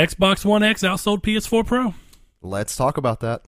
Xbox 0.00 0.46
One 0.46 0.62
X 0.62 0.82
outsold 0.82 1.20
PS4 1.20 1.66
Pro. 1.66 1.94
Let's 2.40 2.74
talk 2.74 2.96
about 2.96 3.20
that. 3.20 3.42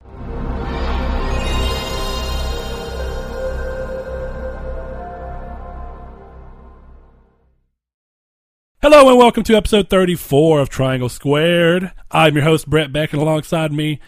Hello 8.81 9.07
and 9.07 9.17
welcome 9.17 9.43
to 9.43 9.55
episode 9.55 9.89
34 9.89 10.59
of 10.59 10.67
Triangle 10.67 11.07
Squared. 11.07 11.93
I'm 12.11 12.35
your 12.35 12.44
host, 12.44 12.70
Brett 12.70 12.92
Beck, 12.92 13.13
and 13.13 13.22
alongside 13.22 13.72
me, 13.72 14.02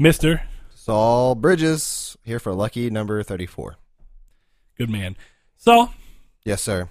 Mr. 0.00 0.40
Saul 0.72 1.34
Bridges 1.34 2.16
here 2.22 2.38
for 2.38 2.54
lucky 2.54 2.90
number 2.90 3.20
34. 3.24 3.74
Good 4.78 4.88
Man. 4.88 5.16
So, 5.56 5.90
Yes, 6.44 6.62
sir. 6.62 6.88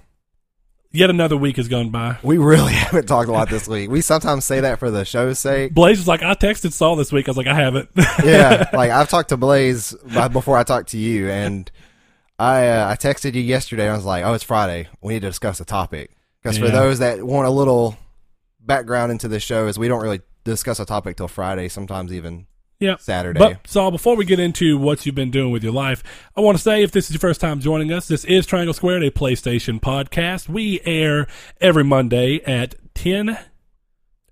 Yet 0.92 1.10
another 1.10 1.38
week 1.38 1.58
has 1.58 1.68
gone 1.68 1.90
by. 1.90 2.18
We 2.24 2.38
really 2.38 2.74
haven't 2.86 3.08
talked 3.08 3.30
a 3.30 3.32
lot 3.32 3.50
this 3.50 3.68
week. 3.68 3.90
We 3.90 4.02
sometimes 4.02 4.46
say 4.46 4.62
that 4.62 4.80
for 4.80 4.92
the 4.92 5.06
show's 5.06 5.40
sake. 5.40 5.74
Blaze 5.74 5.98
was 5.98 6.08
like, 6.08 6.22
I 6.22 6.34
texted 6.36 6.74
Saul 6.74 6.96
this 6.96 7.12
week. 7.12 7.28
I 7.28 7.32
was 7.32 7.38
like, 7.38 7.48
I 7.48 7.56
haven't. 7.56 7.90
Yeah, 8.24 8.70
like 8.74 8.92
I've 8.92 9.10
talked 9.10 9.30
to 9.30 9.38
Blaze 9.38 9.94
before 10.32 10.58
I 10.58 10.64
talked 10.64 10.90
to 10.90 10.98
you, 10.98 11.30
and 11.30 11.72
I 12.38 12.68
uh, 12.68 12.90
I 12.90 12.96
texted 12.96 13.34
you 13.34 13.42
yesterday. 13.42 13.90
I 13.90 13.96
was 13.96 14.06
like, 14.06 14.24
"Oh, 14.24 14.34
it's 14.34 14.44
Friday. 14.44 14.90
We 15.02 15.14
need 15.14 15.22
to 15.22 15.28
discuss 15.28 15.60
a 15.60 15.66
topic." 15.66 16.12
Because 16.42 16.58
for 16.58 16.70
those 16.70 17.00
that 17.00 17.24
want 17.24 17.48
a 17.48 17.52
little 17.52 17.98
background 18.60 19.12
into 19.12 19.28
the 19.28 19.40
show, 19.40 19.68
is 19.68 19.80
we 19.80 19.88
don't 19.88 20.02
really 20.02 20.22
discuss 20.44 20.80
a 20.80 20.86
topic 20.86 21.18
till 21.18 21.28
Friday. 21.28 21.68
Sometimes 21.68 22.14
even 22.14 22.48
yeah. 22.82 22.98
Saturday. 22.98 23.40
But 23.40 23.68
Saul, 23.68 23.92
before 23.92 24.16
we 24.16 24.26
get 24.26 24.40
into 24.40 24.78
what 24.78 25.06
you've 25.06 25.16
been 25.16 25.32
doing 25.32 25.52
with 25.52 25.64
your 25.64 25.72
life, 25.72 26.04
I 26.36 26.42
want 26.42 26.58
to 26.58 26.64
say 26.64 26.84
if 26.84 26.92
this 26.92 27.06
is 27.06 27.12
your 27.12 27.20
first 27.20 27.40
time 27.40 27.62
joining 27.62 27.94
us, 27.94 28.08
this 28.08 28.26
is 28.26 28.46
Triangle 28.46 28.74
Squared, 28.74 29.04
a 29.04 29.12
PlayStation 29.12 29.80
podcast. 29.80 30.50
We 30.50 30.82
air 30.84 31.28
every 31.62 31.84
Monday 31.84 32.42
at 32.42 32.76
10. 32.96 33.38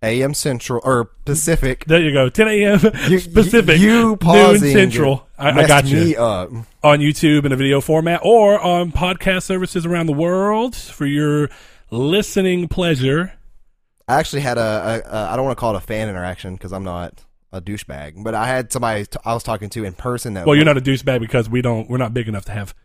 A.M. 0.02 0.34
Central 0.34 0.82
or 0.84 1.06
Pacific. 1.26 1.86
There 1.86 2.02
you 2.02 2.12
go, 2.12 2.30
10 2.30 2.48
a.m. 2.48 2.80
You, 3.10 3.20
Pacific, 3.20 3.80
you 3.80 3.88
noon 3.88 4.18
pausing 4.18 4.72
Central. 4.72 5.28
I, 5.38 5.52
I 5.52 5.68
got 5.68 5.86
you 5.86 5.98
me 5.98 6.16
up. 6.16 6.50
on 6.84 7.00
YouTube 7.00 7.46
in 7.46 7.52
a 7.52 7.56
video 7.56 7.82
format 7.82 8.22
or 8.24 8.60
on 8.60 8.92
podcast 8.92 9.44
services 9.44 9.86
around 9.86 10.08
the 10.08 10.14
world 10.14 10.76
for 10.76 11.06
your 11.06 11.50
listening 11.92 12.68
pleasure. 12.68 13.34
I 14.08 14.16
actually 14.16 14.42
had 14.42 14.58
a, 14.58 15.04
a, 15.06 15.12
a 15.12 15.30
I 15.32 15.36
don't 15.36 15.46
want 15.46 15.58
to 15.58 15.60
call 15.60 15.76
it 15.76 15.78
a 15.78 15.86
fan 15.86 16.10
interaction 16.10 16.54
because 16.54 16.72
I'm 16.72 16.84
not 16.84 17.26
a 17.52 17.62
douchebag, 17.62 18.24
but 18.24 18.34
I 18.36 18.48
had 18.48 18.72
somebody 18.72 19.06
t- 19.06 19.18
I 19.26 19.34
was 19.34 19.44
talking 19.44 19.70
to 19.72 19.84
in 19.84 19.94
person 19.94 20.34
that 20.36 20.46
Well, 20.46 20.56
you're 20.56 20.66
not 20.66 20.78
a 20.78 20.82
douchebag 20.82 21.20
because 21.20 21.50
we 21.50 21.62
don't. 21.62 21.90
We're 21.90 21.98
not 21.98 22.14
big 22.14 22.28
enough 22.28 22.46
to 22.46 22.52
have. 22.52 22.76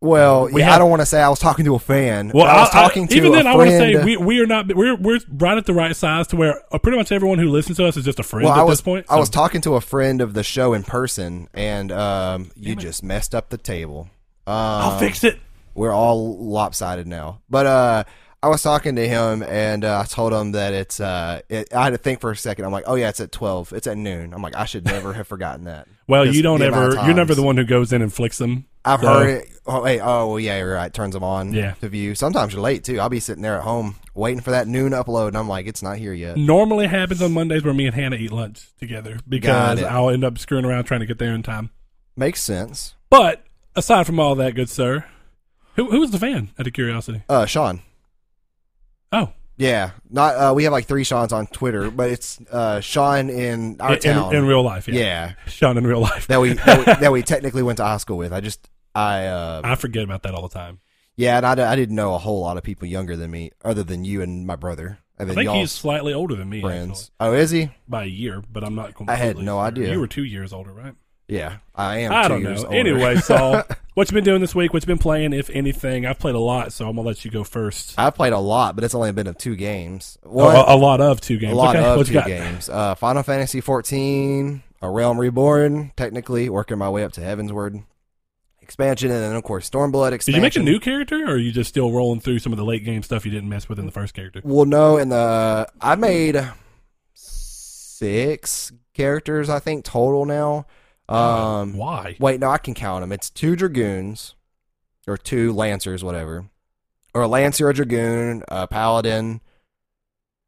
well, 0.00 0.48
we 0.52 0.60
yeah, 0.60 0.66
have- 0.66 0.74
I 0.74 0.78
don't 0.78 0.90
want 0.90 1.00
to 1.02 1.06
say 1.06 1.20
I 1.22 1.28
was 1.28 1.38
talking 1.38 1.64
to 1.64 1.74
a 1.74 1.78
fan. 1.78 2.30
Well, 2.34 2.46
I 2.46 2.60
was 2.60 2.70
talking 2.70 3.08
to 3.08 3.16
even 3.16 3.32
a 3.32 3.36
then, 3.36 3.46
I 3.46 3.56
want 3.56 3.70
to 3.70 3.78
say 3.78 4.04
we 4.04 4.16
we 4.16 4.40
are 4.40 4.46
not. 4.46 4.72
We're 4.74 4.96
we're 4.96 5.18
right 5.30 5.56
at 5.58 5.66
the 5.66 5.72
right 5.74 5.96
size 5.96 6.26
to 6.28 6.36
where 6.36 6.60
uh, 6.72 6.78
pretty 6.78 6.98
much 6.98 7.10
everyone 7.10 7.38
who 7.38 7.48
listens 7.48 7.78
to 7.78 7.86
us 7.86 7.96
is 7.96 8.04
just 8.04 8.18
a 8.20 8.22
friend 8.22 8.44
well, 8.44 8.54
at 8.54 8.60
I 8.60 8.62
was 8.64 8.78
this 8.78 8.82
point. 8.82 9.06
I 9.08 9.16
was 9.16 9.30
talking 9.30 9.60
to 9.62 9.74
a 9.74 9.80
friend 9.80 10.20
of 10.20 10.34
the 10.34 10.42
show 10.42 10.74
in 10.74 10.82
person, 10.84 11.48
and 11.54 11.90
um, 11.90 12.50
you 12.54 12.74
Damn 12.74 12.78
it. 12.78 12.82
just 12.82 13.02
messed 13.02 13.34
up 13.34 13.48
the 13.48 13.58
table. 13.58 14.10
Um, 14.46 14.54
I'll 14.54 14.98
fix 14.98 15.24
it. 15.24 15.38
we're 15.74 15.92
all 15.92 16.36
lopsided 16.38 17.06
now. 17.06 17.40
But 17.48 17.66
uh, 17.66 18.04
I 18.44 18.48
was 18.48 18.62
talking 18.62 18.96
to 18.96 19.08
him, 19.08 19.42
and 19.42 19.86
uh, 19.86 20.00
I 20.00 20.04
told 20.04 20.34
him 20.34 20.52
that 20.52 20.74
it's. 20.74 21.00
Uh, 21.00 21.40
it, 21.48 21.72
I 21.72 21.84
had 21.84 21.90
to 21.90 21.96
think 21.98 22.20
for 22.20 22.30
a 22.30 22.36
second. 22.36 22.66
I'm 22.66 22.72
like, 22.72 22.84
oh 22.86 22.94
yeah, 22.94 23.08
it's 23.08 23.20
at 23.20 23.32
twelve. 23.32 23.72
It's 23.72 23.86
at 23.86 23.96
noon. 23.96 24.34
I'm 24.34 24.42
like, 24.42 24.54
I 24.54 24.66
should 24.66 24.84
never 24.84 25.14
have 25.14 25.26
forgotten 25.26 25.64
that. 25.64 25.88
Well, 26.06 26.26
you 26.26 26.42
don't 26.42 26.60
ever. 26.60 26.92
You're 27.06 27.14
never 27.14 27.34
the 27.34 27.42
one 27.42 27.56
who 27.56 27.64
goes 27.64 27.90
in 27.90 28.02
and 28.02 28.12
flicks 28.12 28.36
them. 28.36 28.66
I've 28.84 29.00
So- 29.00 29.06
heard 29.06 29.28
it. 29.40 29.48
Oh, 29.64 29.82
hey, 29.86 29.98
oh, 30.00 30.28
well, 30.28 30.38
yeah, 30.38 30.58
you're 30.58 30.74
right. 30.74 30.92
Turns 30.92 31.14
them 31.14 31.24
on. 31.24 31.54
Yeah. 31.54 31.72
To 31.80 31.88
view. 31.88 32.14
Sometimes 32.14 32.52
you're 32.52 32.60
late 32.60 32.84
too. 32.84 33.00
I'll 33.00 33.08
be 33.08 33.20
sitting 33.20 33.42
there 33.42 33.56
at 33.56 33.62
home 33.62 33.96
waiting 34.14 34.42
for 34.42 34.50
that 34.50 34.68
noon 34.68 34.92
upload, 34.92 35.28
and 35.28 35.38
I'm 35.38 35.48
like, 35.48 35.66
it's 35.66 35.82
not 35.82 35.96
here 35.96 36.12
yet. 36.12 36.36
Normally 36.36 36.88
happens 36.88 37.22
on 37.22 37.32
Mondays 37.32 37.64
where 37.64 37.72
me 37.72 37.86
and 37.86 37.94
Hannah 37.94 38.16
eat 38.16 38.30
lunch 38.32 38.68
together 38.78 39.18
because. 39.26 39.82
I'll 39.82 40.10
end 40.10 40.24
up 40.24 40.36
screwing 40.36 40.66
around 40.66 40.84
trying 40.84 41.00
to 41.00 41.06
get 41.06 41.18
there 41.18 41.32
in 41.32 41.42
time. 41.42 41.70
Makes 42.18 42.42
sense. 42.42 42.94
But 43.08 43.42
aside 43.74 44.04
from 44.04 44.20
all 44.20 44.34
that, 44.34 44.54
good 44.54 44.68
sir, 44.68 45.06
who 45.76 45.90
who 45.90 46.00
was 46.00 46.10
the 46.10 46.18
fan? 46.18 46.50
Out 46.58 46.66
of 46.66 46.74
curiosity. 46.74 47.22
Uh, 47.30 47.46
Sean. 47.46 47.80
Oh, 49.14 49.32
Yeah, 49.56 49.92
not. 50.10 50.34
Uh, 50.34 50.52
we 50.54 50.64
have 50.64 50.72
like 50.72 50.86
three 50.86 51.04
Sean's 51.04 51.32
on 51.32 51.46
Twitter, 51.46 51.90
but 51.90 52.10
it's 52.10 52.40
uh 52.50 52.80
Sean 52.80 53.30
in 53.30 53.80
our 53.80 53.94
in, 53.94 54.00
town. 54.00 54.34
in 54.34 54.44
real 54.46 54.62
life. 54.62 54.88
Yeah. 54.88 54.94
yeah, 54.98 55.32
Sean 55.46 55.78
in 55.78 55.86
real 55.86 56.00
life. 56.00 56.26
that 56.26 56.40
we, 56.40 56.54
that 56.54 56.78
we 56.78 56.84
that 57.00 57.12
we 57.12 57.22
technically 57.22 57.62
went 57.62 57.76
to 57.78 57.84
high 57.84 57.98
school 57.98 58.18
with. 58.18 58.32
I 58.32 58.40
just 58.40 58.68
I 58.94 59.26
uh 59.26 59.60
I 59.64 59.76
forget 59.76 60.02
about 60.02 60.24
that 60.24 60.34
all 60.34 60.42
the 60.48 60.54
time. 60.54 60.80
yeah, 61.16 61.36
and 61.36 61.46
I, 61.46 61.72
I 61.72 61.76
didn't 61.76 61.94
know 61.94 62.14
a 62.14 62.18
whole 62.18 62.40
lot 62.40 62.56
of 62.56 62.64
people 62.64 62.88
younger 62.88 63.16
than 63.16 63.30
me, 63.30 63.52
other 63.64 63.84
than 63.84 64.04
you 64.04 64.22
and 64.22 64.44
my 64.46 64.56
brother, 64.56 64.98
and 65.18 65.30
I 65.30 65.34
think 65.34 65.50
he's 65.50 65.70
slightly 65.70 66.12
older 66.12 66.34
than 66.34 66.48
me. 66.48 66.60
friends. 66.60 67.12
Oh, 67.20 67.32
is 67.32 67.50
he? 67.52 67.70
by 67.88 68.02
a 68.04 68.06
year, 68.08 68.42
but 68.50 68.64
I'm 68.64 68.74
not. 68.74 68.94
I 69.06 69.14
had 69.14 69.36
no 69.38 69.56
sure. 69.58 69.60
idea. 69.66 69.92
You 69.92 70.00
were 70.00 70.08
two 70.08 70.24
years 70.24 70.52
older, 70.52 70.72
right? 70.72 70.94
Yeah, 71.28 71.58
I 71.74 71.98
am. 71.98 72.12
I 72.12 72.26
don't 72.28 72.42
know. 72.42 72.56
older. 72.56 72.74
Anyway, 72.74 73.16
Saul, 73.16 73.62
what 73.94 74.10
you 74.10 74.14
been 74.14 74.24
doing 74.24 74.40
this 74.40 74.54
week? 74.54 74.72
What 74.72 74.82
you 74.82 74.86
been 74.86 74.98
playing, 74.98 75.32
if 75.32 75.50
anything? 75.50 76.04
I've 76.06 76.18
played 76.18 76.34
a 76.34 76.40
lot, 76.40 76.72
so 76.72 76.88
I'm 76.88 76.96
gonna 76.96 77.06
let 77.06 77.24
you 77.24 77.30
go 77.30 77.44
first. 77.44 77.94
I've 77.96 78.14
played 78.14 78.32
a 78.32 78.38
lot, 78.38 78.74
but 78.74 78.84
it's 78.84 78.94
only 78.94 79.12
been 79.12 79.26
of 79.26 79.38
two 79.38 79.56
games. 79.56 80.18
Oh, 80.24 80.30
One, 80.30 80.56
a, 80.56 80.74
a 80.74 80.76
lot 80.76 81.00
of 81.00 81.20
two 81.20 81.38
games. 81.38 81.52
a 81.52 81.56
lot 81.56 81.76
okay, 81.76 82.00
of 82.00 82.06
two 82.06 82.20
games. 82.22 82.68
Uh, 82.68 82.94
Final 82.94 83.22
Fantasy 83.22 83.60
14, 83.60 84.62
A 84.82 84.90
Realm 84.90 85.18
Reborn, 85.18 85.92
technically 85.96 86.48
working 86.48 86.78
my 86.78 86.90
way 86.90 87.04
up 87.04 87.12
to 87.12 87.20
Heavensward 87.20 87.84
expansion, 88.60 89.10
and 89.10 89.22
then 89.22 89.36
of 89.36 89.44
course 89.44 89.68
Stormblood 89.70 90.12
expansion. 90.12 90.40
Did 90.42 90.54
you 90.56 90.62
make 90.62 90.68
a 90.68 90.72
new 90.72 90.80
character, 90.80 91.22
or 91.24 91.34
are 91.34 91.36
you 91.36 91.52
just 91.52 91.68
still 91.68 91.92
rolling 91.92 92.20
through 92.20 92.40
some 92.40 92.52
of 92.52 92.58
the 92.58 92.64
late 92.64 92.84
game 92.84 93.02
stuff 93.02 93.24
you 93.24 93.30
didn't 93.30 93.48
mess 93.48 93.68
with 93.68 93.78
in 93.78 93.86
the 93.86 93.92
first 93.92 94.14
character? 94.14 94.40
Well, 94.42 94.64
no, 94.64 94.96
In 94.96 95.10
the 95.10 95.68
I 95.80 95.94
made 95.96 96.42
six 97.12 98.72
characters, 98.92 99.48
I 99.48 99.58
think 99.60 99.84
total 99.84 100.24
now. 100.24 100.66
Um, 101.08 101.76
Why? 101.76 102.16
wait, 102.18 102.40
no, 102.40 102.48
I 102.50 102.58
can 102.58 102.74
count 102.74 103.02
them. 103.02 103.12
It's 103.12 103.28
two 103.30 103.56
dragoons 103.56 104.34
or 105.06 105.16
two 105.16 105.52
lancers, 105.52 106.02
whatever, 106.02 106.46
or 107.14 107.22
a 107.22 107.28
lancer, 107.28 107.68
a 107.68 107.74
dragoon, 107.74 108.42
a 108.48 108.66
paladin. 108.66 109.40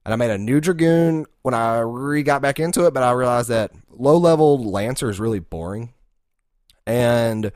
And 0.04 0.12
I 0.12 0.16
made 0.16 0.30
a 0.30 0.38
new 0.38 0.60
dragoon 0.60 1.26
when 1.42 1.52
I 1.52 1.78
re 1.80 2.22
got 2.22 2.40
back 2.40 2.60
into 2.60 2.86
it, 2.86 2.94
but 2.94 3.02
I 3.02 3.10
realized 3.12 3.48
that 3.48 3.72
low 3.90 4.16
level 4.16 4.62
lancer 4.70 5.10
is 5.10 5.18
really 5.18 5.40
boring, 5.40 5.92
and 6.86 7.50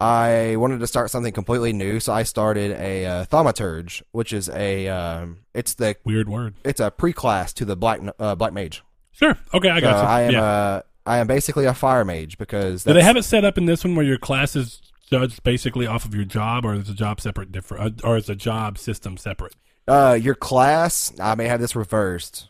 I 0.00 0.56
wanted 0.56 0.80
to 0.80 0.86
start 0.88 1.10
something 1.10 1.32
completely 1.32 1.72
new, 1.72 2.00
so 2.00 2.12
I 2.12 2.24
started 2.24 2.72
a 2.72 3.06
uh, 3.06 3.24
thaumaturge, 3.26 4.02
which 4.10 4.32
is 4.32 4.48
a 4.48 4.88
um, 4.88 5.44
it's 5.54 5.74
the 5.74 5.94
Weird 6.04 6.28
word. 6.28 6.54
it's 6.64 6.80
a 6.80 6.90
pre-class 6.90 7.52
to 7.54 7.64
the 7.64 7.76
black 7.76 8.00
uh, 8.18 8.34
black 8.34 8.52
mage. 8.52 8.82
Sure. 9.12 9.38
Okay, 9.54 9.70
I 9.70 9.76
So 9.78 9.80
got 9.82 10.02
you. 10.02 10.08
I 10.08 10.20
am 10.22 10.32
yeah. 10.32 10.42
uh, 10.42 10.82
I 11.06 11.18
am 11.18 11.26
basically 11.26 11.64
a 11.66 11.74
fire 11.74 12.04
mage 12.04 12.38
because 12.38 12.84
Do 12.84 12.92
they 12.94 13.02
have 13.02 13.16
it 13.16 13.24
set 13.24 13.44
up 13.44 13.58
in 13.58 13.66
this 13.66 13.84
one 13.84 13.94
where 13.94 14.04
your 14.06 14.18
class 14.18 14.56
is 14.56 14.80
judged 15.10 15.42
basically 15.42 15.86
off 15.86 16.04
of 16.04 16.14
your 16.14 16.24
job, 16.24 16.64
or 16.64 16.74
is 16.74 16.86
the 16.88 16.94
job 16.94 17.20
separate, 17.20 17.52
different, 17.52 18.02
uh, 18.02 18.08
or 18.08 18.16
is 18.16 18.26
the 18.26 18.34
job 18.34 18.78
system 18.78 19.16
separate? 19.16 19.54
Uh, 19.86 20.18
your 20.20 20.34
class, 20.34 21.12
I 21.20 21.34
may 21.34 21.44
have 21.46 21.60
this 21.60 21.76
reversed. 21.76 22.48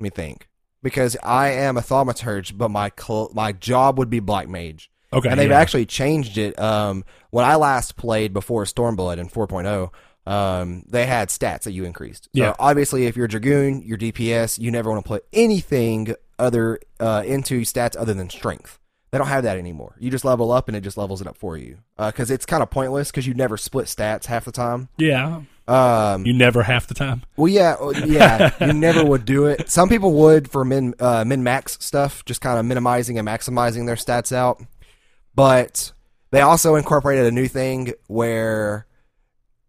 Let 0.00 0.04
me 0.04 0.10
think. 0.10 0.48
Because 0.82 1.16
I 1.22 1.50
am 1.50 1.76
a 1.76 1.80
thaumaturge, 1.80 2.58
but 2.58 2.70
my 2.70 2.90
cl- 2.98 3.30
my 3.34 3.52
job 3.52 3.98
would 3.98 4.10
be 4.10 4.18
black 4.18 4.48
mage, 4.48 4.90
Okay, 5.12 5.28
and 5.28 5.38
they've 5.38 5.50
yeah. 5.50 5.60
actually 5.60 5.86
changed 5.86 6.38
it. 6.38 6.58
Um, 6.58 7.04
when 7.30 7.44
I 7.44 7.54
last 7.54 7.96
played 7.96 8.32
before 8.32 8.64
Stormblood 8.64 9.18
in 9.18 9.28
4.0, 9.28 9.90
um, 10.26 10.82
they 10.88 11.06
had 11.06 11.28
stats 11.28 11.62
that 11.62 11.72
you 11.72 11.84
increased. 11.84 12.24
So 12.24 12.30
Yeah. 12.42 12.54
obviously, 12.58 13.06
if 13.06 13.16
you're 13.16 13.26
a 13.26 13.28
Dragoon, 13.28 13.82
your 13.82 13.96
DPS, 13.96 14.58
you 14.58 14.72
never 14.72 14.90
want 14.90 15.04
to 15.04 15.08
put 15.08 15.24
anything 15.32 16.16
other 16.42 16.78
uh, 17.00 17.22
into 17.24 17.62
stats 17.62 17.96
other 17.98 18.12
than 18.14 18.28
strength. 18.28 18.78
They 19.10 19.18
don't 19.18 19.26
have 19.28 19.44
that 19.44 19.58
anymore. 19.58 19.94
You 19.98 20.10
just 20.10 20.24
level 20.24 20.50
up, 20.50 20.68
and 20.68 20.76
it 20.76 20.80
just 20.80 20.96
levels 20.96 21.20
it 21.20 21.26
up 21.26 21.36
for 21.36 21.56
you. 21.58 21.78
Because 21.98 22.30
it's 22.30 22.46
kind 22.46 22.62
of 22.62 22.70
pointless 22.70 23.10
because 23.10 23.26
you 23.26 23.34
never 23.34 23.56
split 23.58 23.86
stats 23.86 24.24
half 24.26 24.44
the 24.46 24.52
time. 24.52 24.88
yeah. 24.98 25.42
Um, 25.68 26.26
You 26.26 26.32
never 26.32 26.64
half 26.64 26.88
the 26.88 26.94
time. 26.94 27.22
well, 27.36 27.46
yeah, 27.46 27.76
uh, 27.80 27.90
yeah, 28.04 28.52
you 28.66 28.72
never 28.88 29.04
would 29.04 29.24
do 29.24 29.46
it. 29.46 29.70
Some 29.70 29.88
people 29.88 30.12
would 30.14 30.50
for 30.50 30.64
min 30.64 30.94
uh, 30.98 31.24
min 31.24 31.42
max 31.44 31.78
stuff, 31.80 32.24
just 32.24 32.40
kind 32.40 32.58
of 32.58 32.64
minimizing 32.64 33.16
and 33.18 33.28
maximizing 33.28 33.86
their 33.86 33.94
stats 33.94 34.32
out. 34.32 34.60
But 35.34 35.92
they 36.32 36.40
also 36.40 36.74
incorporated 36.74 37.26
a 37.26 37.30
new 37.30 37.46
thing 37.46 37.92
where 38.08 38.86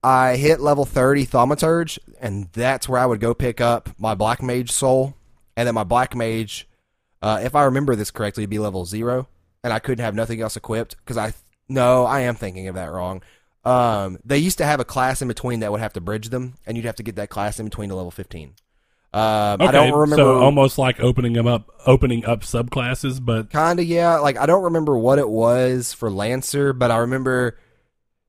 I 0.04 0.36
hit 0.38 0.62
level 0.62 0.84
thirty 0.86 1.26
thaumaturge, 1.28 2.00
and 2.20 2.50
that's 2.54 2.90
where 2.90 3.00
I 3.00 3.06
would 3.06 3.20
go 3.20 3.34
pick 3.36 3.62
up 3.62 3.90
my 4.00 4.16
black 4.16 4.42
mage 4.42 4.72
soul, 4.72 5.16
and 5.56 5.68
then 5.68 5.76
my 5.76 5.84
black 5.84 6.16
mage, 6.16 6.68
uh, 7.24 7.40
if 7.42 7.56
I 7.56 7.64
remember 7.64 7.96
this 7.96 8.12
correctly, 8.12 8.44
would 8.44 8.50
be 8.52 8.60
level 8.60 8.86
zero, 8.86 9.28
and 9.64 9.74
I 9.74 9.80
couldn't 9.80 10.04
have 10.04 10.14
nothing 10.14 10.42
else 10.42 10.56
equipped 10.56 10.98
because 10.98 11.18
I 11.18 11.34
no, 11.68 12.06
I 12.06 12.20
am 12.22 12.36
thinking 12.36 12.68
of 12.68 12.76
that 12.76 12.92
wrong. 12.92 13.24
Um, 13.66 14.20
they 14.26 14.38
used 14.38 14.58
to 14.58 14.66
have 14.66 14.80
a 14.82 14.86
class 14.86 15.22
in 15.22 15.30
between 15.30 15.62
that 15.62 15.72
would 15.72 15.80
have 15.80 15.94
to 15.94 16.02
bridge 16.02 16.30
them, 16.30 16.56
and 16.68 16.76
you'd 16.78 16.86
have 16.86 16.98
to 16.98 17.04
get 17.04 17.16
that 17.16 17.30
class 17.30 17.60
in 17.60 17.66
between 17.66 17.90
to 17.90 17.96
level 17.96 18.12
fifteen. 18.12 18.54
Um, 19.14 19.62
Okay, 19.62 19.68
I 19.68 19.72
don't 19.72 19.94
remember. 19.94 20.16
so 20.18 20.42
almost 20.42 20.78
like 20.78 21.00
opening 21.00 21.34
them 21.34 21.48
up, 21.48 21.70
opening 21.86 22.26
up 22.26 22.42
subclasses, 22.42 23.24
but 23.24 23.50
Kinda, 23.52 23.84
yeah. 23.86 24.18
Like 24.18 24.38
I 24.38 24.46
don't 24.46 24.64
remember 24.64 24.98
what 24.98 25.18
it 25.20 25.30
was 25.30 25.94
for 25.94 26.10
Lancer, 26.12 26.74
but 26.74 26.92
I 26.92 26.98
remember 26.98 27.58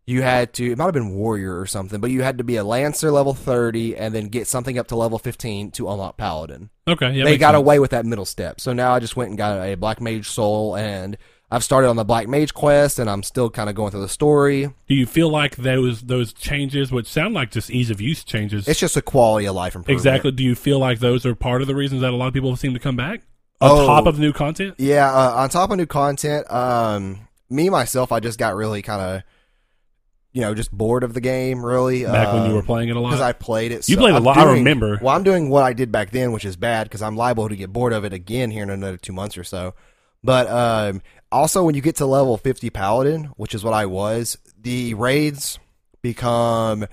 you 0.06 0.22
had 0.22 0.52
to 0.54 0.72
it 0.72 0.78
might 0.78 0.84
have 0.84 0.94
been 0.94 1.14
warrior 1.14 1.58
or 1.58 1.66
something, 1.66 2.00
but 2.00 2.10
you 2.10 2.22
had 2.22 2.38
to 2.38 2.44
be 2.44 2.56
a 2.56 2.64
lancer 2.64 3.10
level 3.10 3.32
30 3.34 3.96
and 3.96 4.14
then 4.14 4.28
get 4.28 4.46
something 4.46 4.78
up 4.78 4.88
to 4.88 4.96
level 4.96 5.18
15 5.18 5.70
to 5.72 5.88
unlock 5.90 6.16
paladin. 6.16 6.70
Okay, 6.86 7.12
yeah, 7.12 7.24
they 7.24 7.38
got 7.38 7.48
sense. 7.52 7.58
away 7.60 7.78
with 7.78 7.90
that 7.92 8.04
middle 8.04 8.24
step. 8.26 8.60
So 8.60 8.72
now 8.72 8.92
I 8.94 9.00
just 9.00 9.16
went 9.16 9.30
and 9.30 9.38
got 9.38 9.60
a 9.66 9.74
black 9.76 10.00
mage 10.00 10.28
soul 10.28 10.76
and 10.76 11.16
I've 11.50 11.62
started 11.64 11.88
on 11.88 11.96
the 11.96 12.04
black 12.04 12.26
mage 12.26 12.52
quest 12.52 12.98
and 12.98 13.08
I'm 13.08 13.22
still 13.22 13.48
kind 13.48 13.70
of 13.70 13.76
going 13.76 13.92
through 13.92 14.00
the 14.00 14.08
story. 14.08 14.70
Do 14.88 14.94
you 14.94 15.06
feel 15.06 15.30
like 15.30 15.56
those 15.56 16.02
those 16.02 16.32
changes, 16.32 16.90
which 16.90 17.06
sound 17.06 17.32
like 17.34 17.50
just 17.50 17.70
ease 17.70 17.90
of 17.90 18.00
use 18.00 18.24
changes, 18.24 18.66
It's 18.68 18.80
just 18.80 18.96
a 18.96 19.02
quality 19.02 19.46
of 19.46 19.54
life 19.54 19.74
improvement. 19.74 19.98
exactly? 20.00 20.32
Do 20.32 20.42
you 20.42 20.54
feel 20.54 20.78
like 20.80 20.98
those 20.98 21.24
are 21.24 21.34
part 21.34 21.62
of 21.62 21.68
the 21.68 21.74
reasons 21.74 22.00
that 22.02 22.12
a 22.12 22.16
lot 22.16 22.28
of 22.28 22.34
people 22.34 22.54
seem 22.56 22.74
to 22.74 22.80
come 22.80 22.96
back 22.96 23.22
on 23.60 23.70
Oh. 23.70 23.86
top 23.86 24.06
of 24.06 24.18
new 24.18 24.32
content? 24.32 24.74
Yeah, 24.78 25.10
uh, 25.10 25.32
on 25.36 25.48
top 25.48 25.70
of 25.70 25.76
new 25.78 25.86
content, 25.86 26.50
um, 26.50 27.20
me 27.48 27.70
myself, 27.70 28.10
I 28.10 28.20
just 28.20 28.38
got 28.38 28.56
really 28.56 28.82
kind 28.82 29.00
of, 29.00 29.22
you 30.34 30.40
know, 30.40 30.52
just 30.52 30.70
bored 30.70 31.04
of 31.04 31.14
the 31.14 31.20
game. 31.20 31.64
Really, 31.64 32.04
Back 32.04 32.34
when 32.34 32.42
you 32.42 32.50
um, 32.50 32.54
were 32.56 32.62
playing 32.62 32.90
it 32.90 32.96
a 32.96 33.00
lot, 33.00 33.10
because 33.10 33.22
I 33.22 33.32
played 33.32 33.72
it. 33.72 33.88
You 33.88 33.94
so 33.94 34.00
played 34.00 34.12
a 34.12 34.16
I'm 34.16 34.24
lot, 34.24 34.36
I 34.36 34.52
remember. 34.52 34.98
Well, 35.00 35.14
I'm 35.14 35.22
doing 35.22 35.48
what 35.48 35.62
I 35.62 35.72
did 35.72 35.90
back 35.90 36.10
then, 36.10 36.32
which 36.32 36.44
is 36.44 36.56
bad 36.56 36.84
because 36.84 37.00
I'm 37.00 37.16
liable 37.16 37.48
to 37.48 37.56
get 37.56 37.72
bored 37.72 37.92
of 37.92 38.04
it 38.04 38.12
again 38.12 38.50
here 38.50 38.64
in 38.64 38.68
another 38.70 38.96
two 38.98 39.12
months 39.12 39.38
or 39.38 39.44
so. 39.44 39.74
But 40.24 40.48
um, 40.48 41.02
also, 41.30 41.64
when 41.64 41.74
you 41.74 41.80
get 41.80 41.96
to 41.96 42.06
level 42.06 42.36
50 42.36 42.68
paladin, 42.70 43.24
which 43.36 43.54
is 43.54 43.62
what 43.62 43.74
I 43.74 43.86
was, 43.86 44.36
the 44.60 44.94
raids 44.94 45.58
become 46.02 46.86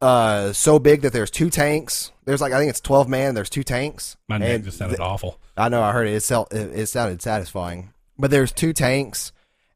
uh 0.00 0.52
so 0.52 0.78
big 0.78 1.02
that 1.02 1.12
there's 1.12 1.30
two 1.30 1.50
tanks. 1.50 2.12
There's 2.24 2.40
like 2.40 2.52
I 2.52 2.58
think 2.58 2.70
it's 2.70 2.80
12 2.80 3.08
man. 3.08 3.34
There's 3.34 3.50
two 3.50 3.64
tanks. 3.64 4.16
my 4.28 4.38
neck 4.38 4.62
just 4.62 4.78
sounded 4.78 5.00
awful. 5.00 5.40
I 5.56 5.68
know 5.68 5.82
I 5.82 5.92
heard 5.92 6.06
it. 6.06 6.14
It, 6.14 6.30
it, 6.52 6.80
it 6.80 6.86
sounded 6.86 7.20
satisfying. 7.20 7.92
But 8.18 8.30
there's 8.30 8.52
two 8.52 8.72
tanks, 8.72 9.32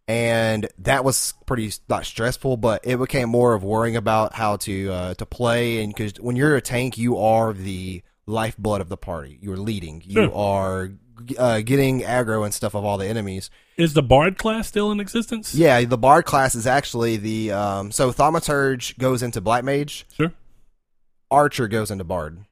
and 0.09 0.69
that 0.79 1.05
was 1.05 1.35
pretty 1.47 1.73
not 1.89 2.05
stressful. 2.07 2.57
But 2.57 2.81
it 2.85 2.99
became 2.99 3.29
more 3.29 3.55
of 3.55 3.63
worrying 3.63 3.97
about 3.97 4.35
how 4.35 4.57
to 4.59 4.91
uh, 4.93 5.15
to 5.15 5.27
play, 5.27 5.83
and 5.83 5.93
because 5.95 6.15
when 6.21 6.37
you're 6.37 6.57
a 6.57 6.61
tank, 6.61 6.99
you 6.99 7.19
are 7.19 7.53
the 7.53 8.03
lifeblood 8.27 8.81
of 8.81 8.89
the 8.89 8.97
party. 8.97 9.39
You're 9.43 9.57
leading. 9.57 10.03
You 10.05 10.25
Sure. 10.27 10.35
are 10.35 10.91
uh, 11.39 11.61
getting 11.61 12.01
aggro 12.03 12.45
and 12.45 12.53
stuff 12.55 12.75
of 12.75 12.85
all 12.85 12.99
the 12.99 13.07
enemies. 13.07 13.51
Is 13.77 13.95
the 13.95 14.03
bard 14.03 14.39
class 14.39 14.69
still 14.69 14.91
in 14.93 15.01
existence? 15.01 15.55
Yeah, 15.55 15.85
the 15.85 15.99
bard 15.99 16.25
class 16.25 16.55
is 16.55 16.67
actually 16.67 17.17
the 17.17 17.53
um, 17.53 17.91
so 17.93 18.13
thaumaturge 18.13 18.97
goes 18.99 19.23
into 19.23 19.41
black 19.41 19.65
mage, 19.65 20.07
Sure. 20.15 20.33
archer 21.31 21.69
goes 21.69 21.91
into 21.91 22.05
bard 22.05 22.45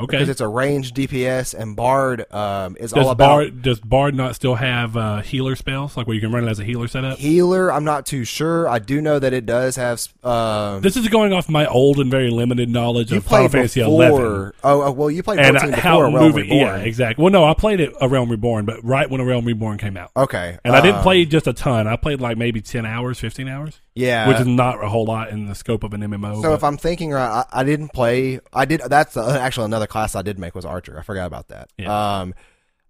Okay. 0.00 0.16
because 0.16 0.28
it's 0.28 0.40
a 0.40 0.46
ranged 0.46 0.94
DPS, 0.94 1.54
and 1.54 1.74
bard 1.74 2.32
um, 2.32 2.76
is 2.78 2.92
Does 2.92 3.04
all 3.04 3.10
about 3.10 3.28
bard 3.28 3.62
does 3.62 3.80
bard 3.80 4.14
not 4.14 4.34
still 4.36 4.54
have 4.54 4.96
uh, 4.96 5.22
healer 5.22 5.56
spells, 5.56 5.96
like 5.96 6.06
where 6.06 6.14
you 6.14 6.20
can 6.20 6.30
run 6.30 6.44
it 6.46 6.50
as 6.50 6.60
a 6.60 6.64
healer 6.64 6.86
setup? 6.86 7.18
healer. 7.18 7.72
I'm 7.72 7.82
not 7.84 8.06
too 8.06 8.24
sure. 8.24 8.68
I 8.68 8.78
do 8.78 9.00
know 9.00 9.18
that 9.18 9.32
it 9.32 9.44
does 9.44 9.74
have. 9.76 10.06
Um, 10.24 10.82
This 10.82 10.96
is 10.96 11.08
going 11.08 11.32
off 11.32 11.48
my 11.48 11.66
old 11.66 11.98
and 11.98 12.10
very 12.12 12.30
limited 12.30 12.68
knowledge 12.68 13.10
of 13.12 13.24
Final 13.24 13.48
Fantasy 13.48 13.80
before. 13.80 13.92
eleven. 14.08 14.52
Oh, 14.62 14.90
well, 14.92 15.10
you 15.10 15.22
played 15.24 15.40
And 15.40 15.58
14 15.58 15.72
how 15.78 16.00
Realm 16.02 16.14
moving, 16.14 16.42
Reborn. 16.44 16.58
yeah, 16.60 16.76
exactly. 16.76 17.22
Well, 17.22 17.32
no, 17.32 17.44
I 17.44 17.54
played 17.54 17.80
it 17.80 17.92
a 18.00 18.08
Realm 18.08 18.30
Reborn, 18.30 18.66
but 18.66 18.84
right 18.84 19.10
when 19.10 19.20
a 19.20 19.24
Realm 19.24 19.44
Reborn 19.44 19.78
came 19.78 19.96
out, 19.96 20.12
Okay, 20.16 20.58
and 20.64 20.76
I 20.76 20.80
didn't 20.80 20.98
um, 20.98 21.02
play 21.02 21.24
just 21.24 21.48
a 21.48 21.52
ton. 21.52 21.88
I 21.88 21.96
played 21.96 22.20
like 22.20 22.36
maybe 22.38 22.60
ten 22.60 22.86
hours, 22.86 23.18
fifteen 23.18 23.48
hours, 23.48 23.80
Yeah, 23.96 24.28
which 24.28 24.38
is 24.38 24.46
not 24.46 24.82
a 24.84 24.88
whole 24.88 25.06
lot 25.06 25.30
in 25.30 25.46
the 25.46 25.56
scope 25.56 25.82
of 25.82 25.92
an 25.92 26.02
MMO. 26.02 26.36
so 26.36 26.42
but- 26.50 26.54
if 26.54 26.62
I'm 26.62 26.76
thinking 26.76 27.10
right, 27.10 27.44
I, 27.52 27.62
I 27.62 27.64
didn't 27.64 27.88
play. 27.88 28.38
I 28.52 28.64
did. 28.64 28.80
That's 28.86 29.16
uh, 29.16 29.36
actually 29.40 29.64
another 29.64 29.87
class 29.88 30.14
I 30.14 30.22
did 30.22 30.38
make 30.38 30.54
was 30.54 30.64
archer. 30.64 30.98
I 30.98 31.02
forgot 31.02 31.26
about 31.26 31.48
that. 31.48 31.70
Yeah. 31.76 32.20
Um, 32.20 32.34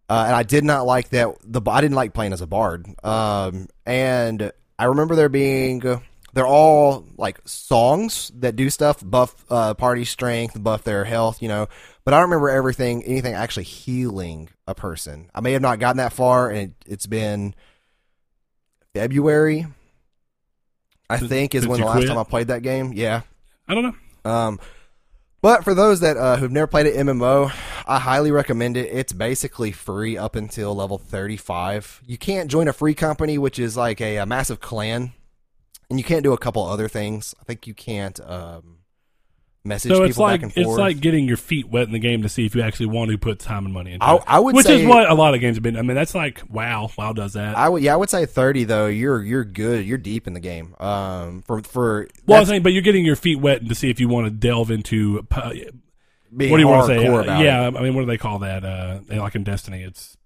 uh, 0.08 0.24
and 0.26 0.34
I 0.34 0.42
did 0.42 0.64
not 0.64 0.86
like 0.86 1.10
that. 1.10 1.36
The 1.44 1.60
I 1.70 1.80
didn't 1.80 1.96
like 1.96 2.14
playing 2.14 2.32
as 2.32 2.40
a 2.40 2.46
bard. 2.46 2.86
Um, 3.04 3.68
and 3.84 4.52
I 4.78 4.84
remember 4.84 5.14
there 5.14 5.28
being. 5.28 5.82
They're 6.34 6.46
all 6.46 7.04
like 7.16 7.40
songs 7.46 8.30
that 8.36 8.54
do 8.54 8.70
stuff, 8.70 9.02
buff 9.02 9.34
uh, 9.50 9.74
party 9.74 10.04
strength, 10.04 10.62
buff 10.62 10.84
their 10.84 11.04
health, 11.04 11.42
you 11.42 11.48
know. 11.48 11.68
But 12.04 12.14
I 12.14 12.18
don't 12.18 12.30
remember 12.30 12.50
everything, 12.50 13.02
anything 13.04 13.34
actually 13.34 13.64
healing 13.64 14.50
a 14.66 14.74
person. 14.74 15.30
I 15.34 15.40
may 15.40 15.52
have 15.52 15.62
not 15.62 15.78
gotten 15.78 15.96
that 15.96 16.12
far, 16.12 16.50
and 16.50 16.58
it, 16.58 16.72
it's 16.86 17.06
been 17.06 17.54
February. 18.94 19.66
I 21.10 21.16
think 21.16 21.54
is 21.54 21.62
since 21.62 21.70
when 21.70 21.80
the 21.80 21.86
last 21.86 21.96
quit? 21.96 22.08
time 22.08 22.18
I 22.18 22.24
played 22.24 22.48
that 22.48 22.62
game. 22.62 22.92
Yeah. 22.94 23.22
I 23.66 23.74
don't 23.74 23.82
know. 23.84 24.30
Um, 24.30 24.60
but 25.40 25.64
for 25.64 25.75
those 25.75 26.00
that 26.00 26.17
uh, 26.17 26.37
who've 26.37 26.50
never 26.50 26.67
played 26.67 26.87
an 26.87 27.06
MMO, 27.06 27.52
I 27.87 27.99
highly 27.99 28.31
recommend 28.31 28.76
it. 28.76 28.88
It's 28.93 29.12
basically 29.12 29.73
free 29.73 30.17
up 30.17 30.37
until 30.37 30.75
level 30.75 30.99
35. 30.99 32.02
You 32.06 32.19
can't 32.19 32.50
join 32.50 32.69
a 32.69 32.73
free 32.73 32.94
company, 32.94 33.38
which 33.38 33.58
is 33.58 33.76
like 33.76 34.00
a, 34.00 34.17
a 34.17 34.26
massive 34.26 34.61
clan, 34.61 35.12
and 35.88 35.99
you 35.99 36.05
can't 36.05 36.23
do 36.23 36.32
a 36.32 36.38
couple 36.38 36.64
other 36.64 36.88
things. 36.88 37.35
I 37.40 37.44
think 37.44 37.67
you 37.67 37.75
can't 37.75 38.20
um, 38.20 38.77
message 39.68 39.90
So 39.90 39.96
people 39.96 40.06
it's 40.06 40.18
like 40.18 40.40
back 40.40 40.56
and 40.56 40.66
it's 40.66 40.76
like 40.76 41.00
getting 41.00 41.26
your 41.26 41.36
feet 41.36 41.68
wet 41.68 41.84
in 41.84 41.92
the 41.92 41.98
game 41.98 42.22
to 42.22 42.28
see 42.28 42.44
if 42.44 42.54
you 42.54 42.62
actually 42.62 42.86
want 42.86 43.10
to 43.10 43.18
put 43.18 43.38
time 43.38 43.64
and 43.64 43.74
money 43.74 43.92
into 43.92 44.04
I, 44.04 44.16
it. 44.16 44.22
I 44.26 44.40
would 44.40 44.54
Which 44.54 44.66
say 44.66 44.80
is 44.80 44.86
what 44.86 45.08
a 45.08 45.14
lot 45.14 45.34
of 45.34 45.40
games 45.40 45.56
have 45.56 45.62
been. 45.62 45.76
I 45.76 45.82
mean, 45.82 45.94
that's 45.94 46.14
like 46.14 46.42
WoW. 46.50 46.90
WoW 46.96 47.12
does 47.12 47.34
that. 47.34 47.56
I 47.56 47.68
would 47.68 47.82
yeah 47.82 47.94
I 47.94 47.96
would 47.96 48.10
say 48.10 48.26
30 48.26 48.64
though. 48.64 48.86
You're 48.86 49.22
you're 49.22 49.44
good. 49.44 49.86
You're 49.86 49.98
deep 49.98 50.26
in 50.26 50.32
the 50.32 50.40
game. 50.40 50.74
Um, 50.80 51.42
for 51.42 51.62
for 51.62 52.08
well, 52.26 52.40
I'm 52.40 52.46
saying, 52.46 52.62
but 52.62 52.72
you're 52.72 52.82
getting 52.82 53.04
your 53.04 53.16
feet 53.16 53.40
wet 53.40 53.60
and 53.60 53.68
to 53.68 53.74
see 53.74 53.90
if 53.90 54.00
you 54.00 54.08
want 54.08 54.26
to 54.26 54.30
delve 54.30 54.70
into. 54.70 55.26
Uh, 55.30 55.52
what 56.30 56.40
do 56.40 56.58
you 56.58 56.68
want 56.68 56.86
to 56.88 56.98
say? 56.98 57.06
Uh, 57.06 57.20
it. 57.20 57.26
yeah, 57.42 57.66
I 57.66 57.82
mean, 57.82 57.94
what 57.94 58.02
do 58.02 58.06
they 58.06 58.18
call 58.18 58.40
that? 58.40 58.62
Uh, 58.62 59.00
like 59.08 59.34
in 59.34 59.44
Destiny, 59.44 59.82
it's 59.82 60.17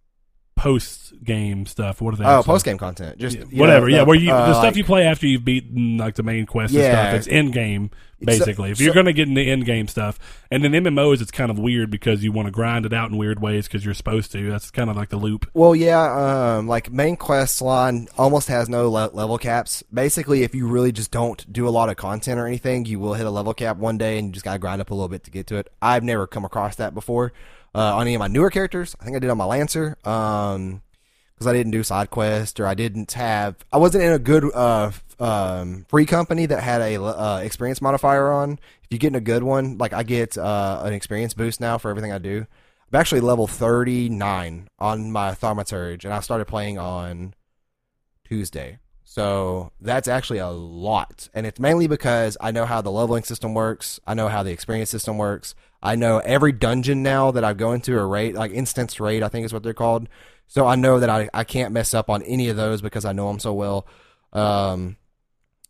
post 0.63 1.13
game 1.25 1.67
stuff. 1.67 2.01
What 2.01 2.15
are 2.15 2.17
they? 2.19 2.25
Oh, 2.25 2.43
post 2.45 2.65
game 2.65 2.79
content. 2.79 3.19
Just 3.19 3.37
you 3.37 3.61
whatever. 3.61 3.87
know, 3.89 3.93
yeah, 3.97 3.99
the- 3.99 4.05
where 4.05 4.17
you 4.17 4.31
uh, 4.33 4.47
the 4.47 4.53
stuff 4.55 4.65
like- 4.65 4.77
you 4.77 4.85
play 4.85 5.03
after 5.05 5.27
you've 5.27 5.45
beaten 5.45 5.99
like 5.99 6.15
the 6.15 6.23
main 6.23 6.47
quest 6.47 6.73
and 6.73 6.85
stuff. 6.85 7.15
It's 7.15 7.27
end 7.27 7.53
game 7.53 7.91
basically. 8.25 8.71
if 8.71 8.81
you're 8.81 8.95
going 8.95 9.07
to 9.07 9.13
get 9.13 9.27
into 9.27 9.41
end 9.41 9.65
game 9.65 9.89
stuff, 9.89 10.21
and 10.53 10.63
then 10.63 10.71
MMOs, 10.71 11.21
it's 11.21 11.33
kind 11.33 11.51
of 11.51 11.59
weird 11.59 11.91
because 11.91 12.23
you 12.23 12.31
want 12.31 12.47
to 12.47 12.53
grind 12.53 12.87
it 12.87 12.93
out 12.93 13.11
in 13.11 13.17
weird 13.17 13.43
ways 13.43 13.67
because 13.67 13.85
you're 13.85 13.93
supposed 13.93 14.31
to. 14.31 14.49
That's 14.49 14.71
kind 14.71 14.89
of 14.89 14.95
like 14.95 15.09
the 15.09 15.17
loop. 15.17 15.51
Well, 15.53 15.75
yeah, 15.75 16.59
um, 16.59 16.69
like 16.69 16.93
main 16.93 17.17
quest 17.17 17.61
line 17.61 18.07
almost 18.17 18.47
has 18.47 18.69
no 18.69 18.89
le- 18.89 19.11
level 19.13 19.39
caps. 19.39 19.83
Basically, 19.93 20.45
if 20.45 20.55
you 20.55 20.69
really 20.69 20.93
just 20.93 21.11
don't 21.11 21.53
do 21.53 21.67
a 21.67 21.71
lot 21.71 21.89
of 21.89 21.97
content 21.97 22.39
or 22.39 22.47
anything, 22.47 22.85
you 22.85 23.01
will 23.01 23.15
hit 23.15 23.27
a 23.27 23.31
level 23.31 23.53
cap 23.53 23.79
one 23.79 23.99
day, 23.99 24.17
and 24.17 24.29
you 24.29 24.33
just 24.33 24.45
gotta 24.45 24.61
grind 24.61 24.81
up 24.81 24.93
a 24.93 24.95
little 24.95 25.09
bit 25.09 25.25
to 25.25 25.33
get 25.33 25.49
to 25.49 25.57
it. 25.57 25.73
I've 25.83 26.05
never 26.05 26.29
come 26.29 26.45
across 26.45 26.77
that 26.77 26.95
before 26.95 27.33
uh, 27.75 27.97
on 27.97 28.07
any 28.07 28.15
of 28.15 28.21
my 28.21 28.29
newer 28.29 28.51
characters. 28.51 28.95
I 29.01 29.05
think 29.05 29.17
I 29.17 29.21
did 29.21 29.31
on 29.31 29.39
my 29.39 29.45
Lancer, 29.45 29.97
um, 30.05 30.83
because 31.35 31.47
I 31.47 31.53
didn't 31.53 31.73
do 31.73 31.83
side 31.83 32.11
quest 32.11 32.61
or 32.61 32.67
I 32.67 32.75
didn't 32.75 33.13
have. 33.13 33.57
I 33.73 33.79
wasn't 33.79 34.05
in 34.05 34.13
a 34.13 34.19
good 34.19 34.45
uh, 34.55 34.93
um, 35.19 35.87
free 35.89 36.07
company 36.07 36.47
that 36.47 36.63
had 36.63 36.81
a 36.81 37.03
uh, 37.03 37.39
experience 37.39 37.81
modifier 37.81 38.31
on. 38.31 38.59
If 38.85 38.89
you 38.91 38.99
get 38.99 39.09
in 39.09 39.15
a 39.15 39.21
good 39.21 39.43
one, 39.43 39.79
like 39.79 39.93
I 39.93 40.03
get 40.03 40.37
uh, 40.37 40.83
an 40.85 40.93
experience 40.93 41.35
boost 41.35 41.61
now 41.61 41.79
for 41.79 41.91
everything 41.91 42.13
I 42.13 42.19
do. 42.19 42.47
I'm 42.93 43.01
actually 43.01 43.23
level 43.23 43.47
39 43.47 44.69
on 44.79 45.13
my 45.13 45.31
Thaumaturge, 45.33 46.05
and 46.05 46.13
I 46.13 46.21
started 46.21 46.45
playing 46.45 46.79
on 46.79 47.35
Tuesday. 48.25 48.79
So 49.13 49.73
that's 49.79 50.09
actually 50.09 50.39
a 50.39 50.49
lot. 50.49 51.29
And 51.35 51.47
it's 51.47 51.61
mainly 51.61 51.87
because 51.87 52.39
I 52.41 52.51
know 52.51 52.65
how 52.65 52.81
the 52.81 52.91
leveling 52.91 53.25
system 53.25 53.53
works. 53.53 54.01
I 54.07 54.15
know 54.15 54.29
how 54.29 54.43
the 54.43 54.53
experience 54.53 54.89
system 54.89 55.19
works. 55.19 55.55
I 55.83 55.97
know 55.97 56.21
every 56.21 56.53
dungeon 56.53 57.03
now 57.03 57.31
that 57.33 57.45
I 57.45 57.53
go 57.53 57.73
into 57.73 57.99
a 57.99 58.07
raid, 58.07 58.37
like 58.37 58.53
instance 58.53 58.99
raid, 58.99 59.23
I 59.23 59.29
think 59.29 59.45
is 59.45 59.53
what 59.53 59.65
they're 59.65 59.75
called. 59.75 60.09
So 60.47 60.67
I 60.67 60.77
know 60.77 60.99
that 60.99 61.11
I, 61.11 61.29
I 61.35 61.45
can't 61.45 61.75
mess 61.75 61.93
up 61.93 62.09
on 62.09 62.23
any 62.23 62.49
of 62.49 62.57
those 62.57 62.81
because 62.81 63.05
I 63.05 63.13
know 63.13 63.29
them 63.29 63.39
so 63.39 63.53
well. 63.53 63.87
Um, 64.33 64.97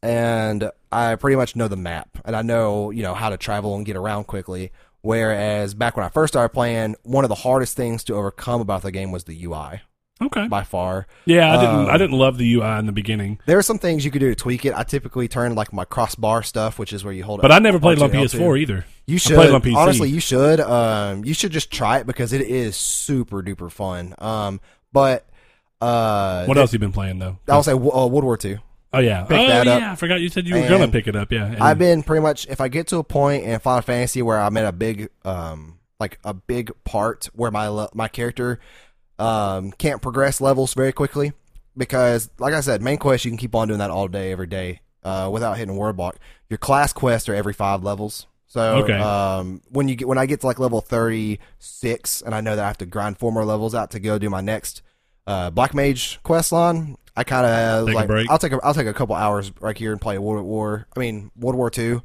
and 0.04 0.70
I 0.92 1.16
pretty 1.16 1.34
much 1.34 1.56
know 1.56 1.66
the 1.66 1.74
map 1.74 2.18
and 2.24 2.36
I 2.36 2.42
know, 2.42 2.92
you 2.92 3.02
know, 3.02 3.14
how 3.14 3.28
to 3.28 3.36
travel 3.36 3.74
and 3.74 3.84
get 3.84 3.96
around 3.96 4.28
quickly. 4.28 4.70
Whereas 5.00 5.74
back 5.74 5.96
when 5.96 6.06
I 6.06 6.10
first 6.10 6.34
started 6.34 6.50
playing, 6.50 6.94
one 7.02 7.24
of 7.24 7.28
the 7.28 7.34
hardest 7.34 7.76
things 7.76 8.04
to 8.04 8.14
overcome 8.14 8.60
about 8.60 8.82
the 8.82 8.92
game 8.92 9.10
was 9.10 9.24
the 9.24 9.44
UI 9.44 9.80
Okay. 10.22 10.48
by 10.48 10.62
far. 10.62 11.06
Yeah, 11.24 11.52
I 11.52 11.60
didn't. 11.60 11.88
I 11.88 11.92
Um, 11.92 11.98
didn't 11.98 12.18
love 12.18 12.38
the 12.38 12.54
UI 12.54 12.78
in 12.78 12.86
the 12.86 12.92
beginning, 12.92 13.38
There 13.46 13.58
are 13.58 13.62
some 13.62 13.78
things 13.78 14.04
you 14.04 14.10
could 14.10 14.20
do 14.20 14.28
to 14.28 14.34
tweak 14.34 14.64
it. 14.64 14.72
I 14.76 14.82
typically 14.84 15.28
turn 15.28 15.54
like 15.54 15.72
my 15.72 15.84
crossbar 15.84 16.42
stuff, 16.42 16.78
which 16.78 16.92
is 16.92 17.04
where 17.04 17.12
you 17.12 17.24
hold 17.24 17.40
it. 17.40 17.42
but 17.42 17.52
I 17.52 17.58
never 17.58 17.78
played 17.80 17.98
it 17.98 18.02
on 18.02 18.10
L2. 18.10 18.38
PS4 18.38 18.58
either. 18.60 18.84
You 19.06 19.18
should 19.18 19.38
it 19.38 19.50
on 19.52 19.60
PC. 19.62 19.74
honestly, 19.76 20.08
you 20.10 20.20
should. 20.20 20.60
Um, 20.60 21.24
you 21.24 21.34
should 21.34 21.52
just 21.52 21.70
try 21.70 21.98
it 21.98 22.06
because 22.06 22.32
it 22.32 22.40
is 22.42 22.76
super 22.76 23.42
duper 23.42 23.70
fun. 23.70 24.14
Um, 24.18 24.60
but 24.92 25.26
uh, 25.80 26.44
What 26.46 26.56
else 26.58 26.70
have 26.70 26.74
you 26.74 26.78
been 26.78 26.92
playing 26.92 27.18
though? 27.18 27.38
I'll 27.48 27.62
say 27.62 27.72
uh, 27.72 27.76
World 27.76 28.12
War 28.24 28.38
II. 28.42 28.58
Oh 28.94 28.98
yeah. 28.98 29.22
pick 29.24 29.38
oh 29.38 29.48
that 29.48 29.66
yeah. 29.66 29.72
up. 29.76 29.82
I 29.92 29.94
forgot 29.96 30.20
you 30.20 30.28
said 30.28 30.46
you 30.46 30.54
were 30.54 30.60
And 30.60 30.68
gonna 30.68 30.88
pick 30.88 31.08
it 31.08 31.16
up. 31.16 31.32
Yeah. 31.32 31.46
And- 31.46 31.62
I've 31.62 31.78
been 31.78 32.02
pretty 32.02 32.20
much 32.22 32.46
if 32.48 32.60
I 32.60 32.68
get 32.68 32.86
to 32.88 32.98
a 32.98 33.04
point 33.04 33.44
in 33.44 33.58
Final 33.58 33.80
Fantasy 33.82 34.20
where 34.22 34.38
I'm 34.38 34.56
at 34.58 34.66
a 34.66 34.72
big 34.72 35.08
um 35.24 35.78
like 35.98 36.18
a 36.24 36.34
big 36.34 36.72
part 36.84 37.28
where 37.34 37.50
my 37.50 37.86
my 37.94 38.08
character 38.08 38.60
um 39.22 39.70
can't 39.72 40.02
progress 40.02 40.40
levels 40.40 40.74
very 40.74 40.92
quickly 40.92 41.32
because 41.76 42.28
like 42.38 42.54
I 42.54 42.60
said 42.60 42.82
main 42.82 42.98
quest 42.98 43.24
you 43.24 43.30
can 43.30 43.38
keep 43.38 43.54
on 43.54 43.68
doing 43.68 43.78
that 43.78 43.90
all 43.90 44.08
day 44.08 44.32
every 44.32 44.46
day 44.46 44.80
uh 45.04 45.28
without 45.32 45.56
hitting 45.56 45.76
word 45.76 45.96
block. 45.96 46.16
Your 46.50 46.58
class 46.58 46.92
quests 46.92 47.28
are 47.28 47.34
every 47.34 47.52
5 47.54 47.82
levels. 47.82 48.26
So 48.46 48.62
Okay. 48.84 48.98
um 48.98 49.62
when 49.70 49.88
you 49.88 49.94
get 49.94 50.08
when 50.08 50.18
I 50.18 50.26
get 50.26 50.40
to 50.40 50.46
like 50.46 50.58
level 50.58 50.80
36 50.80 52.22
and 52.22 52.34
I 52.34 52.40
know 52.40 52.56
that 52.56 52.64
I 52.64 52.66
have 52.66 52.78
to 52.78 52.86
grind 52.86 53.18
four 53.18 53.32
more 53.32 53.44
levels 53.44 53.74
out 53.74 53.90
to 53.92 54.00
go 54.00 54.18
do 54.18 54.28
my 54.30 54.40
next 54.40 54.82
uh, 55.26 55.50
Black 55.50 55.72
Mage 55.74 56.18
quest 56.24 56.50
line. 56.52 56.96
I 57.16 57.24
kind 57.24 57.46
of 57.46 57.86
like. 57.94 58.08
I'll 58.28 58.38
take 58.38 58.52
a, 58.52 58.58
I'll 58.64 58.74
take 58.74 58.86
a 58.88 58.92
couple 58.94 59.14
hours 59.14 59.52
right 59.60 59.76
here 59.78 59.92
and 59.92 60.00
play 60.00 60.18
World 60.18 60.44
War. 60.44 60.86
I 60.96 60.98
mean 60.98 61.30
World 61.36 61.56
War 61.56 61.70
Two, 61.70 62.02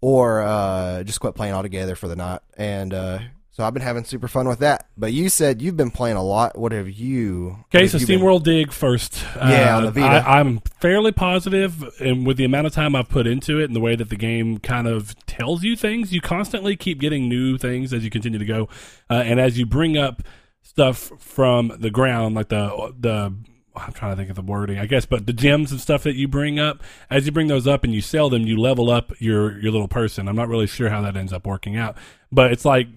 or 0.00 0.42
uh, 0.42 1.02
just 1.04 1.20
quit 1.20 1.34
playing 1.34 1.54
altogether 1.54 1.94
for 1.96 2.06
the 2.08 2.16
night. 2.16 2.40
And 2.56 2.92
uh, 2.92 3.18
so 3.50 3.64
I've 3.64 3.74
been 3.74 3.82
having 3.82 4.04
super 4.04 4.28
fun 4.28 4.46
with 4.48 4.60
that. 4.60 4.86
But 4.96 5.12
you 5.12 5.28
said 5.28 5.60
you've 5.60 5.76
been 5.76 5.90
playing 5.90 6.16
a 6.16 6.22
lot. 6.22 6.56
What 6.56 6.72
have 6.72 6.88
you? 6.88 7.64
Okay, 7.66 7.82
have 7.82 7.90
so 7.90 7.98
SteamWorld 7.98 8.44
Dig 8.44 8.72
first. 8.72 9.22
Yeah, 9.36 9.74
Uh, 9.74 9.78
on 9.78 9.84
the 9.86 9.90
Vita. 9.90 10.28
I, 10.28 10.40
I'm 10.40 10.60
fairly 10.80 11.12
positive, 11.12 11.84
and 12.00 12.26
with 12.26 12.36
the 12.36 12.44
amount 12.44 12.66
of 12.66 12.72
time 12.72 12.94
I've 12.94 13.08
put 13.08 13.26
into 13.26 13.58
it 13.58 13.64
and 13.64 13.76
the 13.76 13.80
way 13.80 13.96
that 13.96 14.08
the 14.08 14.16
game 14.16 14.58
kind 14.58 14.86
of 14.86 15.14
tells 15.26 15.62
you 15.62 15.76
things, 15.76 16.12
you 16.12 16.20
constantly 16.20 16.76
keep 16.76 17.00
getting 17.00 17.28
new 17.28 17.58
things 17.58 17.92
as 17.92 18.04
you 18.04 18.10
continue 18.10 18.38
to 18.38 18.44
go, 18.44 18.68
uh, 19.10 19.14
and 19.14 19.40
as 19.40 19.58
you 19.58 19.66
bring 19.66 19.96
up 19.96 20.22
stuff 20.62 21.10
from 21.18 21.72
the 21.78 21.90
ground, 21.90 22.34
like 22.34 22.48
the 22.48 22.94
the. 22.98 23.34
I'm 23.76 23.92
trying 23.92 24.12
to 24.12 24.16
think 24.16 24.28
of 24.30 24.36
the 24.36 24.42
wording, 24.42 24.78
I 24.78 24.86
guess, 24.86 25.06
but 25.06 25.26
the 25.26 25.32
gems 25.32 25.70
and 25.70 25.80
stuff 25.80 26.02
that 26.02 26.16
you 26.16 26.26
bring 26.26 26.58
up, 26.58 26.82
as 27.08 27.24
you 27.24 27.30
bring 27.32 27.46
those 27.46 27.68
up 27.68 27.84
and 27.84 27.94
you 27.94 28.00
sell 28.00 28.28
them, 28.28 28.42
you 28.42 28.60
level 28.60 28.90
up 28.90 29.12
your 29.20 29.58
your 29.60 29.70
little 29.70 29.88
person. 29.88 30.26
I'm 30.26 30.34
not 30.34 30.48
really 30.48 30.66
sure 30.66 30.90
how 30.90 31.00
that 31.02 31.16
ends 31.16 31.32
up 31.32 31.46
working 31.46 31.76
out, 31.76 31.96
but 32.32 32.50
it's 32.52 32.64
like 32.64 32.88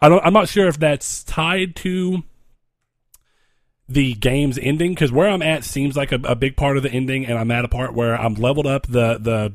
I 0.00 0.08
don't. 0.08 0.24
I'm 0.24 0.32
not 0.32 0.48
sure 0.48 0.68
if 0.68 0.78
that's 0.78 1.24
tied 1.24 1.74
to 1.76 2.22
the 3.88 4.14
game's 4.14 4.58
ending 4.58 4.92
because 4.92 5.10
where 5.10 5.28
I'm 5.28 5.42
at 5.42 5.64
seems 5.64 5.96
like 5.96 6.12
a, 6.12 6.20
a 6.24 6.36
big 6.36 6.56
part 6.56 6.76
of 6.76 6.82
the 6.82 6.90
ending, 6.90 7.26
and 7.26 7.38
I'm 7.38 7.50
at 7.50 7.64
a 7.64 7.68
part 7.68 7.94
where 7.94 8.14
I'm 8.14 8.34
leveled 8.34 8.66
up 8.66 8.86
the 8.86 9.18
the. 9.18 9.54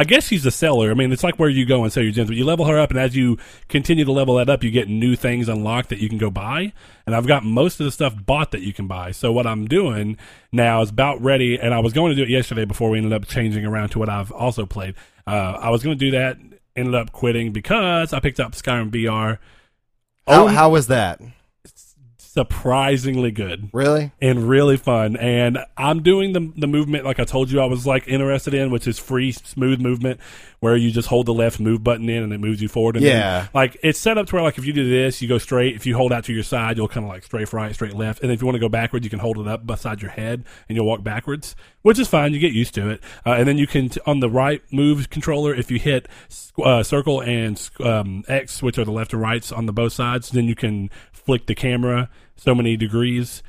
I 0.00 0.04
guess 0.04 0.28
she's 0.28 0.46
a 0.46 0.52
seller. 0.52 0.92
I 0.92 0.94
mean, 0.94 1.10
it's 1.10 1.24
like 1.24 1.40
where 1.40 1.48
you 1.48 1.66
go 1.66 1.82
and 1.82 1.92
sell 1.92 2.04
your 2.04 2.12
gems, 2.12 2.28
but 2.28 2.36
you 2.36 2.44
level 2.44 2.66
her 2.66 2.78
up, 2.78 2.90
and 2.90 3.00
as 3.00 3.16
you 3.16 3.36
continue 3.66 4.04
to 4.04 4.12
level 4.12 4.36
that 4.36 4.48
up, 4.48 4.62
you 4.62 4.70
get 4.70 4.88
new 4.88 5.16
things 5.16 5.48
unlocked 5.48 5.88
that 5.88 5.98
you 5.98 6.08
can 6.08 6.18
go 6.18 6.30
buy. 6.30 6.72
And 7.04 7.16
I've 7.16 7.26
got 7.26 7.42
most 7.42 7.80
of 7.80 7.84
the 7.84 7.90
stuff 7.90 8.14
bought 8.24 8.52
that 8.52 8.60
you 8.60 8.72
can 8.72 8.86
buy. 8.86 9.10
So 9.10 9.32
what 9.32 9.44
I'm 9.44 9.66
doing 9.66 10.16
now 10.52 10.82
is 10.82 10.90
about 10.90 11.20
ready, 11.20 11.58
and 11.58 11.74
I 11.74 11.80
was 11.80 11.92
going 11.92 12.10
to 12.10 12.14
do 12.14 12.22
it 12.22 12.28
yesterday 12.28 12.64
before 12.64 12.90
we 12.90 12.98
ended 12.98 13.12
up 13.12 13.26
changing 13.26 13.66
around 13.66 13.88
to 13.88 13.98
what 13.98 14.08
I've 14.08 14.30
also 14.30 14.66
played. 14.66 14.94
Uh, 15.26 15.58
I 15.60 15.70
was 15.70 15.82
going 15.82 15.98
to 15.98 16.04
do 16.04 16.12
that, 16.12 16.38
ended 16.78 16.94
up 16.94 17.12
quitting 17.12 17.52
because 17.52 18.12
I 18.12 18.20
picked 18.20 18.40
up 18.40 18.52
Skyrim 18.52 18.90
VR. 18.90 19.38
How, 20.26 20.44
Oh. 20.44 20.46
how 20.48 20.70
was 20.70 20.86
that? 20.86 21.20
Surprisingly 22.18 23.30
good. 23.30 23.68
Really? 23.72 24.12
and 24.20 24.48
really 24.48 24.76
fun. 24.76 25.16
And 25.16 25.58
I'm 25.76 26.02
doing 26.02 26.32
the 26.34 26.52
the 26.56 26.66
movement 26.66 27.04
like 27.04 27.18
I 27.18 27.24
told 27.24 27.50
you 27.50 27.60
I 27.60 27.64
was 27.64 27.86
like 27.86 28.06
interested 28.06 28.54
in, 28.54 28.70
which 28.70 28.86
is 28.86 28.98
free 28.98 29.32
smooth 29.32 29.80
movement, 29.80 30.20
where 30.60 30.76
you 30.76 30.90
just 30.90 31.06
hold 31.08 31.24
the 31.26 31.32
left 31.34 31.60
move 31.60 31.84
button 31.84 32.08
in 32.08 32.22
and 32.22 32.32
it 32.32 32.38
moves 32.38 32.60
you 32.60 32.68
forward. 32.68 32.96
And 32.96 33.04
then, 33.04 33.16
Yeah. 33.16 33.46
like 33.54 33.76
it's 33.82 33.98
set 33.98 34.18
up 34.18 34.26
to 34.26 34.34
where 34.34 34.42
like 34.42 34.58
if 34.58 34.64
you 34.66 34.72
do 34.72 34.88
this, 34.90 35.22
you 35.22 35.28
go 35.28 35.38
straight. 35.38 35.76
If 35.76 35.86
you 35.86 35.96
hold 35.96 36.12
out 36.12 36.24
to 36.24 36.32
your 36.32 36.42
side, 36.42 36.76
you'll 36.76 36.88
kind 36.88 37.04
of 37.06 37.10
like 37.10 37.22
strafe 37.22 37.52
right, 37.52 37.72
straight 37.72 37.94
left. 37.94 38.22
And 38.22 38.32
if 38.32 38.40
you 38.40 38.46
want 38.46 38.56
to 38.56 38.60
go 38.60 38.68
backwards, 38.68 39.04
you 39.04 39.10
can 39.10 39.20
hold 39.20 39.38
it 39.38 39.46
up 39.46 39.66
beside 39.66 40.02
your 40.02 40.10
head 40.10 40.44
and 40.68 40.74
you'll 40.76 40.86
walk 40.86 41.04
backwards, 41.04 41.54
which 41.82 41.98
is 41.98 42.08
fine. 42.08 42.32
You 42.34 42.40
get 42.40 42.52
used 42.52 42.74
to 42.74 42.90
it. 42.90 43.00
Uh, 43.24 43.34
and 43.34 43.46
then 43.46 43.56
you 43.56 43.68
can 43.68 43.88
t- 43.90 44.00
on 44.04 44.18
the 44.18 44.28
right 44.30 44.60
move 44.72 45.10
controller, 45.10 45.54
if 45.54 45.70
you 45.70 45.78
hit 45.78 46.08
uh, 46.64 46.82
circle 46.82 47.20
and 47.20 47.70
um, 47.78 48.24
X, 48.26 48.60
which 48.60 48.78
are 48.78 48.84
the 48.84 48.90
left 48.90 49.12
and 49.12 49.22
rights 49.22 49.52
on 49.52 49.66
the 49.66 49.72
both 49.72 49.92
sides, 49.92 50.30
then 50.30 50.46
you 50.46 50.56
can 50.56 50.90
flick 51.12 51.46
the 51.46 51.54
camera 51.54 52.10
so 52.36 52.54
many 52.54 52.76
degrees 52.76 53.42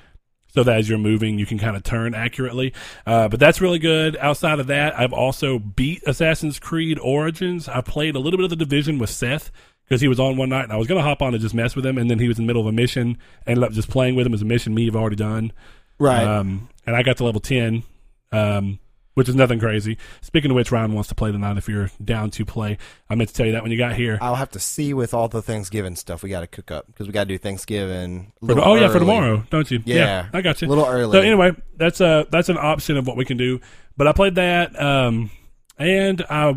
so 0.53 0.63
that 0.63 0.77
as 0.77 0.89
you're 0.89 0.97
moving, 0.97 1.37
you 1.39 1.45
can 1.45 1.59
kind 1.59 1.75
of 1.75 1.83
turn 1.83 2.15
accurately. 2.15 2.73
Uh, 3.05 3.27
but 3.27 3.39
that's 3.39 3.61
really 3.61 3.79
good. 3.79 4.17
Outside 4.17 4.59
of 4.59 4.67
that, 4.67 4.97
I've 4.97 5.13
also 5.13 5.59
beat 5.59 6.01
Assassin's 6.05 6.59
Creed 6.59 6.99
Origins. 6.99 7.67
I 7.67 7.81
played 7.81 8.15
a 8.15 8.19
little 8.19 8.37
bit 8.37 8.45
of 8.45 8.49
the 8.49 8.55
Division 8.55 8.97
with 8.97 9.09
Seth 9.09 9.51
because 9.83 10.01
he 10.01 10.07
was 10.07 10.19
on 10.19 10.37
one 10.37 10.49
night, 10.49 10.63
and 10.63 10.71
I 10.73 10.77
was 10.77 10.87
going 10.87 10.99
to 10.99 11.07
hop 11.07 11.21
on 11.21 11.33
and 11.33 11.41
just 11.41 11.55
mess 11.55 11.75
with 11.75 11.85
him, 11.85 11.97
and 11.97 12.09
then 12.09 12.19
he 12.19 12.27
was 12.27 12.37
in 12.37 12.45
the 12.45 12.47
middle 12.47 12.61
of 12.61 12.67
a 12.67 12.71
mission. 12.71 13.17
Ended 13.47 13.63
up 13.63 13.71
just 13.71 13.89
playing 13.89 14.15
with 14.15 14.25
him 14.25 14.33
as 14.33 14.41
a 14.41 14.45
mission 14.45 14.73
me 14.73 14.85
have 14.85 14.95
already 14.95 15.15
done. 15.15 15.51
Right. 15.97 16.23
Um, 16.23 16.69
and 16.85 16.95
I 16.95 17.03
got 17.03 17.17
to 17.17 17.25
level 17.25 17.41
10, 17.41 17.83
um, 18.31 18.79
which 19.19 19.27
is 19.27 19.35
nothing 19.35 19.59
crazy. 19.59 19.97
Speaking 20.21 20.49
of 20.49 20.55
which, 20.55 20.71
Ryan 20.71 20.93
wants 20.93 21.09
to 21.09 21.15
play 21.15 21.29
tonight 21.29 21.57
if 21.57 21.67
you're 21.67 21.91
down 22.01 22.31
to 22.31 22.45
play. 22.45 22.77
I 23.09 23.15
meant 23.15 23.27
to 23.27 23.35
tell 23.35 23.45
you 23.45 23.51
that 23.51 23.63
when 23.63 23.71
you 23.73 23.77
got 23.77 23.93
here. 23.95 24.17
I'll 24.21 24.35
have 24.35 24.51
to 24.51 24.59
see 24.59 24.93
with 24.93 25.13
all 25.13 25.27
the 25.27 25.41
Thanksgiving 25.41 25.97
stuff 25.97 26.23
we 26.23 26.29
got 26.29 26.39
to 26.39 26.47
cook 26.47 26.71
up 26.71 26.88
because 26.88 27.05
we 27.05 27.11
got 27.11 27.25
to 27.25 27.27
do 27.27 27.38
Thanksgiving. 27.38 28.31
For 28.45 28.57
oh 28.59 28.75
yeah, 28.75 28.88
for 28.88 28.99
tomorrow, 28.99 29.43
don't 29.49 29.69
you? 29.69 29.81
Yeah. 29.83 30.29
I 30.31 30.39
got 30.39 30.61
you. 30.61 30.67
A 30.67 30.69
little 30.69 30.85
early. 30.85 31.11
So 31.11 31.19
anyway, 31.21 31.51
that's 31.75 31.99
a 31.99 32.27
that's 32.31 32.47
an 32.47 32.57
option 32.57 32.95
of 32.95 33.05
what 33.05 33.17
we 33.17 33.25
can 33.25 33.35
do. 33.35 33.59
But 33.97 34.07
I 34.07 34.13
played 34.13 34.35
that, 34.35 34.81
um, 34.81 35.29
and 35.77 36.23
I 36.29 36.55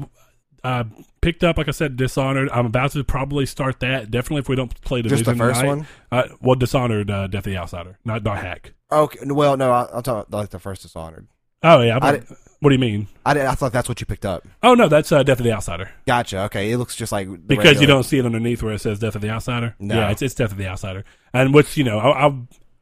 I 0.62 0.84
picked 1.20 1.42
up, 1.42 1.58
like 1.58 1.66
I 1.66 1.72
said, 1.72 1.96
Dishonored. 1.96 2.48
I'm 2.52 2.66
about 2.66 2.92
to 2.92 3.02
probably 3.02 3.46
start 3.46 3.80
that. 3.80 4.12
Definitely, 4.12 4.40
if 4.42 4.48
we 4.48 4.54
don't 4.54 4.80
play 4.82 5.02
Just 5.02 5.24
the 5.24 5.34
first 5.34 5.60
tonight. 5.60 5.68
one? 5.76 5.86
Uh, 6.12 6.28
well, 6.40 6.54
Dishonored, 6.54 7.10
uh, 7.10 7.26
Death 7.26 7.40
of 7.46 7.52
the 7.52 7.56
Outsider, 7.56 7.98
not 8.04 8.22
Dot 8.22 8.38
Hack. 8.38 8.72
Okay. 8.92 9.18
Well, 9.24 9.56
no, 9.56 9.72
I- 9.72 9.88
I'll 9.92 10.02
talk 10.02 10.28
about 10.28 10.30
like 10.38 10.50
the 10.50 10.60
first 10.60 10.82
Dishonored. 10.82 11.26
Oh 11.64 11.80
yeah, 11.80 11.98
I, 12.00 12.20
what 12.60 12.70
do 12.70 12.74
you 12.74 12.80
mean? 12.80 13.08
I, 13.26 13.40
I 13.46 13.54
thought 13.54 13.72
that's 13.72 13.88
what 13.88 14.00
you 14.00 14.06
picked 14.06 14.24
up. 14.24 14.46
Oh 14.62 14.74
no, 14.74 14.88
that's 14.88 15.10
uh, 15.12 15.22
Death 15.22 15.40
of 15.40 15.44
the 15.44 15.52
Outsider 15.52 15.90
Gotcha. 16.06 16.42
Okay, 16.44 16.70
it 16.70 16.78
looks 16.78 16.94
just 16.96 17.12
like 17.12 17.28
because 17.46 17.80
you 17.80 17.86
don't 17.86 18.04
see 18.04 18.18
it 18.18 18.26
underneath 18.26 18.62
where 18.62 18.74
it 18.74 18.80
says 18.80 18.98
Death 18.98 19.14
of 19.16 19.20
the 19.22 19.30
Outsider. 19.30 19.74
No. 19.78 19.96
Yeah, 19.96 20.10
it's 20.10 20.22
it's 20.22 20.34
Death 20.34 20.52
of 20.52 20.58
the 20.58 20.66
Outsider, 20.66 21.04
and 21.32 21.52
which 21.54 21.76
you 21.76 21.84
know 21.84 21.98
I 21.98 22.26
I, 22.26 22.32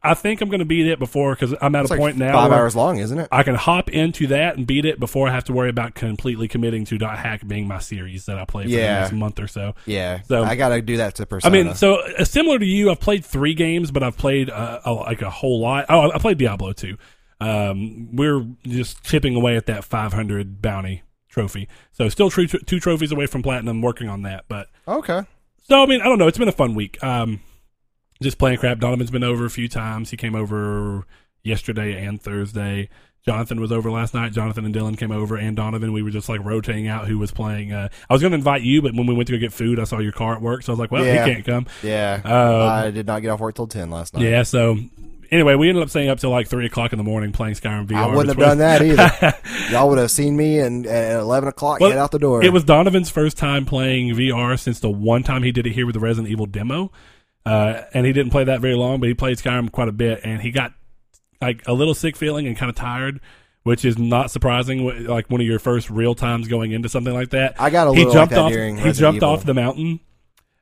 I 0.03 0.15
think 0.15 0.41
I'm 0.41 0.49
going 0.49 0.61
to 0.61 0.65
beat 0.65 0.87
it 0.87 0.99
before 0.99 1.35
because 1.35 1.55
I'm 1.61 1.75
at 1.75 1.83
It's 1.83 1.91
a 1.91 1.95
like 1.95 2.01
point 2.01 2.17
now 2.17 2.33
five 2.33 2.53
hours 2.53 2.75
long, 2.75 2.99
isn't 2.99 3.19
it? 3.19 3.29
I 3.31 3.43
can 3.43 3.55
hop 3.55 3.91
into 3.91 4.29
that 4.29 4.57
and 4.57 4.67
beat 4.67 4.87
it 4.87 4.99
before 4.99 5.29
I 5.29 5.33
have 5.33 5.45
to 5.45 5.53
worry 5.53 5.69
about 5.69 5.95
completely 5.95 6.49
committing 6.49 6.87
to 6.87 6.97
Dot 6.97 7.19
Hack 7.19 7.47
being 7.47 7.69
my 7.69 7.81
series 7.81 8.25
that 8.25 8.39
I 8.39 8.47
play 8.47 8.63
for 8.65 8.71
Yeah. 8.71 8.95
the 8.95 9.01
next 9.01 9.13
month 9.13 9.39
or 9.41 9.47
so. 9.47 9.75
Yeah. 9.85 10.23
So- 10.23 10.43
I 10.43 10.57
got 10.57 10.71
to 10.71 10.81
do 10.81 10.97
that 10.99 11.17
to 11.17 11.27
person. 11.27 11.47
I 11.47 11.53
mean, 11.53 11.75
so 11.75 11.97
uh, 12.01 12.25
similar 12.25 12.59
to 12.59 12.65
you, 12.65 12.91
I've 12.91 13.01
played 13.01 13.27
three 13.27 13.53
games, 13.53 13.91
but 13.91 14.03
I've 14.03 14.17
played 14.17 14.49
uh, 14.49 14.81
a, 14.87 14.93
like 14.93 15.21
a 15.21 15.29
whole 15.29 15.61
lot. 15.61 15.85
Oh, 15.91 16.11
I 16.11 16.17
played 16.19 16.39
Diablo 16.39 16.73
too. 16.73 16.97
Um, 17.41 18.15
we're 18.15 18.47
just 18.65 19.03
chipping 19.05 19.35
away 19.35 19.57
at 19.57 19.67
that 19.67 19.85
500 19.85 20.61
bounty 20.61 21.03
trophy. 21.29 21.69
So 21.93 22.09
still 22.09 22.31
two, 22.31 22.47
two 22.47 22.81
trophies 22.81 23.13
away 23.13 23.27
from 23.27 23.43
platinum, 23.43 23.81
working 23.83 24.09
on 24.09 24.23
that. 24.23 24.45
But 24.49 24.69
okay. 24.87 25.23
so 25.63 25.83
I 25.83 25.87
mean, 25.87 26.01
I 26.01 26.05
don't 26.05 26.19
know. 26.19 26.27
It's 26.29 26.39
been 26.39 26.49
a 26.49 26.53
fun 26.53 26.75
week. 26.75 27.03
Um, 27.03 27.41
just 28.23 28.39
playing 28.39 28.59
crap. 28.59 28.79
Donovan's 28.79 29.11
been 29.11 29.25
over 29.25 29.47
a 29.47 29.51
few 29.51 29.69
times. 29.69 30.11
He 30.11 30.17
came 30.17 30.35
over 30.35 31.07
yesterday 31.43 32.05
and 32.05 32.21
Thursday. 32.21 32.89
Jonathan 33.25 33.61
was 33.61 33.71
over 33.71 33.91
last 33.91 34.15
night. 34.15 34.33
Jonathan 34.33 34.65
and 34.65 34.75
Dylan 34.75 34.97
came 34.97 35.13
over, 35.13 35.37
and 35.37 35.55
Donovan. 35.55 35.93
We 35.93 36.03
were 36.03 36.11
just 36.11 36.29
like 36.31 36.43
rotating 36.43 36.89
out 36.89 37.07
who 37.07 37.19
was 37.19 37.31
playing. 37.31 37.71
Uh, 37.71 37.89
I 38.09 38.13
was 38.15 38.23
going 38.23 38.31
to 38.31 38.37
invite 38.37 38.63
you, 38.63 38.81
but 38.81 38.95
when 38.95 39.07
we 39.07 39.13
went 39.15 39.27
to 39.27 39.33
go 39.35 39.39
get 39.39 39.53
food, 39.53 39.79
I 39.79 39.85
saw 39.85 39.99
your 39.99 40.13
car 40.13 40.35
at 40.35 40.41
work, 40.43 40.63
so 40.63 40.73
I 40.73 40.75
was 40.75 40.81
like, 40.81 40.91
"Well, 40.91 41.05
Yeah. 41.05 41.27
he 41.27 41.35
can't 41.35 41.45
come." 41.45 41.67
Yeah. 41.83 42.21
Um, 42.25 42.69
I 42.71 42.91
did 42.91 43.07
not 43.07 43.21
get 43.21 43.29
off 43.29 43.41
work 43.41 43.55
till 43.55 43.67
ten 43.67 43.91
last 43.91 44.15
night. 44.15 44.23
Yeah. 44.23 44.43
So 44.43 44.79
anyway, 45.31 45.55
we 45.55 45.69
ended 45.69 45.83
up 45.83 45.91
staying 45.91 46.09
up 46.09 46.19
till 46.19 46.31
like 46.31 46.49
three 46.49 46.67
o'clock 46.67 46.93
in 46.93 46.99
the 46.99 47.05
morning 47.05 47.33
playing 47.33 47.55
Skyrim 47.55 47.87
VR. 47.87 47.97
I 47.97 48.07
wouldn't 48.09 48.29
have 48.29 48.37
was- 48.37 48.47
done 48.47 48.59
that 48.59 48.83
either. 48.83 49.39
Y'all 49.71 49.89
would 49.89 49.99
have 49.99 50.11
seen 50.11 50.37
me 50.37 50.59
and 50.59 50.87
at 50.87 51.21
eleven 51.21 51.49
o'clock 51.49 51.81
Well, 51.81 51.91
head 51.91 51.99
out 51.99 52.11
the 52.11 52.19
door. 52.19 52.43
It 52.43 52.53
was 52.53 52.65
Donovan's 52.65 53.11
first 53.11 53.37
time 53.39 53.65
playing 53.65 54.15
VR 54.15 54.59
since 54.59 54.81
the 54.81 54.91
one 54.91 55.23
time 55.23 55.43
he 55.43 55.53
did 55.53 55.67
it 55.67 55.73
here 55.73 55.87
with 55.87 55.95
the 55.95 56.01
Resident 56.01 56.31
Evil 56.31 56.47
demo. 56.47 56.91
Uh, 57.47 57.83
and 57.95 58.05
he 58.05 58.13
didn't 58.13 58.31
play 58.31 58.45
that 58.45 58.61
very 58.61 58.75
long, 58.75 59.01
but 59.01 59.09
he 59.09 59.15
played 59.15 59.39
Skyrim 59.39 59.73
quite 59.73 59.89
a 59.89 59.93
bit, 59.93 60.21
and 60.25 60.43
he 60.43 60.51
got 60.51 60.75
like 61.41 61.63
a 61.67 61.73
little 61.73 61.95
sick 61.95 62.15
feeling 62.17 62.47
and 62.47 62.55
kind 62.55 62.69
of 62.69 62.77
tired, 62.77 63.19
which 63.63 63.83
is 63.85 63.97
not 63.99 64.31
surprising. 64.31 65.07
Like 65.07 65.31
one 65.31 65.41
of 65.41 65.47
your 65.47 65.59
first 65.59 65.89
real 65.89 66.15
times 66.15 66.49
going 66.49 66.73
into 66.73 66.91
something 66.91 67.15
like 67.15 67.31
that. 67.31 67.55
I 67.59 67.71
got 67.71 67.89
a 67.89 67.93
he 67.93 67.99
little 68.01 68.13
jumped 68.13 68.35
like 68.35 68.43
off. 68.43 68.53
He 68.53 68.59
Resident 68.59 68.97
jumped 68.97 69.17
Evil. 69.19 69.29
off 69.31 69.45
the 69.45 69.55
mountain, 69.55 70.01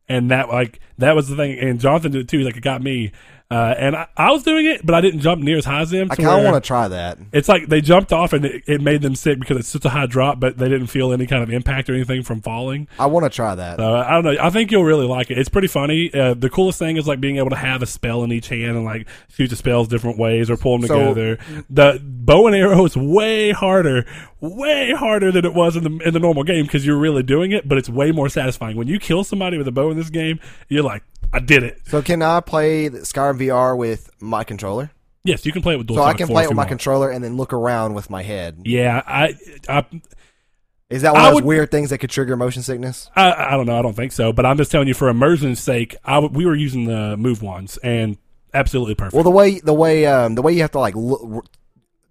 and 0.08 0.30
that 0.30 0.48
like 0.50 0.78
that 0.98 1.16
was 1.16 1.28
the 1.28 1.34
thing. 1.34 1.58
And 1.58 1.80
Jonathan 1.80 2.12
did 2.12 2.20
it 2.22 2.28
too. 2.28 2.40
Like 2.42 2.56
it 2.56 2.60
got 2.62 2.80
me, 2.80 3.10
uh, 3.50 3.74
and 3.78 3.96
I, 3.96 4.06
I 4.16 4.30
was 4.30 4.42
doing 4.42 4.66
it, 4.66 4.84
but 4.84 4.94
I 4.94 5.00
didn't 5.00 5.20
jump 5.20 5.40
near 5.42 5.56
as 5.56 5.64
high 5.64 5.80
as 5.80 5.90
them. 5.90 6.08
I 6.10 6.16
kind 6.16 6.28
of 6.28 6.44
want 6.44 6.62
to 6.62 6.66
try 6.66 6.86
that. 6.88 7.18
it's 7.32 7.48
like 7.48 7.66
they 7.68 7.80
jumped 7.80 8.12
off 8.12 8.34
and 8.34 8.44
it, 8.44 8.62
it 8.66 8.80
made 8.82 9.00
them 9.00 9.14
sick 9.14 9.38
because 9.38 9.56
it's 9.56 9.68
such 9.68 9.84
a 9.86 9.88
high 9.88 10.04
drop, 10.06 10.38
but 10.38 10.58
they 10.58 10.68
didn't 10.68 10.88
feel 10.88 11.12
any 11.14 11.26
kind 11.26 11.42
of 11.42 11.50
impact 11.50 11.88
or 11.88 11.94
anything 11.94 12.22
from 12.22 12.42
falling. 12.42 12.88
I 12.98 13.06
want 13.06 13.24
to 13.24 13.30
try 13.30 13.54
that. 13.54 13.78
So 13.78 13.94
I 13.94 14.10
don't 14.10 14.24
know. 14.24 14.36
I 14.38 14.50
think 14.50 14.70
you'll 14.70 14.84
really 14.84 15.06
like 15.06 15.30
it. 15.30 15.38
It's 15.38 15.48
pretty 15.48 15.68
funny. 15.68 16.12
Uh, 16.12 16.34
the 16.34 16.50
coolest 16.50 16.78
thing 16.78 16.98
is 16.98 17.08
like 17.08 17.20
being 17.20 17.38
able 17.38 17.48
to 17.50 17.56
have 17.56 17.80
a 17.82 17.86
spell 17.86 18.22
in 18.22 18.32
each 18.32 18.48
hand 18.48 18.76
and 18.76 18.84
like 18.84 19.08
shoot 19.30 19.48
the 19.48 19.56
spells 19.56 19.88
different 19.88 20.18
ways 20.18 20.50
or 20.50 20.58
pull 20.58 20.78
them 20.78 20.86
So- 20.88 20.98
together. 21.14 21.38
The 21.70 22.00
bow 22.04 22.48
and 22.48 22.54
arrow 22.56 22.84
is 22.84 22.96
way 22.98 23.52
harder, 23.52 24.04
way 24.40 24.92
harder 24.92 25.32
than 25.32 25.46
it 25.46 25.54
was 25.54 25.74
in 25.74 25.84
the 25.84 26.06
in 26.06 26.12
the 26.12 26.20
normal 26.20 26.44
game 26.44 26.64
because 26.64 26.84
you're 26.84 26.98
really 26.98 27.22
doing 27.22 27.52
it, 27.52 27.66
but 27.66 27.78
it's 27.78 27.88
way 27.88 28.12
more 28.12 28.28
satisfying 28.28 28.76
when 28.76 28.88
you 28.88 28.98
kill 28.98 29.24
somebody 29.24 29.56
with 29.56 29.66
a 29.68 29.72
bow 29.72 29.90
in 29.90 29.96
this 29.96 30.10
game. 30.10 30.38
You're 30.68 30.82
like, 30.84 31.02
I 31.32 31.40
did 31.40 31.62
it. 31.62 31.80
So 31.86 32.00
can 32.02 32.22
I 32.22 32.40
play 32.40 32.88
Skyrim 32.88 33.38
VR 33.38 33.76
with 33.76 34.10
my 34.20 34.44
controller? 34.44 34.90
Yes, 35.24 35.44
you 35.44 35.52
can 35.52 35.60
play 35.62 35.74
it 35.74 35.76
with 35.76 35.86
dual. 35.86 35.98
So 35.98 36.02
I 36.04 36.14
can 36.14 36.26
4 36.26 36.34
play 36.34 36.44
it 36.44 36.48
with 36.48 36.56
my 36.56 36.62
want. 36.62 36.68
controller 36.70 37.10
and 37.10 37.22
then 37.22 37.36
look 37.36 37.52
around 37.52 37.92
with 37.94 38.08
my 38.08 38.22
head. 38.22 38.62
Yeah, 38.64 39.02
I, 39.06 39.34
I 39.68 39.84
Is 40.88 41.02
that 41.02 41.12
one 41.12 41.20
I 41.20 41.26
of 41.26 41.30
those 41.32 41.34
would- 41.36 41.44
weird 41.44 41.70
things 41.70 41.90
that 41.90 41.98
could 41.98 42.08
trigger 42.10 42.34
motion 42.36 42.62
sickness? 42.62 43.10
I, 43.14 43.32
I 43.32 43.50
don't 43.50 43.66
know. 43.66 43.78
I 43.78 43.82
don't 43.82 43.94
think 43.96 44.12
so. 44.12 44.32
But 44.32 44.46
I'm 44.46 44.56
just 44.56 44.70
telling 44.72 44.88
you, 44.88 44.94
for 44.94 45.08
immersion's 45.08 45.60
sake, 45.60 45.96
I 46.04 46.14
w- 46.14 46.32
we 46.34 46.46
were 46.46 46.54
using 46.54 46.86
the 46.86 47.16
move 47.18 47.42
ones 47.42 47.76
and 47.82 48.16
absolutely 48.54 48.94
perfect. 48.94 49.14
Well, 49.14 49.24
the 49.24 49.30
way 49.30 49.60
the 49.60 49.74
way 49.74 50.06
um, 50.06 50.34
the 50.34 50.40
way 50.40 50.54
you 50.54 50.62
have 50.62 50.70
to 50.70 50.78
like 50.78 50.94
look, 50.96 51.44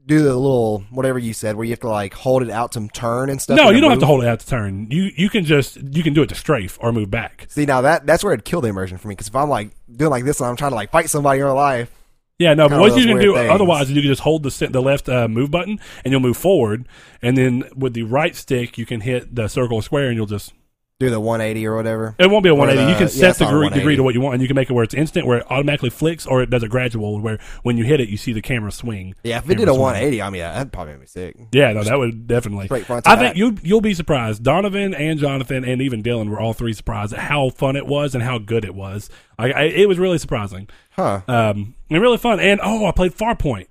do 0.07 0.19
the 0.19 0.35
little 0.35 0.79
whatever 0.89 1.19
you 1.19 1.33
said, 1.33 1.55
where 1.55 1.65
you 1.65 1.71
have 1.71 1.81
to 1.81 1.89
like 1.89 2.13
hold 2.13 2.41
it 2.41 2.49
out 2.49 2.71
to 2.71 2.87
turn 2.87 3.29
and 3.29 3.41
stuff? 3.41 3.57
No, 3.57 3.67
and 3.67 3.75
you 3.75 3.81
don't 3.81 3.91
have 3.91 3.99
to 3.99 4.05
hold 4.05 4.23
it 4.23 4.27
out 4.27 4.39
to 4.39 4.47
turn. 4.47 4.87
You 4.89 5.11
you 5.15 5.29
can 5.29 5.43
just 5.45 5.75
you 5.77 6.01
can 6.01 6.13
do 6.13 6.23
it 6.23 6.29
to 6.29 6.35
strafe 6.35 6.77
or 6.81 6.91
move 6.91 7.11
back. 7.11 7.45
See, 7.49 7.65
now 7.65 7.81
that 7.81 8.05
that's 8.05 8.23
where 8.23 8.33
it'd 8.33 8.45
kill 8.45 8.61
the 8.61 8.69
immersion 8.69 8.97
for 8.97 9.07
me. 9.09 9.13
Because 9.13 9.27
if 9.27 9.35
I'm 9.35 9.49
like 9.49 9.71
doing 9.91 10.09
like 10.09 10.23
this 10.23 10.39
and 10.39 10.49
I'm 10.49 10.55
trying 10.55 10.71
to 10.71 10.75
like 10.75 10.91
fight 10.91 11.09
somebody 11.09 11.39
in 11.39 11.45
real 11.45 11.55
life, 11.55 11.91
Yeah, 12.39 12.53
no, 12.53 12.69
but 12.69 12.79
what 12.79 12.97
you 12.97 13.05
can 13.05 13.19
do 13.19 13.35
things. 13.35 13.49
otherwise 13.49 13.89
is 13.89 13.95
you 13.95 14.01
can 14.01 14.09
just 14.11 14.21
hold 14.21 14.43
the 14.43 14.67
the 14.71 14.81
left 14.81 15.09
uh, 15.09 15.27
move 15.27 15.51
button 15.51 15.79
and 16.05 16.11
you'll 16.11 16.21
move 16.21 16.37
forward, 16.37 16.87
and 17.21 17.37
then 17.37 17.63
with 17.75 17.93
the 17.93 18.03
right 18.03 18.35
stick 18.35 18.77
you 18.77 18.85
can 18.85 19.01
hit 19.01 19.35
the 19.35 19.47
circle 19.47 19.77
or 19.77 19.83
square 19.83 20.07
and 20.07 20.15
you'll 20.15 20.25
just 20.25 20.53
do 20.99 21.11
the 21.11 21.19
180 21.19 21.67
or 21.67 21.75
whatever. 21.75 22.15
it 22.17 22.27
won't 22.27 22.43
be 22.43 22.49
a 22.49 22.55
180. 22.55 22.85
the- 22.85 22.91
you 22.91 22.95
can 22.97 23.15
yeah, 23.15 23.31
set 23.31 23.37
the 23.37 23.45
degree, 23.45 23.69
degree 23.69 23.95
to 23.95 24.01
what 24.03 24.15
you 24.15 24.21
want, 24.21 24.33
and 24.33 24.41
you 24.41 24.47
can 24.47 24.55
make 24.55 24.67
it 24.69 24.73
where 24.73 24.83
it's 24.83 24.95
instant, 24.95 25.27
where 25.27 25.39
it 25.39 25.45
automatically 25.49 25.91
flicks, 25.91 26.25
or 26.25 26.41
it 26.41 26.49
does 26.49 26.63
a 26.63 26.67
gradual, 26.67 27.19
where 27.19 27.37
when 27.61 27.77
you 27.77 27.83
hit 27.83 27.99
it 27.99 28.09
you 28.09 28.17
see 28.17 28.33
the 28.33 28.41
camera 28.41 28.71
swing. 28.71 29.13
Yeah, 29.23 29.37
if 29.37 29.49
it 29.49 29.55
did 29.55 29.67
a 29.67 29.71
swing. 29.71 29.81
180, 29.81 30.21
I 30.21 30.29
mean, 30.31 30.39
yeah, 30.39 30.53
that'd 30.53 30.73
probably 30.73 30.93
make 30.93 31.01
me 31.01 31.07
sick. 31.07 31.35
Yeah, 31.51 31.71
no, 31.73 31.83
that 31.83 31.99
would 31.99 32.25
definitely. 32.27 32.65
Straight 32.65 32.85
front 32.87 33.05
to 33.05 33.11
I 33.11 33.15
think 33.15 33.37
you 33.37 33.57
you'll 33.61 33.81
be 33.81 33.93
surprised. 33.93 34.43
Donovan 34.43 34.95
and 34.95 35.19
Jonathan 35.19 35.63
and 35.63 35.81
even 35.83 36.01
Dylan 36.01 36.29
were 36.29 36.39
all 36.39 36.53
three 36.53 36.73
surprised 36.73 37.13
at 37.13 37.19
how 37.19 37.51
fun 37.51 37.75
it 37.75 37.85
was 37.85 38.15
and 38.15 38.23
how 38.23 38.39
good 38.39 38.65
it 38.65 38.73
was. 38.73 39.09
I, 39.37 39.51
I, 39.51 39.61
it 39.63 39.87
was 39.87 39.99
really 39.99 40.17
surprising. 40.17 40.67
Huh. 40.91 41.21
Um, 41.27 41.75
and 41.91 42.01
really 42.01 42.17
fun. 42.17 42.39
And 42.39 42.59
oh, 42.63 42.87
I 42.87 42.91
played 42.91 43.13
Farpoint. 43.13 43.67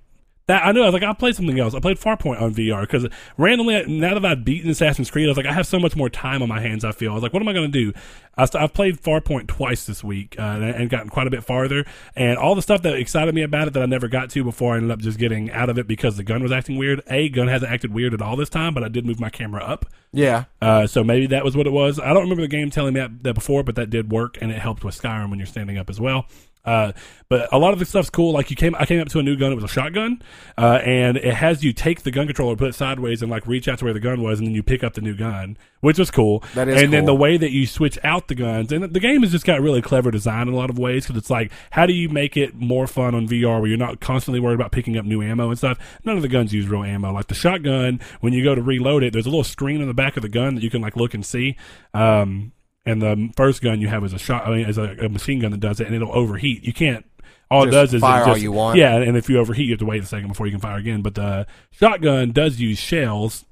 That 0.47 0.65
I 0.65 0.71
knew. 0.71 0.81
I 0.81 0.85
was 0.85 0.93
like, 0.93 1.03
I 1.03 1.11
played 1.11 1.35
something 1.35 1.59
else. 1.59 1.73
I 1.73 1.81
played 1.81 1.97
Farpoint 1.97 2.41
on 2.41 2.55
VR 2.55 2.81
because 2.81 3.05
randomly, 3.37 3.85
now 3.85 4.13
that 4.13 4.25
I've 4.25 4.45
beaten 4.45 4.69
Assassin's 4.69 5.11
Creed, 5.11 5.27
I 5.27 5.29
was 5.29 5.37
like, 5.37 5.45
I 5.45 5.51
have 5.51 5.67
so 5.67 5.77
much 5.77 5.97
more 5.97 6.09
time 6.09 6.41
on 6.41 6.47
my 6.47 6.61
hands. 6.61 6.85
I 6.85 6.93
feel. 6.93 7.11
I 7.11 7.15
was 7.15 7.23
like, 7.23 7.33
what 7.33 7.41
am 7.41 7.49
I 7.49 7.53
going 7.53 7.69
to 7.69 7.91
do? 7.91 7.93
I 8.37 8.45
st- 8.45 8.63
I've 8.63 8.73
played 8.73 9.01
Farpoint 9.01 9.47
twice 9.47 9.85
this 9.85 10.05
week 10.05 10.35
uh, 10.39 10.43
and, 10.43 10.63
and 10.63 10.89
gotten 10.89 11.09
quite 11.09 11.27
a 11.27 11.29
bit 11.29 11.43
farther. 11.43 11.85
And 12.15 12.37
all 12.37 12.55
the 12.55 12.61
stuff 12.61 12.81
that 12.83 12.95
excited 12.95 13.35
me 13.35 13.41
about 13.41 13.67
it 13.67 13.73
that 13.73 13.83
I 13.83 13.87
never 13.87 14.07
got 14.07 14.29
to 14.31 14.43
before, 14.45 14.75
I 14.75 14.77
ended 14.77 14.91
up 14.91 14.99
just 14.99 15.19
getting 15.19 15.51
out 15.51 15.69
of 15.69 15.77
it 15.77 15.85
because 15.85 16.15
the 16.15 16.23
gun 16.23 16.41
was 16.41 16.53
acting 16.53 16.77
weird. 16.77 17.01
A 17.07 17.27
gun 17.27 17.49
hasn't 17.49 17.69
acted 17.69 17.93
weird 17.93 18.13
at 18.13 18.21
all 18.21 18.37
this 18.37 18.49
time, 18.49 18.73
but 18.73 18.83
I 18.83 18.87
did 18.87 19.05
move 19.05 19.19
my 19.19 19.29
camera 19.29 19.61
up. 19.63 19.85
Yeah. 20.13 20.45
Uh, 20.61 20.87
so 20.87 21.03
maybe 21.03 21.27
that 21.27 21.43
was 21.43 21.57
what 21.57 21.67
it 21.67 21.73
was. 21.73 21.99
I 21.99 22.13
don't 22.13 22.23
remember 22.23 22.43
the 22.43 22.47
game 22.47 22.69
telling 22.69 22.93
me 22.93 23.01
that, 23.01 23.23
that 23.23 23.33
before, 23.33 23.63
but 23.63 23.75
that 23.75 23.89
did 23.89 24.11
work, 24.11 24.37
and 24.39 24.49
it 24.51 24.59
helped 24.59 24.85
with 24.85 24.99
Skyrim 24.99 25.29
when 25.29 25.39
you're 25.39 25.45
standing 25.45 25.77
up 25.77 25.89
as 25.89 25.99
well. 25.99 26.27
Uh, 26.67 26.91
but 27.29 27.51
a 27.53 27.57
lot 27.57 27.73
of 27.73 27.79
the 27.79 27.85
stuff's 27.85 28.09
cool. 28.09 28.33
Like 28.33 28.49
you 28.49 28.55
came, 28.55 28.75
I 28.75 28.85
came 28.85 28.99
up 28.99 29.07
to 29.09 29.19
a 29.19 29.23
new 29.23 29.37
gun. 29.37 29.51
It 29.53 29.55
was 29.55 29.63
a 29.63 29.69
shotgun, 29.69 30.21
uh, 30.57 30.79
and 30.83 31.15
it 31.17 31.33
has 31.33 31.63
you 31.63 31.71
take 31.71 32.03
the 32.03 32.11
gun 32.11 32.27
controller, 32.27 32.55
put 32.55 32.69
it 32.69 32.75
sideways, 32.75 33.21
and 33.21 33.31
like 33.31 33.47
reach 33.47 33.67
out 33.67 33.79
to 33.79 33.85
where 33.85 33.93
the 33.93 33.99
gun 34.01 34.21
was, 34.21 34.39
and 34.39 34.47
then 34.47 34.53
you 34.53 34.63
pick 34.63 34.83
up 34.83 34.93
the 34.93 35.01
new 35.01 35.15
gun, 35.15 35.57
which 35.79 35.97
was 35.97 36.11
cool. 36.11 36.43
That 36.55 36.67
is 36.67 36.81
and 36.81 36.91
then 36.91 37.05
the 37.05 37.15
way 37.15 37.37
that 37.37 37.51
you 37.51 37.65
switch 37.65 37.97
out 38.03 38.27
the 38.27 38.35
guns, 38.35 38.71
and 38.71 38.83
the 38.83 38.99
game 38.99 39.21
has 39.21 39.31
just 39.31 39.45
got 39.45 39.61
really 39.61 39.81
clever 39.81 40.11
design 40.11 40.49
in 40.49 40.53
a 40.53 40.57
lot 40.57 40.69
of 40.69 40.77
ways 40.77 41.05
because 41.05 41.17
it's 41.17 41.29
like, 41.29 41.51
how 41.71 41.85
do 41.85 41.93
you 41.93 42.09
make 42.09 42.35
it 42.35 42.55
more 42.55 42.85
fun 42.85 43.15
on 43.15 43.27
VR 43.27 43.59
where 43.59 43.67
you're 43.67 43.77
not 43.77 44.01
constantly 44.01 44.41
worried 44.41 44.55
about 44.55 44.73
picking 44.73 44.97
up 44.97 45.05
new 45.05 45.21
ammo 45.21 45.49
and 45.49 45.57
stuff? 45.57 45.79
None 46.03 46.17
of 46.17 46.21
the 46.21 46.29
guns 46.29 46.53
use 46.53 46.67
real 46.67 46.83
ammo. 46.83 47.13
Like 47.13 47.27
the 47.27 47.35
shotgun, 47.35 48.01
when 48.19 48.33
you 48.33 48.43
go 48.43 48.55
to 48.55 48.61
reload 48.61 49.03
it, 49.03 49.13
there's 49.13 49.25
a 49.25 49.29
little 49.29 49.45
screen 49.45 49.81
on 49.81 49.87
the 49.87 49.93
back 49.93 50.17
of 50.17 50.21
the 50.21 50.29
gun 50.29 50.55
that 50.55 50.63
you 50.63 50.69
can 50.69 50.81
like 50.81 50.97
look 50.97 51.13
and 51.13 51.25
see. 51.25 51.55
Um, 51.93 52.51
and 52.87 53.01
the 53.01 53.31
first 53.35 53.61
gun 53.61 53.81
you 53.81 53.87
have 53.87 54.03
is 54.03 54.13
a 54.13 54.19
shot, 54.19 54.47
I 54.47 54.55
mean, 54.55 54.69
is 54.69 54.77
a, 54.77 54.95
a 54.99 55.09
machine 55.09 55.39
gun 55.39 55.51
that 55.51 55.59
does 55.59 55.79
it, 55.79 55.87
and 55.87 55.95
it'll 55.95 56.15
overheat. 56.15 56.63
You 56.63 56.73
can't. 56.73 57.05
All 57.49 57.67
it 57.67 57.71
does 57.71 57.89
is 57.89 57.95
it 57.95 57.99
fire 58.01 58.25
all 58.25 58.37
you 58.37 58.51
want. 58.51 58.77
Yeah, 58.77 58.95
and 58.95 59.15
if 59.15 59.29
you 59.29 59.39
overheat, 59.39 59.65
you 59.65 59.73
have 59.73 59.79
to 59.79 59.85
wait 59.85 60.03
a 60.03 60.05
second 60.05 60.29
before 60.29 60.47
you 60.47 60.51
can 60.51 60.59
fire 60.59 60.77
again. 60.77 61.01
But 61.01 61.15
the 61.15 61.47
shotgun 61.71 62.31
does 62.31 62.59
use 62.59 62.79
shells, 62.79 63.45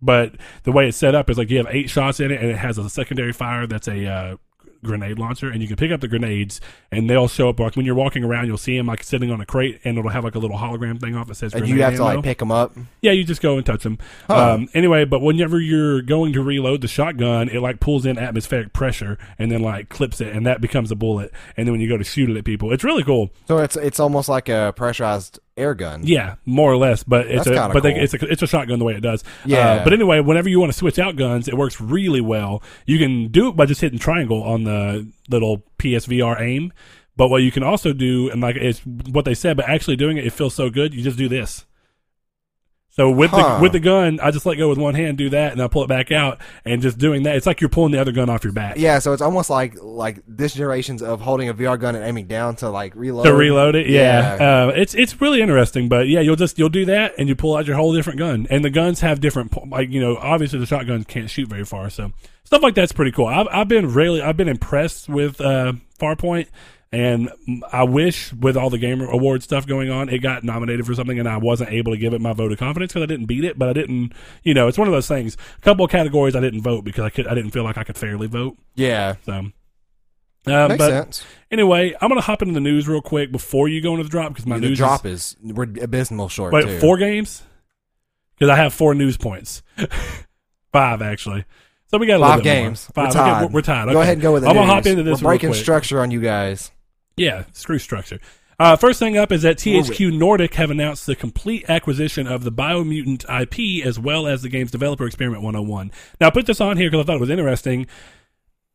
but 0.00 0.36
the 0.64 0.72
way 0.72 0.88
it's 0.88 0.96
set 0.96 1.14
up 1.14 1.28
is 1.28 1.38
like 1.38 1.50
you 1.50 1.58
have 1.58 1.68
eight 1.70 1.90
shots 1.90 2.20
in 2.20 2.30
it, 2.30 2.40
and 2.40 2.50
it 2.50 2.58
has 2.58 2.78
a 2.78 2.88
secondary 2.88 3.32
fire 3.32 3.66
that's 3.66 3.88
a 3.88 4.06
uh, 4.06 4.36
grenade 4.84 5.18
launcher, 5.18 5.48
and 5.50 5.62
you 5.62 5.68
can 5.68 5.76
pick 5.76 5.90
up 5.90 6.00
the 6.00 6.08
grenades, 6.08 6.60
and 6.90 7.08
they'll 7.08 7.28
show 7.28 7.48
up 7.48 7.60
like 7.60 7.76
when 7.76 7.86
you're 7.86 7.94
walking 7.94 8.24
around, 8.24 8.46
you'll 8.46 8.58
see 8.58 8.76
them 8.76 8.86
like 8.86 9.02
sitting 9.02 9.30
on 9.30 9.40
a 9.40 9.46
crate, 9.46 9.80
and 9.84 9.98
it'll 9.98 10.10
have 10.10 10.24
like 10.24 10.34
a 10.34 10.38
little 10.38 10.58
hologram 10.58 11.00
thing 11.00 11.16
off 11.16 11.28
that 11.28 11.36
says. 11.36 11.52
And 11.52 11.62
grenade 11.62 11.76
you 11.76 11.82
have 11.82 11.94
to 11.94 12.02
ammo. 12.02 12.14
like 12.16 12.24
pick 12.24 12.38
them 12.38 12.50
up. 12.50 12.76
Yeah, 13.00 13.12
you 13.12 13.24
just 13.24 13.42
go 13.42 13.56
and 13.56 13.66
touch 13.66 13.82
them. 13.82 13.98
Huh. 14.26 14.54
Um, 14.54 14.68
anyway, 14.74 15.04
but 15.04 15.20
whenever 15.20 15.60
you're 15.60 16.02
going 16.02 16.32
to 16.34 16.42
reload 16.42 16.80
the 16.80 16.88
shotgun, 16.88 17.48
it 17.48 17.60
like 17.60 17.80
pulls 17.80 18.06
in 18.06 18.18
atmospheric 18.18 18.72
pressure 18.72 19.18
and 19.38 19.50
then 19.50 19.62
like 19.62 19.88
clips 19.88 20.20
it, 20.20 20.34
and 20.34 20.46
that 20.46 20.60
becomes 20.60 20.90
a 20.90 20.96
bullet. 20.96 21.32
And 21.56 21.66
then 21.66 21.72
when 21.72 21.80
you 21.80 21.88
go 21.88 21.96
to 21.96 22.04
shoot 22.04 22.30
it 22.30 22.36
at 22.36 22.44
people, 22.44 22.72
it's 22.72 22.84
really 22.84 23.04
cool. 23.04 23.30
So 23.48 23.58
it's 23.58 23.76
it's 23.76 24.00
almost 24.00 24.28
like 24.28 24.48
a 24.48 24.72
pressurized 24.76 25.38
air 25.56 25.74
gun. 25.74 26.02
Yeah, 26.04 26.36
more 26.44 26.72
or 26.72 26.76
less, 26.76 27.02
but 27.02 27.26
it's 27.26 27.44
That's 27.44 27.70
a 27.70 27.72
but 27.72 27.82
they, 27.82 27.92
cool. 27.94 28.02
it's 28.02 28.14
a 28.14 28.26
it's 28.26 28.42
a 28.42 28.46
shotgun 28.46 28.78
the 28.78 28.84
way 28.84 28.94
it 28.94 29.00
does. 29.00 29.24
Yeah. 29.44 29.58
Uh, 29.72 29.84
but 29.84 29.92
anyway, 29.92 30.20
whenever 30.20 30.48
you 30.48 30.60
want 30.60 30.72
to 30.72 30.78
switch 30.78 30.98
out 30.98 31.16
guns, 31.16 31.48
it 31.48 31.56
works 31.56 31.80
really 31.80 32.20
well. 32.20 32.62
You 32.86 32.98
can 32.98 33.28
do 33.28 33.48
it 33.48 33.56
by 33.56 33.66
just 33.66 33.80
hitting 33.80 33.98
triangle 33.98 34.42
on 34.42 34.64
the 34.64 35.10
little 35.28 35.64
PSVR 35.78 36.40
aim. 36.40 36.72
But 37.16 37.28
what 37.28 37.42
you 37.42 37.52
can 37.52 37.62
also 37.62 37.92
do, 37.92 38.30
and 38.30 38.40
like 38.40 38.56
it's 38.56 38.80
what 38.80 39.24
they 39.24 39.34
said, 39.34 39.56
but 39.56 39.68
actually 39.68 39.96
doing 39.96 40.16
it, 40.16 40.26
it 40.26 40.32
feels 40.32 40.54
so 40.54 40.70
good. 40.70 40.94
You 40.94 41.02
just 41.02 41.18
do 41.18 41.28
this. 41.28 41.66
So 42.94 43.10
with 43.10 43.30
Huh. 43.30 43.56
the 43.56 43.62
with 43.62 43.72
the 43.72 43.80
gun, 43.80 44.20
I 44.22 44.30
just 44.30 44.44
let 44.44 44.58
go 44.58 44.68
with 44.68 44.76
one 44.76 44.94
hand, 44.94 45.16
do 45.16 45.30
that, 45.30 45.52
and 45.52 45.62
I 45.62 45.66
pull 45.66 45.82
it 45.82 45.86
back 45.88 46.12
out, 46.12 46.38
and 46.66 46.82
just 46.82 46.98
doing 46.98 47.22
that. 47.22 47.36
It's 47.36 47.46
like 47.46 47.62
you're 47.62 47.70
pulling 47.70 47.90
the 47.92 47.98
other 47.98 48.12
gun 48.12 48.28
off 48.28 48.44
your 48.44 48.52
back. 48.52 48.76
Yeah, 48.76 48.98
so 48.98 49.14
it's 49.14 49.22
almost 49.22 49.48
like 49.48 49.74
like 49.82 50.20
this 50.28 50.52
generation's 50.52 51.02
of 51.02 51.22
holding 51.22 51.48
a 51.48 51.54
VR 51.54 51.80
gun 51.80 51.94
and 51.94 52.04
aiming 52.04 52.26
down 52.26 52.54
to 52.56 52.68
like 52.68 52.94
reload. 52.94 53.24
to 53.24 53.34
reload 53.34 53.76
it. 53.76 53.86
Yeah, 53.88 54.36
Uh, 54.68 54.72
it's 54.76 54.94
it's 54.94 55.18
really 55.22 55.40
interesting. 55.40 55.88
But 55.88 56.06
yeah, 56.08 56.20
you'll 56.20 56.36
just 56.36 56.58
you'll 56.58 56.68
do 56.68 56.84
that, 56.84 57.14
and 57.18 57.30
you 57.30 57.34
pull 57.34 57.56
out 57.56 57.66
your 57.66 57.76
whole 57.76 57.94
different 57.94 58.18
gun. 58.18 58.46
And 58.50 58.62
the 58.62 58.68
guns 58.70 59.00
have 59.00 59.20
different 59.20 59.70
like 59.70 59.90
you 59.90 60.00
know 60.00 60.18
obviously 60.18 60.58
the 60.58 60.66
shotguns 60.66 61.06
can't 61.06 61.30
shoot 61.30 61.48
very 61.48 61.64
far, 61.64 61.88
so 61.88 62.12
stuff 62.44 62.62
like 62.62 62.74
that's 62.74 62.92
pretty 62.92 63.12
cool. 63.12 63.26
I've 63.26 63.48
I've 63.50 63.68
been 63.68 63.90
really 63.94 64.20
I've 64.20 64.36
been 64.36 64.48
impressed 64.48 65.08
with 65.08 65.40
uh, 65.40 65.72
Farpoint. 65.98 66.48
And 66.94 67.30
I 67.72 67.84
wish, 67.84 68.34
with 68.34 68.54
all 68.54 68.68
the 68.68 68.76
Gamer 68.76 69.06
award 69.06 69.42
stuff 69.42 69.66
going 69.66 69.90
on, 69.90 70.10
it 70.10 70.18
got 70.18 70.44
nominated 70.44 70.84
for 70.84 70.94
something, 70.94 71.18
and 71.18 71.26
I 71.26 71.38
wasn't 71.38 71.70
able 71.70 71.92
to 71.92 71.98
give 71.98 72.12
it 72.12 72.20
my 72.20 72.34
vote 72.34 72.52
of 72.52 72.58
confidence 72.58 72.92
because 72.92 73.02
I 73.02 73.06
didn't 73.06 73.24
beat 73.26 73.44
it. 73.44 73.58
But 73.58 73.70
I 73.70 73.72
didn't, 73.72 74.12
you 74.42 74.52
know, 74.52 74.68
it's 74.68 74.76
one 74.76 74.88
of 74.88 74.92
those 74.92 75.08
things. 75.08 75.38
A 75.56 75.60
couple 75.62 75.86
of 75.86 75.90
categories 75.90 76.36
I 76.36 76.40
didn't 76.40 76.60
vote 76.60 76.84
because 76.84 77.04
I 77.04 77.08
could, 77.08 77.26
I 77.26 77.34
didn't 77.34 77.52
feel 77.52 77.64
like 77.64 77.78
I 77.78 77.84
could 77.84 77.96
fairly 77.96 78.26
vote. 78.26 78.58
Yeah, 78.74 79.14
So, 79.24 79.32
um, 79.32 79.52
makes 80.46 80.76
but 80.76 80.90
sense. 80.90 81.24
Anyway, 81.50 81.94
I'm 82.00 82.08
gonna 82.10 82.20
hop 82.20 82.42
into 82.42 82.52
the 82.52 82.60
news 82.60 82.86
real 82.86 83.00
quick 83.00 83.32
before 83.32 83.68
you 83.68 83.80
go 83.80 83.92
into 83.92 84.02
the 84.04 84.10
drop 84.10 84.28
because 84.32 84.44
my 84.46 84.58
the 84.58 84.66
news 84.68 84.76
drop 84.78 85.06
is 85.06 85.36
is 85.42 85.52
we're 85.54 85.62
abysmal 85.80 86.28
short. 86.28 86.52
wait 86.52 86.66
too. 86.66 86.78
four 86.78 86.98
games 86.98 87.42
because 88.34 88.50
I 88.50 88.56
have 88.56 88.74
four 88.74 88.94
news 88.94 89.16
points, 89.16 89.62
five 90.72 91.00
actually. 91.00 91.44
So 91.86 91.98
we 91.98 92.06
got 92.06 92.16
a 92.16 92.18
little 92.18 92.34
Five 92.36 92.42
bit 92.42 92.54
more. 92.54 92.64
games. 92.68 92.84
Five. 92.94 92.96
We're 92.96 93.20
Okay, 93.20 93.30
tied. 93.30 93.42
we're, 93.42 93.48
we're 93.48 93.62
tied. 93.62 93.92
Go 93.92 94.00
ahead 94.00 94.12
and 94.14 94.22
go 94.22 94.32
with 94.32 94.42
the 94.42 94.48
I'm 94.48 94.56
gonna 94.56 94.66
hop 94.72 94.84
into 94.86 95.02
this 95.02 95.22
We're 95.22 95.30
real 95.30 95.38
breaking 95.38 95.50
quick. 95.50 95.60
structure 95.62 96.00
on 96.00 96.10
you 96.10 96.20
guys. 96.20 96.70
Yeah, 97.16 97.44
screw 97.52 97.78
structure. 97.78 98.18
Uh, 98.58 98.76
first 98.76 98.98
thing 98.98 99.16
up 99.16 99.32
is 99.32 99.42
that 99.42 99.56
THQ 99.56 100.16
Nordic 100.16 100.54
have 100.54 100.70
announced 100.70 101.06
the 101.06 101.16
complete 101.16 101.68
acquisition 101.68 102.26
of 102.28 102.44
the 102.44 102.52
Biomutant 102.52 103.24
IP 103.28 103.84
as 103.84 103.98
well 103.98 104.26
as 104.26 104.42
the 104.42 104.48
game's 104.48 104.70
developer 104.70 105.04
Experiment 105.04 105.42
101. 105.42 105.90
Now, 106.20 106.28
I 106.28 106.30
put 106.30 106.46
this 106.46 106.60
on 106.60 106.76
here 106.76 106.88
because 106.88 107.02
I 107.02 107.06
thought 107.06 107.16
it 107.16 107.20
was 107.20 107.30
interesting 107.30 107.86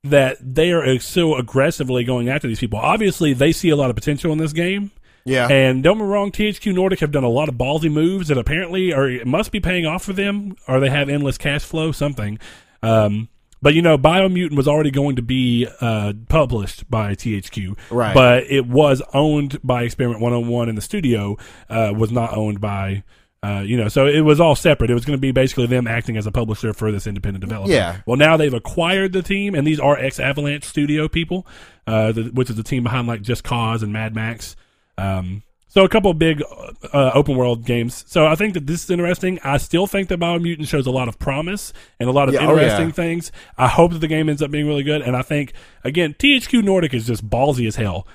that 0.04 0.38
they 0.42 0.72
are 0.72 1.00
so 1.00 1.36
aggressively 1.36 2.04
going 2.04 2.28
after 2.28 2.48
these 2.48 2.60
people. 2.60 2.80
Obviously, 2.80 3.34
they 3.34 3.52
see 3.52 3.70
a 3.70 3.76
lot 3.76 3.90
of 3.90 3.96
potential 3.96 4.32
in 4.32 4.40
this 4.40 4.54
game. 4.54 4.92
Yeah, 5.26 5.48
And 5.50 5.84
don't 5.84 5.98
get 5.98 6.04
me 6.06 6.10
wrong, 6.10 6.32
THQ 6.32 6.74
Nordic 6.74 7.00
have 7.00 7.12
done 7.12 7.26
a 7.26 7.30
lot 7.30 7.50
of 7.50 7.56
ballsy 7.56 7.92
moves 7.92 8.30
that 8.30 8.38
apparently 8.38 8.94
are 8.94 9.10
it 9.10 9.28
must 9.28 9.52
be 9.52 9.60
paying 9.60 9.86
off 9.86 10.04
for 10.04 10.14
them, 10.14 10.56
or 10.70 10.80
they 10.80 10.90
have 10.90 11.10
endless 11.10 11.38
cash 11.38 11.64
flow, 11.64 11.92
something. 11.92 12.40
Um, 12.82 13.28
but 13.62 13.74
you 13.74 13.82
know, 13.82 13.98
Biomutant 13.98 14.56
was 14.56 14.68
already 14.68 14.92
going 14.92 15.16
to 15.16 15.22
be 15.22 15.68
uh, 15.82 16.14
published 16.30 16.90
by 16.90 17.16
THQ, 17.16 17.78
Right. 17.90 18.14
But 18.14 18.44
it 18.50 18.68
was 18.68 19.02
owned 19.14 19.60
by 19.64 19.84
Experiment 19.84 20.22
101, 20.22 20.70
and 20.70 20.78
the 20.78 20.82
studio 20.82 21.38
uh, 21.70 21.94
was 21.96 22.12
not 22.12 22.36
owned 22.36 22.62
by. 22.62 23.04
Uh, 23.44 23.62
you 23.62 23.78
know, 23.78 23.88
so 23.88 24.08
it 24.08 24.22
was 24.22 24.40
all 24.40 24.56
separate. 24.56 24.90
It 24.90 24.96
was 24.96 25.06
going 25.06 25.16
to 25.16 25.22
be 25.22 25.32
basically 25.32 25.68
them 25.68 25.88
acting 25.88 26.18
as 26.18 26.26
a 26.26 26.32
publisher 26.32 26.74
for 26.74 26.92
this 26.92 27.06
independent 27.06 27.42
developer. 27.42 27.72
Yeah. 27.72 27.98
Well, 28.06 28.18
now 28.18 28.36
they've 28.36 28.54
acquired 28.54 29.14
the 29.14 29.22
team, 29.22 29.54
and 29.54 29.66
these 29.66 29.80
are 29.80 29.98
ex 29.98 30.20
Avalanche 30.20 30.64
Studio 30.66 31.08
people, 31.08 31.46
uh, 31.86 32.12
the, 32.12 32.24
which 32.24 32.50
is 32.50 32.56
the 32.56 32.64
team 32.64 32.84
behind 32.84 33.08
like 33.08 33.22
Just 33.22 33.44
Cause 33.44 33.84
and 33.84 33.94
Mad 33.94 34.16
Max. 34.16 34.56
Um, 34.98 35.44
so 35.78 35.84
a 35.84 35.90
couple 35.90 36.10
of 36.10 36.18
big 36.18 36.42
uh, 36.92 37.12
open 37.14 37.38
world 37.38 37.64
games. 37.64 38.04
So 38.08 38.26
I 38.26 38.34
think 38.34 38.56
that 38.56 38.66
this 38.66 38.84
is 38.84 38.90
interesting. 38.90 39.40
I 39.44 39.58
still 39.58 39.86
think 39.86 40.10
that 40.10 40.20
Biomutant 40.20 40.68
shows 40.68 40.88
a 40.88 40.92
lot 40.92 41.08
of 41.08 41.20
promise 41.20 41.72
and 42.00 42.10
a 42.10 42.12
lot 42.12 42.28
of 42.28 42.34
Yeah, 42.34 42.48
oh, 42.48 42.54
interesting 42.54 42.88
yeah. 42.88 42.94
things. 42.94 43.32
I 43.60 43.68
hope 43.68 43.92
that 43.92 44.00
the 44.00 44.08
game 44.08 44.28
ends 44.28 44.42
up 44.42 44.50
being 44.50 44.66
really 44.66 44.82
good. 44.82 45.04
And 45.04 45.16
I 45.16 45.22
think 45.22 45.54
again, 45.84 46.16
THQ 46.16 46.64
Nordic 46.64 46.96
is 46.96 47.06
just 47.06 47.30
ballsy 47.30 47.68
as 47.68 47.76
hell. 47.76 48.08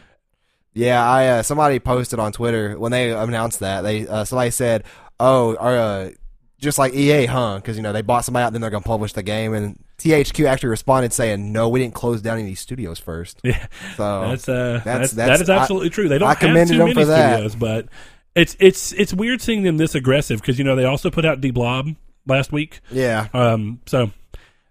yeah. 0.75 1.09
I 1.09 1.29
uh, 1.29 1.43
somebody 1.45 1.79
posted 1.79 2.19
on 2.19 2.33
Twitter 2.33 2.77
when 2.77 2.91
they 2.91 3.13
announced 3.13 3.61
that 3.61 3.83
they 3.83 4.09
uh, 4.09 4.25
somebody 4.25 4.51
said, 4.51 4.83
"Oh, 5.21 5.55
are, 5.55 5.77
uh, 5.79 6.11
just 6.63 6.79
like 6.79 6.95
EA, 6.95 7.27
huh? 7.27 7.57
Because 7.57 7.77
you 7.77 7.83
know 7.83 7.93
they 7.93 8.01
bought 8.03 8.25
somebody 8.25 8.45
out, 8.45 8.53
then 8.53 8.63
they're 8.63 8.71
gonna 8.71 8.83
publish 8.83 9.13
the 9.13 9.23
game." 9.23 9.53
And 9.53 9.79
THQ 9.99 10.47
actually 10.47 10.71
responded 10.71 11.13
saying, 11.13 11.53
"No, 11.53 11.69
we 11.69 11.81
didn't 11.81 11.95
close 11.95 12.23
down 12.23 12.35
any 12.35 12.43
of 12.43 12.47
these 12.49 12.61
studios 12.61 12.99
first. 12.99 13.41
Yeah, 13.45 13.67
So 13.97 14.21
that's 14.31 14.49
uh, 14.49 14.81
that's- 14.85 14.85
that's, 14.85 15.11
that's- 15.13 15.39
that 15.39 15.43
is 15.43 15.51
absolutely 15.51 15.91
true. 15.91 16.09
They 16.09 16.19
don't 16.19 16.27
I 16.29 16.31
have 16.31 16.39
commended 16.39 16.69
too 16.75 16.79
them 16.79 16.87
many 16.89 16.95
for 16.95 17.05
that. 17.05 17.33
studios, 17.35 17.55
but 17.57 17.87
it's 18.35 18.57
it's 18.61 18.93
it's 18.93 19.13
weird 19.13 19.43
seeing 19.43 19.63
them 19.63 19.77
this 19.77 19.95
aggressive 19.95 20.41
because 20.41 20.59
you 20.59 20.65
know 20.65 20.75
they 20.77 20.85
also 20.87 21.11
put 21.11 21.25
out 21.27 21.41
de 21.43 21.51
Blob 21.51 21.95
last 22.27 22.51
week. 22.53 22.81
yeah, 22.91 23.29
Um, 23.35 23.81
so 23.87 24.11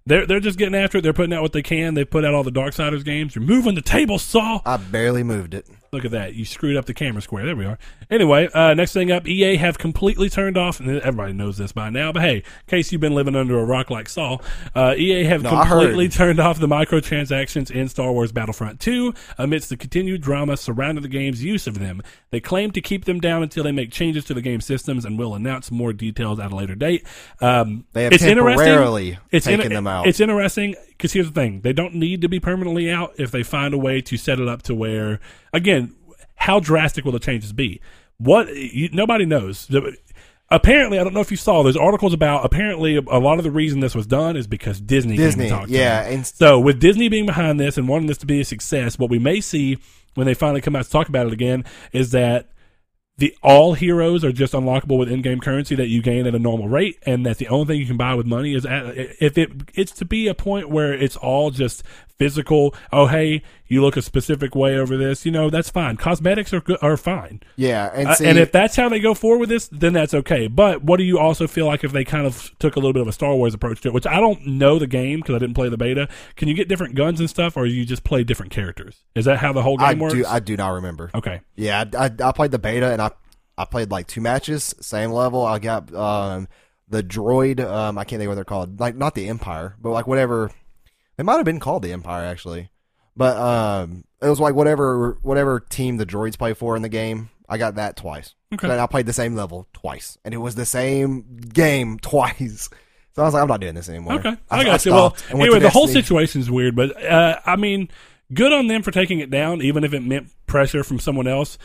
they're 0.08 0.25
they're 0.25 0.39
just 0.39 0.58
getting 0.58 0.73
after 0.75 0.97
it. 0.97 1.01
They're 1.01 1.13
putting 1.13 1.34
out 1.34 1.41
what 1.43 1.54
they 1.54 1.62
can. 1.62 1.93
They 1.93 2.04
put 2.06 2.25
out 2.25 2.34
all 2.34 2.43
the 2.43 2.51
Darksiders 2.51 3.06
games. 3.06 3.36
You're 3.36 3.43
moving 3.45 3.75
the 3.75 3.82
table 3.82 4.17
saw. 4.17 4.62
I 4.65 4.77
barely 4.77 5.21
moved 5.23 5.54
it. 5.54 5.67
Look 5.93 6.06
at 6.06 6.12
that. 6.12 6.36
You 6.36 6.45
screwed 6.45 6.77
up 6.77 6.86
the 6.86 6.93
camera 6.93 7.21
square. 7.21 7.45
There 7.45 7.54
we 7.58 7.65
are. 7.65 7.77
Anyway, 8.10 8.47
uh, 8.54 8.73
next 8.75 8.93
thing 8.93 9.12
up, 9.12 9.27
EA 9.27 9.58
have 9.58 9.77
completely 9.77 10.30
turned 10.30 10.58
off, 10.58 10.80
and 10.80 10.89
everybody 11.01 11.34
knows 11.34 11.58
this 11.58 11.73
by 11.73 11.89
now, 11.89 12.13
but 12.13 12.21
hey, 12.21 12.36
in 12.38 12.43
case 12.67 12.93
you've 12.93 13.01
been 13.01 13.13
living 13.13 13.36
under 13.36 13.60
a 13.60 13.65
rock 13.65 13.89
like 13.89 14.08
Saul, 14.08 14.41
uh, 14.73 14.95
EA 14.97 15.25
have 15.25 15.43
No, 15.43 15.49
completely 15.49 16.08
turned 16.08 16.39
off 16.39 16.60
the 16.62 16.67
microtransactions 16.67 17.69
in 17.69 17.89
Star 17.89 18.13
Wars 18.13 18.32
Battlefront 18.32 18.80
2 18.80 19.13
amidst 19.38 19.67
the 19.67 19.75
continued 19.75 20.21
drama 20.21 20.56
surrounding 20.56 21.01
the 21.01 21.10
game's 21.10 21.43
use 21.43 21.67
of 21.67 21.77
them. 21.80 22.01
They 22.30 22.39
claim 22.39 22.71
to 22.71 22.80
keep 22.80 23.04
them 23.04 23.19
down 23.19 23.43
until 23.43 23.65
they 23.65 23.73
make 23.73 23.91
changes 23.91 24.23
to 24.25 24.34
the 24.34 24.41
game 24.41 24.62
systems 24.62 25.04
and 25.04 25.19
will 25.19 25.36
announce 25.36 25.71
more 25.71 25.91
details 25.91 26.39
at 26.39 26.54
a 26.54 26.56
later 26.56 26.75
date. 26.75 27.06
Um, 27.41 27.84
They 27.91 28.06
have 28.06 28.13
it's 28.13 28.23
interesting. 28.23 28.58
temporarily 28.65 29.17
It's 29.30 29.45
taken 29.45 29.60
inter- 29.63 29.75
them 29.75 29.88
out. 29.88 30.08
It's 30.08 30.21
interesting 30.21 30.75
because 31.02 31.14
here's 31.14 31.26
the 31.26 31.34
thing: 31.34 31.62
they 31.62 31.74
don't 31.74 31.96
need 31.96 32.22
to 32.22 32.30
be 32.30 32.40
permanently 32.40 32.92
out 32.92 33.14
if 33.18 33.32
they 33.32 33.42
find 33.42 33.74
a 33.74 33.78
way 33.78 34.02
to 34.02 34.18
set 34.18 34.40
it 34.40 34.48
up 34.48 34.62
to 34.64 34.76
where, 34.76 35.20
again, 35.52 35.96
how 36.36 36.60
drastic 36.60 37.04
will 37.04 37.12
the 37.12 37.20
changes 37.20 37.54
be? 37.54 37.82
What 38.20 38.56
you, 38.56 38.90
nobody 38.94 39.26
knows. 39.26 39.68
Apparently, 40.52 41.00
I 41.00 41.04
don't 41.04 41.14
know 41.14 41.22
if 41.22 41.32
you 41.32 41.38
saw. 41.38 41.64
There's 41.64 41.78
articles 41.78 42.14
about. 42.14 42.46
Apparently, 42.46 42.98
a 42.98 43.02
lot 43.02 43.40
of 43.40 43.44
the 43.44 43.50
reason 43.50 43.80
this 43.80 43.96
was 43.96 44.06
done 44.06 44.38
is 44.38 44.46
because 44.46 44.80
Disney. 44.80 45.18
Disney, 45.18 45.50
yeah, 45.68 46.04
and 46.04 46.28
So 46.28 46.60
with 46.60 46.80
Disney 46.80 47.10
being 47.10 47.26
behind 47.26 47.60
this 47.60 47.80
and 47.80 47.88
wanting 47.88 48.08
this 48.08 48.20
to 48.20 48.28
be 48.28 48.42
a 48.42 48.46
success, 48.46 49.00
what 49.00 49.10
we 49.10 49.18
may 49.18 49.42
see 49.42 49.80
when 50.14 50.28
they 50.28 50.36
finally 50.36 50.62
come 50.62 50.76
out 50.76 50.86
to 50.86 50.92
talk 50.92 51.10
about 51.10 51.26
it 51.26 51.34
again 51.34 51.66
is 51.94 52.12
that 52.12 52.51
the 53.22 53.38
all 53.44 53.76
heroes 53.76 54.26
are 54.26 54.32
just 54.32 54.54
unlockable 54.54 54.98
with 54.98 55.08
in-game 55.08 55.40
currency 55.40 55.76
that 55.76 55.90
you 55.90 56.02
gain 56.02 56.26
at 56.26 56.34
a 56.34 56.40
normal 56.40 56.68
rate, 56.68 56.98
and 57.06 57.24
that 57.24 57.38
the 57.38 57.48
only 57.50 57.68
thing 57.68 57.80
you 57.80 57.86
can 57.86 57.96
buy 57.96 58.16
with 58.16 58.26
money 58.26 58.56
is 58.56 58.66
at, 58.66 58.98
if 58.98 59.38
it 59.38 59.52
it's 59.76 59.92
to 59.92 60.06
be 60.06 60.28
a 60.28 60.34
point 60.34 60.70
where 60.70 60.92
it's 60.92 61.16
all 61.16 61.52
just 61.52 61.84
physical. 62.17 62.76
Oh, 62.91 63.08
hey, 63.08 63.41
you 63.67 63.82
look 63.82 63.97
a 63.97 64.02
specific 64.02 64.56
way 64.56 64.78
over 64.78 64.97
this. 64.97 65.26
You 65.26 65.32
know 65.32 65.50
that's 65.50 65.69
fine. 65.69 65.97
Cosmetics 65.97 66.54
are 66.54 66.63
are 66.82 66.97
fine. 66.97 67.41
yeah, 67.56 67.89
and 67.93 68.08
Uh, 68.10 68.15
and 68.24 68.38
if 68.38 68.52
that's 68.52 68.76
how 68.76 68.89
they 68.89 69.00
go 69.00 69.13
forward 69.13 69.39
with 69.39 69.50
this, 69.50 69.67
then 69.69 69.93
that's 69.93 70.13
okay. 70.13 70.47
But 70.47 70.84
what 70.84 70.97
do 70.97 71.04
you 71.04 71.17
also 71.19 71.47
feel 71.47 71.65
like 71.65 71.84
if 71.84 71.91
they 71.91 72.04
kind 72.04 72.26
of 72.26 72.52
took 72.60 72.76
a 72.76 72.80
little 72.80 72.93
bit 72.93 73.02
of 73.02 73.08
a 73.08 73.13
Star 73.13 73.36
Wars 73.36 73.54
approach 73.54 73.82
to 73.82 73.88
it, 73.89 73.93
which 73.93 74.08
I 74.08 74.19
don't 74.19 74.45
know 74.45 74.78
the 74.80 74.88
game 74.88 75.19
because 75.19 75.36
I 75.36 75.39
didn't 75.39 75.56
play 75.56 75.69
the 75.69 75.78
beta. 75.78 76.08
Can 76.36 76.47
you 76.47 76.54
get 76.54 76.67
different 76.67 76.95
guns 76.95 77.19
and 77.19 77.30
stuff, 77.30 77.56
or 77.58 77.65
you 77.65 77.86
just 77.86 78.04
play 78.04 78.24
different 78.24 78.52
characters? 78.52 79.04
Is 79.15 79.26
that 79.26 79.39
how 79.39 79.54
the 79.54 79.62
whole 79.63 79.78
game 79.78 79.88
I 79.88 79.93
works? 79.93 80.13
do 80.13 80.26
I 80.26 80.39
do 80.39 80.58
not 80.58 80.69
remember. 80.69 81.10
okay. 81.15 81.41
Yeah, 81.56 81.86
I, 81.97 82.06
I, 82.06 82.12
I 82.30 82.32
played 82.32 82.52
the 82.52 82.60
beta 82.60 82.91
and 82.91 83.02
I 83.02 83.12
I 83.58 83.65
played 83.65 83.91
like 83.91 84.08
two 84.08 84.21
matches, 84.21 84.74
same 84.82 85.12
level. 85.12 85.45
I 85.45 85.60
got 85.60 85.93
um 85.93 86.47
the 86.89 87.02
droid. 87.02 87.60
Um, 87.65 87.97
I 87.97 88.04
can't 88.04 88.19
think 88.19 88.28
what 88.28 88.36
they're 88.36 88.43
called. 88.43 88.80
Like 88.80 88.95
not 88.97 89.15
the 89.15 89.30
Empire, 89.30 89.76
but 89.82 89.91
like 89.91 90.08
whatever. 90.08 90.52
They 91.17 91.24
might 91.24 91.36
have 91.36 91.45
been 91.45 91.60
called 91.60 91.84
the 91.84 91.91
Empire 91.91 92.26
actually, 92.26 92.69
but 93.15 93.38
um, 93.38 94.06
it 94.21 94.30
was 94.30 94.39
like 94.39 94.56
whatever 94.56 95.17
whatever 95.21 95.60
team 95.60 95.97
the 95.97 96.06
droids 96.06 96.38
play 96.38 96.54
for 96.54 96.76
in 96.76 96.82
the 96.82 96.89
game. 96.89 97.30
I 97.50 97.58
got 97.58 97.76
that 97.76 97.97
twice. 97.97 98.34
Okay. 98.54 98.69
And 98.69 98.80
I 98.80 98.88
played 98.88 99.06
the 99.06 99.13
same 99.13 99.36
level 99.36 99.67
twice, 99.74 100.17
and 100.24 100.34
it 100.34 100.38
was 100.38 100.56
the 100.56 100.65
same 100.65 101.38
game 101.54 102.00
twice. 102.02 102.69
So 103.13 103.21
I 103.21 103.26
was 103.26 103.34
like, 103.34 103.43
I'm 103.43 103.50
not 103.50 103.60
doing 103.60 103.76
this 103.76 103.89
anymore. 103.89 104.13
Okay, 104.13 104.36
I, 104.50 104.60
I 104.60 104.63
got 104.63 104.86
you. 104.86 104.93
Well, 104.93 105.15
stopped 105.15 105.30
and 105.32 105.39
went 105.39 105.52
anyway, 105.52 105.62
the 105.62 105.69
whole 105.69 105.88
situation 105.88 106.39
is 106.39 106.50
weird, 106.50 106.76
but 106.76 107.04
uh, 107.04 107.39
I 107.45 107.58
mean, 107.58 107.89
good 108.34 108.54
on 108.54 108.67
them 108.67 108.84
for 108.84 108.91
taking 108.91 109.19
it 109.19 109.30
down, 109.30 109.62
even 109.62 109.84
if 109.84 109.93
it 109.93 110.02
meant 110.02 110.30
pressure 110.47 110.84
from 110.84 111.00
someone 111.00 111.28
else. 111.28 111.58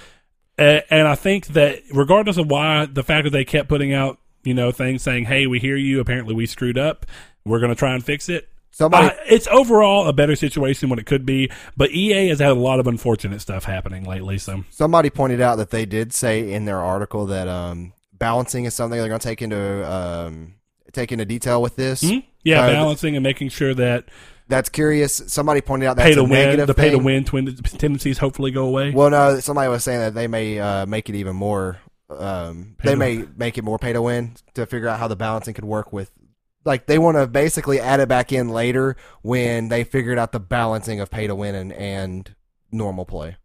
Uh, 0.59 0.81
and 0.91 1.07
I 1.07 1.15
think 1.15 1.49
that 1.49 1.83
regardless 1.93 2.37
of 2.37 2.51
why, 2.51 2.87
the 2.87 3.03
fact 3.03 3.25
that 3.25 3.31
they 3.31 3.45
kept 3.45 3.69
putting 3.69 3.93
out, 3.93 4.19
you 4.43 4.55
know, 4.55 4.73
things 4.73 5.03
saying, 5.03 5.27
"Hey, 5.27 5.47
we 5.47 5.61
hear 5.61 5.77
you. 5.77 6.01
Apparently, 6.01 6.35
we 6.35 6.47
screwed 6.47 6.79
up. 6.79 7.07
We're 7.45 7.61
going 7.61 7.71
to 7.73 7.77
try 7.77 7.95
and 7.95 8.05
fix 8.05 8.29
it." 8.29 8.49
Somebody, 8.77 9.07
Uh, 9.07 9.13
it's 9.27 9.49
overall 9.49 10.07
a 10.07 10.13
better 10.13 10.37
situation 10.37 10.91
when 10.91 10.99
it 10.99 11.07
could 11.07 11.25
be, 11.25 11.51
but 11.79 11.93
EA 11.93 12.29
has 12.29 12.41
had 12.41 12.51
a 12.51 12.55
lot 12.55 12.79
of 12.79 12.87
unfortunate 12.87 13.41
stuff 13.41 13.65
happening 13.65 14.05
lately. 14.05 14.37
So 14.37 14.65
somebody 14.69 15.09
pointed 15.09 15.41
out 15.41 15.57
that 15.57 15.71
they 15.71 15.87
did 15.87 16.13
say 16.13 16.53
in 16.53 16.67
their 16.67 16.79
article 16.81 17.25
that 17.27 17.49
um, 17.49 17.95
balancing 18.13 18.67
is 18.67 18.75
something 18.75 18.99
they're 18.99 19.09
going 19.09 19.19
to 19.19 19.27
take 19.27 19.41
into 19.41 19.91
um, 19.91 20.57
take 20.93 21.11
into 21.11 21.25
detail 21.25 21.63
with 21.63 21.77
this. 21.77 22.03
Mhm. 22.03 22.25
yeah, 22.45 22.65
Uh, 22.65 22.73
balancing 22.73 23.17
and 23.17 23.23
making 23.23 23.49
sure 23.49 23.73
that 23.73 24.05
That's 24.49 24.69
curious. 24.69 25.23
Somebody 25.27 25.63
pointed 25.63 25.87
out 25.87 25.97
that's 25.97 26.11
pay 26.11 26.15
to 26.15 26.21
a 26.21 26.25
win, 26.25 26.33
negative 26.33 26.67
the 26.67 26.75
pay 26.75 26.91
to 26.91 26.99
win 26.99 27.25
twin- 27.25 27.57
tendencies 27.57 28.19
hopefully 28.19 28.51
go 28.51 28.67
away. 28.67 28.91
Well, 28.91 29.09
no, 29.09 29.41
somebody 29.41 29.69
was 29.71 29.85
saying 29.85 30.01
that 30.01 30.15
they 30.15 30.29
may 30.29 30.61
uh, 30.61 30.85
make 30.85 31.09
it 31.09 31.15
even 31.17 31.35
more. 31.35 31.79
Um, 32.11 32.77
they 32.85 32.95
may 32.95 33.25
make 33.37 33.57
it 33.59 33.65
more 33.65 33.79
pay 33.79 33.93
to 33.95 34.03
win 34.03 34.37
to 34.55 34.67
figure 34.67 34.87
out 34.87 34.99
how 35.01 35.09
the 35.09 35.17
balancing 35.17 35.55
could 35.55 35.65
work 35.65 35.93
with. 35.95 36.11
Like 36.67 36.87
they 36.87 36.99
want 36.99 37.17
to 37.17 37.27
basically 37.27 37.81
add 37.81 38.01
it 38.01 38.09
back 38.09 38.33
in 38.33 38.49
later 38.51 38.97
when 39.23 39.69
they 39.69 39.85
figured 39.85 40.19
out 40.19 40.33
the 40.33 40.41
balancing 40.41 41.01
of 41.01 41.11
pay 41.11 41.27
to 41.27 41.35
win 41.35 41.55
and, 41.55 41.73
and 41.73 42.35
normal 42.71 43.07
play. 43.07 43.37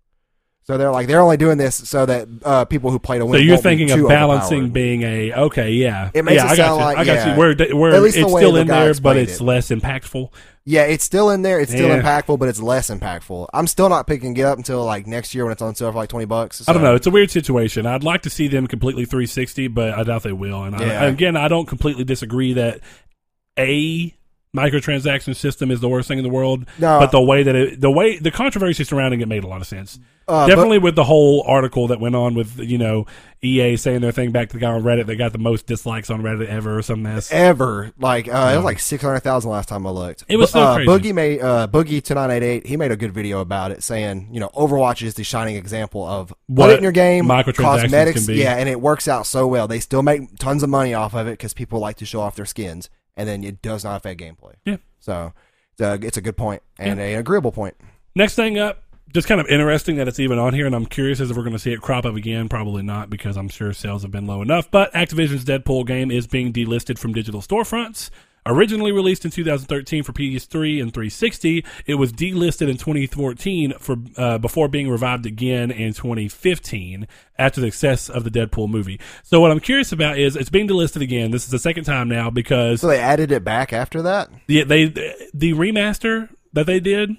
So 0.63 0.77
they're 0.77 0.91
like 0.91 1.07
they're 1.07 1.21
only 1.21 1.37
doing 1.37 1.57
this 1.57 1.75
so 1.75 2.05
that 2.05 2.27
uh, 2.45 2.65
people 2.65 2.91
who 2.91 2.99
play 2.99 3.17
to 3.17 3.25
win. 3.25 3.39
So 3.39 3.43
you're 3.43 3.57
thinking 3.57 3.89
of 3.91 4.07
balancing 4.07 4.69
being 4.69 5.01
a 5.01 5.33
okay, 5.33 5.71
yeah, 5.71 6.11
It 6.13 6.23
makes 6.23 6.35
yeah, 6.35 6.49
it 6.49 6.51
I 6.51 6.55
got 6.55 6.65
sound 6.65 6.79
you. 6.79 6.85
like- 6.85 6.97
I 6.97 7.03
got 7.05 7.13
yeah. 7.13 7.33
you. 7.33 7.39
Where 7.39 7.55
where 7.75 7.95
At 7.95 8.01
least 8.03 8.15
the 8.15 8.21
it's 8.23 8.31
way 8.31 8.41
still 8.41 8.51
the 8.53 8.61
in 8.61 8.67
there, 8.67 8.93
but 9.01 9.17
it's 9.17 9.39
it. 9.39 9.43
less 9.43 9.69
impactful. 9.69 10.29
Yeah, 10.63 10.83
it's 10.83 11.03
still 11.03 11.31
in 11.31 11.41
there. 11.41 11.59
It's 11.59 11.71
still 11.71 11.87
Yeah. 11.87 11.99
impactful, 12.03 12.37
but 12.37 12.47
it's 12.47 12.61
less 12.61 12.91
impactful. 12.91 13.47
I'm 13.51 13.65
still 13.65 13.89
not 13.89 14.05
picking 14.05 14.37
it 14.37 14.43
up 14.43 14.59
until 14.59 14.85
like 14.85 15.07
next 15.07 15.33
year 15.33 15.45
when 15.45 15.51
it's 15.51 15.63
on 15.63 15.73
sale 15.73 15.91
for 15.91 15.97
like 15.97 16.09
twenty 16.09 16.27
bucks. 16.27 16.63
I 16.69 16.73
don't 16.73 16.83
know. 16.83 16.93
It's 16.93 17.07
a 17.07 17.11
weird 17.11 17.31
situation. 17.31 17.87
I'd 17.87 18.03
like 18.03 18.21
to 18.21 18.29
see 18.29 18.47
them 18.47 18.67
completely 18.67 19.05
360, 19.05 19.67
but 19.69 19.95
I 19.97 20.03
doubt 20.03 20.21
they 20.21 20.31
will. 20.31 20.63
And. 20.63 20.75
I, 20.75 21.05
again, 21.05 21.35
I 21.35 21.47
don't 21.47 21.65
completely 21.65 22.03
disagree 22.03 22.53
that 22.53 22.81
a 23.57 24.15
microtransaction 24.55 25.33
system 25.35 25.71
is 25.71 25.79
the 25.79 25.87
worst 25.87 26.07
thing 26.07 26.17
in 26.17 26.23
the 26.23 26.29
world. 26.29 26.65
No. 26.77 26.99
but 26.99 27.11
the 27.11 27.21
way 27.21 27.43
that 27.43 27.55
it, 27.55 27.81
the 27.81 27.91
way 27.91 28.17
the 28.17 28.31
controversy 28.31 28.83
surrounding 28.83 29.21
it 29.21 29.27
made 29.27 29.43
a 29.43 29.47
lot 29.47 29.61
of 29.61 29.67
sense. 29.67 29.99
Uh, 30.27 30.47
Definitely 30.47 30.77
with 30.77 30.95
the 30.95 31.03
whole 31.03 31.43
article 31.47 31.87
that 31.87 31.99
went 31.99 32.15
on 32.15 32.35
with 32.35 32.57
you 32.59 32.77
know 32.77 33.05
EA 33.41 33.75
saying 33.75 34.01
their 34.01 34.11
thing 34.11 34.31
back 34.31 34.49
to 34.49 34.53
the 34.53 34.59
guy 34.59 34.71
on 34.71 34.83
Reddit 34.83 35.07
that 35.07 35.15
got 35.15 35.31
the 35.33 35.39
most 35.39 35.65
dislikes 35.67 36.09
on 36.09 36.21
Reddit 36.21 36.47
ever 36.47 36.77
or 36.77 36.81
some 36.81 37.01
mess. 37.01 37.31
ever. 37.31 37.91
Like 37.97 38.27
uh, 38.27 38.51
it 38.53 38.57
was 38.57 38.63
like 38.65 38.79
six 38.79 39.03
hundred 39.03 39.21
thousand 39.21 39.51
last 39.51 39.67
time 39.67 39.85
I 39.85 39.89
looked. 39.89 40.23
It 40.29 40.37
was 40.37 40.51
so 40.51 40.61
uh, 40.61 40.75
crazy. 40.75 40.89
Boogie 40.89 41.13
made 41.13 41.41
uh, 41.41 41.67
Boogie 41.69 42.03
two 42.03 42.13
nine 42.13 42.29
eight 42.31 42.43
eight. 42.43 42.65
He 42.67 42.77
made 42.77 42.91
a 42.91 42.95
good 42.97 43.13
video 43.13 43.41
about 43.41 43.71
it, 43.71 43.83
saying 43.83 44.29
you 44.31 44.39
know 44.39 44.49
Overwatch 44.49 45.01
is 45.01 45.15
the 45.15 45.23
shining 45.23 45.55
example 45.55 46.05
of 46.05 46.33
What 46.47 46.67
put 46.67 46.73
it 46.73 46.77
in 46.77 46.83
your 46.83 46.91
game, 46.93 47.25
microtransactions 47.25 47.81
cosmetics, 47.81 48.25
can 48.25 48.35
be. 48.35 48.41
yeah, 48.41 48.55
and 48.55 48.69
it 48.69 48.79
works 48.79 49.07
out 49.07 49.25
so 49.25 49.47
well. 49.47 49.67
They 49.67 49.79
still 49.79 50.03
make 50.03 50.37
tons 50.37 50.61
of 50.63 50.69
money 50.69 50.93
off 50.93 51.13
of 51.13 51.27
it 51.27 51.31
because 51.31 51.53
people 51.53 51.79
like 51.79 51.97
to 51.97 52.05
show 52.05 52.21
off 52.21 52.35
their 52.35 52.45
skins, 52.45 52.89
and 53.17 53.27
then 53.27 53.43
it 53.43 53.61
does 53.61 53.83
not 53.83 53.97
affect 53.97 54.19
gameplay. 54.19 54.53
Yeah. 54.65 54.77
So 54.99 55.33
it's 55.73 55.81
a, 55.81 55.93
it's 56.05 56.17
a 56.17 56.21
good 56.21 56.37
point 56.37 56.61
and 56.77 56.99
an 56.99 57.17
agreeable 57.17 57.51
point. 57.51 57.75
Next 58.15 58.35
thing 58.35 58.57
up, 58.59 58.83
just 59.13 59.27
kind 59.27 59.41
of 59.41 59.47
interesting 59.47 59.97
that 59.97 60.07
it's 60.07 60.19
even 60.19 60.39
on 60.39 60.53
here, 60.53 60.65
and 60.65 60.75
I'm 60.75 60.85
curious 60.85 61.19
as 61.19 61.31
if 61.31 61.37
we're 61.37 61.43
going 61.43 61.53
to 61.53 61.59
see 61.59 61.73
it 61.73 61.81
crop 61.81 62.05
up 62.05 62.15
again. 62.15 62.47
Probably 62.49 62.83
not, 62.83 63.09
because 63.09 63.37
I'm 63.37 63.49
sure 63.49 63.73
sales 63.73 64.03
have 64.03 64.11
been 64.11 64.25
low 64.25 64.41
enough. 64.41 64.71
But 64.71 64.93
Activision's 64.93 65.45
Deadpool 65.45 65.85
game 65.85 66.11
is 66.11 66.27
being 66.27 66.53
delisted 66.53 66.97
from 66.97 67.13
digital 67.13 67.41
storefronts. 67.41 68.09
Originally 68.45 68.91
released 68.91 69.23
in 69.23 69.31
2013 69.31 70.03
for 70.03 70.13
PS3 70.13 70.81
and 70.81 70.93
360, 70.93 71.63
it 71.85 71.95
was 71.95 72.11
delisted 72.11 72.69
in 72.69 72.77
2014 72.77 73.73
for 73.79 73.97
uh, 74.17 74.37
before 74.39 74.67
being 74.67 74.89
revived 74.89 75.25
again 75.27 75.69
in 75.69 75.93
2015 75.93 77.07
after 77.37 77.61
the 77.61 77.67
success 77.67 78.09
of 78.09 78.23
the 78.23 78.31
Deadpool 78.31 78.67
movie. 78.67 78.99
So 79.23 79.39
what 79.39 79.51
I'm 79.51 79.59
curious 79.59 79.91
about 79.91 80.17
is 80.17 80.35
it's 80.35 80.49
being 80.49 80.67
delisted 80.67 81.01
again. 81.01 81.29
This 81.31 81.43
is 81.43 81.51
the 81.51 81.59
second 81.59 81.83
time 81.83 82.09
now 82.09 82.31
because 82.31 82.81
So 82.81 82.87
they 82.87 82.99
added 82.99 83.31
it 83.31 83.43
back 83.43 83.73
after 83.73 84.01
that. 84.01 84.29
the, 84.47 84.63
they 84.63 84.85
the 84.85 85.53
remaster 85.53 86.29
that 86.53 86.65
they 86.65 86.79
did 86.79 87.15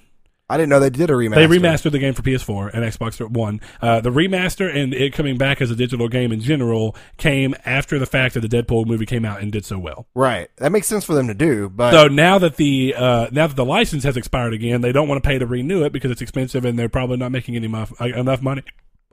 I 0.53 0.57
didn't 0.59 0.69
know 0.69 0.81
they 0.81 0.91
did 0.91 1.09
a 1.11 1.15
remaster. 1.15 1.35
they 1.35 1.47
remastered 1.47 1.93
the 1.93 1.99
game 1.99 2.15
for 2.15 2.23
PS4 2.23 2.75
and 2.75 2.85
Xbox 2.85 3.21
One. 3.31 3.61
Uh, 3.81 4.01
the 4.01 4.11
remaster 4.11 4.75
and 4.75 4.93
it 4.93 5.13
coming 5.13 5.39
back 5.39 5.61
as 5.63 5.71
a 5.71 5.77
digital 5.77 6.09
game 6.09 6.31
in 6.31 6.41
general 6.41 6.95
came 7.17 7.55
after 7.65 7.99
the 7.99 8.07
fact 8.07 8.35
that 8.35 8.41
the 8.41 8.49
Deadpool 8.49 8.87
movie 8.87 9.07
came 9.07 9.25
out 9.25 9.41
and 9.41 9.51
did 9.51 9.65
so 9.65 9.79
well. 9.79 10.07
Right. 10.15 10.49
That 10.59 10.73
makes 10.73 10.87
sense 10.87 11.05
for 11.05 11.15
them 11.15 11.27
to 11.29 11.35
do, 11.35 11.69
but 11.69 11.93
So 11.93 12.09
now 12.09 12.39
that 12.39 12.57
the 12.57 12.95
uh, 12.97 13.29
now 13.33 13.47
that 13.47 13.57
the 13.57 13.65
license 13.65 14.05
has 14.05 14.17
expired 14.17 14.53
again, 14.53 14.83
they 14.83 14.93
don't 14.93 15.09
want 15.09 15.23
to 15.23 15.27
pay 15.29 15.39
to 15.39 15.47
renew 15.47 15.85
it 15.85 15.93
because 15.93 16.11
it's 16.11 16.23
expensive 16.23 16.65
and 16.65 16.79
they're 16.79 16.89
probably 16.89 17.17
not 17.17 17.33
making 17.33 17.57
any 17.57 17.69
mo- 17.69 17.87
uh, 18.01 18.05
enough 18.05 18.43
money 18.43 18.63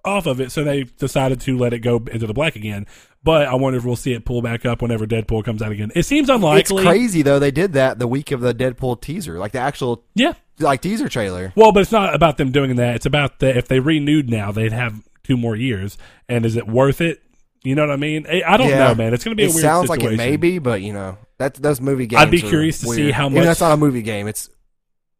off 0.05 0.25
of 0.25 0.39
it. 0.39 0.51
So 0.51 0.63
they 0.63 0.83
decided 0.83 1.41
to 1.41 1.57
let 1.57 1.73
it 1.73 1.79
go 1.79 1.97
into 2.11 2.27
the 2.27 2.33
black 2.33 2.55
again. 2.55 2.85
But 3.21 3.47
I 3.47 3.55
wonder 3.55 3.77
if 3.77 3.83
we'll 3.85 3.97
see 3.97 4.13
it 4.13 4.23
pull 4.23 4.41
back 4.41 4.65
up 4.65 4.81
whenever 4.81 5.05
Deadpool 5.05 5.43
comes 5.43 5.61
out 5.61 5.73
again. 5.73 5.91
It 5.93 6.03
seems 6.03 6.29
unlikely. 6.29 6.83
it's 6.83 6.87
crazy 6.87 7.21
though. 7.21 7.37
They 7.39 7.51
did 7.51 7.73
that 7.73 7.99
the 7.99 8.07
week 8.07 8.31
of 8.31 8.39
the 8.39 8.53
Deadpool 8.53 9.01
teaser, 9.01 9.37
like 9.37 9.51
the 9.51 9.59
actual 9.59 10.05
Yeah. 10.15 10.33
Like 10.59 10.81
teaser 10.81 11.09
trailer. 11.09 11.53
Well, 11.55 11.71
but 11.71 11.81
it's 11.81 11.91
not 11.91 12.13
about 12.15 12.37
them 12.37 12.51
doing 12.51 12.75
that. 12.77 12.95
It's 12.95 13.05
about 13.05 13.39
that 13.39 13.57
if 13.57 13.67
they 13.67 13.79
renewed 13.79 14.29
now, 14.29 14.51
they'd 14.51 14.71
have 14.71 15.01
two 15.23 15.37
more 15.37 15.55
years. 15.55 15.97
And 16.27 16.45
is 16.45 16.55
it 16.55 16.67
worth 16.67 17.01
it? 17.01 17.21
You 17.63 17.75
know 17.75 17.81
what 17.85 17.91
I 17.93 17.97
mean? 17.97 18.25
I 18.27 18.55
don't 18.57 18.69
Yeah. 18.69 18.87
know, 18.89 18.95
man. 18.95 19.13
It's 19.13 19.23
going 19.23 19.35
to 19.35 19.41
be 19.41 19.43
It 19.43 19.51
a 19.51 19.53
weird 19.53 19.61
sounds 19.61 19.87
situation. 19.89 20.05
like 20.05 20.13
it 20.13 20.17
may 20.31 20.37
be, 20.37 20.59
but 20.59 20.81
you 20.81 20.93
know 20.93 21.17
that 21.39 21.55
those 21.55 21.81
movie 21.81 22.07
games. 22.07 22.21
I'd 22.21 22.31
be 22.31 22.41
curious 22.41 22.79
to 22.79 22.87
see 22.87 23.03
weird. 23.03 23.13
how 23.13 23.25
Even 23.25 23.39
much- 23.39 23.45
that's 23.45 23.61
not 23.61 23.71
a 23.73 23.77
movie 23.77 24.01
game. 24.01 24.27
It's 24.27 24.49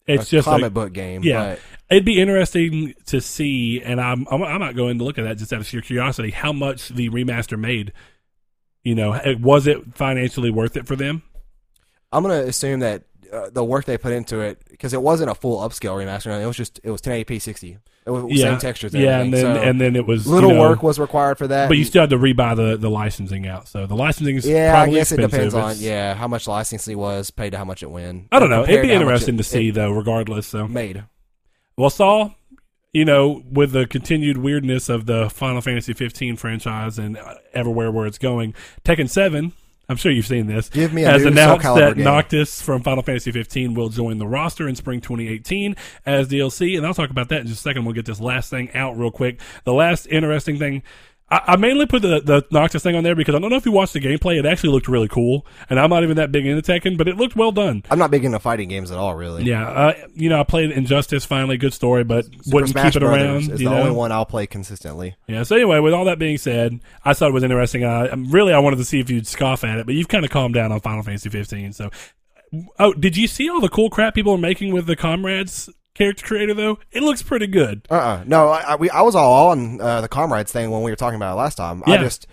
It's 0.08 0.28
a 0.28 0.30
just 0.38 0.46
comic 0.46 0.64
like, 0.64 0.74
book 0.74 0.94
game. 0.94 1.22
yeah. 1.24 1.56
but 1.56 1.60
it'd 1.92 2.06
be 2.06 2.20
interesting 2.20 2.94
to 3.08 3.20
see, 3.22 3.82
and 3.84 4.00
I'm, 4.00 4.26
I'm 4.32 4.42
I 4.42 4.58
might 4.58 4.76
go 4.76 4.88
in 4.88 4.98
to 5.00 5.04
look 5.04 5.18
at 5.18 5.24
that 5.26 5.38
just 5.38 5.52
out 5.54 5.60
of 5.60 5.68
sheer 5.68 5.82
curiosity. 5.82 6.32
How 6.32 6.54
much 6.54 6.88
the 6.90 7.10
remaster 7.10 7.60
made? 7.60 7.92
You 8.84 8.96
know, 8.96 9.20
was 9.42 9.68
it 9.68 9.96
financially 9.96 10.50
worth 10.50 10.78
it 10.78 10.88
for 10.88 10.96
them? 10.96 11.22
I'm 12.12 12.24
gonna 12.24 12.44
assume 12.44 12.80
that 12.80 13.04
uh, 13.32 13.50
the 13.52 13.64
work 13.64 13.86
they 13.86 13.98
put 13.98 14.12
into 14.12 14.40
it 14.40 14.62
because 14.70 14.94
it 14.94 15.02
wasn't 15.02 15.30
a 15.30 15.36
full 15.36 15.60
upscale 15.60 15.96
remaster. 15.98 16.42
It 16.42 16.46
was 16.46 16.58
just 16.58 16.80
it 16.84 16.92
was 16.92 17.02
1080p 17.02 17.42
60. 17.42 17.78
It 18.06 18.10
was 18.12 18.26
yeah, 18.30 18.52
same 18.52 18.60
textures. 18.60 18.94
And 18.94 19.04
yeah, 19.04 19.20
and 19.20 19.34
then. 19.34 19.42
So 19.56 19.62
and 19.62 19.80
then 19.82 19.96
it 19.96 20.08
was 20.08 20.26
little 20.26 20.50
you 20.52 20.56
know, 20.56 20.62
work 20.62 20.82
was 20.82 21.00
required 21.00 21.38
for 21.38 21.48
that. 21.48 21.68
but 21.68 21.78
you 21.78 21.86
still 21.86 22.02
had 22.02 22.10
to 22.10 22.18
rebuy 22.18 22.56
the 22.56 22.78
the 22.78 22.90
licensing 22.90 23.48
out. 23.48 23.68
So 23.68 23.86
the 23.86 23.96
licensing 23.96 24.36
is 24.38 24.48
yeah, 24.48 24.70
I 24.70 24.76
probably 24.78 24.96
guess 24.96 25.12
it 25.12 25.20
expensive. 25.20 25.52
depends 25.52 25.54
on 25.54 25.76
yeah 25.84 26.14
how 26.16 26.28
much 26.28 26.48
licensing 26.48 26.98
was 26.98 27.30
paid 27.32 27.52
to 27.52 27.58
how 27.58 27.66
much 27.66 27.84
it 27.84 27.92
went. 27.92 28.28
I 28.32 28.40
don't 28.40 28.50
know. 28.50 28.64
It'd 28.64 28.82
be 28.82 28.88
to 28.88 28.94
how 28.96 29.00
much 29.00 29.08
interesting 29.14 29.36
it- 29.36 29.38
to 29.40 29.44
see 29.44 29.70
it 29.70 29.76
though, 29.76 29.92
regardless. 29.92 30.48
So 30.48 30.68
made. 30.68 31.04
Well, 31.78 31.90
Saul, 31.90 32.36
you 32.92 33.06
know, 33.06 33.44
with 33.50 33.72
the 33.72 33.86
continued 33.88 34.38
weirdness 34.38 34.90
of 34.90 35.06
the 35.06 35.30
Final 35.30 35.62
Fantasy 35.62 35.94
15 35.94 36.36
franchise 36.36 36.98
and 36.98 37.18
uh, 37.18 37.36
everywhere 37.54 37.92
where 37.92 38.06
it's 38.06 38.18
going, 38.18 38.54
Tekken 38.84 39.10
7, 39.10 39.54
I'm 39.90 39.98
sure 39.98 40.12
you've 40.12 40.28
seen 40.28 40.46
this, 40.46 40.70
Give 40.70 40.94
me 40.94 41.04
a 41.04 41.10
has 41.10 41.24
new 41.24 41.30
announced 41.30 41.64
that 41.64 41.96
game. 41.96 42.06
Noctis 42.06 42.62
from 42.62 42.84
Final 42.84 43.02
Fantasy 43.02 43.32
15 43.32 43.74
will 43.74 43.90
join 43.90 44.20
the 44.20 44.28
roster 44.28 44.70
in 44.70 44.76
spring 44.76 45.02
2018 45.02 45.76
as 46.06 46.30
DLC, 46.30 46.78
and 46.78 46.86
I'll 46.86 46.94
talk 46.94 47.10
about 47.10 47.30
that 47.30 47.42
in 47.42 47.48
just 47.48 47.62
a 47.62 47.64
second. 47.64 47.86
We'll 47.86 47.96
get 47.96 48.06
this 48.06 48.22
last 48.22 48.52
thing 48.52 48.72
out 48.76 48.98
real 48.98 49.10
quick. 49.10 49.40
The 49.64 49.74
last 49.74 50.06
interesting 50.06 50.60
thing. 50.60 50.84
I, 51.32 51.42
I 51.48 51.56
mainly 51.58 51.86
put 51.86 52.02
the, 52.02 52.20
the 52.22 52.46
Noctis 52.52 52.82
thing 52.84 52.96
on 52.96 53.04
there 53.04 53.16
because 53.16 53.36
I 53.36 53.40
don't 53.40 53.50
know 53.50 53.56
if 53.56 53.66
you 53.66 53.72
watched 53.72 53.94
the 53.94 54.00
gameplay. 54.00 54.40
It 54.40 54.46
actually 54.46 54.72
looked 54.72 54.88
really 54.88 55.08
cool, 55.08 55.46
and 55.70 55.80
I'm 55.80 55.90
not 55.90 56.04
even 56.04 56.18
that 56.18 56.32
big 56.32 56.46
into 56.46 56.62
Tekken, 56.62 56.98
but 56.98 57.08
it 57.08 57.18
looked 57.18 57.36
well 57.36 57.52
done. 57.52 57.84
I'm 57.90 58.00
not 58.00 58.12
big 58.12 58.26
into 58.26 58.40
fighting 58.40 58.70
games 58.70 58.92
at 58.92 58.98
all, 58.98 59.14
really. 59.16 59.44
Yeah, 59.44 59.68
uh, 59.68 59.94
you 60.16 60.30
know, 60.30 60.40
I 60.40 60.44
played 60.44 60.72
Injustice 60.72 61.26
finally, 61.26 61.58
good 61.58 61.74
story, 61.74 62.04
but 62.04 62.26
Super 62.26 62.56
wouldn't 62.56 62.72
Smash 62.72 62.94
keep 62.94 63.02
it 63.02 63.06
Brothers 63.06 63.22
around. 63.48 63.52
is 63.54 63.60
the 63.60 63.66
know? 63.66 63.78
only 63.80 63.92
one 63.92 64.12
I'll 64.12 64.26
play 64.26 64.48
consistently. 64.48 65.16
Yeah. 65.28 65.44
So 65.44 65.56
anyway, 65.56 65.80
with 65.80 65.94
all 65.94 66.06
that 66.06 66.20
being 66.20 66.38
said, 66.38 66.80
I 67.06 67.14
thought 67.14 67.30
it 67.30 67.34
was 67.34 67.44
interesting. 67.44 67.84
I 67.86 68.08
I'm- 68.08 68.32
really 68.32 68.54
I 68.54 68.60
wanted 68.60 68.78
to 68.78 68.86
see 68.86 69.00
if 69.00 69.10
you'd 69.10 69.28
scoff 69.28 69.64
at 69.64 69.78
it, 69.78 69.86
but 69.86 69.96
you've 69.96 70.08
kind 70.08 70.26
of 70.26 70.32
calmed 70.32 70.56
down 70.56 70.72
on 70.72 70.80
Final 70.80 71.04
Fantasy 71.04 71.30
15. 71.30 71.74
So, 71.74 71.90
oh, 72.80 72.94
did 72.94 73.16
you 73.18 73.28
see 73.28 73.50
all 73.50 73.62
the 73.62 73.70
cool 73.70 73.90
crap 73.90 74.16
people 74.16 74.34
are 74.34 74.38
making 74.40 74.74
with 74.74 74.86
the 74.88 74.96
Comrades 74.96 75.70
character 76.00 76.26
creator 76.26 76.54
though? 76.56 76.80
It 76.92 77.04
looks 77.04 77.22
pretty 77.22 77.46
good. 77.46 77.86
Uh 77.92 77.94
uh 77.96 78.24
No, 78.26 78.50
I, 78.50 78.62
I, 78.62 78.76
we, 78.78 78.90
I 78.90 79.02
was 79.04 79.14
all 79.16 79.50
on 79.50 79.80
uh, 79.80 80.02
the 80.02 80.08
comrades 80.08 80.52
thing 80.52 80.72
when 80.72 80.82
we 80.82 80.90
were 80.92 80.96
talking 80.96 81.18
about 81.18 81.34
it 81.34 81.38
last 81.38 81.56
time. 81.56 81.84
Yeah. 81.86 81.94
I 81.94 81.98
just 82.00 82.26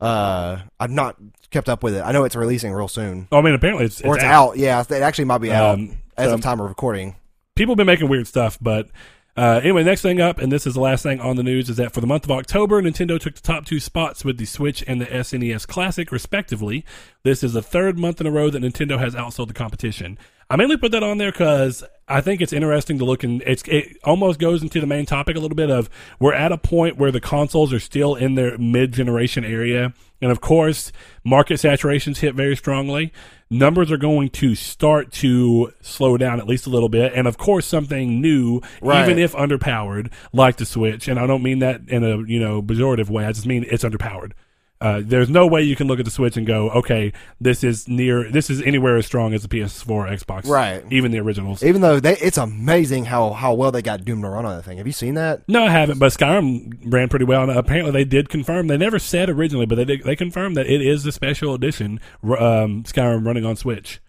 uh 0.00 0.58
I've 0.78 0.90
not 0.90 1.16
kept 1.50 1.68
up 1.68 1.82
with 1.82 1.94
it. 1.94 2.00
I 2.02 2.12
know 2.12 2.24
it's 2.24 2.36
releasing 2.36 2.72
real 2.72 2.88
soon. 2.88 3.28
Oh, 3.32 3.38
I 3.38 3.42
mean, 3.42 3.54
apparently 3.54 3.86
it's, 3.86 4.00
Or 4.02 4.16
it's 4.16 4.24
out. 4.24 4.56
Yeah, 4.58 4.80
it 4.80 4.90
actually 4.92 5.26
might 5.26 5.38
be 5.38 5.52
out 5.52 5.74
Um, 5.78 5.98
as 6.16 6.28
so- 6.28 6.34
of 6.34 6.40
time 6.42 6.60
of 6.60 6.68
recording. 6.68 7.16
people 7.54 7.72
have 7.72 7.78
been 7.78 7.86
making 7.86 8.08
weird 8.08 8.26
stuff, 8.26 8.58
but 8.60 8.88
uh, 9.36 9.60
anyway, 9.64 9.82
next 9.82 10.00
thing 10.02 10.20
up, 10.20 10.38
and 10.38 10.52
this 10.52 10.64
is 10.64 10.74
the 10.74 10.80
last 10.80 11.02
thing 11.02 11.18
on 11.20 11.34
the 11.34 11.42
news, 11.42 11.68
is 11.68 11.76
that 11.76 11.92
for 11.92 12.00
the 12.00 12.06
month 12.06 12.22
of 12.24 12.30
October, 12.30 12.80
Nintendo 12.80 13.18
took 13.18 13.34
the 13.34 13.40
top 13.40 13.64
two 13.66 13.80
spots 13.80 14.24
with 14.24 14.38
the 14.38 14.44
Switch 14.44 14.84
and 14.86 15.00
the 15.00 15.06
SNES 15.06 15.66
Classic, 15.66 16.12
respectively. 16.12 16.84
This 17.24 17.42
is 17.42 17.52
the 17.52 17.62
third 17.62 17.98
month 17.98 18.20
in 18.20 18.28
a 18.28 18.30
row 18.30 18.48
that 18.50 18.62
Nintendo 18.62 18.96
has 19.00 19.16
outsold 19.16 19.48
the 19.48 19.54
competition. 19.54 20.18
I 20.48 20.54
mainly 20.54 20.76
put 20.76 20.92
that 20.92 21.02
on 21.02 21.18
there 21.18 21.32
because 21.32 21.82
I 22.06 22.20
think 22.20 22.40
it's 22.42 22.52
interesting 22.52 22.98
to 22.98 23.04
look 23.04 23.24
and 23.24 23.42
it's 23.46 23.62
it 23.66 23.96
almost 24.04 24.38
goes 24.38 24.62
into 24.62 24.80
the 24.80 24.86
main 24.86 25.06
topic 25.06 25.36
a 25.36 25.40
little 25.40 25.54
bit 25.56 25.70
of 25.70 25.88
we're 26.20 26.34
at 26.34 26.52
a 26.52 26.58
point 26.58 26.98
where 26.98 27.10
the 27.10 27.20
consoles 27.20 27.72
are 27.72 27.80
still 27.80 28.14
in 28.14 28.34
their 28.34 28.58
mid 28.58 28.92
generation 28.92 29.44
area, 29.44 29.94
and 30.20 30.30
of 30.30 30.40
course, 30.40 30.92
market 31.24 31.54
saturations 31.54 32.18
hit 32.18 32.34
very 32.34 32.56
strongly. 32.56 33.12
Numbers 33.50 33.90
are 33.92 33.96
going 33.96 34.30
to 34.30 34.54
start 34.54 35.12
to 35.12 35.72
slow 35.80 36.16
down 36.16 36.40
at 36.40 36.46
least 36.48 36.66
a 36.66 36.70
little 36.70 36.88
bit, 36.88 37.12
and 37.14 37.26
of 37.28 37.38
course, 37.38 37.64
something 37.66 38.20
new, 38.20 38.60
Right. 38.82 39.04
even 39.04 39.18
if 39.18 39.32
underpowered, 39.34 40.10
like 40.32 40.56
the 40.56 40.66
Switch. 40.66 41.08
And 41.08 41.18
I 41.20 41.26
don't 41.26 41.42
mean 41.42 41.60
that 41.60 41.82
in 41.88 42.04
a 42.04 42.18
you 42.26 42.40
know 42.40 42.60
pejorative 42.62 43.08
way. 43.08 43.24
I 43.24 43.32
just 43.32 43.46
mean 43.46 43.64
it's 43.70 43.84
underpowered. 43.84 44.32
Uh, 44.80 45.00
there's 45.02 45.30
no 45.30 45.46
way 45.46 45.62
you 45.62 45.76
can 45.76 45.86
look 45.86 45.98
at 45.98 46.04
the 46.04 46.10
Switch 46.10 46.36
and 46.36 46.46
go, 46.46 46.68
okay, 46.70 47.12
this 47.40 47.64
is 47.64 47.88
near, 47.88 48.30
this 48.30 48.50
is 48.50 48.60
anywhere 48.62 48.96
as 48.96 49.06
strong 49.06 49.32
as 49.32 49.42
the 49.42 49.48
PS4, 49.48 50.10
Xbox, 50.10 50.46
Right. 50.46 50.84
Even 50.90 51.10
the 51.10 51.20
originals. 51.20 51.62
Even 51.62 51.80
though 51.80 52.00
they, 52.00 52.16
it's 52.18 52.36
amazing 52.36 53.06
how 53.06 53.30
how 53.30 53.54
well 53.54 53.70
they 53.72 53.80
got 53.82 54.04
Doom 54.04 54.20
to 54.22 54.28
run 54.28 54.44
on 54.44 54.56
that 54.56 54.64
thing. 54.64 54.76
Have 54.78 54.86
you 54.86 54.92
seen 54.92 55.14
that? 55.14 55.42
No, 55.48 55.64
I 55.64 55.70
haven't. 55.70 55.98
But 55.98 56.12
Skyrim 56.12 56.92
ran 56.92 57.08
pretty 57.08 57.24
well. 57.24 57.48
And 57.48 57.58
apparently, 57.58 57.92
they 57.92 58.04
did 58.04 58.28
confirm. 58.28 58.66
They 58.66 58.76
never 58.76 58.98
said 58.98 59.30
originally, 59.30 59.64
but 59.66 59.76
they 59.76 59.84
did, 59.84 60.02
they 60.02 60.16
confirmed 60.16 60.56
that 60.56 60.66
it 60.66 60.82
is 60.82 61.04
the 61.04 61.12
special 61.12 61.54
edition 61.54 61.98
um, 62.22 62.82
Skyrim 62.84 63.24
running 63.24 63.46
on 63.46 63.56
Switch. 63.56 64.00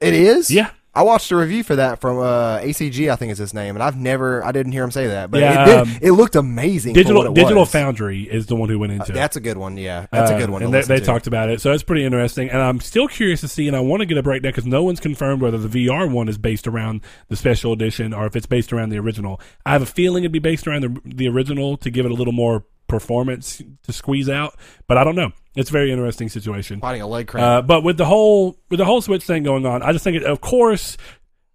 It 0.00 0.14
is. 0.14 0.50
Yeah. 0.50 0.70
I 0.94 1.02
watched 1.02 1.30
a 1.30 1.36
review 1.36 1.62
for 1.62 1.76
that 1.76 2.00
from 2.00 2.18
uh, 2.18 2.58
ACG, 2.58 3.10
I 3.10 3.16
think 3.16 3.30
is 3.30 3.38
his 3.38 3.54
name, 3.54 3.76
and 3.76 3.82
I've 3.82 3.96
never, 3.96 4.44
I 4.44 4.50
didn't 4.52 4.72
hear 4.72 4.82
him 4.82 4.90
say 4.90 5.06
that, 5.08 5.30
but 5.30 5.40
Yeah, 5.40 5.62
it, 5.62 5.66
did, 5.66 5.76
um, 5.78 5.98
it 6.02 6.10
looked 6.12 6.34
amazing. 6.34 6.94
Digital 6.94 7.32
Digital 7.32 7.60
was. 7.60 7.70
Foundry 7.70 8.22
is 8.22 8.46
the 8.46 8.56
one 8.56 8.68
who 8.68 8.78
went 8.78 8.92
into 8.92 9.12
it. 9.12 9.14
That's 9.14 9.36
a 9.36 9.40
good 9.40 9.58
one. 9.58 9.76
Yeah, 9.76 10.06
that's 10.10 10.30
a 10.30 10.34
Uh, 10.34 10.38
good 10.38 10.50
one. 10.50 10.60
to 10.60 10.66
And 10.66 10.74
they, 10.74 10.82
they 10.82 11.00
talked 11.00 11.26
about 11.26 11.50
it, 11.50 11.60
so 11.60 11.72
it's 11.72 11.82
pretty 11.84 12.04
interesting. 12.04 12.50
And 12.50 12.60
I'm 12.60 12.80
still 12.80 13.06
curious 13.06 13.40
to 13.42 13.48
see, 13.48 13.68
and 13.68 13.76
I 13.76 13.80
want 13.80 14.00
to 14.00 14.06
get 14.06 14.18
a 14.18 14.22
breakdown 14.22 14.50
because 14.50 14.66
no 14.66 14.82
one's 14.82 14.98
confirmed 15.00 15.40
whether 15.42 15.58
the 15.58 15.86
VR 15.86 16.10
one 16.10 16.28
is 16.28 16.38
based 16.38 16.66
around 16.66 17.02
the 17.28 17.36
special 17.36 17.72
edition 17.72 18.12
or 18.12 18.26
if 18.26 18.34
it's 18.34 18.46
based 18.46 18.72
around 18.72 18.88
the 18.88 18.98
original. 18.98 19.40
I 19.64 19.72
have 19.72 19.82
a 19.82 19.86
feeling 19.86 20.24
it'd 20.24 20.32
be 20.32 20.38
based 20.40 20.66
around 20.66 20.82
the 20.82 21.00
the 21.04 21.28
original 21.28 21.76
to 21.76 21.90
give 21.90 22.06
it 22.06 22.10
a 22.10 22.14
little 22.14 22.32
more 22.32 22.64
performance 22.88 23.62
to 23.84 23.92
squeeze 23.92 24.28
out, 24.28 24.56
but 24.86 24.96
I 24.98 25.04
don't 25.04 25.14
know. 25.14 25.30
It's 25.58 25.70
a 25.70 25.72
very 25.72 25.90
interesting 25.90 26.28
situation. 26.28 26.80
fighting 26.80 27.02
a 27.02 27.06
leg 27.06 27.26
cramp. 27.26 27.44
Uh, 27.44 27.62
but 27.62 27.82
with 27.82 27.96
the 27.96 28.04
whole 28.04 28.56
with 28.70 28.78
the 28.78 28.84
whole 28.84 29.00
Switch 29.00 29.24
thing 29.24 29.42
going 29.42 29.66
on, 29.66 29.82
I 29.82 29.92
just 29.92 30.04
think, 30.04 30.16
it, 30.16 30.22
of 30.22 30.40
course, 30.40 30.96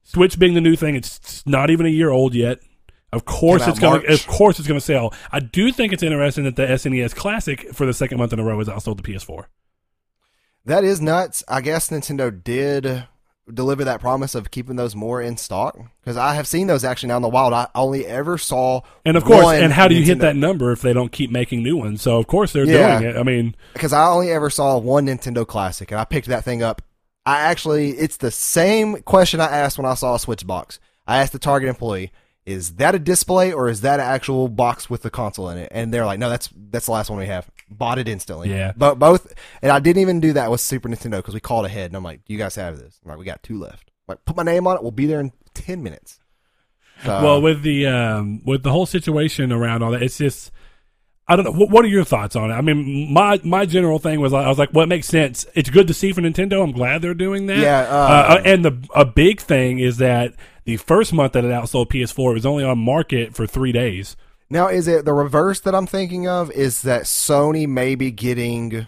Switch 0.04 0.38
being 0.38 0.54
the 0.54 0.62
new 0.62 0.76
thing, 0.76 0.96
it's 0.96 1.46
not 1.46 1.70
even 1.70 1.86
a 1.86 1.90
year 1.90 2.10
old 2.10 2.36
yet. 2.36 2.60
Of 3.14 3.26
course, 3.26 3.66
it's 3.68 3.80
going. 3.80 4.04
Of 4.12 4.28
course, 4.28 4.60
it's 4.60 4.68
going 4.68 4.80
to 4.80 4.86
sell. 4.86 5.14
I 5.32 5.40
do 5.40 5.72
think 5.72 5.94
it's 5.94 6.04
interesting 6.04 6.44
that 6.44 6.56
the 6.56 6.66
SNES 6.66 7.16
Classic 7.16 7.74
for 7.74 7.86
the 7.86 7.94
second 7.94 8.18
month 8.18 8.34
in 8.34 8.40
a 8.40 8.44
row 8.44 8.60
is 8.60 8.68
also 8.68 8.94
the 8.94 9.04
PS4. 9.04 9.46
That 10.66 10.84
is 10.84 11.00
nuts. 11.00 11.44
I 11.48 11.62
guess 11.62 11.90
Nintendo 11.90 12.44
did 12.44 13.06
deliver 13.52 13.84
that 13.84 14.00
promise 14.00 14.36
of 14.36 14.52
keeping 14.52 14.78
those 14.78 14.96
more 14.96 15.22
in 15.22 15.36
stock 15.36 15.78
because 16.02 16.16
I 16.16 16.34
have 16.36 16.48
seen 16.48 16.68
those 16.68 16.84
actually 16.84 17.10
now 17.10 17.18
in 17.18 17.22
the 17.22 17.30
wild. 17.30 17.54
I 17.54 17.68
only 17.76 18.06
ever 18.06 18.38
saw 18.38 18.82
And 19.06 19.18
of 19.18 19.26
course, 19.26 19.46
and 19.48 19.74
how 19.74 19.88
do 19.88 19.96
you 19.96 20.04
hit 20.04 20.20
that 20.20 20.36
number 20.36 20.72
if 20.72 20.82
they 20.82 20.94
don't 20.94 21.12
keep 21.12 21.30
making 21.30 21.62
new 21.62 21.76
ones? 21.76 22.02
So 22.02 22.18
of 22.18 22.28
course 22.28 22.54
they're 22.54 22.66
Yeah. 22.66 23.00
doing 23.00 23.12
it. 23.12 23.18
I 23.20 23.24
mean, 23.24 23.56
because 23.74 23.92
I 23.92 24.08
only 24.08 24.32
ever 24.32 24.50
saw 24.50 24.78
one 24.78 25.08
Nintendo 25.08 25.46
Classic, 25.46 25.92
and 25.92 26.00
I 26.00 26.06
picked 26.06 26.28
that 26.28 26.46
thing 26.46 26.64
up. 26.64 26.82
I 27.26 27.40
actually, 27.42 27.92
it's 27.92 28.18
the 28.18 28.32
same 28.32 29.02
question 29.04 29.40
I 29.40 29.46
asked 29.46 29.78
when 29.78 29.86
I 29.86 29.94
saw 29.94 30.16
a 30.16 30.20
Switch 30.20 30.46
box. 30.48 30.80
I 31.08 31.20
asked 31.20 31.34
the 31.34 31.40
Target 31.40 31.70
employee, 31.70 32.12
"Is 32.46 32.76
that 32.76 32.96
a 32.96 33.00
display 33.00 33.52
or 33.54 33.70
is 33.70 33.82
that 33.82 34.00
an 34.00 34.06
actual 34.06 34.48
box 34.50 34.90
with 34.90 35.02
the 35.04 35.10
console 35.10 35.50
in 35.50 35.58
it?" 35.58 35.70
And 35.72 35.94
they're 35.94 36.06
like, 36.06 36.20
"No, 36.20 36.30
that's 36.30 36.50
that's 36.72 36.86
the 36.88 36.92
last 36.94 37.10
one 37.10 37.20
we 37.20 37.28
have." 37.28 37.50
Bought 37.78 38.00
it 38.00 38.08
instantly. 38.08 38.50
Yeah. 38.50 38.74
but 38.76 39.00
both, 39.00 39.34
and 39.62 39.72
I 39.72 39.80
didn't 39.80 40.02
even 40.02 40.20
do 40.20 40.34
that 40.34 40.50
with 40.52 40.62
Super 40.62 40.90
Nintendo 40.90 41.18
because 41.18 41.34
we 41.34 41.40
called 41.40 41.66
ahead, 41.66 41.88
and 41.88 41.96
I'm 41.98 42.04
like, 42.04 42.24
"Do 42.26 42.34
you 42.34 42.40
guys 42.40 42.56
have 42.56 42.78
this?" 42.80 43.00
I'm 43.04 43.10
like, 43.10 43.20
"We 43.20 43.26
got 43.26 43.44
two 43.44 43.60
left." 43.60 43.92
I'm 44.08 44.14
like, 44.14 44.26
put 44.26 44.36
my 44.36 44.44
name 44.44 44.68
on 44.68 44.76
it. 44.78 44.82
We'll 44.82 44.92
be 44.92 45.06
there 45.06 45.20
in 45.20 45.32
ten 45.54 45.84
minutes. 45.84 46.20
So, 47.04 47.22
well, 47.24 47.42
with 47.42 47.64
the 47.64 47.88
um, 47.88 48.42
with 48.46 48.64
the 48.64 48.72
whole 48.72 48.86
situation 48.86 49.52
around 49.52 49.84
all 49.84 49.92
that, 49.92 50.04
it's 50.04 50.18
just 50.18 50.52
I 51.28 51.36
don't 51.36 51.46
know. 51.46 51.52
What, 51.52 51.70
what 51.70 51.86
are 51.86 51.90
your 51.90 52.04
thoughts 52.04 52.36
on 52.36 52.52
it? 52.52 52.54
I 52.54 52.62
mean, 52.62 53.12
my 53.14 53.40
my 53.44 53.66
general 53.66 54.00
thing 54.00 54.20
was 54.20 54.34
I 54.34 54.48
was 54.48 54.58
like, 54.60 54.74
well, 54.74 54.84
it 54.84 54.90
makes 54.90 55.08
sense. 55.08 55.46
It's 55.56 55.70
good 55.70 55.88
to 55.88 55.94
see 55.94 56.12
for 56.12 56.22
Nintendo. 56.22 56.62
I'm 56.64 56.72
glad 56.72 57.02
they're 57.02 57.14
doing 57.14 57.46
that. 57.48 57.58
Yeah, 57.60 57.80
Uh, 57.90 57.96
uh, 57.96 58.36
uh, 58.38 58.42
and 58.46 58.66
the 58.66 58.88
a 58.94 59.06
big 59.06 59.40
thing 59.42 59.80
is 59.80 59.98
that 59.98 60.34
the 60.66 60.78
first 60.78 61.14
month 61.14 61.34
that 61.34 61.46
it 61.46 61.50
outsold 61.50 61.88
PS4 61.88 62.32
it 62.32 62.34
was 62.36 62.46
only 62.46 62.64
on 62.64 62.78
market 62.78 63.36
for 63.36 63.48
three 63.48 63.72
days. 63.72 64.16
Now, 64.50 64.68
is 64.68 64.88
it 64.88 65.06
the 65.06 65.14
reverse 65.14 65.60
that 65.62 65.74
I'm 65.74 65.88
thinking 65.88 66.28
of? 66.28 66.52
Is 66.52 66.82
that 66.84 67.04
Sony 67.04 67.68
may 67.68 67.96
be 67.96 68.12
getting 68.12 68.88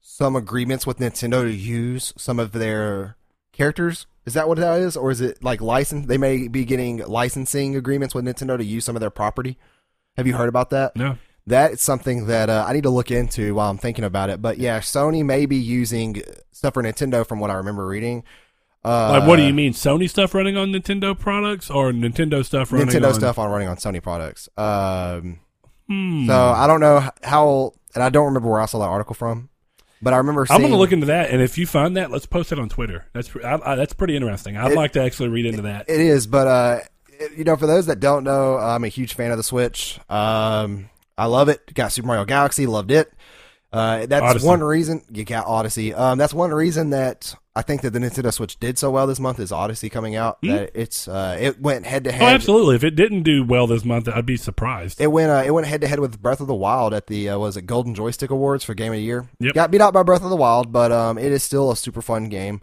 some 0.00 0.36
agreements 0.36 0.86
with 0.86 0.98
Nintendo 0.98 1.42
to 1.42 1.54
use 1.54 2.12
some 2.16 2.38
of 2.38 2.52
their 2.52 3.16
characters? 3.52 4.06
Is 4.24 4.34
that 4.34 4.48
what 4.48 4.58
that 4.58 4.80
is, 4.80 4.96
or 4.96 5.10
is 5.10 5.20
it 5.20 5.42
like 5.42 5.60
license? 5.60 6.06
They 6.06 6.18
may 6.18 6.48
be 6.48 6.64
getting 6.64 6.98
licensing 6.98 7.76
agreements 7.76 8.14
with 8.14 8.24
Nintendo 8.24 8.58
to 8.58 8.64
use 8.64 8.84
some 8.84 8.96
of 8.96 9.00
their 9.00 9.10
property. 9.10 9.56
Have 10.16 10.26
you 10.26 10.34
heard 10.34 10.48
about 10.48 10.70
that? 10.70 10.96
No. 10.96 11.16
That 11.46 11.72
is 11.72 11.80
something 11.80 12.26
that 12.26 12.50
uh, 12.50 12.64
I 12.66 12.72
need 12.72 12.82
to 12.82 12.90
look 12.90 13.12
into 13.12 13.54
while 13.54 13.70
I'm 13.70 13.78
thinking 13.78 14.04
about 14.04 14.30
it. 14.30 14.42
But 14.42 14.58
yeah, 14.58 14.80
Sony 14.80 15.24
may 15.24 15.46
be 15.46 15.56
using 15.56 16.22
stuff 16.50 16.74
for 16.74 16.82
Nintendo, 16.82 17.24
from 17.24 17.38
what 17.38 17.50
I 17.50 17.54
remember 17.54 17.86
reading. 17.86 18.24
Uh, 18.86 19.10
Like, 19.18 19.28
what 19.28 19.36
do 19.36 19.42
you 19.42 19.52
mean? 19.54 19.72
Sony 19.72 20.08
stuff 20.08 20.32
running 20.34 20.56
on 20.56 20.68
Nintendo 20.72 21.18
products 21.18 21.70
or 21.70 21.90
Nintendo 21.92 22.44
stuff 22.44 22.72
running 22.72 22.88
Nintendo 22.88 23.08
on 23.08 23.14
stuff 23.14 23.38
on 23.38 23.50
running 23.50 23.68
on 23.68 23.76
Sony 23.76 24.02
products. 24.02 24.48
Um, 24.56 25.40
Hmm. 25.88 26.26
So 26.26 26.34
I 26.34 26.66
don't 26.66 26.80
know 26.80 27.08
how, 27.22 27.72
and 27.94 28.02
I 28.02 28.08
don't 28.08 28.24
remember 28.26 28.50
where 28.50 28.60
I 28.60 28.66
saw 28.66 28.80
that 28.80 28.86
article 28.86 29.14
from, 29.14 29.50
but 30.02 30.12
I 30.12 30.16
remember. 30.16 30.44
Seeing, 30.44 30.56
I'm 30.56 30.60
going 30.62 30.72
to 30.72 30.78
look 30.78 30.90
into 30.90 31.06
that, 31.06 31.30
and 31.30 31.40
if 31.40 31.56
you 31.58 31.64
find 31.66 31.96
that, 31.96 32.10
let's 32.10 32.26
post 32.26 32.50
it 32.50 32.58
on 32.58 32.68
Twitter. 32.68 33.06
That's 33.12 33.30
I, 33.36 33.60
I, 33.64 33.74
that's 33.76 33.92
pretty 33.92 34.16
interesting. 34.16 34.56
I'd 34.56 34.72
It- 34.72 34.76
like 34.76 34.92
to 34.94 35.02
actually 35.02 35.28
read 35.28 35.46
into 35.46 35.62
that. 35.62 35.88
It 35.88 36.00
is, 36.00 36.26
but 36.26 36.46
uh, 36.48 36.78
it- 37.08 37.38
you 37.38 37.44
know, 37.44 37.54
for 37.56 37.68
those 37.68 37.86
that 37.86 38.00
don't 38.00 38.24
know, 38.24 38.56
I'm 38.58 38.82
a 38.82 38.88
huge 38.88 39.14
fan 39.14 39.30
of 39.30 39.36
the 39.36 39.44
Switch. 39.44 40.00
Um, 40.10 40.90
I 41.16 41.26
love 41.26 41.48
it. 41.48 41.72
Got 41.72 41.92
Super 41.92 42.08
Mario 42.08 42.24
Galaxy, 42.24 42.66
loved 42.66 42.90
it. 42.90 43.12
Uh, 43.76 44.06
that's 44.06 44.22
Odyssey. 44.24 44.46
one 44.46 44.62
reason 44.62 45.02
you 45.12 45.24
got 45.24 45.46
Odyssey. 45.46 45.92
Um, 45.92 46.16
that's 46.18 46.32
one 46.32 46.50
reason 46.50 46.90
that 46.90 47.34
I 47.54 47.62
think 47.62 47.82
that 47.82 47.90
the 47.90 47.98
Nintendo 47.98 48.32
Switch 48.32 48.58
did 48.58 48.78
so 48.78 48.90
well 48.90 49.06
this 49.06 49.20
month 49.20 49.38
is 49.38 49.52
Odyssey 49.52 49.90
coming 49.90 50.16
out. 50.16 50.38
That 50.42 50.70
it's 50.74 51.06
uh, 51.08 51.36
it 51.38 51.60
went 51.60 51.84
head 51.84 52.04
to 52.04 52.12
Hmm? 52.12 52.22
oh, 52.22 52.26
head. 52.26 52.34
absolutely. 52.36 52.76
If 52.76 52.84
it 52.84 52.92
didn't 52.96 53.22
do 53.24 53.44
well 53.44 53.66
this 53.66 53.84
month, 53.84 54.08
I'd 54.08 54.24
be 54.24 54.36
surprised. 54.38 55.00
It 55.00 55.08
went 55.08 55.30
uh, 55.30 55.42
it 55.44 55.50
went 55.50 55.66
head 55.66 55.82
to 55.82 55.88
head 55.88 56.00
with 56.00 56.22
Breath 56.22 56.40
of 56.40 56.46
the 56.46 56.54
Wild 56.54 56.94
at 56.94 57.06
the 57.06 57.28
uh, 57.28 57.38
was 57.38 57.56
it 57.56 57.62
Golden 57.66 57.94
Joystick 57.94 58.30
Awards 58.30 58.64
for 58.64 58.72
Game 58.74 58.92
of 58.92 58.96
the 58.98 59.02
Year. 59.02 59.28
Yep. 59.40 59.54
Got 59.54 59.70
beat 59.70 59.80
out 59.82 59.92
by 59.92 60.02
Breath 60.02 60.24
of 60.24 60.30
the 60.30 60.36
Wild, 60.36 60.72
but 60.72 60.90
um, 60.90 61.18
it 61.18 61.30
is 61.32 61.42
still 61.42 61.70
a 61.70 61.76
super 61.76 62.00
fun 62.00 62.28
game. 62.30 62.62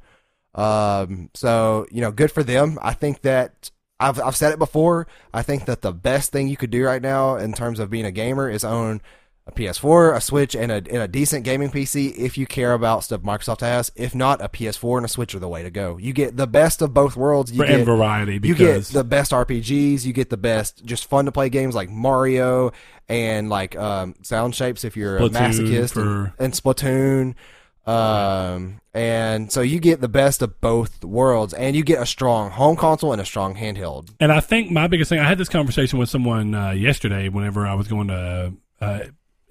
Um, 0.55 1.29
so 1.33 1.85
you 1.91 2.01
know, 2.01 2.11
good 2.11 2.31
for 2.31 2.43
them. 2.43 2.77
I 2.81 2.93
think 2.93 3.21
that 3.21 3.71
I've 3.99 4.19
I've 4.19 4.35
said 4.35 4.51
it 4.53 4.59
before. 4.59 5.07
I 5.33 5.41
think 5.43 5.65
that 5.65 5.81
the 5.81 5.91
best 5.93 6.31
thing 6.31 6.47
you 6.47 6.57
could 6.57 6.71
do 6.71 6.83
right 6.85 7.01
now 7.01 7.35
in 7.35 7.53
terms 7.53 7.79
of 7.79 7.89
being 7.89 8.05
a 8.05 8.11
gamer 8.11 8.49
is 8.49 8.63
own 8.63 9.01
a 9.45 9.51
PS4, 9.51 10.15
a 10.15 10.21
Switch, 10.21 10.55
and 10.55 10.71
a 10.71 10.75
and 10.75 11.01
a 11.01 11.07
decent 11.07 11.43
gaming 11.43 11.69
PC 11.69 12.15
if 12.17 12.37
you 12.37 12.45
care 12.47 12.73
about 12.73 13.03
stuff 13.03 13.21
Microsoft 13.21 13.59
has. 13.59 13.91
If 13.95 14.15
not, 14.15 14.41
a 14.41 14.47
PS4 14.47 14.97
and 14.97 15.05
a 15.05 15.09
Switch 15.09 15.35
are 15.35 15.39
the 15.39 15.49
way 15.49 15.63
to 15.63 15.69
go. 15.69 15.97
You 15.97 16.13
get 16.13 16.37
the 16.37 16.47
best 16.47 16.81
of 16.81 16.93
both 16.93 17.17
worlds. 17.17 17.51
You 17.51 17.57
For- 17.57 17.67
get 17.67 17.85
variety 17.85 18.39
you 18.41 18.55
get 18.55 18.85
the 18.85 19.03
best 19.03 19.31
RPGs. 19.31 20.05
You 20.05 20.13
get 20.13 20.29
the 20.29 20.37
best, 20.37 20.85
just 20.85 21.09
fun 21.09 21.25
to 21.25 21.31
play 21.31 21.49
games 21.49 21.75
like 21.75 21.89
Mario 21.89 22.71
and 23.09 23.49
like 23.49 23.75
um, 23.75 24.15
Sound 24.21 24.55
Shapes 24.55 24.85
if 24.85 24.95
you're 24.95 25.17
a 25.17 25.21
Splatoon 25.21 25.31
masochist, 25.31 26.01
and, 26.01 26.31
and 26.39 26.53
Splatoon. 26.53 27.35
Um, 27.85 28.79
and 28.93 29.51
so 29.51 29.59
you 29.59 29.81
get 29.81 29.99
the 29.99 30.07
best 30.07 30.41
of 30.41 30.61
both 30.61 31.03
worlds, 31.03 31.53
and 31.53 31.75
you 31.75 31.83
get 31.83 32.01
a 32.01 32.05
strong 32.05 32.49
home 32.49 32.77
console 32.77 33.11
and 33.11 33.21
a 33.21 33.25
strong 33.25 33.55
handheld. 33.55 34.09
And 34.21 34.31
I 34.31 34.39
think 34.39 34.71
my 34.71 34.87
biggest 34.87 35.09
thing, 35.09 35.19
I 35.19 35.27
had 35.27 35.37
this 35.37 35.49
conversation 35.49 35.99
with 35.99 36.09
someone 36.09 36.55
uh, 36.55 36.71
yesterday 36.71 37.27
whenever 37.27 37.67
I 37.67 37.73
was 37.73 37.89
going 37.89 38.07
to. 38.07 38.53
Uh, 38.79 38.99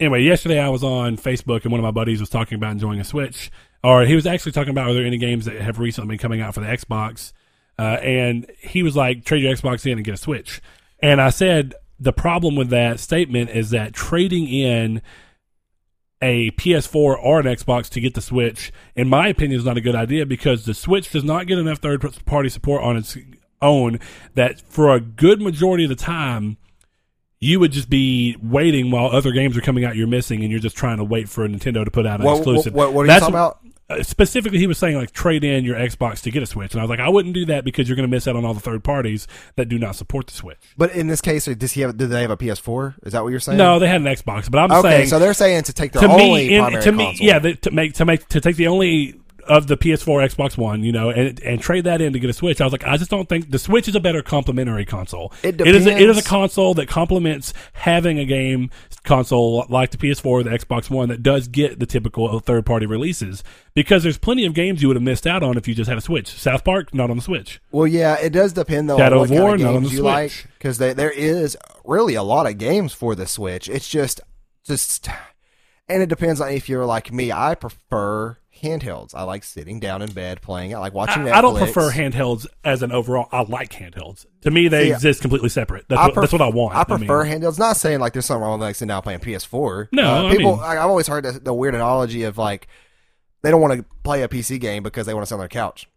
anyway, 0.03 0.21
yesterday 0.21 0.59
I 0.59 0.69
was 0.69 0.83
on 0.83 1.17
Facebook 1.17 1.63
and 1.63 1.71
one 1.71 1.79
of 1.79 1.85
my 1.85 1.93
buddies 1.93 2.19
was 2.19 2.29
talking 2.29 2.57
about 2.57 2.73
enjoying 2.73 2.99
a 2.99 3.05
Switch, 3.05 3.53
or 3.85 4.03
he 4.03 4.17
was 4.17 4.27
actually 4.27 4.51
talking 4.51 4.71
about 4.71 4.91
are 4.91 4.95
there 4.95 5.07
any 5.07 5.17
games 5.17 5.45
that 5.45 5.61
have 5.61 5.79
recently 5.79 6.09
been 6.09 6.19
coming 6.19 6.41
out 6.41 6.55
for 6.55 6.61
the 6.61 6.67
Xbox, 6.67 7.33
uh, 7.79 7.99
and 8.03 8.51
he 8.59 8.83
was 8.83 8.97
like, 8.97 9.25
trade 9.25 9.45
your 9.45 9.55
Xbox 9.55 9.87
in 9.87 9.99
and 9.99 10.05
get 10.05 10.15
a 10.15 10.19
Switch. 10.19 10.61
And 11.01 11.21
I 11.21 11.31
said 11.31 11.75
the 12.01 12.13
problem 12.13 12.57
with 12.57 12.69
that 12.71 12.99
statement 12.99 13.51
is 13.51 13.71
that 13.71 13.93
trading 13.93 14.49
in 14.49 15.03
a 16.21 16.51
PS4 16.53 16.95
or 16.95 17.39
an 17.41 17.47
Xbox 17.47 17.89
to 17.91 18.01
get 18.01 18.15
the 18.15 18.21
Switch, 18.21 18.73
in 18.97 19.09
my 19.09 19.29
opinion, 19.29 19.59
is 19.59 19.65
not 19.65 19.77
a 19.77 19.81
good 19.81 19.95
idea 19.95 20.27
because 20.27 20.65
the 20.65 20.75
Switch 20.75 21.13
does 21.13 21.25
not 21.25 21.47
get 21.47 21.59
enough 21.59 21.79
third 21.79 22.03
party 22.25 22.49
support 22.49 22.83
on 22.83 22.97
its 22.97 23.17
own 23.61 24.01
that 24.35 24.61
for 24.61 24.93
a 24.93 25.01
good 25.01 25.41
majority 25.41 25.85
of 25.85 25.91
the 25.91 25.97
time, 25.97 26.57
you 27.43 27.59
would 27.59 27.73
just 27.73 27.91
be 27.91 28.37
waiting 28.41 28.91
while 28.93 29.07
other 29.07 29.33
games 29.33 29.57
are 29.59 29.61
coming 29.61 29.85
out 29.85 29.97
you're 29.97 30.07
missing 30.07 30.43
and 30.43 30.51
you're 30.51 30.61
just 30.61 30.77
trying 30.77 30.99
to 30.99 31.05
wait 31.05 31.29
for 31.29 31.47
Nintendo 31.49 31.85
to 31.85 31.91
put 31.91 32.07
out 32.07 32.21
an 32.21 32.27
What, 32.27 32.37
exclusive. 32.39 32.73
what, 32.73 32.93
what 32.93 33.01
are 33.03 33.05
you 33.05 33.09
That's 33.09 33.21
talking 33.21 33.35
about? 33.35 33.59
uh, 33.91 34.01
specifically 34.03 34.59
he 34.61 34.67
was 34.69 34.79
saying 34.79 34.97
like 34.97 35.11
trade 35.11 35.43
in 35.43 35.65
your 35.65 35.75
Xbox 35.77 36.23
to 36.23 36.31
get 36.31 36.43
a 36.43 36.47
Switch, 36.47 36.73
and 36.73 36.81
I 36.81 36.85
was 36.85 36.89
like, 36.89 37.01
I 37.01 37.09
wouldn't 37.09 37.35
do 37.35 37.45
that 37.47 37.65
because 37.65 37.89
you're 37.89 37.97
going 37.97 38.09
to 38.09 38.15
miss 38.17 38.29
out 38.29 38.37
on 38.37 38.45
all 38.45 38.55
the 38.55 38.61
third 38.61 38.85
parties 38.85 39.27
that 39.57 39.69
do 39.69 39.77
not 39.79 39.97
support 39.97 40.29
the 40.29 40.33
Switch. 40.35 40.57
But 40.79 40.93
in 40.95 41.09
this 41.09 41.21
case, 41.21 41.47
does 41.47 41.73
he 41.73 41.81
have? 41.81 41.97
Did 41.97 42.09
they 42.11 42.23
have 42.23 42.31
a 42.31 42.37
PS4? 42.37 42.95
Is 43.05 43.13
that 43.13 43.23
what 43.25 43.31
you're 43.31 43.41
saying? 43.41 43.59
No, 43.59 43.79
they 43.81 43.89
had 43.89 44.01
an 44.01 44.07
Xbox, 44.07 44.49
but 44.51 44.59
I'm 44.59 44.71
Okay, 44.73 44.89
saying 44.91 45.07
so 45.09 45.19
they're 45.19 45.35
saying 45.35 45.65
to 45.65 45.73
take 45.73 45.93
the 45.93 46.01
to 46.01 46.07
only 46.09 46.49
me, 46.49 46.55
in, 46.55 46.81
to 46.81 46.93
me, 46.93 47.05
console. 47.07 47.27
yeah, 47.27 47.39
the, 47.41 47.55
to 47.57 47.71
make 47.73 47.95
to 47.95 48.05
make 48.05 48.29
to 48.29 48.41
take 48.41 48.55
the 48.57 48.69
only 48.69 49.21
of 49.49 49.67
the 49.67 49.77
PS4, 49.77 50.35
Xbox 50.35 50.57
One, 50.57 50.83
you 50.83 50.93
know, 50.93 51.11
and 51.11 51.41
and 51.43 51.61
trade 51.61 51.85
that 51.85 52.01
in 52.01 52.13
to 52.13 52.19
get 52.19 52.31
a 52.31 52.33
Switch. 52.33 52.61
I 52.61 52.65
was 52.65 52.73
like, 52.73 52.85
I 52.85 52.97
just 52.97 53.11
don't 53.11 53.29
think 53.29 53.51
the 53.51 53.59
Switch 53.59 53.89
is 53.89 53.95
a 53.95 54.01
better 54.01 54.23
complementary 54.23 54.85
console. 54.85 55.33
It 55.43 55.61
it 55.61 55.75
is 55.75 55.87
a, 55.87 55.93
it 55.93 56.09
is 56.09 56.19
a 56.19 56.23
console 56.23 56.75
that 56.75 56.89
complements 56.89 57.53
having 57.73 58.19
a 58.19 58.25
game 58.25 58.71
console 59.05 59.67
like 59.69 59.91
the 59.91 59.97
PS4 59.97 60.25
or 60.27 60.43
the 60.43 60.51
Xbox 60.51 60.89
One 60.89 61.09
that 61.09 61.23
does 61.23 61.49
get 61.49 61.79
the 61.79 61.87
typical 61.87 62.39
third 62.41 62.65
party 62.65 62.87
releases 62.87 63.43
because 63.75 64.03
there's 64.03 64.19
plenty 64.19 64.45
of 64.45 64.55
games 64.55 64.81
you 64.83 64.89
would 64.89 64.97
have 64.97 65.03
missed 65.03 65.27
out 65.27 65.43
on 65.43 65.57
if 65.57 65.67
you 65.67 65.75
just 65.75 65.89
had 65.89 65.99
a 65.99 66.03
Switch. 66.03 66.29
South 66.29 66.65
Park 66.65 66.95
not 66.95 67.11
on 67.11 67.17
the 67.17 67.23
Switch. 67.23 67.61
Well, 67.71 67.87
yeah, 67.87 68.15
it 68.15 68.31
does 68.31 68.53
depend 68.53 68.89
though 68.89 68.99
Shadow 68.99 69.23
on 69.23 69.29
what 69.29 69.31
of 69.31 69.43
War, 69.43 69.51
kind 69.51 69.63
not 69.63 69.71
of 69.71 69.77
on 69.77 69.83
games 69.83 69.91
the 69.93 69.97
you 69.97 70.03
like 70.03 70.31
Switch. 70.31 70.53
because 70.59 70.79
there 70.79 71.11
is 71.11 71.57
really 71.85 72.15
a 72.15 72.23
lot 72.23 72.47
of 72.47 72.59
games 72.59 72.93
for 72.93 73.15
the 73.15 73.27
Switch. 73.27 73.69
It's 73.69 73.89
just 73.89 74.21
just 74.65 75.09
and 75.89 76.03
it 76.03 76.09
depends 76.09 76.41
on 76.41 76.51
if 76.51 76.69
you're 76.69 76.87
like 76.87 77.13
me. 77.13 77.33
I 77.33 77.55
prefer 77.55 78.39
handhelds. 78.63 79.15
I 79.15 79.25
like 79.25 79.45
sitting 79.45 79.81
down 79.81 80.03
in 80.03 80.13
bed 80.13 80.41
playing. 80.41 80.75
I 80.75 80.79
like 80.79 80.95
watching. 80.95 81.29
I, 81.29 81.39
I 81.39 81.41
don't 81.41 81.57
prefer 81.59 81.91
handhelds 81.91 82.47
as 82.65 82.83
an 82.83 82.93
overall. 82.93 83.29
I 83.33 83.43
like 83.43 83.73
handhelds. 83.73 84.25
To 84.43 84.51
me, 84.51 84.69
they 84.69 84.93
exist 84.93 85.21
completely 85.21 85.49
separate. 85.49 85.87
That's, 85.89 86.01
what, 86.01 86.15
that's 86.21 86.33
what 86.33 86.43
I 86.43 86.49
want. 86.51 86.75
I 86.75 86.85
mean. 86.89 86.99
prefer 87.07 87.25
handhelds. 87.25 87.59
Not 87.59 87.77
saying 87.77 88.01
like 88.01 88.13
there's 88.13 88.27
something 88.27 88.43
wrong 88.43 88.59
with 88.61 88.67
like 88.69 88.77
sitting 88.77 88.89
down 88.89 89.03
playing 89.03 89.21
PS4. 89.21 89.89
No, 89.93 90.03
Uh, 90.05 90.29
I 90.29 90.37
people. 90.37 90.53
mean- 90.57 90.65
I, 90.65 90.73
I've 90.79 90.89
always 90.91 91.07
heard 91.07 91.25
the, 91.25 91.33
the 91.33 91.55
weird 91.55 91.75
analogy 91.75 92.23
of 92.25 92.39
like 92.39 92.69
they 93.43 93.51
don't 93.51 93.61
want 93.61 93.75
to 93.79 93.85
play 94.05 94.23
a 94.23 94.29
PC 94.29 94.61
game 94.61 94.83
because 94.83 95.07
they 95.07 95.15
want 95.15 95.25
to 95.25 95.29
sit 95.29 95.35
on 95.35 95.41
their 95.41 95.49
couch. 95.49 95.89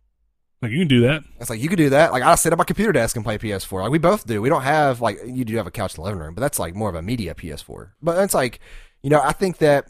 Like 0.61 0.71
you 0.71 0.79
can 0.79 0.87
do 0.87 1.01
that. 1.01 1.21
It's 1.39 1.49
like 1.49 1.59
you 1.61 1.67
can 1.69 1.77
do 1.77 1.89
that. 1.91 2.11
Like 2.11 2.23
I 2.23 2.33
sit 2.35 2.51
at 2.51 2.57
my 2.57 2.63
computer 2.63 2.91
desk 2.91 3.15
and 3.15 3.23
play 3.23 3.37
PS4. 3.37 3.83
Like 3.83 3.91
we 3.91 3.99
both 3.99 4.25
do. 4.25 4.41
We 4.41 4.49
don't 4.49 4.63
have 4.63 5.01
like 5.01 5.19
you 5.25 5.45
do 5.45 5.55
have 5.57 5.67
a 5.67 5.71
couch 5.71 5.95
in 5.95 6.01
the 6.01 6.05
living 6.05 6.19
room, 6.19 6.33
but 6.33 6.41
that's 6.41 6.57
like 6.57 6.73
more 6.73 6.89
of 6.89 6.95
a 6.95 7.01
media 7.03 7.35
PS4. 7.35 7.91
But 8.01 8.17
it's 8.23 8.33
like, 8.33 8.59
you 9.03 9.09
know, 9.11 9.21
I 9.21 9.31
think 9.33 9.57
that 9.59 9.89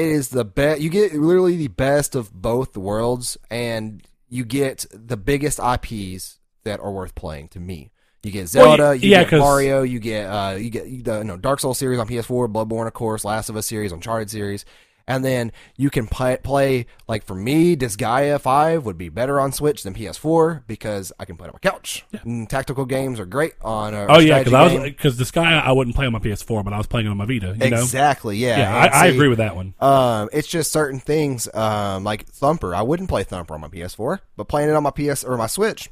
it 0.00 0.06
is 0.06 0.30
the 0.30 0.44
best. 0.44 0.80
You 0.80 0.88
get 0.88 1.12
literally 1.14 1.56
the 1.56 1.68
best 1.68 2.14
of 2.14 2.32
both 2.32 2.76
worlds, 2.76 3.36
and 3.50 4.02
you 4.28 4.44
get 4.44 4.86
the 4.92 5.16
biggest 5.16 5.58
IPs 5.60 6.38
that 6.64 6.80
are 6.80 6.90
worth 6.90 7.14
playing 7.14 7.48
to 7.48 7.60
me. 7.60 7.90
You 8.22 8.30
get 8.30 8.48
Zelda, 8.48 8.88
y- 8.88 8.92
you 8.94 9.10
yeah, 9.10 9.24
get 9.24 9.38
Mario, 9.38 9.82
you 9.82 9.98
get 9.98 10.24
uh, 10.24 10.56
you 10.58 10.70
get 10.70 11.04
the 11.04 11.18
you 11.18 11.24
know, 11.24 11.36
Dark 11.36 11.60
Souls 11.60 11.78
series 11.78 11.98
on 11.98 12.06
PS4, 12.06 12.52
Bloodborne, 12.52 12.86
of 12.86 12.92
course, 12.92 13.24
Last 13.24 13.48
of 13.48 13.56
Us 13.56 13.66
series, 13.66 13.92
Uncharted 13.92 14.30
series, 14.30 14.64
and 15.10 15.24
then 15.24 15.50
you 15.76 15.90
can 15.90 16.06
play, 16.06 16.36
play 16.36 16.86
like 17.08 17.24
for 17.24 17.34
me, 17.34 17.74
Disgaea 17.74 18.40
Five 18.40 18.84
would 18.84 18.96
be 18.96 19.08
better 19.08 19.40
on 19.40 19.50
Switch 19.50 19.82
than 19.82 19.92
PS4 19.92 20.62
because 20.68 21.12
I 21.18 21.24
can 21.24 21.36
play 21.36 21.46
it 21.46 21.48
on 21.48 21.58
my 21.60 21.70
couch. 21.70 22.04
And 22.22 22.48
tactical 22.48 22.84
games 22.84 23.18
are 23.18 23.26
great 23.26 23.54
on. 23.60 23.92
A 23.92 24.06
Oh 24.08 24.20
yeah, 24.20 24.38
because 24.38 24.54
I 24.54 24.62
was 24.62 24.82
because 24.84 25.28
Sky 25.28 25.58
I 25.58 25.72
wouldn't 25.72 25.96
play 25.96 26.06
on 26.06 26.12
my 26.12 26.20
PS4, 26.20 26.62
but 26.62 26.72
I 26.72 26.78
was 26.78 26.86
playing 26.86 27.08
it 27.08 27.10
on 27.10 27.16
my 27.16 27.26
Vita. 27.26 27.56
You 27.60 27.70
know, 27.70 27.80
exactly 27.80 28.36
yeah. 28.36 28.58
yeah, 28.58 28.90
I, 28.92 29.04
I 29.04 29.06
agree 29.06 29.26
with 29.26 29.38
that 29.38 29.56
one. 29.56 29.74
Um, 29.80 30.28
it's 30.32 30.46
just 30.46 30.70
certain 30.70 31.00
things, 31.00 31.52
um, 31.54 32.04
like 32.04 32.26
Thumper. 32.26 32.72
I 32.72 32.82
wouldn't 32.82 33.08
play 33.08 33.24
Thumper 33.24 33.54
on 33.54 33.60
my 33.60 33.68
PS4, 33.68 34.20
but 34.36 34.44
playing 34.44 34.70
it 34.70 34.76
on 34.76 34.84
my 34.84 34.92
PS 34.92 35.24
or 35.24 35.36
my 35.36 35.48
Switch 35.48 35.90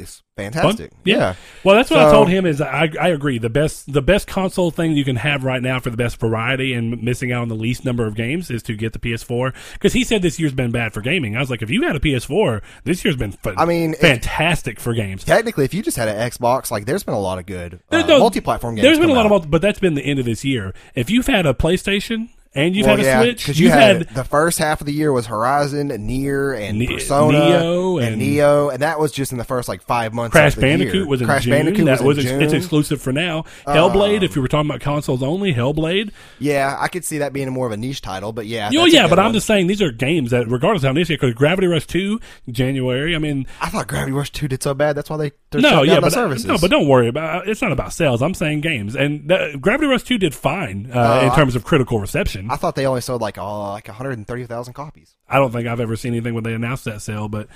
is 0.00 0.22
fantastic. 0.36 0.90
Yeah. 1.04 1.34
Well, 1.62 1.76
that's 1.76 1.90
what 1.90 2.00
I 2.00 2.10
told 2.10 2.28
him. 2.28 2.46
Is 2.46 2.60
I 2.60 2.90
I 3.00 3.08
agree. 3.08 3.38
The 3.38 3.50
best 3.50 3.92
the 3.92 4.02
best 4.02 4.26
console 4.26 4.70
thing 4.70 4.92
you 4.92 5.04
can 5.04 5.16
have 5.16 5.44
right 5.44 5.62
now 5.62 5.78
for 5.78 5.90
the 5.90 5.96
best 5.96 6.18
variety 6.18 6.72
and 6.72 7.02
missing 7.02 7.30
out 7.30 7.42
on 7.42 7.48
the 7.48 7.54
least 7.54 7.84
number 7.84 8.06
of 8.06 8.14
games 8.14 8.50
is 8.50 8.62
to 8.64 8.74
get 8.74 8.92
the 8.92 8.98
PS4 8.98 9.54
because 9.74 9.92
he 9.92 10.02
said 10.02 10.22
this 10.22 10.40
year's 10.40 10.52
been 10.54 10.70
bad 10.70 10.92
for 10.92 11.00
gaming. 11.00 11.36
I 11.36 11.40
was 11.40 11.50
like, 11.50 11.62
if 11.62 11.70
you 11.70 11.82
had 11.82 11.94
a 11.94 12.00
PS4, 12.00 12.62
this 12.84 13.04
year's 13.04 13.16
been 13.16 13.34
I 13.56 13.64
mean, 13.64 13.92
if- 13.92 14.00
fantastic 14.00 14.80
for 14.80 14.94
games. 14.94 15.24
Technically, 15.24 15.64
if 15.64 15.74
you 15.74 15.82
just 15.82 15.96
had 15.96 16.08
an 16.08 16.16
Xbox, 16.30 16.70
like 16.70 16.86
there's 16.86 17.02
been 17.02 17.14
a 17.14 17.20
lot 17.20 17.38
of 17.38 17.46
good 17.46 17.80
uh, 17.90 18.04
no- 18.06 18.18
multi-platform 18.18 18.74
games. 18.76 18.84
There's 18.84 18.98
been 18.98 19.10
a 19.10 19.12
lot 19.12 19.20
out. 19.20 19.26
of, 19.26 19.30
multi- 19.30 19.48
but 19.48 19.62
that's 19.62 19.78
been 19.78 19.94
the 19.94 20.02
end 20.04 20.18
of 20.18 20.24
this 20.24 20.44
year. 20.44 20.72
If 20.94 21.10
you've 21.10 21.26
had 21.26 21.46
a 21.46 21.54
PlayStation 21.54 22.30
and 22.54 22.74
you've 22.74 22.86
well, 22.86 22.96
had 22.96 23.04
a 23.04 23.08
yeah, 23.08 23.22
Switch, 23.22 23.42
because 23.44 23.60
you 23.60 23.66
you've 23.66 23.74
had, 23.74 24.08
the 24.08 24.24
first 24.24 24.58
half 24.58 24.80
of 24.80 24.86
the 24.86 24.92
year 24.92 25.12
was 25.12 25.26
Horizon, 25.26 25.90
NieR, 25.90 26.58
and 26.58 26.78
Ne- 26.78 26.86
Persona, 26.88 27.38
Nioh 27.38 28.02
and, 28.02 28.14
and- 28.14 28.22
Nioh, 28.22 28.72
and 28.72 28.82
that 28.82 28.98
was 28.98 29.12
just 29.12 29.30
in 29.30 29.38
the 29.38 29.44
first 29.44 29.68
like 29.68 29.82
five 29.82 30.12
months. 30.12 30.32
Crash 30.32 30.54
of 30.56 30.60
the 30.60 30.66
year. 30.68 30.78
Bandicoot 30.78 31.08
was 31.08 31.20
in 31.20 31.26
Crash 31.26 31.44
June. 31.44 31.52
Bandicoot 31.52 31.86
that 31.86 32.00
was, 32.00 32.16
was 32.16 32.26
ex- 32.26 32.42
it's 32.42 32.52
exclusive 32.52 33.00
for 33.00 33.12
now. 33.12 33.44
Hellblade, 33.66 34.22
if 34.22 34.34
you 34.34 34.42
were 34.42 34.48
talking 34.48 34.68
about 34.68 34.80
consoles 34.80 35.22
only, 35.22 35.54
Hellblade. 35.54 36.10
Yeah, 36.38 36.76
I 36.78 36.88
could 36.88 37.04
see 37.04 37.18
that 37.18 37.32
being 37.32 37.48
more 37.50 37.66
of 37.66 37.72
a 37.72 37.76
niche 37.76 38.02
title, 38.02 38.32
but 38.32 38.46
yeah, 38.46 38.70
Oh 38.74 38.84
yeah, 38.84 39.06
but 39.06 39.18
I'm 39.18 39.32
just 39.32 39.46
saying 39.46 39.68
these 39.68 39.82
are 39.82 39.92
games 39.92 40.30
that, 40.32 40.48
regardless 40.48 40.82
of 40.82 40.88
how 40.88 40.92
niche, 40.92 41.08
because 41.08 41.34
Gravity 41.34 41.66
Rush 41.68 41.86
Two, 41.86 42.18
January. 42.50 43.14
I 43.14 43.18
mean, 43.18 43.46
I 43.60 43.68
thought 43.68 43.86
Gravity 43.86 44.12
Rush 44.12 44.30
Two 44.30 44.48
did 44.48 44.62
so 44.62 44.74
bad. 44.74 44.96
That's 44.96 45.08
why 45.08 45.16
they 45.18 45.32
they're 45.50 45.60
no, 45.60 45.82
yeah, 45.82 45.96
but 46.00 46.06
the 46.06 46.10
services. 46.10 46.46
no, 46.46 46.58
but 46.58 46.70
don't 46.70 46.88
worry 46.88 47.08
about. 47.08 47.48
It's 47.48 47.62
not 47.62 47.72
about 47.72 47.92
sales. 47.92 48.22
I'm 48.22 48.34
saying 48.34 48.60
games, 48.62 48.96
and 48.96 49.28
that, 49.28 49.60
Gravity 49.60 49.86
Rush 49.88 50.02
Two 50.02 50.18
did 50.18 50.34
fine 50.34 50.90
uh, 50.92 51.20
Oh, 51.22 51.26
in 51.26 51.34
terms 51.34 51.54
of 51.56 51.64
critical 51.64 52.00
reception. 52.00 52.39
I 52.48 52.56
thought 52.56 52.76
they 52.76 52.86
only 52.86 53.00
sold 53.00 53.20
like 53.20 53.36
oh, 53.38 53.70
like 53.72 53.88
130,000 53.88 54.72
copies. 54.72 55.16
I 55.28 55.38
don't 55.38 55.50
think 55.50 55.66
I've 55.66 55.80
ever 55.80 55.96
seen 55.96 56.12
anything 56.14 56.34
when 56.34 56.44
they 56.44 56.54
announced 56.54 56.84
that 56.84 57.02
sale, 57.02 57.28
but 57.28 57.48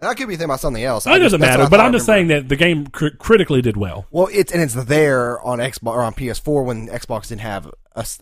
And 0.00 0.08
I 0.08 0.14
could 0.14 0.26
be 0.28 0.34
thinking 0.34 0.46
about 0.46 0.60
something 0.60 0.82
else. 0.82 1.06
it 1.06 1.18
doesn't 1.18 1.40
matter. 1.40 1.66
But 1.68 1.80
I'm 1.80 1.92
just 1.92 2.06
saying 2.06 2.28
that 2.28 2.48
the 2.48 2.56
game 2.56 2.86
cr- 2.88 3.08
critically 3.18 3.60
did 3.62 3.76
well. 3.76 4.06
Well, 4.10 4.28
it's 4.32 4.52
and 4.52 4.62
it's 4.62 4.74
there 4.74 5.40
on 5.42 5.58
Xbox 5.58 5.94
or 5.94 6.02
on 6.02 6.14
PS4 6.14 6.64
when 6.64 6.88
Xbox 6.88 7.28
didn't 7.28 7.42
have 7.42 7.70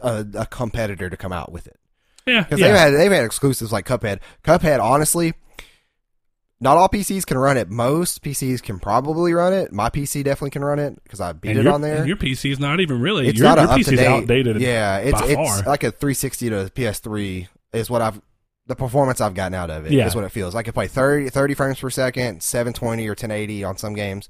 a 0.03 0.47
competitor 0.51 1.09
to 1.09 1.17
come 1.17 1.33
out 1.33 1.51
with 1.53 1.67
it 1.67 1.79
Yeah, 2.27 2.43
because 2.43 2.61
yeah. 2.61 2.67
they've 2.69 2.77
had 2.77 2.91
they've 2.95 3.13
had 3.13 3.25
exclusives 3.25 3.73
like 3.73 3.87
Cuphead. 3.87 4.19
Cuphead, 4.45 4.81
honestly, 4.83 5.35
not 6.62 6.77
all 6.79 6.88
PCs 6.88 7.27
can 7.27 7.37
run 7.37 7.57
it. 7.57 7.68
Most 7.68 8.22
PCs 8.22 8.62
can 8.62 8.79
probably 8.79 9.33
run 9.35 9.53
it. 9.53 9.72
My 9.72 9.90
PC 9.90 10.25
definitely 10.25 10.51
can 10.51 10.64
run 10.64 10.79
it 10.79 11.03
because 11.05 11.20
I 11.20 11.33
beat 11.33 11.51
and 11.51 11.59
it 11.59 11.64
your, 11.64 11.72
on 11.75 11.81
there. 11.83 12.07
your 12.07 12.16
PC 12.16 12.53
is 12.53 12.59
not 12.61 12.81
even 12.81 13.01
really. 13.01 13.29
it's 13.29 13.38
your 13.38 13.48
not 13.48 13.59
your 13.59 13.66
a 13.66 13.70
up 13.72 13.79
PC 13.81 13.85
to 13.87 13.92
is 13.94 13.98
date. 14.01 14.07
outdated. 14.07 14.61
Yeah, 14.61 14.98
it's 14.98 15.20
it's 15.22 15.35
far. 15.35 15.62
like 15.64 15.83
a 15.83 15.90
360 15.90 16.48
to 16.51 16.55
PS3 16.75 17.48
is 17.75 17.90
what 17.90 18.01
I've 18.01 18.20
the 18.68 18.77
performance 18.77 19.20
I've 19.20 19.35
gotten 19.35 19.55
out 19.55 19.70
of 19.70 19.85
it 19.87 19.88
is 19.88 19.94
Yeah. 19.94 20.14
what 20.14 20.25
it 20.25 20.31
feels. 20.31 20.55
Like. 20.55 20.62
I 20.62 20.66
can 20.66 20.72
play 20.72 20.87
30, 20.87 21.31
30 21.31 21.55
frames 21.55 21.81
per 21.81 21.90
second, 21.90 22.42
720 22.44 23.07
or 23.07 23.11
1080 23.11 23.64
on 23.64 23.77
some 23.77 23.92
games. 23.94 24.29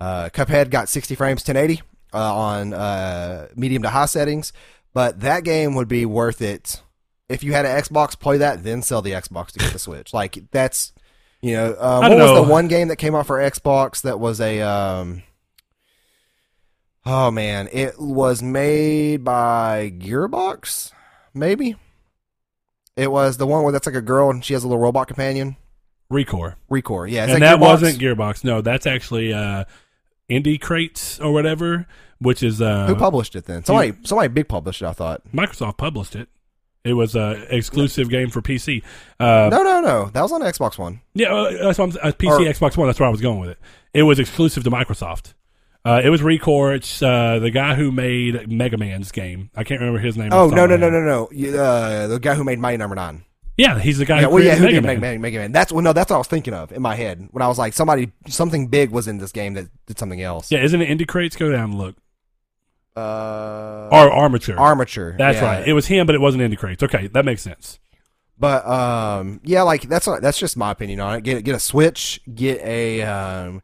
Uh, 0.00 0.28
Cuphead 0.32 0.70
got 0.70 0.88
60 0.88 1.14
frames 1.14 1.40
1080 1.46 1.82
uh, 2.12 2.34
on 2.34 2.74
uh, 2.74 3.46
medium 3.54 3.82
to 3.84 3.90
high 3.90 4.06
settings, 4.06 4.52
but 4.94 5.20
that 5.20 5.44
game 5.44 5.76
would 5.76 5.86
be 5.88 6.04
worth 6.04 6.42
it 6.42 6.82
if 7.28 7.44
you 7.44 7.52
had 7.52 7.66
an 7.66 7.80
Xbox. 7.80 8.18
Play 8.18 8.38
that, 8.38 8.64
then 8.64 8.82
sell 8.82 9.00
the 9.00 9.12
Xbox 9.12 9.52
to 9.52 9.60
get 9.60 9.72
the 9.72 9.78
Switch. 9.78 10.12
Like 10.12 10.38
that's 10.50 10.92
you 11.40 11.54
know 11.54 11.72
uh, 11.72 12.00
what 12.00 12.08
don't 12.08 12.18
was 12.18 12.46
the 12.46 12.50
one 12.50 12.68
game 12.68 12.88
that 12.88 12.96
came 12.96 13.14
out 13.14 13.26
for 13.26 13.38
Xbox 13.38 14.02
that 14.02 14.18
was 14.18 14.40
a 14.40 14.60
um, 14.60 15.22
Oh 17.10 17.30
man, 17.30 17.70
it 17.72 17.98
was 17.98 18.42
made 18.42 19.24
by 19.24 19.90
Gearbox, 19.96 20.92
maybe. 21.32 21.74
It 22.96 23.10
was 23.10 23.38
the 23.38 23.46
one 23.46 23.62
where 23.62 23.72
that's 23.72 23.86
like 23.86 23.94
a 23.94 24.02
girl 24.02 24.28
and 24.28 24.44
she 24.44 24.52
has 24.52 24.62
a 24.62 24.68
little 24.68 24.82
robot 24.82 25.06
companion. 25.06 25.56
ReCore, 26.12 26.56
ReCore. 26.70 27.10
Yeah, 27.10 27.22
and 27.22 27.32
that 27.32 27.40
that 27.40 27.56
Gearbox? 27.56 27.60
wasn't 27.60 27.98
Gearbox. 27.98 28.44
No, 28.44 28.60
that's 28.60 28.86
actually 28.86 29.32
uh, 29.32 29.64
Indie 30.28 30.60
Crates 30.60 31.18
or 31.18 31.32
whatever, 31.32 31.86
which 32.18 32.42
is 32.42 32.60
uh, 32.60 32.88
Who 32.88 32.94
published 32.94 33.34
it 33.36 33.46
then? 33.46 33.64
Somebody, 33.64 33.94
somebody 34.02 34.28
big 34.28 34.46
published 34.46 34.82
it. 34.82 34.86
I 34.86 34.92
thought. 34.92 35.22
Microsoft 35.32 35.78
published 35.78 36.14
it. 36.14 36.28
It 36.84 36.92
was 36.94 37.14
a 37.16 37.44
exclusive 37.54 38.08
game 38.08 38.30
for 38.30 38.40
PC. 38.40 38.82
Uh, 39.20 39.48
No, 39.50 39.62
no, 39.62 39.80
no. 39.80 40.10
That 40.12 40.22
was 40.22 40.32
on 40.32 40.40
Xbox 40.42 40.78
One. 40.78 41.00
Yeah, 41.14 41.34
uh, 41.34 41.50
that's 41.64 41.78
what 41.78 41.96
I'm, 41.96 42.08
uh, 42.08 42.12
PC, 42.12 42.28
Or- 42.28 42.38
Xbox 42.40 42.76
One. 42.76 42.88
That's 42.88 42.98
where 43.00 43.08
I 43.08 43.10
was 43.12 43.20
going 43.20 43.40
with 43.40 43.50
it. 43.50 43.58
It 43.92 44.04
was 44.04 44.18
exclusive 44.18 44.64
to 44.64 44.70
Microsoft. 44.70 45.34
Uh, 45.84 46.00
it 46.04 46.10
was 46.10 46.20
ReCore. 46.20 46.74
It's 46.76 47.02
uh, 47.02 47.38
the 47.40 47.50
guy 47.50 47.74
who 47.74 47.90
made 47.90 48.50
Mega 48.50 48.76
Man's 48.76 49.10
game. 49.12 49.50
I 49.56 49.64
can't 49.64 49.80
remember 49.80 50.00
his 50.00 50.16
name. 50.16 50.32
Oh 50.32 50.48
no, 50.48 50.66
no, 50.66 50.76
no, 50.76 50.90
no, 50.90 51.00
no. 51.00 51.24
Uh, 51.58 52.06
the 52.08 52.18
guy 52.20 52.34
who 52.34 52.44
made 52.44 52.58
Mighty 52.58 52.76
Number 52.76 52.94
Nine. 52.96 53.24
Yeah, 53.56 53.78
he's 53.80 53.98
the 53.98 54.04
guy 54.04 54.20
Yeah, 54.20 54.28
who 54.28 54.34
well, 54.34 54.44
yeah, 54.44 54.54
who 54.54 54.64
Mega 54.66 54.74
did 54.74 54.82
Man. 54.84 54.86
Mega 54.86 55.00
Man? 55.00 55.20
Mega 55.20 55.38
Man. 55.38 55.52
That's 55.52 55.72
well, 55.72 55.82
no, 55.82 55.92
that's 55.92 56.10
what 56.10 56.16
I 56.16 56.18
was 56.18 56.26
thinking 56.28 56.54
of 56.54 56.70
in 56.72 56.80
my 56.82 56.94
head 56.94 57.28
when 57.32 57.42
I 57.42 57.48
was 57.48 57.58
like, 57.58 57.72
somebody, 57.74 58.12
something 58.28 58.68
big 58.68 58.90
was 58.90 59.08
in 59.08 59.18
this 59.18 59.32
game 59.32 59.54
that 59.54 59.66
did 59.86 59.98
something 59.98 60.22
else. 60.22 60.50
Yeah, 60.52 60.60
isn't 60.62 60.80
it 60.80 60.88
Indie 60.88 61.08
Crates? 61.08 61.34
Go 61.36 61.50
down 61.50 61.70
and 61.70 61.78
look. 61.78 61.96
Uh, 62.98 63.88
Or 63.90 64.10
Armature. 64.10 64.58
Armature. 64.58 65.14
that's 65.18 65.38
yeah. 65.38 65.44
right. 65.44 65.68
It 65.68 65.72
was 65.72 65.86
him, 65.86 66.06
but 66.06 66.14
it 66.14 66.20
wasn't 66.20 66.42
Indie 66.42 66.58
Crates. 66.58 66.82
Okay, 66.82 67.08
that 67.08 67.24
makes 67.24 67.42
sense. 67.42 67.78
But 68.38 68.66
um, 68.66 69.40
yeah, 69.42 69.62
like 69.62 69.82
that's 69.82 70.06
not, 70.06 70.22
that's 70.22 70.38
just 70.38 70.56
my 70.56 70.70
opinion 70.70 71.00
on 71.00 71.16
it. 71.16 71.24
Get 71.24 71.44
get 71.44 71.54
a 71.54 71.60
Switch, 71.60 72.20
get 72.32 72.60
a 72.62 73.02
um, 73.02 73.62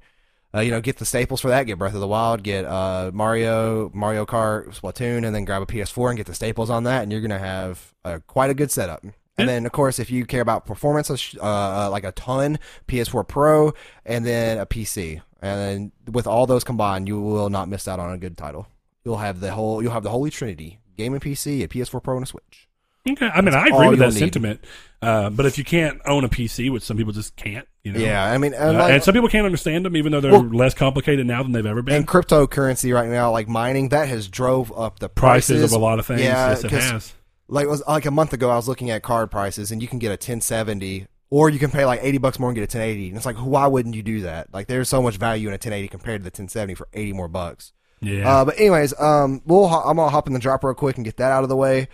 uh, 0.55 0.61
you 0.61 0.71
know, 0.71 0.81
get 0.81 0.97
the 0.99 1.05
staples 1.05 1.41
for 1.41 1.49
that. 1.49 1.65
Get 1.65 1.79
Breath 1.79 1.95
of 1.95 2.01
the 2.01 2.09
Wild, 2.09 2.43
get 2.43 2.65
uh 2.65 3.11
Mario, 3.15 3.91
Mario 3.95 4.27
Kart, 4.27 4.79
Splatoon, 4.79 5.25
and 5.25 5.35
then 5.35 5.45
grab 5.45 5.63
a 5.63 5.67
PS4 5.67 6.11
and 6.11 6.17
get 6.17 6.27
the 6.27 6.35
staples 6.35 6.71
on 6.71 6.85
that, 6.85 7.03
and 7.03 7.13
you're 7.13 7.21
gonna 7.21 7.39
have 7.39 7.95
uh, 8.05 8.19
quite 8.27 8.51
a 8.51 8.55
good 8.55 8.71
setup. 8.71 9.05
And 9.37 9.49
then, 9.49 9.67
of 9.67 9.73
course, 9.73 9.99
if 9.99 10.13
you 10.13 10.27
care 10.27 10.43
about 10.43 10.65
performance, 10.65 11.11
uh, 11.11 11.43
uh, 11.43 11.89
like 11.91 12.05
a 12.05 12.13
ton, 12.13 12.61
PS4 12.87 13.27
Pro, 13.27 13.75
and 14.07 14.25
then 14.25 14.59
a 14.59 14.67
PC, 14.67 15.23
and 15.43 15.61
then 15.61 15.93
with 16.13 16.29
all 16.29 16.47
those 16.47 16.63
combined, 16.63 17.09
you 17.09 17.21
will 17.21 17.51
not 17.51 17.69
miss 17.69 17.89
out 17.89 17.99
on 17.99 18.13
a 18.13 18.19
good 18.19 18.37
title. 18.37 18.69
You'll 19.05 19.19
have 19.19 19.41
the 19.41 19.53
whole, 19.53 19.83
you'll 19.83 19.93
have 19.93 20.03
the 20.03 20.11
holy 20.11 20.31
trinity: 20.31 20.81
game 20.97 21.13
and 21.13 21.23
PC, 21.23 21.63
a 21.63 21.69
PS4 21.69 22.03
Pro, 22.03 22.17
and 22.17 22.25
a 22.25 22.27
Switch. 22.27 22.69
Okay, 23.07 23.27
I 23.27 23.43
mean, 23.43 23.53
I 23.53 23.67
agree 23.67 23.89
with 23.89 23.99
that 23.99 24.15
need. 24.15 24.19
sentiment. 24.19 24.65
Uh, 25.03 25.29
but 25.29 25.45
if 25.45 25.59
you 25.59 25.65
can't 25.65 26.01
own 26.07 26.25
a 26.25 26.29
PC, 26.31 26.71
which 26.73 26.83
some 26.83 26.97
people 26.97 27.13
just 27.13 27.37
can't, 27.37 27.69
you 27.83 27.93
know, 27.93 28.01
Yeah, 28.01 28.25
I 28.33 28.39
mean, 28.39 28.55
Uh, 28.55 28.57
and, 28.57 28.79
like, 28.79 28.93
and 28.95 29.03
some 29.05 29.13
people 29.13 29.29
can't 29.29 29.45
understand 29.45 29.85
them, 29.85 29.95
even 29.95 30.11
though 30.11 30.23
they're 30.23 30.33
Well- 30.33 30.41
less 30.49 30.73
complicated 30.73 31.27
now 31.27 31.43
than 31.43 31.53
they've 31.53 31.67
ever 31.67 31.83
been. 31.83 31.97
and 31.97 32.09
cryptocurrency 32.09 32.95
right 32.95 33.11
now, 33.11 33.31
like 33.31 33.47
mining, 33.47 33.91
that 33.91 34.09
has 34.09 34.27
drove 34.29 34.73
up 34.75 35.01
the 35.01 35.11
prices, 35.11 35.59
prices, 35.59 35.73
of 35.75 35.79
a 35.79 35.85
lot 35.85 35.99
of 35.99 36.07
things. 36.07 36.23
Yeah, 36.23 36.49
yes, 36.49 36.65
it 36.65 36.71
has. 36.71 37.13
Like 37.47 37.69
was 37.69 37.83
like 37.87 38.07
a 38.07 38.11
month 38.11 38.33
ago, 38.33 38.49
I 38.49 38.57
was 38.57 38.69
looking 38.69 38.89
at 38.89 39.03
card 39.03 39.31
prices, 39.31 39.71
and 39.71 39.83
you 39.83 39.89
can 39.89 39.99
get 39.99 40.09
a 40.11 40.17
1070, 40.17 41.07
or 41.29 41.51
you 41.51 41.59
can 41.59 41.71
pay 41.71 41.85
like 41.85 42.01
80 42.03 42.17
bucks 42.17 42.39
more 42.39 42.49
and 42.49 42.55
get 42.57 42.63
a 42.63 42.67
1080. 42.67 43.09
And 43.09 43.19
it's 43.19 43.27
like, 43.27 43.37
why 43.37 43.67
wouldn't 43.67 43.95
you 43.95 44.03
do 44.03 44.23
that? 44.23 44.49
Like, 44.55 44.67
there's 44.67 44.89
so 44.89 45.03
much 45.03 45.19
value 45.19 45.49
in 45.49 45.53
a 45.53 45.59
1080 45.59 45.89
compared 45.89 46.21
to 46.21 46.25
the 46.25 46.31
1070 46.31 46.75
for 46.75 46.89
80 46.95 47.13
more 47.13 47.29
bucks. 47.29 47.74
Yeah. 48.01 48.29
Uh, 48.41 48.45
but 48.45 48.59
anyways, 48.59 48.99
um, 49.01 49.41
we'll 49.47 49.69
ho- 49.69 49.83
I'm 49.89 49.97
gonna 49.97 50.11
hop 50.11 50.27
in 50.27 50.33
the 50.35 50.39
drop 50.39 50.63
real 50.65 50.75
quick 50.75 50.97
and 50.97 51.05
get 51.05 51.17
that 51.19 51.33
out 51.33 51.43
of 51.43 51.49
the 51.49 51.57
way. 51.57 51.89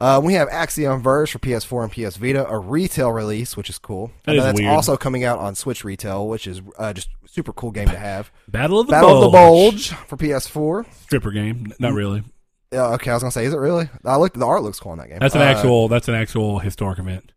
Uh, 0.00 0.20
we 0.22 0.34
have 0.34 0.48
Axiom 0.50 1.00
Verge 1.00 1.30
for 1.30 1.38
PS4 1.38 1.84
and 1.84 1.92
PS 1.92 2.16
Vita, 2.16 2.46
a 2.48 2.58
retail 2.58 3.10
release, 3.12 3.56
which 3.56 3.70
is 3.70 3.78
cool. 3.78 4.10
That 4.24 4.32
and 4.32 4.38
is 4.38 4.44
that's 4.44 4.60
weird. 4.60 4.72
also 4.72 4.96
coming 4.96 5.24
out 5.24 5.38
on 5.38 5.54
Switch 5.54 5.84
retail, 5.84 6.26
which 6.28 6.46
is 6.48 6.60
uh, 6.78 6.92
just 6.92 7.08
super 7.26 7.52
cool 7.52 7.70
game 7.70 7.88
to 7.88 7.96
have. 7.96 8.30
Battle 8.48 8.80
of 8.80 8.88
the 8.88 8.90
Battle 8.90 9.30
Bulge. 9.30 9.92
of 9.92 9.98
the 10.00 10.06
Bulge 10.06 10.08
for 10.08 10.16
PS4. 10.16 10.86
stripper 11.04 11.30
game. 11.30 11.72
Not 11.78 11.92
really. 11.94 12.24
Yeah, 12.72 12.86
okay, 12.94 13.12
I 13.12 13.14
was 13.14 13.22
gonna 13.22 13.30
say, 13.30 13.44
is 13.44 13.54
it 13.54 13.58
really? 13.58 13.88
I 14.04 14.16
looked. 14.16 14.36
The 14.36 14.44
art 14.44 14.64
looks 14.64 14.80
cool 14.80 14.92
in 14.94 14.98
that 14.98 15.08
game. 15.08 15.18
That's 15.20 15.36
an 15.36 15.42
Uh, 15.42 15.44
actual. 15.44 15.86
That's 15.86 16.08
an 16.08 16.16
actual 16.16 16.58
historic 16.58 16.98
event. 16.98 17.30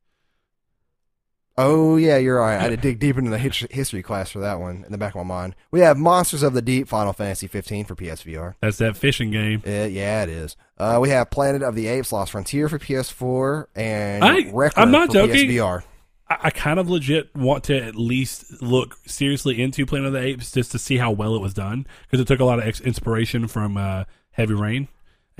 Oh 1.60 1.96
yeah, 1.96 2.18
you're 2.18 2.40
right. 2.40 2.56
I 2.58 2.62
had 2.62 2.70
to 2.70 2.78
dig 2.78 3.00
deep 3.00 3.18
into 3.18 3.32
the 3.32 3.38
history 3.40 4.04
class 4.04 4.30
for 4.30 4.40
that 4.40 4.60
one 4.60 4.84
in 4.86 4.92
the 4.92 4.98
back 4.98 5.16
of 5.16 5.26
my 5.26 5.36
mind. 5.36 5.56
We 5.72 5.80
have 5.80 5.98
Monsters 5.98 6.44
of 6.44 6.54
the 6.54 6.62
Deep, 6.62 6.88
Final 6.88 7.14
Fantasy 7.14 7.48
15 7.48 7.86
for 7.86 7.96
PSVR. 7.96 8.54
That's 8.62 8.78
that 8.78 8.96
fishing 8.96 9.32
game. 9.32 9.64
Uh, 9.66 9.86
yeah, 9.86 10.22
it 10.24 10.30
is. 10.30 10.56
Uh, 10.78 11.00
we 11.02 11.10
have 11.10 11.32
Planet 11.32 11.64
of 11.64 11.74
the 11.74 11.88
Apes: 11.88 12.12
Lost 12.12 12.32
Frontier 12.34 12.70
for 12.70 12.78
PS4 12.78 13.66
and 13.76 14.24
I- 14.24 14.52
Wrecker 14.54 14.80
I'm 14.80 14.92
not 14.92 15.08
for 15.08 15.14
joking. 15.14 15.50
PSVR. 15.50 15.84
I, 16.30 16.38
I 16.44 16.50
kind 16.52 16.80
of 16.80 16.90
legit 16.90 17.36
want 17.36 17.64
to 17.66 17.78
at 17.82 17.96
least 17.96 18.62
look 18.62 18.96
seriously 19.08 19.60
into 19.60 19.86
Planet 19.88 20.08
of 20.08 20.14
the 20.14 20.22
Apes 20.22 20.52
just 20.52 20.72
to 20.74 20.80
see 20.80 20.98
how 20.98 21.10
well 21.10 21.36
it 21.36 21.42
was 21.42 21.56
done 21.56 21.88
because 22.04 22.20
it 22.20 22.28
took 22.28 22.40
a 22.40 22.46
lot 22.46 22.60
of 22.60 22.66
ex- 22.68 22.82
inspiration 22.82 23.48
from 23.48 23.78
uh, 23.78 24.04
Heavy 24.32 24.54
Rain 24.54 24.90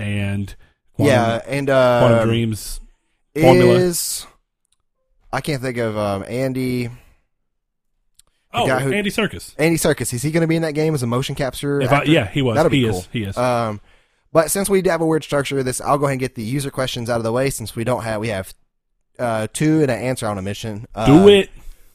and 0.00 0.56
Quantum, 0.94 1.14
yeah, 1.14 1.40
and 1.46 1.70
uh, 1.70 2.00
Quantum 2.00 2.28
Dreams. 2.28 2.80
formula. 3.38 3.74
is 3.74 4.26
I 5.32 5.40
can't 5.40 5.60
think 5.62 5.76
of 5.78 5.96
um, 5.96 6.24
Andy 6.26 6.90
Oh, 8.52 8.66
guy 8.66 8.80
who- 8.80 8.92
Andy 8.92 9.10
Serkis. 9.10 9.54
Andy 9.58 9.76
Serkis. 9.76 10.12
Is 10.14 10.22
he 10.22 10.30
going 10.30 10.40
to 10.40 10.46
be 10.46 10.56
in 10.56 10.62
that 10.62 10.72
game 10.72 10.94
as 10.94 11.02
a 11.02 11.06
motion 11.06 11.34
capture? 11.34 11.80
If 11.82 11.92
I, 11.92 12.04
yeah, 12.04 12.26
he 12.26 12.40
was. 12.40 12.56
That'll 12.56 12.70
be 12.70 12.82
he 12.82 12.90
cool. 12.90 13.04
He 13.12 13.22
is. 13.24 13.36
Um, 13.36 13.80
but 14.32 14.50
since 14.50 14.70
we 14.70 14.82
have 14.86 15.00
a 15.00 15.06
weird 15.06 15.22
structure, 15.24 15.62
this 15.62 15.80
I'll 15.80 15.98
go 15.98 16.06
ahead 16.06 16.12
and 16.14 16.20
get 16.20 16.34
the 16.34 16.42
user 16.42 16.70
questions 16.70 17.10
out 17.10 17.18
of 17.18 17.24
the 17.24 17.32
way. 17.32 17.50
Since 17.50 17.76
we 17.76 17.84
don't 17.84 18.02
have, 18.04 18.20
we 18.20 18.28
have 18.28 18.54
uh, 19.18 19.48
two 19.52 19.82
and 19.82 19.90
an 19.90 19.98
answer 19.98 20.26
on 20.26 20.38
a 20.38 20.42
mission. 20.42 20.86
Do 21.06 21.28
it. 21.28 21.50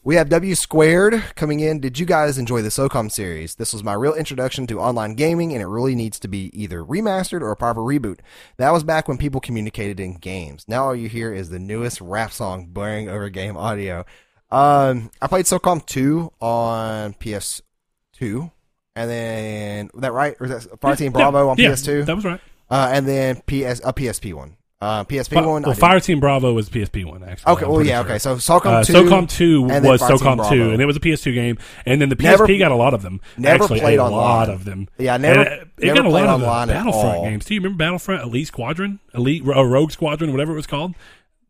We 0.06 0.16
have 0.16 0.28
W 0.28 0.54
squared 0.54 1.14
coming 1.34 1.60
in. 1.60 1.80
Did 1.80 1.98
you 1.98 2.04
guys 2.04 2.36
enjoy 2.36 2.60
the 2.60 2.68
SOCOM 2.68 3.10
series? 3.10 3.54
This 3.54 3.72
was 3.72 3.82
my 3.82 3.94
real 3.94 4.12
introduction 4.12 4.66
to 4.66 4.78
online 4.78 5.14
gaming, 5.14 5.54
and 5.54 5.62
it 5.62 5.66
really 5.66 5.94
needs 5.94 6.18
to 6.20 6.28
be 6.28 6.50
either 6.52 6.84
remastered 6.84 7.40
or 7.40 7.50
a 7.50 7.56
proper 7.56 7.80
reboot. 7.80 8.18
That 8.58 8.70
was 8.70 8.84
back 8.84 9.08
when 9.08 9.16
people 9.16 9.40
communicated 9.40 9.98
in 9.98 10.16
games. 10.16 10.66
Now 10.68 10.84
all 10.84 10.94
you 10.94 11.08
hear 11.08 11.32
is 11.32 11.48
the 11.48 11.58
newest 11.58 12.02
rap 12.02 12.32
song 12.32 12.66
blaring 12.66 13.08
over 13.08 13.30
game 13.30 13.56
audio. 13.56 14.04
Um, 14.50 15.10
I 15.22 15.26
played 15.26 15.46
SOCOM 15.46 15.86
2 15.86 16.32
on 16.38 17.14
PS2, 17.14 18.50
and 18.94 19.10
then 19.10 19.90
was 19.94 20.02
that 20.02 20.12
right? 20.12 20.36
Or 20.38 20.44
is 20.46 20.66
that 20.66 20.80
Fireteam 20.80 21.14
Bravo 21.14 21.44
Yeah, 21.46 21.50
on 21.50 21.56
yeah, 21.56 21.70
PS2? 21.70 22.04
That 22.04 22.16
was 22.16 22.26
right. 22.26 22.40
uh, 22.68 22.90
and 22.92 23.08
then 23.08 23.36
PS 23.36 23.80
a 23.82 23.94
PSP 23.94 24.34
one. 24.34 24.58
Uh, 24.84 25.04
PSP 25.04 25.34
Fi- 25.34 25.40
one. 25.40 25.62
Well, 25.62 25.72
didn't- 25.74 25.78
Fireteam 25.78 26.20
Bravo 26.20 26.52
was 26.52 26.68
PSP 26.68 27.04
one 27.04 27.24
actually. 27.24 27.52
Okay, 27.52 27.64
I'm 27.64 27.70
well, 27.72 27.82
yeah, 27.84 28.02
sure. 28.02 28.10
okay. 28.10 28.18
So 28.18 28.36
SOCOM 28.36 28.66
Uh, 28.66 28.84
2. 28.84 28.92
SOCOM 28.92 29.28
2 29.30 29.62
was 29.62 30.00
SOCOM 30.02 30.48
2, 30.50 30.70
and 30.72 30.82
it 30.82 30.86
was 30.86 30.96
a 30.96 31.00
PS2 31.00 31.32
game. 31.32 31.58
And 31.86 32.00
then 32.00 32.08
the 32.10 32.16
PSP 32.16 32.22
Never- 32.24 32.58
got 32.58 32.72
a 32.72 32.76
lot 32.76 32.92
of 32.94 33.02
them. 33.02 33.20
never 33.38 33.64
Actually, 33.64 33.80
played 33.80 33.98
a 33.98 34.02
online. 34.04 34.20
lot 34.20 34.50
of 34.50 34.64
them. 34.64 34.88
Yeah, 34.98 35.16
never- 35.16 35.40
And 35.40 35.48
it, 35.52 35.68
it 35.78 35.86
never 35.94 36.02
got 36.02 36.06
a 36.06 36.08
lot 36.10 36.28
of 36.28 36.40
the 36.68 36.74
Battlefront 36.74 37.22
games. 37.24 37.44
Do 37.46 37.54
you 37.54 37.60
remember 37.60 37.78
Battlefront 37.84 38.22
Elite 38.22 38.46
Squadron? 38.46 39.00
Elite 39.14 39.42
uh, 39.46 39.64
Rogue 39.64 39.90
Squadron, 39.90 40.32
whatever 40.32 40.52
it 40.52 40.56
was 40.56 40.66
called? 40.66 40.94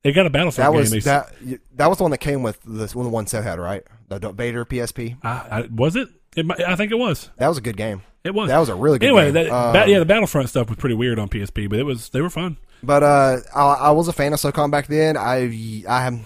It 0.04 0.12
got 0.12 0.26
a 0.26 0.30
Battlefront 0.30 0.72
That 0.72 0.78
was 0.78 0.92
game. 0.92 1.00
That. 1.00 1.32
That 1.76 1.88
was 1.88 1.98
the 1.98 2.04
one 2.04 2.10
that 2.10 2.18
came 2.18 2.42
with 2.42 2.60
the 2.62 2.86
one 2.94 3.04
the 3.06 3.10
one 3.10 3.26
Seth 3.26 3.42
had, 3.44 3.58
right? 3.58 3.82
The 4.08 4.18
Vader 4.32 4.64
PSP. 4.64 5.16
I, 5.22 5.28
I, 5.28 5.68
was 5.74 5.96
it? 5.96 6.08
it? 6.36 6.46
I 6.60 6.76
think 6.76 6.92
it 6.92 6.98
was. 6.98 7.30
That 7.38 7.48
was 7.48 7.56
a 7.58 7.62
good 7.62 7.76
game. 7.78 8.02
It 8.24 8.34
was. 8.34 8.48
That 8.48 8.58
was 8.58 8.70
a 8.70 8.74
really 8.74 8.98
good 8.98 9.06
anyway, 9.08 9.26
game. 9.26 9.34
that, 9.34 9.50
Um, 9.50 9.72
ba- 9.74 9.84
yeah, 9.86 9.98
the 9.98 10.06
Battlefront 10.06 10.48
stuff 10.48 10.68
was 10.68 10.78
pretty 10.78 10.94
weird 10.94 11.18
on 11.18 11.28
PSP, 11.28 11.68
but 11.68 11.78
it 11.78 11.84
was 11.84 12.08
they 12.08 12.20
were 12.22 12.30
fun. 12.30 12.56
But 12.82 13.02
uh, 13.02 13.38
I, 13.54 13.62
I 13.62 13.90
was 13.90 14.08
a 14.08 14.12
fan 14.12 14.32
of 14.32 14.38
SOCOM 14.40 14.70
back 14.70 14.86
then. 14.86 15.16
I 15.16 15.82
I 15.88 16.06
am 16.06 16.24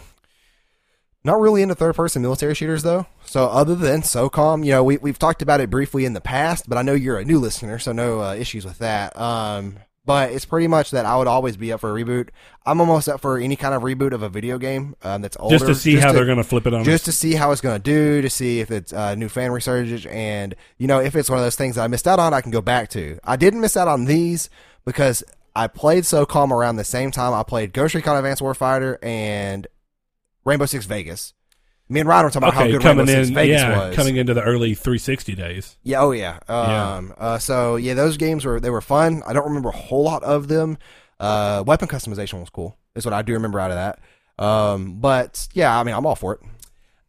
not 1.25 1.41
really 1.41 1.63
into 1.63 1.75
third 1.75 1.95
person 1.97 2.23
military 2.23 2.55
shooters 2.55 2.83
though. 2.85 3.07
So 3.25 3.47
other 3.47 3.75
than 3.75 4.03
SOCOM, 4.03 4.65
you 4.65 4.71
know, 4.73 4.85
we 4.85 4.97
we've 4.99 5.19
talked 5.19 5.43
about 5.43 5.61
it 5.61 5.71
briefly 5.71 6.05
in 6.05 6.13
the 6.13 6.21
past, 6.21 6.69
but 6.69 6.79
I 6.79 6.83
know 6.83 6.95
you're 6.95 7.19
a 7.19 7.25
new 7.25 7.39
listener, 7.39 7.79
so 7.79 7.93
no 7.93 8.21
uh, 8.23 8.35
issues 8.35 8.65
with 8.65 8.79
that. 8.79 9.19
Um, 9.21 9.79
but 10.09 10.33
it's 10.33 10.47
pretty 10.47 10.67
much 10.67 10.93
that 10.93 11.05
I 11.05 11.19
would 11.19 11.27
always 11.27 11.59
be 11.59 11.71
up 11.71 11.81
for 11.81 11.95
a 11.95 12.03
reboot. 12.03 12.31
I'm 12.65 12.81
almost 12.81 13.11
up 13.11 13.21
for 13.21 13.37
any 13.37 13.57
kind 13.57 13.75
of 13.75 13.83
reboot 13.83 14.13
of 14.13 14.23
a 14.23 14.31
video 14.31 14.57
game 14.57 14.97
um, 15.03 15.21
that's 15.21 15.37
older, 15.39 15.59
Just 15.59 15.67
to 15.67 15.75
see 15.75 15.97
how 15.97 16.13
they're 16.13 16.25
going 16.25 16.39
to 16.39 16.45
flip 16.45 16.67
it 16.67 16.73
on. 16.73 16.83
just 16.83 17.05
to 17.05 17.13
see 17.13 17.35
how 17.35 17.53
it's 17.53 17.61
going 17.61 17.77
to 17.77 17.83
do, 17.83 18.23
to 18.23 18.31
see 18.31 18.61
if 18.61 18.71
it's 18.71 18.91
a 18.95 19.15
new 19.17 19.29
fan 19.29 19.53
resurgence, 19.53 20.07
and 20.07 20.55
you 20.79 20.87
know 20.87 20.99
if 20.99 21.15
it's 21.15 21.29
one 21.29 21.39
of 21.39 21.45
those 21.45 21.57
things 21.57 21.77
that 21.77 21.83
I 21.83 21.89
missed 21.89 22.09
out 22.09 22.19
on, 22.19 22.33
I 22.33 22.41
can 22.41 22.51
go 22.51 22.63
back 22.63 22.89
to. 22.91 23.19
I 23.23 23.37
didn't 23.37 23.61
miss 23.61 23.77
out 23.77 23.87
on 23.87 24.07
these 24.07 24.49
because 24.87 25.23
I 25.55 25.67
played 25.67 26.05
SOCOM 26.05 26.53
around 26.53 26.77
the 26.77 26.85
same 26.85 27.11
time 27.11 27.35
I 27.35 27.43
played 27.43 27.75
Ghost 27.75 27.95
Recon 27.95 28.17
Advanced 28.17 28.41
Warfighter 28.41 28.97
and 29.03 29.67
Rainbow 30.43 30.65
Six 30.65 30.87
Vegas. 30.87 31.35
Me 31.91 32.01
and 32.01 32.09
Ryan 32.09 32.25
were 32.25 32.31
talking 32.31 32.49
about 32.49 32.55
how 32.55 32.61
okay, 32.63 32.73
good 32.73 32.85
Rainbow 32.85 33.03
coming 33.03 33.07
Six 33.07 33.29
in, 33.29 33.35
Vegas 33.35 33.61
yeah, 33.63 33.79
was. 33.89 33.97
coming 33.97 34.17
into 34.17 34.35
the 34.35 34.43
early 34.43 34.75
360 34.75 35.35
days. 35.35 35.79
Yeah, 35.83 36.03
oh 36.03 36.11
yeah. 36.11 36.39
Yeah. 36.49 36.95
Um, 36.97 37.15
Uh, 37.17 37.39
so 37.39 37.77
yeah, 37.77 37.95
those 37.95 38.17
games 38.19 38.45
were 38.45 38.61
they 38.61 38.71
were 38.71 38.81
fun. 38.83 39.23
I 39.27 39.33
don't 39.33 39.47
remember 39.47 39.71
a 39.71 39.77
whole 39.77 40.05
lot 40.05 40.23
of 40.23 40.49
them. 40.49 40.77
Uh, 41.19 41.65
weapon 41.67 41.89
customization 41.89 42.41
was 42.41 42.51
cool. 42.51 42.77
Is 42.95 43.05
what 43.05 43.15
I 43.15 43.23
do 43.23 43.33
remember 43.33 43.59
out 43.59 43.71
of 43.71 43.77
that. 43.77 44.45
Um, 44.45 45.01
but 45.01 45.49
yeah, 45.55 45.79
I 45.79 45.83
mean, 45.83 45.95
I'm 45.95 46.05
all 46.07 46.15
for 46.15 46.35
it. 46.35 46.41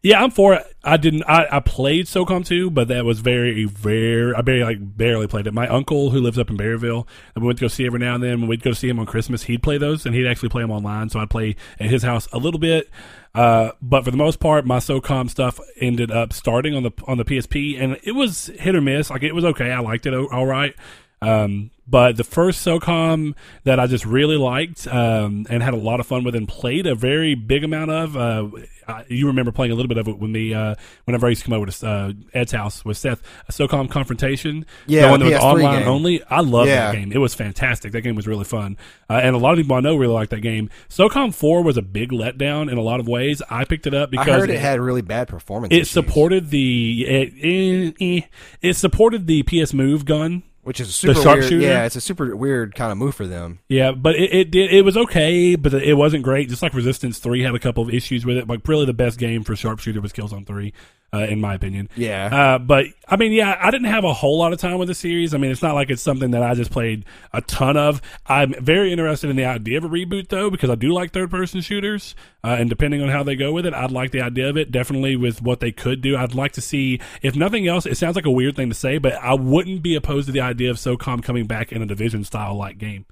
Yeah, 0.01 0.23
I'm 0.23 0.31
for 0.31 0.53
it. 0.53 0.65
I 0.81 0.95
didn't. 0.95 1.23
I, 1.23 1.57
I 1.57 1.59
played 1.59 2.05
SOCOM 2.05 2.45
2, 2.45 2.71
but 2.71 2.87
that 2.87 3.03
was 3.03 3.19
very, 3.19 3.65
very. 3.65 4.33
I 4.33 4.39
barely 4.41 4.63
like 4.63 4.97
barely 4.97 5.27
played 5.27 5.45
it. 5.45 5.53
My 5.53 5.67
uncle, 5.67 6.11
who 6.11 6.21
lives 6.21 6.39
up 6.39 6.49
in 6.49 6.55
Berryville, 6.55 7.05
and 7.35 7.43
we 7.43 7.47
went 7.47 7.59
to 7.59 7.65
go 7.65 7.67
see 7.67 7.85
every 7.85 7.99
now 7.99 8.15
and 8.15 8.23
then. 8.23 8.39
When 8.39 8.47
we'd 8.47 8.63
go 8.63 8.71
see 8.71 8.87
him 8.87 8.97
on 8.97 9.05
Christmas, 9.05 9.43
he'd 9.43 9.61
play 9.61 9.77
those, 9.77 10.05
and 10.05 10.15
he'd 10.15 10.25
actually 10.25 10.49
play 10.49 10.61
them 10.61 10.71
online. 10.71 11.09
So 11.09 11.19
I'd 11.19 11.29
play 11.29 11.57
at 11.81 11.89
his 11.89 12.03
house 12.03 12.29
a 12.31 12.37
little 12.37 12.61
bit. 12.61 12.89
Uh, 13.35 13.71
but 13.81 14.05
for 14.05 14.11
the 14.11 14.17
most 14.17 14.39
part, 14.39 14.65
my 14.65 14.77
SOCOM 14.77 15.29
stuff 15.29 15.59
ended 15.81 16.11
up 16.11 16.31
starting 16.31 16.75
on 16.75 16.83
the 16.83 16.91
on 17.05 17.17
the 17.17 17.25
PSP, 17.25 17.77
and 17.77 17.99
it 18.03 18.13
was 18.13 18.47
hit 18.57 18.75
or 18.75 18.81
miss. 18.81 19.09
Like 19.09 19.23
it 19.23 19.35
was 19.35 19.43
okay. 19.43 19.71
I 19.71 19.79
liked 19.79 20.05
it 20.05 20.13
all 20.13 20.45
right. 20.45 20.75
Um, 21.21 21.71
but 21.85 22.17
the 22.17 22.23
first 22.23 22.65
SOCOM 22.65 23.33
that 23.63 23.79
I 23.79 23.87
just 23.87 24.05
really 24.05 24.37
liked 24.37 24.87
um, 24.87 25.47
and 25.49 25.63
had 25.63 25.73
a 25.73 25.77
lot 25.77 25.99
of 25.99 26.05
fun 26.05 26.23
with 26.23 26.35
and 26.35 26.47
played 26.47 26.85
a 26.85 26.93
very 26.93 27.33
big 27.33 27.63
amount 27.63 27.89
of. 27.89 28.15
Uh, 28.15 28.47
I, 28.87 29.05
you 29.09 29.25
remember 29.27 29.51
playing 29.51 29.71
a 29.71 29.75
little 29.75 29.87
bit 29.87 29.97
of 29.97 30.07
it 30.07 30.17
with 30.19 30.29
me 30.29 30.53
uh, 30.53 30.75
whenever 31.05 31.25
I 31.25 31.29
used 31.29 31.41
to 31.41 31.45
come 31.49 31.53
over 31.59 31.65
to 31.65 31.87
uh, 31.87 32.13
Ed's 32.33 32.51
house 32.51 32.85
with 32.85 32.97
Seth. 32.97 33.21
A 33.47 33.51
SOCOM 33.51 33.89
Confrontation, 33.89 34.65
Yeah, 34.85 35.05
the 35.05 35.11
one 35.11 35.19
that 35.21 35.25
was 35.25 35.33
PS3 35.35 35.41
online 35.43 35.79
game. 35.79 35.87
only. 35.87 36.23
I 36.25 36.41
love 36.41 36.67
Yeah. 36.67 36.91
that 36.91 36.95
game. 36.97 37.11
It 37.11 37.17
was 37.17 37.33
fantastic. 37.33 37.91
That 37.91 38.01
game 38.01 38.15
was 38.15 38.27
really 38.27 38.45
fun, 38.45 38.77
uh, 39.09 39.13
and 39.23 39.35
a 39.35 39.39
lot 39.39 39.51
of 39.53 39.57
people 39.57 39.75
I 39.75 39.79
know 39.79 39.95
really 39.95 40.13
like 40.13 40.29
that 40.29 40.41
game. 40.41 40.69
SOCOM 40.89 41.33
Four 41.33 41.63
was 41.63 41.75
a 41.77 41.81
big 41.81 42.11
letdown 42.11 42.71
in 42.71 42.77
a 42.77 42.81
lot 42.83 42.99
of 42.99 43.07
ways. 43.07 43.41
I 43.49 43.65
picked 43.65 43.87
it 43.87 43.93
up 43.95 44.09
I 44.09 44.11
because 44.11 44.41
heard 44.41 44.49
it 44.51 44.59
had 44.59 44.79
really 44.79 45.01
bad 45.01 45.27
performance. 45.27 45.71
it 45.73 45.77
issues, 45.77 45.89
supported 45.91 46.49
the 46.51 47.05
it, 47.07 47.33
eh, 47.41 47.91
eh, 47.99 48.21
it 48.61 48.73
supported 48.75 49.25
the 49.27 49.41
PS 49.43 49.73
Move 49.73 50.05
gun 50.05 50.43
which 50.69 50.79
is 50.79 50.89
a 50.89 50.91
super 50.91 51.19
weird. 51.19 51.51
Yeah, 51.51 51.85
it's 51.85 51.95
a 51.95 52.01
super 52.01 52.35
weird 52.35 52.75
kind 52.75 52.91
of 52.91 52.99
move 52.99 53.15
for 53.15 53.25
them. 53.25 53.57
Yeah, 53.69 53.91
but 53.91 54.15
it, 54.15 54.31
it 54.31 54.51
did. 54.51 54.71
It 54.71 54.83
was 54.83 54.95
okay, 54.97 55.55
but 55.55 55.73
it 55.73 55.95
wasn't 55.95 56.23
great. 56.23 56.47
Just 56.47 56.61
like 56.61 56.75
Resistance 56.75 57.17
Three 57.17 57.41
had 57.41 57.55
a 57.55 57.59
couple 57.59 57.81
of 57.81 57.91
issues 57.91 58.23
with 58.23 58.37
it. 58.37 58.47
Like 58.47 58.67
really, 58.67 58.85
the 58.85 58.93
best 58.93 59.17
game 59.17 59.43
for 59.43 59.55
sharpshooter 59.55 59.99
was 59.99 60.13
Killzone 60.13 60.45
Three, 60.45 60.71
uh, 61.13 61.19
in 61.19 61.41
my 61.41 61.55
opinion. 61.55 61.89
Yeah. 61.95 62.25
Uh, 62.31 62.59
but 62.59 62.85
I 63.07 63.15
mean, 63.17 63.31
yeah, 63.31 63.57
I 63.59 63.71
didn't 63.71 63.87
have 63.87 64.03
a 64.03 64.13
whole 64.13 64.37
lot 64.37 64.53
of 64.53 64.59
time 64.59 64.77
with 64.77 64.87
the 64.89 64.93
series. 64.93 65.33
I 65.33 65.37
mean, 65.37 65.49
it's 65.51 65.61
not 65.63 65.73
like 65.75 65.89
it's 65.89 66.01
something 66.01 66.31
that 66.31 66.43
I 66.43 66.53
just 66.53 66.69
played 66.71 67.05
a 67.33 67.41
ton 67.41 67.77
of. 67.77 68.01
I'm 68.27 68.53
very 68.63 68.91
interested 68.91 69.29
in 69.29 69.35
the 69.35 69.45
idea 69.45 69.77
of 69.79 69.83
a 69.85 69.89
reboot 69.89 70.27
though, 70.29 70.49
because 70.49 70.69
I 70.69 70.75
do 70.75 70.93
like 70.93 71.11
third 71.11 71.31
person 71.31 71.61
shooters. 71.61 72.15
Uh, 72.43 72.55
and 72.59 72.69
depending 72.69 73.01
on 73.01 73.09
how 73.09 73.23
they 73.23 73.35
go 73.35 73.51
with 73.51 73.65
it, 73.65 73.73
I'd 73.73 73.91
like 73.91 74.11
the 74.11 74.21
idea 74.21 74.49
of 74.49 74.55
it. 74.57 74.71
Definitely 74.71 75.15
with 75.15 75.41
what 75.41 75.59
they 75.59 75.71
could 75.71 76.01
do, 76.01 76.15
I'd 76.15 76.35
like 76.35 76.51
to 76.53 76.61
see. 76.61 76.99
If 77.21 77.35
nothing 77.35 77.67
else, 77.67 77.85
it 77.85 77.97
sounds 77.97 78.15
like 78.15 78.25
a 78.25 78.31
weird 78.31 78.55
thing 78.55 78.69
to 78.69 78.75
say, 78.75 78.97
but 78.97 79.13
I 79.15 79.33
wouldn't 79.33 79.81
be 79.81 79.95
opposed 79.95 80.27
to 80.27 80.31
the 80.31 80.41
idea 80.41 80.69
of 80.69 80.77
SOCOM 80.77 81.23
coming 81.23 81.47
back 81.47 81.71
in 81.71 81.81
a 81.81 81.85
division 81.85 82.23
style 82.23 82.55
like 82.55 82.77
game. 82.77 83.05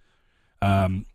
Um, 0.61 1.05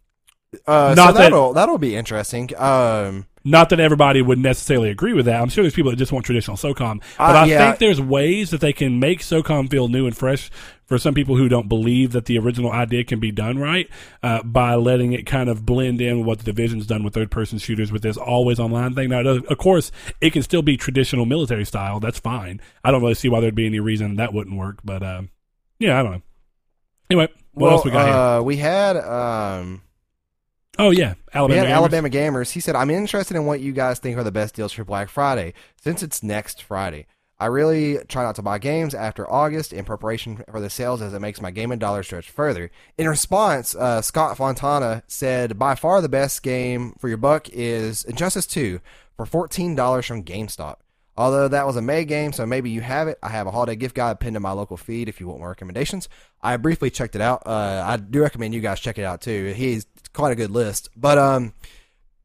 Uh, 0.67 0.93
Not 0.95 0.97
so 0.97 1.13
that- 1.15 1.19
that'll 1.21 1.53
that'll 1.55 1.79
be 1.79 1.97
interesting. 1.97 2.51
Um, 2.59 3.25
Not 3.45 3.71
that 3.71 3.81
everybody 3.81 4.23
would 4.23 4.39
necessarily 4.39 4.91
agree 4.91 5.13
with 5.13 5.27
that. 5.27 5.41
I'm 5.41 5.49
sure 5.49 5.65
there's 5.65 5.75
people 5.75 5.91
that 5.91 5.97
just 5.97 6.13
want 6.13 6.25
traditional 6.25 6.57
SOCOM. 6.57 7.03
But 7.19 7.37
Uh, 7.37 7.39
I 7.41 7.45
yeah. 7.47 7.67
think 7.67 7.79
there's 7.81 8.01
ways 8.01 8.51
that 8.51 8.61
they 8.61 8.73
can 8.73 9.01
make 9.01 9.21
SOCOM 9.21 9.69
feel 9.71 9.89
new 9.89 10.07
and 10.07 10.17
fresh 10.17 10.51
for 10.87 10.97
some 10.99 11.15
people 11.15 11.37
who 11.37 11.49
don't 11.49 11.69
believe 11.69 12.13
that 12.13 12.27
the 12.27 12.39
original 12.39 12.71
idea 12.71 13.03
can 13.03 13.19
be 13.19 13.33
done 13.33 13.59
right 13.59 13.89
uh, 14.23 14.43
by 14.43 14.75
letting 14.75 15.13
it 15.13 15.27
kind 15.27 15.49
of 15.49 15.65
blend 15.67 16.01
in 16.01 16.19
with 16.19 16.27
what 16.27 16.39
the 16.39 16.45
division's 16.45 16.87
done 16.87 17.03
with 17.03 17.15
third 17.15 17.31
person 17.31 17.59
shooters 17.59 17.91
with 17.91 18.03
this 18.03 18.17
always 18.17 18.61
online 18.61 18.95
thing. 18.95 19.09
Now, 19.09 19.21
of 19.27 19.59
course, 19.59 19.91
it 20.21 20.33
can 20.33 20.43
still 20.43 20.63
be 20.63 20.77
traditional 20.77 21.25
military 21.27 21.65
style. 21.65 21.99
That's 21.99 22.19
fine. 22.19 22.61
I 22.85 22.91
don't 22.91 23.01
really 23.01 23.15
see 23.15 23.29
why 23.29 23.41
there'd 23.41 23.55
be 23.55 23.67
any 23.67 23.81
reason 23.81 24.17
that 24.17 24.33
wouldn't 24.35 24.57
work. 24.57 24.79
But 24.85 25.03
um, 25.03 25.31
yeah, 25.79 25.99
I 25.99 26.03
don't 26.03 26.13
know. 26.13 26.23
Anyway, 27.11 27.29
what 27.53 27.67
well, 27.67 27.73
else 27.77 27.85
we 27.85 27.91
got 27.91 28.07
here? 28.07 28.15
uh, 28.15 28.43
we 28.43 28.57
had 28.57 28.97
um, 28.99 29.83
Oh, 30.79 30.91
yeah. 30.91 31.15
we 31.15 31.39
Alabama. 31.39 31.61
had 31.61 31.69
Gamers. 31.69 31.75
Alabama 31.77 32.09
Gamers. 32.09 32.51
He 32.53 32.61
said, 32.61 32.75
"I'm 32.77 32.91
interested 32.91 33.37
in 33.37 33.45
what 33.45 33.61
you 33.61 33.73
guys 33.73 33.99
think 33.99 34.17
are 34.17 34.25
the 34.25 34.33
best 34.33 34.55
deals 34.55 34.73
for 34.73 34.85
Black 34.85 35.09
Friday 35.09 35.53
since 35.83 36.03
it's 36.03 36.23
next 36.23 36.63
Friday. 36.63 37.07
I 37.39 37.47
really 37.47 37.99
try 38.09 38.23
not 38.23 38.37
to 38.37 38.43
buy 38.43 38.59
games 38.59 38.95
after 38.95 39.29
August 39.31 39.73
in 39.73 39.85
preparation 39.85 40.45
for 40.51 40.61
the 40.61 40.71
sales 40.71 41.03
as 41.03 41.13
it 41.13 41.21
makes 41.21 41.41
my 41.41 41.51
gaming 41.51 41.79
dollar 41.79 42.03
stretch 42.03 42.31
further." 42.31 42.71
In 42.97 43.07
response, 43.09 43.75
uh, 43.75 44.01
Scott 44.01 44.37
Fontana 44.39 45.03
said, 45.07 45.59
"By 45.59 45.75
far 45.75 46.01
the 46.01 46.09
best 46.09 46.43
game 46.43 46.95
for 46.99 47.09
your 47.09 47.19
buck 47.19 47.49
is 47.51 48.05
Injustice 48.05 48.47
2 48.47 48.81
for 49.17 49.27
$14 49.27 50.07
from 50.07 50.25
GameStop." 50.25 50.77
Although 51.15 51.49
that 51.49 51.67
was 51.67 51.77
a 51.77 51.83
May 51.83 52.07
game, 52.07 52.33
so 52.33 52.47
maybe 52.47 52.71
you 52.71 52.81
have 52.81 53.07
it. 53.07 53.19
I 53.23 53.29
have 53.29 53.47
a 53.47 53.51
holiday 53.51 53.77
gift 53.77 53.95
guide 53.95 54.19
pinned 54.19 54.33
to 54.33 54.41
my 54.41 54.53
local 54.53 54.79
feed 54.79 55.11
if 55.11 55.21
you 55.21 55.29
want 55.29 55.41
more 55.41 55.51
recommendations. 55.51 56.09
I 56.41 56.57
briefly 56.57 56.89
checked 56.89 57.15
it 57.15 57.21
out. 57.21 57.43
Uh, 57.45 57.85
I 57.87 57.99
do 57.99 58.23
recommend 58.23 58.55
you 58.55 58.63
guys 58.63 58.81
check 58.81 58.97
it 58.97 59.05
out 59.05 59.21
too. 59.21 59.53
He's 59.55 59.85
quite 60.13 60.33
a 60.33 60.37
good 60.37 60.51
list. 60.51 60.89
But 60.97 61.19
um, 61.19 61.53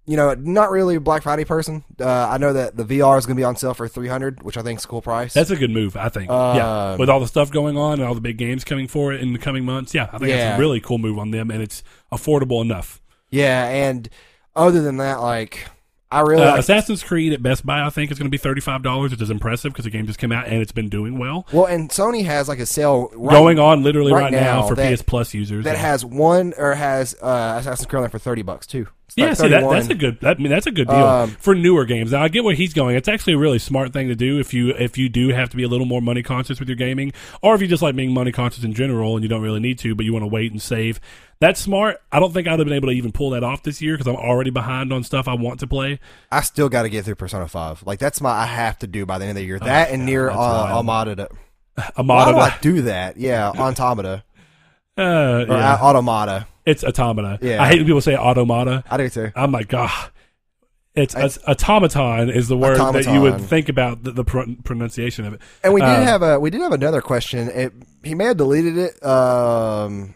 you 0.05 0.15
know, 0.15 0.33
not 0.35 0.71
really 0.71 0.95
a 0.95 0.99
Black 1.01 1.23
Friday 1.23 1.43
person. 1.43 1.83
Uh, 1.99 2.05
I 2.07 2.37
know 2.37 2.53
that 2.53 2.77
the 2.77 2.85
VR 2.85 3.17
is 3.17 3.25
going 3.25 3.35
to 3.35 3.39
be 3.39 3.43
on 3.43 3.55
sale 3.57 3.73
for 3.73 3.87
three 3.89 4.07
hundred, 4.07 4.41
which 4.43 4.57
I 4.57 4.61
think 4.61 4.79
is 4.79 4.85
a 4.85 4.87
cool 4.87 5.01
price. 5.01 5.33
That's 5.33 5.49
a 5.49 5.55
good 5.57 5.71
move, 5.71 5.97
I 5.97 6.07
think. 6.09 6.29
yeah, 6.29 6.91
Um, 6.93 6.97
with 6.99 7.09
all 7.09 7.19
the 7.19 7.27
stuff 7.27 7.51
going 7.51 7.77
on 7.77 7.93
and 7.99 8.03
all 8.03 8.15
the 8.15 8.21
big 8.21 8.37
games 8.37 8.63
coming 8.63 8.87
for 8.87 9.11
it 9.11 9.19
in 9.21 9.33
the 9.33 9.39
coming 9.39 9.65
months, 9.65 9.93
yeah, 9.93 10.03
I 10.13 10.17
think 10.17 10.29
that's 10.31 10.57
a 10.57 10.59
really 10.59 10.79
cool 10.79 10.97
move 10.97 11.19
on 11.19 11.31
them, 11.31 11.51
and 11.51 11.61
it's 11.61 11.83
affordable 12.11 12.61
enough. 12.61 13.01
yeah, 13.31 13.65
and 13.67 14.07
other 14.55 14.81
than 14.81 14.97
that, 14.97 15.21
like 15.21 15.67
I 16.09 16.21
really 16.21 16.41
Uh, 16.43 16.51
like. 16.51 16.59
Assassin's 16.59 17.03
Creed 17.03 17.33
at 17.33 17.43
Best 17.43 17.65
Buy, 17.65 17.81
I 17.85 17.89
think, 17.89 18.11
is 18.11 18.17
going 18.17 18.27
to 18.27 18.31
be 18.31 18.37
thirty 18.37 18.61
five 18.61 18.81
dollars, 18.81 19.11
which 19.11 19.21
is 19.21 19.29
impressive 19.29 19.73
because 19.73 19.83
the 19.85 19.91
game 19.91 20.07
just 20.07 20.19
came 20.19 20.31
out 20.31 20.47
and 20.47 20.61
it's 20.61 20.71
been 20.71 20.87
doing 20.89 21.17
well, 21.19 21.45
well, 21.51 21.65
and 21.65 21.89
Sony 21.89 22.23
has 22.25 22.47
like 22.47 22.59
a 22.59 22.65
sale 22.65 23.09
right, 23.13 23.33
going 23.35 23.59
on 23.59 23.83
literally 23.83 24.13
right, 24.13 24.23
right 24.23 24.31
now, 24.31 24.61
now 24.61 24.67
for 24.67 24.75
that- 24.75 24.95
PS 24.95 25.01
Plus 25.01 25.33
users. 25.33 25.65
that 25.65 25.75
yeah. 25.75 25.81
has 25.81 26.05
one 26.05 26.53
or 26.57 26.75
has 26.75 27.15
uh, 27.21 27.57
Assassin's 27.59 27.87
Creed 27.87 28.09
for 28.11 28.19
thirty 28.19 28.41
bucks 28.41 28.65
too. 28.67 28.87
It's 29.07 29.15
Yeah, 29.17 29.27
like 29.27 29.37
see 29.37 29.47
that, 29.47 29.69
that's 29.69 29.87
a 29.87 29.95
good. 29.95 30.19
That, 30.19 30.37
I 30.37 30.39
mean, 30.39 30.49
that's 30.49 30.67
a 30.67 30.71
good 30.71 30.87
deal 30.87 30.97
Um, 30.97 31.29
for 31.39 31.55
newer 31.55 31.85
games. 31.85 32.11
Now, 32.11 32.23
I 32.23 32.27
get 32.27 32.43
where 32.43 32.53
he's 32.53 32.73
going. 32.73 32.97
It's 32.97 33.07
actually 33.07 33.33
a 33.33 33.37
really 33.37 33.57
smart 33.57 33.93
thing 33.93 34.09
to 34.09 34.15
do 34.15 34.37
if 34.37 34.53
you 34.53 34.69
if 34.71 34.97
you 34.97 35.07
do 35.07 35.29
have 35.29 35.49
to 35.51 35.55
be 35.55 35.63
a 35.63 35.67
little 35.69 35.85
more 35.85 36.01
money 36.01 36.21
conscious 36.21 36.59
with 36.59 36.67
your 36.67 36.75
gaming, 36.75 37.13
or 37.41 37.55
if 37.55 37.61
you 37.61 37.67
just 37.67 37.81
like 37.81 37.95
being 37.95 38.13
money 38.13 38.33
conscious 38.33 38.65
in 38.65 38.73
general 38.73 39.15
and 39.15 39.23
you 39.23 39.29
don't 39.29 39.41
really 39.41 39.61
need 39.61 39.79
to, 39.79 39.95
but 39.95 40.05
you 40.05 40.11
want 40.11 40.23
to 40.23 40.27
wait 40.27 40.51
and 40.51 40.61
save. 40.61 40.99
That's 41.39 41.59
smart. 41.59 42.01
I 42.11 42.19
don't 42.19 42.33
think 42.33 42.47
I'd 42.47 42.59
have 42.59 42.65
been 42.67 42.75
able 42.75 42.89
to 42.89 42.93
even 42.95 43.11
pull 43.11 43.29
that 43.29 43.43
off 43.43 43.63
this 43.63 43.81
year 43.81 43.93
because 43.93 44.07
I'm 44.07 44.15
already 44.15 44.49
behind 44.49 44.91
on 44.91 45.03
stuff 45.03 45.27
I 45.27 45.35
want 45.35 45.59
to 45.61 45.67
play. 45.67 45.99
I 46.31 46.41
still 46.41 46.67
got 46.67 46.81
to 46.81 46.89
get 46.89 47.05
through 47.05 47.15
Persona 47.15 47.47
Five. 47.47 47.83
Like 47.85 47.99
that's 47.99 48.19
my 48.19 48.31
I 48.31 48.45
have 48.45 48.77
to 48.79 48.87
do 48.87 49.05
by 49.05 49.19
the 49.19 49.25
end 49.25 49.31
of 49.31 49.35
the 49.37 49.45
year. 49.45 49.59
That 49.59 49.91
and 49.91 50.07
yeah, 50.09 50.15
NieR 50.15 50.31
uh, 50.33 50.35
wild. 50.35 50.71
Automata. 50.77 51.27
Why 51.95 52.31
do 52.31 52.37
I 52.37 52.57
do 52.59 52.81
that? 52.83 53.17
Yeah, 53.17 53.49
Automata 53.57 54.23
Uh, 54.97 55.45
or 55.47 55.57
yeah. 55.57 55.75
Automata. 55.81 56.47
it's 56.65 56.83
automata. 56.83 57.37
Yeah. 57.41 57.61
I 57.61 57.67
hate 57.67 57.77
when 57.79 57.85
people 57.85 58.01
say 58.01 58.15
automata. 58.15 58.83
I 58.89 58.97
do 58.97 59.09
too. 59.09 59.31
I'm 59.35 59.51
like, 59.51 59.67
God. 59.67 59.91
It's, 60.95 61.13
it's 61.15 61.37
automaton 61.47 62.31
is 62.31 62.47
the 62.47 62.57
word 62.57 62.77
that 62.79 63.05
you 63.05 63.21
would 63.21 63.39
think 63.39 63.69
about 63.69 64.01
the, 64.03 64.11
the 64.11 64.23
pro- 64.23 64.55
pronunciation 64.63 65.25
of 65.25 65.33
it. 65.35 65.41
And 65.63 65.71
we 65.71 65.79
did 65.81 65.89
Uh, 65.89 66.03
have 66.03 66.23
a 66.23 66.39
we 66.39 66.49
did 66.49 66.59
have 66.61 66.71
another 66.71 67.01
question. 67.01 67.49
It, 67.49 67.71
he 68.03 68.15
may 68.15 68.25
have 68.25 68.37
deleted 68.37 68.77
it. 68.79 69.05
Um, 69.05 70.15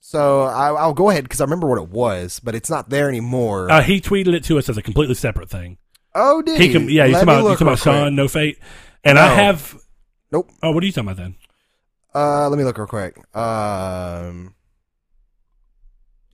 so 0.00 0.44
I, 0.44 0.68
I'll 0.72 0.94
go 0.94 1.10
ahead 1.10 1.24
because 1.24 1.42
I 1.42 1.44
remember 1.44 1.66
what 1.66 1.76
it 1.76 1.90
was, 1.90 2.40
but 2.40 2.54
it's 2.54 2.70
not 2.70 2.88
there 2.88 3.10
anymore. 3.10 3.70
Uh, 3.70 3.82
he 3.82 4.00
tweeted 4.00 4.32
it 4.32 4.44
to 4.44 4.56
us 4.56 4.70
as 4.70 4.78
a 4.78 4.82
completely 4.82 5.14
separate 5.14 5.50
thing. 5.50 5.76
oh, 6.14 6.40
did 6.40 6.58
He 6.58 6.68
he? 6.68 6.94
yeah, 6.96 7.02
Let 7.04 7.12
talking 7.12 7.22
about, 7.24 7.44
look 7.44 7.52
talking 7.58 7.66
about. 7.66 7.78
Sean, 7.80 8.14
No 8.16 8.28
Fate. 8.28 8.58
And 9.04 9.18
I 9.18 9.34
have. 9.34 9.78
Nope. 10.32 10.50
Oh, 10.62 10.70
what 10.70 10.82
are 10.82 10.86
you 10.86 10.92
talking 10.92 11.08
about 11.10 11.18
then? 11.18 11.34
Uh, 12.14 12.48
let 12.48 12.58
me 12.58 12.64
look 12.64 12.78
real 12.78 12.86
quick. 12.86 13.16
Um, 13.36 14.54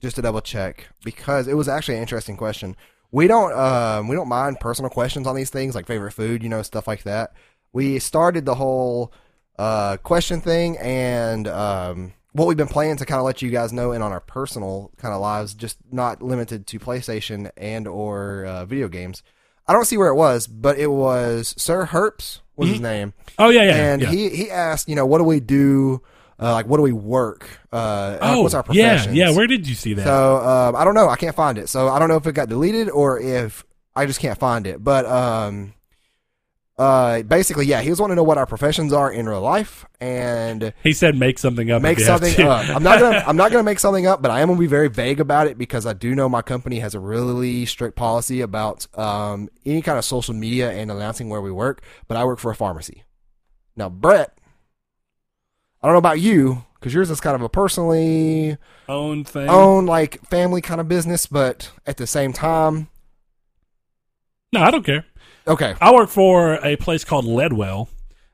just 0.01 0.15
to 0.15 0.21
double 0.21 0.41
check 0.41 0.87
because 1.03 1.47
it 1.47 1.55
was 1.55 1.67
actually 1.67 1.95
an 1.95 2.01
interesting 2.01 2.37
question. 2.37 2.75
We 3.11 3.27
don't 3.27 3.53
um 3.53 4.07
we 4.07 4.15
don't 4.15 4.27
mind 4.27 4.59
personal 4.59 4.89
questions 4.89 5.25
on 5.25 5.35
these 5.35 5.49
things 5.49 5.73
like 5.73 5.87
favorite 5.87 6.11
food, 6.11 6.43
you 6.43 6.49
know, 6.49 6.61
stuff 6.61 6.87
like 6.87 7.03
that. 7.03 7.33
We 7.73 7.99
started 7.99 8.45
the 8.45 8.55
whole 8.55 9.13
uh 9.57 9.97
question 9.97 10.41
thing 10.41 10.77
and 10.77 11.47
um 11.47 12.13
what 12.33 12.47
we've 12.47 12.57
been 12.57 12.67
playing 12.67 12.97
to 12.97 13.05
kind 13.05 13.19
of 13.19 13.25
let 13.25 13.41
you 13.41 13.49
guys 13.49 13.71
know 13.71 13.93
in 13.93 14.01
on 14.01 14.11
our 14.11 14.19
personal 14.19 14.91
kind 14.97 15.13
of 15.13 15.21
lives, 15.21 15.53
just 15.53 15.77
not 15.89 16.21
limited 16.21 16.67
to 16.67 16.79
PlayStation 16.79 17.49
and 17.55 17.87
or 17.87 18.43
uh, 18.43 18.65
video 18.65 18.89
games. 18.89 19.23
I 19.67 19.71
don't 19.71 19.85
see 19.85 19.95
where 19.95 20.09
it 20.09 20.15
was, 20.15 20.45
but 20.45 20.77
it 20.77 20.91
was 20.91 21.55
Sir 21.57 21.85
Herps 21.85 22.41
was 22.57 22.69
his 22.69 22.79
name 22.81 23.13
Oh, 23.37 23.49
yeah, 23.49 23.63
yeah. 23.63 23.75
and 23.93 24.01
yeah. 24.01 24.09
he 24.11 24.29
he 24.29 24.51
asked, 24.51 24.87
you 24.89 24.95
know, 24.95 25.05
what 25.05 25.17
do 25.19 25.23
we 25.25 25.39
do? 25.39 26.01
Uh, 26.37 26.51
like, 26.51 26.65
what 26.67 26.77
do 26.77 26.83
we 26.83 26.91
work? 26.91 27.47
Uh, 27.71 28.17
oh, 28.21 28.41
what's 28.41 28.53
our 28.53 28.63
profession? 28.63 29.15
yeah, 29.15 29.29
yeah. 29.29 29.35
Where 29.35 29.47
did 29.47 29.67
you 29.67 29.75
see 29.75 29.93
that? 29.93 30.03
So 30.05 30.37
um, 30.37 30.75
I 30.75 30.83
don't 30.83 30.93
know. 30.93 31.07
I 31.07 31.15
can't 31.15 31.35
find 31.35 31.57
it. 31.57 31.69
So 31.69 31.87
I 31.87 31.97
don't 31.99 32.09
know 32.09 32.17
if 32.17 32.27
it 32.27 32.33
got 32.33 32.49
deleted 32.49 32.89
or 32.89 33.19
if 33.19 33.63
I 33.95 34.05
just 34.05 34.19
can't 34.19 34.37
find 34.37 34.67
it. 34.67 34.83
But 34.83 35.05
um, 35.05 35.73
uh, 36.77 37.21
basically, 37.23 37.65
yeah, 37.65 37.81
he 37.81 37.89
was 37.89 38.01
wanting 38.01 38.13
to 38.13 38.17
know 38.17 38.23
what 38.23 38.37
our 38.37 38.45
professions 38.45 38.91
are 38.91 39.09
in 39.11 39.29
real 39.29 39.39
life 39.41 39.85
and 40.01 40.73
he 40.83 40.91
said 40.91 41.15
make 41.17 41.39
something 41.39 41.71
up. 41.71 41.81
make 41.81 41.93
if 41.93 42.05
you 42.05 42.11
have 42.11 42.21
something 42.21 42.45
up. 42.45 42.67
I'm 42.69 42.83
not 42.83 42.99
gonna 42.99 43.23
I'm 43.25 43.37
not 43.37 43.51
gonna 43.53 43.63
make 43.63 43.79
something 43.79 44.05
up, 44.05 44.21
but 44.21 44.29
I 44.29 44.41
am 44.41 44.49
gonna 44.49 44.59
be 44.59 44.67
very 44.67 44.89
vague 44.89 45.21
about 45.21 45.47
it 45.47 45.57
because 45.57 45.85
I 45.85 45.93
do 45.93 46.13
know 46.13 46.27
my 46.27 46.41
company 46.41 46.79
has 46.79 46.93
a 46.93 46.99
really 46.99 47.65
strict 47.65 47.95
policy 47.95 48.41
about 48.41 48.87
um, 48.97 49.49
any 49.65 49.81
kind 49.81 49.97
of 49.97 50.03
social 50.03 50.33
media 50.33 50.69
and 50.71 50.91
announcing 50.91 51.29
where 51.29 51.41
we 51.41 51.51
work. 51.51 51.81
But 52.09 52.17
I 52.17 52.25
work 52.25 52.39
for 52.39 52.51
a 52.51 52.55
pharmacy. 52.55 53.03
Now, 53.77 53.87
Brett, 53.89 54.37
I 55.81 55.87
don't 55.87 55.93
know 55.93 55.99
about 55.99 56.19
you 56.19 56.65
because 56.79 56.93
yours 56.93 57.09
is 57.09 57.21
kind 57.21 57.35
of 57.35 57.41
a 57.41 57.49
personally 57.49 58.57
owned 58.89 59.27
thing. 59.29 59.47
owned, 59.49 59.87
like 59.87 60.21
family 60.27 60.61
kind 60.61 60.81
of 60.81 60.87
business, 60.89 61.25
but 61.25 61.71
at 61.85 61.97
the 61.97 62.05
same 62.07 62.33
time, 62.33 62.89
No, 64.51 64.61
I 64.61 64.71
don't 64.71 64.85
care. 64.85 65.05
Okay, 65.47 65.75
I 65.79 65.93
work 65.93 66.09
for 66.09 66.55
a 66.65 66.75
place 66.75 67.03
called 67.03 67.25
Ledwell, 67.25 67.87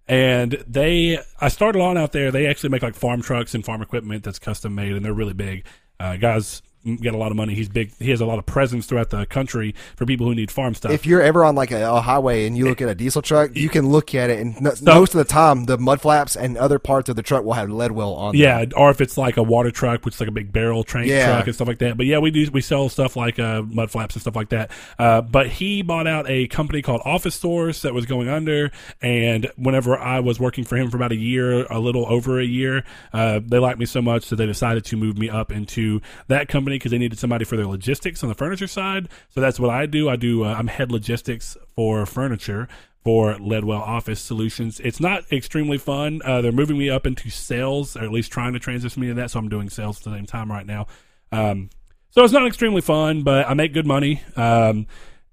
and 0.07 0.63
they. 0.67 1.19
I 1.39 1.49
started 1.49 1.81
on 1.81 1.97
out 1.97 2.13
there. 2.13 2.31
They 2.31 2.47
actually 2.47 2.69
make 2.69 2.81
like 2.81 2.95
farm 2.95 3.21
trucks 3.21 3.53
and 3.53 3.65
farm 3.65 3.81
equipment 3.81 4.23
that's 4.23 4.39
custom 4.39 4.75
made, 4.75 4.93
and 4.93 5.03
they're 5.03 5.13
really 5.13 5.33
big. 5.33 5.65
Uh, 5.99 6.15
guys 6.15 6.61
got 7.01 7.13
a 7.13 7.17
lot 7.17 7.31
of 7.31 7.37
money. 7.37 7.53
He's 7.55 7.69
big. 7.69 7.91
He 7.99 8.09
has 8.11 8.21
a 8.21 8.25
lot 8.25 8.39
of 8.39 8.45
presence 8.45 8.85
throughout 8.85 9.09
the 9.09 9.25
country 9.25 9.75
for 9.95 10.05
people 10.05 10.25
who 10.27 10.35
need 10.35 10.49
farm 10.51 10.73
stuff. 10.73 10.91
If 10.91 11.05
you're 11.05 11.21
ever 11.21 11.43
on 11.43 11.55
like 11.55 11.71
a, 11.71 11.83
a 11.91 12.01
highway 12.01 12.45
and 12.47 12.57
you 12.57 12.65
look 12.67 12.81
at 12.81 12.89
a 12.89 12.95
diesel 12.95 13.21
truck, 13.21 13.55
you 13.55 13.69
can 13.69 13.89
look 13.89 14.15
at 14.15 14.29
it, 14.29 14.39
and 14.39 14.59
no, 14.61 14.71
most 14.85 15.13
of 15.13 15.19
the 15.19 15.23
time, 15.25 15.65
the 15.65 15.77
mud 15.77 16.01
flaps 16.01 16.35
and 16.35 16.57
other 16.57 16.79
parts 16.79 17.09
of 17.09 17.15
the 17.15 17.21
truck 17.23 17.43
will 17.43 17.53
have 17.53 17.69
Ledwell 17.69 18.15
on. 18.17 18.31
them. 18.33 18.41
yeah, 18.41 18.65
or 18.75 18.89
if 18.89 19.01
it's 19.01 19.17
like 19.17 19.37
a 19.37 19.43
water 19.43 19.71
truck, 19.71 20.03
which 20.05 20.15
is 20.15 20.19
like 20.19 20.29
a 20.29 20.33
big 20.33 20.51
barrel 20.51 20.83
train 20.83 21.07
Yeah. 21.07 21.27
truck 21.33 21.47
and 21.47 21.55
stuff 21.55 21.67
like 21.67 21.79
that. 21.79 21.97
But 21.97 22.05
yeah, 22.05 22.17
we 22.19 22.31
do 22.31 22.49
we 22.51 22.61
sell 22.61 22.89
stuff 22.89 23.15
like 23.15 23.39
uh, 23.39 23.61
mud 23.63 23.91
flaps 23.91 24.15
and 24.15 24.21
stuff 24.21 24.35
like 24.35 24.49
that. 24.49 24.71
Uh, 24.97 25.21
but 25.21 25.47
he 25.47 25.81
bought 25.81 26.07
out 26.07 26.25
a 26.29 26.47
company 26.47 26.81
called 26.81 27.01
Office 27.05 27.35
Stores 27.35 27.81
that 27.83 27.93
was 27.93 28.05
going 28.05 28.27
under, 28.29 28.71
and 29.01 29.49
whenever 29.55 29.97
I 29.97 30.19
was 30.19 30.39
working 30.39 30.63
for 30.63 30.77
him 30.77 30.89
for 30.89 30.97
about 30.97 31.11
a 31.11 31.15
year, 31.15 31.65
a 31.65 31.79
little 31.79 32.05
over 32.11 32.39
a 32.39 32.45
year, 32.45 32.83
uh, 33.13 33.39
they 33.45 33.59
liked 33.59 33.79
me 33.79 33.85
so 33.85 34.01
much 34.01 34.29
that 34.29 34.35
they 34.37 34.45
decided 34.45 34.85
to 34.85 34.97
move 34.97 35.17
me 35.17 35.29
up 35.29 35.51
into 35.51 36.01
that 36.27 36.47
company 36.47 36.70
because 36.75 36.91
they 36.91 36.97
needed 36.97 37.19
somebody 37.19 37.45
for 37.45 37.55
their 37.55 37.67
logistics 37.67 38.23
on 38.23 38.29
the 38.29 38.35
furniture 38.35 38.67
side. 38.67 39.09
So 39.29 39.41
that's 39.41 39.59
what 39.59 39.69
I 39.69 39.85
do. 39.85 40.09
I 40.09 40.15
do. 40.15 40.43
Uh, 40.43 40.53
I'm 40.53 40.67
head 40.67 40.91
logistics 40.91 41.57
for 41.75 42.05
furniture 42.05 42.67
for 43.03 43.35
Ledwell 43.35 43.81
Office 43.81 44.19
Solutions. 44.19 44.79
It's 44.79 44.99
not 44.99 45.23
extremely 45.31 45.77
fun. 45.77 46.21
Uh, 46.23 46.41
they're 46.41 46.51
moving 46.51 46.77
me 46.77 46.89
up 46.89 47.05
into 47.05 47.29
sales, 47.29 47.95
or 47.95 48.03
at 48.03 48.11
least 48.11 48.31
trying 48.31 48.53
to 48.53 48.59
transition 48.59 49.01
me 49.01 49.07
to 49.07 49.13
that. 49.15 49.31
So 49.31 49.39
I'm 49.39 49.49
doing 49.49 49.69
sales 49.69 49.97
at 49.99 50.03
the 50.03 50.15
same 50.15 50.25
time 50.25 50.51
right 50.51 50.65
now. 50.65 50.87
Um, 51.31 51.69
so 52.11 52.23
it's 52.23 52.33
not 52.33 52.45
extremely 52.45 52.81
fun, 52.81 53.23
but 53.23 53.49
I 53.49 53.53
make 53.53 53.73
good 53.73 53.87
money. 53.87 54.21
Um, 54.35 54.85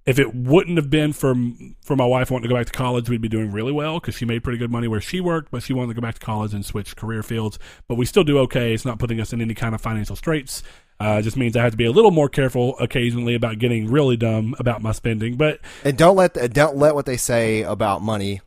if 0.06 0.18
it 0.18 0.34
wouldn't 0.34 0.78
have 0.78 0.88
been 0.88 1.12
for 1.12 1.34
for 1.82 1.94
my 1.94 2.06
wife 2.06 2.30
wanting 2.30 2.44
to 2.44 2.48
go 2.48 2.58
back 2.58 2.66
to 2.66 2.72
college, 2.72 3.10
we'd 3.10 3.20
be 3.20 3.28
doing 3.28 3.52
really 3.52 3.72
well 3.72 4.00
because 4.00 4.14
she 4.14 4.24
made 4.24 4.42
pretty 4.42 4.58
good 4.58 4.70
money 4.70 4.88
where 4.88 5.02
she 5.02 5.20
worked, 5.20 5.50
but 5.50 5.62
she 5.62 5.74
wanted 5.74 5.88
to 5.88 6.00
go 6.00 6.00
back 6.00 6.14
to 6.14 6.20
college 6.20 6.54
and 6.54 6.64
switch 6.64 6.96
career 6.96 7.22
fields. 7.22 7.58
But 7.88 7.96
we 7.96 8.06
still 8.06 8.24
do 8.24 8.38
okay. 8.38 8.72
It's 8.72 8.86
not 8.86 8.98
putting 8.98 9.20
us 9.20 9.34
in 9.34 9.42
any 9.42 9.52
kind 9.52 9.74
of 9.74 9.82
financial 9.82 10.16
straits. 10.16 10.62
Uh, 11.00 11.18
it 11.20 11.22
just 11.22 11.36
means 11.36 11.56
I 11.56 11.62
have 11.62 11.70
to 11.70 11.76
be 11.76 11.84
a 11.84 11.92
little 11.92 12.10
more 12.10 12.28
careful 12.28 12.76
occasionally 12.78 13.34
about 13.34 13.58
getting 13.58 13.88
really 13.90 14.16
dumb 14.16 14.54
about 14.58 14.82
my 14.82 14.92
spending. 14.92 15.36
But 15.36 15.60
and 15.84 15.96
don't 15.96 16.16
let 16.16 16.34
the, 16.34 16.48
don't 16.48 16.76
let 16.76 16.94
what 16.94 17.06
they 17.06 17.16
say 17.16 17.62
about 17.62 18.02
money 18.02 18.40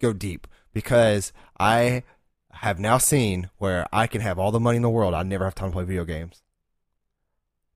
go 0.00 0.12
deep 0.12 0.46
because 0.72 1.32
I 1.58 2.02
have 2.52 2.80
now 2.80 2.98
seen 2.98 3.50
where 3.58 3.86
I 3.92 4.06
can 4.06 4.20
have 4.20 4.38
all 4.38 4.50
the 4.50 4.60
money 4.60 4.76
in 4.76 4.82
the 4.82 4.90
world. 4.90 5.14
I 5.14 5.22
never 5.22 5.44
have 5.44 5.54
time 5.54 5.70
to 5.70 5.74
play 5.74 5.84
video 5.84 6.04
games. 6.04 6.42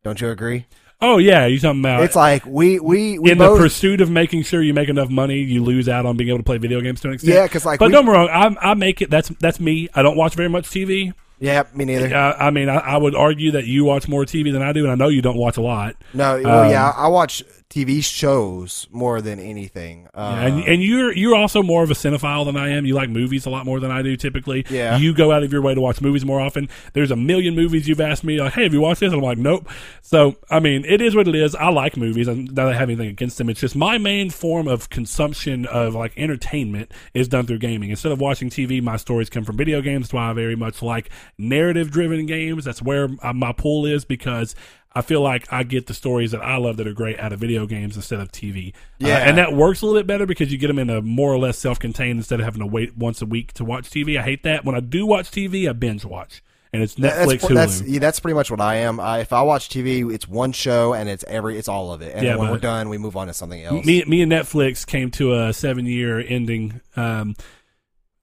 Don't 0.02 0.20
you 0.20 0.30
agree? 0.30 0.66
oh 1.00 1.18
yeah, 1.18 1.46
you 1.46 1.58
talking 1.58 1.80
about 1.80 2.02
It's 2.02 2.16
like 2.16 2.44
we 2.44 2.80
we, 2.80 3.18
we 3.18 3.30
in 3.30 3.38
both 3.38 3.58
the 3.58 3.64
pursuit 3.64 4.00
of 4.00 4.10
making 4.10 4.42
sure 4.42 4.62
you 4.62 4.74
make 4.74 4.88
enough 4.88 5.10
money, 5.10 5.38
you 5.38 5.62
lose 5.62 5.88
out 5.88 6.06
on 6.06 6.16
being 6.16 6.28
able 6.28 6.38
to 6.38 6.44
play 6.44 6.58
video 6.58 6.80
games 6.80 7.00
to 7.02 7.08
an 7.08 7.14
extent. 7.14 7.34
yeah 7.34 7.44
because 7.44 7.64
like 7.64 7.78
but 7.78 7.86
we, 7.86 7.92
don't 7.92 8.06
wrong, 8.06 8.28
I, 8.28 8.70
I 8.70 8.74
make 8.74 9.00
it. 9.02 9.10
That's 9.10 9.28
that's 9.40 9.60
me. 9.60 9.88
I 9.94 10.02
don't 10.02 10.16
watch 10.16 10.34
very 10.34 10.48
much 10.48 10.68
TV. 10.68 11.12
Yeah 11.40 11.64
me 11.74 11.84
neither. 11.84 12.14
Uh, 12.14 12.36
I 12.38 12.50
mean, 12.50 12.68
I, 12.68 12.76
I 12.76 12.96
would 12.96 13.14
argue 13.14 13.52
that 13.52 13.64
you 13.66 13.84
watch 13.84 14.08
more 14.08 14.24
TV 14.24 14.52
than 14.52 14.62
I 14.62 14.72
do, 14.72 14.82
and 14.84 14.92
I 14.92 14.94
know 14.94 15.08
you 15.08 15.22
don't 15.22 15.36
watch 15.38 15.56
a 15.56 15.62
lot. 15.62 15.96
No, 16.14 16.40
well, 16.42 16.64
Um, 16.64 16.70
yeah, 16.70 16.90
I 16.96 17.08
watch 17.08 17.42
TV 17.70 18.02
shows 18.02 18.86
more 18.90 19.20
than 19.20 19.38
anything. 19.38 20.08
Uh, 20.14 20.36
and 20.38 20.64
and 20.64 20.82
you're 20.82 21.12
you're 21.12 21.34
also 21.34 21.62
more 21.62 21.82
of 21.82 21.90
a 21.90 21.94
cinephile 21.94 22.46
than 22.46 22.56
I 22.56 22.70
am. 22.70 22.86
You 22.86 22.94
like 22.94 23.10
movies 23.10 23.44
a 23.44 23.50
lot 23.50 23.66
more 23.66 23.78
than 23.78 23.90
I 23.90 24.00
do 24.00 24.16
typically. 24.16 24.64
Yeah. 24.70 24.96
You 24.96 25.12
go 25.12 25.32
out 25.32 25.42
of 25.42 25.52
your 25.52 25.60
way 25.60 25.74
to 25.74 25.80
watch 25.80 26.00
movies 26.00 26.24
more 26.24 26.40
often. 26.40 26.70
There's 26.94 27.10
a 27.10 27.16
million 27.16 27.54
movies 27.54 27.86
you've 27.86 28.00
asked 28.00 28.24
me 28.24 28.40
like, 28.40 28.54
"Hey, 28.54 28.62
have 28.62 28.72
you 28.72 28.80
watched 28.80 29.00
this?" 29.00 29.12
And 29.12 29.20
I'm 29.20 29.24
like, 29.24 29.36
"Nope." 29.36 29.68
So, 30.00 30.36
I 30.48 30.60
mean, 30.60 30.86
it 30.86 31.02
is 31.02 31.14
what 31.14 31.28
it 31.28 31.34
is. 31.34 31.54
I 31.54 31.68
like 31.68 31.96
movies. 31.98 32.26
and 32.26 32.48
I 32.50 32.64
don't 32.64 32.72
have 32.72 32.88
anything 32.88 33.08
against 33.08 33.36
them. 33.36 33.50
It's 33.50 33.60
just 33.60 33.76
my 33.76 33.98
main 33.98 34.30
form 34.30 34.66
of 34.66 34.88
consumption 34.88 35.66
of 35.66 35.94
like 35.94 36.14
entertainment 36.16 36.90
is 37.12 37.28
done 37.28 37.46
through 37.46 37.58
gaming. 37.58 37.90
Instead 37.90 38.12
of 38.12 38.20
watching 38.20 38.48
TV, 38.48 38.82
my 38.82 38.96
stories 38.96 39.28
come 39.28 39.44
from 39.44 39.58
video 39.58 39.82
games. 39.82 40.06
That's 40.06 40.14
why 40.14 40.30
I 40.30 40.32
very 40.32 40.56
much 40.56 40.80
like 40.80 41.10
narrative 41.36 41.90
driven 41.90 42.24
games. 42.24 42.64
That's 42.64 42.80
where 42.80 43.10
uh, 43.22 43.34
my 43.34 43.52
pull 43.52 43.84
is 43.84 44.06
because 44.06 44.54
I 44.92 45.02
feel 45.02 45.20
like 45.20 45.52
I 45.52 45.62
get 45.64 45.86
the 45.86 45.94
stories 45.94 46.30
that 46.32 46.40
I 46.42 46.56
love 46.56 46.78
that 46.78 46.86
are 46.88 46.92
great 46.94 47.20
out 47.20 47.32
of 47.32 47.38
video 47.38 47.66
games 47.66 47.94
instead 47.96 48.20
of 48.20 48.32
TV. 48.32 48.70
Uh, 49.02 49.08
Yeah. 49.08 49.18
and 49.18 49.36
that 49.38 49.52
works 49.52 49.82
a 49.82 49.86
little 49.86 50.00
bit 50.00 50.06
better 50.06 50.26
because 50.26 50.50
you 50.50 50.58
get 50.58 50.68
them 50.68 50.78
in 50.78 50.90
a 50.90 51.00
more 51.02 51.32
or 51.32 51.38
less 51.38 51.58
self-contained 51.58 52.18
instead 52.18 52.40
of 52.40 52.44
having 52.44 52.60
to 52.60 52.66
wait 52.66 52.96
once 52.96 53.20
a 53.22 53.26
week 53.26 53.52
to 53.54 53.64
watch 53.64 53.90
TV. 53.90 54.18
I 54.18 54.22
hate 54.22 54.42
that. 54.44 54.64
When 54.64 54.74
I 54.74 54.80
do 54.80 55.06
watch 55.06 55.30
TV, 55.30 55.68
I 55.68 55.72
binge 55.72 56.04
watch, 56.06 56.42
and 56.72 56.82
it's 56.82 56.94
Netflix, 56.96 57.26
that's, 57.40 57.44
Hulu. 57.44 57.54
that's 57.54 57.82
yeah, 57.82 57.98
that's 58.00 58.18
pretty 58.20 58.34
much 58.34 58.50
what 58.50 58.60
I 58.60 58.76
am. 58.76 58.98
I, 58.98 59.20
if 59.20 59.32
I 59.32 59.42
watch 59.42 59.68
TV, 59.68 60.10
it's 60.12 60.26
one 60.26 60.52
show 60.52 60.94
and 60.94 61.08
it's 61.08 61.22
every 61.28 61.58
it's 61.58 61.68
all 61.68 61.92
of 61.92 62.00
it. 62.02 62.14
And 62.14 62.24
Yeah, 62.26 62.36
when 62.36 62.50
we're 62.50 62.58
done, 62.58 62.88
we 62.88 62.98
move 62.98 63.14
on 63.16 63.26
to 63.28 63.34
something 63.34 63.62
else. 63.62 63.84
me, 63.86 64.02
me 64.06 64.22
and 64.22 64.32
Netflix 64.32 64.86
came 64.86 65.10
to 65.12 65.34
a 65.38 65.52
seven-year 65.52 66.18
ending 66.26 66.80
um, 66.96 67.36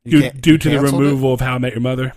due, 0.03 0.29
due 0.31 0.57
to 0.57 0.69
the 0.69 0.75
canceled 0.77 1.01
it? 1.01 1.05
removal 1.05 1.33
of 1.33 1.41
How 1.41 1.55
I 1.55 1.57
Met 1.59 1.73
Your 1.73 1.81
Mother. 1.81 2.13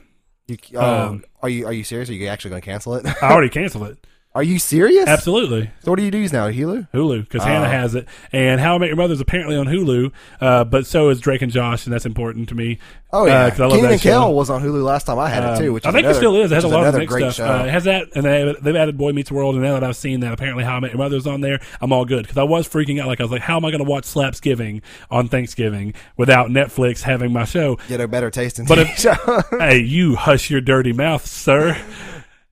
You, 0.46 0.56
oh, 0.74 1.02
um, 1.08 1.24
are 1.42 1.48
you 1.50 1.66
are 1.66 1.72
you 1.72 1.84
serious? 1.84 2.08
Are 2.08 2.14
you 2.14 2.26
actually 2.28 2.50
going 2.50 2.62
to 2.62 2.66
cancel 2.66 2.94
it? 2.94 3.06
I 3.22 3.30
already 3.32 3.48
canceled 3.50 3.88
it. 3.88 4.06
Are 4.38 4.42
you 4.44 4.60
serious? 4.60 5.08
Absolutely. 5.08 5.68
So 5.82 5.90
what 5.90 5.98
do 5.98 6.04
you 6.04 6.12
use 6.12 6.32
now, 6.32 6.48
Hulu? 6.48 6.86
Hulu 6.94 7.22
because 7.22 7.42
Oh. 7.42 7.44
Hannah 7.44 7.68
has 7.68 7.96
it, 7.96 8.06
and 8.32 8.60
How 8.60 8.76
I 8.76 8.78
Met 8.78 8.86
Your 8.86 8.94
Mother 8.96 9.12
is 9.14 9.20
apparently 9.20 9.56
on 9.56 9.66
Hulu, 9.66 10.12
uh, 10.40 10.62
but 10.62 10.86
so 10.86 11.08
is 11.08 11.18
Drake 11.18 11.42
and 11.42 11.50
Josh, 11.50 11.86
and 11.86 11.92
that's 11.92 12.06
important 12.06 12.48
to 12.50 12.54
me. 12.54 12.78
Oh 13.12 13.26
yeah, 13.26 13.46
Uh, 13.46 13.50
'cause 13.50 13.60
I 13.60 13.64
love 13.64 13.72
Kenan 13.72 13.84
that 13.86 13.92
and 13.94 14.00
show. 14.00 14.10
Kel 14.10 14.34
was 14.34 14.48
on 14.50 14.62
Hulu 14.62 14.84
last 14.84 15.04
time 15.06 15.18
I 15.18 15.28
had 15.28 15.42
it 15.42 15.58
too. 15.58 15.68
Um, 15.68 15.74
Which 15.74 15.86
I 15.86 15.88
is 15.88 15.92
think 15.94 16.04
another, 16.04 16.14
it 16.16 16.20
still 16.20 16.36
is. 16.36 16.52
It 16.52 16.54
has 16.54 16.64
which 16.64 16.72
a 16.72 16.76
lot 16.76 16.86
of 16.86 16.94
another 16.94 17.06
great 17.06 17.32
stuff. 17.32 17.34
show. 17.34 17.46
Uh, 17.62 17.64
it 17.64 17.70
has 17.70 17.84
that, 17.84 18.06
and 18.14 18.24
they, 18.24 18.54
they've 18.62 18.76
added 18.76 18.96
Boy 18.96 19.12
Meets 19.12 19.32
World. 19.32 19.56
And 19.56 19.64
now 19.64 19.72
that 19.72 19.82
I've 19.82 19.96
seen 19.96 20.20
that, 20.20 20.32
apparently 20.32 20.62
How 20.62 20.76
I 20.76 20.80
Met 20.80 20.92
Your 20.92 20.98
Mother's 20.98 21.26
on 21.26 21.40
there, 21.40 21.58
I'm 21.80 21.92
all 21.92 22.04
good 22.04 22.22
because 22.22 22.36
I 22.38 22.44
was 22.44 22.68
freaking 22.68 23.00
out. 23.00 23.08
Like 23.08 23.18
I 23.20 23.24
was 23.24 23.32
like, 23.32 23.40
how 23.42 23.56
am 23.56 23.64
I 23.64 23.70
going 23.72 23.82
to 23.82 23.90
watch 23.90 24.04
Slapsgiving 24.04 24.82
on 25.10 25.26
Thanksgiving 25.28 25.94
without 26.16 26.50
Netflix 26.50 27.02
having 27.02 27.32
my 27.32 27.44
show? 27.44 27.78
Get 27.88 28.00
a 28.00 28.06
better 28.06 28.30
taste 28.30 28.60
in 28.60 28.66
But 28.66 28.78
if- 28.78 28.98
show. 29.00 29.42
hey, 29.58 29.78
you 29.80 30.14
hush 30.14 30.48
your 30.50 30.60
dirty 30.60 30.92
mouth, 30.92 31.26
sir. 31.26 31.76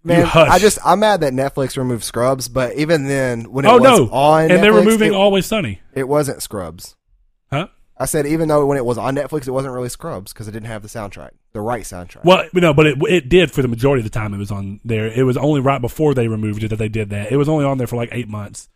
Man. 0.06 0.26
I 0.34 0.58
just 0.58 0.78
I'm 0.84 1.00
mad 1.00 1.20
that 1.20 1.32
Netflix 1.32 1.76
removed 1.76 2.04
Scrubs, 2.04 2.48
but 2.48 2.74
even 2.76 3.06
then, 3.06 3.50
when 3.50 3.64
it 3.64 3.68
oh 3.68 3.78
was 3.78 3.82
no, 4.00 4.08
on 4.10 4.50
and 4.50 4.62
they're 4.62 4.72
Netflix, 4.72 4.76
removing 4.86 5.12
it, 5.12 5.16
Always 5.16 5.46
Sunny, 5.46 5.80
it 5.94 6.08
wasn't 6.08 6.42
Scrubs. 6.42 6.96
huh? 7.50 7.68
I 7.98 8.04
said 8.06 8.26
even 8.26 8.48
though 8.48 8.64
when 8.66 8.76
it 8.78 8.84
was 8.84 8.98
on 8.98 9.16
Netflix, 9.16 9.48
it 9.48 9.52
wasn't 9.52 9.74
really 9.74 9.88
Scrubs 9.88 10.32
because 10.32 10.46
it 10.48 10.52
didn't 10.52 10.66
have 10.68 10.82
the 10.82 10.88
soundtrack, 10.88 11.30
the 11.52 11.60
right 11.60 11.82
soundtrack. 11.82 12.24
Well, 12.24 12.46
no, 12.54 12.72
but 12.74 12.86
it 12.86 12.98
it 13.08 13.28
did 13.28 13.50
for 13.50 13.62
the 13.62 13.68
majority 13.68 14.00
of 14.00 14.10
the 14.10 14.16
time 14.18 14.32
it 14.34 14.38
was 14.38 14.50
on 14.50 14.80
there. 14.84 15.06
It 15.08 15.24
was 15.24 15.36
only 15.36 15.60
right 15.60 15.80
before 15.80 16.14
they 16.14 16.28
removed 16.28 16.62
it 16.62 16.68
that 16.68 16.76
they 16.76 16.88
did 16.88 17.10
that. 17.10 17.32
It 17.32 17.36
was 17.36 17.48
only 17.48 17.64
on 17.64 17.78
there 17.78 17.86
for 17.86 17.96
like 17.96 18.10
eight 18.12 18.28
months. 18.28 18.68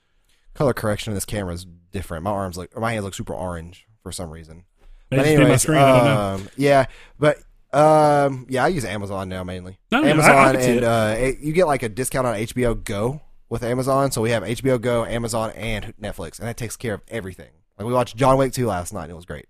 Color 0.54 0.72
correction 0.74 1.12
of 1.12 1.16
this 1.16 1.24
camera 1.24 1.54
is 1.54 1.64
different. 1.92 2.24
My 2.24 2.30
arms 2.30 2.56
look, 2.58 2.76
my 2.76 2.92
hands 2.92 3.04
look 3.04 3.14
super 3.14 3.34
orange 3.34 3.86
for 4.02 4.10
some 4.10 4.30
reason. 4.30 4.64
Maybe 5.10 5.22
But 5.22 5.26
anyways, 5.26 5.62
screen, 5.62 5.78
I 5.78 5.96
don't 5.96 6.04
know. 6.04 6.20
um, 6.20 6.48
yeah, 6.56 6.86
but 7.18 7.38
um, 7.72 8.46
yeah, 8.48 8.64
I 8.64 8.68
use 8.68 8.84
Amazon 8.84 9.28
now 9.28 9.44
mainly. 9.44 9.78
No, 9.92 10.00
yeah, 10.02 10.06
I- 10.06 10.08
I 10.08 10.10
Amazon 10.50 10.56
and 10.70 10.84
uh, 10.84 11.14
it- 11.18 11.38
you 11.40 11.52
get 11.52 11.66
like 11.66 11.82
a 11.82 11.88
discount 11.88 12.26
on 12.26 12.34
HBO 12.36 12.82
Go 12.82 13.20
with 13.48 13.62
Amazon. 13.62 14.10
So 14.10 14.20
we 14.22 14.30
have 14.30 14.42
HBO 14.42 14.80
Go, 14.80 15.04
Amazon, 15.04 15.50
and 15.52 15.94
Netflix, 16.00 16.38
and 16.38 16.48
that 16.48 16.56
takes 16.56 16.76
care 16.76 16.94
of 16.94 17.02
everything. 17.08 17.50
Like 17.78 17.86
we 17.86 17.92
watched 17.94 18.16
John 18.16 18.36
Wick 18.38 18.52
two 18.52 18.66
last 18.66 18.92
night, 18.92 19.04
and 19.04 19.12
it 19.12 19.16
was 19.16 19.24
great. 19.24 19.46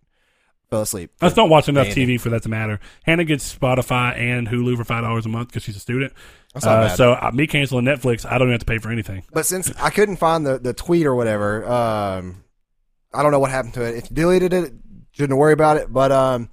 Fell 0.68 0.82
asleep. 0.82 1.10
I 1.20 1.26
just 1.26 1.34
don't 1.34 1.50
watch 1.50 1.68
enough. 1.68 1.88
TV 1.88 2.20
for 2.20 2.28
that 2.28 2.44
to 2.44 2.48
matter. 2.48 2.78
Hannah 3.02 3.24
gets 3.24 3.52
Spotify 3.52 4.16
and 4.16 4.46
Hulu 4.46 4.76
for 4.76 4.84
five 4.84 5.02
dollars 5.02 5.26
a 5.26 5.28
month 5.28 5.48
because 5.48 5.64
she's 5.64 5.76
a 5.76 5.80
student. 5.80 6.12
Uh, 6.54 6.60
bad. 6.60 6.96
so 6.96 7.12
uh, 7.14 7.30
me 7.34 7.46
canceling 7.48 7.84
Netflix, 7.84 8.24
I 8.24 8.38
don't 8.38 8.50
have 8.50 8.60
to 8.60 8.66
pay 8.66 8.78
for 8.78 8.90
anything. 8.90 9.24
But 9.32 9.46
since 9.46 9.72
I 9.80 9.90
couldn't 9.90 10.16
find 10.16 10.46
the, 10.46 10.58
the 10.58 10.72
tweet 10.72 11.06
or 11.06 11.14
whatever, 11.16 11.64
um, 11.68 12.44
I 13.12 13.22
don't 13.24 13.32
know 13.32 13.40
what 13.40 13.50
happened 13.50 13.74
to 13.74 13.82
it. 13.82 13.96
If 13.96 14.10
you 14.10 14.16
deleted 14.16 14.52
it, 14.52 14.72
shouldn't 15.10 15.36
worry 15.38 15.52
about 15.52 15.76
it. 15.76 15.92
But 15.92 16.12
um, 16.12 16.50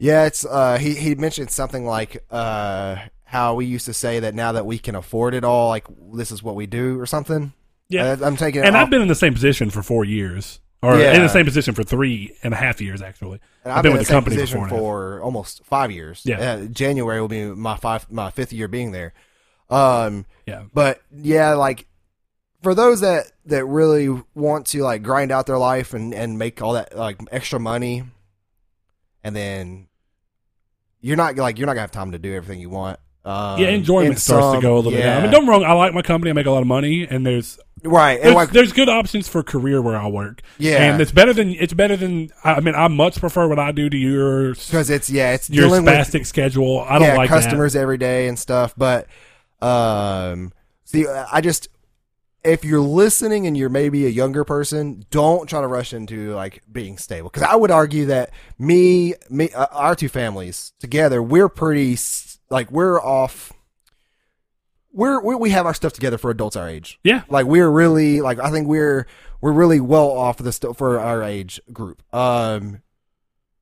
yeah, 0.00 0.24
it's 0.24 0.44
uh, 0.44 0.78
he 0.78 0.94
he 0.94 1.14
mentioned 1.14 1.50
something 1.50 1.84
like 1.86 2.24
uh, 2.30 2.96
how 3.24 3.54
we 3.54 3.66
used 3.66 3.84
to 3.86 3.92
say 3.94 4.18
that 4.20 4.34
now 4.34 4.52
that 4.52 4.64
we 4.66 4.78
can 4.78 4.94
afford 4.96 5.34
it 5.34 5.44
all, 5.44 5.68
like 5.68 5.86
this 6.14 6.32
is 6.32 6.42
what 6.42 6.56
we 6.56 6.66
do 6.66 6.98
or 6.98 7.06
something. 7.06 7.52
Yeah. 7.88 8.04
Uh, 8.12 8.16
I'm 8.22 8.36
taking 8.36 8.62
it. 8.62 8.66
And 8.66 8.74
off- 8.76 8.84
I've 8.84 8.90
been 8.90 9.02
in 9.02 9.08
the 9.08 9.14
same 9.14 9.34
position 9.34 9.68
for 9.70 9.82
four 9.82 10.04
years, 10.04 10.58
or 10.82 10.96
Yeah. 10.98 11.14
in 11.14 11.22
the 11.22 11.28
same 11.28 11.44
position 11.44 11.74
for 11.74 11.82
three 11.84 12.34
and 12.42 12.54
a 12.54 12.56
half 12.56 12.80
years 12.80 13.02
actually. 13.02 13.40
and 13.64 13.72
I've 13.74 13.82
been 13.82 13.92
in 13.92 13.98
with 13.98 14.06
the 14.08 14.12
company 14.14 14.36
for 14.36 14.40
position 14.42 14.58
four 14.58 14.64
and 14.68 14.72
a 14.72 14.74
half. 14.76 14.80
for 14.82 15.22
almost 15.22 15.64
five 15.66 15.90
years. 15.90 16.22
Yeah. 16.24 16.38
Uh, 16.40 16.64
January 16.66 17.20
will 17.20 17.28
be 17.28 17.44
my 17.44 17.76
five 17.76 18.10
my 18.10 18.30
fifth 18.30 18.52
year 18.52 18.68
being 18.68 18.92
there. 18.92 19.12
Um, 19.68 20.24
Yeah, 20.46 20.64
but 20.72 21.02
yeah, 21.14 21.54
like 21.54 21.86
for 22.62 22.74
those 22.74 23.00
that 23.02 23.30
that 23.46 23.64
really 23.66 24.08
want 24.34 24.66
to 24.68 24.82
like 24.82 25.02
grind 25.02 25.30
out 25.30 25.46
their 25.46 25.58
life 25.58 25.92
and 25.94 26.14
and 26.14 26.38
make 26.38 26.62
all 26.62 26.72
that 26.72 26.96
like 26.96 27.18
extra 27.30 27.60
money, 27.60 28.04
and 29.22 29.34
then 29.36 29.88
you're 31.00 31.16
not 31.16 31.36
like 31.36 31.58
you're 31.58 31.66
not 31.66 31.72
gonna 31.72 31.82
have 31.82 31.90
time 31.90 32.12
to 32.12 32.18
do 32.18 32.34
everything 32.34 32.60
you 32.60 32.70
want. 32.70 32.98
Um, 33.24 33.60
yeah. 33.60 33.68
Enjoyment 33.68 34.18
starts 34.18 34.56
to 34.56 34.62
go 34.62 34.74
a 34.74 34.76
little 34.76 34.92
bit 34.92 35.02
down. 35.02 35.18
I 35.18 35.22
mean, 35.22 35.30
don't 35.30 35.46
wrong. 35.46 35.62
I 35.62 35.72
like 35.72 35.92
my 35.92 36.02
company. 36.02 36.30
I 36.30 36.32
make 36.32 36.46
a 36.46 36.50
lot 36.50 36.62
of 36.62 36.66
money, 36.66 37.06
and 37.08 37.24
there's 37.26 37.58
right 37.82 38.18
and 38.18 38.24
there's, 38.24 38.34
like 38.34 38.50
there's 38.50 38.72
good 38.72 38.88
options 38.88 39.28
for 39.28 39.42
career 39.42 39.80
where 39.82 39.96
I 39.96 40.06
work. 40.06 40.42
Yeah. 40.58 40.82
and 40.82 41.00
it's 41.00 41.12
better 41.12 41.32
than 41.32 41.50
it's 41.50 41.74
better 41.74 41.96
than. 41.96 42.30
I 42.44 42.60
mean, 42.60 42.74
I 42.74 42.88
much 42.88 43.20
prefer 43.20 43.46
what 43.46 43.58
I 43.58 43.72
do 43.72 43.90
to 43.90 43.96
your 43.96 44.54
because 44.54 44.88
it's 44.88 45.10
yeah 45.10 45.32
it's 45.32 45.50
your 45.50 45.66
dealing 45.66 45.84
with 45.84 46.26
schedule. 46.26 46.80
I 46.80 46.98
don't 46.98 47.08
yeah, 47.08 47.16
like 47.16 47.28
customers 47.28 47.76
every 47.76 47.98
day 47.98 48.28
and 48.28 48.38
stuff. 48.38 48.74
But 48.76 49.06
um, 49.60 50.52
see, 50.84 51.06
I 51.06 51.42
just 51.42 51.68
if 52.42 52.64
you're 52.64 52.80
listening 52.80 53.46
and 53.46 53.56
you're 53.56 53.68
maybe 53.68 54.06
a 54.06 54.10
younger 54.10 54.44
person, 54.44 55.04
don't 55.10 55.48
try 55.48 55.60
to 55.60 55.66
rush 55.66 55.92
into 55.92 56.32
like 56.34 56.62
being 56.70 56.96
stable. 56.98 57.28
Because 57.28 57.42
I 57.42 57.54
would 57.54 57.70
argue 57.70 58.06
that 58.06 58.30
me, 58.58 59.14
me, 59.28 59.50
uh, 59.50 59.66
our 59.72 59.94
two 59.94 60.08
families 60.08 60.72
together, 60.78 61.22
we're 61.22 61.48
pretty 61.48 61.98
like 62.48 62.70
we're 62.70 63.00
off. 63.00 63.52
we're 64.92 65.20
we, 65.20 65.34
we 65.34 65.50
have 65.50 65.66
our 65.66 65.74
stuff 65.74 65.92
together 65.92 66.18
for 66.18 66.30
adults 66.30 66.56
our 66.56 66.68
age. 66.68 66.98
Yeah. 67.04 67.22
Like 67.28 67.46
we're 67.46 67.70
really 67.70 68.20
like 68.20 68.38
I 68.38 68.50
think 68.50 68.66
we're 68.68 69.06
we're 69.40 69.52
really 69.52 69.80
well 69.80 70.10
off 70.10 70.38
for 70.38 70.42
the 70.42 70.52
st- 70.52 70.76
for 70.76 70.98
our 70.98 71.22
age 71.22 71.60
group. 71.72 72.02
Um, 72.14 72.82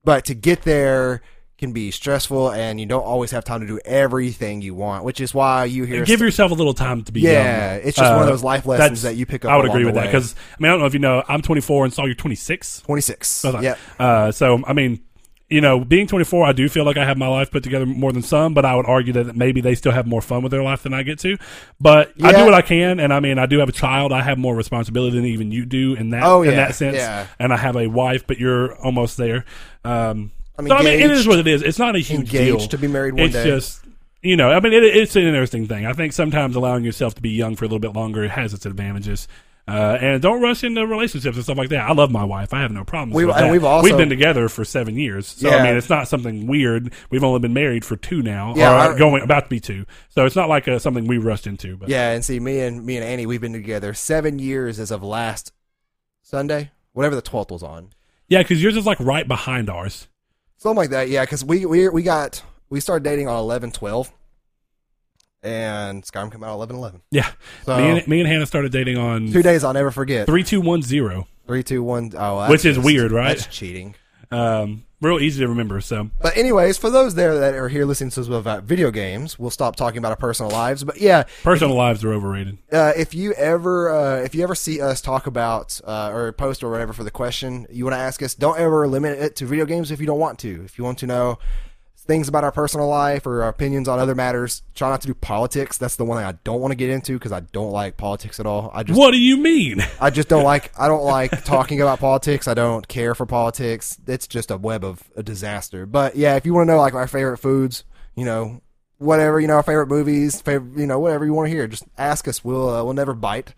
but 0.05 0.25
to 0.27 0.35
get 0.35 0.63
there 0.63 1.21
can 1.59 1.73
be 1.73 1.91
stressful, 1.91 2.53
and 2.53 2.79
you 2.81 2.87
don't 2.87 3.03
always 3.05 3.33
have 3.33 3.45
time 3.45 3.61
to 3.61 3.67
do 3.67 3.81
everything 3.85 4.63
you 4.63 4.75
want, 4.75 5.05
which 5.05 5.21
is 5.21 5.35
why 5.35 5.65
you 5.65 5.85
hear 5.85 6.05
Give 6.05 6.21
yourself 6.21 6.53
a 6.53 6.55
little 6.55 6.73
time 6.75 7.03
to 7.03 7.13
be 7.13 7.21
yeah, 7.21 7.75
young. 7.75 7.87
it's 7.87 7.97
just 7.97 8.11
one 8.13 8.23
of 8.23 8.29
Uh, 8.29 8.31
those 8.31 8.45
life 8.45 8.65
lessons 8.65 9.03
that 9.03 9.17
you 9.17 9.27
pick 9.27 9.45
up. 9.45 9.51
I 9.51 9.57
would 9.57 9.67
agree 9.67 9.85
with 9.85 9.95
that 9.97 10.07
because 10.07 10.35
I 10.59 10.63
mean 10.63 10.71
I 10.71 10.73
don't 10.73 10.81
know 10.81 10.87
if 10.87 10.95
you 10.95 11.01
know 11.01 11.25
I'm 11.29 11.43
24 11.43 11.85
and 11.85 11.93
saw 11.93 12.05
you're 12.07 12.15
26. 12.15 12.83
twenty 12.83 13.03
six. 13.03 13.45
Okay. 13.45 13.63
Yeah, 13.63 13.75
Uh, 13.99 14.31
so 14.31 14.63
I 14.67 14.73
mean, 14.73 15.01
you 15.51 15.63
know, 15.63 15.83
being 15.83 16.07
24, 16.07 16.45
I 16.45 16.53
do 16.53 16.69
feel 16.69 16.85
like 16.85 16.99
I 16.99 17.07
have 17.07 17.17
my 17.17 17.27
life 17.27 17.51
put 17.51 17.63
together 17.63 17.87
more 17.87 18.13
than 18.13 18.21
some, 18.23 18.53
but 18.53 18.67
I 18.67 18.77
would 18.77 18.85
argue 18.85 19.15
that 19.15 19.35
maybe 19.35 19.63
they 19.63 19.75
still 19.75 19.93
have 19.93 20.07
more 20.07 20.21
fun 20.21 20.43
with 20.43 20.53
their 20.53 20.63
life 20.63 20.83
than 20.83 20.93
I 20.93 21.03
get 21.03 21.19
to. 21.21 21.39
But 21.81 22.13
I 22.23 22.33
do 22.33 22.45
what 22.45 22.53
I 22.53 22.61
can, 22.61 23.01
and 23.01 23.15
I 23.15 23.21
mean, 23.21 23.39
I 23.39 23.47
do 23.47 23.59
have 23.61 23.69
a 23.71 23.73
child. 23.73 24.13
I 24.13 24.21
have 24.23 24.37
more 24.37 24.55
responsibility 24.55 25.17
than 25.17 25.25
even 25.25 25.51
you 25.51 25.65
do 25.65 25.95
in 25.95 26.11
that 26.11 26.23
Oh, 26.23 26.43
in 26.43 26.55
that 26.55 26.75
sense. 26.75 26.99
Yeah. 26.99 27.27
And 27.39 27.51
I 27.53 27.57
have 27.57 27.77
a 27.77 27.87
wife, 27.87 28.27
but 28.27 28.39
you're 28.39 28.77
almost 28.77 29.17
there. 29.17 29.47
Um, 29.85 30.33
I'm 30.59 30.67
so 30.67 30.75
I 30.75 30.83
mean, 30.83 31.01
it 31.01 31.11
is 31.11 31.27
what 31.27 31.39
it 31.39 31.47
is. 31.47 31.63
It's 31.63 31.79
not 31.79 31.95
a 31.97 32.01
huge 32.01 32.31
deal. 32.31 32.55
engaged 32.55 32.71
to 32.73 32.79
be 32.79 32.89
married 32.89 33.15
one 33.15 33.25
it's 33.25 33.35
day. 33.35 33.45
just 33.45 33.85
you 34.23 34.37
know, 34.37 34.51
I 34.51 34.59
mean, 34.61 34.73
it, 34.73 34.83
it's 34.83 35.15
an 35.15 35.23
interesting 35.23 35.67
thing. 35.69 35.87
I 35.87 35.93
think 35.93 36.13
sometimes 36.13 36.57
allowing 36.57 36.85
yourself 36.85 37.15
to 37.15 37.23
be 37.23 37.31
young 37.31 37.55
for 37.55 37.65
a 37.65 37.69
little 37.69 37.79
bit 37.79 37.93
longer 37.95 38.27
has 38.29 38.53
its 38.53 38.67
advantages. 38.67 39.29
Uh, 39.69 39.99
and 40.01 40.23
don't 40.23 40.41
rush 40.41 40.65
into 40.65 40.85
relationships 40.87 41.37
and 41.37 41.45
stuff 41.45 41.59
like 41.59 41.69
that. 41.69 41.87
I 41.89 41.93
love 41.93 42.11
my 42.11 42.25
wife. 42.25 42.55
I 42.55 42.63
have 42.63 42.71
no 42.73 42.85
problems 42.85 43.15
We've- 43.15 43.27
with 43.27 43.37
that. 43.37 43.53
we've 43.53 43.63
also- 43.65 43.97
been 43.99 44.09
together 44.09 44.49
for 44.49 44.65
seven 44.65 44.97
years, 44.97 45.27
so 45.27 45.51
Yeah. 45.51 45.57
I 45.57 45.63
mean, 45.65 45.77
it's 45.77 45.91
not 45.91 46.09
something 46.09 46.47
weird. 46.47 46.91
We've 47.11 47.23
only 47.23 47.39
been 47.41 47.53
married 47.53 47.85
for 47.85 47.95
two 47.95 48.23
now, 48.23 48.55
Yeah, 48.57 48.89
or 48.89 48.97
going 48.97 49.23
about 49.23 49.45
to 49.45 49.51
be 49.51 49.61
two. 49.61 49.85
So 50.09 50.25
it's 50.25 50.35
not 50.35 50.49
like 50.49 50.67
uh 50.69 50.79
something 50.79 51.07
we 51.07 51.19
rushed 51.19 51.47
into. 51.47 51.77
But 51.77 51.91
yeah. 51.91 52.13
And 52.13 52.25
see, 52.25 52.41
me 52.41 52.61
and 52.61 52.85
me 52.87 52.97
and 52.97 53.05
Annie, 53.05 53.27
we've 53.27 53.43
been 53.43 53.53
together 53.53 53.93
seven 53.93 54.39
years 54.39 54.81
as 54.81 54.91
of 54.91 55.03
last 55.03 55.53
Sunday, 56.23 56.71
whatever 56.95 57.15
the 57.15 57.23
twelfth 57.23 57.51
was 57.51 57.63
on. 57.63 57.91
yeah, 58.27 58.39
because 58.43 58.63
yours 58.63 58.77
is 58.77 58.87
like 58.87 58.99
right 59.01 59.29
behind 59.29 59.69
ours. 59.71 60.09
Something 60.59 60.77
like 60.77 60.91
that, 60.91 61.09
yeah. 61.09 61.23
Because 61.23 61.45
we 61.45 61.65
we 61.67 61.89
we 61.89 62.03
got 62.03 62.43
we 62.69 62.81
started 62.81 63.05
dating 63.05 63.29
on 63.29 63.39
eleven 63.39 63.71
twelve, 63.71 64.13
and 65.43 66.03
Skyrim 66.03 66.33
came 66.33 66.43
out 66.45 66.55
eleven 66.55 66.77
eleven. 66.77 67.01
Yeah, 67.11 67.31
So 67.65 67.77
me, 67.77 67.89
and, 67.99 68.09
me 68.09 68.21
and 68.21 68.29
Hannah 68.29 68.47
started 68.47 68.73
dating 68.73 68.97
on 68.99 69.31
two 69.31 69.43
days 69.43 69.65
I'll 69.65 69.73
never 69.73 69.91
forget. 69.91 70.27
three 70.27 70.43
two 70.45 70.61
one 70.61 70.83
zero. 70.83 71.27
Three, 71.47 71.63
two, 71.63 71.83
one. 71.83 72.13
Oh, 72.15 72.41
that's 72.41 72.51
Which 72.51 72.65
is 72.67 72.77
just- 72.77 72.85
weird, 72.85 73.11
right? 73.11 73.39
That's 73.39 73.47
cheating. 73.57 73.95
Um, 74.31 74.85
real 75.01 75.21
easy 75.21 75.41
to 75.41 75.49
remember. 75.49 75.81
So 75.81 76.11
But 76.21 76.37
anyways, 76.37 76.79
for 76.79 76.91
those 76.91 77.15
there 77.15 77.39
that 77.39 77.55
are 77.55 77.69
here 77.69 77.85
listening 77.85 78.11
to 78.11 78.21
us 78.21 78.29
about 78.29 78.65
video 78.65 78.91
games, 78.91 79.39
we'll 79.39 79.51
stop 79.51 79.77
talking 79.77 79.99
about 79.99 80.11
our 80.11 80.17
personal 80.17 80.51
lives. 80.51 80.85
But 80.85 81.01
yeah, 81.01 81.25
personal 81.43 81.77
lives 81.77 82.05
are 82.05 82.13
overrated. 82.13 82.59
uh, 82.73 82.93
if 82.97 83.15
you 83.15 83.33
ever 83.35 83.91
uh, 83.91 84.17
if 84.23 84.35
you 84.35 84.43
ever 84.43 84.55
see 84.55 84.81
us 84.81 85.01
talk 85.01 85.27
about 85.27 85.81
uh, 85.85 86.11
or 86.13 86.33
post 86.33 86.63
or 86.63 86.71
whatever 86.71 86.93
for 86.93 87.05
the 87.05 87.11
question 87.11 87.67
you 87.71 87.85
want 87.85 87.95
to 87.95 88.01
ask 88.01 88.23
us, 88.23 88.35
don't 88.35 88.59
ever 88.59 88.87
limit 88.89 89.19
it 89.19 89.37
to 89.37 89.47
video 89.47 89.67
games 89.67 89.91
if 89.91 90.01
you 90.01 90.07
don't 90.07 90.21
want 90.21 90.39
to. 90.41 90.63
If 90.65 90.79
you 90.79 90.85
want 90.85 90.99
to 90.99 91.07
know 91.07 91.39
things 92.09 92.27
about 92.27 92.43
our 92.43 92.51
personal 92.51 92.89
life 92.89 93.27
or 93.27 93.43
our 93.43 93.51
opinions 93.51 93.87
on 93.87 93.99
other 93.99 94.15
matters, 94.15 94.63
try 94.75 94.89
not 94.89 95.03
to 95.03 95.07
do 95.07 95.15
politics. 95.15 95.77
That's 95.77 95.95
the 95.95 96.05
one 96.05 96.19
thing 96.19 96.27
I 96.27 96.33
don't 96.43 96.61
want 96.61 96.73
to 96.73 96.77
get 96.77 96.89
into 96.91 97.13
because 97.13 97.31
I 97.31 97.41
don't 97.41 97.71
like 97.71 97.99
politics 97.99 98.41
at 98.41 98.47
all. 98.47 98.71
I 98.75 98.83
just 98.83 98.99
What 98.99 99.13
do 99.13 99.19
you 99.19 99.37
mean? 99.37 99.85
I 100.01 100.11
just 100.11 100.29
don't 100.29 100.43
like 100.43 100.73
I 100.77 100.89
don't 100.89 101.05
like 101.19 101.45
talking 101.45 101.81
about 101.81 102.01
politics. 102.01 102.49
I 102.49 102.55
don't 102.55 102.89
care 102.89 103.15
for 103.15 103.27
politics. 103.27 103.99
It's 104.09 104.27
just 104.27 104.51
a 104.51 104.57
web 104.57 104.83
of 104.83 105.05
a 105.15 105.23
disaster. 105.23 105.87
But 105.87 106.17
yeah, 106.17 106.35
if 106.35 106.47
you 106.47 106.55
want 106.55 106.67
to 106.67 106.73
know 106.73 106.81
like 106.81 106.95
our 106.95 107.07
favorite 107.07 107.39
foods, 107.39 107.85
you 108.17 108.25
know, 108.25 108.63
whatever, 108.97 109.39
you 109.39 109.47
know, 109.47 109.55
our 109.55 109.63
favorite 109.63 109.89
movies, 109.89 110.41
favorite, 110.41 110.81
you 110.81 110.87
know, 110.87 110.99
whatever 110.99 111.25
you 111.25 111.35
want 111.35 111.47
to 111.47 111.55
hear, 111.55 111.69
just 111.69 111.85
ask 111.99 112.27
us. 112.27 112.43
We'll 112.43 112.71
uh, 112.71 112.83
we'll 112.83 112.95
never 112.95 113.15
bite. 113.15 113.55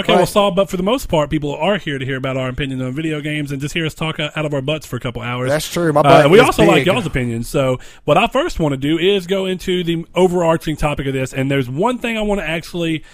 Okay, 0.00 0.12
well, 0.12 0.20
Right. 0.20 0.28
Saul, 0.28 0.50
but 0.50 0.68
for 0.68 0.76
the 0.76 0.82
most 0.82 1.08
part, 1.08 1.30
people 1.30 1.54
are 1.54 1.78
here 1.78 1.98
to 1.98 2.04
hear 2.04 2.16
about 2.16 2.36
our 2.36 2.48
opinion 2.48 2.82
on 2.82 2.92
video 2.92 3.20
games 3.20 3.52
and 3.52 3.60
just 3.60 3.74
hear 3.74 3.86
us 3.86 3.94
talk 3.94 4.18
out 4.20 4.36
of 4.44 4.52
our 4.52 4.60
butts 4.62 4.86
for 4.86 4.96
a 4.96 5.00
couple 5.00 5.22
hours. 5.22 5.48
That's 5.50 5.70
true. 5.72 5.92
My 5.92 6.00
Uh, 6.00 6.02
butt 6.02 6.22
and 6.24 6.32
we 6.32 6.40
also 6.40 6.64
like 6.64 6.84
y'all's 6.86 7.06
opinions. 7.06 7.48
So, 7.48 7.78
what 8.04 8.18
I 8.18 8.26
first 8.26 8.58
want 8.60 8.72
to 8.72 8.76
do 8.76 8.98
is 8.98 9.26
go 9.26 9.46
into 9.46 9.82
the 9.84 10.04
overarching 10.14 10.76
topic 10.76 11.06
of 11.06 11.12
this. 11.12 11.32
And 11.32 11.50
there's 11.50 11.68
one 11.70 11.98
thing 11.98 12.18
I 12.18 12.22
want 12.22 12.40
to 12.40 12.46
actually. 12.48 13.04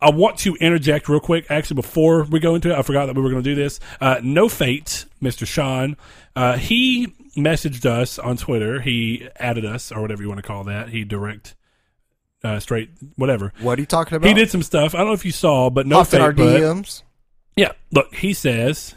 I 0.00 0.10
want 0.10 0.36
to 0.38 0.56
interject 0.56 1.08
real 1.08 1.20
quick. 1.20 1.46
Actually, 1.48 1.76
before 1.76 2.24
we 2.24 2.40
go 2.40 2.56
into 2.56 2.70
it, 2.72 2.76
I 2.76 2.82
forgot 2.82 3.06
that 3.06 3.14
we 3.14 3.22
were 3.22 3.30
going 3.30 3.44
to 3.44 3.48
do 3.48 3.54
this. 3.54 3.78
Uh, 4.00 4.16
no 4.20 4.48
fate, 4.48 5.04
Mr. 5.22 5.46
Sean. 5.46 5.96
Uh, 6.34 6.56
he 6.56 7.14
messaged 7.36 7.86
us 7.86 8.18
on 8.18 8.36
Twitter. 8.36 8.80
He 8.80 9.28
added 9.36 9.64
us, 9.64 9.92
or 9.92 10.02
whatever 10.02 10.20
you 10.22 10.28
want 10.28 10.38
to 10.38 10.46
call 10.46 10.64
that. 10.64 10.88
He 10.88 11.04
direct, 11.04 11.54
uh, 12.44 12.58
straight, 12.60 12.90
whatever. 13.16 13.52
What 13.60 13.78
are 13.78 13.82
you 13.82 13.86
talking 13.86 14.16
about? 14.16 14.26
He 14.28 14.34
did 14.34 14.50
some 14.50 14.62
stuff. 14.62 14.94
I 14.94 14.98
don't 14.98 15.08
know 15.08 15.12
if 15.12 15.24
you 15.24 15.32
saw, 15.32 15.70
but 15.70 15.86
no 15.86 15.98
Huffing 15.98 16.18
fate. 16.20 16.24
our 16.24 16.32
DMs. 16.32 17.02
yeah, 17.56 17.72
look, 17.92 18.14
he 18.14 18.32
says. 18.34 18.94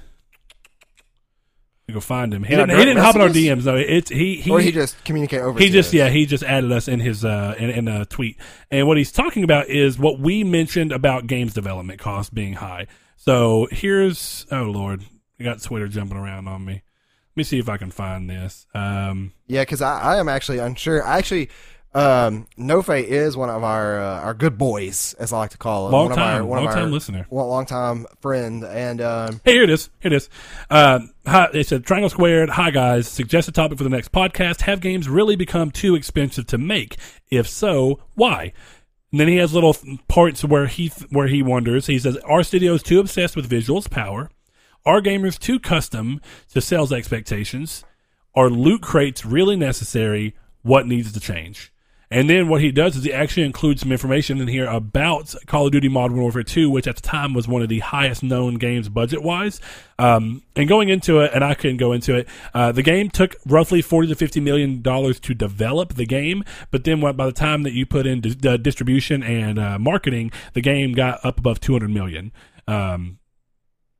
You 1.87 1.93
go 1.93 1.99
find 1.99 2.33
him. 2.33 2.43
He 2.43 2.49
didn't. 2.55 2.69
He 2.69 2.75
direct 2.77 2.87
didn't 2.87 3.03
hop 3.03 3.15
in 3.15 3.21
our 3.21 3.27
messages? 3.27 3.63
DMs. 3.63 3.65
No, 3.65 3.75
it's 3.75 4.09
he. 4.09 4.37
He, 4.41 4.49
or 4.49 4.59
he 4.59 4.71
just 4.71 5.03
communicate 5.05 5.41
over. 5.41 5.59
he 5.59 5.67
to 5.67 5.71
just 5.71 5.89
us. 5.89 5.93
yeah 5.93 6.09
he 6.09 6.25
just 6.25 6.43
added 6.43 6.71
us 6.71 6.87
in 6.87 6.99
his 6.99 7.23
uh 7.23 7.53
in, 7.59 7.69
in 7.69 7.87
a 7.87 8.05
tweet 8.05 8.37
and 8.71 8.87
what 8.87 8.97
he's 8.97 9.11
talking 9.11 9.43
about 9.43 9.69
is 9.69 9.99
what 9.99 10.19
we 10.19 10.43
mentioned 10.43 10.91
about 10.91 11.27
games 11.27 11.53
development 11.53 11.99
costs 11.99 12.31
being 12.31 12.53
high 12.53 12.87
so 13.17 13.67
here's 13.71 14.47
oh 14.51 14.63
lord 14.63 15.03
i 15.39 15.43
got 15.43 15.61
twitter 15.61 15.87
jumping 15.87 16.17
around 16.17 16.47
on 16.47 16.65
me 16.65 16.73
let 16.73 16.81
me 17.37 17.43
see 17.43 17.59
if 17.59 17.69
i 17.69 17.77
can 17.77 17.91
find 17.91 18.27
this 18.29 18.65
um 18.73 19.31
Yeah, 19.47 19.61
because 19.61 19.81
I, 19.83 20.15
I 20.15 20.17
am 20.17 20.27
actually 20.27 20.57
unsure. 20.57 21.05
I 21.05 21.19
actually, 21.19 21.49
um, 21.95 22.45
Nofe 22.59 23.01
is 23.03 23.35
one 23.37 23.49
of 23.49 23.63
our 23.63 23.99
uh, 23.99 24.19
our 24.19 24.33
good 24.33 24.57
boys, 24.57 25.15
as 25.17 25.31
I 25.33 25.37
like 25.39 25.51
to 25.51 25.57
call 25.57 25.87
him. 25.87 25.93
Long 25.93 26.03
one 26.03 26.11
of 26.11 26.17
time- 26.17 26.41
our, 26.41 26.45
one 26.45 26.59
long 26.59 26.67
of 26.67 26.73
time 26.73 26.83
our, 26.85 26.89
listener. 26.91 27.25
one 27.29 27.47
long 27.47 27.65
time 27.65 28.05
friend, 28.21 28.63
and 28.63 29.01
um, 29.01 29.41
Hey, 29.45 29.53
here 29.53 29.63
it 29.63 29.69
is. 29.69 29.89
Here 30.01 30.11
it 30.13 30.15
is. 30.17 30.29
Uh, 30.69 30.99
hi, 31.25 31.47
it 31.53 31.67
said 31.67 31.85
Triangle 31.85 32.09
Squared. 32.09 32.49
Hi 32.49 32.69
guys. 32.69 33.07
Suggest 33.07 33.47
a 33.47 33.51
topic 33.51 33.77
for 33.77 33.83
the 33.85 33.89
next 33.89 34.11
podcast. 34.11 34.61
Have 34.61 34.81
games 34.81 35.07
really 35.09 35.35
become 35.35 35.71
too 35.71 35.95
expensive 35.95 36.45
to 36.47 36.57
make? 36.57 36.97
If 37.31 37.47
so, 37.47 38.01
why? 38.13 38.51
And 39.11 39.19
then 39.21 39.27
he 39.29 39.37
has 39.37 39.53
little 39.53 39.75
parts 40.09 40.43
where 40.43 40.67
he 40.67 40.89
where 41.09 41.27
he 41.27 41.41
wonders. 41.41 41.87
He 41.87 41.97
says, 41.97 42.17
"Are 42.25 42.43
studios 42.43 42.83
too 42.83 42.99
obsessed 42.99 43.37
with 43.37 43.49
visuals 43.49 43.89
power? 43.89 44.29
Are 44.85 44.99
gamers 45.01 45.39
too 45.39 45.59
custom 45.59 46.19
to 46.53 46.59
sales 46.59 46.91
expectations? 46.91 47.85
Are 48.35 48.49
loot 48.49 48.81
crates 48.81 49.25
really 49.25 49.55
necessary? 49.55 50.35
What 50.61 50.85
needs 50.87 51.13
to 51.13 51.19
change?" 51.21 51.71
And 52.11 52.29
then 52.29 52.47
what 52.49 52.61
he 52.61 52.71
does 52.71 52.95
is 52.95 53.03
he 53.03 53.11
actually 53.11 53.45
includes 53.45 53.81
some 53.81 53.91
information 53.91 54.39
in 54.39 54.47
here 54.47 54.67
about 54.67 55.33
Call 55.47 55.65
of 55.65 55.71
Duty 55.71 55.89
Modern 55.89 56.17
Warfare 56.17 56.43
2, 56.43 56.69
which 56.69 56.87
at 56.87 56.95
the 56.95 57.01
time 57.01 57.33
was 57.33 57.47
one 57.47 57.61
of 57.61 57.69
the 57.69 57.79
highest 57.79 58.21
known 58.21 58.55
games 58.55 58.89
budget 58.89 59.23
wise. 59.23 59.59
Um, 59.97 60.43
and 60.55 60.67
going 60.69 60.89
into 60.89 61.19
it, 61.21 61.31
and 61.33 61.43
I 61.43 61.55
couldn't 61.55 61.77
go 61.77 61.93
into 61.93 62.15
it, 62.15 62.27
uh, 62.53 62.71
the 62.71 62.83
game 62.83 63.09
took 63.09 63.35
roughly 63.45 63.81
40 63.81 64.09
to 64.09 64.15
50 64.15 64.39
million 64.39 64.81
dollars 64.81 65.19
to 65.21 65.33
develop 65.33 65.95
the 65.95 66.05
game. 66.05 66.43
But 66.69 66.83
then 66.83 67.01
what, 67.01 67.17
by 67.17 67.25
the 67.25 67.31
time 67.31 67.63
that 67.63 67.73
you 67.73 67.85
put 67.85 68.05
in 68.05 68.21
di- 68.21 68.49
uh, 68.49 68.57
distribution 68.57 69.23
and 69.23 69.57
uh, 69.57 69.79
marketing, 69.79 70.31
the 70.53 70.61
game 70.61 70.93
got 70.93 71.25
up 71.25 71.39
above 71.39 71.59
200 71.59 71.89
million. 71.89 72.31
Um, 72.67 73.19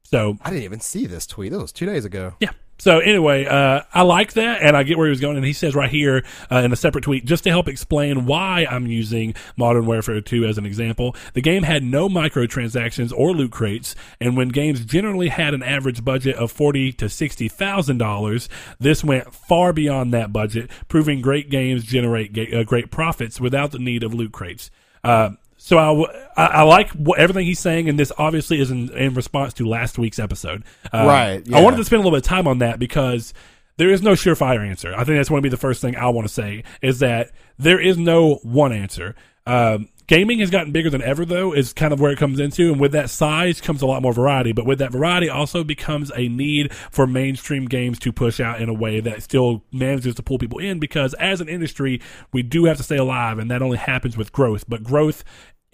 so 0.03 0.37
I 0.43 0.51
didn't 0.51 0.63
even 0.63 0.79
see 0.79 1.07
this 1.07 1.25
tweet. 1.25 1.51
That 1.51 1.59
was 1.59 1.71
two 1.71 1.85
days 1.87 2.05
ago. 2.05 2.35
yeah. 2.39 2.51
So 2.77 2.99
anyway, 2.99 3.45
uh, 3.45 3.83
I 3.93 4.01
like 4.01 4.33
that, 4.33 4.61
and 4.61 4.75
I 4.75 4.83
get 4.83 4.97
where 4.97 5.07
he 5.07 5.11
was 5.11 5.21
going. 5.21 5.37
And 5.37 5.45
he 5.45 5.53
says 5.53 5.75
right 5.75 5.89
here 5.89 6.25
uh, 6.51 6.57
in 6.57 6.73
a 6.73 6.75
separate 6.75 7.05
tweet, 7.05 7.25
just 7.25 7.45
to 7.45 7.49
help 7.49 7.69
explain 7.69 8.25
why 8.25 8.67
I'm 8.69 8.85
using 8.85 9.33
Modern 9.55 9.85
Warfare 9.85 10.19
2 10.19 10.45
as 10.45 10.57
an 10.57 10.65
example, 10.65 11.15
the 11.33 11.41
game 11.41 11.63
had 11.63 11.83
no 11.83 12.09
microtransactions 12.09 13.13
or 13.15 13.31
loot 13.31 13.51
crates, 13.51 13.95
and 14.19 14.35
when 14.35 14.49
games 14.49 14.83
generally 14.83 15.29
had 15.29 15.53
an 15.53 15.63
average 15.63 16.03
budget 16.03 16.35
of 16.35 16.51
forty 16.51 16.91
to 16.93 17.07
sixty 17.07 17.47
thousand 17.47 17.97
dollars, 17.97 18.49
this 18.79 19.03
went 19.03 19.33
far 19.33 19.71
beyond 19.71 20.13
that 20.13 20.33
budget, 20.33 20.69
proving 20.89 21.21
great 21.21 21.49
games 21.49 21.83
generate 21.85 22.33
ga- 22.33 22.53
uh, 22.59 22.63
great 22.63 22.91
profits 22.91 23.39
without 23.39 23.71
the 23.71 23.79
need 23.79 24.03
of 24.03 24.13
loot 24.13 24.31
crates. 24.33 24.69
Uh, 25.03 25.31
so 25.65 25.79
I 25.79 26.27
I 26.37 26.61
like 26.61 26.91
what, 26.91 27.17
everything 27.17 27.47
he's 27.47 27.57
saying, 27.57 27.89
and 27.89 27.97
this 27.97 28.11
obviously 28.19 28.61
is 28.61 28.69
in, 28.69 28.95
in 28.95 29.15
response 29.15 29.51
to 29.55 29.67
last 29.67 29.97
week's 29.97 30.19
episode. 30.19 30.63
Uh, 30.93 31.05
Right, 31.07 31.43
I 31.51 31.59
wanted 31.59 31.77
to 31.77 31.85
spend 31.85 32.01
a 32.01 32.03
little 32.03 32.15
bit 32.15 32.23
of 32.23 32.29
time 32.29 32.47
on 32.47 32.59
that 32.59 32.77
because 32.77 33.33
there 33.77 33.89
is 33.89 34.03
no 34.03 34.11
surefire 34.11 34.63
answer. 34.63 34.93
I 34.93 35.03
think 35.03 35.17
that's 35.17 35.29
going 35.29 35.41
to 35.41 35.43
be 35.43 35.49
the 35.49 35.57
first 35.57 35.81
thing 35.81 35.95
I 35.95 36.09
want 36.09 36.27
to 36.27 36.33
say 36.33 36.63
is 36.83 36.99
that 36.99 37.31
there 37.57 37.79
is 37.79 37.97
no 37.97 38.35
one 38.43 38.73
answer. 38.73 39.15
Um, 39.47 39.89
gaming 40.07 40.39
has 40.39 40.49
gotten 40.49 40.71
bigger 40.71 40.89
than 40.89 41.01
ever, 41.01 41.25
though, 41.25 41.53
is 41.53 41.73
kind 41.73 41.93
of 41.93 41.99
where 41.99 42.11
it 42.11 42.17
comes 42.17 42.39
into. 42.39 42.71
And 42.71 42.79
with 42.79 42.91
that 42.93 43.09
size 43.09 43.61
comes 43.61 43.81
a 43.81 43.85
lot 43.85 44.01
more 44.01 44.13
variety. 44.13 44.51
But 44.51 44.65
with 44.65 44.79
that 44.79 44.91
variety 44.91 45.29
also 45.29 45.63
becomes 45.63 46.11
a 46.15 46.27
need 46.27 46.73
for 46.73 47.07
mainstream 47.07 47.65
games 47.65 47.99
to 47.99 48.11
push 48.11 48.39
out 48.39 48.61
in 48.61 48.69
a 48.69 48.73
way 48.73 48.99
that 48.99 49.23
still 49.23 49.63
manages 49.71 50.15
to 50.15 50.23
pull 50.23 50.37
people 50.37 50.59
in 50.59 50.79
because 50.79 51.13
as 51.15 51.41
an 51.41 51.49
industry, 51.49 52.01
we 52.31 52.43
do 52.43 52.65
have 52.65 52.77
to 52.77 52.83
stay 52.83 52.97
alive. 52.97 53.39
And 53.39 53.49
that 53.51 53.61
only 53.61 53.77
happens 53.77 54.17
with 54.17 54.31
growth. 54.31 54.65
But 54.67 54.83
growth 54.83 55.23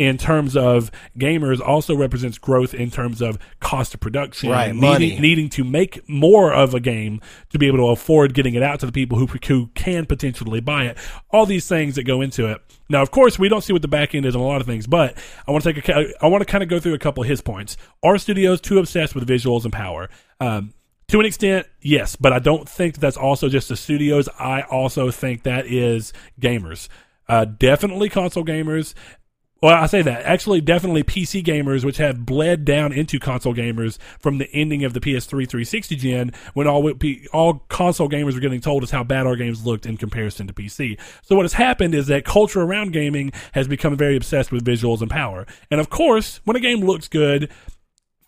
in 0.02 0.18
terms 0.18 0.58
of 0.58 0.90
gamers 1.16 1.62
also 1.62 1.96
represents 1.96 2.40
growth 2.40 2.74
in 2.74 2.90
terms 2.90 3.22
of 3.22 3.38
cost 3.60 3.94
of 3.94 4.00
production, 4.00 4.50
Right, 4.50 4.74
needing, 4.74 5.22
needing 5.22 5.50
to 5.50 5.64
make 5.64 6.10
more 6.10 6.52
of 6.52 6.74
a 6.74 6.80
game 6.80 7.22
to 7.52 7.60
be 7.60 7.68
able 7.68 7.78
to 7.78 7.88
afford 7.90 8.34
getting 8.34 8.56
it 8.56 8.64
out 8.64 8.80
to 8.80 8.88
the 8.88 8.92
people 8.92 9.20
who 9.20 9.28
who 9.28 9.68
can 9.76 10.08
potentially 10.08 10.60
buy 10.60 10.86
it. 10.86 10.98
All 11.30 11.46
these 11.46 11.68
things 11.68 11.94
that 11.96 12.04
go 12.04 12.20
into 12.20 12.48
it. 12.48 12.60
Now, 12.90 13.04
of 13.04 13.12
course, 13.12 13.38
we 13.38 13.48
don't 13.48 13.62
see 13.62 13.74
what 13.74 13.84
the 13.84 13.88
back 13.88 14.16
end 14.16 14.26
is 14.26 14.36
on 14.36 14.42
a 14.42 14.46
lot 14.46 14.60
of 14.60 14.66
things, 14.66 14.88
but 14.88 15.16
I 15.48 15.52
want 15.52 15.64
to 15.66 15.72
take 15.72 15.88
a, 15.88 16.12
I 16.20 16.28
want 16.28 16.42
to 16.42 16.46
kind 16.46 16.64
of 16.64 16.70
go 16.70 16.80
through 16.80 16.96
a 16.96 17.00
couple 17.00 17.22
of 17.22 17.30
his 17.30 17.42
points. 17.42 17.78
Are 18.02 18.18
studios 18.18 18.60
too 18.60 18.80
obsessed 18.80 19.14
with 19.14 19.28
visuals 19.28 19.66
and 19.66 19.72
power? 19.72 20.10
Um, 20.40 20.74
to 21.10 21.20
an 21.20 21.28
extent, 21.28 21.68
yes, 21.80 22.16
but 22.16 22.34
I 22.34 22.40
don't 22.40 22.68
think 22.68 22.98
that's 22.98 23.18
also 23.18 23.50
just 23.50 23.70
the 23.70 23.78
studios. 23.78 24.28
I 24.40 24.64
also 24.64 25.12
think 25.12 25.44
that 25.44 25.68
is 25.68 26.12
gamers. 26.40 26.88
Uh, 27.30 27.46
definitely 27.46 28.10
console 28.10 28.44
gamers. 28.44 28.94
Well, 29.62 29.76
I 29.76 29.86
say 29.86 30.02
that. 30.02 30.24
Actually, 30.24 30.60
definitely 30.62 31.04
PC 31.04 31.44
gamers, 31.44 31.86
which 31.86 31.98
have 31.98 32.26
bled 32.26 32.66
down 32.66 32.92
into 32.92 33.20
console 33.20 33.54
gamers 33.54 34.00
from 34.20 34.40
the 34.40 34.50
ending 34.52 34.84
of 34.84 34.94
the 34.96 35.00
PS3 35.00 35.48
360 35.48 35.96
gen, 35.98 36.32
when 36.56 36.66
all 36.66 36.92
all 37.32 37.54
console 37.70 38.10
gamers 38.10 38.34
were 38.34 38.40
getting 38.40 38.60
told 38.60 38.82
us 38.82 38.90
how 38.90 39.04
bad 39.04 39.28
our 39.28 39.36
games 39.36 39.64
looked 39.64 39.86
in 39.86 39.98
comparison 39.98 40.48
to 40.48 40.54
PC. 40.54 41.00
So 41.22 41.36
what 41.36 41.44
has 41.44 41.54
happened 41.54 41.94
is 41.94 42.08
that 42.08 42.26
culture 42.26 42.62
around 42.62 42.92
gaming 42.92 43.32
has 43.52 43.68
become 43.68 43.96
very 43.96 44.18
obsessed 44.18 44.52
with 44.52 44.66
visuals 44.66 45.02
and 45.02 45.12
power. 45.12 45.46
And 45.70 45.80
of 45.80 45.92
course, 45.92 46.42
when 46.44 46.58
a 46.58 46.60
game 46.60 46.80
looks 46.80 47.08
good, 47.08 47.52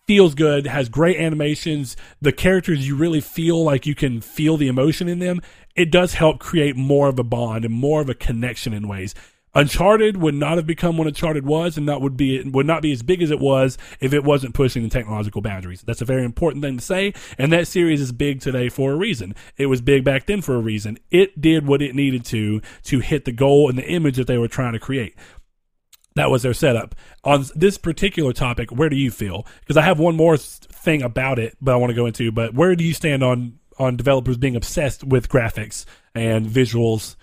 feels 0.06 0.36
good, 0.36 0.68
has 0.68 0.88
great 0.88 1.18
animations, 1.18 1.96
the 2.22 2.32
characters 2.32 2.88
you 2.88 2.96
really 2.96 3.22
feel 3.22 3.64
like 3.64 3.88
you 3.88 3.96
can 3.96 4.22
feel 4.22 4.56
the 4.56 4.68
emotion 4.68 5.08
in 5.08 5.18
them, 5.18 5.42
it 5.76 5.90
does 5.90 6.14
help 6.14 6.40
create 6.40 6.76
more 6.76 7.08
of 7.08 7.18
a 7.18 7.24
bond 7.24 7.66
and 7.66 7.74
more 7.74 8.02
of 8.02 8.10
a 8.10 8.14
connection 8.14 8.72
in 8.72 8.88
ways. 8.88 9.16
Uncharted 9.56 10.18
would 10.18 10.34
not 10.34 10.58
have 10.58 10.66
become 10.66 10.98
what 10.98 11.08
Uncharted 11.08 11.46
was, 11.46 11.78
and 11.78 11.86
not 11.86 12.02
would 12.02 12.18
be 12.18 12.42
would 12.44 12.66
not 12.66 12.82
be 12.82 12.92
as 12.92 13.04
big 13.04 13.22
as 13.22 13.30
it 13.30 13.40
was 13.40 13.78
if 14.00 14.14
it 14.14 14.24
wasn't 14.24 14.56
pushing 14.56 14.82
the 14.82 14.90
technological 14.90 15.42
boundaries. 15.42 15.84
That's 15.84 16.02
a 16.02 16.06
very 16.06 16.26
important 16.26 16.64
thing 16.64 16.78
to 16.78 16.84
say, 16.84 17.14
and 17.38 17.54
that 17.54 17.68
series 17.68 18.02
is 18.02 18.12
big 18.12 18.42
today 18.42 18.70
for 18.70 18.92
a 18.92 18.96
reason. 18.96 19.36
It 19.58 19.68
was 19.68 19.82
big 19.82 20.04
back 20.04 20.26
then 20.26 20.42
for 20.42 20.56
a 20.56 20.62
reason. 20.62 20.98
It 21.12 21.40
did 21.40 21.68
what 21.68 21.82
it 21.82 21.94
needed 21.94 22.26
to 22.26 22.62
to 22.84 23.00
hit 23.00 23.26
the 23.26 23.32
goal 23.32 23.70
and 23.70 23.78
the 23.78 23.88
image 23.88 24.18
that 24.18 24.28
they 24.28 24.38
were 24.40 24.48
trying 24.48 24.74
to 24.74 24.80
create. 24.80 25.16
That 26.16 26.30
was 26.30 26.44
their 26.44 26.54
setup. 26.54 26.96
On 27.24 27.46
this 27.56 27.78
particular 27.78 28.34
topic, 28.34 28.72
where 28.72 28.90
do 28.90 28.96
you 28.96 29.12
feel? 29.12 29.48
Because 29.62 29.78
I 29.78 29.82
have 29.82 30.00
one 30.00 30.16
more 30.16 30.38
thing 30.38 31.02
about 31.02 31.40
it, 31.40 31.58
but 31.62 31.74
I 31.74 31.78
want 31.78 31.90
to 31.90 31.96
go 31.96 32.06
into. 32.06 32.32
But 32.32 32.54
where 32.54 32.76
do 32.76 32.84
you 32.84 32.94
stand 32.94 33.24
on 33.24 33.60
on 33.80 33.98
developers 33.98 34.38
being 34.38 34.56
obsessed 34.56 35.04
with 35.04 35.30
graphics 35.30 35.86
and 36.16 36.46
visuals? 36.48 37.16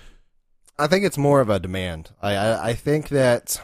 I 0.81 0.87
think 0.87 1.05
it's 1.05 1.19
more 1.19 1.41
of 1.41 1.49
a 1.51 1.59
demand. 1.61 2.11
I 2.23 2.35
I, 2.35 2.69
I 2.71 2.75
think 2.75 3.09
that 3.11 3.43
it's 3.45 3.59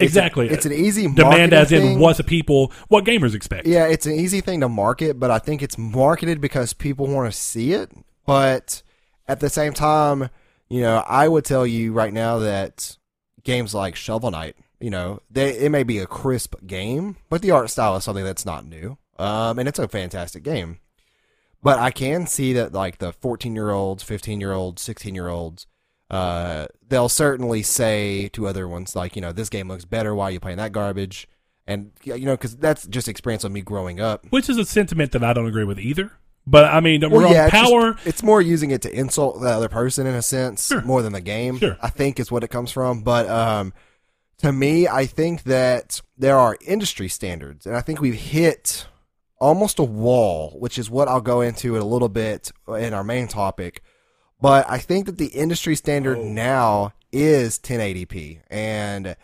a- 0.00 0.04
Exactly. 0.04 0.48
it's 0.48 0.66
an 0.66 0.72
easy 0.72 1.06
Demand 1.12 1.52
as 1.52 1.70
in 1.72 1.80
thing. 1.82 1.98
what 1.98 2.16
the 2.16 2.24
people, 2.24 2.72
what 2.88 3.04
gamers 3.04 3.34
expect. 3.34 3.66
Yeah, 3.66 3.86
it's 3.86 4.06
an 4.06 4.12
easy 4.14 4.40
thing 4.40 4.60
to 4.60 4.68
market, 4.68 5.18
but 5.20 5.30
I 5.30 5.38
think 5.38 5.62
it's 5.62 5.78
marketed 5.78 6.40
because 6.40 6.72
people 6.72 7.06
want 7.06 7.30
to 7.32 7.36
see 7.38 7.72
it. 7.72 7.90
But 8.26 8.82
at 9.28 9.40
the 9.40 9.48
same 9.50 9.72
time, 9.72 10.28
you 10.68 10.80
know, 10.80 11.04
I 11.06 11.28
would 11.28 11.44
tell 11.44 11.66
you 11.66 11.92
right 11.92 12.12
now 12.12 12.38
that 12.38 12.96
games 13.44 13.74
like 13.74 13.94
Shovel 13.94 14.30
Knight, 14.30 14.56
you 14.80 14.90
know, 14.90 15.20
they 15.30 15.56
it 15.58 15.70
may 15.70 15.82
be 15.84 15.98
a 15.98 16.06
crisp 16.06 16.56
game, 16.66 17.16
but 17.28 17.42
the 17.42 17.50
art 17.52 17.70
style 17.70 17.96
is 17.96 18.04
something 18.04 18.24
that's 18.24 18.46
not 18.46 18.66
new. 18.66 18.98
Um, 19.18 19.58
and 19.58 19.68
it's 19.68 19.78
a 19.78 19.86
fantastic 19.86 20.42
game. 20.42 20.78
But 21.62 21.78
I 21.78 21.92
can 21.92 22.26
see 22.26 22.52
that 22.54 22.72
like 22.72 22.98
the 22.98 23.12
14 23.12 23.54
year 23.54 23.70
olds, 23.70 24.02
15 24.02 24.40
year 24.40 24.52
olds, 24.52 24.82
16 24.82 25.14
year 25.14 25.28
olds, 25.28 25.66
uh, 26.12 26.66
they'll 26.88 27.08
certainly 27.08 27.62
say 27.62 28.28
to 28.28 28.46
other 28.46 28.68
ones 28.68 28.94
like, 28.94 29.16
you 29.16 29.22
know, 29.22 29.32
this 29.32 29.48
game 29.48 29.68
looks 29.68 29.84
better. 29.84 30.14
Why 30.14 30.26
are 30.26 30.30
you 30.30 30.40
playing 30.40 30.58
that 30.58 30.70
garbage? 30.72 31.26
And 31.66 31.90
you 32.04 32.26
know, 32.26 32.34
because 32.34 32.56
that's 32.56 32.86
just 32.86 33.08
experience 33.08 33.44
of 33.44 33.52
me 33.52 33.62
growing 33.62 34.00
up. 34.00 34.26
Which 34.30 34.48
is 34.50 34.58
a 34.58 34.64
sentiment 34.64 35.12
that 35.12 35.24
I 35.24 35.32
don't 35.32 35.46
agree 35.46 35.64
with 35.64 35.78
either. 35.80 36.12
But 36.46 36.64
I 36.66 36.80
mean, 36.80 37.00
don't 37.00 37.10
get 37.10 37.18
me 37.18 37.24
Well, 37.24 37.32
yeah, 37.32 37.44
it's, 37.46 37.52
just- 37.54 37.70
power. 37.70 37.96
it's 38.04 38.22
more 38.22 38.42
using 38.42 38.72
it 38.72 38.82
to 38.82 38.92
insult 38.92 39.40
the 39.40 39.48
other 39.48 39.68
person 39.68 40.06
in 40.08 40.14
a 40.14 40.22
sense, 40.22 40.66
Sure. 40.66 40.82
more 40.82 41.00
than 41.00 41.12
the 41.12 41.20
game. 41.20 41.58
Sure. 41.58 41.76
I 41.80 41.88
think 41.88 42.18
is 42.20 42.32
what 42.32 42.42
it 42.44 42.48
comes 42.48 42.72
from. 42.72 43.02
But 43.02 43.28
um, 43.28 43.72
to 44.38 44.52
me, 44.52 44.88
I 44.88 45.06
think 45.06 45.44
that 45.44 46.00
there 46.18 46.36
are 46.36 46.58
industry 46.66 47.08
standards, 47.08 47.64
and 47.64 47.76
I 47.76 47.80
think 47.80 48.00
we've 48.00 48.14
hit 48.14 48.86
almost 49.40 49.78
a 49.78 49.84
wall, 49.84 50.56
which 50.58 50.78
is 50.78 50.90
what 50.90 51.06
I'll 51.06 51.20
go 51.20 51.40
into 51.42 51.76
in 51.76 51.82
a 51.82 51.86
little 51.86 52.08
bit 52.08 52.50
in 52.68 52.92
our 52.92 53.04
main 53.04 53.28
topic. 53.28 53.80
But 54.42 54.66
I 54.68 54.78
think 54.78 55.06
that 55.06 55.16
the 55.18 55.28
industry 55.28 55.76
standard 55.76 56.18
Oh. 56.18 56.24
now 56.24 56.92
is 57.12 57.58
1080p, 57.58 58.40
and 58.50 59.16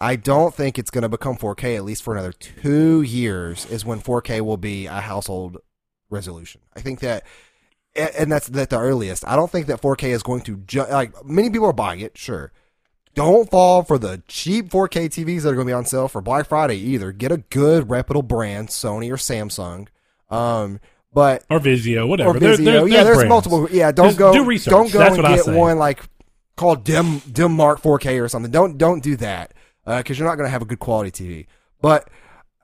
I 0.00 0.16
don't 0.16 0.54
think 0.54 0.78
it's 0.78 0.90
going 0.90 1.02
to 1.02 1.08
become 1.08 1.36
4K 1.36 1.76
at 1.76 1.84
least 1.84 2.02
for 2.02 2.14
another 2.14 2.32
two 2.32 3.02
years. 3.02 3.66
Is 3.66 3.84
when 3.84 4.00
4K 4.00 4.40
will 4.40 4.56
be 4.56 4.86
a 4.86 5.00
household 5.00 5.58
resolution. 6.10 6.62
I 6.74 6.80
think 6.80 7.00
that, 7.00 7.24
and 7.94 8.32
that's 8.32 8.48
at 8.50 8.70
the 8.70 8.78
earliest. 8.78 9.26
I 9.26 9.36
don't 9.36 9.50
think 9.50 9.66
that 9.66 9.80
4K 9.82 10.08
is 10.10 10.22
going 10.22 10.42
to 10.42 10.56
ju- 10.56 10.86
like 10.90 11.24
many 11.24 11.50
people 11.50 11.68
are 11.68 11.72
buying 11.74 12.00
it. 12.00 12.16
Sure, 12.16 12.50
don't 13.14 13.50
fall 13.50 13.82
for 13.82 13.98
the 13.98 14.22
cheap 14.28 14.70
4K 14.70 15.06
TVs 15.10 15.42
that 15.42 15.50
are 15.50 15.54
going 15.54 15.66
to 15.66 15.70
be 15.70 15.74
on 15.74 15.84
sale 15.84 16.08
for 16.08 16.20
Black 16.22 16.48
Friday 16.48 16.76
either. 16.78 17.12
Get 17.12 17.30
a 17.32 17.38
good 17.38 17.90
reputable 17.90 18.22
brand, 18.22 18.68
Sony 18.68 19.10
or 19.10 19.16
Samsung. 19.16 19.88
Um, 20.30 20.80
but 21.14 21.44
or 21.48 21.60
Vizio, 21.60 22.06
whatever. 22.08 22.30
or 22.30 22.34
Vizio. 22.34 22.64
there- 22.64 22.88
yeah, 22.88 23.04
there's 23.04 23.24
multiple. 23.28 23.68
Yeah, 23.70 23.92
don't 23.92 24.08
Just 24.08 24.18
go. 24.18 24.32
do 24.32 24.44
research. 24.44 24.70
Don't 24.72 24.92
go 24.92 24.98
That's 24.98 25.16
and 25.16 25.26
get 25.26 25.46
one 25.56 25.78
like 25.78 26.02
called 26.56 26.84
Dim 26.84 27.20
Dim 27.20 27.52
Mark 27.52 27.80
4K 27.80 28.20
or 28.22 28.28
something. 28.28 28.50
Don't 28.50 28.76
don't 28.76 29.02
do 29.02 29.16
that 29.16 29.54
because 29.86 30.18
you're 30.18 30.28
not 30.28 30.34
going 30.36 30.46
to 30.46 30.50
have 30.50 30.62
a 30.62 30.66
good 30.66 30.78
quality 30.80 31.10
TV. 31.10 31.46
But 31.80 32.08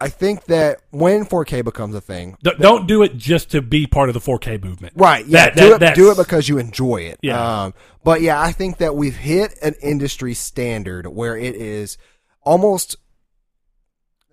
I 0.02 0.08
think 0.08 0.44
that 0.46 0.80
when 0.90 1.24
4K 1.26 1.62
becomes 1.62 1.94
a 1.94 2.00
thing, 2.00 2.36
D- 2.42 2.52
don't 2.58 2.86
do 2.88 3.02
it 3.02 3.16
just 3.18 3.50
to 3.50 3.60
be 3.60 3.86
part 3.86 4.08
of 4.08 4.14
the 4.14 4.20
4K 4.20 4.62
movement. 4.64 4.94
Right. 4.96 5.26
Yeah. 5.26 5.50
That- 5.50 5.56
do 5.56 5.78
that- 5.78 5.92
it. 5.92 5.94
Do 5.94 6.10
it 6.10 6.16
because 6.16 6.48
you 6.48 6.58
enjoy 6.58 7.02
it. 7.02 7.18
Yeah. 7.22 7.64
Um, 7.64 7.74
but 8.02 8.22
yeah, 8.22 8.40
I 8.40 8.52
think 8.52 8.78
that 8.78 8.96
we've 8.96 9.16
hit 9.16 9.58
an 9.62 9.74
industry 9.82 10.32
standard 10.34 11.06
where 11.06 11.36
it 11.36 11.54
is 11.54 11.98
almost 12.42 12.96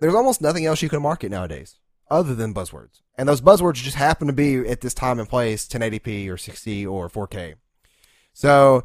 there's 0.00 0.14
almost 0.14 0.40
nothing 0.40 0.64
else 0.64 0.80
you 0.80 0.88
can 0.88 1.02
market 1.02 1.30
nowadays 1.30 1.77
other 2.10 2.34
than 2.34 2.54
buzzwords, 2.54 3.00
and 3.16 3.28
those 3.28 3.40
buzzwords 3.40 3.74
just 3.74 3.96
happen 3.96 4.26
to 4.26 4.32
be 4.32 4.56
at 4.68 4.80
this 4.80 4.94
time 4.94 5.18
and 5.18 5.28
place 5.28 5.66
1080p 5.66 6.28
or 6.28 6.36
60 6.36 6.86
or 6.86 7.08
4K. 7.08 7.54
So 8.32 8.84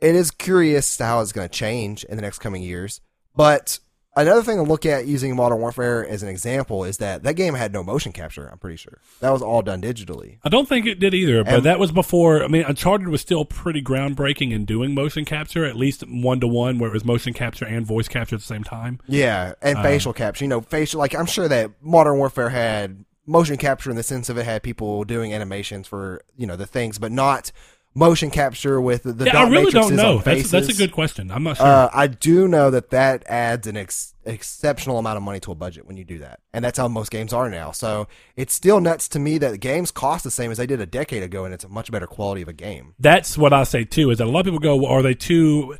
it 0.00 0.14
is 0.14 0.30
curious 0.30 0.96
to 0.96 1.04
how 1.04 1.20
it's 1.20 1.32
going 1.32 1.48
to 1.48 1.54
change 1.54 2.04
in 2.04 2.16
the 2.16 2.22
next 2.22 2.38
coming 2.38 2.62
years. 2.62 3.00
But 3.34 3.78
another 4.16 4.42
thing 4.42 4.56
to 4.56 4.62
look 4.62 4.86
at 4.86 5.06
using 5.06 5.34
Modern 5.36 5.58
Warfare 5.58 6.06
as 6.06 6.22
an 6.22 6.28
example 6.28 6.84
is 6.84 6.98
that 6.98 7.22
that 7.22 7.34
game 7.34 7.54
had 7.54 7.72
no 7.72 7.82
motion 7.82 8.12
capture. 8.12 8.48
I'm 8.50 8.58
pretty 8.58 8.76
sure 8.76 8.98
that 9.20 9.30
was 9.30 9.42
all 9.42 9.62
done 9.62 9.80
digitally. 9.82 10.38
I 10.44 10.48
don't 10.48 10.68
think 10.68 10.86
it 10.86 11.00
did 11.00 11.14
either, 11.14 11.44
but 11.44 11.54
And- 11.54 11.62
that 11.64 11.78
was 11.78 11.92
before. 11.92 12.42
I 12.44 12.48
mean, 12.48 12.62
Uncharted 12.62 13.08
was 13.08 13.20
still 13.20 13.44
pretty 13.44 13.82
groundbreaking 13.82 14.52
in 14.52 14.64
doing 14.64 14.94
motion 14.94 15.24
capture, 15.24 15.64
at 15.64 15.76
least 15.76 16.02
one 16.08 16.40
to 16.40 16.46
one, 16.46 16.78
where 16.78 16.90
it 16.90 16.94
was 16.94 17.04
motion 17.04 17.32
capture 17.32 17.64
and 17.64 17.86
voice 17.86 18.08
capture 18.08 18.36
at 18.36 18.40
the 18.40 18.46
same 18.46 18.64
time. 18.64 19.00
Yeah, 19.06 19.54
and 19.62 19.78
uh, 19.78 19.82
facial 19.82 20.12
capture. 20.12 20.44
You 20.44 20.48
know, 20.48 20.60
facial. 20.60 20.98
Like 21.00 21.14
I'm 21.14 21.26
sure 21.26 21.48
that 21.48 21.70
Modern 21.82 22.16
Warfare 22.18 22.50
had 22.50 23.04
motion 23.26 23.56
capture 23.56 23.88
in 23.88 23.96
the 23.96 24.02
sense 24.02 24.28
of 24.28 24.36
it 24.36 24.44
had 24.44 24.62
people 24.62 25.02
doing 25.04 25.32
animations 25.32 25.88
for 25.88 26.22
you 26.36 26.46
know 26.46 26.56
the 26.56 26.66
things, 26.66 26.98
but 26.98 27.10
not 27.10 27.50
motion 27.94 28.30
capture 28.30 28.80
with 28.80 29.04
the, 29.04 29.12
the 29.12 29.26
Yeah, 29.26 29.42
I 29.42 29.48
really 29.48 29.70
don't 29.70 29.94
know. 29.94 30.18
That's 30.18 30.50
that's 30.50 30.68
a 30.68 30.74
good 30.74 30.92
question. 30.92 31.30
I'm 31.30 31.42
not 31.44 31.56
sure. 31.56 31.66
Uh, 31.66 31.88
I 31.92 32.06
do 32.08 32.48
know 32.48 32.70
that 32.70 32.90
that 32.90 33.24
adds 33.26 33.66
an 33.66 33.76
ex- 33.76 34.14
exceptional 34.24 34.98
amount 34.98 35.16
of 35.16 35.22
money 35.22 35.40
to 35.40 35.52
a 35.52 35.54
budget 35.54 35.86
when 35.86 35.96
you 35.96 36.04
do 36.04 36.18
that, 36.18 36.40
and 36.52 36.64
that's 36.64 36.78
how 36.78 36.88
most 36.88 37.10
games 37.10 37.32
are 37.32 37.48
now. 37.48 37.70
So 37.70 38.08
it's 38.36 38.52
still 38.52 38.80
nuts 38.80 39.08
to 39.10 39.18
me 39.18 39.38
that 39.38 39.60
games 39.60 39.90
cost 39.90 40.24
the 40.24 40.30
same 40.30 40.50
as 40.50 40.58
they 40.58 40.66
did 40.66 40.80
a 40.80 40.86
decade 40.86 41.22
ago, 41.22 41.44
and 41.44 41.54
it's 41.54 41.64
a 41.64 41.68
much 41.68 41.90
better 41.90 42.06
quality 42.06 42.42
of 42.42 42.48
a 42.48 42.52
game. 42.52 42.94
that's 42.98 43.38
what 43.38 43.52
I 43.52 43.64
say 43.64 43.84
too. 43.84 44.10
Is 44.10 44.18
that 44.18 44.26
a 44.26 44.30
lot 44.30 44.40
of 44.40 44.46
people 44.46 44.58
go, 44.58 44.86
"Are 44.86 45.02
they 45.02 45.14
too?" 45.14 45.76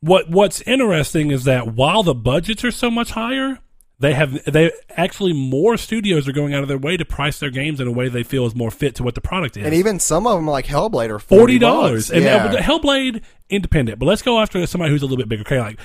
What 0.00 0.28
What's 0.28 0.60
interesting 0.62 1.30
is 1.30 1.44
that 1.44 1.74
while 1.74 2.02
the 2.02 2.14
budgets 2.14 2.62
are 2.62 2.70
so 2.70 2.90
much 2.90 3.12
higher, 3.12 3.58
they 4.00 4.12
have 4.12 4.44
they 4.44 4.72
actually 4.90 5.32
more 5.32 5.76
studios 5.76 6.26
are 6.26 6.32
going 6.32 6.52
out 6.52 6.62
of 6.62 6.68
their 6.68 6.78
way 6.78 6.96
to 6.96 7.04
price 7.04 7.38
their 7.38 7.50
games 7.50 7.80
in 7.80 7.86
a 7.86 7.92
way 7.92 8.08
they 8.08 8.22
feel 8.22 8.44
is 8.44 8.54
more 8.54 8.70
fit 8.70 8.94
to 8.96 9.02
what 9.02 9.14
the 9.14 9.20
product 9.20 9.56
is. 9.56 9.64
And 9.64 9.74
even 9.74 10.00
some 10.00 10.26
of 10.26 10.36
them, 10.36 10.46
like 10.46 10.66
Hellblade, 10.66 11.10
are 11.10 11.18
forty 11.18 11.58
dollars. 11.58 12.10
And 12.10 12.22
yeah. 12.22 12.56
Hellblade 12.56 13.22
independent, 13.48 13.98
but 13.98 14.06
let's 14.06 14.22
go 14.22 14.40
after 14.40 14.66
somebody 14.66 14.90
who's 14.90 15.02
a 15.02 15.06
little 15.06 15.18
bit 15.18 15.28
bigger. 15.28 15.42
Okay, 15.42 15.60
like 15.60 15.78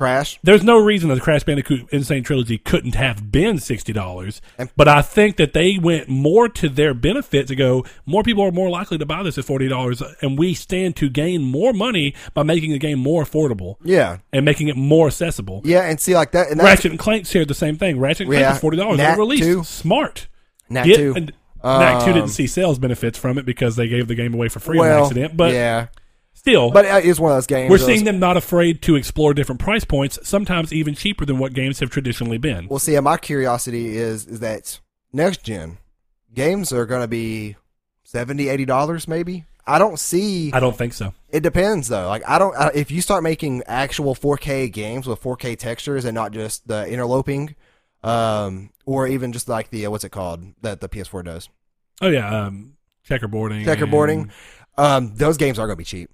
Crash. 0.00 0.38
there's 0.42 0.64
no 0.64 0.78
reason 0.82 1.10
that 1.10 1.16
the 1.16 1.20
Crash 1.20 1.44
Bandicoot 1.44 1.86
N. 1.92 2.02
Sane 2.04 2.24
Trilogy 2.24 2.56
couldn't 2.58 2.94
have 2.94 3.30
been 3.30 3.58
sixty 3.58 3.92
dollars. 3.92 4.40
But 4.76 4.88
I 4.88 5.02
think 5.02 5.36
that 5.36 5.52
they 5.52 5.76
went 5.76 6.08
more 6.08 6.48
to 6.48 6.68
their 6.70 6.94
benefit 6.94 7.46
to 7.48 7.54
go. 7.54 7.84
More 8.06 8.22
people 8.22 8.42
are 8.44 8.50
more 8.50 8.70
likely 8.70 8.96
to 8.98 9.04
buy 9.06 9.22
this 9.22 9.36
at 9.36 9.44
forty 9.44 9.68
dollars, 9.68 10.02
and 10.22 10.38
we 10.38 10.54
stand 10.54 10.96
to 10.96 11.10
gain 11.10 11.42
more 11.42 11.72
money 11.74 12.14
by 12.32 12.42
making 12.42 12.72
the 12.72 12.78
game 12.78 12.98
more 12.98 13.22
affordable 13.24 13.76
Yeah, 13.84 14.18
and 14.32 14.44
making 14.44 14.68
it 14.68 14.76
more 14.76 15.08
accessible. 15.08 15.60
yeah, 15.64 15.82
and 15.82 16.00
see 16.00 16.14
like 16.14 16.32
that. 16.32 16.50
And 16.50 16.60
Ratchet 16.62 16.90
and 16.92 16.98
Clank 16.98 17.26
shared 17.26 17.48
the 17.48 17.54
same 17.54 17.76
thing. 17.76 18.00
Ratchet 18.00 18.22
and 18.22 18.30
Clank 18.30 18.42
Yeah. 18.42 18.50
was 18.52 18.60
forty 18.60 18.78
dollars 18.78 18.96
Knack 18.98 19.12
on 19.12 19.18
release. 19.18 19.40
too. 19.40 19.62
Smart. 19.64 20.28
Knack 20.70 20.86
Get- 20.86 20.96
two. 20.96 21.12
and 21.14 21.32
Knack 21.62 22.04
two 22.04 22.10
Um, 22.12 22.14
didn't 22.14 22.30
see 22.30 22.46
sales 22.46 22.78
benefits 22.78 23.18
from 23.18 23.36
it 23.36 23.44
because 23.44 23.76
they 23.76 23.86
gave 23.86 24.08
the 24.08 24.14
game 24.14 24.32
away 24.32 24.48
for 24.48 24.60
free 24.60 24.78
on 24.78 24.86
accident. 24.86 25.36
But 25.36 25.52
yeah, 25.52 25.88
Still, 26.40 26.70
But 26.70 26.86
it 26.86 27.04
is 27.04 27.20
one 27.20 27.32
of 27.32 27.36
those 27.36 27.46
games. 27.46 27.70
we're 27.70 27.76
seeing 27.76 28.04
them 28.04 28.18
not 28.18 28.38
afraid 28.38 28.80
to 28.82 28.96
explore 28.96 29.34
different 29.34 29.60
price 29.60 29.84
points, 29.84 30.18
sometimes 30.26 30.72
even 30.72 30.94
cheaper 30.94 31.26
than 31.26 31.38
what 31.38 31.52
games 31.52 31.80
have 31.80 31.90
traditionally 31.90 32.38
been. 32.38 32.66
Well, 32.66 32.78
see, 32.78 32.98
my 32.98 33.18
curiosity 33.18 33.98
is 33.98 34.24
is 34.26 34.40
that 34.40 34.80
next 35.12 35.44
gen 35.44 35.76
games 36.32 36.72
are 36.72 36.86
going 36.86 37.02
to 37.02 37.08
be 37.08 37.56
70 38.04 38.48
80 38.48 38.64
dollars 38.64 39.06
maybe. 39.06 39.44
I 39.66 39.78
don't 39.78 39.98
see. 39.98 40.50
I 40.54 40.60
don't 40.60 40.74
think 40.74 40.94
so. 40.94 41.12
It 41.28 41.42
depends 41.42 41.88
though. 41.88 42.08
Like 42.08 42.26
I 42.26 42.38
don't. 42.38 42.56
I, 42.56 42.70
if 42.74 42.90
you 42.90 43.02
start 43.02 43.22
making 43.22 43.62
actual 43.66 44.14
4K 44.14 44.72
games 44.72 45.06
with 45.06 45.22
4K 45.22 45.58
textures 45.58 46.06
and 46.06 46.14
not 46.14 46.32
just 46.32 46.66
the 46.66 46.88
interloping, 46.88 47.54
um, 48.02 48.70
or 48.86 49.06
even 49.06 49.32
just 49.34 49.46
like 49.46 49.68
the 49.68 49.84
uh, 49.84 49.90
what's 49.90 50.04
it 50.04 50.08
called 50.08 50.42
that 50.62 50.80
the 50.80 50.88
PS4 50.88 51.22
does, 51.22 51.50
Oh 52.00 52.08
yeah, 52.08 52.46
um, 52.46 52.78
checkerboarding. 53.06 53.66
checkerboarding, 53.66 54.22
and- 54.22 54.30
um, 54.78 55.14
those 55.16 55.36
games 55.36 55.58
are 55.58 55.66
going 55.66 55.74
to 55.76 55.78
be 55.78 55.84
cheap, 55.84 56.08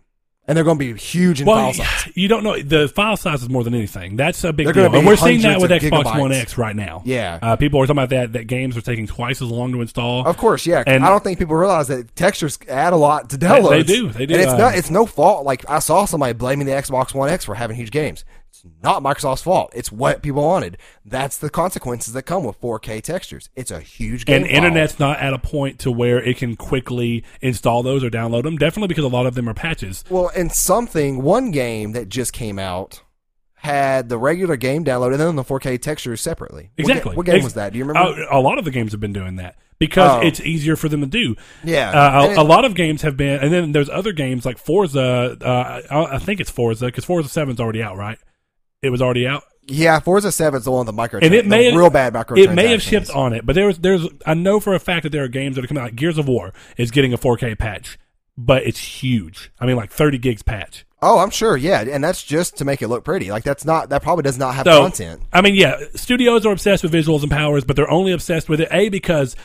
and 0.49 0.57
they're 0.57 0.65
going 0.65 0.79
to 0.79 0.95
be 0.95 0.99
huge 0.99 1.41
in 1.41 1.47
Well, 1.47 1.73
file 1.73 1.85
size. 1.85 2.13
you 2.15 2.29
don't 2.29 2.45
know 2.45 2.61
the 2.61 2.89
file 2.89 3.17
size 3.17 3.43
is 3.43 3.49
more 3.49 3.65
than 3.65 3.75
anything. 3.75 4.17
That's 4.17 4.43
a 4.45 4.53
big 4.53 4.67
They're 4.67 4.73
deal, 4.75 4.95
and 4.95 5.07
we're 5.07 5.17
seeing 5.17 5.43
that 5.43 5.61
with 5.61 5.71
Xbox 5.71 6.19
One. 6.19 6.33
X 6.33 6.57
right 6.57 6.77
now. 6.77 7.03
Yeah. 7.05 7.39
uh, 7.43 7.57
people 7.57 7.81
are 7.81 7.87
talking 7.87 7.99
about 7.99 8.11
that. 8.11 8.33
That 8.33 8.45
games 8.45 8.77
are 8.77 8.81
taking 8.81 9.07
twice 9.07 9.43
as 9.43 9.49
long 9.49 9.73
to 9.73 9.81
install. 9.81 10.27
Of 10.27 10.37
course, 10.37 10.67
yeah. 10.67 10.85
And- 10.87 11.05
I 11.05 11.09
don't 11.09 11.23
think 11.25 11.39
people 11.39 11.57
realize 11.57 11.89
that 11.89 12.15
textures 12.17 12.59
add 12.69 12.93
a 12.93 12.97
lot 12.97 13.31
to 13.31 13.39
downloads. 13.39 13.71
they 13.71 13.83
do, 13.83 14.09
they 14.11 14.27
do, 14.27 14.35
And 14.35 14.43
it's 14.43 14.53
uh, 14.53 14.57
not. 14.57 14.77
It's 14.77 14.91
no 14.91 15.07
fault. 15.07 15.45
Like 15.45 15.69
I 15.69 15.79
saw 15.81 16.05
somebody 16.05 16.33
blaming 16.33 16.67
the 16.67 16.73
Xbox 16.73 17.15
One 17.15 17.29
X 17.29 17.45
for 17.45 17.55
having 17.55 17.77
huge 17.77 17.91
games. 17.91 18.25
Not 18.83 19.03
Microsoft's 19.03 19.43
fault. 19.43 19.73
It's 19.75 19.91
what 19.93 20.23
people 20.23 20.43
wanted. 20.43 20.79
That's 21.05 21.37
the 21.39 21.51
consequences 21.51 22.13
that 22.15 22.23
come 22.23 22.45
with 22.45 22.61
4K 22.61 23.03
textures. 23.03 23.49
It's 23.57 23.71
a 23.71 23.81
huge 23.81 24.25
game. 24.25 24.43
and 24.43 24.47
file. 24.47 24.57
internet's 24.57 24.99
not 24.99 25.19
at 25.21 25.33
a 25.33 25.39
point 25.39 25.79
to 25.81 25.91
where 25.91 26.23
it 26.23 26.37
can 26.39 26.57
quickly 26.57 27.25
install 27.41 27.83
those 27.83 28.03
or 28.05 28.11
download 28.11 28.43
them. 28.45 28.57
Definitely 28.57 28.89
because 28.89 29.05
a 29.05 29.09
lot 29.09 29.27
of 29.27 29.35
them 29.35 29.49
are 29.49 29.55
patches. 29.55 30.05
Well, 30.11 30.31
and 30.37 30.53
something 30.53 31.23
one 31.23 31.51
game 31.51 31.93
that 31.93 32.09
just 32.09 32.33
came 32.33 32.59
out 32.59 33.03
had 33.61 34.09
the 34.09 34.19
regular 34.19 34.57
game 34.57 34.85
download 34.85 35.13
and 35.13 35.21
then 35.21 35.35
the 35.37 35.43
4K 35.43 35.81
textures 35.81 36.21
separately. 36.21 36.71
Exactly. 36.77 37.17
What, 37.17 37.27
game 37.27 37.37
Ex- 37.37 37.45
was 37.45 37.55
that? 37.55 37.73
Do 37.73 37.79
you 37.79 37.85
remember? 37.85 38.23
Uh, 38.23 38.27
a 38.31 38.41
lot 38.41 38.59
of 38.59 38.65
the 38.65 38.71
games 38.71 38.93
have 38.93 39.01
been 39.01 39.13
doing 39.15 39.37
that 39.37 39.57
because 39.79 40.23
Oh. 40.23 40.27
it's 40.27 40.41
easier 40.41 40.77
for 40.77 40.89
them 40.89 41.01
to 41.01 41.07
do. 41.07 41.35
Yeah. 41.65 41.91
Uh, 41.91 42.27
a, 42.37 42.43
a 42.43 42.45
lot 42.45 42.65
of 42.65 42.75
games 42.75 43.03
have 43.03 43.17
been, 43.17 43.41
and 43.41 43.53
then 43.53 43.73
there's 43.73 43.89
other 43.91 44.13
games 44.13 44.45
like 44.47 44.59
Forza. 44.59 45.37
Uh, 45.41 45.81
I, 45.91 46.17
I 46.17 46.19
think 46.19 46.39
it's 46.41 46.51
Forza 46.51 46.87
because 46.87 47.05
Forza 47.05 47.29
Seven's 47.29 47.59
already 47.59 47.83
out, 47.83 47.97
right? 47.97 48.19
It 48.83 48.91
was 48.91 49.03
already 49.03 49.27
out. 49.27 49.43
yeah, 49.69 49.99
Forza 50.01 50.31
7 50.31 50.59
is 50.59 50.65
the 50.65 50.71
one 50.71 50.81
with 50.81 50.87
the 50.87 50.93
micro. 50.93 51.21
and 51.21 51.35
it 51.35 51.47
may 51.47 51.71
the 51.71 51.77
real 51.77 51.91
bad 51.91 52.13
micro. 52.13 52.39
It 52.39 52.53
may 52.53 52.69
have 52.69 52.83
shipped 52.83 53.11
on 53.11 53.33
it, 53.33 53.45
but 53.45 53.55
there's 53.55 53.79
there's 53.79 54.07
I 54.25 54.35
know 54.35 54.61
for 54.61 54.75
a 54.75 54.79
fact 54.81 55.03
that 55.05 55.11
there 55.13 55.25
are 55.25 55.29
games 55.29 55.57
that 55.57 55.65
are 55.65 55.69
coming 55.69 55.83
out. 55.83 55.87
Like 55.87 55.97
Gears 55.97 56.19
of 56.19 56.29
War 56.29 56.53
is 56.77 56.91
getting 56.91 57.13
a 57.13 57.19
4K 57.19 57.59
patch, 57.59 57.99
but 58.37 58.63
it's 58.65 58.79
huge. 58.79 59.51
I 59.59 59.67
mean, 59.67 59.77
like 59.77 59.91
30 59.91 60.19
gigs 60.19 60.43
patch. 60.43 60.85
Oh, 61.03 61.19
I'm 61.19 61.31
sure. 61.31 61.57
Yeah, 61.57 61.83
and 61.83 62.03
that's 62.03 62.23
just 62.23 62.57
to 62.59 62.65
make 62.65 62.81
it 62.81 62.89
look 62.89 63.05
pretty. 63.05 63.31
Like 63.31 63.45
that's 63.45 63.65
not. 63.65 63.89
That 63.91 64.03
probably 64.03 64.23
does 64.23 64.39
not 64.39 64.55
have 64.55 64.65
So 64.67 64.83
content. 64.83 65.23
I 65.33 65.41
mean, 65.41 65.55
yeah, 65.55 65.79
studios 65.95 66.47
are 66.47 66.53
obsessed 66.53 66.83
with 66.83 66.93
visuals 66.93 67.23
and 67.23 67.31
powers, 67.31 67.65
but 67.65 67.77
they're 67.77 67.91
only 67.91 68.13
obsessed 68.13 68.49
with 68.49 68.61
it 68.61 68.69
a 68.71 68.89
because 68.89 69.37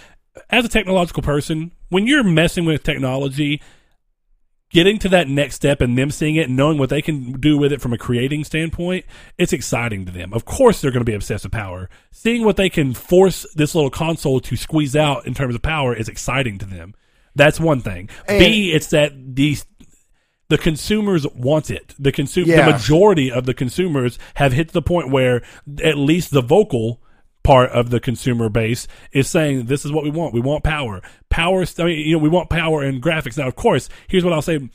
as 0.50 0.66
a 0.66 0.70
technological 0.70 1.24
person, 1.24 1.72
when 1.90 2.06
you're 2.06 2.24
messing 2.24 2.66
with 2.66 2.84
technology. 2.84 3.62
Getting 4.72 5.00
to 5.00 5.10
that 5.10 5.28
next 5.28 5.56
step 5.56 5.82
and 5.82 5.98
them 5.98 6.12
seeing 6.12 6.36
it 6.38 6.48
and 6.48 6.56
knowing 6.56 6.78
what 6.78 6.90
they 6.90 7.02
can 7.02 7.34
do 7.34 7.58
with 7.58 7.74
it 7.74 7.82
from 7.82 7.92
a 7.94 7.98
creating 7.98 8.44
standpoint, 8.46 9.06
it's 9.38 9.52
exciting 9.54 10.06
to 10.06 10.12
them. 10.12 10.34
Of 10.34 10.46
course, 10.46 10.80
they're 10.82 10.92
going 10.92 11.02
to 11.06 11.10
be 11.12 11.16
obsessed 11.16 11.44
with 11.44 11.52
power. 11.52 11.90
Seeing 12.12 12.46
what 12.46 12.56
they 12.56 12.70
can 12.70 12.94
force 12.94 13.46
this 13.54 13.76
little 13.76 13.90
console 13.90 14.40
to 14.40 14.56
squeeze 14.56 14.96
out 14.96 15.28
in 15.28 15.34
terms 15.34 15.56
of 15.56 15.62
power 15.62 15.94
is 15.94 16.08
exciting 16.08 16.58
to 16.60 16.66
them. 16.66 16.94
That's 17.36 17.60
one 17.60 17.82
thing. 17.82 18.10
And- 18.28 18.40
B, 18.40 18.72
it's 18.72 18.88
that 18.88 19.14
these 19.36 19.66
the 20.48 20.58
consumers 20.58 21.26
want 21.30 21.72
it. 21.72 21.96
The 21.98 22.12
consumer, 22.12 22.50
Yeah. 22.52 22.66
the 22.66 22.74
majority 22.74 23.32
of 23.32 23.46
the 23.46 23.54
consumers 23.54 24.20
have 24.34 24.52
hit 24.52 24.74
the 24.74 24.82
point 24.82 25.10
where 25.10 25.42
at 25.82 25.98
least 25.98 26.32
the 26.32 26.42
vocal 26.42 27.02
part 27.44 27.70
of 27.72 27.90
the 27.90 28.00
consumer 28.00 28.50
base 28.50 28.88
is 29.12 29.30
saying 29.30 29.66
this 29.66 29.86
is 29.86 29.92
what 29.92 30.04
we 30.04 30.10
want. 30.12 30.34
We 30.34 30.42
want 30.42 30.64
power. 30.64 31.02
Power. 31.30 31.66
I 31.80 31.84
mean, 31.84 32.00
you 32.08 32.14
know, 32.14 32.22
we 32.24 32.30
want 32.30 32.50
power 32.50 32.82
and 32.84 33.02
graphics. 33.02 33.38
Now, 33.38 33.48
of 33.48 33.56
course, 33.56 33.90
here's 34.08 34.24
what 34.24 34.34
I'll 34.34 34.42
say: 34.42 34.70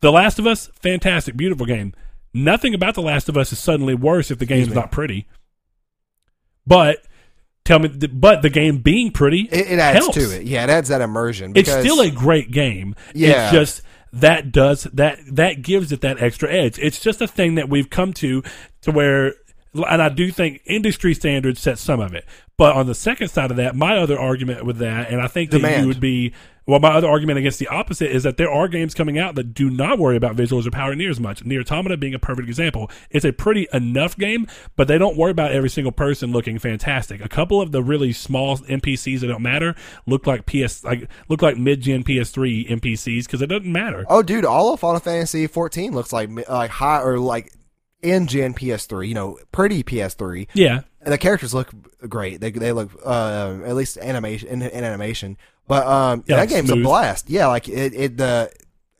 The 0.00 0.12
Last 0.12 0.38
of 0.38 0.46
Us, 0.46 0.70
fantastic, 0.80 1.36
beautiful 1.36 1.66
game. 1.66 1.92
Nothing 2.32 2.74
about 2.74 2.94
The 2.94 3.02
Last 3.02 3.28
of 3.28 3.36
Us 3.36 3.52
is 3.52 3.58
suddenly 3.58 3.94
worse 3.94 4.30
if 4.30 4.38
the 4.38 4.46
game's 4.46 4.68
me. 4.68 4.74
not 4.74 4.90
pretty. 4.92 5.26
But 6.66 6.98
tell 7.64 7.78
me, 7.78 7.88
but 7.88 8.42
the 8.42 8.50
game 8.50 8.78
being 8.78 9.10
pretty, 9.10 9.42
It, 9.52 9.72
it 9.72 9.78
adds 9.78 9.98
helps. 9.98 10.16
to 10.16 10.36
it. 10.40 10.44
Yeah, 10.44 10.64
it 10.64 10.70
adds 10.70 10.88
that 10.88 11.00
immersion. 11.00 11.52
It's 11.54 11.70
still 11.70 12.00
a 12.00 12.10
great 12.10 12.50
game. 12.50 12.94
Yeah. 13.14 13.44
It's 13.44 13.52
just 13.52 13.82
that 14.14 14.52
does 14.52 14.84
that 14.84 15.18
that 15.32 15.62
gives 15.62 15.90
it 15.92 16.00
that 16.02 16.22
extra 16.22 16.50
edge. 16.52 16.78
It's 16.78 17.00
just 17.00 17.20
a 17.20 17.26
thing 17.26 17.56
that 17.56 17.68
we've 17.68 17.90
come 17.90 18.12
to 18.14 18.42
to 18.82 18.92
where 18.92 19.34
and 19.74 20.02
I 20.02 20.08
do 20.08 20.30
think 20.30 20.62
industry 20.66 21.14
standards 21.14 21.60
set 21.60 21.78
some 21.78 22.00
of 22.00 22.14
it. 22.14 22.24
But 22.56 22.76
on 22.76 22.86
the 22.86 22.94
second 22.94 23.28
side 23.28 23.50
of 23.50 23.56
that, 23.56 23.74
my 23.74 23.98
other 23.98 24.18
argument 24.18 24.64
with 24.64 24.78
that, 24.78 25.10
and 25.10 25.20
I 25.20 25.26
think 25.26 25.50
that 25.50 25.58
Demand. 25.58 25.82
you 25.82 25.88
would 25.88 26.00
be 26.00 26.32
well, 26.66 26.80
my 26.80 26.94
other 26.94 27.08
argument 27.08 27.38
against 27.38 27.58
the 27.58 27.68
opposite 27.68 28.10
is 28.10 28.22
that 28.22 28.38
there 28.38 28.50
are 28.50 28.68
games 28.68 28.94
coming 28.94 29.18
out 29.18 29.34
that 29.34 29.52
do 29.52 29.68
not 29.68 29.98
worry 29.98 30.16
about 30.16 30.34
visuals 30.34 30.66
or 30.66 30.70
power 30.70 30.94
near 30.94 31.10
as 31.10 31.20
much. 31.20 31.44
NieR 31.44 31.60
Automata 31.60 31.96
being 31.96 32.14
a 32.14 32.18
perfect 32.18 32.48
example. 32.48 32.90
It's 33.10 33.24
a 33.24 33.32
pretty 33.32 33.68
enough 33.72 34.16
game, 34.16 34.46
but 34.74 34.88
they 34.88 34.96
don't 34.96 35.16
worry 35.16 35.30
about 35.30 35.52
every 35.52 35.68
single 35.68 35.92
person 35.92 36.32
looking 36.32 36.58
fantastic. 36.58 37.22
A 37.22 37.28
couple 37.28 37.60
of 37.60 37.72
the 37.72 37.82
really 37.82 38.12
small 38.12 38.56
NPCs 38.56 39.20
that 39.20 39.26
don't 39.26 39.42
matter 39.42 39.74
look 40.06 40.26
like 40.26 40.46
PS 40.46 40.82
like 40.84 41.08
look 41.28 41.42
like 41.42 41.58
mid 41.58 41.82
gen 41.82 42.02
PS3 42.02 42.70
NPCs 42.70 43.26
because 43.26 43.42
it 43.42 43.48
doesn't 43.48 43.70
matter. 43.70 44.06
Oh, 44.08 44.22
dude, 44.22 44.46
all 44.46 44.72
of 44.72 44.80
Final 44.80 45.00
Fantasy 45.00 45.46
14 45.46 45.92
looks 45.92 46.12
like 46.14 46.30
like 46.48 46.70
high 46.70 47.02
or 47.02 47.18
like 47.18 47.52
in 48.04 48.26
gen 48.26 48.54
PS3. 48.54 49.08
You 49.08 49.14
know, 49.14 49.38
pretty 49.52 49.82
PS3. 49.82 50.46
Yeah. 50.54 50.80
And 51.00 51.12
the 51.12 51.18
characters 51.18 51.52
look 51.52 51.70
great. 52.08 52.40
They 52.40 52.50
they 52.50 52.72
look 52.72 52.90
uh, 53.04 53.58
at 53.64 53.74
least 53.74 53.98
animation 53.98 54.48
in, 54.48 54.62
in 54.62 54.84
animation. 54.84 55.36
But 55.66 55.86
um, 55.86 56.24
Yeah, 56.26 56.36
that 56.36 56.48
game's 56.48 56.68
smooth. 56.68 56.80
a 56.80 56.84
blast. 56.84 57.28
Yeah, 57.30 57.46
like 57.48 57.68
it 57.68 57.94
it 57.94 58.16
the 58.16 58.50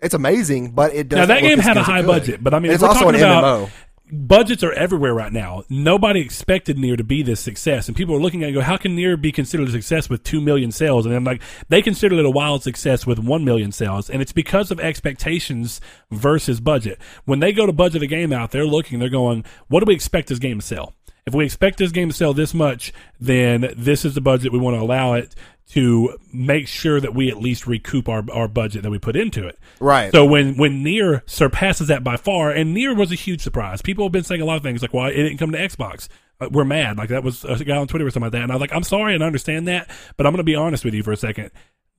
it's 0.00 0.14
amazing, 0.14 0.72
but 0.72 0.94
it 0.94 1.08
does. 1.08 1.20
Now 1.28 1.34
that 1.34 1.40
game 1.42 1.58
had 1.58 1.76
a 1.76 1.82
high 1.82 2.02
budget, 2.02 2.42
but 2.42 2.52
I 2.54 2.58
mean, 2.58 2.72
it's 2.72 2.82
we're 2.82 2.88
also 2.88 3.08
an 3.08 3.14
talking 3.14 3.20
about 3.22 3.44
MMO. 3.68 3.70
Budgets 4.12 4.62
are 4.62 4.72
everywhere 4.72 5.14
right 5.14 5.32
now. 5.32 5.64
Nobody 5.70 6.20
expected 6.20 6.76
NieR 6.76 6.98
to 6.98 7.04
be 7.04 7.22
this 7.22 7.40
success, 7.40 7.88
and 7.88 7.96
people 7.96 8.14
are 8.14 8.20
looking 8.20 8.42
at 8.42 8.46
it 8.46 8.48
and 8.48 8.56
go, 8.56 8.60
"How 8.60 8.76
can 8.76 8.94
NieR 8.94 9.18
be 9.18 9.32
considered 9.32 9.68
a 9.68 9.72
success 9.72 10.10
with 10.10 10.22
two 10.22 10.42
million 10.42 10.70
sales?" 10.72 11.06
And 11.06 11.14
I'm 11.14 11.24
like, 11.24 11.40
they 11.70 11.80
considered 11.80 12.18
it 12.18 12.26
a 12.26 12.30
wild 12.30 12.62
success 12.62 13.06
with 13.06 13.18
one 13.18 13.46
million 13.46 13.72
sales, 13.72 14.10
and 14.10 14.20
it's 14.20 14.32
because 14.32 14.70
of 14.70 14.78
expectations 14.78 15.80
versus 16.10 16.60
budget. 16.60 16.98
When 17.24 17.40
they 17.40 17.52
go 17.52 17.64
to 17.64 17.72
budget 17.72 18.02
a 18.02 18.06
game 18.06 18.30
out, 18.30 18.50
they're 18.50 18.66
looking, 18.66 18.98
they're 18.98 19.08
going, 19.08 19.42
"What 19.68 19.80
do 19.80 19.86
we 19.86 19.94
expect 19.94 20.28
this 20.28 20.38
game 20.38 20.60
to 20.60 20.66
sell?" 20.66 20.92
If 21.26 21.32
we 21.32 21.46
expect 21.46 21.78
this 21.78 21.90
game 21.90 22.10
to 22.10 22.14
sell 22.14 22.34
this 22.34 22.52
much, 22.52 22.92
then 23.18 23.72
this 23.74 24.04
is 24.04 24.12
the 24.12 24.20
budget 24.20 24.52
we 24.52 24.58
want 24.58 24.76
to 24.76 24.82
allow 24.82 25.14
it 25.14 25.34
to 25.70 26.16
make 26.32 26.68
sure 26.68 27.00
that 27.00 27.14
we 27.14 27.30
at 27.30 27.38
least 27.38 27.66
recoup 27.66 28.08
our, 28.08 28.22
our 28.32 28.48
budget 28.48 28.82
that 28.82 28.90
we 28.90 28.98
put 28.98 29.16
into 29.16 29.46
it. 29.46 29.58
Right. 29.80 30.12
So 30.12 30.24
when 30.24 30.56
when 30.56 30.84
NieR 30.84 31.22
surpasses 31.26 31.88
that 31.88 32.04
by 32.04 32.16
far, 32.16 32.50
and 32.50 32.76
NieR 32.76 32.96
was 32.96 33.10
a 33.10 33.16
huge 33.16 33.40
surprise. 33.40 33.82
People 33.82 34.04
have 34.04 34.12
been 34.12 34.24
saying 34.24 34.40
a 34.40 34.44
lot 34.44 34.56
of 34.56 34.62
things 34.62 34.82
like, 34.82 34.94
"Well, 34.94 35.06
it 35.06 35.14
didn't 35.14 35.38
come 35.38 35.52
to 35.52 35.58
Xbox." 35.58 36.08
Uh, 36.40 36.48
we're 36.50 36.64
mad. 36.64 36.98
Like 36.98 37.08
that 37.10 37.22
was 37.22 37.44
a 37.44 37.64
guy 37.64 37.76
on 37.76 37.86
Twitter 37.86 38.06
or 38.06 38.10
something 38.10 38.26
like 38.26 38.32
that, 38.32 38.42
and 38.42 38.52
I 38.52 38.54
was 38.56 38.60
like, 38.60 38.72
"I'm 38.72 38.82
sorry, 38.82 39.14
and 39.14 39.22
I 39.22 39.26
understand 39.26 39.68
that, 39.68 39.90
but 40.16 40.26
I'm 40.26 40.32
going 40.32 40.38
to 40.38 40.44
be 40.44 40.56
honest 40.56 40.84
with 40.84 40.94
you 40.94 41.02
for 41.02 41.12
a 41.12 41.16
second. 41.16 41.50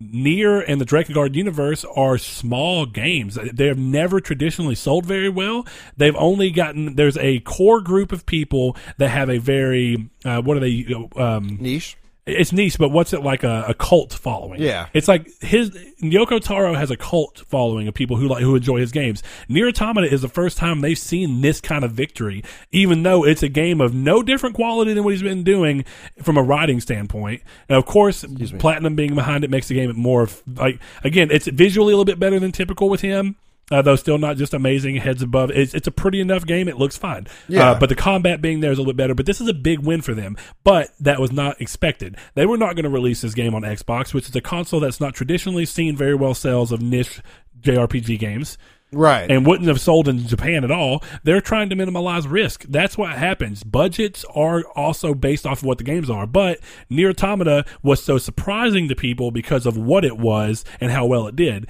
NieR 0.02 0.64
and 0.68 0.82
the 0.82 0.86
Drakengard 0.86 1.36
universe 1.36 1.86
are 1.96 2.18
small 2.18 2.86
games. 2.86 3.40
They 3.54 3.68
have 3.68 3.78
never 3.78 4.20
traditionally 4.20 4.76
sold 4.76 5.06
very 5.06 5.30
well. 5.30 5.66
They've 5.96 6.16
only 6.18 6.52
gotten 6.52 6.96
there's 6.96 7.18
a 7.18 7.40
core 7.40 7.80
group 7.80 8.12
of 8.12 8.26
people 8.26 8.76
that 8.98 9.08
have 9.10 9.30
a 9.30 9.38
very 9.38 10.10
uh, 10.26 10.42
what 10.42 10.58
are 10.58 10.60
they 10.60 10.86
um, 11.16 11.58
niche. 11.62 11.96
It's 12.26 12.52
niche, 12.52 12.80
but 12.80 12.90
what's 12.90 13.14
it 13.14 13.22
like 13.22 13.44
a, 13.44 13.66
a 13.68 13.74
cult 13.76 14.12
following? 14.12 14.60
Yeah. 14.60 14.88
it's 14.94 15.08
like 15.08 15.30
his 15.42 15.70
Yoko 16.02 16.42
Taro 16.42 16.74
has 16.74 16.90
a 16.90 16.98
cult 16.98 17.44
following 17.48 17.88
of 17.88 17.94
people 17.94 18.18
who 18.18 18.28
like 18.28 18.42
who 18.42 18.56
enjoy 18.56 18.80
his 18.80 18.92
games. 18.92 19.22
NieR 19.48 19.70
Automata 19.70 20.12
is 20.12 20.24
the 20.24 20.28
first 20.28 20.58
time 20.58 20.82
they've 20.82 20.98
seen 20.98 21.42
this 21.42 21.62
kind 21.62 21.86
of 21.86 21.92
victory, 21.92 22.44
even 22.72 23.04
though 23.04 23.24
it's 23.24 23.44
a 23.44 23.48
game 23.48 23.80
of 23.80 23.94
no 23.94 24.24
different 24.24 24.56
quality 24.56 24.92
than 24.94 25.04
what 25.04 25.12
he's 25.14 25.22
been 25.22 25.44
doing 25.44 25.86
from 26.24 26.36
a 26.36 26.42
writing 26.42 26.82
standpoint. 26.82 27.44
And 27.70 27.78
of 27.78 27.86
course, 27.86 28.26
Platinum 28.58 28.96
being 28.96 29.14
behind 29.14 29.44
it 29.44 29.52
makes 29.52 29.68
the 29.68 29.76
game 29.76 29.96
more 29.96 30.24
of, 30.24 30.42
like 30.48 30.80
again, 31.04 31.30
it's 31.30 31.46
visually 31.48 31.94
a 31.94 31.96
little 31.96 32.06
bit 32.06 32.20
better 32.20 32.40
than 32.40 32.52
typical 32.52 32.90
with 32.90 33.02
him. 33.02 33.36
Uh, 33.72 33.82
though 33.82 33.96
still 33.96 34.20
not 34.20 34.38
just 34.38 34.54
amazing 34.54 34.96
heads 34.98 35.24
above. 35.24 35.50
It's, 35.50 35.74
it's 35.74 35.88
a 35.88 35.92
pretty 35.92 36.20
enough 36.20 36.46
game. 36.46 36.68
It 36.68 36.78
looks 36.78 36.98
fine. 36.98 37.26
Yeah. 37.48 37.72
Uh, 37.72 37.80
but 37.80 37.90
the 37.90 37.96
combat 37.96 38.40
being 38.40 38.60
there 38.60 38.72
is 38.72 38.78
a 38.78 38.82
little 38.82 38.94
bit 38.94 38.98
better. 38.98 39.16
But 39.16 39.26
this 39.26 39.42
is 39.42 39.48
a 39.48 39.56
big 39.56 39.80
win 39.80 40.02
for 40.02 40.14
them. 40.14 40.38
But 40.64 40.92
that 41.00 41.20
was 41.20 41.32
not 41.32 41.60
expected. 41.60 42.16
They 42.36 42.46
were 42.46 42.58
not 42.58 42.76
going 42.76 42.84
to 42.84 42.90
release 42.92 43.22
this 43.22 43.34
game 43.34 43.56
on 43.56 43.64
Xbox, 43.64 44.14
which 44.14 44.30
is 44.30 44.36
a 44.36 44.42
console 44.42 44.80
that's 44.80 45.02
not 45.02 45.16
traditionally 45.16 45.66
seen 45.66 45.96
very 45.98 46.14
well 46.14 46.36
sales 46.36 46.72
of 46.72 46.80
niche 46.82 47.22
JRPG 47.62 48.20
games 48.20 48.58
Right. 48.92 49.30
and 49.30 49.46
wouldn't 49.48 49.68
have 49.68 49.82
sold 49.82 50.08
in 50.08 50.28
Japan 50.28 50.64
at 50.64 50.70
all. 50.72 51.04
They're 51.24 51.42
trying 51.42 51.70
to 51.70 51.76
minimize 51.76 52.28
risk. 52.28 52.66
That's 52.70 52.98
what 52.98 53.14
happens. 53.18 53.64
Budgets 53.64 54.24
are 54.36 54.62
also 54.76 55.14
based 55.16 55.46
off 55.48 55.60
of 55.60 55.66
what 55.66 55.80
the 55.80 55.84
games 55.84 56.10
are. 56.10 56.28
But 56.28 56.60
NieR 56.92 57.10
Automata 57.10 57.66
was 57.82 58.02
so 58.04 58.18
surprising 58.20 58.88
to 58.90 58.96
people 58.96 59.32
because 59.32 59.66
of 59.66 59.76
what 59.76 60.06
it 60.06 60.18
was 60.18 60.64
and 60.80 60.92
how 60.92 61.06
well 61.08 61.28
it 61.28 61.36
did. 61.36 61.68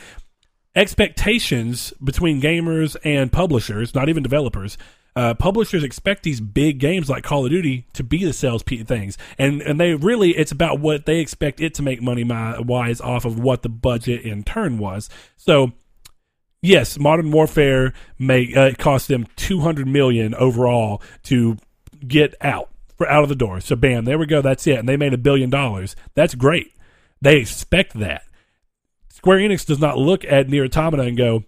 Expectations 0.76 1.94
between 2.04 2.42
gamers 2.42 2.96
and 3.04 3.32
publishers, 3.32 3.96
not 3.96 4.10
even 4.10 4.24
developers. 4.24 4.78
Uh, 5.16 5.34
publishers 5.34 5.82
expect 5.82 6.24
these 6.24 6.42
big 6.42 6.78
games 6.78 7.10
like 7.10 7.24
Call 7.24 7.46
of 7.46 7.50
Duty 7.50 7.88
to 7.94 8.04
be 8.04 8.26
the 8.26 8.34
sales 8.34 8.64
pe- 8.64 8.84
things, 8.84 9.18
and 9.38 9.62
and 9.62 9.80
they 9.80 9.94
really 9.94 10.36
it's 10.36 10.52
about 10.52 10.82
what 10.82 11.06
they 11.06 11.20
expect 11.20 11.62
it 11.62 11.74
to 11.76 11.82
make 11.82 12.02
money 12.02 12.26
wise 12.26 13.00
off 13.00 13.24
of 13.24 13.40
what 13.40 13.62
the 13.62 13.70
budget 13.70 14.24
in 14.24 14.44
turn 14.44 14.78
was. 14.78 15.10
So 15.38 15.72
yes, 16.62 17.00
Modern 17.00 17.32
Warfare 17.32 17.94
may 18.20 18.54
uh, 18.54 18.74
cost 18.78 19.08
them 19.08 19.26
two 19.38 19.62
hundred 19.62 19.88
million 19.88 20.36
overall 20.36 21.02
to 21.24 21.58
get 22.06 22.36
out 22.42 22.70
for 22.98 23.08
out 23.08 23.24
of 23.24 23.30
the 23.30 23.36
door. 23.36 23.62
So 23.62 23.78
bam, 23.78 24.04
there 24.04 24.20
we 24.20 24.26
go. 24.26 24.42
That's 24.42 24.68
it, 24.68 24.80
and 24.80 24.90
they 24.90 24.98
made 24.98 25.14
a 25.14 25.18
billion 25.18 25.50
dollars. 25.50 25.96
That's 26.14 26.36
great. 26.36 26.74
They 27.22 27.38
expect 27.38 27.94
that. 28.00 28.24
Square 29.16 29.40
Enix 29.40 29.66
does 29.66 29.80
not 29.80 29.98
look 29.98 30.26
at 30.26 30.50
Nier 30.50 30.66
Automata 30.66 31.04
and 31.04 31.16
go, 31.18 31.46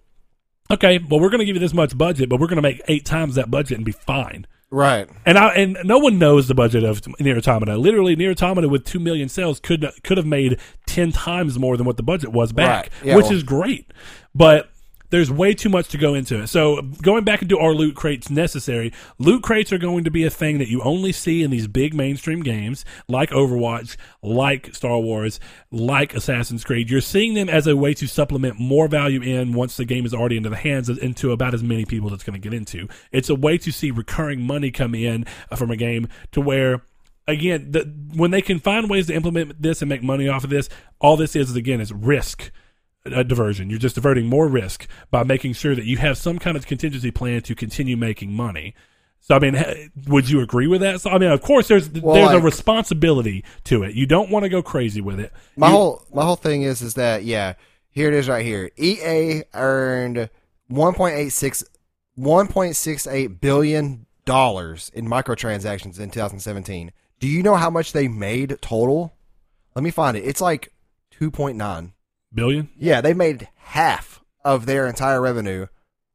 okay, 0.71 0.99
well 0.99 1.19
we're 1.19 1.29
going 1.29 1.39
to 1.39 1.45
give 1.45 1.55
you 1.55 1.59
this 1.59 1.73
much 1.73 1.97
budget, 1.97 2.29
but 2.29 2.39
we're 2.39 2.47
going 2.47 2.55
to 2.55 2.61
make 2.61 2.81
eight 2.87 3.05
times 3.05 3.35
that 3.35 3.51
budget 3.51 3.77
and 3.77 3.85
be 3.85 3.91
fine. 3.91 4.47
Right. 4.69 5.07
And 5.25 5.37
I 5.37 5.53
and 5.53 5.77
no 5.83 5.97
one 5.97 6.17
knows 6.17 6.47
the 6.47 6.55
budget 6.55 6.83
of 6.83 7.01
Nier 7.19 7.37
Automata. 7.37 7.77
Literally, 7.77 8.15
Nier 8.15 8.31
Automata 8.31 8.67
with 8.69 8.83
two 8.85 8.99
million 8.99 9.29
sales 9.29 9.59
could 9.59 9.85
could 10.03 10.17
have 10.17 10.25
made 10.25 10.59
ten 10.85 11.11
times 11.11 11.59
more 11.59 11.77
than 11.77 11.85
what 11.85 11.97
the 11.97 12.03
budget 12.03 12.31
was 12.31 12.51
back, 12.53 12.83
Right. 12.83 12.91
Yeah, 13.03 13.15
which 13.15 13.25
well- 13.25 13.33
is 13.33 13.43
great. 13.43 13.91
But 14.33 14.69
there's 15.09 15.31
way 15.31 15.53
too 15.53 15.69
much 15.69 15.87
to 15.89 15.97
go 15.97 16.13
into 16.13 16.41
it. 16.41 16.47
So 16.47 16.81
going 17.01 17.23
back 17.23 17.41
into 17.41 17.57
our 17.57 17.73
loot 17.73 17.95
crates 17.95 18.29
necessary? 18.29 18.91
Loot 19.17 19.43
crates 19.43 19.71
are 19.71 19.77
going 19.77 20.03
to 20.03 20.11
be 20.11 20.25
a 20.25 20.29
thing 20.29 20.57
that 20.57 20.67
you 20.67 20.81
only 20.81 21.11
see 21.11 21.43
in 21.43 21.51
these 21.51 21.67
big 21.67 21.93
mainstream 21.93 22.41
games 22.41 22.83
like 23.07 23.29
Overwatch, 23.29 23.95
like 24.21 24.73
Star 24.75 24.99
Wars, 24.99 25.39
like 25.71 26.13
Assassin's 26.13 26.63
Creed. 26.63 26.89
You're 26.89 27.01
seeing 27.01 27.33
them 27.33 27.49
as 27.49 27.67
a 27.67 27.75
way 27.75 27.93
to 27.95 28.07
supplement 28.07 28.59
more 28.59 28.87
value 28.87 29.21
in 29.21 29.53
once 29.53 29.77
the 29.77 29.85
game 29.85 30.05
is 30.05 30.13
already 30.13 30.37
into 30.37 30.49
the 30.49 30.57
hands 30.57 30.89
of, 30.89 30.97
into 30.99 31.31
about 31.31 31.53
as 31.53 31.63
many 31.63 31.85
people 31.85 32.09
that's 32.09 32.23
going 32.23 32.39
to 32.39 32.49
get 32.49 32.55
into. 32.55 32.87
It's 33.11 33.29
a 33.29 33.35
way 33.35 33.57
to 33.59 33.71
see 33.71 33.91
recurring 33.91 34.41
money 34.41 34.71
come 34.71 34.93
in 34.93 35.25
uh, 35.51 35.55
from 35.55 35.71
a 35.71 35.77
game 35.77 36.07
to 36.31 36.41
where 36.41 36.81
again, 37.27 37.71
the, 37.71 37.81
when 38.13 38.31
they 38.31 38.41
can 38.41 38.59
find 38.59 38.89
ways 38.89 39.07
to 39.07 39.13
implement 39.13 39.61
this 39.61 39.81
and 39.81 39.89
make 39.89 40.01
money 40.01 40.29
off 40.29 40.43
of 40.43 40.49
this, 40.49 40.69
all 40.99 41.17
this 41.17 41.35
is, 41.35 41.49
is 41.49 41.55
again 41.55 41.81
is 41.81 41.91
risk 41.91 42.51
uh, 43.13 43.23
diversion. 43.23 43.69
You're 43.69 43.79
just 43.79 43.95
diverting 43.95 44.27
more 44.27 44.47
risk 44.47 44.87
by 45.11 45.23
making 45.23 45.53
sure 45.53 45.75
that 45.75 45.85
you 45.85 45.97
have 45.97 46.17
some 46.17 46.39
kind 46.39 46.55
of 46.57 46.65
contingency 46.67 47.11
plan 47.11 47.41
to 47.43 47.55
continue 47.55 47.97
making 47.97 48.33
money. 48.33 48.73
So 49.19 49.35
I 49.35 49.39
mean, 49.39 49.91
would 50.07 50.29
you 50.29 50.41
agree 50.41 50.67
with 50.67 50.81
that? 50.81 51.01
So 51.01 51.09
I 51.09 51.17
mean, 51.17 51.31
of 51.31 51.41
course, 51.41 51.67
there's 51.67 51.89
Well, 51.89 52.15
there's 52.15 52.31
a 52.39 52.39
responsibility 52.43 53.43
to 53.65 53.83
it. 53.83 53.93
You 53.95 54.05
don't 54.05 54.29
want 54.29 54.43
to 54.43 54.49
go 54.49 54.61
crazy 54.61 55.01
with 55.01 55.19
it. 55.19 55.33
My 55.55 55.67
You- 55.67 55.73
whole 55.73 56.05
my 56.13 56.23
whole 56.23 56.35
thing 56.35 56.61
is 56.61 56.81
is 56.81 56.93
that 56.93 57.23
yeah, 57.23 57.53
here 57.89 58.07
it 58.07 58.13
is 58.13 58.29
right 58.29 58.45
here. 58.45 58.69
EA 58.77 59.43
earned 59.53 60.29
1.86 60.71 61.63
1.68 62.19 63.39
billion 63.41 64.05
dollars 64.25 64.91
in 64.93 65.07
microtransactions 65.07 65.99
in 65.99 66.09
2017. 66.09 66.91
Do 67.19 67.27
you 67.27 67.41
know 67.43 67.55
how 67.55 67.69
much 67.69 67.93
they 67.93 68.07
made 68.07 68.57
total? 68.61 69.15
Let 69.75 69.83
me 69.83 69.91
find 69.91 70.15
it. 70.17 70.21
It's 70.25 70.41
like 70.41 70.71
2.9. 71.19 71.93
billion. 72.33 72.69
Yeah, 72.77 73.01
they 73.01 73.13
made 73.13 73.47
half 73.55 74.21
of 74.43 74.65
their 74.65 74.87
entire 74.87 75.21
revenue 75.21 75.67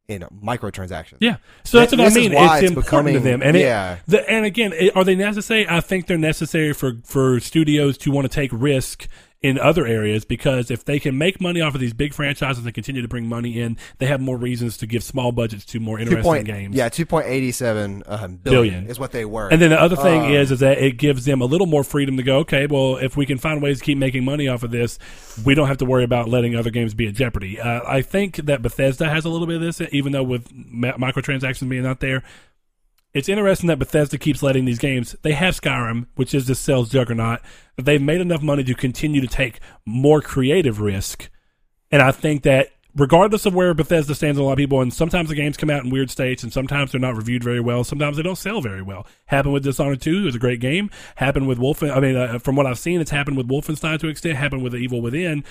in 0.07 0.21
microtransactions. 0.23 1.17
Yeah, 1.21 1.37
so 1.63 1.79
that's 1.79 1.91
Th- 1.91 1.99
what 1.99 2.05
I 2.05 2.09
this 2.09 2.15
mean. 2.15 2.33
It's 2.33 2.53
it's 2.61 2.71
important 2.71 3.13
to 3.15 3.19
becoming- 3.19 3.23
them, 3.23 3.41
and 3.41 3.57
yeah. 3.57 3.93
it, 3.95 3.99
the, 4.07 4.29
and 4.29 4.45
again, 4.45 4.73
it, 4.73 4.95
are 4.95 5.03
they 5.03 5.15
necessary? 5.15 5.67
I 5.69 5.79
think 5.81 6.07
they're 6.07 6.17
necessary 6.17 6.73
for 6.73 6.93
for 7.05 7.39
studios 7.39 7.97
to 7.99 8.11
want 8.11 8.25
to 8.25 8.29
take 8.33 8.51
risk 8.53 9.07
in 9.43 9.59
other 9.59 9.85
areas 9.85 10.23
because 10.25 10.71
if 10.71 10.85
they 10.85 10.99
can 10.99 11.17
make 11.17 11.41
money 11.41 11.59
off 11.61 11.75
of 11.75 11.81
these 11.81 11.93
big 11.93 12.13
franchises 12.13 12.65
and 12.65 12.73
continue 12.73 13.01
to 13.01 13.07
bring 13.07 13.27
money 13.27 13.59
in, 13.59 13.77
they 13.99 14.05
have 14.05 14.21
more 14.21 14.37
reasons 14.37 14.77
to 14.77 14.87
give 14.87 15.03
small 15.03 15.33
budgets 15.33 15.65
to 15.65 15.79
more 15.81 15.99
interesting 15.99 16.23
point, 16.23 16.45
games. 16.47 16.75
yeah, 16.75 16.87
two 16.89 17.05
point 17.05 17.27
eighty 17.27 17.51
seven 17.51 18.01
um, 18.05 18.37
Billion. 18.37 18.71
billion 18.73 18.87
is 18.87 18.97
what 18.97 19.11
they 19.11 19.25
were. 19.25 19.49
And 19.49 19.61
then 19.61 19.69
the 19.71 19.79
other 19.81 19.97
thing 19.97 20.21
Um, 20.23 20.31
is, 20.31 20.51
is 20.51 20.61
that 20.61 20.77
it 20.77 20.97
gives 20.97 21.25
them 21.25 21.41
a 21.41 21.45
little 21.45 21.67
more 21.67 21.83
freedom 21.83 22.17
to 22.17 22.23
go. 22.23 22.37
Okay, 22.39 22.65
well, 22.67 22.95
if 22.95 23.17
we 23.17 23.25
can 23.25 23.37
find 23.37 23.61
ways 23.61 23.79
to 23.79 23.85
keep 23.85 23.97
making 23.97 24.23
money 24.23 24.47
off 24.47 24.63
of 24.63 24.71
this, 24.71 24.97
we 25.45 25.53
don't 25.53 25.67
have 25.67 25.77
to 25.79 25.85
worry 25.85 26.05
about 26.05 26.29
letting 26.29 26.55
other 26.55 26.69
games 26.71 26.93
be 26.93 27.07
at 27.07 27.13
jeopardy. 27.13 27.59
Uh, 27.59 27.81
I 27.85 28.01
think 28.01 28.37
that 28.37 28.61
Bethesda 28.61 29.09
has 29.09 29.25
a 29.25 29.29
little 29.29 29.45
bit 29.45 29.57
of 29.57 29.61
this, 29.61 29.81
even 29.91 30.13
though 30.13 30.23
with 30.23 30.47
ma- 30.53 30.93
microtransactions 30.93 31.67
being 31.67 31.85
out 31.85 31.99
there, 31.99 32.23
it's 33.13 33.29
interesting 33.29 33.67
that 33.67 33.79
Bethesda 33.79 34.17
keeps 34.17 34.41
letting 34.41 34.65
these 34.65 34.79
games. 34.79 35.15
They 35.21 35.33
have 35.33 35.59
Skyrim, 35.59 36.07
which 36.15 36.33
is 36.33 36.47
the 36.47 36.55
sales 36.55 36.89
juggernaut. 36.89 37.41
They've 37.77 38.01
made 38.01 38.21
enough 38.21 38.41
money 38.41 38.63
to 38.63 38.73
continue 38.73 39.21
to 39.21 39.27
take 39.27 39.59
more 39.85 40.21
creative 40.21 40.79
risk, 40.79 41.29
and 41.91 42.01
I 42.01 42.11
think 42.11 42.43
that. 42.43 42.69
Regardless 42.95 43.47
of 43.47 43.55
where 43.55 43.73
Bethesda 43.73 44.13
stands, 44.13 44.37
a 44.37 44.43
lot 44.43 44.51
of 44.51 44.57
people, 44.59 44.79
and 44.79 44.93
sometimes 44.93 45.29
the 45.29 45.35
games 45.35 45.57
come 45.57 45.71
out 45.71 45.83
in 45.83 45.89
weird 45.89 46.11
states, 46.11 46.43
and 46.43 46.53
sometimes 46.53 46.91
they're 46.91 47.01
not 47.01 47.15
reviewed 47.15 47.43
very 47.43 47.59
well. 47.59 47.83
Sometimes 47.83 48.17
they 48.17 48.21
don't 48.21 48.37
sell 48.37 48.61
very 48.61 48.83
well. 48.83 49.07
Happened 49.25 49.55
with 49.55 49.63
Dishonored 49.63 49.99
Two; 49.99 50.19
it 50.19 50.25
was 50.25 50.35
a 50.35 50.39
great 50.39 50.59
game. 50.59 50.91
Happened 51.15 51.47
with 51.47 51.57
Wolfen. 51.57 51.89
I 51.89 51.99
mean, 51.99 52.15
uh, 52.15 52.37
from 52.37 52.55
what 52.55 52.67
I've 52.67 52.77
seen, 52.77 53.01
it's 53.01 53.09
happened 53.09 53.35
with 53.35 53.47
Wolfenstein 53.49 53.97
to 53.97 54.05
an 54.05 54.11
extent. 54.11 54.37
Happened 54.37 54.61
with 54.61 54.75
Evil 54.75 55.01
Within 55.01 55.43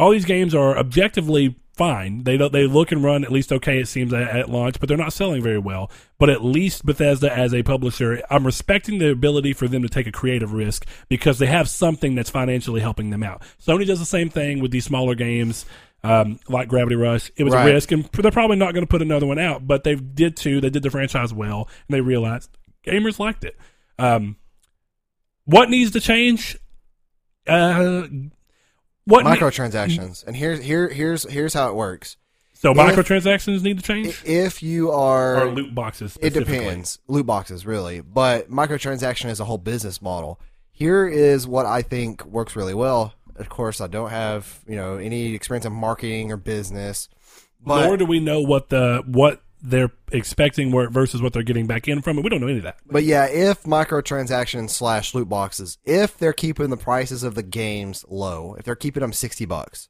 all 0.00 0.10
these 0.10 0.24
games 0.24 0.54
are 0.54 0.76
objectively 0.78 1.56
fine. 1.80 2.24
They 2.24 2.36
don't, 2.36 2.52
they 2.52 2.66
look 2.66 2.92
and 2.92 3.02
run 3.02 3.24
at 3.24 3.32
least 3.32 3.50
okay. 3.54 3.80
It 3.80 3.88
seems 3.88 4.12
at, 4.12 4.28
at 4.28 4.50
launch, 4.50 4.78
but 4.78 4.86
they're 4.86 4.98
not 4.98 5.14
selling 5.14 5.42
very 5.42 5.58
well. 5.58 5.90
But 6.18 6.28
at 6.28 6.44
least 6.44 6.84
Bethesda, 6.84 7.34
as 7.34 7.54
a 7.54 7.62
publisher, 7.62 8.22
I'm 8.28 8.44
respecting 8.44 8.98
the 8.98 9.10
ability 9.10 9.54
for 9.54 9.66
them 9.66 9.80
to 9.80 9.88
take 9.88 10.06
a 10.06 10.12
creative 10.12 10.52
risk 10.52 10.86
because 11.08 11.38
they 11.38 11.46
have 11.46 11.70
something 11.70 12.14
that's 12.14 12.28
financially 12.28 12.82
helping 12.82 13.08
them 13.08 13.22
out. 13.22 13.40
Sony 13.58 13.86
does 13.86 13.98
the 13.98 14.04
same 14.04 14.28
thing 14.28 14.60
with 14.60 14.72
these 14.72 14.84
smaller 14.84 15.14
games. 15.14 15.64
Um, 16.02 16.38
like 16.50 16.68
Gravity 16.68 16.96
Rush, 16.96 17.30
it 17.36 17.44
was 17.44 17.54
Right. 17.54 17.68
a 17.68 17.72
risk, 17.72 17.92
and 17.92 18.04
they're 18.04 18.30
probably 18.30 18.56
not 18.56 18.74
going 18.74 18.84
to 18.84 18.90
put 18.90 19.00
another 19.00 19.26
one 19.26 19.38
out. 19.38 19.66
But 19.66 19.84
they 19.84 19.94
did 19.94 20.36
too. 20.36 20.60
They 20.60 20.70
did 20.70 20.82
the 20.82 20.90
franchise 20.90 21.32
well, 21.32 21.66
and 21.88 21.94
they 21.94 22.02
realized 22.02 22.50
gamers 22.86 23.18
liked 23.18 23.44
it. 23.44 23.56
Um, 23.98 24.36
what 25.44 25.70
needs 25.70 25.90
to 25.92 26.00
change? 26.00 26.58
Uh, 27.46 28.04
what 29.10 29.26
microtransactions. 29.26 30.26
and 30.26 30.36
here's 30.36 30.62
here 30.62 30.88
here's 30.88 31.24
here's 31.30 31.54
how 31.54 31.68
it 31.68 31.74
works. 31.74 32.16
So 32.54 32.72
If- 32.72 32.76
microtransactions 32.76 33.62
need 33.62 33.78
to 33.78 33.82
change, 33.82 34.22
If 34.24 34.62
you 34.62 34.90
are 34.90 35.42
or 35.46 35.50
loot 35.50 35.74
boxes. 35.74 36.18
It 36.20 36.34
depends. 36.34 36.98
Loot 37.08 37.24
boxes, 37.26 37.64
really. 37.64 38.00
But 38.02 38.50
microtransaction 38.50 39.30
is 39.30 39.40
a 39.40 39.46
whole 39.46 39.56
business 39.58 40.02
model. 40.02 40.38
Here 40.70 41.06
is 41.08 41.46
what 41.46 41.64
I 41.66 41.80
think 41.82 42.24
works 42.26 42.54
really 42.56 42.74
well. 42.74 43.14
Of 43.36 43.48
course, 43.48 43.80
I 43.80 43.86
don't 43.86 44.10
have 44.10 44.60
you 44.68 44.76
know 44.76 44.96
any 44.96 45.34
experience 45.34 45.64
in 45.64 45.72
marketing 45.72 46.30
or 46.32 46.36
business, 46.36 47.08
but 47.64 47.86
Nor 47.86 47.96
do 47.96 48.04
we 48.04 48.20
know 48.20 48.40
what 48.42 48.68
the 48.68 49.02
what 49.06 49.42
they're 49.62 49.90
expecting 50.12 50.70
versus 50.90 51.20
what 51.22 51.32
they're 51.32 51.42
getting 51.42 51.66
back 51.66 51.86
in 51.88 52.02
from 52.02 52.18
it. 52.18 52.22
We 52.24 52.30
don't 52.30 52.40
know 52.40 52.46
any 52.48 52.58
of 52.58 52.64
that. 52.64 52.78
but 52.86 53.04
yeah, 53.04 53.26
if 53.26 53.62
microtransactions 53.64 54.70
slash 54.70 55.14
loot 55.14 55.28
boxes, 55.28 55.78
if 55.84 56.16
they're 56.18 56.32
keeping 56.32 56.70
the 56.70 56.76
prices 56.76 57.22
of 57.22 57.34
the 57.34 57.42
games 57.42 58.04
low, 58.08 58.54
if 58.58 58.64
they're 58.64 58.74
keeping 58.76 59.00
them 59.02 59.12
sixty 59.12 59.44
bucks, 59.44 59.88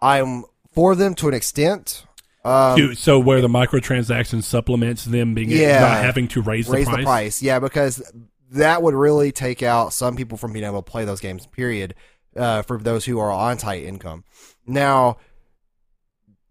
I'm 0.00 0.44
for 0.72 0.94
them 0.94 1.14
to 1.16 1.28
an 1.28 1.34
extent. 1.34 2.04
Um, 2.44 2.76
To- 2.78 2.94
so 2.94 3.18
where 3.18 3.40
the 3.40 3.48
microtransactions 3.48 4.44
supplements 4.44 5.04
them 5.04 5.34
being 5.34 5.50
Yeah. 5.50 5.80
not 5.80 6.04
having 6.04 6.28
to 6.28 6.40
raise, 6.42 6.68
raise 6.68 6.86
the 6.86 6.90
price. 6.92 7.02
the 7.02 7.04
price. 7.04 7.42
Yeah, 7.42 7.58
because 7.58 8.00
that 8.52 8.82
would 8.82 8.94
really 8.94 9.32
take 9.32 9.62
out 9.62 9.92
some 9.92 10.16
people 10.16 10.38
from 10.38 10.52
being 10.52 10.64
able 10.64 10.82
to 10.82 10.90
play 10.90 11.04
those 11.04 11.20
games. 11.20 11.46
Period. 11.46 11.94
Uh, 12.36 12.62
for 12.62 12.78
those 12.78 13.04
who 13.06 13.18
are 13.18 13.32
on 13.32 13.56
tight 13.56 13.82
income. 13.82 14.22
Now, 14.64 15.16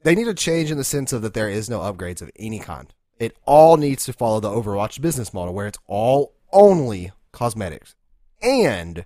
they 0.08 0.16
need 0.16 0.30
a 0.30 0.34
change 0.34 0.72
in 0.72 0.78
the 0.78 0.86
sense 0.86 1.12
of 1.12 1.22
that 1.22 1.34
there 1.34 1.50
is 1.50 1.70
no 1.70 1.80
upgrades 1.80 2.22
of 2.22 2.32
any 2.38 2.60
kind. 2.60 2.94
It 3.20 3.36
all 3.46 3.76
needs 3.76 4.06
to 4.06 4.14
follow 4.14 4.40
the 4.40 4.48
Overwatch 4.48 5.02
business 5.02 5.34
model, 5.34 5.54
where 5.54 5.68
it's 5.68 5.80
all 5.86 6.34
only 6.54 7.12
cosmetics, 7.34 7.94
and 8.42 9.04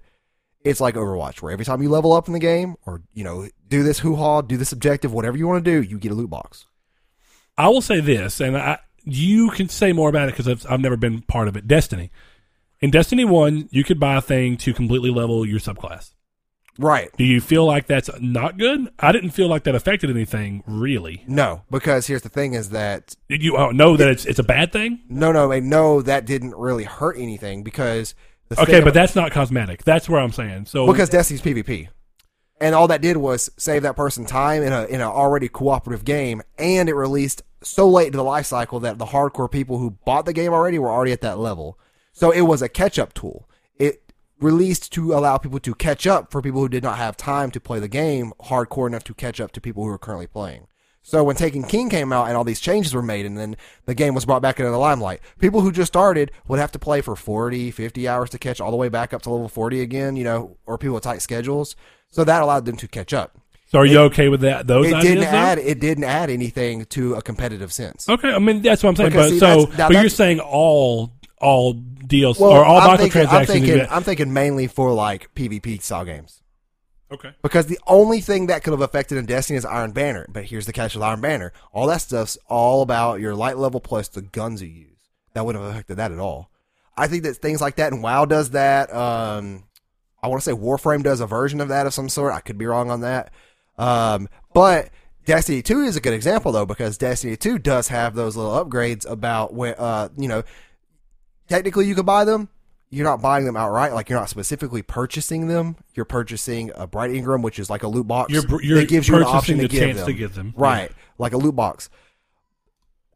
it's 0.64 0.80
like 0.80 0.93
Overwatch, 0.93 1.41
where 1.41 1.52
every 1.52 1.66
time 1.66 1.82
you 1.82 1.89
level 1.89 2.14
up 2.14 2.28
in 2.28 2.34
the 2.34 2.39
game, 2.39 2.76
or 2.86 3.02
you 3.16 3.24
know, 3.24 3.49
do 3.68 3.82
this 3.82 3.97
hoo 3.97 4.16
ha, 4.16 4.41
do 4.41 4.58
this 4.58 4.72
objective, 4.72 5.12
whatever 5.12 5.39
you 5.39 5.47
want 5.47 5.66
to 5.66 5.72
do, 5.72 5.82
you 5.82 5.97
get 5.97 6.12
a 6.12 6.16
loot 6.16 6.30
box. 6.30 6.68
I 7.58 7.70
will 7.70 7.82
say 7.82 7.99
this, 7.99 8.39
and 8.39 8.56
I, 8.56 8.78
you 9.04 9.49
can 9.49 9.70
say 9.70 9.93
more 9.93 10.10
about 10.10 10.30
it 10.30 10.34
because 10.34 10.47
I've, 10.47 10.68
I've 10.70 10.82
never 10.82 10.97
been 10.97 11.24
part 11.24 11.47
of 11.47 11.58
it. 11.58 11.68
Destiny. 11.68 12.12
In 12.80 12.91
Destiny 12.91 13.26
1, 13.26 13.70
you 13.72 13.84
could 13.84 13.99
buy 13.99 14.18
a 14.18 14.22
thing 14.22 14.56
to 14.58 14.72
completely 14.72 15.10
level 15.10 15.47
your 15.47 15.60
subclass. 15.60 16.12
Right. 16.80 17.09
Do 17.17 17.24
you 17.24 17.41
feel 17.41 17.65
like 17.65 17.86
that's 17.88 18.09
not 18.19 18.57
good? 18.57 18.89
I 18.99 19.11
didn't 19.11 19.32
feel 19.32 19.47
like 19.47 19.63
that 19.65 19.76
affected 19.76 20.09
anything, 20.09 20.63
really. 20.65 21.24
No, 21.28 21.63
because 21.69 22.07
here's 22.07 22.22
the 22.22 22.30
thing: 22.30 22.53
is 22.53 22.69
that 22.69 23.15
Did 23.30 23.43
you 23.43 23.57
uh, 23.57 23.72
know 23.72 23.97
that 23.97 24.07
it's 24.07 24.26
it's 24.26 24.39
a 24.39 24.43
bad 24.43 24.72
thing? 24.72 25.01
No, 25.09 25.32
no, 25.32 25.51
I 25.51 25.59
no, 25.59 26.01
that 26.01 26.26
didn't 26.26 26.55
really 26.55 26.86
hurt 26.86 27.17
anything 27.17 27.63
because 27.63 28.16
the 28.50 28.55
Okay, 28.62 28.66
thing 28.71 28.82
but 28.83 28.89
about- 28.89 28.93
that's 28.93 29.16
not 29.16 29.32
cosmetic. 29.32 29.83
That's 29.83 30.09
where 30.09 30.21
I'm 30.21 30.32
saying. 30.32 30.66
So 30.67 30.87
because 30.87 31.09
Destiny's 31.09 31.41
PvP, 31.41 31.89
and 32.59 32.74
all 32.74 32.87
that 32.87 33.01
did 33.01 33.17
was 33.17 33.50
save 33.58 33.83
that 33.83 33.96
person 33.96 34.25
time 34.25 34.63
in 34.63 34.71
a 34.71 34.86
in 34.86 34.96
an 34.96 35.08
already 35.08 35.50
cooperative 35.50 36.05
game, 36.05 36.41
and 36.58 36.87
it 36.89 36.93
released 36.96 37.43
so 37.63 37.87
late 37.87 38.08
into 38.08 38.17
the 38.17 38.24
life 38.24 38.46
cycle 38.46 38.79
that 38.79 38.97
the 38.97 39.05
hardcore 39.08 39.51
people 39.51 39.78
who 39.78 39.91
bought 40.05 40.25
the 40.25 40.33
game 40.33 40.51
already 40.54 40.79
were 40.79 40.89
already 40.89 41.12
at 41.12 41.21
that 41.21 41.37
level. 41.37 41.78
So 42.13 42.32
it 42.32 42.41
was 42.41 42.62
a 42.62 42.70
catch 42.70 42.97
up 42.97 43.13
tool. 43.13 43.47
It 43.78 44.11
released 44.42 44.92
to 44.93 45.13
allow 45.13 45.38
people 45.38 45.59
to 45.59 45.76
catch 45.76 46.05
up 46.08 46.32
for 46.32 46.42
people 46.42 46.59
who 46.62 46.70
did 46.70 46.84
not 46.84 46.97
have 46.97 47.16
time 47.16 47.51
to 47.51 47.59
play 47.59 47.80
the 47.80 47.88
game 47.88 48.34
hardcore 48.46 48.88
enough 48.88 49.04
to 49.05 49.13
catch 49.13 49.39
up 49.39 49.51
to 49.54 49.62
people 49.62 49.84
who 49.84 49.89
are 49.89 49.97
currently 49.97 50.28
playing. 50.28 50.68
So 51.04 51.24
when 51.24 51.36
Taken 51.36 51.63
King 51.63 51.89
came 51.89 52.13
out 52.13 52.28
and 52.28 52.38
all 52.38 52.43
these 52.43 52.59
changes 52.59 52.93
were 52.93 53.01
made 53.01 53.26
and 53.26 53.36
then 53.38 53.55
the 53.86 53.96
game 53.96 54.13
was 54.13 54.26
brought 54.26 54.43
back 54.43 54.59
into 54.59 54.72
the 54.72 54.78
limelight, 54.78 55.20
people 55.39 55.62
who 55.62 55.72
just 55.72 55.92
started 55.92 56.32
would 56.47 56.59
have 56.59 56.72
to 56.74 56.80
play 56.80 57.01
for 57.01 57.16
40, 57.16 57.72
50 57.72 58.08
hours 58.08 58.30
to 58.32 58.38
catch 58.38 58.62
all 58.62 58.70
the 58.70 58.78
way 58.78 58.88
back 58.88 59.12
up 59.13 59.22
to 59.24 59.32
level 59.32 59.50
40 59.50 59.82
again, 59.82 60.16
you 60.16 60.24
know, 60.24 60.58
or 60.68 60.78
people 60.78 60.93
with 60.96 61.04
tight 61.04 61.22
schedules. 61.24 61.76
So 62.12 62.24
that 62.24 62.42
allowed 62.43 62.66
them 62.66 62.78
to 62.78 62.88
catch 62.88 63.13
up. 63.13 63.36
So 63.68 63.80
are 63.80 63.86
you 63.86 64.00
okay 64.01 64.28
with 64.28 64.42
that? 64.42 64.68
Those 64.68 64.88
It 64.88 64.93
ideas, 64.96 65.04
didn't 65.16 65.32
though? 65.32 65.38
add 65.38 65.58
it 65.59 65.80
didn't 65.80 66.04
add 66.04 66.30
anything 66.30 66.86
to 66.88 67.16
a 67.16 67.22
competitive 67.22 67.72
sense. 67.72 68.08
Okay, 68.09 68.30
I 68.32 68.38
mean 68.38 68.62
that's 68.62 68.84
what 68.84 68.89
I'm 68.89 68.96
saying. 68.97 69.09
Because, 69.12 69.28
but 69.28 69.34
see, 69.34 69.39
so, 69.39 69.66
that's- 69.72 69.93
but 69.93 70.01
you're 70.01 70.09
saying 70.09 70.39
all 70.42 71.09
all 71.42 71.74
deals 71.74 72.39
Well, 72.39 72.51
or 72.51 72.63
all 72.63 72.80
I'm 72.80 72.97
microtransactions. 72.97 73.28
I'm 73.32 73.46
thinking, 73.46 73.88
I'm 73.89 74.04
thinking 74.04 74.34
mainly 74.34 74.68
for 74.68 74.92
like 74.93 75.34
PvP 75.36 75.82
style 75.82 76.05
games. 76.05 76.42
okay. 77.12 77.34
Because 77.42 77.66
the 77.68 77.80
only 77.88 78.22
thing 78.22 78.47
that 78.47 78.63
could 78.63 78.72
have 78.72 78.82
affected 78.82 79.18
in 79.18 79.26
Destiny 79.26 79.58
is 79.58 79.66
Iron 79.66 79.92
Banner. 79.92 80.26
But 80.30 80.46
here's 80.46 80.66
the 80.66 80.74
catch 80.74 80.93
with 80.96 81.04
Iron 81.04 81.22
Banner. 81.22 81.51
All 81.74 81.88
that 81.88 82.01
stuff's 82.01 82.38
all 82.47 82.82
about 82.82 83.20
your 83.20 83.36
light 83.36 83.58
level 83.58 83.80
plus 83.80 84.08
the 84.08 84.22
guns 84.22 84.62
you 84.62 84.70
use. 84.70 84.88
That 85.34 85.46
wouldn't 85.46 85.63
have 85.63 85.74
affected 85.74 85.96
that 85.97 86.12
at 86.12 86.20
all. 86.20 86.50
I 86.97 87.08
think 87.08 87.24
that 87.24 87.36
things 87.36 87.62
like 87.62 87.78
that, 87.78 87.93
and 87.93 88.04
WoW 88.04 88.26
does 88.26 88.51
that. 88.51 88.93
Um, 88.93 89.63
I 90.22 90.28
want 90.28 90.43
to 90.43 90.46
say 90.50 90.55
Warframe 90.55 91.04
does 91.04 91.20
a 91.22 91.26
version 91.26 91.62
of 91.62 91.70
that 91.70 91.88
of 91.88 91.93
some 91.93 92.09
sort. 92.09 92.34
I 92.34 92.42
could 92.42 92.58
be 92.58 92.66
wrong 92.66 92.92
on 92.92 93.01
that. 93.01 93.32
Um, 93.78 94.28
but 94.54 94.89
Destiny 95.26 95.62
2 95.62 95.82
is 95.82 95.96
a 95.96 96.01
good 96.01 96.13
example 96.13 96.51
though, 96.51 96.66
because 96.66 96.97
Destiny 96.97 97.38
2 97.38 97.58
does 97.59 97.88
have 97.88 98.13
those 98.13 98.36
little 98.36 98.51
upgrades 98.51 99.09
about 99.09 99.54
where, 99.54 99.80
uh, 99.82 100.09
you 100.18 100.28
know, 100.28 100.43
technically 101.51 101.87
you 101.87 101.95
could 101.95 102.05
buy 102.05 102.25
them. 102.25 102.49
You're 102.89 103.05
not 103.05 103.21
buying 103.21 103.45
them 103.45 103.55
outright. 103.55 103.93
Like 103.93 104.09
you're 104.09 104.19
not 104.19 104.29
specifically 104.29 104.82
purchasing 104.82 105.47
them. 105.47 105.78
You're 105.93 106.05
purchasing 106.05 106.71
a 106.75 106.87
Bright 106.87 107.11
Engram, 107.11 107.41
which 107.41 107.57
is 107.59 107.69
like 107.69 107.83
a 107.83 107.87
loot 107.87 108.07
box. 108.07 108.33
You're 108.33 108.61
you're 108.61 108.79
that 108.79 108.89
gives 108.89 109.07
you 109.07 109.15
an 109.15 109.23
option 109.23 109.57
to 109.57 109.63
the 109.63 109.69
give 109.69 109.79
chance 109.79 109.97
them. 109.99 110.07
to 110.07 110.13
give 110.13 110.36
them. 110.36 110.53
Right. 110.57 110.91
Like 111.17 111.33
a 111.33 111.37
loot 111.37 111.55
box. 111.55 111.89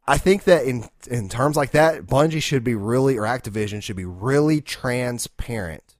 I 0.06 0.18
think 0.18 0.44
that 0.44 0.64
in 0.64 0.88
in 1.10 1.28
terms 1.28 1.56
like 1.56 1.72
that, 1.72 2.06
Bungie 2.06 2.42
should 2.42 2.64
be 2.64 2.74
really 2.74 3.18
or 3.18 3.24
Activision 3.24 3.82
should 3.82 3.96
be 3.96 4.04
really 4.04 4.60
transparent 4.60 5.96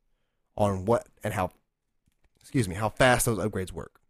on 0.56 0.84
what 0.84 1.06
and 1.22 1.34
how 1.34 1.50
excuse 2.40 2.68
me, 2.68 2.76
how 2.76 2.88
fast 2.88 3.26
those 3.26 3.38
upgrades 3.38 3.72
work. 3.72 4.00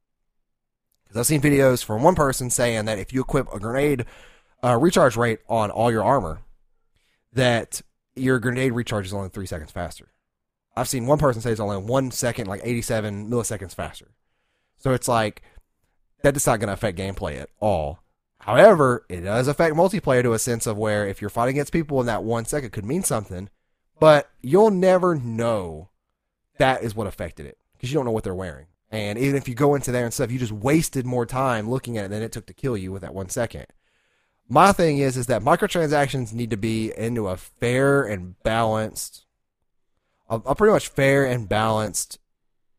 Because 1.04 1.20
I've 1.20 1.26
seen 1.26 1.40
videos 1.40 1.84
from 1.84 2.02
one 2.02 2.14
person 2.14 2.50
saying 2.50 2.84
that 2.84 2.98
if 2.98 3.12
you 3.12 3.22
equip 3.22 3.52
a 3.52 3.58
grenade 3.58 4.04
uh, 4.62 4.78
recharge 4.78 5.16
rate 5.16 5.40
on 5.48 5.70
all 5.70 5.90
your 5.90 6.04
armor, 6.04 6.40
that 7.32 7.82
your 8.16 8.38
grenade 8.38 8.72
recharge 8.72 9.06
is 9.06 9.14
only 9.14 9.28
three 9.28 9.46
seconds 9.46 9.70
faster. 9.70 10.12
I've 10.76 10.88
seen 10.88 11.06
one 11.06 11.18
person 11.18 11.40
say 11.40 11.52
it's 11.52 11.60
only 11.60 11.78
one 11.78 12.10
second, 12.10 12.48
like 12.48 12.60
87 12.64 13.30
milliseconds 13.30 13.74
faster. 13.74 14.08
So 14.76 14.92
it's 14.92 15.08
like, 15.08 15.42
that's 16.22 16.46
not 16.46 16.60
going 16.60 16.68
to 16.68 16.74
affect 16.74 16.98
gameplay 16.98 17.40
at 17.40 17.50
all. 17.60 18.00
However, 18.40 19.04
it 19.08 19.22
does 19.22 19.48
affect 19.48 19.74
multiplayer 19.74 20.22
to 20.22 20.34
a 20.34 20.38
sense 20.38 20.66
of 20.66 20.76
where 20.76 21.06
if 21.06 21.20
you're 21.20 21.30
fighting 21.30 21.54
against 21.54 21.72
people 21.72 22.00
in 22.00 22.06
that 22.06 22.24
one 22.24 22.44
second 22.44 22.70
could 22.70 22.84
mean 22.84 23.02
something, 23.02 23.48
but 23.98 24.30
you'll 24.42 24.70
never 24.70 25.14
know 25.14 25.88
that 26.58 26.82
is 26.82 26.94
what 26.94 27.06
affected 27.06 27.46
it 27.46 27.58
because 27.72 27.90
you 27.90 27.94
don't 27.94 28.04
know 28.04 28.12
what 28.12 28.24
they're 28.24 28.34
wearing. 28.34 28.66
And 28.90 29.18
even 29.18 29.36
if 29.36 29.48
you 29.48 29.54
go 29.54 29.74
into 29.74 29.90
there 29.90 30.04
and 30.04 30.14
stuff, 30.14 30.30
you 30.30 30.38
just 30.38 30.52
wasted 30.52 31.06
more 31.06 31.26
time 31.26 31.68
looking 31.68 31.98
at 31.98 32.06
it 32.06 32.08
than 32.08 32.22
it 32.22 32.32
took 32.32 32.46
to 32.46 32.54
kill 32.54 32.76
you 32.76 32.92
with 32.92 33.02
that 33.02 33.14
one 33.14 33.28
second. 33.28 33.66
My 34.48 34.72
thing 34.72 34.98
is, 34.98 35.16
is 35.16 35.26
that 35.26 35.42
microtransactions 35.42 36.32
need 36.32 36.50
to 36.50 36.56
be 36.56 36.92
into 36.96 37.28
a 37.28 37.36
fair 37.36 38.04
and 38.04 38.40
balanced, 38.42 39.24
a, 40.28 40.36
a 40.36 40.54
pretty 40.54 40.72
much 40.72 40.88
fair 40.88 41.24
and 41.24 41.48
balanced 41.48 42.18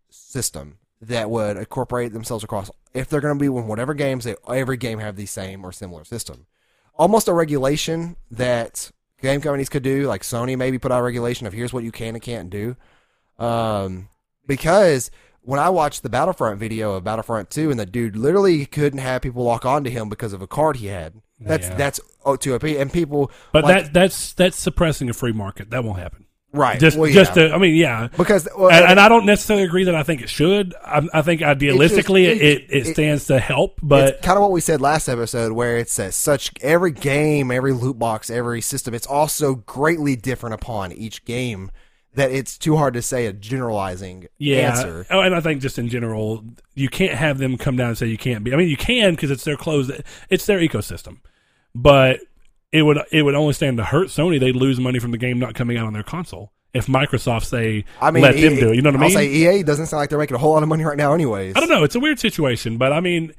system 0.09 0.77
that 1.01 1.29
would 1.29 1.57
incorporate 1.57 2.13
themselves 2.13 2.43
across. 2.43 2.71
If 2.93 3.09
they're 3.09 3.21
going 3.21 3.37
to 3.37 3.39
be 3.39 3.47
in 3.47 3.67
whatever 3.67 3.93
games, 3.93 4.23
they 4.23 4.35
every 4.47 4.77
game 4.77 4.99
have 4.99 5.15
the 5.15 5.25
same 5.25 5.65
or 5.65 5.71
similar 5.71 6.05
system. 6.05 6.47
Almost 6.95 7.27
a 7.27 7.33
regulation 7.33 8.15
that 8.31 8.91
game 9.21 9.41
companies 9.41 9.69
could 9.69 9.83
do, 9.83 10.07
like 10.07 10.23
Sony 10.23 10.57
maybe 10.57 10.79
put 10.79 10.91
out 10.91 11.01
a 11.01 11.03
regulation 11.03 11.45
of 11.45 11.53
here's 11.53 11.73
what 11.73 11.83
you 11.83 11.91
can 11.91 12.15
and 12.15 12.21
can't 12.21 12.49
do. 12.49 12.75
Um, 13.37 14.09
because 14.47 15.11
when 15.47 15.59
I 15.61 15.69
watched 15.69 16.03
the 16.03 16.09
Battlefront 16.09 16.59
video 16.59 16.93
of 16.95 17.03
Battlefront 17.05 17.49
2 17.49 17.71
and 17.71 17.79
the 17.79 17.85
dude 17.85 18.17
literally 18.17 18.65
couldn't 18.65 18.99
have 18.99 19.21
people 19.21 19.43
lock 19.43 19.65
onto 19.65 19.89
him 19.89 20.09
because 20.09 20.33
of 20.33 20.41
a 20.41 20.47
card 20.47 20.75
he 20.75 20.87
had. 20.87 21.13
That's 21.39 21.67
Yeah. 21.69 21.75
that's 21.75 21.99
O2OP 22.25 22.79
and 22.81 22.91
people 22.91 23.31
But 23.53 23.63
like- 23.63 23.83
that 23.85 23.93
that's 23.93 24.33
that's 24.33 24.57
suppressing 24.59 25.09
a 25.09 25.13
free 25.13 25.31
market. 25.31 25.69
That 25.69 25.83
won't 25.85 25.99
happen. 25.99 26.25
right 26.53 26.79
Just 26.79 26.97
well, 26.97 27.11
just 27.11 27.33
to, 27.35 27.53
I 27.53 27.57
mean, 27.59 27.75
yeah. 27.75 28.07
because 28.17 28.47
well, 28.57 28.71
And, 28.71 28.85
and 28.91 28.99
I 28.99 29.07
don't 29.09 29.25
necessarily 29.25 29.63
agree 29.65 29.83
that 29.83 29.95
I 29.95 30.01
think 30.03 30.21
it 30.21 30.29
should. 30.29 30.73
I, 30.83 31.07
I 31.13 31.21
think 31.21 31.41
idealistically 31.41 32.23
it- 32.23 32.41
it, 32.41 32.61
it, 32.69 32.87
it- 32.87 32.93
stands 32.93 33.25
to 33.27 33.39
help, 33.39 33.79
but 33.83 34.09
it's 34.15 34.25
kind 34.25 34.37
of 34.37 34.41
what 34.41 34.51
we 34.51 34.59
said 34.61 34.81
last 34.81 35.07
episode, 35.07 35.51
where 35.53 35.77
it's 35.77 35.97
uh, 35.99 36.09
such 36.11 36.51
every 36.61 36.91
game, 36.91 37.51
every 37.51 37.73
loot 37.73 37.99
box, 37.99 38.29
every 38.29 38.61
system. 38.61 38.93
It's 38.93 39.05
also 39.07 39.55
greatly 39.55 40.15
different 40.15 40.55
upon 40.55 40.91
each 40.91 41.23
game 41.25 41.69
that 42.17 42.31
it's 42.31 42.57
too 42.57 42.75
hard 42.75 42.95
to 42.95 43.01
say 43.01 43.27
a 43.27 43.33
generalizing 43.33 44.27
yeah. 44.39 44.71
answer. 44.71 45.05
Oh, 45.11 45.21
and 45.21 45.35
I 45.35 45.39
think 45.39 45.61
just 45.61 45.77
in 45.77 45.87
general, 45.87 46.43
you 46.73 46.89
can't 46.89 47.13
have 47.13 47.37
them 47.37 47.57
come 47.57 47.77
down 47.77 47.89
and 47.89 47.97
say 47.97 48.07
you 48.07 48.17
can't 48.17 48.43
be. 48.43 48.53
I 48.53 48.57
mean, 48.57 48.69
you 48.69 48.75
can 48.75 49.13
because 49.13 49.29
it's 49.29 49.43
their 49.43 49.55
closed, 49.55 49.91
it's 50.27 50.47
their 50.47 50.57
ecosystem, 50.57 51.19
but 51.75 52.19
it 52.71 52.81
would 52.81 52.99
it 53.11 53.21
would 53.21 53.35
only 53.35 53.53
stand 53.53 53.77
to 53.77 53.83
hurt 53.83 54.07
Sony. 54.07 54.39
They'd 54.39 54.55
lose 54.55 54.79
money 54.79 54.97
from 54.97 55.11
the 55.11 55.19
game 55.19 55.37
not 55.37 55.53
coming 55.53 55.77
out 55.77 55.85
on 55.85 55.93
their 55.93 56.03
console 56.03 56.51
if 56.73 56.87
Microsoft 56.87 57.45
say 57.45 57.85
I 58.01 58.09
mean, 58.09 58.23
let 58.23 58.35
them 58.35 58.55
do 58.55 58.71
it. 58.71 58.75
You 58.75 58.81
know 58.81 58.89
what 58.89 58.99
I 58.99 59.07
mean? 59.07 59.17
I'll 59.17 59.23
say 59.23 59.27
EA 59.59 59.63
doesn't 59.63 59.85
sound 59.85 59.99
like 59.99 60.09
they're 60.09 60.19
making 60.19 60.35
a 60.35 60.39
whole 60.39 60.53
lot 60.53 60.63
of 60.63 60.69
money 60.69 60.83
right 60.83 60.97
now, 60.97 61.13
anyways. 61.13 61.55
I 61.55 61.59
don't 61.59 61.69
know. 61.69 61.83
It's 61.83 61.95
a 61.95 61.99
weird 61.99 62.19
situation, 62.19 62.77
but 62.77 62.91
I 62.91 62.99
mean, 62.99 63.33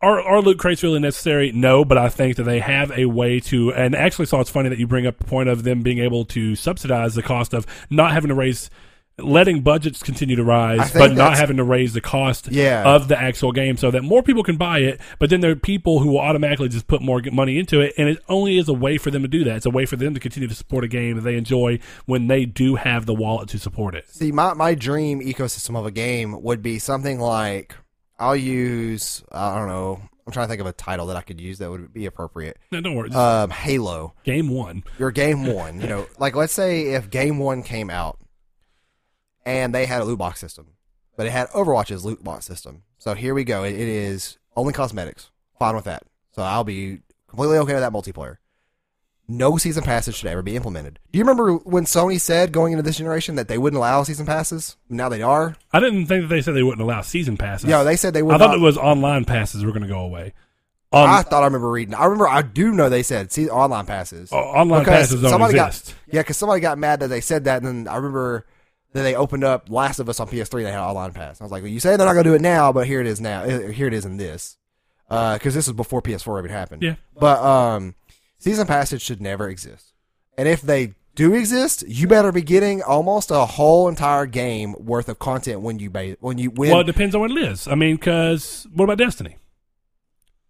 are 0.00 0.20
are 0.20 0.40
loot 0.42 0.58
crates 0.58 0.82
really 0.82 1.00
necessary? 1.00 1.50
No, 1.52 1.84
but 1.84 1.96
I 1.98 2.08
think 2.08 2.36
that 2.36 2.44
they 2.44 2.60
have 2.60 2.90
a 2.92 3.06
way 3.06 3.40
to. 3.40 3.72
And 3.72 3.94
actually, 3.94 4.26
so 4.26 4.40
it's 4.40 4.50
funny 4.50 4.68
that 4.68 4.78
you 4.78 4.86
bring 4.86 5.06
up 5.06 5.18
the 5.18 5.24
point 5.24 5.48
of 5.48 5.62
them 5.64 5.82
being 5.82 5.98
able 5.98 6.24
to 6.26 6.54
subsidize 6.56 7.14
the 7.14 7.22
cost 7.22 7.54
of 7.54 7.66
not 7.90 8.12
having 8.12 8.28
to 8.28 8.34
raise. 8.34 8.70
Letting 9.16 9.60
budgets 9.60 10.02
continue 10.02 10.34
to 10.34 10.42
rise, 10.42 10.92
but 10.92 11.12
not 11.12 11.36
having 11.36 11.58
to 11.58 11.62
raise 11.62 11.92
the 11.92 12.00
cost 12.00 12.48
Yeah. 12.50 12.82
of 12.82 13.06
the 13.06 13.16
actual 13.16 13.52
game, 13.52 13.76
so 13.76 13.92
that 13.92 14.02
more 14.02 14.24
people 14.24 14.42
can 14.42 14.56
buy 14.56 14.80
it. 14.80 15.00
But 15.20 15.30
then 15.30 15.40
there 15.40 15.52
are 15.52 15.54
people 15.54 16.00
who 16.00 16.08
will 16.08 16.18
automatically 16.18 16.68
just 16.68 16.88
put 16.88 17.00
more 17.00 17.22
money 17.30 17.56
into 17.60 17.80
it, 17.80 17.94
and 17.96 18.08
it 18.08 18.18
only 18.28 18.58
is 18.58 18.68
a 18.68 18.72
way 18.72 18.98
for 18.98 19.12
them 19.12 19.22
to 19.22 19.28
do 19.28 19.44
that. 19.44 19.54
It's 19.54 19.66
a 19.66 19.70
way 19.70 19.86
for 19.86 19.94
them 19.94 20.14
to 20.14 20.20
continue 20.20 20.48
to 20.48 20.54
support 20.56 20.82
a 20.82 20.88
game 20.88 21.14
that 21.14 21.22
they 21.22 21.36
enjoy 21.36 21.78
when 22.06 22.26
they 22.26 22.44
do 22.44 22.74
have 22.74 23.06
the 23.06 23.14
wallet 23.14 23.48
to 23.50 23.58
support 23.60 23.94
it. 23.94 24.08
See, 24.10 24.32
my, 24.32 24.52
my 24.54 24.74
dream 24.74 25.20
ecosystem 25.20 25.78
of 25.78 25.86
a 25.86 25.92
game 25.92 26.42
would 26.42 26.60
be 26.60 26.80
something 26.80 27.20
like 27.20 27.76
I'll 28.18 28.36
use 28.36 29.22
I 29.32 29.56
don't 29.58 29.68
know. 29.68 30.00
I'm 30.26 30.32
trying 30.32 30.46
to 30.46 30.48
think 30.48 30.60
of 30.60 30.66
a 30.66 30.72
title 30.72 31.06
that 31.08 31.16
I 31.16 31.22
could 31.22 31.38
use 31.40 31.58
that 31.58 31.70
would 31.70 31.92
be 31.92 32.06
appropriate. 32.06 32.56
No, 32.70 32.80
don't 32.80 32.94
worry. 32.94 33.10
Um, 33.10 33.50
Halo. 33.50 34.14
game 34.24 34.48
one. 34.48 34.82
Your 34.98 35.10
game 35.10 35.44
one. 35.46 35.80
You 35.80 35.86
know, 35.86 36.06
like 36.18 36.34
let's 36.34 36.52
say 36.52 36.94
if 36.94 37.10
game 37.10 37.38
one 37.38 37.62
came 37.62 37.90
out 37.90 38.18
and 39.44 39.74
they 39.74 39.84
had 39.86 40.00
a 40.00 40.04
loot 40.04 40.18
box 40.18 40.40
system, 40.40 40.68
but 41.16 41.26
it 41.26 41.30
had 41.30 41.48
Overwatch's 41.50 42.04
loot 42.04 42.24
box 42.24 42.46
system. 42.46 42.84
So 42.98 43.14
here 43.14 43.34
we 43.34 43.44
go. 43.44 43.64
It, 43.64 43.74
it 43.74 43.88
is 43.88 44.38
only 44.56 44.72
cosmetics. 44.72 45.30
Fine 45.58 45.76
with 45.76 45.84
that. 45.84 46.04
So 46.32 46.42
I'll 46.42 46.64
be 46.64 47.00
completely 47.28 47.58
okay 47.58 47.74
with 47.74 47.82
that 47.82 47.92
multiplayer. 47.92 48.36
No 49.26 49.56
season 49.56 49.82
passes 49.84 50.14
should 50.14 50.28
ever 50.28 50.42
be 50.42 50.54
implemented. 50.54 50.98
Do 51.10 51.18
you 51.18 51.24
remember 51.24 51.54
when 51.54 51.84
Sony 51.86 52.20
said 52.20 52.52
going 52.52 52.72
into 52.74 52.82
this 52.82 52.98
generation 52.98 53.36
that 53.36 53.48
they 53.48 53.56
wouldn't 53.56 53.78
allow 53.78 54.02
season 54.02 54.26
passes? 54.26 54.76
Now 54.90 55.08
they 55.08 55.22
are. 55.22 55.56
I 55.72 55.80
didn't 55.80 56.06
think 56.06 56.22
that 56.24 56.28
they 56.28 56.42
said 56.42 56.54
they 56.54 56.62
wouldn't 56.62 56.82
allow 56.82 57.00
season 57.00 57.36
passes. 57.38 57.68
Yeah, 57.70 57.82
they 57.84 57.96
said 57.96 58.12
they 58.12 58.22
would. 58.22 58.34
I 58.34 58.38
thought 58.38 58.48
not- 58.48 58.58
it 58.58 58.60
was 58.60 58.76
online 58.76 59.24
passes 59.24 59.64
were 59.64 59.70
going 59.72 59.82
to 59.82 59.88
go 59.88 60.00
away. 60.00 60.34
Um, 60.92 61.08
I 61.10 61.22
thought 61.22 61.42
I 61.42 61.46
remember 61.46 61.70
reading. 61.70 61.94
I 61.94 62.04
remember. 62.04 62.28
I 62.28 62.42
do 62.42 62.70
know 62.70 62.88
they 62.88 63.02
said 63.02 63.32
see 63.32 63.48
online 63.48 63.86
passes. 63.86 64.30
o- 64.32 64.36
online 64.36 64.80
Because 64.82 65.06
passes 65.08 65.22
don't 65.22 65.30
somebody 65.30 65.58
exist. 65.58 65.86
Got, 65.86 66.14
yeah, 66.14 66.20
because 66.20 66.36
somebody 66.36 66.60
got 66.60 66.78
mad 66.78 67.00
that 67.00 67.08
they 67.08 67.20
said 67.20 67.44
that, 67.44 67.62
and 67.62 67.66
then 67.86 67.92
I 67.92 67.96
remember 67.96 68.46
that 68.92 69.02
they 69.02 69.16
opened 69.16 69.42
up 69.42 69.70
Last 69.70 69.98
of 69.98 70.08
Us 70.08 70.20
on 70.20 70.28
PS3. 70.28 70.62
They 70.62 70.70
had 70.70 70.78
online 70.78 71.12
pass. 71.12 71.40
I 71.40 71.44
was 71.44 71.50
like, 71.50 71.62
well, 71.64 71.72
you 71.72 71.80
say 71.80 71.96
they're 71.96 72.06
not 72.06 72.12
going 72.12 72.22
to 72.24 72.30
do 72.30 72.34
it 72.34 72.42
now, 72.42 72.72
but 72.72 72.86
here 72.86 73.00
it 73.00 73.08
is 73.08 73.20
now. 73.20 73.42
Uh, 73.42 73.68
Here 73.70 73.88
it 73.88 73.92
is 73.94 74.04
in 74.04 74.18
this, 74.18 74.56
because 75.08 75.52
this 75.54 75.66
is 75.66 75.72
before 75.72 76.00
PS4 76.00 76.38
even 76.38 76.50
happened. 76.52 76.82
Yeah. 76.82 76.94
But 77.18 77.42
um, 77.42 77.96
season 78.44 78.66
passes 78.66 79.02
should 79.02 79.20
never 79.20 79.48
exist, 79.48 79.92
and 80.38 80.46
if 80.48 80.60
they 80.62 80.94
do 81.14 81.32
exist, 81.34 81.84
you 81.86 82.08
better 82.08 82.32
be 82.32 82.42
getting 82.42 82.82
almost 82.82 83.30
a 83.30 83.46
whole 83.46 83.88
entire 83.88 84.26
game 84.26 84.74
worth 84.78 85.08
of 85.08 85.18
content 85.18 85.60
when 85.60 85.78
you 85.78 85.88
ba- 85.90 86.16
when 86.20 86.38
you 86.38 86.50
win. 86.50 86.70
well, 86.72 86.80
it 86.80 86.84
depends 86.84 87.14
on 87.14 87.20
what 87.20 87.30
it 87.30 87.38
is. 87.38 87.68
I 87.68 87.74
mean, 87.74 87.96
because 87.96 88.66
what 88.74 88.84
about 88.84 88.98
Destiny? 88.98 89.36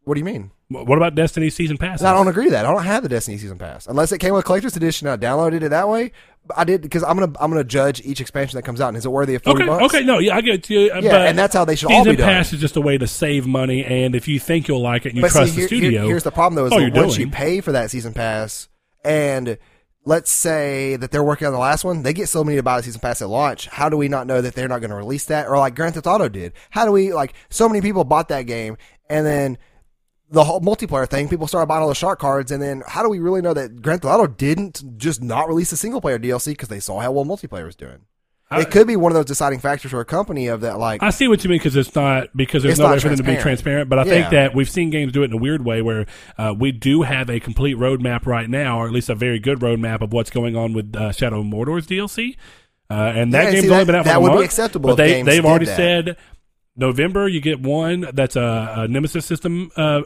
what 0.04 0.14
do 0.14 0.20
you 0.20 0.24
mean? 0.24 0.50
Wh- 0.74 0.86
What 0.88 0.98
about 0.98 1.14
Destiny 1.14 1.50
season 1.50 1.76
passes? 1.78 2.04
I 2.04 2.12
don't 2.12 2.28
agree 2.28 2.44
with 2.44 2.52
that. 2.52 2.66
I 2.66 2.70
don't 2.72 2.84
have 2.84 3.02
the 3.02 3.08
Destiny 3.08 3.38
season 3.38 3.58
pass 3.58 3.86
unless 3.86 4.12
it 4.12 4.18
came 4.18 4.34
with 4.34 4.44
collector's 4.44 4.76
edition. 4.76 5.08
I 5.08 5.16
downloaded 5.16 5.62
it 5.62 5.68
that 5.70 5.88
way. 5.88 6.12
I 6.54 6.64
did 6.64 6.82
because 6.82 7.02
I'm 7.02 7.18
gonna 7.18 7.32
I'm 7.40 7.50
gonna 7.50 7.64
judge 7.64 8.02
each 8.04 8.20
expansion 8.20 8.58
that 8.58 8.62
comes 8.64 8.80
out 8.80 8.88
and 8.88 8.96
is 8.98 9.06
it 9.06 9.10
worthy 9.12 9.34
of 9.34 9.42
forty 9.42 9.62
Okay, 9.62 9.66
bucks? 9.68 9.94
okay, 9.94 10.04
no, 10.04 10.18
yeah, 10.18 10.36
I 10.36 10.42
get 10.42 10.68
you. 10.68 10.90
uh, 10.92 11.00
Yeah, 11.00 11.10
but 11.12 11.20
and 11.28 11.38
that's 11.38 11.54
how 11.54 11.64
they 11.64 11.74
should 11.74 11.90
all 11.90 12.04
be 12.04 12.16
done. 12.16 12.26
pass 12.28 12.52
is 12.52 12.60
just 12.60 12.76
a 12.76 12.82
way 12.82 12.98
to 12.98 13.06
save 13.06 13.46
money, 13.46 13.82
and 13.84 14.14
if 14.14 14.28
you 14.28 14.38
think 14.38 14.68
you'll 14.68 14.82
like 14.82 15.06
it, 15.06 15.10
and 15.10 15.16
you 15.16 15.22
But 15.22 15.30
trust 15.30 15.54
see, 15.54 15.62
the 15.62 15.68
here- 15.68 15.68
here- 15.68 15.78
studio. 15.90 16.06
here's 16.06 16.22
the 16.22 16.30
problem 16.32 16.56
though: 16.56 16.66
is 16.66 16.72
Oh, 16.94 17.00
once 17.00 17.16
you 17.16 17.30
pay 17.30 17.60
for 17.62 17.72
that 17.72 17.90
season 17.90 18.12
pass 18.12 18.68
and 19.04 19.56
let's 20.04 20.30
say 20.30 20.96
that 20.96 21.10
they're 21.10 21.22
working 21.24 21.46
on 21.46 21.54
the 21.54 21.58
last 21.58 21.82
one, 21.82 22.02
they 22.02 22.12
get 22.12 22.28
so 22.28 22.44
many 22.44 22.56
to 22.58 22.62
buy 22.62 22.76
the 22.76 22.82
season 22.82 23.00
pass 23.00 23.22
at 23.22 23.28
launch. 23.30 23.68
How 23.68 23.88
do 23.88 23.96
we 23.96 24.08
not 24.08 24.26
know 24.26 24.42
that 24.42 24.54
they're 24.54 24.68
not 24.68 24.80
going 24.80 24.90
to 24.90 24.96
release 24.96 25.24
that? 25.26 25.48
Or 25.48 25.56
like 25.56 25.74
Grand 25.74 25.94
Theft 25.94 26.06
Auto 26.06 26.28
did. 26.28 26.52
How 26.68 26.84
do 26.84 26.92
we 26.92 27.14
like 27.14 27.32
so 27.48 27.70
many 27.70 27.80
people 27.80 28.04
bought 28.04 28.28
that 28.28 28.42
game 28.42 28.76
and 29.08 29.24
then 29.24 29.56
the 30.30 30.44
whole 30.44 30.60
multiplayer 30.60 31.08
thing, 31.08 31.28
people 31.28 31.46
started 31.46 31.66
buying 31.66 31.82
all 31.82 31.88
the 31.88 31.94
shark 31.94 32.18
cards, 32.18 32.50
and 32.50 32.62
then 32.62 32.82
how 32.86 33.02
do 33.02 33.08
we 33.08 33.18
really 33.18 33.40
know 33.42 33.54
that 33.54 33.82
Grand 33.82 34.02
Theft 34.02 34.12
Auto 34.14 34.26
didn't 34.26 34.96
just 34.98 35.22
not 35.22 35.48
release 35.48 35.70
a 35.72 35.76
single 35.76 36.00
player 36.00 36.18
DLC 36.18 36.46
because 36.52 36.68
they 36.68 36.80
saw 36.80 37.00
how 37.00 37.12
well 37.12 37.24
multiplayer 37.24 37.64
was 37.66 37.76
doing? 37.76 38.00
I- 38.50 38.60
it 38.60 38.70
could 38.70 38.86
be 38.86 38.94
one 38.96 39.10
of 39.10 39.14
those 39.16 39.24
deciding 39.24 39.58
factors 39.58 39.90
for 39.90 40.00
a 40.00 40.04
company 40.04 40.46
of 40.48 40.60
that, 40.60 40.78
like 40.78 41.02
I 41.02 41.10
see 41.10 41.28
what 41.28 41.42
you 41.44 41.50
mean 41.50 41.58
because 41.58 41.76
it's 41.76 41.94
not 41.94 42.28
because 42.36 42.62
there's 42.62 42.78
no 42.78 42.90
way 42.90 42.98
for 43.00 43.08
them 43.08 43.16
to 43.16 43.22
be 43.22 43.36
transparent. 43.36 43.88
But 43.88 43.98
I 44.00 44.04
think 44.04 44.30
that 44.30 44.54
we've 44.54 44.68
seen 44.68 44.90
games 44.90 45.12
do 45.12 45.22
it 45.22 45.26
in 45.26 45.32
a 45.32 45.36
weird 45.38 45.64
way 45.64 45.82
where 45.82 46.06
uh, 46.38 46.54
we 46.56 46.70
do 46.70 47.02
have 47.02 47.28
a 47.30 47.40
complete 47.40 47.76
roadmap 47.76 48.26
right 48.26 48.48
now, 48.48 48.78
or 48.80 48.86
at 48.86 48.92
least 48.92 49.08
a 49.08 49.14
very 49.14 49.38
good 49.38 49.60
roadmap 49.60 50.02
of 50.02 50.12
what's 50.12 50.30
going 50.30 50.56
on 50.56 50.72
with 50.74 50.94
uh, 50.94 51.10
Shadow 51.12 51.40
of 51.40 51.46
Mordor's 51.46 51.86
DLC. 51.86 52.36
Uh, 52.90 52.94
and 53.16 53.32
that 53.32 53.44
Yeah, 53.46 53.50
game's 53.52 53.64
only 53.64 53.76
that- 53.78 53.86
been 53.86 53.94
out 53.94 54.04
for 54.04 54.10
a 54.10 54.12
while. 54.12 54.20
that 54.22 54.28
a 54.28 54.34
would 54.34 54.38
be 54.40 54.44
acceptable 54.44 54.88
But 54.90 54.96
they 54.96 55.22
they've 55.22 55.44
already 55.44 55.64
that. 55.64 55.76
said 55.76 56.16
November 56.76 57.28
you 57.28 57.40
get 57.40 57.60
one 57.60 58.06
that's 58.12 58.36
a, 58.36 58.74
a 58.78 58.88
Nemesis 58.88 59.24
system. 59.26 59.70
Uh, 59.76 60.02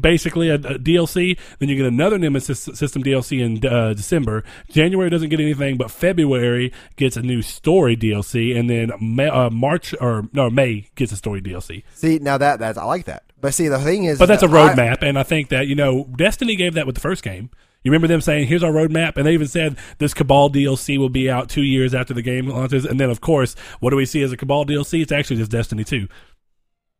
Basically, 0.00 0.48
a, 0.48 0.56
a 0.56 0.80
DLC. 0.80 1.38
Then 1.60 1.68
you 1.68 1.76
get 1.76 1.86
another 1.86 2.18
Nemesis 2.18 2.58
system 2.58 3.04
DLC 3.04 3.40
in 3.40 3.64
uh, 3.64 3.94
December. 3.94 4.42
January 4.68 5.08
doesn't 5.10 5.28
get 5.28 5.38
anything, 5.38 5.76
but 5.76 5.92
February 5.92 6.72
gets 6.96 7.16
a 7.16 7.22
new 7.22 7.40
story 7.40 7.96
DLC, 7.96 8.58
and 8.58 8.68
then 8.68 8.90
May, 9.00 9.28
uh, 9.28 9.48
March 9.48 9.94
or 10.00 10.24
no 10.32 10.50
May 10.50 10.88
gets 10.96 11.12
a 11.12 11.16
story 11.16 11.40
DLC. 11.40 11.84
see 11.94 12.18
now 12.18 12.36
that 12.36 12.58
that's 12.58 12.76
I 12.76 12.82
like 12.84 13.04
that. 13.04 13.22
But 13.40 13.54
see, 13.54 13.68
the 13.68 13.78
thing 13.78 14.02
is, 14.06 14.18
But 14.18 14.26
that's 14.26 14.42
a 14.42 14.48
that 14.48 14.56
I- 14.56 14.74
roadmap, 14.74 15.02
and 15.02 15.16
I 15.16 15.22
think 15.22 15.50
that 15.50 15.68
you 15.68 15.76
know 15.76 16.08
Destiny 16.16 16.56
gave 16.56 16.74
that 16.74 16.84
with 16.86 16.96
the 16.96 17.00
first 17.00 17.22
game. 17.22 17.50
You 17.86 17.92
remember 17.92 18.08
them 18.08 18.20
saying, 18.20 18.48
"Here's 18.48 18.64
our 18.64 18.72
roadmap," 18.72 19.16
and 19.16 19.24
they 19.24 19.32
even 19.32 19.46
said 19.46 19.76
this 19.98 20.12
Cabal 20.12 20.50
DLC 20.50 20.98
will 20.98 21.08
be 21.08 21.30
out 21.30 21.48
two 21.48 21.62
years 21.62 21.94
after 21.94 22.12
the 22.12 22.20
game 22.20 22.48
launches. 22.48 22.84
And 22.84 22.98
then, 22.98 23.10
of 23.10 23.20
course, 23.20 23.54
what 23.78 23.90
do 23.90 23.96
we 23.96 24.04
see 24.06 24.22
as 24.22 24.32
a 24.32 24.36
Cabal 24.36 24.66
DLC? 24.66 25.02
It's 25.02 25.12
actually 25.12 25.36
just 25.36 25.52
Destiny 25.52 25.84
Two. 25.84 26.08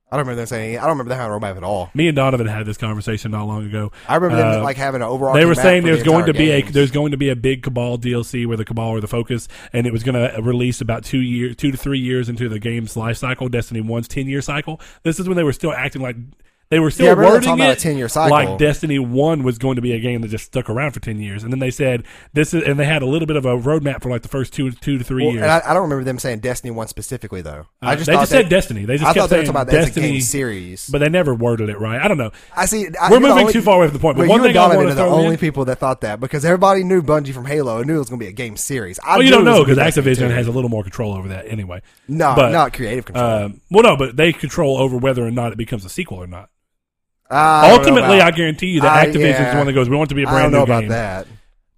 I 0.08 0.16
don't 0.16 0.20
remember 0.20 0.36
them 0.42 0.46
saying. 0.46 0.78
I 0.78 0.82
don't 0.82 0.90
remember 0.90 1.08
them 1.08 1.18
having 1.18 1.34
a 1.34 1.40
roadmap 1.40 1.56
at 1.56 1.64
all. 1.64 1.90
Me 1.92 2.06
and 2.06 2.14
Donovan 2.14 2.46
had 2.46 2.64
this 2.66 2.76
conversation 2.76 3.32
not 3.32 3.48
long 3.48 3.66
ago. 3.66 3.90
I 4.08 4.14
remember 4.14 4.36
them 4.36 4.60
Uh, 4.60 4.62
like 4.62 4.76
having 4.76 5.02
an 5.02 5.08
overall. 5.08 5.34
They 5.34 5.44
were 5.44 5.56
saying 5.56 5.82
there's 5.82 5.98
the 5.98 6.04
going 6.04 6.26
to 6.26 6.32
be 6.32 6.50
a 6.52 6.62
there's 6.62 6.92
going 6.92 7.10
to 7.10 7.16
be 7.16 7.28
a 7.30 7.34
big 7.34 7.64
Cabal 7.64 7.98
DLC 7.98 8.46
where 8.46 8.56
the 8.56 8.64
Cabal 8.64 8.94
are 8.94 9.00
the 9.00 9.08
focus, 9.08 9.48
and 9.72 9.84
it 9.88 9.92
was 9.92 10.04
going 10.04 10.14
to 10.14 10.40
release 10.40 10.80
about 10.80 11.02
two 11.02 11.18
year 11.18 11.52
two 11.54 11.72
to 11.72 11.76
three 11.76 11.98
years 11.98 12.28
into 12.28 12.48
the 12.48 12.60
game's 12.60 12.96
life 12.96 13.16
cycle. 13.16 13.48
Destiny 13.48 13.80
One's 13.80 14.06
ten 14.06 14.28
year 14.28 14.40
cycle. 14.40 14.80
This 15.02 15.18
is 15.18 15.26
when 15.26 15.36
they 15.36 15.42
were 15.42 15.52
still 15.52 15.72
acting 15.72 16.02
like 16.02 16.14
they 16.68 16.80
were 16.80 16.90
still 16.90 17.06
Yeah, 17.06 17.14
wording 17.14 17.48
about 17.52 17.70
it 17.70 17.84
a 17.84 17.88
10-year 17.88 18.08
cycle. 18.08 18.30
like 18.30 18.58
Destiny 18.58 18.98
One 18.98 19.42
was 19.44 19.56
going 19.58 19.76
to 19.76 19.82
be 19.82 19.92
a 19.92 20.00
game 20.00 20.20
that 20.22 20.28
just 20.28 20.46
stuck 20.46 20.68
around 20.68 20.92
for 20.92 21.00
ten 21.00 21.20
years, 21.20 21.44
and 21.44 21.52
then 21.52 21.60
they 21.60 21.70
said 21.70 22.02
this 22.32 22.52
is 22.52 22.64
and 22.64 22.78
they 22.78 22.84
had 22.84 23.02
a 23.02 23.06
little 23.06 23.26
bit 23.26 23.36
of 23.36 23.44
a 23.46 23.56
roadmap 23.56 24.02
for 24.02 24.10
like 24.10 24.22
the 24.22 24.28
first 24.28 24.52
two 24.52 24.70
two 24.72 24.98
to 24.98 25.04
three 25.04 25.24
Well, 25.24 25.32
years. 25.34 25.42
and 25.44 25.50
I, 25.52 25.62
I 25.64 25.72
don't 25.74 25.82
remember 25.84 26.02
them 26.04 26.18
saying 26.18 26.40
Destiny 26.40 26.72
One 26.72 26.88
specifically 26.88 27.40
though. 27.40 27.66
Uh, 27.80 27.86
I 27.86 27.94
just 27.96 28.06
they 28.06 28.14
just 28.14 28.30
that- 28.32 28.42
said 28.42 28.48
Destiny. 28.48 28.84
They 28.84 28.94
just 28.96 29.04
I 29.04 29.14
kept 29.14 29.18
thought 29.18 29.30
they 29.30 29.36
were 29.36 29.44
saying 29.44 29.52
talking 29.54 29.68
about 29.70 29.84
Destiny, 29.84 30.12
game 30.12 30.20
series. 30.22 30.88
but 30.90 30.98
they 30.98 31.08
never 31.08 31.34
worded 31.34 31.68
it 31.68 31.78
right. 31.78 32.00
I 32.00 32.08
don't 32.08 32.18
know. 32.18 32.32
I 32.56 32.66
see. 32.66 32.88
I, 33.00 33.10
We're 33.10 33.20
moving 33.20 33.38
only- 33.38 33.52
too 33.52 33.62
far 33.62 33.76
away 33.76 33.86
from 33.86 33.94
the 33.96 34.00
point. 34.00 34.16
But 34.16 34.22
Well, 34.28 34.38
one 34.38 34.42
thing 34.42 34.56
I 34.56 34.74
want 34.74 34.88
to 34.88 34.94
the 34.94 35.04
only 35.04 35.34
in, 35.34 35.38
people 35.38 35.64
that 35.66 35.78
thought 35.78 36.00
that 36.00 36.18
because 36.20 36.44
everybody 36.44 36.82
knew 36.82 37.00
Bungie 37.02 37.32
from 37.32 37.44
Halo 37.46 37.78
and 37.78 37.86
knew 37.86 37.96
it 37.96 37.98
was 38.00 38.08
going 38.10 38.18
to 38.18 38.24
be 38.24 38.30
a 38.30 38.32
game 38.32 38.56
series. 38.56 38.98
I 39.04 39.18
well, 39.18 39.22
you 39.24 39.30
don't 39.30 39.44
know 39.44 39.64
because 39.64 39.78
Activision 39.78 40.28
2. 40.28 40.34
has 40.34 40.46
a 40.48 40.50
little 40.52 40.70
more 40.70 40.82
control 40.82 41.14
over 41.14 41.28
that 41.28 41.46
anyway. 41.46 41.80
no, 42.08 42.34
but, 42.34 42.50
not 42.50 42.72
creative 42.72 43.04
control. 43.04 43.24
Um, 43.24 43.60
well, 43.70 43.82
no, 43.84 43.96
but 43.96 44.16
they 44.16 44.32
control 44.32 44.78
over 44.78 44.96
whether 44.96 45.24
or 45.24 45.30
not 45.30 45.52
it 45.52 45.58
becomes 45.58 45.84
a 45.84 45.88
sequel 45.88 46.18
or 46.18 46.26
not. 46.26 46.50
I 47.30 47.72
Ultimately, 47.72 48.20
I 48.20 48.30
guarantee 48.30 48.68
you 48.68 48.80
that 48.82 48.92
I- 48.92 49.06
Activision 49.06 49.14
is 49.14 49.40
yeah. 49.40 49.50
the 49.52 49.56
one 49.58 49.66
that 49.66 49.72
goes, 49.72 49.88
"We 49.88 49.96
want 49.96 50.08
it 50.08 50.10
to 50.10 50.14
be 50.14 50.22
a 50.22 50.26
brand 50.26 50.44
don't 50.44 50.52
know 50.52 50.58
new 50.58 50.64
about 50.64 50.80
game." 50.80 50.88
that. 50.90 51.26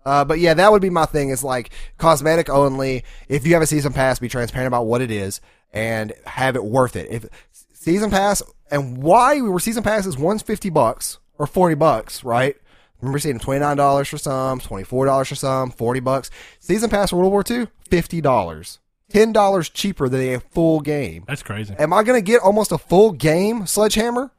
Uh, 0.05 0.25
but 0.25 0.39
yeah, 0.39 0.55
that 0.55 0.73
would 0.73 0.83
be 0.83 0.91
my 0.91 1.05
thing. 1.07 1.31
Is 1.31 1.45
like 1.45 1.71
cosmetic 1.99 2.49
only. 2.49 3.05
If 3.29 3.47
you 3.47 3.55
have 3.55 3.63
a 3.63 3.67
season 3.67 3.93
pass, 3.93 4.19
be 4.19 4.29
transparent 4.29 4.67
about 4.69 4.87
what 4.87 5.01
it 5.01 5.11
is 5.11 5.41
and 5.73 6.13
have 6.27 6.57
it 6.57 6.65
worth 6.65 6.97
it. 6.97 7.11
If 7.11 7.27
season 7.73 8.11
pass 8.11 8.43
and 8.71 8.99
why 8.99 9.41
we 9.41 9.49
were 9.49 9.61
season 9.61 9.83
passes 9.83 10.17
one's 10.17 10.43
fifty 10.43 10.71
bucks 10.71 11.19
or 11.39 11.47
forty 11.47 11.75
bucks, 11.75 12.25
right? 12.25 12.57
Remember 13.01 13.19
seeing 13.19 13.39
twenty 13.39 13.61
nine 13.61 13.77
dollars 13.77 14.09
for 14.09 14.19
some, 14.19 14.61
twenty 14.61 14.85
four 14.85 15.07
dollars 15.07 15.29
for 15.29 15.35
some, 15.35 15.71
forty 15.71 16.01
bucks. 16.01 16.31
Season 16.59 16.91
pass 16.91 17.11
for 17.11 17.17
World 17.17 17.33
War 17.33 17.45
II, 17.49 17.69
fifty 17.89 18.21
dollars, 18.21 18.81
ten 19.11 19.33
dollars 19.33 19.69
cheaper 19.69 20.09
than 20.09 20.21
a 20.21 20.41
full 20.41 20.81
game. 20.81 21.25
That's 21.29 21.43
crazy. 21.43 21.75
Am 21.79 21.93
I 21.93 22.03
going 22.03 22.19
to 22.19 22.25
get 22.25 22.41
almost 22.41 22.73
a 22.73 22.79
full 22.79 23.13
game 23.13 23.67
Sledgehammer? 23.67 24.33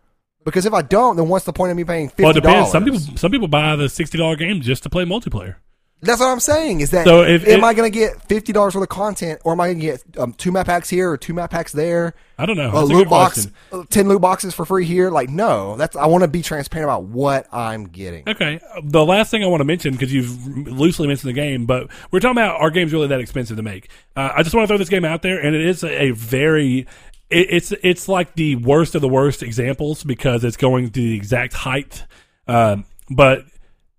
Because 0.45 0.65
if 0.65 0.73
I 0.73 0.81
don't, 0.81 1.15
then 1.17 1.27
what's 1.27 1.45
the 1.45 1.53
point 1.53 1.71
of 1.71 1.77
me 1.77 1.83
paying 1.83 2.09
fifty 2.09 2.23
Well, 2.23 2.31
it 2.31 2.35
depends. 2.41 2.71
Some 2.71 2.83
people 2.85 2.99
some 2.99 3.31
people 3.31 3.47
buy 3.47 3.75
the 3.75 3.89
sixty 3.89 4.17
dollar 4.17 4.35
game 4.35 4.61
just 4.61 4.83
to 4.83 4.89
play 4.89 5.03
multiplayer. 5.05 5.55
That's 6.01 6.21
what 6.21 6.27
I'm 6.27 6.39
saying. 6.39 6.79
Is 6.79 6.91
that 6.91 7.03
So 7.05 7.23
if 7.23 7.45
am 7.45 7.59
it- 7.59 7.63
I 7.65 7.73
going 7.73 7.91
to 7.91 7.97
get 7.99 8.21
fifty 8.29 8.53
dollars 8.53 8.73
worth 8.73 8.83
of 8.83 8.87
content, 8.89 9.41
or 9.43 9.51
am 9.51 9.59
I 9.59 9.67
going 9.67 9.79
to 9.81 9.85
get 9.85 10.03
um, 10.17 10.31
two 10.31 10.49
map 10.49 10.67
packs 10.67 10.89
here 10.89 11.11
or 11.11 11.17
two 11.17 11.33
map 11.33 11.51
packs 11.51 11.73
there? 11.73 12.13
I 12.37 12.45
don't 12.45 12.55
know. 12.55 12.69
A 12.69 12.71
That's 12.71 12.83
a 12.83 12.85
loot 12.85 12.97
good 13.03 13.09
box, 13.09 13.33
question. 13.33 13.53
uh, 13.73 13.83
ten 13.89 14.07
loot 14.07 14.21
boxes 14.21 14.53
for 14.55 14.63
free 14.63 14.85
here. 14.85 15.09
Like, 15.09 15.27
no, 15.27 15.75
that's 15.75 15.97
I 15.97 16.05
want 16.05 16.21
to 16.21 16.29
be 16.29 16.41
transparent 16.41 16.85
about 16.89 17.03
what 17.03 17.53
I'm 17.53 17.83
getting. 17.89 18.23
Okay. 18.29 18.61
The 18.81 19.05
last 19.05 19.29
thing 19.29 19.43
I 19.43 19.47
want 19.47 19.59
to 19.59 19.65
mention 19.65 19.91
because 19.91 20.13
you've 20.13 20.47
loosely 20.69 21.05
mentioned 21.05 21.27
the 21.31 21.33
game, 21.33 21.65
but 21.65 21.89
we're 22.11 22.21
talking 22.21 22.37
about 22.37 22.61
our 22.61 22.69
game's 22.71 22.93
really 22.93 23.07
that 23.07 23.19
expensive 23.19 23.57
to 23.57 23.63
make. 23.63 23.89
Uh, 24.15 24.31
I 24.37 24.41
just 24.43 24.55
want 24.55 24.63
to 24.63 24.67
throw 24.69 24.77
this 24.77 24.87
game 24.87 25.03
out 25.03 25.21
there, 25.21 25.37
and 25.37 25.53
it 25.53 25.65
is 25.65 25.83
a, 25.83 26.03
a 26.03 26.11
very 26.11 26.87
it, 27.29 27.47
it's 27.49 27.71
it's 27.83 28.07
like 28.07 28.35
the 28.35 28.55
worst 28.55 28.95
of 28.95 29.01
the 29.01 29.07
worst 29.09 29.43
examples 29.43 30.03
because 30.03 30.43
it's 30.43 30.57
going 30.57 30.85
to 30.85 30.91
the 30.91 31.15
exact 31.15 31.53
height. 31.53 32.05
Um, 32.47 32.85
but 33.09 33.45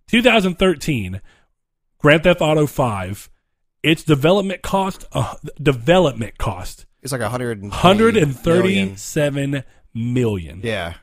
2013, 0.09 1.20
Grand 1.98 2.23
Theft 2.24 2.40
Auto 2.40 2.66
5, 2.66 3.31
its 3.82 4.02
development 4.02 4.62
cost, 4.62 5.05
uh, 5.12 5.35
development 5.62 6.36
cost, 6.39 6.86
It's 7.02 7.12
like 7.12 7.20
a 7.20 7.28
hundred 7.28 7.62
and 7.62 7.70
137 7.70 9.65
million. 9.94 10.61
Yeah, 10.65 10.94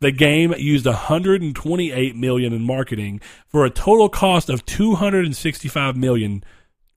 The 0.00 0.10
game 0.12 0.54
used 0.58 0.84
128 0.86 2.16
million 2.16 2.52
in 2.52 2.62
marketing 2.62 3.20
for 3.48 3.64
a 3.64 3.70
total 3.70 4.08
cost 4.08 4.48
of 4.50 4.66
265 4.66 5.96
million. 5.96 6.44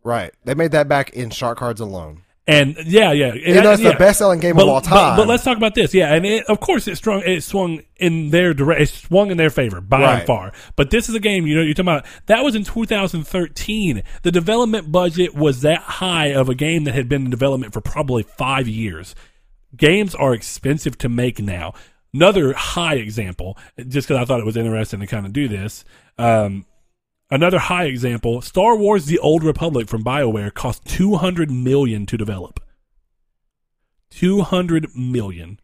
right. 0.03 0.34
They 0.43 0.53
made 0.56 0.72
that 0.72 0.88
back 0.88 1.11
in 1.11 1.30
shark 1.30 1.57
cards 1.60 1.80
alone. 1.80 2.23
And 2.47 2.77
yeah, 2.85 3.11
yeah, 3.11 3.30
and 3.30 3.41
You 3.41 3.61
know, 3.61 3.72
it's 3.72 3.81
yeah. 3.81 3.93
the 3.93 3.97
best 3.97 4.19
selling 4.19 4.39
game 4.39 4.55
But, 4.55 4.63
of 4.63 4.69
all 4.69 4.81
time. 4.81 5.17
but 5.17 5.27
let's 5.27 5.43
talk 5.43 5.57
about 5.57 5.73
this. 5.73 5.95
Yeah, 5.95 6.13
and 6.13 6.23
it, 6.27 6.45
of 6.45 6.59
course 6.59 6.88
it 6.88 6.95
swung 6.97 7.23
it 7.26 7.41
swung 7.41 7.81
in 7.97 8.30
their 8.30 8.53
direct. 8.53 8.81
It 8.81 8.89
swung 8.89 9.31
in 9.31 9.38
their 9.38 9.49
favor 9.49 9.81
by 9.81 10.01
Right. 10.01 10.27
far. 10.27 10.51
But 10.76 10.91
this 10.91 11.09
is 11.09 11.15
a 11.15 11.19
game. 11.19 11.47
You 11.47 11.55
know, 11.55 11.61
you're 11.63 11.73
talking 11.73 11.88
about 11.89 12.05
that 12.27 12.43
was 12.43 12.53
in 12.53 12.63
2013. 12.63 14.03
The 14.22 14.31
development 14.31 14.91
budget 14.91 15.34
was 15.34 15.61
that 15.61 15.80
high 15.81 16.27
of 16.27 16.47
a 16.47 16.53
game 16.55 16.84
that 16.84 16.93
had 16.93 17.09
been 17.09 17.26
in 17.26 17.31
development 17.31 17.73
for 17.73 17.81
probably 17.81 18.22
five 18.23 18.67
years. 18.67 19.15
Games 19.76 20.13
are 20.13 20.34
expensive 20.34 20.97
to 20.99 21.09
make 21.09 21.39
now. 21.41 21.73
Another 22.13 22.53
high 22.53 22.95
example, 22.95 23.57
just 23.88 24.07
because 24.07 24.22
I 24.22 24.26
thought 24.26 24.39
it 24.39 24.45
was 24.45 24.55
interesting 24.55 24.99
to 25.01 25.07
kind 25.07 25.26
of 25.26 25.34
do 25.34 25.47
this. 25.47 25.84
Um, 26.17 26.65
another 27.36 27.60
high 27.60 27.86
example: 27.86 28.41
Star 28.41 28.76
Wars: 28.76 29.06
The 29.06 29.20
Old 29.20 29.44
Republic 29.44 29.88
from 29.88 30.03
Bioware 30.03 30.53
cost 30.53 30.86
200 30.86 31.52
million 31.52 32.06
to 32.07 32.18
develop. 32.18 32.60
200 34.10 34.95
million. 34.95 35.60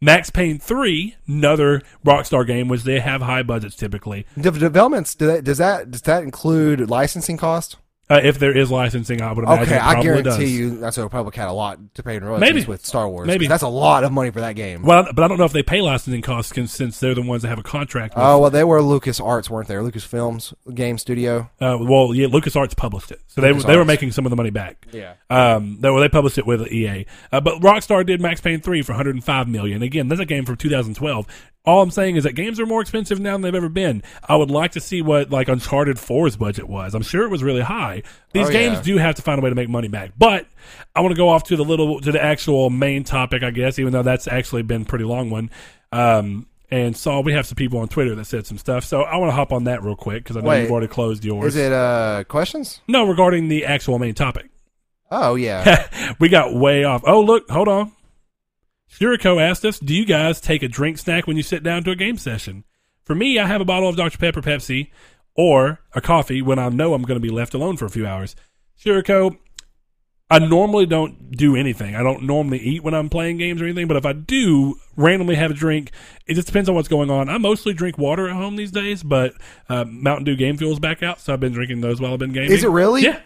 Max 0.00 0.28
Payne 0.28 0.58
3, 0.58 1.16
another 1.26 1.80
Rockstar 2.04 2.46
game, 2.46 2.68
which 2.68 2.82
they 2.82 3.00
have 3.00 3.22
high 3.22 3.42
budgets 3.42 3.76
typically. 3.76 4.26
De- 4.38 4.50
developments 4.50 5.14
do 5.14 5.40
does 5.40 5.58
that 5.58 5.90
does 5.90 6.02
that 6.02 6.22
include 6.22 6.90
licensing 6.90 7.38
cost? 7.38 7.76
Uh, 8.08 8.20
if 8.22 8.38
there 8.38 8.56
is 8.56 8.70
licensing, 8.70 9.20
I 9.20 9.32
would 9.32 9.42
imagine 9.44 9.64
Okay, 9.64 9.78
I 9.78 10.00
guarantee 10.00 10.22
does. 10.30 10.52
you 10.52 10.76
that's 10.78 10.96
a 10.96 11.08
probably 11.08 11.36
had 11.36 11.48
a 11.48 11.52
lot 11.52 11.78
to 11.94 12.02
pay 12.04 12.14
in 12.16 12.22
royalties 12.24 12.52
Maybe. 12.54 12.64
with 12.64 12.86
Star 12.86 13.08
Wars. 13.08 13.26
Maybe 13.26 13.48
that's 13.48 13.64
a 13.64 13.68
lot 13.68 14.04
of 14.04 14.12
money 14.12 14.30
for 14.30 14.40
that 14.40 14.52
game. 14.52 14.82
Well, 14.82 15.08
but 15.12 15.24
I 15.24 15.28
don't 15.28 15.38
know 15.38 15.44
if 15.44 15.52
they 15.52 15.64
pay 15.64 15.80
licensing 15.80 16.22
costs 16.22 16.52
since 16.72 17.00
they're 17.00 17.16
the 17.16 17.22
ones 17.22 17.42
that 17.42 17.48
have 17.48 17.58
a 17.58 17.64
contract. 17.64 18.14
Oh 18.16 18.38
well, 18.38 18.50
they 18.50 18.62
were 18.62 18.80
Lucas 18.80 19.18
Arts, 19.18 19.50
weren't 19.50 19.66
they? 19.66 19.76
Lucas 19.78 20.04
Films 20.04 20.54
game 20.72 20.98
studio. 20.98 21.50
uh, 21.60 21.78
well, 21.80 22.14
yeah, 22.14 22.28
LucasArts 22.28 22.76
published 22.76 23.10
it, 23.10 23.20
so 23.26 23.40
they 23.40 23.52
they 23.52 23.76
were 23.76 23.84
making 23.84 24.12
some 24.12 24.24
of 24.24 24.30
the 24.30 24.36
money 24.36 24.50
back. 24.50 24.86
Yeah. 24.92 25.14
Um, 25.28 25.78
they, 25.80 25.90
well, 25.90 26.00
they 26.00 26.08
published 26.08 26.38
it 26.38 26.46
with 26.46 26.70
EA, 26.70 27.06
uh, 27.32 27.40
but 27.40 27.60
Rockstar 27.60 28.06
did 28.06 28.20
Max 28.20 28.40
Payne 28.40 28.60
three 28.60 28.82
for 28.82 28.92
105 28.92 29.48
million. 29.48 29.82
Again, 29.82 30.06
that's 30.06 30.20
a 30.20 30.24
game 30.24 30.44
from 30.44 30.56
2012. 30.56 31.26
All 31.66 31.82
I'm 31.82 31.90
saying 31.90 32.14
is 32.16 32.22
that 32.24 32.34
games 32.34 32.60
are 32.60 32.66
more 32.66 32.80
expensive 32.80 33.18
now 33.18 33.32
than 33.32 33.42
they've 33.42 33.54
ever 33.54 33.68
been. 33.68 34.02
I 34.28 34.36
would 34.36 34.50
like 34.52 34.72
to 34.72 34.80
see 34.80 35.02
what 35.02 35.30
like 35.30 35.48
Uncharted 35.48 35.96
4's 35.96 36.36
budget 36.36 36.68
was. 36.68 36.94
I'm 36.94 37.02
sure 37.02 37.24
it 37.24 37.28
was 37.30 37.42
really 37.42 37.60
high. 37.60 38.04
These 38.32 38.48
Oh, 38.48 38.52
games 38.52 38.76
yeah. 38.76 38.82
do 38.82 38.96
have 38.98 39.16
to 39.16 39.22
find 39.22 39.40
a 39.40 39.42
way 39.42 39.50
to 39.50 39.56
make 39.56 39.68
money 39.68 39.88
back. 39.88 40.12
But 40.16 40.46
I 40.94 41.00
want 41.00 41.12
to 41.12 41.16
go 41.16 41.28
off 41.28 41.42
to 41.44 41.56
the 41.56 41.64
little 41.64 42.00
to 42.00 42.12
the 42.12 42.22
actual 42.22 42.70
main 42.70 43.02
topic, 43.02 43.42
I 43.42 43.50
guess, 43.50 43.78
even 43.80 43.92
though 43.92 44.04
that's 44.04 44.28
actually 44.28 44.62
been 44.62 44.82
a 44.82 44.84
pretty 44.84 45.04
long 45.04 45.28
one. 45.28 45.50
Um, 45.92 46.46
and 46.70 46.96
Saul, 46.96 47.22
we 47.22 47.32
have 47.32 47.46
some 47.46 47.56
people 47.56 47.78
on 47.80 47.88
Twitter 47.88 48.14
that 48.14 48.24
said 48.26 48.46
some 48.46 48.58
stuff, 48.58 48.84
so 48.84 49.02
I 49.02 49.16
want 49.16 49.30
to 49.30 49.34
hop 49.34 49.52
on 49.52 49.64
that 49.64 49.82
real 49.82 49.94
quick 49.96 50.22
because 50.24 50.36
I 50.36 50.40
know 50.40 50.48
Wait. 50.50 50.62
you've 50.62 50.70
already 50.72 50.88
closed 50.88 51.24
yours. 51.24 51.54
Is 51.54 51.56
it 51.56 51.72
uh 51.72 52.24
questions? 52.28 52.80
no, 52.88 53.06
regarding 53.08 53.48
the 53.48 53.64
actual 53.64 53.98
main 53.98 54.14
topic. 54.14 54.50
Oh 55.10 55.34
yeah. 55.36 55.86
we 56.20 56.28
got 56.28 56.54
way 56.54 56.84
off. 56.84 57.02
Oh, 57.06 57.20
look, 57.22 57.48
hold 57.50 57.68
on. 57.68 57.92
Shuriko 58.98 59.40
asked 59.40 59.64
us, 59.64 59.78
"Do 59.78 59.94
you 59.94 60.04
guys 60.04 60.40
take 60.40 60.62
a 60.62 60.68
drink 60.68 60.98
snack 60.98 61.26
when 61.26 61.36
you 61.36 61.42
sit 61.42 61.62
down 61.62 61.84
to 61.84 61.90
a 61.90 61.96
game 61.96 62.16
session?" 62.18 62.64
For 63.04 63.14
me, 63.14 63.38
I 63.38 63.46
have 63.46 63.60
a 63.60 63.64
bottle 63.64 63.88
of 63.88 63.96
Dr 63.96 64.18
Pepper 64.18 64.42
Pepsi 64.42 64.90
or 65.34 65.80
a 65.94 66.00
coffee 66.00 66.42
when 66.42 66.58
I 66.58 66.68
know 66.70 66.94
I'm 66.94 67.02
going 67.02 67.20
to 67.20 67.26
be 67.26 67.32
left 67.32 67.54
alone 67.54 67.76
for 67.76 67.84
a 67.84 67.90
few 67.90 68.06
hours. 68.06 68.34
Shiriko, 68.82 69.36
I 70.28 70.40
normally 70.40 70.86
don't 70.86 71.30
do 71.30 71.54
anything. 71.54 71.94
I 71.94 72.02
don't 72.02 72.22
normally 72.24 72.58
eat 72.58 72.82
when 72.82 72.94
I'm 72.94 73.08
playing 73.08 73.36
games 73.36 73.60
or 73.62 73.64
anything, 73.64 73.86
but 73.86 73.96
if 73.96 74.04
I 74.04 74.12
do 74.12 74.74
randomly 74.96 75.36
have 75.36 75.52
a 75.52 75.54
drink, 75.54 75.92
it 76.26 76.34
just 76.34 76.48
depends 76.48 76.68
on 76.68 76.74
what's 76.74 76.88
going 76.88 77.10
on. 77.10 77.28
I 77.28 77.38
mostly 77.38 77.74
drink 77.74 77.96
water 77.96 78.26
at 78.28 78.34
home 78.34 78.56
these 78.56 78.72
days, 78.72 79.02
but 79.04 79.34
uh, 79.68 79.84
Mountain 79.84 80.24
Dew 80.24 80.34
Game 80.36 80.56
Fuel's 80.56 80.80
back 80.80 81.02
out, 81.02 81.20
so 81.20 81.32
I've 81.32 81.38
been 81.40 81.52
drinking 81.52 81.80
those 81.80 82.00
while 82.00 82.12
I've 82.12 82.18
been 82.18 82.32
gaming. 82.32 82.50
Is 82.50 82.64
it 82.64 82.70
really? 82.70 83.02
Yeah. 83.02 83.20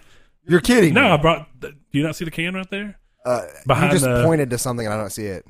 You're 0.47 0.61
kidding. 0.61 0.93
No, 0.95 1.03
me. 1.05 1.09
I 1.09 1.17
brought. 1.17 1.61
Do 1.61 1.73
you 1.93 2.03
not 2.03 2.17
see 2.17 2.25
the 2.25 2.31
can 2.31 2.55
right 2.55 2.69
there? 2.71 2.99
Uh, 3.25 3.47
Behind 3.67 3.93
you 3.93 3.99
just 3.99 4.05
the- 4.05 4.25
pointed 4.25 4.51
to 4.51 4.59
something 4.59 4.85
and 4.87 4.93
I 4.93 4.99
don't 4.99 5.11
see 5.11 5.27
it. 5.27 5.47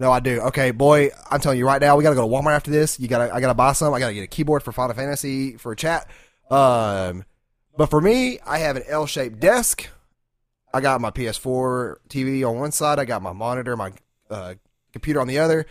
No, 0.00 0.10
I 0.10 0.20
do. 0.20 0.40
Okay, 0.40 0.70
boy, 0.70 1.10
I'm 1.30 1.40
telling 1.40 1.58
you 1.58 1.66
right 1.66 1.80
now, 1.80 1.94
we 1.94 2.02
gotta 2.02 2.16
go 2.16 2.26
to 2.26 2.34
Walmart 2.34 2.56
after 2.56 2.70
this. 2.70 2.98
You 2.98 3.06
gotta, 3.06 3.34
I 3.34 3.40
gotta 3.40 3.54
buy 3.54 3.74
some. 3.74 3.92
I 3.92 3.98
gotta 3.98 4.14
get 4.14 4.22
a 4.24 4.26
keyboard 4.26 4.62
for 4.62 4.72
Final 4.72 4.96
Fantasy 4.96 5.58
for 5.58 5.72
a 5.72 5.76
chat. 5.76 6.08
Um, 6.50 7.26
but 7.76 7.90
for 7.90 8.00
me, 8.00 8.38
I 8.46 8.58
have 8.58 8.76
an 8.76 8.84
L-shaped 8.88 9.38
desk. 9.38 9.90
I 10.72 10.80
got 10.80 11.02
my 11.02 11.10
PS4 11.10 11.96
TV 12.08 12.48
on 12.48 12.58
one 12.58 12.72
side. 12.72 12.98
I 12.98 13.04
got 13.04 13.20
my 13.20 13.34
monitor, 13.34 13.76
my 13.76 13.92
uh, 14.30 14.54
computer 14.94 15.20
on 15.20 15.28
the 15.28 15.38
other. 15.38 15.66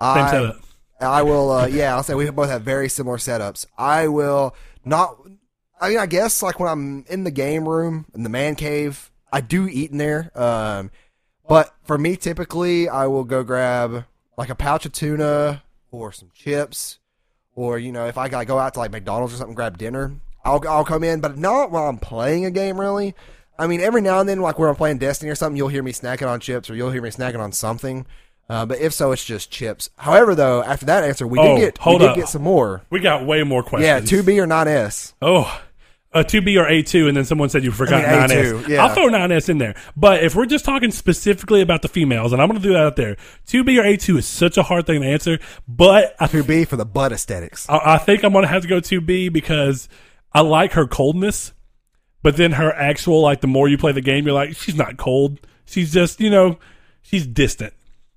Same 0.00 0.24
I, 0.24 0.30
setup. 0.30 0.56
I 0.98 1.22
will. 1.22 1.50
Uh, 1.50 1.66
yeah, 1.66 1.94
I'll 1.94 2.02
say 2.02 2.14
we 2.14 2.30
both 2.30 2.48
have 2.48 2.62
very 2.62 2.88
similar 2.88 3.18
setups. 3.18 3.66
I 3.76 4.08
will 4.08 4.56
not. 4.82 5.14
I 5.78 5.90
mean, 5.90 5.98
I 5.98 6.06
guess 6.06 6.42
like 6.42 6.58
when 6.58 6.70
I'm 6.70 7.04
in 7.10 7.24
the 7.24 7.30
game 7.30 7.68
room 7.68 8.06
in 8.14 8.22
the 8.22 8.30
man 8.30 8.54
cave, 8.54 9.10
I 9.30 9.42
do 9.42 9.68
eat 9.68 9.90
in 9.90 9.98
there. 9.98 10.30
Um, 10.34 10.90
but 11.48 11.74
for 11.84 11.98
me, 11.98 12.16
typically, 12.16 12.88
I 12.88 13.06
will 13.06 13.24
go 13.24 13.42
grab 13.42 14.04
like 14.36 14.50
a 14.50 14.54
pouch 14.54 14.86
of 14.86 14.92
tuna 14.92 15.62
or 15.90 16.12
some 16.12 16.30
chips, 16.34 16.98
or 17.54 17.78
you 17.78 17.90
know, 17.92 18.06
if 18.06 18.18
I 18.18 18.28
gotta 18.28 18.44
go 18.46 18.58
out 18.58 18.74
to 18.74 18.80
like 18.80 18.92
McDonald's 18.92 19.34
or 19.34 19.38
something, 19.38 19.54
grab 19.54 19.78
dinner. 19.78 20.12
I'll 20.44 20.62
I'll 20.68 20.84
come 20.84 21.02
in, 21.04 21.20
but 21.20 21.36
not 21.36 21.70
while 21.70 21.88
I'm 21.88 21.98
playing 21.98 22.44
a 22.44 22.50
game. 22.50 22.78
Really, 22.80 23.14
I 23.58 23.66
mean, 23.66 23.80
every 23.80 24.00
now 24.00 24.20
and 24.20 24.28
then, 24.28 24.40
like 24.40 24.58
where 24.58 24.68
I'm 24.68 24.76
playing 24.76 24.98
Destiny 24.98 25.30
or 25.30 25.34
something, 25.34 25.56
you'll 25.56 25.68
hear 25.68 25.82
me 25.82 25.92
snacking 25.92 26.28
on 26.28 26.40
chips, 26.40 26.70
or 26.70 26.74
you'll 26.76 26.90
hear 26.92 27.02
me 27.02 27.10
snacking 27.10 27.40
on 27.40 27.52
something. 27.52 28.06
Uh, 28.50 28.64
but 28.64 28.78
if 28.78 28.94
so, 28.94 29.12
it's 29.12 29.24
just 29.24 29.50
chips. 29.50 29.90
However, 29.98 30.34
though, 30.34 30.62
after 30.62 30.86
that 30.86 31.04
answer, 31.04 31.26
we 31.26 31.38
Oh, 31.38 31.56
did 31.58 31.74
get 31.76 31.84
we 31.86 31.98
did 31.98 32.08
up. 32.08 32.16
get 32.16 32.28
some 32.28 32.42
more. 32.42 32.80
We 32.88 33.00
got 33.00 33.26
way 33.26 33.42
more 33.42 33.62
questions. 33.62 33.84
Yeah, 33.84 34.00
two 34.00 34.22
B 34.22 34.40
or 34.40 34.46
not 34.46 34.68
S. 34.68 35.12
Oh, 35.20 35.60
a 36.12 36.24
2B 36.24 36.56
or 36.58 36.66
A2, 36.66 37.06
and 37.08 37.16
then 37.16 37.24
someone 37.26 37.48
said 37.50 37.62
you 37.64 37.70
forgot 37.70 38.02
I 38.04 38.26
mean, 38.26 38.30
9S. 38.30 38.62
A2, 38.62 38.68
yeah. 38.68 38.82
I'll 38.84 38.94
throw 38.94 39.08
9S 39.08 39.48
in 39.50 39.58
there. 39.58 39.74
But 39.96 40.24
if 40.24 40.34
we're 40.34 40.46
just 40.46 40.64
talking 40.64 40.90
specifically 40.90 41.60
about 41.60 41.82
the 41.82 41.88
females, 41.88 42.32
and 42.32 42.40
I'm 42.40 42.48
going 42.48 42.60
to 42.60 42.66
do 42.66 42.72
that 42.72 42.82
out 42.82 42.96
there, 42.96 43.16
2B 43.46 43.78
or 43.78 43.84
A2 43.84 44.18
is 44.18 44.26
such 44.26 44.56
a 44.56 44.62
hard 44.62 44.86
thing 44.86 45.02
to 45.02 45.06
answer, 45.06 45.38
but 45.68 46.16
I, 46.18 46.26
Two 46.26 46.42
B 46.44 46.64
for 46.64 46.76
the 46.76 46.86
butt 46.86 47.12
aesthetics. 47.12 47.68
I 47.68 47.94
I 47.94 47.98
think 47.98 48.24
I'm 48.24 48.32
going 48.32 48.42
to 48.44 48.48
have 48.48 48.62
to 48.62 48.68
go 48.68 48.80
2B 48.80 49.32
because 49.32 49.88
I 50.32 50.40
like 50.40 50.72
her 50.72 50.86
coldness, 50.86 51.52
but 52.22 52.36
then 52.36 52.52
her 52.52 52.72
actual, 52.72 53.20
like, 53.20 53.40
the 53.42 53.46
more 53.46 53.68
you 53.68 53.76
play 53.78 53.92
the 53.92 54.00
game, 54.00 54.24
you're 54.24 54.34
like, 54.34 54.56
she's 54.56 54.74
not 54.76 54.96
cold. 54.96 55.38
She's 55.66 55.92
just, 55.92 56.20
you 56.20 56.30
know, 56.30 56.58
she's 57.02 57.26
distant. 57.26 57.74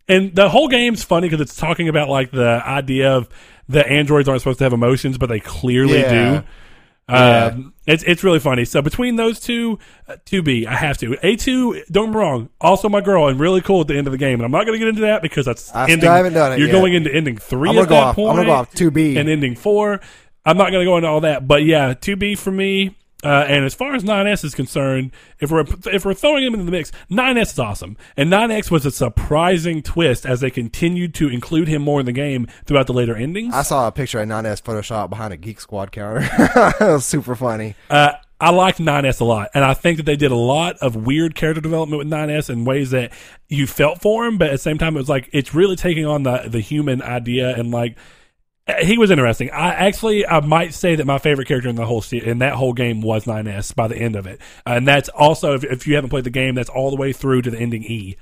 And 0.07 0.33
the 0.33 0.49
whole 0.49 0.67
game's 0.69 1.03
funny 1.03 1.27
because 1.29 1.41
it's 1.41 1.55
talking 1.55 1.87
about, 1.89 2.07
like, 2.09 2.31
the 2.31 2.61
idea 2.65 3.11
of 3.15 3.27
the 3.67 3.85
androids 3.85 4.27
aren't 4.29 4.41
supposed 4.41 4.57
to 4.59 4.63
have 4.65 4.73
emotions, 4.73 5.17
but 5.17 5.27
they 5.29 5.39
clearly 5.41 5.99
Yeah. 5.99 6.39
do. 6.41 6.47
Um, 7.13 7.73
it's 7.87 8.03
it's 8.03 8.23
really 8.23 8.39
funny. 8.39 8.63
So 8.65 8.81
between 8.81 9.15
those 9.15 9.39
two, 9.39 9.79
uh, 10.07 10.15
two 10.25 10.41
B, 10.41 10.65
I 10.67 10.75
have 10.75 10.97
to 10.99 11.17
A 11.23 11.35
two. 11.35 11.83
Don't 11.91 12.05
get 12.07 12.13
me 12.13 12.17
wrong. 12.19 12.49
Also 12.61 12.87
my 12.89 13.01
girl 13.01 13.27
and 13.27 13.39
really 13.39 13.61
cool 13.61 13.81
at 13.81 13.87
the 13.87 13.97
end 13.97 14.07
of 14.07 14.11
the 14.11 14.17
game. 14.17 14.35
And 14.35 14.43
I'm 14.45 14.51
not 14.51 14.65
going 14.65 14.73
to 14.73 14.79
get 14.79 14.87
into 14.87 15.01
that 15.01 15.21
because 15.21 15.45
that's 15.45 15.73
I 15.73 15.89
ending. 15.89 16.09
haven't 16.09 16.33
done 16.33 16.53
it 16.53 16.59
You're 16.59 16.67
yet. 16.67 16.73
going 16.73 16.93
into 16.93 17.13
ending 17.13 17.37
3 17.37 17.69
I'm 17.69 17.75
gonna 17.75 17.81
at 17.83 17.89
go 17.89 17.95
that 17.95 18.03
off- 18.03 18.17
I'm 18.17 18.25
gonna 18.35 18.45
go 18.45 18.51
off 18.51 18.71
2B. 18.73 19.17
and 19.17 19.27
ending 19.27 19.55
four. 19.55 19.99
I'm 20.45 20.57
not 20.57 20.71
going 20.71 20.81
to 20.83 20.85
go 20.89 20.97
into 20.97 21.09
all 21.09 21.21
that, 21.21 21.47
but 21.47 21.63
yeah, 21.63 21.93
two 21.93 22.15
B 22.15 22.35
for 22.35 22.51
me. 22.51 22.95
Uh, 23.23 23.45
and 23.47 23.65
as 23.65 23.73
far 23.73 23.93
as 23.93 24.03
9S 24.03 24.43
is 24.43 24.55
concerned, 24.55 25.11
if 25.39 25.51
we're 25.51 25.65
if 25.85 26.05
we're 26.05 26.13
throwing 26.13 26.43
them 26.43 26.53
into 26.53 26.65
the 26.65 26.71
mix, 26.71 26.91
9S 27.09 27.53
is 27.53 27.59
awesome, 27.59 27.97
and 28.17 28.31
9S 28.31 28.71
was 28.71 28.85
a 28.85 28.91
surprising 28.91 29.81
twist 29.81 30.25
as 30.25 30.41
they 30.41 30.49
continued 30.49 31.13
to 31.15 31.29
include 31.29 31.67
him 31.67 31.81
more 31.81 31.99
in 31.99 32.05
the 32.05 32.11
game 32.11 32.47
throughout 32.65 32.87
the 32.87 32.93
later 32.93 33.15
endings. 33.15 33.53
I 33.53 33.61
saw 33.61 33.87
a 33.87 33.91
picture 33.91 34.19
of 34.19 34.27
9S 34.27 34.61
Photoshop 34.61 35.09
behind 35.09 35.33
a 35.33 35.37
Geek 35.37 35.59
Squad 35.59 35.91
counter. 35.91 36.21
it 36.79 36.79
was 36.79 37.05
super 37.05 37.35
funny. 37.35 37.75
Uh, 37.89 38.13
I 38.39 38.49
liked 38.49 38.79
9S 38.79 39.21
a 39.21 39.23
lot, 39.23 39.49
and 39.53 39.63
I 39.63 39.75
think 39.75 39.97
that 39.97 40.07
they 40.07 40.15
did 40.15 40.31
a 40.31 40.35
lot 40.35 40.77
of 40.77 40.95
weird 40.95 41.35
character 41.35 41.61
development 41.61 41.99
with 41.99 42.07
9S 42.07 42.49
in 42.49 42.65
ways 42.65 42.89
that 42.89 43.11
you 43.49 43.67
felt 43.67 44.01
for 44.01 44.25
him, 44.25 44.39
but 44.39 44.47
at 44.47 44.53
the 44.53 44.57
same 44.57 44.79
time, 44.79 44.95
it 44.95 44.99
was 44.99 45.09
like 45.09 45.29
it's 45.31 45.53
really 45.53 45.75
taking 45.75 46.07
on 46.07 46.23
the 46.23 46.45
the 46.47 46.59
human 46.59 47.03
idea 47.03 47.55
and 47.55 47.69
like 47.69 47.97
he 48.79 48.97
was 48.97 49.11
interesting. 49.11 49.49
I 49.51 49.69
actually 49.73 50.25
I 50.25 50.39
might 50.41 50.73
say 50.73 50.95
that 50.95 51.05
my 51.05 51.17
favorite 51.17 51.47
character 51.47 51.69
in 51.69 51.75
the 51.75 51.85
whole 51.85 52.01
se- 52.01 52.23
in 52.25 52.39
that 52.39 52.53
whole 52.53 52.73
game 52.73 53.01
was 53.01 53.25
9S 53.25 53.75
by 53.75 53.87
the 53.87 53.95
end 53.97 54.15
of 54.15 54.27
it, 54.27 54.39
and 54.65 54.87
that's 54.87 55.09
also 55.09 55.53
if, 55.53 55.63
if 55.63 55.87
you 55.87 55.95
haven't 55.95 56.09
played 56.09 56.23
the 56.23 56.29
game, 56.29 56.55
that's 56.55 56.69
all 56.69 56.89
the 56.89 56.97
way 56.97 57.13
through 57.13 57.41
to 57.43 57.51
the 57.51 57.57
ending 57.59 57.83
E. 57.83 58.17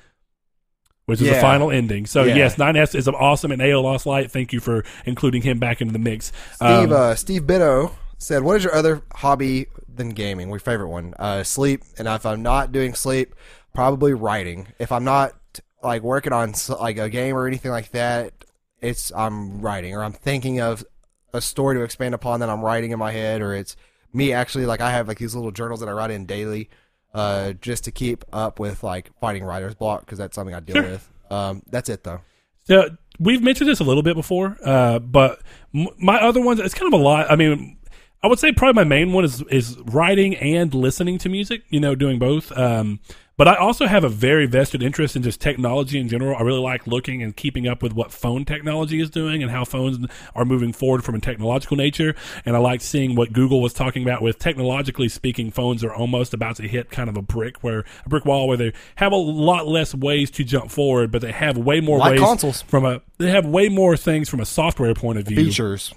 Which 1.05 1.21
is 1.21 1.27
the 1.27 1.41
final 1.41 1.71
ending. 1.71 2.05
So 2.05 2.23
Yeah. 2.23 2.35
yes, 2.35 2.55
9S 2.57 2.93
is 2.93 3.07
awesome, 3.07 3.51
and 3.51 3.59
AO 3.63 3.81
Lost 3.81 4.05
Light. 4.05 4.31
Thank 4.31 4.53
you 4.53 4.59
for 4.59 4.83
including 5.05 5.41
him 5.41 5.57
back 5.57 5.81
into 5.81 5.91
the 5.91 5.97
mix. 5.97 6.31
Steve 6.53 6.69
Um, 6.69 6.93
uh, 6.93 7.15
Steve 7.15 7.43
Bitto 7.43 7.93
said, 8.19 8.43
"What 8.43 8.57
is 8.57 8.63
your 8.63 8.75
other 8.75 9.01
hobby 9.15 9.65
than 9.91 10.09
gaming? 10.09 10.49
Your 10.49 10.59
favorite 10.59 10.89
one? 10.89 11.15
Uh, 11.17 11.41
sleep. 11.43 11.81
And 11.97 12.07
if 12.07 12.27
I'm 12.27 12.43
not 12.43 12.71
doing 12.71 12.93
sleep, 12.93 13.33
probably 13.73 14.13
writing. 14.13 14.67
If 14.77 14.91
I'm 14.91 15.03
not 15.03 15.33
like 15.81 16.03
working 16.03 16.31
on 16.33 16.53
like 16.79 16.99
a 16.99 17.09
game 17.09 17.35
or 17.35 17.47
anything 17.47 17.71
like 17.71 17.89
that, 17.91 18.33
it's 18.81 19.11
I'm 19.15 19.61
writing 19.61 19.93
or 19.95 20.03
I'm 20.03 20.13
thinking 20.13 20.59
of 20.61 20.85
a 21.33 21.41
story 21.41 21.75
to 21.77 21.83
expand 21.83 22.15
upon 22.15 22.39
that 22.39 22.49
I'm 22.49 22.61
writing 22.61 22.91
in 22.91 22.99
my 22.99 23.11
head, 23.11 23.41
or 23.41 23.53
it's 23.53 23.75
me 24.13 24.33
actually 24.33 24.65
like 24.65 24.81
I 24.81 24.91
have 24.91 25.07
like 25.07 25.19
these 25.19 25.35
little 25.35 25.51
journals 25.51 25.79
that 25.81 25.89
I 25.89 25.91
write 25.91 26.11
in 26.11 26.25
daily, 26.25 26.69
uh, 27.13 27.53
just 27.53 27.83
to 27.85 27.91
keep 27.91 28.23
up 28.33 28.59
with 28.59 28.83
like 28.83 29.11
fighting 29.19 29.43
writer's 29.43 29.75
block 29.75 30.01
because 30.01 30.17
that's 30.17 30.35
something 30.35 30.55
I 30.55 30.59
deal 30.59 30.75
Sure. 30.77 30.83
with. 30.83 31.09
Um, 31.29 31.61
that's 31.69 31.89
it 31.89 32.03
though. 32.03 32.21
So 32.65 32.89
we've 33.19 33.41
mentioned 33.43 33.69
this 33.69 33.79
a 33.79 33.83
little 33.83 34.03
bit 34.03 34.15
before, 34.15 34.57
uh, 34.63 34.99
but 34.99 35.41
m- 35.73 35.87
my 35.97 36.19
other 36.19 36.41
ones, 36.41 36.59
it's 36.59 36.73
kind 36.73 36.91
of 36.93 36.99
a 36.99 37.03
lot. 37.03 37.29
I 37.29 37.35
mean, 37.35 37.77
I 38.23 38.27
would 38.27 38.39
say 38.39 38.51
probably 38.51 38.73
my 38.83 38.87
main 38.87 39.13
one 39.13 39.23
is 39.25 39.41
is 39.51 39.77
writing 39.85 40.35
and 40.35 40.73
listening 40.73 41.17
to 41.19 41.29
music. 41.29 41.63
You 41.69 41.79
know, 41.79 41.95
doing 41.95 42.19
both. 42.19 42.51
Um, 42.57 42.99
but 43.39 43.47
I 43.47 43.55
also 43.55 43.87
have 43.87 44.03
a 44.03 44.09
very 44.09 44.47
vested 44.47 44.83
interest 44.83 45.15
in 45.15 45.23
just 45.23 45.39
technology 45.39 45.97
in 45.97 46.09
general. 46.09 46.35
I 46.35 46.41
really 46.41 46.59
like 46.59 46.85
looking 46.85 47.23
and 47.23 47.33
keeping 47.33 47.69
up 47.69 47.81
with 47.81 47.93
what 47.93 48.11
phone 48.11 48.43
technology 48.43 48.99
is 48.99 49.09
doing 49.09 49.41
and 49.41 49.49
how 49.49 49.63
phones 49.63 50.05
are 50.35 50.43
moving 50.43 50.73
forward 50.73 51.05
from 51.05 51.15
a 51.15 51.21
technological 51.21 51.77
nature. 51.77 52.15
And 52.43 52.57
I 52.57 52.59
like 52.59 52.81
seeing 52.81 53.15
what 53.15 53.31
Google 53.31 53.61
was 53.61 53.71
talking 53.71 54.03
about 54.03 54.21
with 54.21 54.39
technologically 54.39 55.07
speaking, 55.07 55.51
phones 55.51 55.85
are 55.85 55.93
almost 55.93 56.33
about 56.33 56.57
to 56.57 56.67
hit 56.67 56.91
kind 56.91 57.09
of 57.09 57.15
a 57.15 57.21
brick 57.21 57.63
where 57.63 57.85
a 58.05 58.09
brick 58.09 58.25
wall 58.25 58.45
where 58.45 58.57
they 58.57 58.73
have 58.95 59.13
a 59.13 59.15
lot 59.15 59.65
less 59.65 59.95
ways 59.95 60.29
to 60.31 60.43
jump 60.43 60.69
forward, 60.69 61.09
but 61.09 61.21
they 61.21 61.31
have 61.31 61.57
way 61.57 61.79
more 61.79 61.97
Like 61.97 62.11
ways 62.11 62.19
consoles. 62.19 62.61
from 62.63 62.83
a 62.83 63.01
they 63.19 63.29
have 63.31 63.45
way 63.45 63.69
more 63.69 63.95
things 63.95 64.27
from 64.27 64.41
a 64.41 64.45
software 64.45 64.93
point 64.93 65.17
of 65.17 65.25
view 65.25 65.45
Features. 65.45 65.93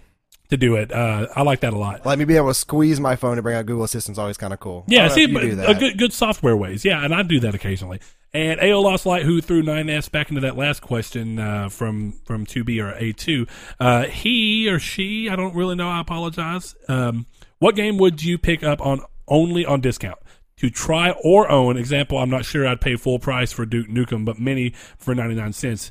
To 0.52 0.56
do 0.58 0.76
it. 0.76 0.92
Uh, 0.92 1.26
I 1.34 1.42
like 1.42 1.60
that 1.60 1.72
a 1.72 1.78
lot. 1.78 2.04
Let 2.04 2.18
me 2.18 2.24
be 2.24 2.36
able 2.36 2.48
to 2.48 2.54
squeeze 2.54 3.00
my 3.00 3.16
phone 3.16 3.36
to 3.36 3.42
bring 3.42 3.56
out 3.56 3.66
Google 3.66 3.84
Assistant's 3.84 4.18
always 4.18 4.36
kind 4.36 4.52
of 4.52 4.60
cool. 4.60 4.84
Yeah, 4.86 5.08
see, 5.08 5.26
but 5.26 5.42
a 5.44 5.74
good 5.74 5.98
good 5.98 6.12
software 6.12 6.56
ways. 6.56 6.84
Yeah, 6.84 7.02
and 7.04 7.14
I 7.14 7.22
do 7.22 7.40
that 7.40 7.54
occasionally. 7.54 8.00
And 8.34 8.60
AO 8.60 8.80
Lost 8.80 9.04
Light, 9.04 9.24
who 9.24 9.42
threw 9.42 9.62
9S 9.62 10.10
back 10.10 10.30
into 10.30 10.40
that 10.42 10.56
last 10.56 10.80
question 10.80 11.38
uh, 11.38 11.68
from 11.68 12.12
from 12.24 12.46
2B 12.46 12.82
or 12.82 12.98
A2, 12.98 13.48
uh, 13.80 14.04
he 14.04 14.68
or 14.70 14.78
she, 14.78 15.28
I 15.28 15.36
don't 15.36 15.54
really 15.54 15.74
know. 15.74 15.88
I 15.88 16.00
apologize. 16.00 16.74
Um, 16.88 17.26
what 17.58 17.74
game 17.74 17.96
would 17.98 18.22
you 18.22 18.38
pick 18.38 18.62
up 18.62 18.80
on 18.84 19.00
only 19.26 19.64
on 19.64 19.80
discount? 19.80 20.18
To 20.58 20.70
try 20.70 21.10
or 21.24 21.50
own, 21.50 21.76
example, 21.76 22.18
I'm 22.18 22.30
not 22.30 22.44
sure 22.44 22.68
I'd 22.68 22.80
pay 22.80 22.96
full 22.96 23.18
price 23.18 23.52
for 23.52 23.66
Duke 23.66 23.88
Nukem, 23.88 24.24
but 24.24 24.38
many 24.38 24.74
for 24.98 25.14
99 25.14 25.52
cents. 25.54 25.90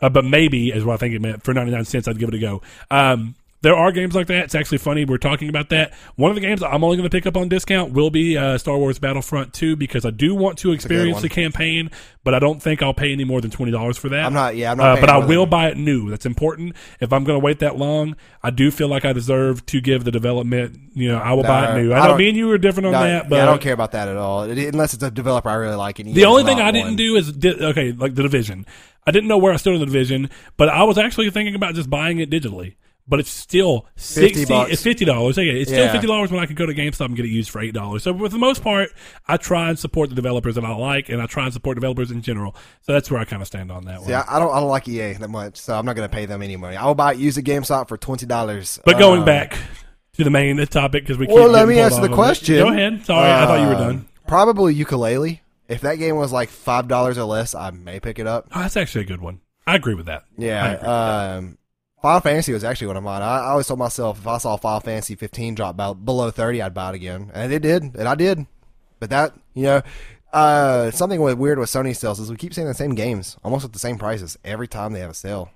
Uh, 0.00 0.08
but 0.08 0.24
maybe 0.24 0.70
is 0.70 0.84
what 0.84 0.94
I 0.94 0.96
think 0.98 1.14
it 1.14 1.22
meant. 1.22 1.42
For 1.42 1.54
99 1.54 1.84
cents, 1.86 2.06
I'd 2.06 2.18
give 2.18 2.28
it 2.28 2.34
a 2.34 2.38
go. 2.38 2.60
Um, 2.90 3.34
there 3.60 3.74
are 3.74 3.90
games 3.90 4.14
like 4.14 4.28
that. 4.28 4.44
It's 4.44 4.54
actually 4.54 4.78
funny. 4.78 5.04
We're 5.04 5.18
talking 5.18 5.48
about 5.48 5.70
that. 5.70 5.92
One 6.16 6.30
of 6.30 6.34
the 6.36 6.40
games 6.40 6.62
I'm 6.62 6.84
only 6.84 6.96
going 6.96 7.08
to 7.08 7.14
pick 7.16 7.26
up 7.26 7.36
on 7.36 7.48
discount 7.48 7.92
will 7.92 8.10
be 8.10 8.36
uh, 8.38 8.56
Star 8.58 8.78
Wars 8.78 8.98
Battlefront 8.98 9.52
2 9.52 9.74
because 9.76 10.04
I 10.04 10.10
do 10.10 10.34
want 10.34 10.58
to 10.58 10.72
experience 10.72 11.20
the 11.22 11.28
campaign, 11.28 11.90
but 12.22 12.34
I 12.34 12.38
don't 12.38 12.62
think 12.62 12.82
I'll 12.82 12.94
pay 12.94 13.12
any 13.12 13.24
more 13.24 13.40
than 13.40 13.50
$20 13.50 13.98
for 13.98 14.08
that. 14.10 14.24
I'm 14.24 14.32
not. 14.32 14.54
Yeah, 14.56 14.70
I'm 14.70 14.78
not. 14.78 14.98
Uh, 14.98 15.00
but 15.00 15.10
I 15.10 15.18
will 15.18 15.46
buy 15.46 15.68
it 15.68 15.76
new. 15.76 16.08
That's 16.08 16.26
important. 16.26 16.76
If 17.00 17.12
I'm 17.12 17.24
going 17.24 17.38
to 17.38 17.44
wait 17.44 17.58
that 17.58 17.76
long, 17.76 18.14
I 18.42 18.50
do 18.50 18.70
feel 18.70 18.88
like 18.88 19.04
I 19.04 19.12
deserve 19.12 19.66
to 19.66 19.80
give 19.80 20.04
the 20.04 20.12
development. 20.12 20.78
You 20.94 21.08
know, 21.12 21.18
I 21.18 21.32
will 21.32 21.42
buy 21.42 21.72
it 21.72 21.82
new. 21.82 21.92
I 21.92 21.98
I 21.98 22.02
know 22.02 22.08
don't- 22.10 22.18
me 22.18 22.28
and 22.28 22.36
you 22.36 22.50
are 22.52 22.58
different 22.58 22.86
on 22.86 22.92
No, 22.92 23.02
that, 23.02 23.28
but 23.28 23.36
yeah, 23.36 23.42
I 23.42 23.46
don't 23.46 23.60
care 23.60 23.72
about 23.74 23.92
that 23.92 24.08
at 24.08 24.16
all. 24.16 24.44
It- 24.44 24.58
unless 24.72 24.94
it's 24.94 25.02
a 25.02 25.10
developer 25.10 25.48
I 25.48 25.54
really 25.54 25.76
like. 25.76 25.98
And 25.98 26.14
the 26.14 26.24
only 26.26 26.44
thing 26.44 26.60
I 26.60 26.70
didn't 26.70 26.96
do 26.96 27.16
is 27.16 27.32
di- 27.32 27.54
okay, 27.60 27.92
like 27.92 28.14
the 28.14 28.22
division. 28.22 28.66
I 29.06 29.10
didn't 29.10 29.28
know 29.28 29.38
where 29.38 29.52
I 29.52 29.56
stood 29.56 29.74
in 29.74 29.80
the 29.80 29.86
division, 29.86 30.28
but 30.56 30.68
I 30.68 30.82
was 30.84 30.98
actually 30.98 31.30
thinking 31.30 31.54
about 31.54 31.74
just 31.74 31.88
buying 31.88 32.18
it 32.18 32.30
digitally. 32.30 32.74
But 33.10 33.20
it's 33.20 33.30
still 33.30 33.86
50 33.96 34.20
sixty. 34.20 34.44
bucks. 34.44 34.70
It's 34.70 34.82
fifty 34.82 35.04
dollars. 35.06 35.38
Okay, 35.38 35.48
it's 35.48 35.70
still 35.70 35.84
Yeah. 35.86 35.92
fifty 35.92 36.06
dollars 36.06 36.30
when 36.30 36.40
I 36.40 36.46
can 36.46 36.54
go 36.56 36.66
to 36.66 36.74
GameStop 36.74 37.06
and 37.06 37.16
get 37.16 37.24
it 37.24 37.30
used 37.30 37.48
for 37.48 37.60
eight 37.60 37.72
dollars. 37.72 38.02
So 38.02 38.16
for 38.16 38.28
the 38.28 38.36
most 38.38 38.62
part, 38.62 38.90
I 39.26 39.38
try 39.38 39.70
and 39.70 39.78
support 39.78 40.10
the 40.10 40.14
developers 40.14 40.56
that 40.56 40.64
I 40.64 40.74
like, 40.74 41.08
and 41.08 41.22
I 41.22 41.26
try 41.26 41.44
and 41.44 41.52
support 41.52 41.76
developers 41.76 42.10
in 42.10 42.20
general. 42.20 42.54
So 42.82 42.92
that's 42.92 43.10
where 43.10 43.18
I 43.18 43.24
kind 43.24 43.40
of 43.40 43.48
stand 43.48 43.72
on 43.72 43.86
that 43.86 44.02
one. 44.02 44.10
Yeah, 44.10 44.24
I 44.28 44.38
don't. 44.38 44.52
I 44.54 44.60
don't 44.60 44.68
like 44.68 44.86
EA 44.88 45.14
that 45.14 45.30
much, 45.30 45.56
so 45.56 45.74
I'm 45.78 45.86
not 45.86 45.96
going 45.96 46.06
to 46.08 46.14
pay 46.14 46.26
them 46.26 46.42
any 46.42 46.56
money. 46.56 46.76
I 46.76 46.84
will 46.86 46.94
buy 46.94 47.12
use 47.12 47.38
a 47.38 47.42
GameStop 47.42 47.88
for 47.88 47.96
twenty 47.96 48.26
dollars. 48.26 48.78
But 48.84 48.98
going 48.98 49.24
back 49.24 49.56
to 50.14 50.24
the 50.24 50.30
main 50.30 50.58
topic 50.66 51.04
because 51.04 51.16
we. 51.16 51.26
Well, 51.28 51.44
keep 51.44 51.52
let 51.52 51.60
getting 51.60 51.68
me 51.68 51.74
pulled 51.76 51.84
answer 51.84 51.94
off 51.96 52.00
the 52.02 52.06
of 52.08 52.12
it. 52.12 52.14
question. 52.14 52.56
Go 52.58 52.68
ahead. 52.68 53.06
Sorry, 53.06 53.30
I 53.30 53.46
thought 53.46 53.60
you 53.60 53.66
were 53.68 53.74
Um, 53.74 53.80
done. 53.80 54.08
Probably 54.26 54.74
Yooka-Laylee. 54.74 55.40
If 55.68 55.80
that 55.82 55.96
game 55.96 56.16
was 56.16 56.30
like 56.32 56.50
five 56.50 56.88
dollars 56.88 57.16
or 57.16 57.24
less, 57.24 57.54
I 57.54 57.70
may 57.70 58.00
pick 58.00 58.18
it 58.18 58.26
up. 58.26 58.48
Oh, 58.54 58.60
that's 58.60 58.76
actually 58.76 59.04
a 59.04 59.06
good 59.06 59.22
one. 59.22 59.40
I 59.66 59.76
agree 59.76 59.94
with 59.94 60.06
that. 60.06 60.24
I 60.38 60.42
Yeah. 60.42 60.72
Um, 61.38 61.58
Final 62.02 62.20
Fantasy 62.20 62.52
was 62.52 62.62
actually 62.64 62.86
one 62.88 62.96
of 62.96 63.02
mine. 63.02 63.22
I, 63.22 63.38
I 63.38 63.46
always 63.50 63.66
told 63.66 63.78
myself 63.80 64.18
if 64.18 64.26
I 64.26 64.38
saw 64.38 64.56
Final 64.56 64.80
Fantasy 64.80 65.14
15 65.16 65.54
drop 65.56 65.76
below 65.76 66.30
30, 66.30 66.62
I'd 66.62 66.74
buy 66.74 66.90
it 66.90 66.94
again, 66.94 67.30
and 67.34 67.52
it 67.52 67.60
did, 67.60 67.82
and 67.82 68.08
I 68.08 68.14
did. 68.14 68.46
But 69.00 69.10
that, 69.10 69.34
you 69.54 69.64
know, 69.64 69.82
uh, 70.32 70.90
something 70.90 71.20
weird 71.20 71.58
with 71.58 71.70
Sony 71.70 71.96
sales 71.96 72.20
is 72.20 72.30
we 72.30 72.36
keep 72.36 72.54
seeing 72.54 72.66
the 72.66 72.74
same 72.74 72.94
games 72.94 73.36
almost 73.42 73.64
at 73.64 73.72
the 73.72 73.78
same 73.78 73.98
prices 73.98 74.38
every 74.44 74.68
time 74.68 74.92
they 74.92 75.00
have 75.00 75.10
a 75.10 75.14
sale. 75.14 75.50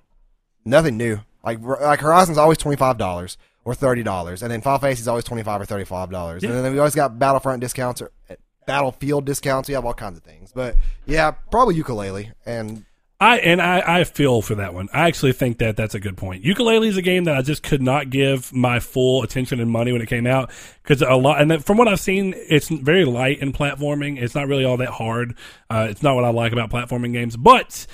Nothing 0.65 0.97
new. 0.97 1.21
Like 1.45 1.61
like 1.61 2.01
Horizon's 2.01 2.39
always 2.39 2.59
twenty 2.59 2.77
five 2.77 2.99
dollars 2.99 3.37
or 3.65 3.75
thirty 3.75 4.03
dollars, 4.05 4.43
and 4.43 4.51
then 4.51 4.61
Final 4.61 4.79
Fantasy's 4.79 5.09
always 5.09 5.25
twenty 5.25 5.43
five 5.43 5.61
or 5.61 5.65
thirty 5.65 5.85
five 5.85 6.11
dollars, 6.11 6.43
Yeah. 6.45 6.51
and 6.51 6.65
then 6.65 6.73
we 6.73 6.79
always 6.79 6.95
got 6.95 7.19
Battlefront 7.19 7.61
discounts 7.61 8.01
or 8.01 8.13
uh, 8.31 8.35
Battlefield 8.67 9.25
discounts. 9.25 9.69
We 9.69 9.75
have 9.75 9.85
all 9.85 9.93
kinds 9.95 10.19
of 10.19 10.23
things, 10.25 10.53
but 10.55 10.77
yeah, 11.05 11.33
probably 11.51 11.75
Yooka-Laylee 11.75 12.33
and 12.47 12.85
I 13.23 13.39
and 13.39 13.63
I, 13.63 14.01
I 14.01 14.05
feel 14.05 14.43
for 14.43 14.57
that 14.57 14.75
one. 14.75 14.89
I 14.93 15.07
actually 15.07 15.33
think 15.33 15.59
that 15.59 15.77
that's 15.77 15.95
a 15.95 16.01
good 16.01 16.17
point. 16.17 16.43
Yooka-Laylee 16.43 16.89
is 16.89 16.97
a 16.97 17.03
game 17.03 17.23
that 17.25 17.37
I 17.37 17.43
just 17.43 17.63
could 17.63 17.81
not 17.81 18.11
give 18.11 18.53
my 18.53 18.81
full 18.81 19.23
attention 19.23 19.61
and 19.61 19.71
money 19.71 19.93
when 19.93 20.03
it 20.03 20.09
came 20.09 20.27
out 20.27 20.51
because 20.83 21.03
a 21.03 21.15
lot. 21.15 21.41
And 21.41 21.65
from 21.65 21.77
what 21.77 21.87
I've 21.87 22.01
seen, 22.01 22.35
it's 22.37 22.69
very 22.69 23.05
light 23.05 23.39
in 23.39 23.53
platforming. 23.53 24.21
It's 24.21 24.35
not 24.35 24.49
really 24.49 24.65
all 24.65 24.77
that 24.79 24.89
hard. 24.89 25.37
Uh, 25.71 25.87
it's 25.89 26.03
not 26.03 26.17
what 26.17 26.25
I 26.25 26.31
like 26.31 26.53
about 26.53 26.71
platforming 26.71 27.13
games. 27.13 27.37
But 27.37 27.87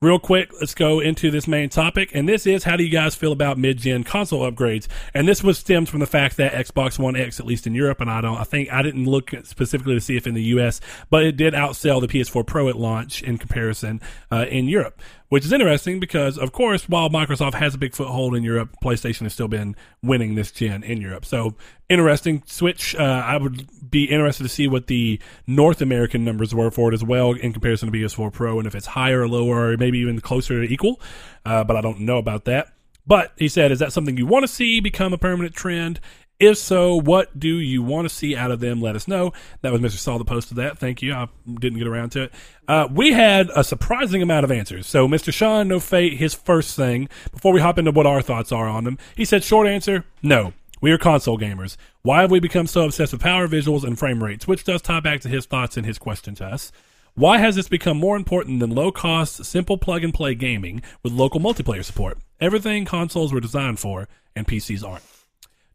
real 0.00 0.20
quick, 0.20 0.52
let's 0.60 0.74
go 0.74 1.00
into 1.00 1.28
this 1.28 1.48
main 1.48 1.68
topic. 1.68 2.12
And 2.14 2.28
this 2.28 2.46
is 2.46 2.62
how 2.62 2.76
do 2.76 2.84
you 2.84 2.90
guys 2.90 3.16
feel 3.16 3.32
about 3.32 3.58
mid-gen 3.58 4.04
console 4.04 4.48
upgrades? 4.48 4.86
And 5.12 5.26
this 5.26 5.42
was 5.42 5.58
stems 5.58 5.90
from 5.90 5.98
the 5.98 6.06
fact 6.06 6.36
that 6.36 6.52
Xbox 6.52 6.98
One 7.00 7.16
X, 7.16 7.40
at 7.40 7.46
least 7.46 7.66
in 7.66 7.74
Europe, 7.74 8.00
and 8.00 8.08
I 8.08 8.20
don't, 8.20 8.38
I 8.38 8.44
think 8.44 8.72
I 8.72 8.82
didn't 8.82 9.06
look 9.06 9.32
specifically 9.42 9.94
to 9.94 10.00
see 10.00 10.16
if 10.16 10.26
in 10.26 10.34
the 10.34 10.42
US, 10.44 10.80
but 11.10 11.24
it 11.24 11.36
did 11.36 11.52
outsell 11.52 12.00
the 12.00 12.06
PS4 12.06 12.46
Pro 12.46 12.68
at 12.68 12.76
launch 12.76 13.22
in 13.22 13.38
comparison 13.38 14.00
uh, 14.30 14.46
in 14.48 14.68
Europe. 14.68 15.00
Which 15.28 15.44
is 15.44 15.52
interesting 15.52 16.00
because, 16.00 16.38
of 16.38 16.52
course, 16.52 16.88
while 16.88 17.10
Microsoft 17.10 17.54
has 17.54 17.74
a 17.74 17.78
big 17.78 17.94
foothold 17.94 18.34
in 18.34 18.42
Europe, 18.42 18.76
PlayStation 18.82 19.22
has 19.22 19.34
still 19.34 19.48
been 19.48 19.76
winning 20.02 20.36
this 20.36 20.50
gen 20.50 20.82
in 20.82 21.02
Europe. 21.02 21.26
So, 21.26 21.54
interesting 21.90 22.42
switch. 22.46 22.94
Uh, 22.94 23.02
I 23.02 23.36
would 23.36 23.68
be 23.90 24.04
interested 24.04 24.44
to 24.44 24.48
see 24.48 24.68
what 24.68 24.86
the 24.86 25.20
North 25.46 25.82
American 25.82 26.24
numbers 26.24 26.54
were 26.54 26.70
for 26.70 26.90
it 26.90 26.94
as 26.94 27.04
well 27.04 27.32
in 27.32 27.52
comparison 27.52 27.92
to 27.92 27.98
PS4 27.98 28.32
Pro 28.32 28.58
and 28.58 28.66
if 28.66 28.74
it's 28.74 28.86
higher 28.86 29.22
or 29.22 29.28
lower 29.28 29.72
or 29.72 29.76
maybe 29.76 29.98
even 29.98 30.18
closer 30.22 30.64
to 30.64 30.72
equal. 30.72 30.98
Uh, 31.44 31.62
but 31.62 31.76
I 31.76 31.82
don't 31.82 32.00
know 32.00 32.16
about 32.16 32.46
that. 32.46 32.72
But 33.06 33.32
he 33.36 33.48
said, 33.48 33.72
is 33.72 33.78
that 33.78 33.92
something 33.92 34.16
you 34.16 34.26
want 34.26 34.44
to 34.44 34.48
see 34.48 34.80
become 34.80 35.12
a 35.12 35.18
permanent 35.18 35.54
trend? 35.54 36.00
If 36.40 36.56
so, 36.56 36.94
what 36.94 37.38
do 37.38 37.58
you 37.58 37.82
want 37.82 38.08
to 38.08 38.14
see 38.14 38.36
out 38.36 38.52
of 38.52 38.60
them? 38.60 38.80
Let 38.80 38.94
us 38.94 39.08
know. 39.08 39.32
That 39.62 39.72
was 39.72 39.80
Mr. 39.80 39.98
Saul 39.98 40.18
that 40.18 40.26
posted 40.26 40.56
that. 40.58 40.78
Thank 40.78 41.02
you. 41.02 41.12
I 41.12 41.28
didn't 41.58 41.78
get 41.78 41.88
around 41.88 42.10
to 42.10 42.24
it. 42.24 42.32
Uh, 42.68 42.86
we 42.90 43.12
had 43.12 43.50
a 43.56 43.64
surprising 43.64 44.22
amount 44.22 44.44
of 44.44 44.52
answers. 44.52 44.86
So, 44.86 45.08
Mr. 45.08 45.32
Sean 45.32 45.66
No 45.66 45.80
Fate, 45.80 46.18
his 46.18 46.34
first 46.34 46.76
thing, 46.76 47.08
before 47.32 47.52
we 47.52 47.60
hop 47.60 47.76
into 47.76 47.90
what 47.90 48.06
our 48.06 48.22
thoughts 48.22 48.52
are 48.52 48.68
on 48.68 48.84
them, 48.84 48.98
he 49.16 49.24
said, 49.24 49.42
short 49.42 49.66
answer, 49.66 50.04
no. 50.22 50.52
We 50.80 50.92
are 50.92 50.98
console 50.98 51.38
gamers. 51.38 51.76
Why 52.02 52.20
have 52.20 52.30
we 52.30 52.38
become 52.38 52.68
so 52.68 52.84
obsessed 52.84 53.12
with 53.12 53.20
power, 53.20 53.48
visuals, 53.48 53.82
and 53.82 53.98
frame 53.98 54.22
rates? 54.22 54.46
Which 54.46 54.62
does 54.62 54.80
tie 54.80 55.00
back 55.00 55.20
to 55.22 55.28
his 55.28 55.44
thoughts 55.44 55.76
and 55.76 55.84
his 55.84 55.98
question 55.98 56.36
to 56.36 56.44
us. 56.44 56.70
Why 57.16 57.38
has 57.38 57.56
this 57.56 57.68
become 57.68 57.98
more 57.98 58.16
important 58.16 58.60
than 58.60 58.76
low 58.76 58.92
cost, 58.92 59.44
simple 59.44 59.76
plug 59.76 60.04
and 60.04 60.14
play 60.14 60.36
gaming 60.36 60.82
with 61.02 61.12
local 61.12 61.40
multiplayer 61.40 61.84
support? 61.84 62.18
Everything 62.40 62.84
consoles 62.84 63.32
were 63.32 63.40
designed 63.40 63.80
for, 63.80 64.06
and 64.36 64.46
PCs 64.46 64.88
aren't. 64.88 65.02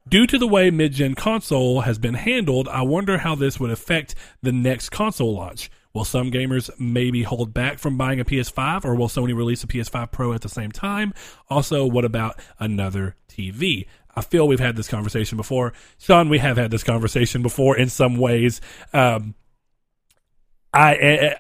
Due 0.08 0.28
to 0.28 0.38
the 0.38 0.48
way 0.48 0.70
mid 0.70 0.94
gen 0.94 1.16
console 1.16 1.82
has 1.82 1.98
been 1.98 2.16
handled, 2.16 2.68
I 2.68 2.82
wonder 2.82 3.20
how 3.20 3.36
this 3.36 3.60
would 3.60 3.72
affect 3.72 4.16
the 4.42 4.52
next 4.52 4.90
console 4.90 5.34
launch. 5.34 5.70
Will 5.94 6.06
some 6.06 6.32
gamers 6.32 6.70
maybe 6.80 7.24
hold 7.24 7.54
back 7.54 7.78
from 7.78 7.98
buying 7.98 8.20
a 8.20 8.26
PS5, 8.26 8.84
or 8.84 8.96
will 8.96 9.08
Sony 9.08 9.36
release 9.36 9.64
a 9.64 9.68
PS5 9.68 10.12
Pro 10.12 10.34
at 10.34 10.42
the 10.42 10.50
same 10.50 10.72
time? 10.72 11.14
Also, 11.50 11.86
what 11.86 12.04
about 12.04 12.40
another 12.60 13.16
TV? 13.30 13.86
I 14.16 14.22
feel 14.22 14.48
we've 14.48 14.60
had 14.60 14.76
this 14.76 14.88
conversation 14.88 15.38
before. 15.38 15.72
Sean, 16.00 16.30
we 16.30 16.40
have 16.40 16.58
had 16.58 16.72
this 16.72 16.84
conversation 16.84 17.42
before 17.42 17.78
in 17.78 17.90
some 17.90 18.18
ways. 18.18 18.60
Um, 18.92 19.36
I, 20.74 20.96
uh, 20.98 21.36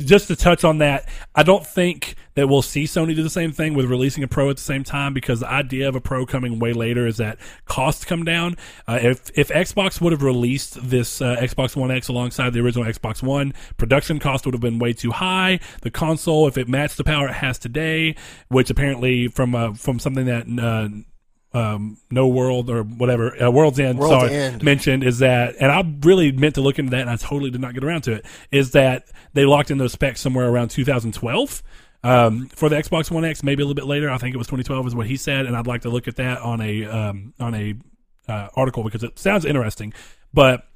just 0.00 0.28
to 0.28 0.36
touch 0.36 0.64
on 0.64 0.78
that, 0.78 1.08
I 1.34 1.42
don't 1.42 1.66
think 1.66 2.14
that 2.34 2.48
we'll 2.48 2.62
see 2.62 2.84
Sony 2.84 3.16
do 3.16 3.22
the 3.22 3.30
same 3.30 3.50
thing 3.50 3.74
with 3.74 3.86
releasing 3.86 4.22
a 4.22 4.28
Pro 4.28 4.48
at 4.48 4.56
the 4.56 4.62
same 4.62 4.84
time 4.84 5.12
because 5.12 5.40
the 5.40 5.50
idea 5.50 5.88
of 5.88 5.96
a 5.96 6.00
Pro 6.00 6.24
coming 6.24 6.60
way 6.60 6.72
later 6.72 7.06
is 7.06 7.16
that 7.16 7.38
costs 7.64 8.04
come 8.04 8.24
down. 8.24 8.56
Uh, 8.86 8.98
if 9.02 9.30
if 9.34 9.48
Xbox 9.48 10.00
would 10.00 10.12
have 10.12 10.22
released 10.22 10.78
this 10.88 11.20
uh, 11.20 11.36
Xbox 11.40 11.74
One 11.74 11.90
X 11.90 12.08
alongside 12.08 12.52
the 12.52 12.60
original 12.60 12.84
Xbox 12.84 13.22
One, 13.22 13.54
production 13.76 14.20
cost 14.20 14.44
would 14.44 14.54
have 14.54 14.60
been 14.60 14.78
way 14.78 14.92
too 14.92 15.10
high. 15.10 15.58
The 15.82 15.90
console, 15.90 16.46
if 16.46 16.56
it 16.56 16.68
matched 16.68 16.96
the 16.96 17.04
power 17.04 17.28
it 17.28 17.34
has 17.34 17.58
today, 17.58 18.14
which 18.48 18.70
apparently 18.70 19.28
from 19.28 19.54
uh, 19.54 19.74
from 19.74 19.98
something 19.98 20.26
that. 20.26 21.04
Um, 21.54 21.96
no 22.10 22.28
world 22.28 22.68
or 22.68 22.82
whatever 22.82 23.42
uh, 23.42 23.50
world's 23.50 23.80
end 23.80 23.98
World's 23.98 24.26
sorry, 24.26 24.34
End. 24.34 24.62
mentioned 24.62 25.02
is 25.02 25.20
that 25.20 25.54
and 25.58 25.72
i 25.72 25.82
really 26.06 26.30
meant 26.30 26.56
to 26.56 26.60
look 26.60 26.78
into 26.78 26.90
that 26.90 27.00
and 27.00 27.08
i 27.08 27.16
totally 27.16 27.50
did 27.50 27.62
not 27.62 27.72
get 27.72 27.82
around 27.82 28.02
to 28.02 28.12
it 28.12 28.26
is 28.50 28.72
that 28.72 29.08
they 29.32 29.46
locked 29.46 29.70
in 29.70 29.78
those 29.78 29.92
specs 29.92 30.20
somewhere 30.20 30.46
around 30.46 30.68
2012 30.68 31.62
um, 32.04 32.48
for 32.48 32.68
the 32.68 32.76
xbox 32.76 33.10
one 33.10 33.24
x 33.24 33.42
maybe 33.42 33.62
a 33.62 33.64
little 33.64 33.74
bit 33.74 33.86
later 33.86 34.10
i 34.10 34.18
think 34.18 34.34
it 34.34 34.36
was 34.38 34.46
2012 34.46 34.88
is 34.88 34.94
what 34.94 35.06
he 35.06 35.16
said 35.16 35.46
and 35.46 35.56
i'd 35.56 35.66
like 35.66 35.80
to 35.80 35.88
look 35.88 36.06
at 36.06 36.16
that 36.16 36.38
on 36.42 36.60
a 36.60 36.84
um, 36.84 37.32
on 37.40 37.54
a 37.54 37.74
uh, 38.28 38.48
article 38.54 38.84
because 38.84 39.02
it 39.02 39.18
sounds 39.18 39.46
interesting 39.46 39.94
but 40.34 40.68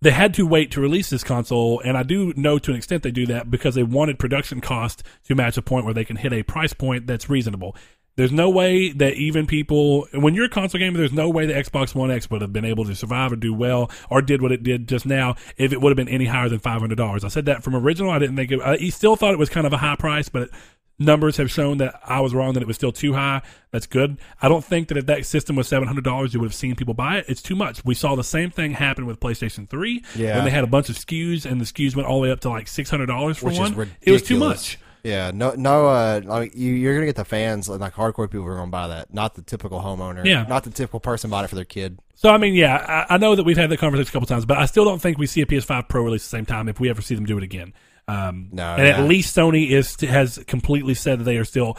they 0.00 0.10
had 0.10 0.34
to 0.34 0.46
wait 0.46 0.70
to 0.72 0.80
release 0.80 1.10
this 1.10 1.24
console, 1.24 1.80
and 1.80 1.96
I 1.96 2.02
do 2.04 2.32
know 2.36 2.58
to 2.58 2.70
an 2.70 2.76
extent 2.76 3.02
they 3.02 3.10
do 3.10 3.26
that 3.26 3.50
because 3.50 3.74
they 3.74 3.82
wanted 3.82 4.18
production 4.18 4.60
cost 4.60 5.02
to 5.24 5.34
match 5.34 5.56
a 5.56 5.62
point 5.62 5.84
where 5.84 5.94
they 5.94 6.04
can 6.04 6.16
hit 6.16 6.32
a 6.32 6.42
price 6.44 6.72
point 6.72 7.06
that's 7.06 7.28
reasonable. 7.28 7.74
There's 8.18 8.32
no 8.32 8.50
way 8.50 8.90
that 8.90 9.14
even 9.14 9.46
people, 9.46 10.08
when 10.12 10.34
you're 10.34 10.46
a 10.46 10.48
console 10.48 10.80
gamer, 10.80 10.98
there's 10.98 11.12
no 11.12 11.30
way 11.30 11.46
the 11.46 11.52
Xbox 11.54 11.94
One 11.94 12.10
X 12.10 12.28
would 12.28 12.40
have 12.42 12.52
been 12.52 12.64
able 12.64 12.84
to 12.86 12.96
survive 12.96 13.30
or 13.30 13.36
do 13.36 13.54
well 13.54 13.92
or 14.10 14.20
did 14.20 14.42
what 14.42 14.50
it 14.50 14.64
did 14.64 14.88
just 14.88 15.06
now 15.06 15.36
if 15.56 15.72
it 15.72 15.80
would 15.80 15.90
have 15.90 15.96
been 15.96 16.08
any 16.12 16.24
higher 16.24 16.48
than 16.48 16.58
$500. 16.58 17.22
I 17.24 17.28
said 17.28 17.46
that 17.46 17.62
from 17.62 17.76
original. 17.76 18.10
I 18.10 18.18
didn't 18.18 18.34
think 18.34 18.50
it, 18.50 18.60
I 18.60 18.76
he 18.76 18.90
still 18.90 19.14
thought 19.14 19.34
it 19.34 19.38
was 19.38 19.48
kind 19.48 19.68
of 19.68 19.72
a 19.72 19.76
high 19.76 19.94
price, 19.94 20.28
but 20.28 20.50
numbers 20.98 21.36
have 21.36 21.48
shown 21.48 21.78
that 21.78 21.94
I 22.04 22.18
was 22.20 22.34
wrong 22.34 22.54
that 22.54 22.60
it 22.60 22.66
was 22.66 22.74
still 22.74 22.90
too 22.90 23.12
high. 23.12 23.40
That's 23.70 23.86
good. 23.86 24.18
I 24.42 24.48
don't 24.48 24.64
think 24.64 24.88
that 24.88 24.96
if 24.98 25.06
that 25.06 25.24
system 25.24 25.54
was 25.54 25.68
seven 25.68 25.86
hundred 25.86 26.02
dollars, 26.02 26.34
you 26.34 26.40
would 26.40 26.46
have 26.46 26.54
seen 26.56 26.74
people 26.74 26.94
buy 26.94 27.18
it. 27.18 27.26
It's 27.28 27.40
too 27.40 27.54
much. 27.54 27.84
We 27.84 27.94
saw 27.94 28.16
the 28.16 28.24
same 28.24 28.50
thing 28.50 28.72
happen 28.72 29.06
with 29.06 29.20
PlayStation 29.20 29.70
Three 29.70 30.02
Yeah. 30.16 30.34
when 30.34 30.44
they 30.44 30.50
had 30.50 30.64
a 30.64 30.66
bunch 30.66 30.88
of 30.88 30.96
SKUs 30.96 31.46
and 31.48 31.60
the 31.60 31.64
SKUs 31.64 31.94
went 31.94 32.08
all 32.08 32.16
the 32.16 32.22
way 32.24 32.32
up 32.32 32.40
to 32.40 32.48
like 32.48 32.66
six 32.66 32.90
hundred 32.90 33.06
dollars 33.06 33.38
for 33.38 33.46
which 33.46 33.60
one. 33.60 33.92
It 34.02 34.10
was 34.10 34.24
too 34.24 34.38
much. 34.40 34.76
Yeah, 35.04 35.30
no, 35.32 35.52
no. 35.52 35.86
Uh, 35.88 36.20
like 36.24 36.54
you, 36.54 36.72
you're 36.72 36.94
gonna 36.94 37.06
get 37.06 37.16
the 37.16 37.24
fans, 37.24 37.68
like 37.68 37.94
hardcore 37.94 38.30
people, 38.30 38.42
who 38.42 38.48
are 38.48 38.56
gonna 38.56 38.70
buy 38.70 38.88
that. 38.88 39.12
Not 39.12 39.34
the 39.34 39.42
typical 39.42 39.80
homeowner. 39.80 40.24
Yeah. 40.24 40.42
not 40.48 40.64
the 40.64 40.70
typical 40.70 41.00
person 41.00 41.30
bought 41.30 41.44
it 41.44 41.48
for 41.48 41.54
their 41.56 41.64
kid. 41.64 41.98
So 42.14 42.30
I 42.30 42.38
mean, 42.38 42.54
yeah, 42.54 43.04
I, 43.08 43.14
I 43.14 43.18
know 43.18 43.34
that 43.36 43.44
we've 43.44 43.56
had 43.56 43.70
that 43.70 43.78
conversation 43.78 44.10
a 44.10 44.12
couple 44.12 44.26
times, 44.26 44.44
but 44.44 44.58
I 44.58 44.66
still 44.66 44.84
don't 44.84 45.00
think 45.00 45.18
we 45.18 45.26
see 45.26 45.40
a 45.40 45.46
PS5 45.46 45.88
Pro 45.88 46.02
release 46.02 46.22
at 46.22 46.30
the 46.30 46.36
same 46.38 46.46
time 46.46 46.68
if 46.68 46.80
we 46.80 46.90
ever 46.90 47.00
see 47.00 47.14
them 47.14 47.26
do 47.26 47.38
it 47.38 47.44
again. 47.44 47.72
Um, 48.08 48.48
No, 48.52 48.64
and 48.74 48.86
at 48.86 49.04
least 49.08 49.36
Sony 49.36 49.70
is 49.70 49.94
has 50.00 50.38
completely 50.46 50.94
said 50.94 51.20
that 51.20 51.24
they 51.24 51.36
are 51.36 51.44
still 51.44 51.76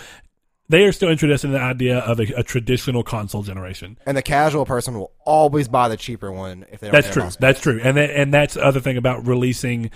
they 0.69 0.83
are 0.83 0.91
still 0.91 1.09
interested 1.09 1.47
in 1.47 1.53
the 1.53 1.59
idea 1.59 1.97
of 1.97 2.19
a, 2.19 2.27
a 2.37 2.43
traditional 2.43 3.01
console 3.03 3.41
generation. 3.41 3.97
And 4.05 4.15
the 4.15 4.21
casual 4.21 4.65
person 4.65 4.93
will 4.93 5.11
always 5.25 5.67
buy 5.67 5.89
the 5.89 5.97
cheaper 5.97 6.31
one 6.31 6.65
if 6.71 6.79
they 6.79 6.87
don't. 6.91 6.93
That's 7.01 7.11
true. 7.11 7.29
That's 7.39 7.59
true. 7.59 7.79
And 7.83 7.97
that, 7.97 8.11
and 8.11 8.31
that's 8.31 8.53
the 8.53 8.63
other 8.63 8.79
thing 8.79 8.95
about 8.95 9.25
releasing 9.25 9.89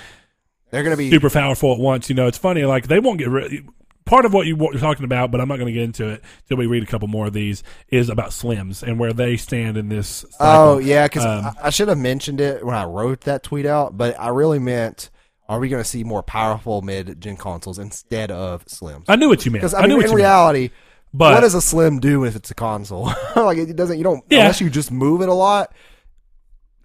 They're 0.73 0.83
gonna 0.83 0.97
be 0.97 1.09
super 1.11 1.29
powerful 1.29 1.71
at 1.73 1.79
once. 1.79 2.09
You 2.09 2.15
know, 2.15 2.25
it's 2.27 2.37
funny. 2.37 2.63
Like 2.65 2.87
they 2.87 2.99
won't 2.99 3.19
get 3.19 3.29
rid. 3.29 3.69
Part 4.05 4.25
of 4.25 4.33
what 4.33 4.45
you're 4.47 4.57
talking 4.73 5.05
about, 5.05 5.31
but 5.31 5.39
I'm 5.39 5.47
not 5.47 5.55
going 5.55 5.67
to 5.67 5.71
get 5.71 5.83
into 5.83 6.09
it 6.09 6.23
till 6.49 6.57
we 6.57 6.65
read 6.65 6.83
a 6.83 6.85
couple 6.85 7.07
more 7.07 7.27
of 7.27 7.31
these, 7.31 7.63
is 7.87 8.09
about 8.09 8.31
Slims 8.31 8.83
and 8.83 8.99
where 8.99 9.13
they 9.13 9.37
stand 9.37 9.77
in 9.77 9.87
this. 9.87 10.25
Cycle. 10.31 10.35
Oh 10.45 10.77
yeah, 10.77 11.05
because 11.05 11.23
Um, 11.23 11.45
I, 11.61 11.67
I 11.67 11.69
should 11.69 11.87
have 11.87 11.97
mentioned 11.97 12.41
it 12.41 12.65
when 12.65 12.75
I 12.75 12.83
wrote 12.83 13.21
that 13.21 13.43
tweet 13.43 13.65
out, 13.65 13.97
but 13.97 14.19
I 14.19 14.27
really 14.27 14.59
meant, 14.59 15.09
are 15.47 15.57
we 15.57 15.69
going 15.69 15.81
to 15.81 15.87
see 15.87 16.03
more 16.03 16.21
powerful 16.21 16.81
mid-gen 16.81 17.37
consoles 17.37 17.79
instead 17.79 18.29
of 18.29 18.65
slims? 18.65 19.05
I 19.07 19.15
knew 19.15 19.29
what 19.29 19.45
you 19.45 19.51
meant. 19.51 19.61
Because 19.61 19.73
I, 19.73 19.79
I, 19.79 19.81
knew 19.83 19.93
mean, 19.93 19.97
what 19.99 20.05
in 20.07 20.11
you 20.11 20.17
meant. 20.17 20.25
reality, 20.25 20.69
But- 21.13 21.35
what 21.35 21.39
does 21.41 21.53
a 21.55 21.61
slim 21.61 22.01
do 22.01 22.25
if 22.25 22.35
it's 22.35 22.51
a 22.51 22.55
console? 22.55 23.05
like 23.37 23.57
it 23.57 23.73
doesn't. 23.77 23.97
You 23.97 24.03
don't 24.03 24.25
Yeah. 24.29 24.39
unless 24.39 24.59
you 24.59 24.69
just 24.69 24.91
move 24.91 25.21
it 25.21 25.29
a 25.29 25.33
lot. 25.33 25.73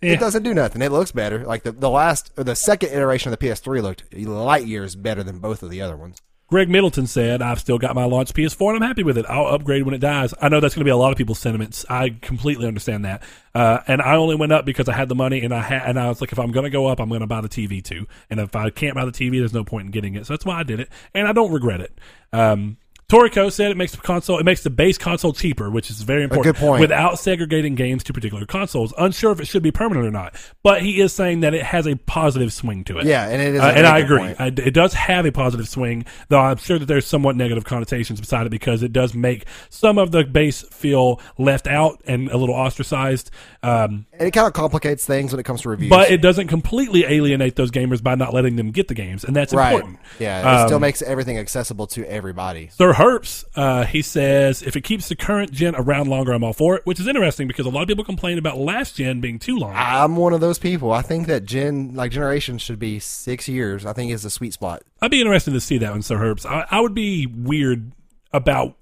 Yeah. 0.01 0.13
It 0.13 0.21
doesn't 0.21 0.45
do 0.45 0.55
nothing. 0.55 0.81
It 0.83 0.93
looks 0.93 1.13
better. 1.13 1.45
Like 1.45 1.65
the, 1.65 1.73
the 1.73 1.91
last 1.91 2.33
or 2.37 2.45
the 2.45 2.55
second 2.55 2.91
iteration 2.91 3.33
of 3.33 3.39
the 3.39 3.47
PS3 3.47 3.83
looked 3.83 4.15
light 4.15 4.67
years 4.67 4.95
better 4.95 5.23
than 5.23 5.39
both 5.39 5.63
of 5.63 5.71
the 5.71 5.81
other 5.81 5.97
ones. 5.97 6.23
Greg 6.49 6.71
Middleton 6.71 7.07
said, 7.07 7.43
I've 7.43 7.61
still 7.61 7.77
got 7.77 7.95
my 7.95 8.07
launch 8.07 8.33
PS4 8.33 8.69
and 8.75 8.83
I'm 8.83 8.89
happy 8.89 9.03
with 9.03 9.19
it. 9.19 9.27
I'll 9.29 9.49
upgrade 9.49 9.83
when 9.83 9.93
it 9.93 9.99
dies. 9.99 10.33
I 10.41 10.49
know 10.49 10.61
that's 10.61 10.75
going 10.75 10.81
to 10.81 10.89
be 10.89 10.91
a 10.91 10.97
lot 10.97 11.13
of 11.13 11.19
people's 11.19 11.39
sentiments. 11.39 11.85
I 11.91 12.17
completely 12.23 12.67
understand 12.67 13.05
that. 13.05 13.23
Uh, 13.55 13.81
and 13.87 14.01
I 14.01 14.17
only 14.17 14.35
went 14.35 14.53
up 14.53 14.65
because 14.65 14.89
I 14.89 14.95
had 14.95 15.11
the 15.11 15.15
money 15.15 15.43
and 15.43 15.53
I 15.53 15.61
had, 15.61 15.83
and 15.83 16.01
I 16.01 16.09
was 16.09 16.23
like, 16.23 16.33
if 16.33 16.39
I'm 16.39 16.51
going 16.51 16.65
to 16.65 16.71
go 16.71 16.87
up, 16.87 17.01
I'm 17.01 17.11
going 17.11 17.21
to 17.21 17.27
buy 17.27 17.43
the 17.43 17.51
TV 17.51 17.85
too. 17.85 18.07
And 18.31 18.41
if 18.41 18.57
I 18.57 18.71
can't 18.71 18.95
buy 18.95 19.05
the 19.05 19.13
TV, 19.13 19.41
there's 19.41 19.53
no 19.53 19.63
point 19.63 19.87
in 19.87 19.91
getting 19.91 20.15
it. 20.15 20.25
So 20.25 20.33
that's 20.33 20.47
why 20.47 20.59
I 20.59 20.63
did 20.63 20.81
it. 20.81 20.89
And 21.13 21.29
I 21.29 21.33
don't 21.33 21.53
regret 21.53 21.83
it. 21.83 21.99
Um, 22.33 22.79
Toriko 23.13 23.51
said 23.51 23.71
it 23.71 23.77
makes 23.79 23.93
the 23.93 23.99
console, 24.03 24.39
it 24.39 24.45
makes 24.45 24.63
the 24.63 24.69
base 24.69 24.99
console 24.99 25.33
cheaper, 25.33 25.71
which 25.71 25.89
is 25.89 26.03
very 26.03 26.25
important. 26.25 26.47
A 26.47 26.53
good 26.53 26.61
point. 26.61 26.81
Without 26.83 27.19
segregating 27.19 27.75
games 27.75 28.05
to 28.05 28.13
particular 28.13 28.45
consoles, 28.45 28.93
unsure 28.99 29.33
if 29.33 29.41
it 29.41 29.47
should 29.47 29.63
be 29.63 29.71
permanent 29.71 30.07
or 30.07 30.11
not. 30.11 30.35
But 30.63 30.83
he 30.83 31.01
is 31.01 31.11
saying 31.15 31.41
that 31.41 31.55
it 31.55 31.63
has 31.63 31.87
a 31.87 31.95
positive 31.97 32.53
swing 32.53 32.85
to 32.85 32.99
it. 32.99 33.07
Yeah, 33.07 33.27
and 33.27 33.41
it 33.41 33.55
is. 33.55 33.61
a 33.63 33.65
Uh, 33.65 33.71
and 33.71 33.87
I 33.87 33.99
agree. 34.01 34.35
I, 34.39 34.49
it 34.49 34.75
does 34.75 34.93
have 34.93 35.25
a 35.25 35.33
positive 35.33 35.67
swing, 35.71 36.05
though 36.29 36.39
I'm 36.39 36.59
sure 36.59 36.79
that 36.79 36.85
there's 36.85 37.07
somewhat 37.07 37.35
negative 37.35 37.65
connotations 37.65 38.21
beside 38.21 38.47
it 38.47 38.51
because 38.51 38.83
it 38.83 38.93
does 38.93 39.15
make 39.15 39.47
some 39.71 39.97
of 39.97 40.11
the 40.11 40.25
base 40.25 40.61
feel 40.71 41.19
left 41.39 41.67
out 41.67 42.03
and 42.07 42.29
a 42.29 42.37
little 42.37 42.55
ostracized. 42.55 43.31
Um, 43.63 44.05
And 44.13 44.29
it 44.29 44.33
kind 44.33 44.47
of 44.47 44.53
complicates 44.53 45.07
things 45.07 45.33
when 45.33 45.41
it 45.41 45.45
comes 45.45 45.63
to 45.63 45.71
reviews. 45.71 45.89
but 45.89 46.11
it 46.11 46.21
doesn't 46.21 46.49
completely 46.49 47.05
alienate 47.07 47.57
those 47.57 47.71
gamers 47.71 48.03
by 48.03 48.17
not 48.17 48.35
letting 48.35 48.57
them 48.57 48.71
get 48.71 48.89
the 48.89 48.95
games, 48.95 49.25
and 49.25 49.35
that's 49.35 49.55
right. 49.55 49.73
important. 49.73 49.99
Yeah, 50.19 50.61
it 50.63 50.67
still 50.67 50.77
Um, 50.77 50.83
makes 50.83 51.01
everything 51.01 51.39
accessible 51.39 51.87
to 51.87 52.05
everybody. 52.05 52.69
Sir 52.77 52.98
Herps, 52.99 53.45
uh, 53.57 53.85
he 53.85 54.03
says, 54.03 54.63
if 54.63 54.75
it 54.77 54.83
keeps 54.83 55.09
the 55.09 55.17
current 55.17 55.53
gen 55.53 55.75
around 55.77 56.09
longer, 56.09 56.33
I'm 56.33 56.43
all 56.45 56.53
for 56.53 56.75
it, 56.77 56.83
which 56.85 56.99
is 56.99 57.07
interesting 57.07 57.47
because 57.49 57.65
a 57.65 57.71
lot 57.71 57.83
of 57.83 57.89
people 57.89 58.05
complain 58.05 58.39
about 58.39 58.59
last 58.59 58.97
gen 58.97 59.21
being 59.21 59.39
too 59.39 59.57
long. 59.57 59.73
I'm 59.75 60.17
one 60.17 60.33
of 60.33 60.41
those 60.41 60.59
people. 60.59 60.91
I 60.93 61.03
think 61.03 61.27
that 61.29 61.45
gen 61.45 61.95
like 61.95 62.11
generation 62.11 62.59
should 62.59 62.79
be 62.79 62.99
six 62.99 63.49
years. 63.49 63.87
I 63.87 63.93
think 63.93 64.11
is 64.13 64.23
the 64.25 64.31
sweet 64.31 64.53
spot. 64.53 64.83
I'd 65.01 65.11
be 65.11 65.21
interested 65.21 65.53
to 65.53 65.61
see 65.61 65.79
that 65.79 65.93
one, 65.93 66.03
Sir 66.03 66.17
Herbs. 66.23 66.45
I, 66.45 66.67
I 66.71 66.81
would 66.81 66.95
be 66.95 67.27
weird 67.27 67.93
about. 68.33 68.75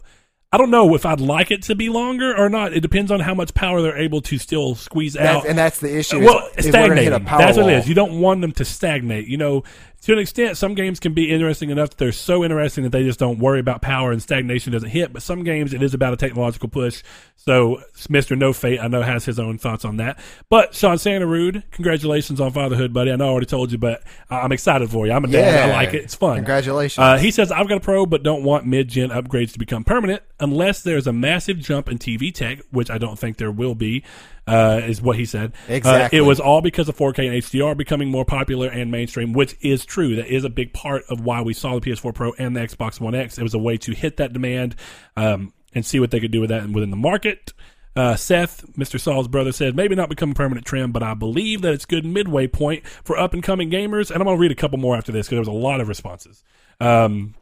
I 0.53 0.59
don't 0.59 0.71
know 0.71 0.95
if 0.95 1.05
I'd 1.05 1.21
like 1.21 1.51
it 1.51 1.63
to 1.65 1.75
be 1.75 1.89
longer 1.91 2.35
or 2.35 2.49
not. 2.49 2.73
It 2.73 2.81
depends 2.81 3.11
on 3.11 3.21
how 3.21 3.35
much 3.35 3.53
power 3.53 3.83
they're 3.83 3.99
able 3.99 4.23
to 4.23 4.39
still 4.39 4.75
squeeze 4.77 5.13
That's, 5.15 5.45
out. 5.45 5.47
and 5.47 5.59
that's 5.59 5.81
the 5.81 5.95
issue. 5.95 6.25
well, 6.25 6.49
is, 6.57 6.67
is 6.67 6.73
we're 6.73 6.89
gonna 6.89 6.95
hit 6.95 7.07
stagnating. 7.09 7.13
a 7.13 7.21
power 7.21 7.39
That's 7.41 7.57
what 7.59 7.67
it 7.67 7.73
wall. 7.73 7.81
is. 7.81 7.89
You 7.89 7.95
don't 7.95 8.21
want 8.21 8.41
them 8.41 8.53
to 8.53 8.65
stagnate. 8.65 9.27
You 9.27 9.37
know, 9.37 9.65
to 10.07 10.13
an 10.13 10.21
extent, 10.21 10.57
some 10.57 10.75
games 10.77 11.01
can 11.01 11.15
be 11.15 11.33
interesting 11.33 11.69
enough 11.69 11.91
that 11.91 11.99
they're 11.99 12.13
so 12.13 12.45
interesting 12.45 12.85
that 12.85 12.91
they 12.91 13.03
just 13.03 13.19
don't 13.19 13.41
worry 13.41 13.59
about 13.59 13.83
power 13.83 14.13
and 14.13 14.23
stagnation 14.23 14.73
doesn't 14.73 14.91
hit. 14.91 15.13
But 15.13 15.21
some 15.21 15.43
games, 15.43 15.75
it 15.75 15.83
is 15.83 15.95
about 15.95 16.13
a 16.13 16.17
technological 16.17 16.69
push. 16.69 17.03
So, 17.35 17.83
Mister 18.09 18.37
No 18.37 18.53
Fate, 18.53 18.79
I 18.79 18.87
know 18.87 19.03
has 19.03 19.25
his 19.25 19.41
own 19.41 19.59
thoughts 19.59 19.85
on 19.85 19.97
that. 19.97 20.21
But 20.49 20.77
Sean 20.77 20.97
Santarude, 20.97 21.65
congratulations 21.73 22.41
on 22.41 22.53
fatherhood, 22.53 22.93
buddy. 22.93 23.11
I 23.11 23.17
know 23.17 23.27
I 23.27 23.31
already 23.31 23.47
told 23.47 23.73
you, 23.73 23.79
but 23.79 24.05
I'm 24.31 24.53
excited 24.53 24.89
for 24.91 25.09
you. 25.09 25.13
I'm 25.13 25.25
a 25.25 25.29
dad. 25.29 25.71
I 25.71 25.73
like 25.73 25.93
it. 25.93 26.05
It's 26.05 26.15
fun. 26.15 26.37
Congratulations. 26.37 27.03
Uh, 27.03 27.19
he 27.19 27.33
says, 27.33 27.51
I've 27.51 27.69
got 27.69 27.79
a 27.79 27.81
pro, 27.81 28.07
but 28.07 28.23
don't 28.23 28.45
want 28.45 28.65
mid 28.65 28.87
gen 28.87 29.09
upgrades 29.09 29.55
to 29.55 29.59
become 29.59 29.83
permanent 29.83 30.23
unless 30.39 30.83
there's 30.83 31.09
a 31.09 31.13
massive 31.13 31.59
jump 31.59 31.89
in 31.89 31.99
TV 31.99 32.33
tech, 32.33 32.61
which 32.71 32.91
I 32.91 32.99
don't 32.99 33.19
think 33.19 33.39
there 33.39 33.51
will 33.51 33.75
be, 33.75 34.05
uh, 34.47 34.81
is 34.85 35.03
what 35.03 35.17
he 35.17 35.25
said. 35.25 35.53
Uh, 35.69 35.73
Exactly. 35.75 36.19
it 36.19 36.23
was 36.23 36.39
all 36.41 36.61
because 36.63 36.89
of 36.89 36.97
4K 36.97 37.27
and 37.27 37.43
HDR 37.43 37.77
becoming 37.77 38.11
more 38.11 38.25
popular 38.25 38.69
and 38.69 38.91
mainstream, 38.91 39.33
which 39.33 39.57
is 39.61 39.85
true. 39.85 40.17
That 40.17 40.27
is 40.27 40.45
a 40.45 40.51
big 40.51 40.73
part 40.73 41.05
of 41.09 41.21
why 41.21 41.43
we 41.43 41.53
saw 41.53 41.79
the 41.79 41.91
PS4 41.91 42.15
Pro 42.15 42.33
and 42.39 42.57
the 42.57 42.61
Xbox 42.61 43.01
One 43.01 43.15
X. 43.15 43.39
It 43.39 43.43
was 43.43 43.55
a 43.55 43.59
way 43.59 43.77
to 43.79 43.93
hit 43.93 44.17
that 44.19 44.33
demand 44.33 44.77
um, 45.17 45.53
and 45.75 45.85
see 45.85 45.99
what 46.01 46.11
they 46.11 46.21
could 46.21 46.31
do 46.31 46.41
with 46.41 46.51
that 46.51 46.69
within 46.69 46.91
the 46.91 46.97
market. 46.97 47.53
Uh, 47.97 48.15
Seth, 48.15 48.65
Mr. 48.77 49.01
Saul's 49.01 49.27
brother, 49.27 49.53
said 49.53 49.75
maybe 49.75 49.95
not 49.95 50.11
become 50.11 50.33
a 50.33 50.35
permanent 50.35 50.67
trend, 50.67 50.93
but 50.93 51.03
I 51.03 51.15
believe 51.15 51.63
that 51.63 51.73
it's 51.73 51.87
good 51.87 52.05
midway 52.05 52.47
point 52.47 52.87
for 52.87 53.19
up 53.19 53.33
and 53.33 53.43
coming 53.43 53.71
gamers. 53.71 54.11
And 54.11 54.21
I'm 54.21 54.27
going 54.27 54.37
to 54.37 54.41
read 54.41 54.53
a 54.53 54.55
couple 54.55 54.77
more 54.79 54.97
after 54.97 55.13
this 55.13 55.27
because 55.27 55.31
there 55.37 55.39
was 55.41 55.49
a 55.49 55.53
lot 55.53 55.81
of 55.81 55.89
responses. 55.89 56.45
Um, 56.79 57.35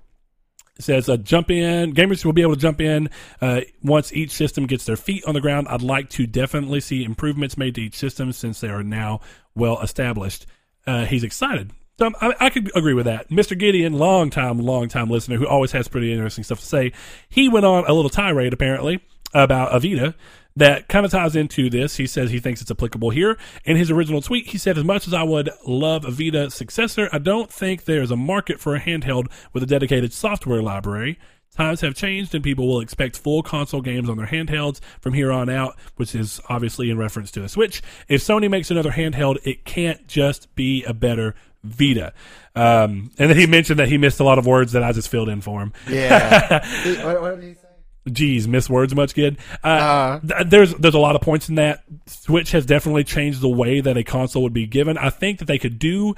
says 0.79 1.09
uh, 1.09 1.17
jump 1.17 1.51
in. 1.51 1.95
Gamers 1.95 2.25
will 2.25 2.33
be 2.33 2.43
able 2.43 2.55
to 2.55 2.61
jump 2.61 2.81
in 2.81 3.09
uh, 3.41 3.61
once 3.83 4.13
each 4.13 4.31
system 4.31 4.67
gets 4.67 4.85
their 4.85 4.97
feet 4.97 5.25
on 5.25 5.35
the 5.35 5.41
ground. 5.41 5.69
I'd 5.69 5.83
like 5.83 6.11
to 6.11 6.27
definitely 6.27 6.81
see 6.81 7.05
improvements 7.05 7.57
made 7.57 7.75
to 7.77 7.83
each 7.83 7.97
system 7.97 8.33
since 8.33 8.61
they 8.61 8.69
are 8.69 8.83
now 8.83 9.21
well 9.55 9.81
established. 9.81 10.47
Uh, 10.87 11.05
he's 11.05 11.25
excited. 11.25 11.71
So 11.99 12.11
I, 12.21 12.35
I 12.41 12.51
could 12.51 12.73
agree 12.75 12.95
with 12.95 13.07
that. 13.07 13.31
Mr 13.31 13.57
gideon 13.59 13.93
long 13.93 14.31
time 14.31 14.59
long 14.59 14.89
time 14.89 15.09
listener 15.09 15.37
who 15.37 15.47
always 15.47 15.73
has 15.73 15.87
pretty 15.87 16.13
interesting 16.13 16.45
stuff 16.45 16.61
to 16.61 16.67
say. 16.67 16.93
He 17.29 17.49
went 17.49 17.65
on 17.65 17.85
a 17.87 17.93
little 17.93 18.11
tirade 18.11 18.53
apparently 18.53 19.01
about 19.33 19.73
avita 19.73 20.15
that 20.57 20.89
kind 20.89 21.05
of 21.05 21.13
ties 21.13 21.35
into 21.35 21.69
this. 21.69 21.97
He 21.97 22.07
says 22.07 22.31
he 22.31 22.39
thinks 22.39 22.61
it's 22.61 22.71
applicable 22.71 23.11
here. 23.11 23.37
In 23.65 23.77
his 23.77 23.91
original 23.91 24.21
tweet, 24.21 24.49
he 24.49 24.59
said, 24.59 24.79
As 24.79 24.85
much 24.85 25.07
as 25.07 25.15
I 25.15 25.23
would 25.23 25.51
love 25.67 26.05
a 26.05 26.11
Vita 26.11 26.51
successor, 26.51 27.09
I 27.13 27.19
don't 27.19 27.53
think 27.53 27.85
there's 27.85 28.11
a 28.11 28.17
market 28.17 28.61
for 28.61 28.75
a 28.75 28.81
handheld 28.81 29.31
with 29.53 29.63
a 29.63 29.67
dedicated 29.67 30.13
software 30.13 30.63
library. 30.63 31.19
Times 31.57 31.83
have 31.83 31.95
changed 31.95 32.35
and 32.35 32.43
people 32.43 32.67
will 32.67 32.81
expect 32.81 33.17
full 33.17 33.43
console 33.43 33.81
games 33.81 34.09
on 34.09 34.17
their 34.17 34.27
handhelds 34.27 34.81
from 35.01 35.13
here 35.13 35.31
on 35.31 35.49
out, 35.49 35.77
which 35.97 36.15
is 36.15 36.41
obviously 36.49 36.91
in 36.91 36.99
reference 36.99 37.31
to 37.33 37.41
the 37.41 37.49
Switch. 37.49 37.81
If 38.09 38.23
Sony 38.23 38.51
makes 38.51 38.73
another 38.73 38.91
handheld, 38.91 39.39
it 39.45 39.65
can't 39.65 40.05
just 40.09 40.53
be 40.57 40.83
a 40.83 40.93
better 40.93 41.37
Vita. 41.63 42.13
Um, 42.57 43.11
and 43.19 43.31
then 43.31 43.37
he 43.37 43.47
mentioned 43.47 43.79
that 43.79 43.89
he 43.89 43.99
missed 43.99 44.21
a 44.21 44.25
lot 44.25 44.39
of 44.39 44.47
words 44.47 44.73
that 44.73 44.83
I 44.83 44.93
just 44.93 45.09
filled 45.09 45.29
in 45.29 45.41
for 45.41 45.63
him. 45.63 45.73
yeah. 45.89 46.65
what, 47.05 47.23
what 47.23 47.41
did 47.41 47.45
he 47.49 47.55
say? 47.55 47.64
Geez, 48.11 48.47
miss 48.47 48.69
words 48.69 48.95
much 48.95 49.15
kid. 49.15 49.39
Uh, 49.63 49.67
Uh. 49.67 50.21
th- 50.21 50.47
there's 50.49 50.75
there's 50.75 50.95
a 50.95 50.99
lot 50.99 51.17
of 51.17 51.23
points 51.23 51.49
in 51.49 51.55
that. 51.55 51.85
Switch 52.07 52.53
has 52.53 52.67
definitely 52.67 53.05
changed 53.05 53.41
the 53.41 53.49
way 53.49 53.81
that 53.81 53.97
a 53.97 54.05
console 54.05 54.43
would 54.43 54.53
be 54.53 54.67
given. 54.67 54.99
I 54.99 55.11
think 55.11 55.39
that 55.39 55.47
they 55.47 55.59
could 55.59 55.79
do 55.79 56.15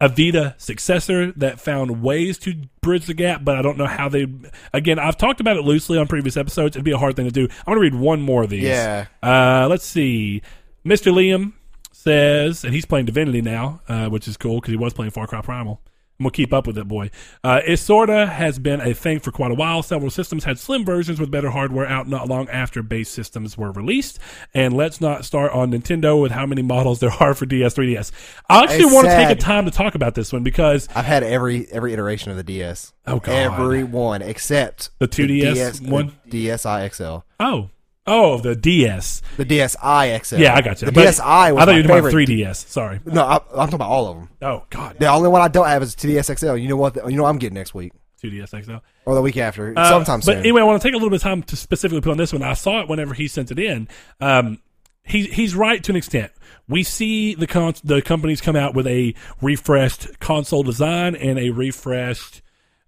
a 0.00 0.08
Vita 0.08 0.54
successor 0.58 1.32
that 1.32 1.60
found 1.60 2.02
ways 2.02 2.38
to 2.38 2.54
bridge 2.80 3.06
the 3.06 3.14
gap, 3.14 3.44
but 3.44 3.56
I 3.56 3.62
don't 3.62 3.76
know 3.76 3.86
how 3.86 4.08
they. 4.08 4.26
Again, 4.72 4.98
I've 4.98 5.18
talked 5.18 5.40
about 5.40 5.56
it 5.56 5.62
loosely 5.64 5.98
on 5.98 6.06
previous 6.06 6.36
episodes. 6.36 6.76
It'd 6.76 6.84
be 6.84 6.92
a 6.92 6.98
hard 6.98 7.16
thing 7.16 7.26
to 7.26 7.32
do. 7.32 7.48
I'm 7.66 7.74
going 7.74 7.76
to 7.78 7.80
read 7.82 7.94
one 8.00 8.22
more 8.22 8.44
of 8.44 8.50
these. 8.50 8.62
Yeah. 8.62 9.06
Uh, 9.22 9.66
let's 9.68 9.84
see. 9.84 10.40
Mr. 10.86 11.12
Liam 11.12 11.52
says, 11.92 12.64
and 12.64 12.72
he's 12.72 12.84
playing 12.86 13.06
Divinity 13.06 13.42
now, 13.42 13.80
uh, 13.88 14.08
which 14.08 14.28
is 14.28 14.36
cool 14.36 14.60
because 14.60 14.70
he 14.70 14.76
was 14.76 14.92
playing 14.94 15.10
Far 15.10 15.26
Cry 15.26 15.42
Primal. 15.42 15.80
I'm 16.20 16.24
gonna 16.24 16.32
keep 16.32 16.52
up 16.52 16.66
with 16.66 16.76
it, 16.76 16.88
boy. 16.88 17.10
Uh, 17.44 17.60
it 17.64 17.76
sorta 17.76 18.26
has 18.26 18.58
been 18.58 18.80
a 18.80 18.92
thing 18.92 19.20
for 19.20 19.30
quite 19.30 19.52
a 19.52 19.54
while. 19.54 19.84
Several 19.84 20.10
systems 20.10 20.42
had 20.42 20.58
slim 20.58 20.84
versions 20.84 21.20
with 21.20 21.30
better 21.30 21.50
hardware 21.50 21.86
out 21.86 22.08
not 22.08 22.26
long 22.26 22.48
after 22.48 22.82
base 22.82 23.08
systems 23.08 23.56
were 23.56 23.70
released. 23.70 24.18
And 24.52 24.74
let's 24.74 25.00
not 25.00 25.24
start 25.24 25.52
on 25.52 25.70
Nintendo 25.70 26.20
with 26.20 26.32
how 26.32 26.44
many 26.44 26.60
models 26.60 26.98
there 26.98 27.12
are 27.20 27.34
for 27.34 27.46
DS, 27.46 27.74
3DS. 27.74 28.10
I 28.50 28.64
actually 28.64 28.86
It's 28.86 28.94
want 28.94 29.06
to 29.06 29.14
take 29.14 29.30
a 29.30 29.40
time 29.40 29.64
to 29.66 29.70
talk 29.70 29.94
about 29.94 30.16
this 30.16 30.32
one 30.32 30.42
because 30.42 30.88
I've 30.92 31.04
had 31.04 31.22
every 31.22 31.68
every 31.70 31.92
iteration 31.92 32.32
of 32.32 32.36
the 32.36 32.42
DS. 32.42 32.92
Oh, 33.06 33.20
God. 33.20 33.32
Every 33.32 33.84
one 33.84 34.20
except 34.20 34.90
The 34.98 35.06
2DS 35.06 35.54
DS 35.54 35.80
one? 35.80 36.16
the 36.26 36.48
DSi 36.48 36.92
XL, 36.92 37.18
oh 37.38 37.70
oh 38.08 38.38
the 38.38 38.56
DS. 38.56 39.22
the 39.36 39.44
DSi 39.44 40.24
XL. 40.24 40.36
Yeah, 40.36 40.54
I 40.56 40.60
got 40.62 40.80
you. 40.82 40.86
The 40.86 40.92
But 40.92 41.06
DSi 41.06 41.52
was 41.54 41.62
I 41.62 41.64
thought 41.64 41.70
you 41.76 41.82
were 41.82 41.88
talking 41.88 41.98
about 41.98 42.12
3DS. 42.12 42.66
Sorry. 42.68 43.00
No, 43.04 43.22
I, 43.22 43.34
I'm 43.36 43.40
talking 43.56 43.74
about 43.74 43.90
all 43.90 44.08
of 44.08 44.16
them. 44.16 44.28
Oh 44.42 44.64
God, 44.70 44.96
The 44.98 45.06
only 45.08 45.28
one 45.28 45.42
I 45.42 45.48
don't 45.48 45.66
have 45.66 45.82
is 45.82 45.94
the 45.94 46.08
DS 46.08 46.26
XL. 46.38 46.56
You 46.56 46.68
know 46.68 46.76
what? 46.76 46.96
You 46.96 47.16
know 47.16 47.22
what 47.24 47.28
I'm 47.30 47.38
getting 47.38 47.54
next 47.54 47.74
week 47.74 47.92
2DS 48.22 48.64
XL. 48.64 48.76
or 49.06 49.14
the 49.14 49.22
week 49.22 49.36
after, 49.36 49.72
Uh, 49.76 49.88
sometime 49.90 50.20
but 50.26 50.38
anyway, 50.38 50.60
I 50.60 50.64
want 50.64 50.82
to 50.82 50.88
take 50.88 50.94
a 50.94 50.96
little 50.96 51.10
bit 51.10 51.16
of 51.16 51.22
time 51.22 51.42
to 51.44 51.56
specifically 51.56 52.00
put 52.00 52.10
on 52.10 52.16
this 52.16 52.32
one. 52.32 52.42
I 52.42 52.54
saw 52.54 52.80
it 52.80 52.88
whenever 52.88 53.14
he 53.14 53.28
sent 53.28 53.50
it 53.52 53.58
in. 53.60 53.86
Um, 54.20 54.60
he, 55.04 55.24
he's 55.24 55.54
right 55.54 55.82
to 55.84 55.92
an 55.92 55.96
extent. 55.96 56.32
We 56.68 56.82
see 56.82 57.34
the 57.34 57.46
con- 57.46 57.74
the 57.82 58.02
companies 58.02 58.40
come 58.42 58.56
out 58.56 58.74
with 58.74 58.86
a 58.86 59.14
refreshed 59.40 60.18
console 60.20 60.62
design 60.62 61.14
and 61.14 61.38
a 61.38 61.50
refreshed 61.50 62.42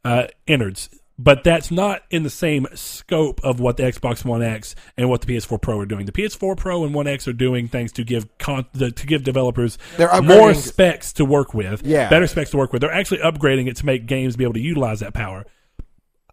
uh, 0.04 0.26
innards, 0.46 0.90
but 1.22 1.44
that's 1.44 1.70
not 1.70 2.02
in 2.10 2.22
the 2.22 2.30
same 2.30 2.66
scope 2.74 3.40
of 3.44 3.60
what 3.60 3.76
the 3.76 3.82
Xbox 3.82 4.24
One 4.24 4.42
X 4.42 4.74
and 4.96 5.10
what 5.10 5.20
the 5.20 5.26
PS4 5.36 5.60
Pro 5.60 5.78
are 5.80 5.84
doing. 5.86 6.06
The 6.06 6.12
PS4 6.12 6.56
Pro 6.56 6.84
and 6.84 6.94
One 6.94 7.06
X 7.06 7.28
are 7.28 7.32
doing 7.32 7.68
things 7.68 7.92
to 7.92 8.04
give 8.04 8.26
con- 8.38 8.66
the, 8.72 8.90
to 8.90 9.06
give 9.06 9.22
developers 9.22 9.76
more 10.22 10.54
specs 10.54 11.12
to 11.14 11.24
work 11.24 11.52
with, 11.52 11.82
Yeah. 11.84 12.08
better 12.08 12.26
specs 12.26 12.50
to 12.52 12.56
work 12.56 12.72
with. 12.72 12.80
They're 12.80 12.92
actually 12.92 13.18
upgrading 13.18 13.68
it 13.68 13.76
to 13.76 13.86
make 13.86 14.06
games 14.06 14.36
be 14.36 14.44
able 14.44 14.54
to 14.54 14.60
utilize 14.60 15.00
that 15.00 15.12
power 15.14 15.44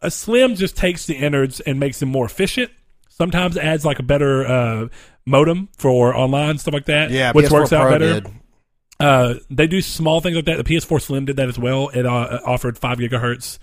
a 0.01 0.11
slim 0.11 0.53
just 0.53 0.77
takes 0.77 1.07
the 1.07 1.15
innards 1.15 1.59
and 1.59 1.80
makes 1.80 1.99
them 1.99 2.09
more 2.09 2.26
efficient. 2.26 2.69
Sometimes 3.09 3.57
adds 3.57 3.84
like 3.84 3.97
a 3.97 4.03
better 4.03 4.45
uh, 4.45 4.88
modem 5.26 5.69
for 5.76 6.15
online 6.15 6.59
stuff 6.59 6.73
like 6.76 6.85
that. 6.85 7.09
yeah, 7.09 7.31
which 7.31 7.47
PS4 7.47 7.51
works 7.51 7.73
out 7.73 7.81
Pro 7.81 7.91
better. 7.93 8.22
Did. 8.22 8.34
Uh, 8.99 9.34
they 9.49 9.65
do 9.65 9.81
small 9.81 10.22
things 10.22 10.35
like 10.35 10.45
that. 10.45 10.64
The 10.64 10.76
PS4 10.76 11.01
Slim 11.01 11.26
did 11.26 11.38
that 11.38 11.49
as 11.49 11.57
well. 11.57 11.89
It 11.89 12.05
uh, 12.05 12.39
offered 12.45 12.77
five 12.77 12.99
gigahertz, 12.99 13.57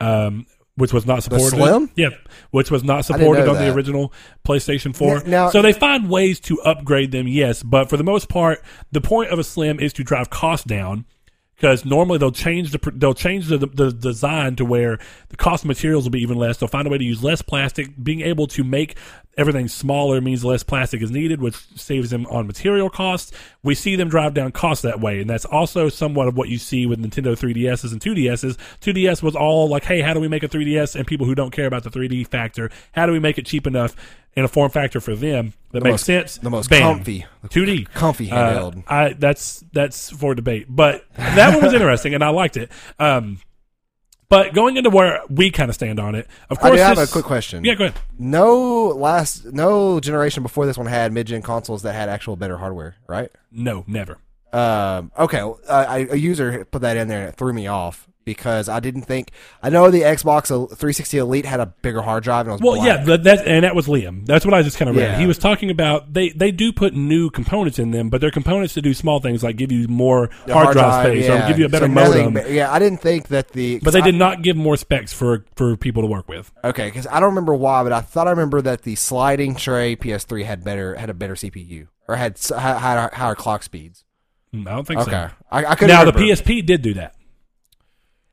um, 0.00 0.46
which 0.76 0.92
was 0.92 1.04
not 1.04 1.22
supported. 1.22 1.58
The 1.58 1.66
Slim? 1.66 1.90
yeah, 1.96 2.08
which 2.50 2.70
was 2.70 2.82
not 2.82 3.04
supported 3.04 3.46
on 3.48 3.56
the 3.56 3.74
original 3.74 4.12
PlayStation 4.46 4.94
4. 4.96 5.18
N- 5.18 5.30
now- 5.30 5.50
so 5.50 5.60
they 5.62 5.72
find 5.72 6.08
ways 6.08 6.40
to 6.40 6.60
upgrade 6.62 7.12
them, 7.12 7.28
yes, 7.28 7.62
but 7.62 7.90
for 7.90 7.96
the 7.96 8.04
most 8.04 8.28
part, 8.28 8.62
the 8.90 9.00
point 9.00 9.30
of 9.30 9.38
a 9.38 9.44
Slim 9.44 9.78
is 9.80 9.92
to 9.94 10.02
drive 10.04 10.30
costs 10.30 10.64
down. 10.64 11.04
Because 11.62 11.84
normally 11.84 12.18
they'll 12.18 12.32
change 12.32 12.72
the 12.72 12.92
they'll 12.92 13.14
change 13.14 13.46
the, 13.46 13.56
the 13.56 13.92
design 13.92 14.56
to 14.56 14.64
where 14.64 14.98
the 15.28 15.36
cost 15.36 15.62
of 15.62 15.68
materials 15.68 16.02
will 16.02 16.10
be 16.10 16.18
even 16.18 16.36
less. 16.36 16.56
They'll 16.56 16.68
find 16.68 16.88
a 16.88 16.90
way 16.90 16.98
to 16.98 17.04
use 17.04 17.22
less 17.22 17.40
plastic. 17.40 18.02
Being 18.02 18.22
able 18.22 18.48
to 18.48 18.64
make 18.64 18.96
everything 19.36 19.68
smaller 19.68 20.20
means 20.20 20.44
less 20.44 20.64
plastic 20.64 21.02
is 21.02 21.12
needed, 21.12 21.40
which 21.40 21.54
saves 21.76 22.10
them 22.10 22.26
on 22.26 22.48
material 22.48 22.90
costs. 22.90 23.30
We 23.62 23.76
see 23.76 23.94
them 23.94 24.08
drive 24.08 24.34
down 24.34 24.50
costs 24.50 24.82
that 24.82 24.98
way, 24.98 25.20
and 25.20 25.30
that's 25.30 25.44
also 25.44 25.88
somewhat 25.88 26.26
of 26.26 26.36
what 26.36 26.48
you 26.48 26.58
see 26.58 26.84
with 26.84 26.98
Nintendo 26.98 27.38
3DSs 27.38 27.92
and 27.92 28.00
2DSs. 28.00 28.56
2DS 28.80 29.22
was 29.22 29.36
all 29.36 29.68
like, 29.68 29.84
hey, 29.84 30.00
how 30.00 30.14
do 30.14 30.18
we 30.18 30.26
make 30.26 30.42
a 30.42 30.48
3DS? 30.48 30.96
And 30.96 31.06
people 31.06 31.26
who 31.26 31.36
don't 31.36 31.52
care 31.52 31.66
about 31.66 31.84
the 31.84 31.90
3D 31.90 32.26
factor, 32.26 32.72
how 32.90 33.06
do 33.06 33.12
we 33.12 33.20
make 33.20 33.38
it 33.38 33.46
cheap 33.46 33.68
enough 33.68 33.94
in 34.34 34.44
a 34.44 34.48
form 34.48 34.70
factor 34.70 35.00
for 35.00 35.14
them 35.14 35.52
that 35.72 35.82
makes 35.82 35.92
most- 35.92 36.04
sense? 36.06 36.38
the 36.38 36.50
most 36.50 36.70
Bam. 36.70 36.96
comfy. 36.96 37.26
2D 37.48 37.88
Comfy 37.92 38.30
uh, 38.30 38.36
handheld. 38.36 38.84
I 38.86 39.12
that's 39.14 39.64
that's 39.72 40.10
for 40.10 40.34
debate, 40.34 40.66
but 40.68 41.04
that 41.16 41.54
one 41.54 41.64
was 41.64 41.72
interesting 41.74 42.14
and 42.14 42.22
I 42.24 42.28
liked 42.30 42.56
it. 42.56 42.70
Um, 42.98 43.38
But 44.28 44.54
going 44.54 44.78
into 44.78 44.88
where 44.88 45.20
we 45.28 45.50
kind 45.50 45.68
of 45.68 45.74
stand 45.74 46.00
on 46.00 46.14
it, 46.14 46.26
of 46.48 46.56
I 46.58 46.60
course, 46.62 46.76
do 46.76 46.82
have 46.82 46.96
a 46.98 47.06
quick 47.06 47.26
question. 47.26 47.64
Yeah, 47.66 47.74
go 47.74 47.84
ahead. 47.84 48.00
No 48.18 48.86
last, 48.88 49.44
no 49.52 50.00
generation 50.00 50.42
before 50.42 50.64
this 50.64 50.78
one 50.78 50.86
had 50.86 51.12
mid-gen 51.12 51.42
consoles 51.42 51.82
that 51.82 51.92
had 51.92 52.08
actual 52.08 52.36
better 52.36 52.56
hardware, 52.56 52.96
right? 53.06 53.30
No, 53.50 53.84
never. 53.86 54.16
Um, 54.50 55.12
okay, 55.18 55.40
uh, 55.40 55.54
I, 55.68 56.06
a 56.10 56.16
user 56.16 56.64
put 56.64 56.80
that 56.80 56.96
in 56.96 57.08
there 57.08 57.20
and 57.20 57.28
it 57.28 57.34
threw 57.36 57.52
me 57.52 57.66
off 57.66 58.08
because 58.24 58.68
I 58.68 58.80
didn't 58.80 59.02
think. 59.02 59.30
I 59.62 59.70
know 59.70 59.90
the 59.90 60.02
Xbox 60.02 60.46
360 60.48 61.18
Elite 61.18 61.44
had 61.44 61.60
a 61.60 61.66
bigger 61.66 62.02
hard 62.02 62.22
drive 62.24 62.46
and 62.48 62.60
Well, 62.60 62.74
black. 62.76 62.86
yeah, 62.86 63.04
that, 63.04 63.24
that 63.24 63.46
and 63.46 63.64
that 63.64 63.74
was 63.74 63.86
Liam. 63.86 64.26
That's 64.26 64.44
what 64.44 64.54
I 64.54 64.62
just 64.62 64.76
kind 64.78 64.88
of 64.88 64.96
read. 64.96 65.02
Yeah. 65.02 65.18
He 65.18 65.26
was 65.26 65.38
talking 65.38 65.70
about 65.70 66.12
they 66.12 66.30
they 66.30 66.50
do 66.52 66.72
put 66.72 66.94
new 66.94 67.30
components 67.30 67.78
in 67.78 67.90
them, 67.90 68.10
but 68.10 68.20
they're 68.20 68.30
components 68.30 68.74
to 68.74 68.82
do 68.82 68.94
small 68.94 69.20
things 69.20 69.42
like 69.42 69.56
give 69.56 69.70
you 69.72 69.88
more 69.88 70.30
The 70.46 70.54
hard, 70.54 70.72
drive, 70.72 71.06
space 71.06 71.26
yeah. 71.26 71.44
or 71.44 71.48
give 71.48 71.58
you 71.58 71.66
a 71.66 71.68
better 71.68 71.86
So 71.86 71.92
modem. 71.92 72.34
ba- 72.34 72.52
yeah, 72.52 72.72
I 72.72 72.78
didn't 72.78 72.98
think 73.00 73.28
that 73.28 73.48
the. 73.52 73.78
but 73.80 73.92
they 73.92 74.00
I- 74.00 74.04
did 74.04 74.14
not 74.14 74.42
give 74.42 74.56
more 74.56 74.76
specs 74.76 75.12
for 75.12 75.44
for 75.56 75.76
people 75.76 76.02
to 76.02 76.08
work 76.08 76.28
with. 76.28 76.52
Okay, 76.64 76.86
because 76.86 77.06
I 77.06 77.20
don't 77.20 77.30
remember 77.30 77.54
why, 77.54 77.82
but 77.82 77.92
I 77.92 78.00
thought 78.00 78.26
I 78.26 78.30
remember 78.30 78.60
that 78.62 78.82
the 78.82 78.94
sliding 78.96 79.54
tray 79.54 79.96
PS3 79.96 80.44
had 80.44 80.64
better 80.64 80.94
had 80.96 81.10
a 81.10 81.14
better 81.14 81.34
CPU 81.34 81.88
or 82.08 82.16
had 82.16 82.38
had 82.38 82.76
higher, 82.78 83.10
higher 83.12 83.34
clock 83.34 83.62
speeds. 83.62 84.04
Mm, 84.54 84.66
I 84.68 84.72
don't 84.74 84.86
think 84.86 85.00
Okay, 85.00 85.10
so. 85.10 85.30
I, 85.50 85.64
I 85.64 85.74
could 85.76 85.88
Now 85.88 86.04
the 86.04 86.12
PSP 86.12 86.64
did 86.66 86.82
do 86.82 86.94
that. 86.94 87.14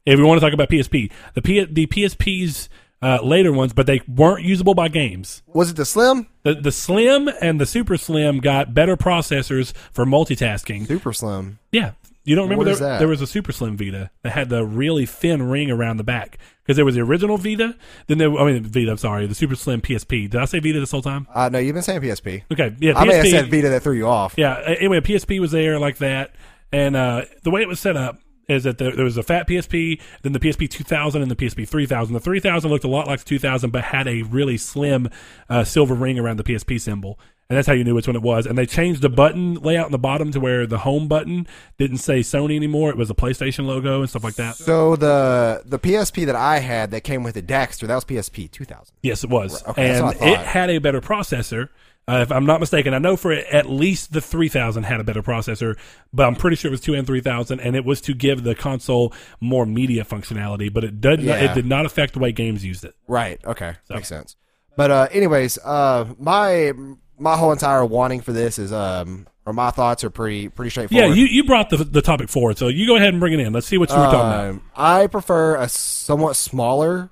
If 0.10 0.18
we 0.18 0.26
want 0.26 0.42
to 0.42 0.46
talk 0.46 0.54
about 0.54 0.70
PSP, 0.70 1.12
the 1.36 1.42
P, 1.42 1.64
the 1.66 1.86
PSP's 1.86 2.68
uh, 3.02 3.20
later 3.24 3.54
ones, 3.54 3.74
but 3.74 3.86
they 3.86 4.02
weren't 4.08 4.44
usable 4.44 4.74
by 4.74 4.88
games. 4.88 5.44
was 5.48 5.70
it 5.70 5.76
the 5.76 5.86
Slim, 5.86 6.28
The 6.44 6.56
the 6.56 6.72
Slim 6.72 7.30
and 7.42 7.62
the 7.62 7.66
Super 7.66 7.96
Slim 7.96 8.40
got 8.40 8.74
better 8.74 8.98
processors 8.98 9.72
for 9.94 10.06
multitasking. 10.06 10.88
Super 10.88 11.14
Slim? 11.14 11.60
Yeah. 11.72 11.92
You 12.26 12.36
don't 12.36 12.50
remember 12.50 12.66
there, 12.66 12.76
that? 12.76 13.00
there 13.00 13.08
was 13.08 13.22
a 13.22 13.28
Super 13.28 13.52
Slim 13.52 13.78
Vita 13.78 14.12
that 14.24 14.32
had 14.32 14.50
the 14.50 14.66
really 14.66 15.06
thin 15.06 15.44
ring 15.44 15.72
around 15.72 15.98
the 15.98 16.04
back 16.04 16.38
because 16.62 16.76
there 16.76 16.86
was 16.86 16.96
the 16.96 17.02
original 17.02 17.38
Vita. 17.38 17.76
Then 18.08 18.18
there, 18.18 18.36
I 18.36 18.52
mean 18.52 18.64
Vita. 18.64 18.92
I'm 18.92 18.98
sorry, 18.98 19.26
the 19.28 19.36
Super 19.36 19.56
Slim 19.56 19.82
PSP. 19.82 20.30
Did 20.30 20.36
I 20.42 20.46
say 20.46 20.60
Vita 20.60 20.80
this 20.80 20.92
whole 20.92 21.02
time? 21.02 21.28
Uh, 21.34 21.50
no, 21.50 21.60
you've 21.60 21.74
been 21.74 21.84
saying 21.84 22.02
PSP. 22.02 22.44
Okay, 22.52 22.76
yeah, 22.80 22.98
I 22.98 23.06
may 23.06 23.16
have 23.16 23.26
PSP. 23.26 23.32
said 23.32 23.52
Vita 23.52 23.70
that 23.70 23.84
threw 23.84 23.94
you 23.94 24.08
off. 24.08 24.34
Yeah. 24.38 24.60
Anyway, 24.60 25.00
PSP 25.02 25.40
was 25.40 25.52
there 25.52 25.80
like 25.80 25.98
that, 26.00 26.36
and 26.72 26.96
uh, 26.96 27.26
the 27.44 27.52
way 27.52 27.62
it 27.62 27.68
was 27.68 27.80
set 27.80 27.96
up 27.96 28.20
is 28.50 28.64
that 28.64 28.78
there, 28.78 28.96
there 28.96 29.06
was 29.06 29.18
a 29.18 29.24
fat 29.24 29.48
PSP, 29.48 30.02
then 30.24 30.34
the 30.34 30.40
PSP 30.40 30.70
2000, 30.70 31.22
and 31.22 31.32
the 31.32 31.36
PSP 31.36 31.68
3000. 31.68 32.14
The 32.14 32.20
3000 32.20 32.70
looked 32.70 32.84
a 32.84 32.90
lot 32.90 33.08
like 33.08 33.20
the 33.20 33.26
2000, 33.26 33.70
but 33.70 33.86
had 33.86 34.08
a 34.08 34.24
really 34.24 34.58
slim 34.58 35.10
uh, 35.50 35.64
silver 35.64 35.94
ring 35.94 36.20
around 36.20 36.38
the 36.38 36.44
PSP 36.44 36.80
symbol. 36.82 37.20
And 37.52 37.58
that's 37.58 37.66
how 37.66 37.74
you 37.74 37.84
knew 37.84 37.96
which 37.96 38.06
one 38.06 38.16
it 38.16 38.22
was. 38.22 38.46
And 38.46 38.56
they 38.56 38.68
changed 38.68 39.02
the 39.02 39.10
button 39.10 39.56
layout 39.56 39.88
in 39.88 39.92
the 39.92 39.98
bottom 39.98 40.30
to 40.34 40.40
where 40.40 40.68
the 40.68 40.78
home 40.80 41.08
button 41.08 41.48
didn't 41.80 41.98
say 41.98 42.20
Sony 42.20 42.56
anymore. 42.56 42.92
It 42.92 42.98
was 42.98 43.10
a 43.10 43.16
PlayStation 43.16 43.66
logo 43.66 44.02
and 44.02 44.10
stuff 44.10 44.24
like 44.24 44.36
that. 44.36 44.56
So 44.56 44.96
the 44.96 45.64
the 45.66 45.80
PSP 45.80 46.28
that 46.28 46.36
I 46.36 46.60
had 46.60 46.92
that 46.92 47.02
came 47.02 47.24
with 47.24 47.34
the 47.34 47.42
Dexter, 47.42 47.88
that 47.88 47.96
was 47.96 48.06
PSP 48.06 48.52
2000. 48.52 48.94
Yes, 49.02 49.24
it 49.24 49.32
was. 49.32 49.66
Okay, 49.66 49.90
and 49.90 50.16
it 50.22 50.38
had 50.38 50.70
a 50.70 50.78
better 50.78 51.02
processor. 51.02 51.70
Uh, 52.10 52.22
if 52.22 52.32
I'm 52.32 52.46
not 52.46 52.60
mistaken, 52.60 52.94
I 52.94 52.98
know 52.98 53.16
for 53.16 53.32
at 53.32 53.70
least 53.70 54.14
the 54.14 54.22
3000 54.22 54.84
had 54.84 55.00
a 55.00 55.04
better 55.04 55.22
processor, 55.22 55.78
but 56.12 56.26
I'm 56.26 56.36
pretty 56.36 56.56
sure 56.56 56.70
it 56.70 56.72
was 56.72 56.82
2 56.82 56.96
and 56.96 57.06
3000, 57.06 57.60
and 57.60 57.76
it 57.76 57.86
was 57.86 58.02
to 58.02 58.14
give 58.16 58.44
the 58.44 58.56
console 58.56 59.14
more 59.40 59.66
media 59.66 60.04
functionality. 60.04 60.74
But 60.74 60.84
it 60.84 61.00
did 61.02 61.22
Yeah. 61.22 61.36
it 61.36 61.54
did 61.54 61.66
not 61.68 61.86
affect 61.86 62.14
the 62.14 62.20
way 62.20 62.32
games 62.32 62.66
used 62.66 62.84
it. 62.84 62.96
Right. 63.08 63.40
Okay. 63.46 63.74
Makes 63.90 64.08
sense. 64.08 64.36
But 64.76 64.90
uh, 64.92 65.08
anyways, 65.12 65.60
uh, 65.64 66.06
my 66.18 66.72
my 67.20 67.38
whole 67.38 67.52
entire 67.52 67.86
wanting 67.86 68.22
for 68.22 68.32
this 68.32 68.58
is 68.58 68.72
um, 68.74 69.28
or 69.46 69.54
my 69.54 69.70
thoughts 69.72 70.04
are 70.04 70.10
pretty 70.10 70.50
pretty 70.50 70.70
straightforward. 70.72 71.10
Yeah, 71.10 71.14
you, 71.14 71.26
you 71.26 71.44
brought 71.44 71.70
the 71.70 71.78
the 71.78 72.02
topic 72.02 72.30
forward, 72.30 72.58
so 72.58 72.70
you 72.70 72.88
go 72.88 72.96
ahead 72.96 73.10
and 73.10 73.20
bring 73.20 73.34
it 73.34 73.40
in. 73.40 73.54
Let's 73.54 73.68
see 73.68 73.78
what 73.78 73.90
you 73.90 73.98
were 73.98 74.04
talking 74.06 74.20
about. 74.20 74.50
Um, 74.50 74.62
I 74.76 75.08
prefer 75.08 75.58
a 75.58 75.68
somewhat 75.70 76.36
smaller 76.38 77.10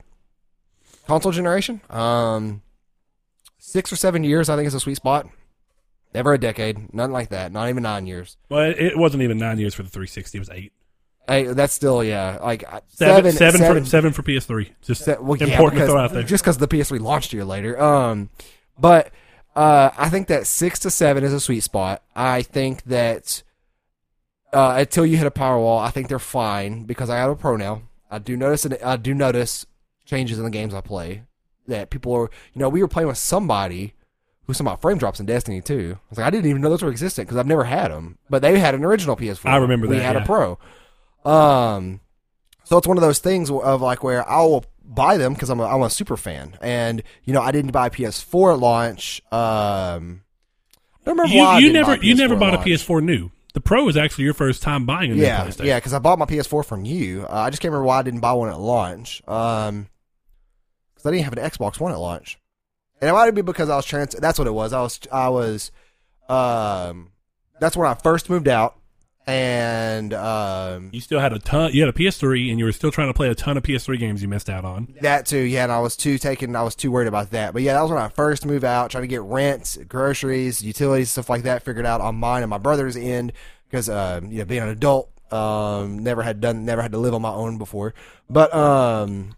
console 1.07 1.31
generation. 1.31 1.81
Um, 1.89 2.61
six 3.67 3.91
or 3.91 3.97
seven 3.97 4.23
years, 4.23 4.49
I 4.49 4.55
think, 4.55 4.67
is 4.67 4.73
a 4.73 4.79
sweet 4.79 4.95
spot. 4.95 5.27
Never 6.13 6.33
a 6.33 6.39
decade, 6.39 6.93
nothing 6.93 7.11
like 7.11 7.29
that. 7.29 7.51
Not 7.51 7.67
even 7.69 7.83
nine 7.83 8.07
years. 8.07 8.37
Well, 8.49 8.61
it, 8.61 8.77
it 8.79 8.97
wasn't 8.97 9.23
even 9.23 9.37
nine 9.37 9.59
years 9.59 9.75
for 9.75 9.83
the 9.83 9.89
360; 9.89 10.37
it 10.37 10.39
was 10.39 10.49
eight. 10.49 10.73
Hey, 11.27 11.43
that's 11.43 11.73
still 11.73 12.01
yeah, 12.01 12.39
like 12.41 12.63
uh, 12.71 12.79
Seven, 12.87 13.33
seven, 13.33 13.59
seven, 13.59 13.83
for, 13.83 13.89
seven 13.89 14.13
for 14.13 14.23
PS3. 14.23 14.71
Just 14.81 15.03
Se- 15.03 15.17
well, 15.19 15.35
yeah, 15.35 15.47
important 15.47 15.73
to 15.73 15.85
because- 15.85 15.89
throw 15.89 15.99
out 16.01 16.13
there. 16.13 16.23
Just 16.23 16.43
because 16.43 16.57
the 16.57 16.67
PS3 16.67 17.01
launched 17.01 17.33
a 17.33 17.35
year 17.35 17.45
later. 17.45 17.79
Um, 17.81 18.29
but 18.79 19.11
uh, 19.53 19.89
I 19.97 20.09
think 20.09 20.27
that 20.27 20.47
six 20.47 20.79
to 20.79 20.89
seven 20.89 21.25
is 21.25 21.33
a 21.33 21.41
sweet 21.41 21.63
spot. 21.63 22.01
I 22.15 22.43
think 22.43 22.83
that 22.83 23.43
uh, 24.53 24.75
until 24.77 25.05
you 25.05 25.17
hit 25.17 25.27
a 25.27 25.31
power 25.31 25.59
wall, 25.59 25.79
I 25.79 25.91
think 25.91 26.07
they're 26.07 26.19
fine 26.19 26.85
because 26.85 27.09
I 27.09 27.17
have 27.17 27.29
a 27.29 27.35
pro 27.35 27.57
now. 27.57 27.81
I 28.09 28.19
do 28.19 28.37
notice 28.37 28.63
an, 28.63 28.77
I 28.83 28.95
do 28.95 29.13
notice 29.13 29.65
changes 30.05 30.37
in 30.37 30.45
the 30.45 30.49
games 30.49 30.73
I 30.73 30.79
play 30.79 31.23
that 31.67 31.89
people 31.89 32.13
are. 32.13 32.29
You 32.53 32.59
know, 32.59 32.69
we 32.69 32.81
were 32.81 32.87
playing 32.87 33.07
with 33.07 33.17
somebody 33.17 33.93
who 34.45 34.53
some 34.53 34.67
about 34.67 34.81
frame 34.81 34.97
drops 34.97 35.19
in 35.19 35.25
Destiny 35.25 35.61
too. 35.61 35.97
I 35.97 36.03
was 36.09 36.17
like, 36.17 36.27
I 36.27 36.29
didn't 36.29 36.49
even 36.49 36.61
know 36.61 36.69
those 36.69 36.81
were 36.83 36.89
existent 36.91 37.27
because 37.27 37.37
I've 37.37 37.47
never 37.47 37.65
had 37.65 37.91
them. 37.91 38.17
But 38.29 38.41
they 38.41 38.57
had 38.59 38.75
an 38.75 38.83
original 38.85 39.15
PS4. 39.17 39.45
I 39.49 39.57
remember 39.57 39.87
we 39.87 39.97
that, 39.97 40.03
had 40.03 40.15
yeah. 40.15 40.23
a 40.23 40.25
pro. 40.25 40.57
Um, 41.25 41.99
so 42.63 42.77
it's 42.77 42.87
one 42.87 42.97
of 42.97 43.01
those 43.01 43.19
things 43.19 43.49
of 43.49 43.81
like 43.81 44.03
where 44.03 44.27
I 44.29 44.41
will 44.43 44.65
buy 44.83 45.17
them 45.17 45.33
because 45.33 45.49
I'm 45.49 45.59
a, 45.59 45.65
I'm 45.65 45.81
a 45.81 45.89
super 45.89 46.15
fan, 46.17 46.57
and 46.61 47.03
you 47.23 47.33
know 47.33 47.41
I 47.41 47.51
didn't 47.51 47.71
buy 47.71 47.89
PS4 47.89 48.53
at 48.53 48.59
launch. 48.59 49.21
Um, 49.31 50.21
I 51.01 51.05
don't 51.05 51.17
remember 51.17 51.33
You, 51.33 51.39
why 51.41 51.55
I 51.55 51.59
you 51.59 51.73
never 51.73 51.95
you 51.97 52.15
PS4 52.15 52.17
never 52.17 52.35
bought 52.37 52.53
a. 52.53 52.57
PS4 52.59 53.03
new. 53.03 53.31
The 53.53 53.61
Pro 53.61 53.87
is 53.89 53.97
actually 53.97 54.25
your 54.25 54.33
first 54.35 54.61
time 54.61 54.85
buying 54.85 55.11
a 55.11 55.15
new 55.15 55.21
Yeah, 55.21 55.45
PlayStation. 55.45 55.65
yeah, 55.65 55.77
because 55.77 55.93
I 55.93 55.99
bought 55.99 56.19
my 56.19 56.25
PS4 56.25 56.63
from 56.63 56.85
you. 56.85 57.25
Uh, 57.27 57.33
I 57.33 57.49
just 57.49 57.61
can't 57.61 57.71
remember 57.71 57.87
why 57.87 57.99
I 57.99 58.03
didn't 58.03 58.19
buy 58.19 58.33
one 58.33 58.49
at 58.49 58.59
launch. 58.59 59.21
Um, 59.27 59.87
because 60.97 61.05
I 61.09 61.11
didn't 61.11 61.25
have 61.25 61.37
an 61.37 61.49
Xbox 61.49 61.79
One 61.79 61.91
at 61.91 61.99
launch, 61.99 62.39
and 62.99 63.09
it 63.09 63.13
might 63.13 63.31
be 63.31 63.41
because 63.41 63.69
I 63.69 63.75
was 63.75 63.85
trans. 63.85 64.13
That's 64.15 64.39
what 64.39 64.47
it 64.47 64.53
was. 64.53 64.73
I 64.73 64.81
was 64.81 64.99
I 65.11 65.29
was, 65.29 65.71
um, 66.27 67.11
that's 67.59 67.77
when 67.77 67.87
I 67.87 67.93
first 67.93 68.29
moved 68.29 68.47
out, 68.47 68.75
and 69.27 70.13
um, 70.13 70.89
You 70.93 71.01
still 71.01 71.19
had 71.19 71.33
a 71.33 71.39
ton. 71.39 71.71
You 71.73 71.81
had 71.81 71.89
a 71.89 71.97
PS3, 71.97 72.49
and 72.49 72.59
you 72.59 72.65
were 72.65 72.71
still 72.71 72.91
trying 72.91 73.09
to 73.09 73.13
play 73.13 73.29
a 73.29 73.35
ton 73.35 73.57
of 73.57 73.63
PS3 73.63 73.99
games 73.99 74.21
you 74.21 74.27
missed 74.27 74.49
out 74.49 74.65
on. 74.65 74.95
That 75.01 75.25
too, 75.25 75.39
yeah, 75.39 75.63
and 75.63 75.71
I 75.71 75.79
was 75.79 75.95
too 75.97 76.17
taken. 76.17 76.55
I 76.55 76.63
was 76.63 76.75
too 76.75 76.91
worried 76.91 77.07
about 77.07 77.31
that. 77.31 77.53
But 77.53 77.61
yeah, 77.61 77.73
that 77.73 77.81
was 77.81 77.91
when 77.91 78.01
I 78.01 78.09
first 78.09 78.45
moved 78.45 78.63
out, 78.63 78.91
trying 78.91 79.03
to 79.03 79.07
get 79.07 79.21
rent, 79.21 79.77
groceries, 79.87 80.61
utilities, 80.61 81.11
stuff 81.11 81.29
like 81.29 81.43
that 81.43 81.63
figured 81.63 81.85
out 81.85 82.01
on 82.01 82.15
mine 82.15 82.43
and 82.43 82.49
my 82.49 82.57
brother's 82.57 82.95
end 82.97 83.33
because 83.69 83.89
um, 83.89 84.31
you 84.31 84.39
know 84.39 84.45
being 84.45 84.63
an 84.63 84.69
adult, 84.69 85.11
um, 85.31 85.99
never 85.99 86.23
had 86.23 86.39
done, 86.39 86.65
never 86.65 86.81
had 86.81 86.93
to 86.93 86.97
live 86.97 87.13
on 87.13 87.21
my 87.21 87.31
own 87.31 87.57
before. 87.57 87.93
But 88.29 88.53
um, 88.55 89.35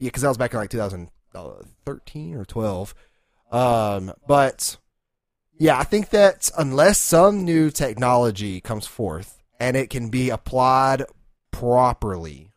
yeah, 0.00 0.08
because 0.08 0.22
that 0.22 0.28
was 0.28 0.38
back 0.38 0.52
in 0.52 0.58
like 0.58 0.70
2013 0.70 2.34
or 2.34 2.44
12. 2.44 2.94
Um, 3.52 4.12
but 4.26 4.76
yeah, 5.58 5.78
I 5.78 5.84
think 5.84 6.10
that 6.10 6.50
unless 6.58 6.98
some 6.98 7.44
new 7.44 7.70
technology 7.70 8.60
comes 8.60 8.86
forth 8.86 9.42
and 9.60 9.76
it 9.76 9.90
can 9.90 10.08
be 10.08 10.30
applied 10.30 11.04
properly, 11.50 12.50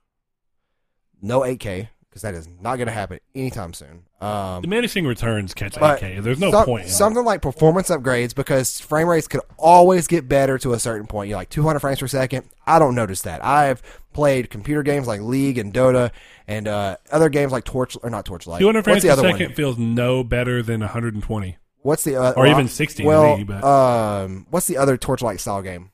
no 1.21 1.41
8K 1.41 1.89
because 2.09 2.21
that 2.21 2.35
is 2.35 2.47
not 2.61 2.75
going 2.75 2.85
to 2.85 2.93
happen 2.93 3.19
anytime 3.33 3.73
soon. 3.73 4.03
Um, 4.21 4.61
Diminishing 4.61 5.05
returns 5.07 5.55
catch 5.55 5.79
but 5.79 5.99
8K. 5.99 6.21
There's 6.23 6.39
no 6.39 6.51
some- 6.51 6.65
point. 6.65 6.87
Something 6.87 7.25
like 7.25 7.41
performance 7.41 7.89
upgrades 7.89 8.35
because 8.35 8.79
frame 8.79 9.09
rates 9.09 9.27
could 9.27 9.41
always 9.57 10.05
get 10.05 10.29
better 10.29 10.59
to 10.59 10.73
a 10.73 10.79
certain 10.79 11.07
point. 11.07 11.29
You're 11.29 11.37
like 11.39 11.49
200 11.49 11.79
frames 11.79 11.99
per 11.99 12.07
second. 12.07 12.47
I 12.67 12.77
don't 12.77 12.93
notice 12.93 13.23
that. 13.23 13.43
I've 13.43 13.81
played 14.13 14.49
computer 14.49 14.83
games 14.83 15.07
like 15.07 15.21
League 15.21 15.57
and 15.57 15.73
Dota 15.73 16.11
and 16.47 16.67
uh, 16.67 16.97
other 17.11 17.29
games 17.29 17.51
like 17.51 17.63
Torch 17.63 17.97
or 18.01 18.09
not 18.09 18.25
Torchlight. 18.25 18.59
200 18.59 18.83
frames 18.83 18.95
What's 18.95 19.03
the 19.03 19.07
per 19.09 19.27
other 19.27 19.31
second 19.31 19.47
one? 19.47 19.55
feels 19.55 19.77
no 19.77 20.23
better 20.23 20.61
than 20.63 20.81
120. 20.81 21.57
What's 21.81 22.03
the 22.03 22.15
uh, 22.15 22.31
or 22.31 22.43
well, 22.43 22.51
even 22.51 22.67
60 22.67 23.05
Well, 23.05 23.65
um, 23.65 24.47
what's 24.49 24.67
the 24.67 24.77
other 24.77 24.95
Torchlight 24.97 25.39
style 25.39 25.61
game? 25.61 25.91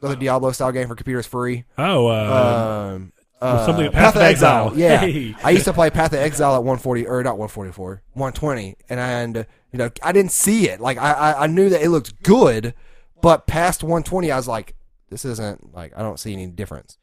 The 0.00 0.06
other 0.08 0.16
Diablo 0.16 0.52
style 0.52 0.72
game 0.72 0.88
for 0.88 0.94
computers 0.94 1.26
free. 1.26 1.64
Oh, 1.76 2.06
uh, 2.06 2.92
um, 2.94 3.12
uh, 3.40 3.66
something- 3.66 3.90
Path, 3.92 4.16
of 4.16 4.22
Exile. 4.22 4.72
Yeah, 4.76 4.98
Hey. 4.98 5.34
I 5.42 5.50
used 5.50 5.64
to 5.64 5.72
play 5.72 5.90
Path 5.90 6.12
of 6.12 6.20
Exile 6.20 6.54
at 6.54 6.58
140 6.64 7.06
or 7.06 7.22
not 7.22 7.36
144, 7.38 8.02
120, 8.14 8.76
and 8.88 9.00
and 9.00 9.46
you 9.72 9.78
know 9.78 9.90
I 10.02 10.12
didn't 10.12 10.32
see 10.32 10.68
it. 10.68 10.80
Like 10.80 10.98
I 10.98 11.12
I, 11.12 11.44
I 11.44 11.46
knew 11.46 11.68
that 11.68 11.82
it 11.82 11.90
looked 11.90 12.22
good, 12.22 12.74
but 13.20 13.46
past 13.46 13.82
120, 13.82 14.30
I 14.30 14.36
was 14.36 14.48
like, 14.48 14.74
this 15.10 15.24
isn't 15.24 15.74
like 15.74 15.92
I 15.96 16.02
don't 16.02 16.18
see 16.18 16.32
any 16.32 16.46
difference. 16.46 16.98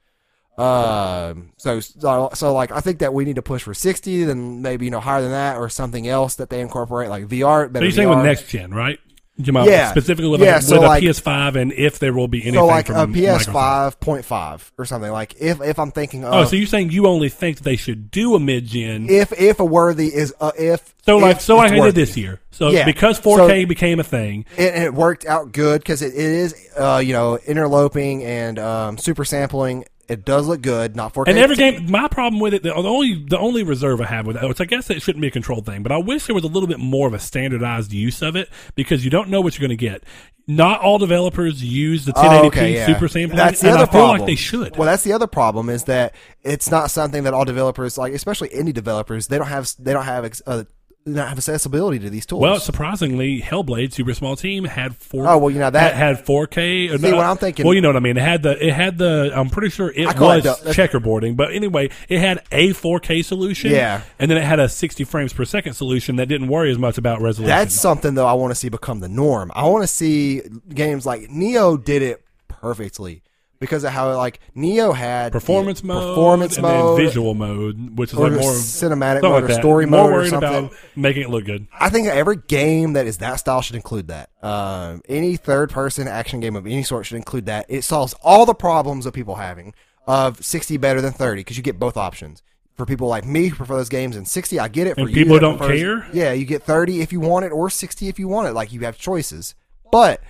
Um, 0.58 1.52
so, 1.58 1.82
so 1.82 2.30
so 2.34 2.54
like 2.54 2.72
I 2.72 2.80
think 2.80 3.00
that 3.00 3.14
we 3.14 3.26
need 3.26 3.36
to 3.36 3.42
push 3.42 3.64
for 3.64 3.74
60, 3.74 4.24
then 4.24 4.62
maybe 4.62 4.86
you 4.86 4.92
know 4.92 5.02
higher 5.02 5.22
than 5.22 5.32
that 5.32 5.58
or 5.58 5.68
something 5.68 6.08
else 6.08 6.36
that 6.36 6.50
they 6.50 6.62
incorporate 6.62 7.10
like 7.10 7.28
VR. 7.28 7.74
so 7.74 7.82
you're 7.82 7.92
saying 7.92 8.08
VR. 8.08 8.16
with 8.16 8.26
next 8.26 8.48
gen, 8.48 8.74
right? 8.74 9.00
Jamal, 9.42 9.68
Yeah. 9.68 9.92
specifically 9.92 10.30
with, 10.30 10.40
Yeah, 10.42 10.58
a, 10.58 10.62
so 10.62 10.76
with 10.80 10.88
like- 10.88 11.04
a 11.04 11.08
PS5, 11.08 11.56
and 11.58 11.74
if 11.74 12.00
there 12.00 12.14
will 12.14 12.30
be 12.30 12.42
anything 12.42 12.60
so 12.60 12.66
like 12.68 12.88
from 12.88 12.96
a 12.96 13.08
PS5 13.14 14.24
5 14.24 14.72
or 14.78 14.86
something 14.86 15.12
like 15.12 15.36
if 15.40 15.62
if 15.62 15.78
I'm 15.78 15.92
thinking 15.92 16.24
of 16.24 16.34
Oh, 16.34 16.46
so 16.46 16.56
you're 16.56 16.68
saying 16.68 16.92
you 16.92 17.06
only 17.08 17.28
think 17.30 17.60
they 17.60 17.76
should 17.76 18.12
do 18.12 18.36
a 18.36 18.40
mid 18.40 18.66
gen? 18.66 19.08
if 19.10 19.34
if 19.34 19.60
a 19.60 19.66
worthy 19.66 20.08
is 20.08 20.34
uh, 20.40 20.52
if 20.58 20.94
So 21.06 21.18
like, 21.18 21.42
so 21.42 21.58
like 21.58 21.72
I 21.74 21.80
did 21.82 21.96
this 21.96 22.16
year. 22.16 22.40
So 22.52 22.70
Yeah. 22.70 22.86
because 22.86 23.20
4K 23.20 23.68
became 23.68 24.00
a 24.00 24.04
thing, 24.06 24.46
it, 24.58 24.74
it 24.76 24.94
worked 24.94 25.26
out 25.26 25.52
good 25.52 25.82
because 25.82 26.02
it, 26.02 26.14
it 26.14 26.18
is 26.18 26.56
uh, 26.78 27.02
you 27.04 27.12
know 27.12 27.38
interloping 27.46 28.24
and 28.24 28.58
um, 28.58 28.98
super 28.98 29.26
sampling 29.26 29.84
It 30.08 30.24
does 30.24 30.48
look 30.48 30.62
good, 30.62 30.96
not 30.96 31.14
4K. 31.14 31.30
And 31.30 31.38
every 31.40 31.56
game, 31.56 31.90
my 31.90 32.08
problem 32.08 32.40
with 32.40 32.54
it, 32.54 32.62
the 32.64 32.74
only 32.74 33.26
the 33.28 33.40
only 33.40 33.64
reserve 33.64 34.00
I 34.02 34.06
have 34.06 34.28
with 34.28 34.38
it, 34.38 34.48
which 34.48 34.62
I 34.62 34.66
guess 34.66 34.90
it 34.92 35.02
shouldn't 35.02 35.22
be 35.22 35.28
a 35.28 35.32
controlled 35.32 35.66
thing, 35.66 35.82
but 35.84 35.92
I 35.92 35.98
wish 35.98 36.26
there 36.28 36.36
was 36.36 36.44
a 36.44 36.48
little 36.48 36.68
bit 36.68 36.80
more 36.80 37.08
of 37.08 37.14
a 37.16 37.20
standardized 37.20 37.92
use 37.92 38.22
of 38.22 38.36
it 38.36 38.50
because 38.76 39.04
you 39.04 39.10
don't 39.10 39.30
know 39.30 39.42
what 39.42 39.58
you're 39.58 39.68
going 39.68 39.76
to 39.78 39.84
get. 39.84 40.04
Not 40.48 40.82
all 40.82 41.00
developers 41.00 41.64
use 41.64 42.06
the 42.06 42.12
1080p 42.14 42.40
Oh, 42.44 42.46
okay, 42.48 42.74
yeah. 42.76 42.86
super 42.86 43.08
sampling, 43.08 43.36
That's 43.38 43.62
the 43.62 43.68
and 43.70 43.78
other 43.78 43.84
I 43.90 43.92
feel 43.92 44.00
problem. 44.02 44.20
like 44.20 44.28
they 44.28 44.36
should. 44.36 44.78
Well, 44.78 44.86
that's 44.86 45.04
the 45.04 45.14
other 45.14 45.26
problem 45.26 45.70
is 45.70 45.86
that 45.86 46.14
it's 46.44 46.70
not 46.70 46.92
something 46.92 47.24
that 47.24 47.34
all 47.34 47.46
developers 47.46 47.98
like, 47.98 48.14
especially 48.14 48.50
indie 48.50 48.74
developers. 48.74 49.26
They 49.26 49.40
don't 49.40 49.48
have 49.48 49.68
they 49.80 49.92
don't 49.92 50.06
have 50.06 50.42
uh, 50.46 50.66
don't 51.14 51.28
have 51.28 51.38
accessibility 51.38 52.00
to 52.00 52.10
these 52.10 52.26
tools. 52.26 52.42
Well, 52.42 52.60
surprisingly, 52.60 53.40
Hellblade 53.40 53.94
Super 53.94 54.16
Small 54.16 54.36
Team 54.36 54.64
had 54.64 54.96
four. 54.96 55.28
Oh, 55.28 55.38
well, 55.38 55.52
you 55.52 55.60
know, 55.60 55.70
that- 55.70 55.94
had, 55.94 56.18
had 56.18 56.26
4K. 56.26 56.90
or 56.92 56.98
See, 56.98 57.12
no, 57.12 57.18
what 57.18 57.26
I'm 57.28 57.38
thinking- 57.38 57.64
Well, 57.64 57.76
you 57.76 57.82
know 57.82 57.90
what 57.90 57.96
I 57.96 58.00
mean. 58.00 58.18
It 58.18 58.22
had 58.24 58.42
the. 58.42 58.66
It 58.66 58.74
had 58.74 58.98
the. 58.98 59.32
I'm 59.36 59.50
pretty 59.52 59.70
sure 59.70 59.92
it 59.96 60.08
call 60.16 60.32
it 60.32 60.44
was 60.46 60.60
the- 60.62 60.72
checkerboarding, 60.72 61.36
but 61.36 61.54
anyway, 61.54 61.90
it 62.10 62.20
had 62.20 62.42
a 62.52 62.70
4K 62.74 63.24
solution. 63.24 63.70
Yeah. 63.72 64.02
and 64.18 64.32
then 64.32 64.38
it 64.40 64.44
had 64.44 64.60
a 64.60 64.68
60 64.68 65.04
frames 65.04 65.32
per 65.34 65.46
second 65.46 65.74
solution 65.74 66.16
that 66.16 66.28
didn't 66.28 66.48
worry 66.48 66.72
as 66.72 66.80
much 66.80 66.98
about 66.98 67.22
resolution. 67.22 67.56
That's 67.56 67.76
something 67.76 68.16
though 68.16 68.26
I 68.28 68.34
want 68.34 68.52
to 68.52 68.56
see 68.56 68.70
become 68.70 69.00
the 69.00 69.08
norm. 69.10 69.52
I 69.54 69.68
want 69.68 69.84
to 69.84 69.88
see 69.88 70.42
games 70.74 71.06
like 71.06 71.30
Nioh 71.30 71.84
did 71.84 72.02
it 72.02 72.24
perfectly 72.48 73.22
because 73.60 73.84
of 73.84 73.92
how 73.92 74.16
like 74.18 74.40
Nioh 74.56 74.96
had 74.96 75.32
performance 75.32 75.82
the 75.82 75.88
mode, 75.88 76.04
performance 76.16 76.56
and 76.58 76.64
mode, 76.64 77.00
visual 77.00 77.34
mode, 77.34 77.98
which 77.98 78.12
is 78.14 78.20
like 78.20 78.34
more 78.34 78.52
cinematic 78.54 79.22
mode 79.22 79.44
like 79.44 79.52
or 79.52 79.54
story 79.54 79.86
more 79.86 80.10
mode 80.12 80.26
or 80.26 80.28
something. 80.28 80.66
about 80.68 80.74
making 80.96 81.24
it 81.24 81.30
look 81.30 81.46
good. 81.46 81.68
I 81.80 81.90
think 81.90 82.08
every 82.08 82.38
game 82.38 82.94
that 82.94 83.08
is 83.08 83.18
that 83.20 83.36
style 83.36 83.62
should 83.62 83.76
include 83.76 84.08
that. 84.10 84.30
Um, 84.44 85.02
any 85.08 85.36
third 85.38 85.70
person 85.70 86.08
action 86.08 86.40
game 86.40 86.56
of 86.56 86.66
any 86.66 86.84
sort 86.84 87.06
should 87.06 87.18
include 87.18 87.46
that. 87.48 87.66
It 87.70 87.84
solves 87.84 88.14
all 88.22 88.46
the 88.46 88.54
problems 88.56 89.06
of 89.06 89.14
people 89.14 89.36
having 89.36 89.74
of 90.08 90.44
60 90.46 90.78
better 90.78 91.02
than 91.02 91.14
30 91.14 91.42
because 91.42 91.58
you 91.58 91.64
get 91.64 91.80
both 91.80 91.98
options. 91.98 92.44
For 92.76 92.86
people 92.86 93.08
like 93.08 93.24
me 93.26 93.48
who 93.48 93.56
prefer 93.56 93.78
those 93.78 93.88
games 93.88 94.18
in 94.18 94.26
60, 94.26 94.60
I 94.60 94.68
get 94.68 94.86
it. 94.86 94.96
For 94.96 95.02
And 95.02 95.10
you 95.10 95.16
people 95.16 95.40
don't 95.40 95.58
prefers- 95.58 95.80
care? 95.80 96.08
Yeah, 96.12 96.34
you 96.34 96.46
get 96.46 96.62
30 96.64 97.00
if 97.02 97.14
you 97.14 97.22
want 97.22 97.46
it 97.46 97.54
or 97.54 97.70
60 97.70 98.10
if 98.10 98.20
you 98.20 98.28
want 98.28 98.50
it. 98.50 98.52
Like 98.54 98.74
you 98.74 98.82
have 98.82 98.98
choices. 98.98 99.56
But 99.94 100.22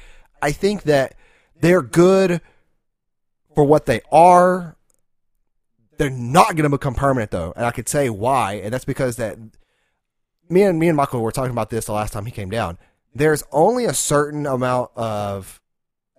I 0.44 0.52
think 0.52 0.84
that 0.84 1.16
they're 1.60 1.82
good 1.82 2.42
for 3.56 3.64
what 3.64 3.86
they 3.86 4.02
are. 4.12 4.76
They're 5.98 6.10
not 6.10 6.56
going 6.56 6.64
to 6.64 6.70
become 6.70 6.94
permanent 6.94 7.32
though, 7.32 7.54
and 7.56 7.66
I 7.66 7.72
could 7.72 7.88
say 7.88 8.10
why, 8.10 8.56
and 8.56 8.74
that's 8.74 8.84
because 8.86 9.16
that 9.16 9.38
me 10.50 10.64
and 10.64 10.78
me 10.78 10.90
and 10.90 10.98
Michael 10.98 11.22
were 11.22 11.32
talking 11.32 11.52
about 11.52 11.70
this 11.70 11.86
the 11.86 11.94
last 11.94 12.12
time 12.14 12.26
he 12.26 12.32
came 12.32 12.50
down. 12.50 12.78
There's 13.14 13.44
only 13.54 13.86
a 13.86 13.94
certain 13.94 14.46
amount 14.46 14.92
of 14.98 15.62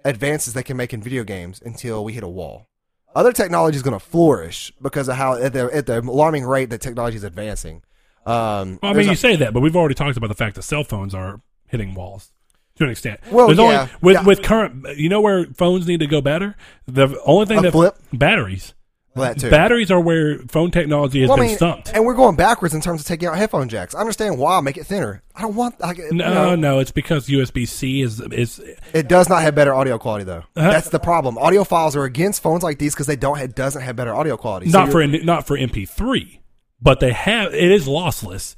advances 0.05 0.55
they 0.55 0.63
can 0.63 0.79
make 0.79 0.95
in 0.95 1.03
video 1.03 1.25
games 1.25 1.61
until 1.65 2.03
we 2.05 2.15
hit 2.15 2.23
a 2.23 2.29
wall. 2.29 2.69
Other 3.15 3.33
technology 3.33 3.77
is 3.77 3.83
going 3.83 3.99
to 3.99 4.05
flourish 4.05 4.73
because 4.81 5.09
of 5.09 5.17
how 5.17 5.35
at 5.35 5.53
the 5.53 5.69
at 5.75 5.85
the 5.87 6.01
alarming 6.01 6.45
rate 6.45 6.71
that 6.71 6.81
technology 6.81 7.17
is 7.19 7.25
advancing. 7.25 7.83
Um, 8.25 8.79
Well, 8.83 8.93
I 8.93 8.95
mean, 8.95 9.09
a- 9.09 9.11
you 9.11 9.17
say 9.17 9.37
that, 9.37 9.53
but 9.53 9.61
we've 9.61 9.77
already 9.77 9.95
talked 9.95 10.17
about 10.17 10.29
the 10.29 10.35
fact 10.35 10.57
that 10.57 10.63
cell 10.63 10.85
phones 10.85 11.15
are 11.15 11.43
hitting 11.67 11.95
walls 11.95 12.33
to 12.77 12.85
an 12.85 12.91
extent. 12.91 13.21
Well, 13.31 13.47
There's 13.49 13.59
yeah, 13.59 13.65
only 13.65 13.91
with 14.03 14.15
yeah. 14.15 14.23
with 14.25 14.43
current. 14.43 14.87
You 14.97 15.09
know 15.09 15.21
where 15.21 15.47
phones 15.47 15.87
need 15.87 16.01
to 16.01 16.07
go 16.07 16.21
better. 16.21 16.57
The 16.87 17.19
only 17.25 17.47
thing 17.47 17.59
A 17.59 17.63
that 17.63 17.73
flip? 17.73 17.97
batteries. 18.13 18.75
that 19.15 19.39
too. 19.39 19.49
Batteries 19.51 19.91
are 19.91 20.01
where 20.01 20.39
phone 20.49 20.71
technology 20.71 21.21
has 21.23 21.29
Well, 21.31 21.39
I 21.39 21.41
been 21.41 21.47
mean, 21.49 21.57
stumped. 21.57 21.91
and 21.95 22.05
we're 22.05 22.15
going 22.15 22.37
backwards 22.37 22.75
in 22.75 22.83
terms 22.83 23.01
of 23.01 23.07
taking 23.07 23.29
out 23.29 23.37
headphone 23.39 23.69
jacks. 23.71 23.95
I 23.95 24.01
understand 24.01 24.37
why 24.39 24.61
make 24.61 24.77
it 24.77 24.85
thinner. 24.85 25.23
I 25.35 25.43
don't 25.43 25.55
want. 25.55 25.77
I, 25.83 25.95
No, 26.13 26.35
know, 26.35 26.55
no, 26.55 26.79
it's 26.81 26.91
because 26.91 27.27
USB 27.29 27.67
C 27.67 28.03
is 28.03 28.21
is 28.21 28.61
It 28.93 29.09
does 29.09 29.29
not 29.29 29.41
have 29.43 29.55
better 29.55 29.75
audio 29.75 29.99
quality 29.99 30.25
though. 30.25 30.45
Uh-huh. 30.55 30.71
That's 30.71 30.91
the 30.91 31.01
problem. 31.01 31.39
Audio 31.39 31.65
files 31.65 31.97
are 31.97 32.05
against 32.05 32.43
phones 32.43 32.63
like 32.63 32.79
these 32.79 32.95
because 32.95 33.07
they 33.07 33.17
don't. 33.17 33.39
It 33.39 33.55
doesn't 33.57 33.83
have 33.83 33.97
better 33.97 34.15
audio 34.15 34.37
quality. 34.37 34.69
So 34.71 34.81
not 34.81 34.91
for 34.93 35.07
not 35.07 35.47
for 35.47 35.57
MP3, 35.57 36.41
but 36.83 37.01
they 37.01 37.13
have 37.13 37.55
it 37.55 37.73
is 37.73 37.87
lossless. 37.89 38.55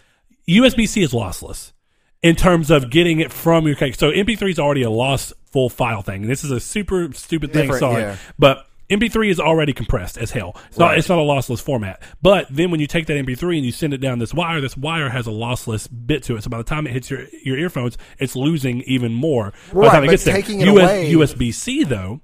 USB 0.49 0.89
C 0.89 1.03
is 1.03 1.13
lossless 1.13 1.73
in 2.23 2.37
terms 2.37 2.71
of 2.71 2.91
getting 2.91 3.21
it 3.21 3.33
from 3.33 3.67
your 3.67 3.77
cake. 3.77 3.95
So 3.95 4.11
MP3 4.11 4.51
is 4.51 4.59
already 4.59 4.83
a 4.83 4.91
lost 4.91 5.33
full 5.51 5.69
file 5.69 6.03
thing. 6.03 6.27
This 6.27 6.45
is 6.45 6.51
a 6.51 6.61
super 6.61 7.13
stupid 7.13 7.53
thing. 7.53 7.63
Different, 7.63 7.81
Sorry, 7.81 8.03
yeah. 8.03 8.17
but 8.39 8.67
MP3 8.91 9.31
is 9.31 9.39
already 9.39 9.73
compressed 9.73 10.17
as 10.17 10.31
hell. 10.31 10.57
It's 10.69 10.79
not 10.79 10.97
it's 10.97 11.09
not 11.09 11.19
a 11.19 11.23
lossless 11.23 11.61
format. 11.61 12.03
But 12.23 12.47
then 12.51 12.71
when 12.71 12.81
you 12.81 12.87
take 12.87 13.07
that 13.07 13.15
MP3 13.15 13.57
and 13.59 13.67
you 13.67 13.73
send 13.73 13.93
it 13.93 13.99
down 13.99 14.19
this 14.19 14.33
wire, 14.33 14.61
this 14.61 14.77
wire 14.77 15.11
has 15.11 15.27
a 15.27 15.31
lossless 15.31 15.89
bit 16.07 16.23
to 16.25 16.37
it. 16.37 16.43
So 16.43 16.51
by 16.51 16.59
the 16.59 16.65
time 16.65 16.87
it 16.87 16.93
hits 16.93 17.11
your 17.11 17.27
your 17.45 17.59
earphones, 17.59 17.99
it's 18.19 18.35
losing 18.35 18.83
even 18.83 19.13
more. 19.13 19.53
By 19.73 19.85
the 19.85 19.89
time 19.91 20.05
it 20.05 20.11
gets 20.11 20.25
there. 20.25 20.35
taking 20.35 20.61
it 20.61 20.69
US, 20.69 20.91
away- 20.91 21.13
USB 21.13 21.53
C 21.53 21.85
though. 21.85 22.21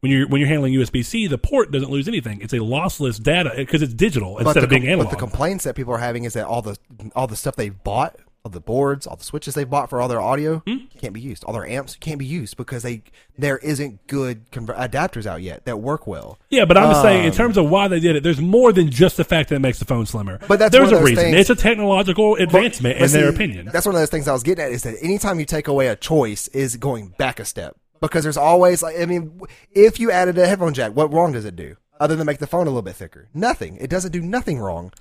When 0.00 0.12
you're 0.12 0.28
when 0.28 0.38
you're 0.38 0.48
handling 0.48 0.74
USB 0.74 1.02
C, 1.02 1.26
the 1.26 1.38
port 1.38 1.70
doesn't 1.72 1.90
lose 1.90 2.08
anything. 2.08 2.42
It's 2.42 2.52
a 2.52 2.58
lossless 2.58 3.20
data 3.20 3.52
because 3.56 3.80
it's 3.80 3.94
digital 3.94 4.34
but 4.34 4.46
instead 4.46 4.60
the, 4.60 4.64
of 4.64 4.70
being 4.70 4.86
analog. 4.86 5.06
but 5.06 5.10
the 5.12 5.16
complaints 5.16 5.64
that 5.64 5.74
people 5.76 5.94
are 5.94 5.98
having 5.98 6.24
is 6.24 6.34
that 6.34 6.46
all 6.46 6.60
the 6.60 6.76
all 7.16 7.26
the 7.26 7.36
stuff 7.36 7.56
they've 7.56 7.82
bought, 7.82 8.14
all 8.44 8.50
the 8.50 8.60
boards, 8.60 9.06
all 9.06 9.16
the 9.16 9.24
switches 9.24 9.54
they've 9.54 9.68
bought 9.68 9.88
for 9.88 10.00
all 10.02 10.08
their 10.08 10.20
audio 10.20 10.62
Hmm? 10.66 10.84
can't 11.00 11.14
be 11.14 11.20
used. 11.20 11.44
All 11.44 11.54
their 11.54 11.66
amps 11.66 11.96
can't 11.96 12.18
be 12.18 12.26
used 12.26 12.58
because 12.58 12.82
they 12.82 13.02
there 13.38 13.56
isn't 13.58 14.06
good 14.06 14.50
conver- 14.50 14.76
adapters 14.76 15.24
out 15.24 15.40
yet 15.40 15.64
that 15.64 15.78
work 15.80 16.06
well. 16.06 16.38
yeah, 16.50 16.66
but 16.66 16.76
I'm 16.76 16.90
just 16.90 17.02
saying, 17.02 17.20
in 17.24 17.30
Um, 17.30 17.36
terms 17.36 17.56
of 17.56 17.70
why 17.70 17.88
they 17.88 18.00
did 18.00 18.16
it, 18.16 18.22
there's 18.22 18.40
more 18.40 18.70
than 18.72 18.90
just 18.90 19.16
the 19.16 19.24
fact 19.24 19.48
that 19.48 19.56
it 19.56 19.60
makes 19.60 19.78
the 19.78 19.86
phone 19.86 20.04
slimmer. 20.04 20.38
But 20.46 20.58
that's 20.58 20.72
there's 20.72 20.92
a 20.92 21.02
reason. 21.02 21.16
things- 21.32 21.36
It's 21.38 21.50
a 21.50 21.54
technological 21.56 22.34
advancement 22.36 22.98
But 22.98 23.06
in 23.06 23.12
their 23.12 23.30
opinion. 23.30 23.70
That's 23.72 23.86
one 23.86 23.94
of 23.94 24.00
those 24.00 24.10
things 24.10 24.28
I 24.28 24.32
was 24.34 24.42
getting 24.42 24.62
at 24.64 24.72
is 24.72 24.82
that 24.82 24.96
anytime 25.02 25.40
you 25.40 25.46
take 25.46 25.66
away 25.66 25.88
a 25.88 25.96
choice 25.96 26.48
is 26.48 26.76
going 26.76 27.14
back 27.16 27.40
a 27.40 27.44
step 27.46 27.76
because 28.02 28.24
there's 28.24 28.36
always 28.36 28.82
like 28.82 29.00
I 29.00 29.06
mean 29.06 29.40
if 29.72 29.98
you 29.98 30.10
added 30.10 30.36
a 30.36 30.46
headphone 30.46 30.74
jack, 30.74 30.92
what 30.94 31.10
wrong 31.12 31.32
does 31.32 31.46
it 31.46 31.56
do 31.56 31.76
other 31.98 32.14
than 32.14 32.26
make 32.26 32.38
the 32.40 32.46
phone 32.46 32.66
a 32.66 32.70
little 32.70 32.82
bit 32.82 32.96
thicker? 32.96 33.28
Nothing. 33.32 33.78
It 33.78 33.88
doesn't 33.88 34.12
do 34.12 34.20
nothing 34.20 34.58
wrong. 34.58 34.92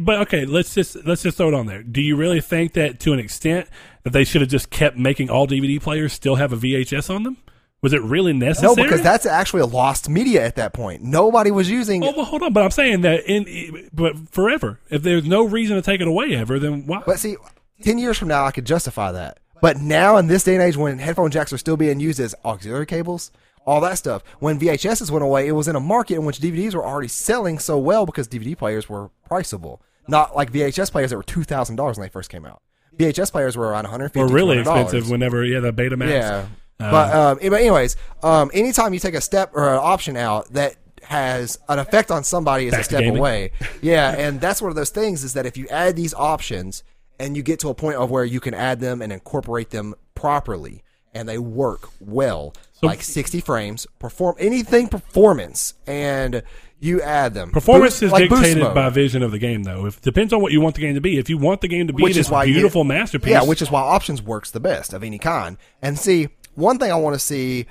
But 0.00 0.20
okay, 0.22 0.44
let's 0.44 0.74
just 0.74 1.04
let's 1.04 1.22
just 1.22 1.36
throw 1.36 1.48
it 1.48 1.54
on 1.54 1.66
there. 1.66 1.82
Do 1.82 2.00
you 2.00 2.16
really 2.16 2.40
think 2.40 2.72
that 2.74 3.00
to 3.00 3.12
an 3.12 3.18
extent 3.18 3.68
that 4.02 4.12
they 4.12 4.24
should 4.24 4.40
have 4.40 4.50
just 4.50 4.70
kept 4.70 4.96
making 4.96 5.30
all 5.30 5.46
DVD 5.46 5.80
players 5.80 6.12
still 6.12 6.36
have 6.36 6.52
a 6.52 6.56
VHS 6.56 7.14
on 7.14 7.22
them? 7.22 7.36
Was 7.82 7.92
it 7.92 8.02
really 8.02 8.32
necessary? 8.32 8.74
No, 8.74 8.82
because 8.82 9.02
that's 9.02 9.26
actually 9.26 9.60
a 9.60 9.66
lost 9.66 10.08
media 10.08 10.44
at 10.44 10.56
that 10.56 10.72
point. 10.72 11.02
Nobody 11.02 11.50
was 11.50 11.70
using. 11.70 12.02
Oh, 12.02 12.12
well, 12.16 12.24
hold 12.24 12.42
on. 12.42 12.52
But 12.52 12.64
I'm 12.64 12.70
saying 12.70 13.02
that 13.02 13.24
in 13.26 13.88
but 13.92 14.28
forever, 14.30 14.80
if 14.90 15.02
there's 15.02 15.24
no 15.24 15.44
reason 15.44 15.76
to 15.76 15.82
take 15.82 16.00
it 16.00 16.08
away 16.08 16.34
ever, 16.34 16.58
then 16.58 16.86
why? 16.86 17.02
But 17.04 17.18
see, 17.18 17.36
ten 17.82 17.98
years 17.98 18.18
from 18.18 18.28
now, 18.28 18.44
I 18.44 18.50
could 18.50 18.64
justify 18.64 19.12
that. 19.12 19.38
But 19.60 19.78
now, 19.78 20.16
in 20.16 20.26
this 20.26 20.44
day 20.44 20.54
and 20.54 20.62
age, 20.62 20.76
when 20.76 20.98
headphone 20.98 21.30
jacks 21.30 21.52
are 21.52 21.58
still 21.58 21.76
being 21.76 22.00
used 22.00 22.20
as 22.20 22.34
auxiliary 22.44 22.86
cables, 22.86 23.30
all 23.66 23.80
that 23.80 23.98
stuff, 23.98 24.22
when 24.38 24.58
VHSs 24.58 25.10
went 25.10 25.24
away, 25.24 25.48
it 25.48 25.52
was 25.52 25.68
in 25.68 25.76
a 25.76 25.80
market 25.80 26.14
in 26.14 26.24
which 26.24 26.38
DVDs 26.38 26.74
were 26.74 26.86
already 26.86 27.08
selling 27.08 27.58
so 27.58 27.78
well 27.78 28.06
because 28.06 28.28
DVD 28.28 28.56
players 28.56 28.88
were 28.88 29.10
priceable, 29.26 29.82
not 30.06 30.36
like 30.36 30.52
VHS 30.52 30.92
players 30.92 31.10
that 31.10 31.16
were 31.16 31.22
two 31.22 31.42
thousand 31.42 31.76
dollars 31.76 31.98
when 31.98 32.06
they 32.06 32.10
first 32.10 32.30
came 32.30 32.44
out. 32.44 32.62
VHS 32.96 33.32
players 33.32 33.56
were 33.56 33.66
around 33.66 33.84
one 33.84 33.90
hundred 33.90 34.10
fifty. 34.10 34.20
Were 34.20 34.28
really 34.28 34.58
expensive 34.58 35.10
whenever 35.10 35.44
yeah 35.44 35.60
the 35.60 35.72
Betamax. 35.72 36.08
Yeah. 36.08 36.46
Uh, 36.78 36.90
but 36.90 37.14
um, 37.14 37.38
but 37.50 37.60
anyways, 37.60 37.96
um, 38.22 38.50
anytime 38.54 38.94
you 38.94 39.00
take 39.00 39.14
a 39.14 39.20
step 39.20 39.50
or 39.54 39.72
an 39.72 39.80
option 39.82 40.16
out 40.16 40.52
that 40.52 40.76
has 41.02 41.58
an 41.68 41.78
effect 41.78 42.10
on 42.10 42.24
somebody 42.24 42.66
is 42.66 42.74
a 42.74 42.82
step 42.82 43.04
away. 43.04 43.52
Yeah, 43.82 44.14
and 44.16 44.40
that's 44.40 44.60
one 44.60 44.70
of 44.70 44.76
those 44.76 44.90
things 44.90 45.22
is 45.22 45.34
that 45.34 45.46
if 45.46 45.56
you 45.56 45.68
add 45.68 45.96
these 45.96 46.12
options 46.14 46.82
and 47.20 47.36
you 47.36 47.42
get 47.42 47.60
to 47.60 47.68
a 47.68 47.74
point 47.74 47.96
of 47.96 48.10
where 48.10 48.24
you 48.24 48.40
can 48.40 48.54
add 48.54 48.80
them 48.80 49.00
and 49.00 49.12
incorporate 49.12 49.70
them 49.70 49.94
properly 50.14 50.82
and 51.16 51.28
they 51.28 51.38
work 51.38 51.88
well, 52.00 52.54
like 52.82 53.02
60 53.02 53.40
frames, 53.40 53.86
perform 53.98 54.36
anything 54.38 54.88
performance 54.88 55.74
and 55.86 56.42
you 56.78 57.00
add 57.00 57.32
them. 57.34 57.50
Performance 57.50 57.94
Boost- 57.94 58.02
is 58.02 58.12
like 58.12 58.28
dictated 58.28 58.74
by 58.74 58.90
vision 58.90 59.22
of 59.22 59.30
the 59.30 59.38
game, 59.38 59.62
though. 59.62 59.86
If 59.86 60.00
depends 60.02 60.32
on 60.32 60.42
what 60.42 60.52
you 60.52 60.60
want 60.60 60.74
the 60.74 60.82
game 60.82 60.94
to 60.94 61.00
be. 61.00 61.18
If 61.18 61.30
you 61.30 61.38
want 61.38 61.62
the 61.62 61.68
game 61.68 61.86
to 61.86 61.92
be 61.94 62.02
which 62.02 62.14
this 62.16 62.26
is 62.26 62.30
why 62.30 62.44
you- 62.44 62.52
beautiful 62.52 62.84
masterpiece, 62.84 63.30
Yeah, 63.30 63.42
which 63.44 63.62
is 63.62 63.70
why 63.70 63.80
options 63.80 64.20
works 64.22 64.50
the 64.50 64.60
best 64.60 64.92
of 64.92 65.02
any 65.02 65.18
kind. 65.18 65.56
And 65.80 65.98
see, 65.98 66.28
one 66.54 66.78
thing 66.78 66.92
I 66.92 66.96
want 66.96 67.14
to 67.14 67.18
see 67.18 67.66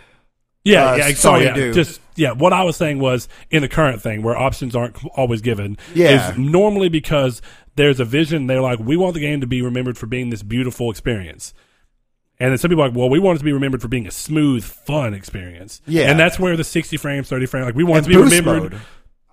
Yeah, 0.64 0.92
uh, 0.92 0.96
yeah. 0.96 1.14
Sorry, 1.14 1.44
yeah. 1.46 1.54
do. 1.54 1.74
Just 1.74 2.02
yeah. 2.16 2.32
What 2.32 2.52
I 2.52 2.64
was 2.64 2.76
saying 2.76 2.98
was 2.98 3.30
in 3.52 3.62
the 3.62 3.70
current 3.70 4.02
thing 4.02 4.24
where 4.24 4.36
options 4.36 4.76
aren't 4.76 4.98
always 5.16 5.42
given. 5.42 5.78
Yeah. 5.94 6.32
is 6.32 6.38
normally 6.40 6.90
because 6.90 7.44
there's 7.76 8.00
a 8.00 8.06
vision. 8.06 8.48
They're 8.48 8.62
like, 8.62 8.80
we 8.80 8.98
want 8.98 9.14
the 9.14 9.20
game 9.20 9.40
to 9.42 9.48
be 9.48 9.62
remembered 9.62 9.98
for 10.00 10.08
being 10.08 10.32
this 10.32 10.42
beautiful 10.42 10.90
experience. 10.90 11.54
And 12.40 12.52
then 12.52 12.58
some 12.58 12.70
people 12.70 12.84
are 12.84 12.90
like, 12.90 12.98
well, 12.98 13.10
we 13.10 13.20
want 13.20 13.38
it 13.38 13.40
to 13.40 13.46
be 13.46 13.54
remembered 13.54 13.82
for 13.82 13.88
being 13.88 14.08
a 14.08 14.12
smooth, 14.12 14.64
fun 14.64 15.14
experience. 15.14 15.82
Yeah. 15.88 16.10
and 16.12 16.20
that's 16.20 16.38
where 16.38 16.58
the 16.58 16.64
sixty 16.64 16.98
frames, 16.98 17.30
thirty 17.30 17.46
frames, 17.46 17.66
like 17.66 17.76
we 17.76 17.84
want 17.84 18.06
it 18.06 18.10
to 18.12 18.18
be 18.18 18.22
remembered. 18.24 18.74
mode. 18.74 18.82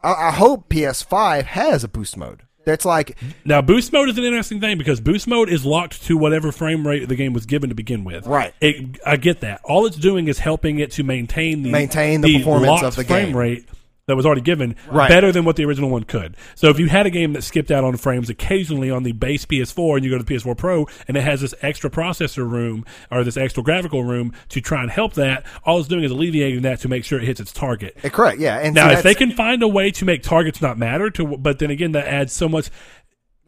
I, 0.03 0.13
I 0.29 0.31
hope 0.33 0.69
PS5 0.69 1.45
has 1.45 1.85
a 1.85 1.89
boost 1.89 2.17
mode. 2.17 2.43
That's 2.65 2.85
like 2.85 3.19
Now, 3.45 3.61
boost 3.61 3.93
mode 3.93 4.09
is 4.09 4.19
an 4.19 4.25
interesting 4.25 4.61
thing 4.61 4.79
because 4.79 5.01
boost 5.01 5.27
mode 5.27 5.49
is 5.49 5.65
locked 5.65 6.05
to 6.05 6.17
whatever 6.17 6.53
frame 6.53 6.87
rate 6.87 7.09
the 7.09 7.17
game 7.17 7.33
was 7.33 7.45
given 7.45 7.71
to 7.71 7.75
begin 7.75 8.05
with. 8.05 8.25
Right. 8.25 8.55
It, 8.61 9.01
I 9.05 9.17
get 9.17 9.41
that. 9.41 9.61
All 9.65 9.85
it's 9.85 9.97
doing 9.97 10.29
is 10.29 10.39
helping 10.39 10.79
it 10.79 10.93
to 10.93 11.03
maintain 11.03 11.63
the 11.65 11.71
Maintain 11.73 12.21
the 12.21 12.39
performance 12.39 12.69
locked 12.69 12.85
of 12.85 12.95
the 12.97 13.05
frame 13.05 13.27
game. 13.29 13.37
rate 13.37 13.69
that 14.09 14.17
was 14.17 14.27
already 14.27 14.41
given 14.41 14.75
Right. 14.91 15.09
better 15.09 15.31
than 15.31 15.45
what 15.45 15.55
the 15.57 15.65
original 15.65 15.89
one 15.89 16.03
could. 16.05 16.37
So 16.57 16.69
if 16.71 16.79
you 16.79 16.89
had 16.89 17.07
a 17.07 17.11
game 17.11 17.35
that 17.35 17.43
skipped 17.43 17.71
out 17.71 17.85
on 17.85 17.97
frames 17.97 18.29
occasionally 18.29 18.91
on 18.91 19.05
the 19.05 19.13
base 19.13 19.45
PS4 19.47 19.97
and 19.97 20.05
you 20.05 20.11
go 20.11 20.19
to 20.19 20.25
the 20.25 20.35
PS4 20.35 20.57
Pro 20.57 20.87
and 21.07 21.17
it 21.17 21.21
has 21.23 21.41
this 21.41 21.55
extra 21.63 21.89
processor 21.89 22.49
room 22.49 22.85
or 23.13 23.23
this 23.23 23.37
extra 23.37 23.63
graphical 23.63 24.03
room 24.03 24.33
to 24.49 24.61
try 24.61 24.83
and 24.83 24.91
help 24.91 25.15
that, 25.15 25.45
all 25.65 25.79
it's 25.79 25.89
doing 25.89 26.03
is 26.03 26.11
alleviating 26.11 26.63
that 26.63 26.81
to 26.81 26.89
make 26.89 27.05
sure 27.05 27.21
it 27.21 27.25
hits 27.25 27.39
its 27.41 27.53
target. 27.53 27.97
Eh, 28.03 28.09
correct. 28.09 28.41
Yeah. 28.41 28.59
And 28.59 28.75
Now, 28.75 28.89
see, 28.89 28.95
if 28.95 29.03
they 29.05 29.15
can 29.15 29.31
find 29.31 29.63
a 29.63 29.69
way 29.69 29.93
to 29.93 30.05
make 30.05 30.23
targets 30.25 30.61
not 30.61 30.79
matter, 30.79 31.09
to 31.11 31.37
but 31.37 31.61
then 31.61 31.71
again, 31.71 31.93
that 31.93 32.07
adds 32.09 32.33
so 32.33 32.49
much. 32.49 32.71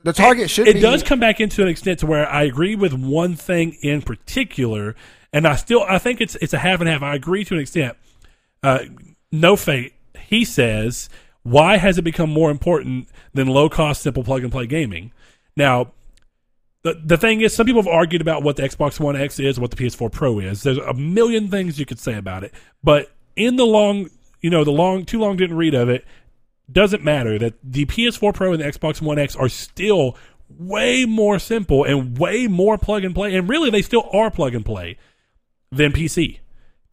the 0.05 0.13
target 0.13 0.51
should 0.51 0.69
It 0.69 0.75
be 0.75 0.81
does 0.81 1.03
come 1.03 1.19
back 1.19 1.41
into 1.41 1.63
an 1.63 1.69
extent 1.69 1.99
to 2.01 2.07
where 2.07 2.29
I 2.29 2.45
agree 2.45 2.77
with 2.77 2.93
one 2.93 3.35
thing 3.35 3.77
in 3.83 4.03
particular, 4.03 4.95
and 5.33 5.49
I 5.49 5.57
still 5.57 5.85
I 5.89 5.99
think 5.99 6.21
it's 6.21 6.37
it's 6.37 6.53
a 6.53 6.59
half 6.59 6.79
and 6.81 6.89
half. 6.89 7.03
I 7.03 7.15
agree 7.17 7.45
to 7.47 7.55
an 7.55 7.61
extent. 7.61 7.97
Uh, 8.63 8.81
no 9.33 9.57
fate. 9.57 9.94
He 10.35 10.45
says, 10.45 11.09
why 11.45 11.77
has 11.77 11.97
it 11.97 12.03
become 12.03 12.29
more 12.29 12.51
important 12.51 13.09
than 13.35 13.47
low 13.47 13.69
cost, 13.69 14.03
simple 14.03 14.25
plug 14.25 14.43
and 14.43 14.51
play 14.51 14.67
gaming? 14.67 15.13
Now, 15.57 15.93
the, 16.83 17.01
the 17.05 17.17
thing 17.17 17.41
is, 17.41 17.55
some 17.55 17.67
people 17.67 17.81
have 17.81 17.87
argued 17.87 18.21
about 18.21 18.43
what 18.43 18.57
the 18.57 18.65
Xbox 18.65 18.99
One 18.99 19.15
X 19.15 19.39
is, 19.39 19.61
what 19.61 19.71
the 19.71 19.77
PS4 19.77 20.11
Pro 20.11 20.41
is. 20.41 20.65
There's 20.65 20.79
a 20.79 20.93
million 20.93 21.53
things 21.53 21.79
you 21.79 21.87
could 21.87 22.01
say 22.01 22.15
about 22.15 22.43
it, 22.43 22.53
but 22.83 23.13
in 23.37 23.55
the 23.55 23.65
long, 23.65 24.11
you 24.41 24.51
know, 24.51 24.65
the 24.65 24.73
long, 24.73 25.05
too 25.05 25.21
long 25.21 25.37
didn't 25.37 25.57
read 25.57 25.73
of 25.73 25.89
it, 25.89 26.05
doesn't 26.73 27.05
matter 27.05 27.39
that 27.39 27.55
the 27.63 27.87
PS4 27.87 28.35
Pro 28.35 28.55
and 28.55 28.61
the 28.61 28.67
Xbox 28.67 29.01
One 29.01 29.21
X 29.21 29.37
are 29.37 29.49
still 29.49 30.17
way 30.59 31.05
more 31.05 31.39
simple 31.39 31.85
and 31.85 32.19
way 32.19 32.49
more 32.49 32.77
plug 32.77 33.05
and 33.05 33.15
play, 33.15 33.37
and 33.37 33.49
really 33.49 33.71
they 33.71 33.83
still 33.83 34.09
are 34.13 34.33
plug 34.33 34.57
and 34.57 34.67
play 34.67 34.99
than 35.71 35.93
PC. 35.93 36.41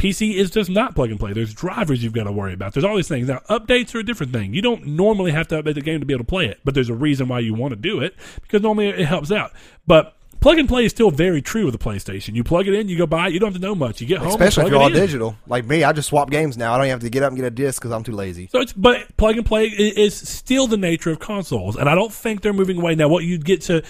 PC 0.02 0.34
is 0.34 0.50
just 0.50 0.68
not 0.68 0.96
plug 0.96 1.12
and 1.12 1.20
play. 1.20 1.32
There's 1.32 1.54
drivers 1.54 2.04
you've 2.04 2.12
got 2.12 2.24
to 2.24 2.32
worry 2.32 2.54
about. 2.54 2.74
There's 2.74 2.84
all 2.84 2.96
these 2.96 3.08
things. 3.08 3.28
Now, 3.28 3.42
updates 3.52 3.94
are 3.94 4.00
a 4.00 4.04
different 4.04 4.34
thing. 4.34 4.52
You 4.52 4.64
don't 4.64 4.88
normally 4.88 5.32
have 5.32 5.48
to 5.50 5.62
update 5.62 5.76
the 5.76 5.82
game 5.82 6.00
to 6.00 6.08
be 6.08 6.14
able 6.16 6.26
to 6.26 6.28
play 6.28 6.48
it, 6.48 6.60
but 6.64 6.74
there's 6.74 6.90
a 6.90 6.96
reason 6.96 7.28
why 7.28 7.40
you 7.40 7.54
want 7.54 7.72
to 7.72 7.76
do 7.76 8.02
it 8.02 8.16
because 8.42 8.64
normally 8.64 8.88
it 8.88 9.06
helps 9.06 9.32
out. 9.32 9.52
But 9.86 10.16
plug 10.40 10.58
and 10.58 10.68
play 10.68 10.86
is 10.86 10.92
still 10.92 11.12
very 11.12 11.40
true 11.40 11.66
with 11.66 11.74
the 11.74 11.78
PlayStation. 11.78 12.34
You 12.34 12.44
plug 12.44 12.68
it 12.68 12.74
in, 12.74 12.90
you 12.90 12.98
go 12.98 13.06
buy 13.06 13.28
it, 13.28 13.34
you 13.34 13.40
don't 13.40 13.54
have 13.54 13.62
to 13.62 13.68
know 13.68 13.76
much. 13.76 14.02
You 14.02 14.08
get 14.08 14.18
home, 14.18 14.30
especially 14.30 14.64
if 14.66 14.72
you're 14.72 14.82
all 14.82 14.88
in. 14.88 14.94
digital. 14.94 15.36
Like 15.46 15.66
me, 15.66 15.84
I 15.84 15.94
just 15.94 16.10
swap 16.10 16.32
games 16.32 16.58
now. 16.58 16.74
I 16.74 16.78
don't 16.78 16.88
even 16.88 16.94
have 16.96 17.02
to 17.02 17.10
get 17.12 17.22
up 17.22 17.28
and 17.28 17.38
get 17.38 17.46
a 17.46 17.52
disc 17.52 17.80
because 17.80 17.92
I'm 17.92 18.04
too 18.04 18.14
lazy. 18.14 18.50
So 18.52 18.60
it's 18.60 18.74
but 18.74 19.16
plug 19.18 19.38
and 19.38 19.46
play 19.46 19.66
is 19.68 20.16
still 20.16 20.66
the 20.66 20.78
nature 20.78 21.12
of 21.12 21.20
consoles, 21.20 21.76
and 21.76 21.88
I 21.88 21.94
don't 21.94 22.12
think 22.12 22.42
they're 22.42 22.54
moving 22.54 22.80
away. 22.80 22.96
Now, 22.96 23.08
what 23.08 23.24
you 23.24 23.38
get 23.38 23.62
to 23.64 23.84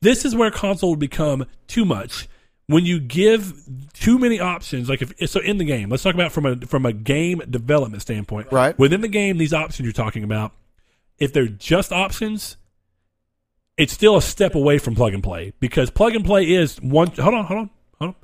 this 0.00 0.24
is 0.24 0.34
where 0.34 0.50
console 0.50 0.90
would 0.90 0.98
become 0.98 1.44
too 1.66 1.84
much 1.84 2.26
when 2.68 2.84
you 2.84 3.00
give 3.00 3.52
too 3.94 4.18
many 4.18 4.38
options. 4.38 4.88
Like 4.88 5.02
if 5.02 5.28
so, 5.28 5.40
in 5.40 5.58
the 5.58 5.64
game, 5.64 5.90
let's 5.90 6.02
talk 6.02 6.14
about 6.14 6.30
from 6.30 6.46
a 6.46 6.56
from 6.66 6.86
a 6.86 6.92
game 6.92 7.42
development 7.50 8.02
standpoint. 8.02 8.52
Right. 8.52 8.78
within 8.78 9.00
the 9.00 9.08
game, 9.08 9.38
these 9.38 9.52
options 9.52 9.84
you're 9.84 9.92
talking 9.92 10.22
about, 10.22 10.52
if 11.18 11.32
they're 11.32 11.48
just 11.48 11.92
options. 11.92 12.56
It's 13.76 13.92
still 13.92 14.16
a 14.16 14.22
step 14.22 14.56
away 14.56 14.78
from 14.78 14.96
plug 14.96 15.14
and 15.14 15.22
play 15.22 15.52
because 15.60 15.88
plug 15.88 16.16
and 16.16 16.24
play 16.24 16.50
is 16.52 16.80
one. 16.80 17.12
Hold 17.12 17.34
on, 17.34 17.44
hold 17.44 17.58
on, 17.60 17.70
hold 18.00 18.08
on. 18.08 18.14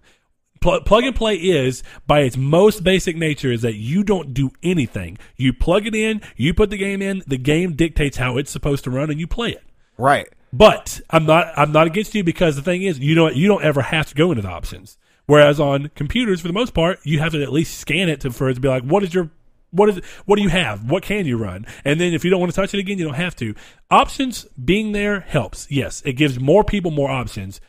Pl- 0.61 0.81
plug 0.81 1.05
and 1.05 1.15
play 1.15 1.37
is 1.37 1.85
by 2.09 2.23
its 2.23 2.37
most 2.37 2.83
basic 2.83 3.17
nature 3.17 3.53
is 3.53 3.63
that 3.63 3.75
you 3.75 4.03
don't 4.03 4.35
do 4.35 4.51
anything. 4.65 5.17
You 5.37 5.53
plug 5.53 5.87
it 5.87 5.95
in, 5.95 6.23
you 6.37 6.55
put 6.55 6.71
the 6.71 6.77
game 6.77 7.01
in, 7.01 7.23
the 7.29 7.39
game 7.39 7.77
dictates 7.77 8.17
how 8.17 8.37
it's 8.37 8.51
supposed 8.51 8.83
to 8.83 8.91
run, 8.91 9.11
and 9.11 9.21
you 9.21 9.29
play 9.29 9.51
it. 9.51 9.63
Right. 9.97 10.27
But 10.57 11.01
I'm 11.11 11.27
not 11.27 11.53
I'm 11.57 11.73
not 11.73 11.89
against 11.89 12.15
you 12.15 12.23
because 12.23 12.55
the 12.55 12.63
thing 12.63 12.83
is 12.83 13.01
you 13.01 13.17
don't 13.17 13.35
you 13.35 13.49
don't 13.49 13.65
ever 13.65 13.83
have 13.83 14.07
to 14.07 14.15
go 14.15 14.31
into 14.31 14.43
the 14.43 14.49
options. 14.49 14.97
Whereas 15.27 15.59
on 15.59 15.91
computers, 15.97 16.41
for 16.41 16.47
the 16.47 16.55
most 16.55 16.75
part, 16.75 17.01
you 17.03 17.19
have 17.19 17.33
to 17.33 17.43
at 17.43 17.53
least 17.53 17.79
scan 17.79 18.09
it 18.09 18.21
to 18.21 18.31
for 18.31 18.49
it 18.49 18.55
to 18.55 18.61
be 18.61 18.69
like, 18.69 18.85
what 18.85 19.03
is 19.03 19.13
your 19.13 19.31
what 19.73 19.89
is 19.89 20.01
what 20.27 20.37
do 20.37 20.43
you 20.43 20.51
have? 20.51 20.89
What 20.89 21.03
can 21.03 21.27
you 21.27 21.37
run? 21.39 21.67
And 21.85 22.01
then 22.01 22.15
if 22.15 22.25
you 22.25 22.31
don't 22.31 22.39
want 22.39 22.53
to 22.53 22.61
touch 22.61 22.73
it 22.73 22.79
again, 22.79 22.99
you 22.99 23.05
don't 23.05 23.15
have 23.15 23.35
to. 23.37 23.57
Options 23.91 24.45
being 24.65 24.93
there 24.93 25.21
helps. 25.21 25.69
Yes, 25.73 26.03
it 26.07 26.13
gives 26.13 26.39
more 26.39 26.63
people 26.63 26.93
more 26.93 27.11
options. 27.11 27.61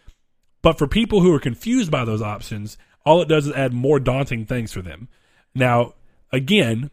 But 0.61 0.77
for 0.77 0.85
people 0.85 1.21
who 1.21 1.33
are 1.33 1.39
confused 1.39 1.89
by 1.89 2.05
those 2.05 2.21
options, 2.21 2.77
all 3.03 3.19
it 3.23 3.27
does 3.27 3.47
is 3.47 3.53
add 3.53 3.73
more 3.73 3.99
daunting 3.99 4.45
things 4.45 4.71
for 4.71 4.83
them. 4.83 5.07
Now, 5.55 5.95
again, 6.31 6.91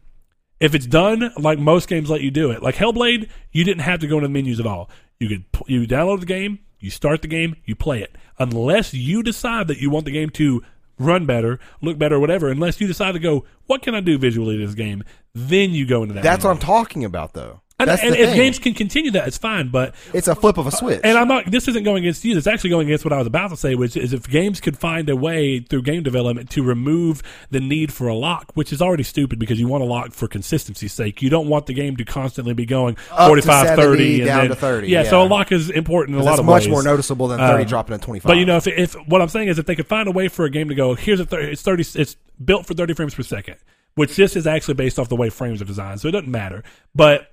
if 0.58 0.74
it's 0.74 0.86
done 0.86 1.32
like 1.36 1.58
most 1.58 1.86
games 1.86 2.08
let 2.08 2.22
you 2.22 2.30
do 2.30 2.50
it, 2.50 2.62
like 2.62 2.76
Hellblade, 2.76 3.28
you 3.50 3.64
didn't 3.64 3.82
have 3.82 4.00
to 4.00 4.06
go 4.06 4.16
into 4.16 4.28
the 4.28 4.32
menus 4.32 4.58
at 4.60 4.66
all. 4.66 4.88
You 5.22 5.28
could 5.28 5.44
you 5.68 5.86
download 5.86 6.20
the 6.20 6.26
game, 6.26 6.58
you 6.80 6.90
start 6.90 7.22
the 7.22 7.28
game, 7.28 7.56
you 7.64 7.76
play 7.76 8.02
it. 8.02 8.16
Unless 8.38 8.92
you 8.92 9.22
decide 9.22 9.68
that 9.68 9.78
you 9.78 9.88
want 9.88 10.04
the 10.04 10.10
game 10.10 10.30
to 10.30 10.62
run 10.98 11.26
better, 11.26 11.58
look 11.80 11.96
better, 11.96 12.18
whatever. 12.18 12.48
Unless 12.48 12.80
you 12.80 12.86
decide 12.86 13.12
to 13.12 13.18
go, 13.18 13.44
what 13.66 13.82
can 13.82 13.94
I 13.94 14.00
do 14.00 14.18
visually 14.18 14.58
to 14.58 14.66
this 14.66 14.74
game? 14.74 15.04
Then 15.34 15.70
you 15.70 15.86
go 15.86 16.02
into 16.02 16.14
that. 16.14 16.22
That's 16.22 16.44
what 16.44 16.50
I'm 16.50 16.58
talking 16.58 17.04
about, 17.04 17.34
though. 17.34 17.61
And, 17.88 18.00
and 18.00 18.14
if 18.16 18.34
games 18.34 18.58
can 18.58 18.74
continue 18.74 19.10
that, 19.12 19.26
it's 19.28 19.38
fine. 19.38 19.68
But 19.68 19.94
it's 20.12 20.28
a 20.28 20.34
flip 20.34 20.58
of 20.58 20.66
a 20.66 20.70
switch. 20.70 21.00
and 21.04 21.16
I'm 21.18 21.28
not. 21.28 21.50
This 21.50 21.68
isn't 21.68 21.82
going 21.84 22.04
against 22.04 22.24
you. 22.24 22.36
It's 22.36 22.46
actually 22.46 22.70
going 22.70 22.86
against 22.88 23.04
what 23.04 23.12
I 23.12 23.18
was 23.18 23.26
about 23.26 23.50
to 23.50 23.56
say, 23.56 23.74
which 23.74 23.96
is 23.96 24.12
if 24.12 24.28
games 24.28 24.60
could 24.60 24.78
find 24.78 25.08
a 25.08 25.16
way 25.16 25.60
through 25.60 25.82
game 25.82 26.02
development 26.02 26.50
to 26.50 26.62
remove 26.62 27.22
the 27.50 27.60
need 27.60 27.92
for 27.92 28.08
a 28.08 28.14
lock, 28.14 28.52
which 28.54 28.72
is 28.72 28.80
already 28.82 29.02
stupid 29.02 29.38
because 29.38 29.58
you 29.60 29.68
want 29.68 29.82
a 29.82 29.86
lock 29.86 30.12
for 30.12 30.28
consistency's 30.28 30.92
sake. 30.92 31.22
You 31.22 31.30
don't 31.30 31.48
want 31.48 31.66
the 31.66 31.74
game 31.74 31.96
to 31.96 32.04
constantly 32.04 32.54
be 32.54 32.66
going 32.66 32.94
to 32.94 33.00
45, 33.26 33.66
70, 33.68 33.82
30, 33.82 34.20
and 34.20 34.26
down 34.26 34.38
then, 34.40 34.48
to 34.50 34.54
30, 34.56 34.88
Yeah, 34.88 35.02
so 35.04 35.22
a 35.22 35.24
lock 35.24 35.52
is 35.52 35.70
important 35.70 36.16
in 36.16 36.20
a 36.22 36.24
lot 36.24 36.32
that's 36.32 36.40
of 36.40 36.46
much 36.46 36.62
ways. 36.62 36.70
more 36.70 36.82
noticeable 36.82 37.28
than 37.28 37.38
30 37.38 37.62
Um, 37.62 37.68
dropping 37.68 37.98
to 37.98 38.04
25. 38.04 38.26
But 38.28 38.36
you 38.36 38.46
know, 38.46 38.56
if, 38.56 38.66
if 38.66 38.94
what 39.08 39.20
I'm 39.22 39.28
saying 39.28 39.48
is, 39.48 39.58
if 39.58 39.66
they 39.66 39.74
could 39.74 39.86
find 39.86 40.08
a 40.08 40.12
way 40.12 40.28
for 40.28 40.44
a 40.44 40.50
game 40.50 40.68
to 40.68 40.74
go, 40.74 40.94
here's 40.94 41.20
a 41.20 41.26
30, 41.26 41.52
it's 41.52 41.62
30, 41.62 41.84
it's 42.00 42.16
built 42.44 42.66
for 42.66 42.74
30 42.74 42.94
frames 42.94 43.14
per 43.14 43.22
second, 43.22 43.56
which 43.94 44.16
this 44.16 44.36
is 44.36 44.46
actually 44.46 44.74
based 44.74 44.98
off 44.98 45.08
the 45.08 45.16
way 45.16 45.30
frames 45.30 45.60
are 45.60 45.64
designed, 45.64 46.00
so 46.00 46.08
it 46.08 46.12
doesn't 46.12 46.30
matter. 46.30 46.62
But 46.94 47.31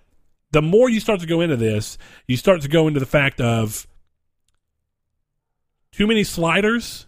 the 0.52 0.62
more 0.62 0.90
you 0.90 1.00
start 1.00 1.20
to 1.22 1.28
go 1.28 1.42
into 1.42 1.56
this, 1.58 1.98
you 2.28 2.38
start 2.38 2.62
to 2.62 2.68
go 2.68 2.88
into 2.88 3.00
the 3.00 3.06
fact 3.06 3.40
of 3.42 3.88
too 5.92 6.08
many 6.08 6.24
sliders. 6.24 7.06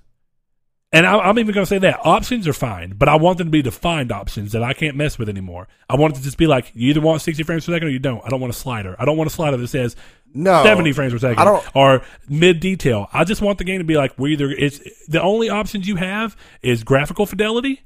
And 0.93 1.05
I, 1.07 1.19
I'm 1.19 1.39
even 1.39 1.53
going 1.53 1.63
to 1.63 1.69
say 1.69 1.77
that 1.77 2.05
options 2.05 2.49
are 2.49 2.53
fine, 2.53 2.95
but 2.97 3.07
I 3.07 3.15
want 3.15 3.38
them 3.38 3.47
to 3.47 3.51
be 3.51 3.61
defined 3.61 4.11
options 4.11 4.51
that 4.51 4.61
I 4.61 4.73
can't 4.73 4.97
mess 4.97 5.18
with 5.18 5.30
anymore. 5.30 5.69
I 5.89 5.95
want 5.95 6.13
it 6.15 6.18
to 6.18 6.23
just 6.23 6.38
be 6.38 6.47
like 6.47 6.69
you 6.76 6.89
either 6.89 6.99
want 6.99 7.22
60 7.22 7.43
frames 7.43 7.65
per 7.65 7.72
second 7.72 7.88
or 7.88 7.91
you 7.91 7.99
don't. 7.99 8.22
I 8.26 8.30
don't 8.30 8.41
want 8.41 8.53
a 8.53 8.57
slider. 8.57 8.95
I 8.99 9.05
don't 9.05 9.15
want 9.15 9.30
a 9.30 9.34
slider 9.34 9.55
that 9.55 9.68
says 9.69 9.95
no, 10.34 10.63
70 10.63 10.91
frames 10.91 11.13
per 11.13 11.19
second 11.19 11.39
I 11.39 11.45
don't- 11.45 11.65
or 11.76 12.01
mid 12.27 12.59
detail. 12.59 13.07
I 13.13 13.23
just 13.23 13.41
want 13.41 13.57
the 13.57 13.63
game 13.63 13.80
to 13.80 13.85
be 13.85 13.95
like 13.95 14.19
we 14.19 14.34
either 14.34 14.49
it's 14.49 14.81
the 15.07 15.22
only 15.22 15.49
options 15.49 15.88
you 15.88 15.95
have 15.95 16.35
is 16.61 16.84
graphical 16.84 17.26
fidelity, 17.26 17.81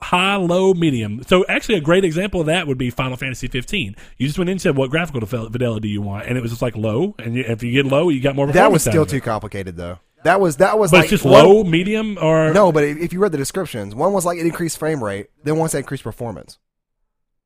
high, 0.00 0.36
low, 0.36 0.74
medium. 0.74 1.22
So 1.26 1.44
actually 1.48 1.76
a 1.76 1.80
great 1.80 2.04
example 2.04 2.40
of 2.40 2.46
that 2.46 2.66
would 2.66 2.78
be 2.78 2.90
Final 2.90 3.16
Fantasy 3.16 3.48
15. 3.48 3.96
You 4.16 4.26
just 4.26 4.38
went 4.38 4.48
in 4.48 4.52
and 4.52 4.60
said 4.60 4.76
what 4.76 4.90
graphical 4.90 5.20
fidel- 5.26 5.50
fidelity 5.50 5.88
you 5.88 6.02
want 6.02 6.26
and 6.26 6.36
it 6.38 6.40
was 6.40 6.50
just 6.50 6.62
like 6.62 6.76
low 6.76 7.14
and 7.18 7.34
you, 7.34 7.44
if 7.46 7.62
you 7.62 7.72
get 7.72 7.86
low 7.90 8.08
you 8.08 8.20
got 8.20 8.36
more 8.36 8.46
that 8.52 8.70
was 8.72 8.82
still 8.82 9.06
too 9.06 9.20
complicated, 9.20 9.76
though. 9.76 9.98
That 10.24 10.40
was 10.40 10.56
that 10.56 10.78
was 10.78 10.90
But 10.90 10.96
like 10.98 11.04
it's 11.04 11.22
just 11.22 11.24
one- 11.24 11.44
low, 11.44 11.64
medium 11.64 12.18
or 12.20 12.52
No, 12.52 12.72
but 12.72 12.84
if 12.84 13.12
you 13.12 13.20
read 13.20 13.32
the 13.32 13.38
descriptions, 13.38 13.94
one 13.94 14.12
was 14.12 14.24
like 14.26 14.38
it 14.38 14.46
increased 14.46 14.78
frame 14.78 15.02
rate, 15.02 15.28
then 15.44 15.56
one 15.58 15.68
said 15.68 15.78
increased 15.78 16.02
performance. 16.04 16.58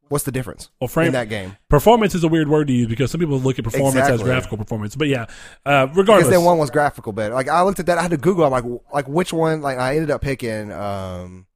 What's 0.08 0.24
the 0.24 0.32
difference 0.32 0.68
Well, 0.78 0.88
frame- 0.88 1.06
in 1.08 1.12
that 1.14 1.30
game? 1.30 1.56
performance 1.70 2.14
is 2.14 2.22
a 2.22 2.28
weird 2.28 2.48
word 2.48 2.66
to 2.66 2.72
use 2.74 2.86
because 2.86 3.10
some 3.10 3.18
people 3.18 3.38
look 3.40 3.58
at 3.58 3.64
performance 3.64 4.08
as 4.08 4.22
graphical 4.22 4.58
performance. 4.58 4.94
But 4.94 5.08
yeah, 5.08 5.24
uh, 5.64 5.86
regardless. 5.94 6.26
Because 6.26 6.30
then 6.30 6.44
one 6.44 6.58
was 6.58 6.70
graphical 6.70 7.12
better. 7.14 7.32
Like 7.34 7.48
I 7.48 7.62
looked 7.62 7.78
at 7.80 7.86
that, 7.86 7.96
I 7.96 8.02
had 8.02 8.10
to 8.10 8.18
Google. 8.18 8.44
I'm 8.44 8.50
like, 8.50 8.64
like 8.92 9.08
which 9.08 9.32
one? 9.32 9.62
Like 9.62 9.78
I 9.78 9.94
ended 9.96 10.10
up 10.10 10.20
picking 10.20 10.70
um, 10.70 11.46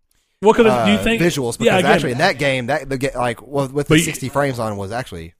well, 0.43 0.53
because 0.53 0.67
uh, 0.67 0.87
do 0.87 0.93
you 0.93 0.99
think 0.99 1.21
visuals 1.23 1.53
because 1.59 1.67
yeah, 1.67 1.79
again, 1.79 1.91
actually 1.93 2.13
in 2.13 2.19
that 2.19 2.39
game, 2.39 2.67
that 2.67 2.89
the 2.89 3.13
like 3.17 3.41
well, 3.47 3.69
with 3.69 3.89
the 3.89 3.97
you- 3.99 4.05
60 4.05 4.29
frames 4.29 4.59
on 4.59 4.77
was 4.77 4.93
actually 4.93 5.35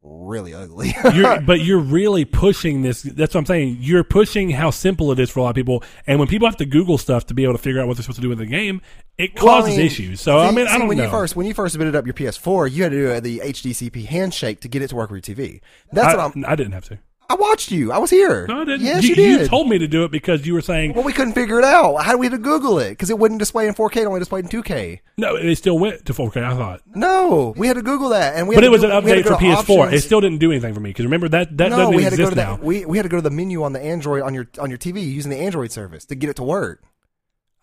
really 0.00 0.54
ugly. 0.54 0.94
you're, 1.12 1.40
but 1.46 1.60
you're 1.60 1.80
really 1.80 2.24
pushing 2.24 2.82
this. 2.82 3.02
That's 3.02 3.34
what 3.34 3.40
I'm 3.40 3.46
saying. 3.46 3.78
You're 3.80 4.04
pushing 4.04 4.48
how 4.50 4.70
simple 4.70 5.10
it 5.12 5.18
is 5.18 5.28
for 5.28 5.40
a 5.40 5.42
lot 5.42 5.50
of 5.50 5.56
people. 5.56 5.82
And 6.06 6.18
when 6.18 6.28
people 6.28 6.46
have 6.48 6.56
to 6.58 6.64
Google 6.66 6.96
stuff 6.98 7.26
to 7.26 7.34
be 7.34 7.42
able 7.42 7.54
to 7.54 7.58
figure 7.58 7.80
out 7.80 7.88
what 7.88 7.96
they're 7.96 8.04
supposed 8.04 8.16
to 8.18 8.22
do 8.22 8.28
with 8.28 8.38
the 8.38 8.46
game, 8.46 8.80
it 9.18 9.34
Well, 9.34 9.48
I 9.56 9.60
causes 9.60 9.76
mean, 9.76 9.86
issues. 9.86 10.20
So 10.20 10.38
I 10.38 10.48
see- 10.50 10.56
mean, 10.56 10.66
I 10.68 10.78
don't 10.78 10.88
when 10.88 10.98
know. 10.98 11.04
you 11.04 11.10
first 11.10 11.36
when 11.36 11.46
you 11.46 11.52
first 11.52 11.76
booted 11.76 11.96
up 11.96 12.06
your 12.06 12.14
PS4, 12.14 12.70
you 12.70 12.84
had 12.84 12.92
to 12.92 12.96
do 13.16 13.20
the 13.20 13.40
HDCP 13.40 14.06
handshake 14.06 14.60
to 14.60 14.68
get 14.68 14.82
it 14.82 14.88
to 14.88 14.96
work 14.96 15.10
with 15.10 15.28
your 15.28 15.36
TV. 15.36 15.60
That's 15.92 16.14
I, 16.14 16.16
what 16.26 16.36
I'm. 16.36 16.44
I 16.46 16.54
didn't 16.54 16.72
have 16.72 16.84
to. 16.86 16.98
I 17.30 17.34
watched 17.34 17.70
you. 17.70 17.92
I 17.92 17.98
was 17.98 18.08
here. 18.08 18.46
No, 18.46 18.62
I 18.62 18.64
didn't. 18.64 18.86
Yes, 18.86 19.02
you, 19.02 19.10
you, 19.10 19.14
did. 19.38 19.50
told 19.50 19.68
me 19.68 19.78
to 19.78 19.86
do 19.86 20.04
it 20.04 20.10
because 20.10 20.46
you 20.46 20.54
were 20.54 20.62
saying 20.62 20.94
well, 20.94 21.04
we 21.04 21.12
couldn't 21.12 21.34
figure 21.34 21.58
it 21.58 21.64
out. 21.64 21.98
How 21.98 22.12
do 22.12 22.18
we 22.18 22.24
have 22.24 22.32
to 22.32 22.38
Google 22.38 22.78
it? 22.78 22.90
Because 22.90 23.10
it 23.10 23.18
wouldn't 23.18 23.38
display 23.38 23.68
in 23.68 23.74
4K; 23.74 23.96
it 23.98 24.06
only 24.06 24.18
displayed 24.18 24.44
in 24.44 24.50
2K. 24.50 25.00
no. 25.18 25.36
It 25.36 25.56
still 25.56 25.78
went 25.78 26.06
to 26.06 26.14
4K. 26.14 26.42
I 26.42 26.54
thought, 26.54 26.80
No, 26.94 27.52
we 27.56 27.66
had 27.66 27.74
to 27.74 27.82
Google 27.82 28.08
that, 28.10 28.36
and 28.36 28.48
we. 28.48 28.54
but 28.54 28.64
it 28.64 28.70
was 28.70 28.82
an 28.82 28.88
go- 28.88 29.00
we 29.00 29.10
had 29.10 29.24
update 29.24 29.28
for 29.28 29.34
PS4. 29.34 29.92
It 29.92 30.00
still 30.00 30.22
didn't 30.22 30.38
do 30.38 30.50
anything 30.50 30.72
for 30.72 30.80
me 30.80 30.88
because 30.90 31.04
remember 31.04 31.28
that 31.28 31.54
that 31.58 31.68
no, 31.70 31.76
doesn't 31.76 31.94
we 31.96 32.02
had 32.02 32.12
to 32.12 32.16
go 32.16 32.22
exist 32.28 32.36
to 32.38 32.56
now. 32.56 32.58
we, 32.62 32.86
we 32.86 32.96
had 32.96 33.02
to 33.02 33.10
go 33.10 33.18
to 33.18 33.22
the 33.22 33.30
menu 33.30 33.62
on 33.62 33.74
the 33.74 33.80
Android 33.80 34.22
on 34.22 34.32
your 34.32 34.48
on 34.58 34.70
your 34.70 34.78
TV 34.78 35.02
using 35.04 35.30
the 35.30 35.38
Android 35.38 35.70
service 35.70 36.06
to 36.06 36.14
get 36.14 36.30
it 36.30 36.36
to 36.36 36.42
work. 36.42 36.82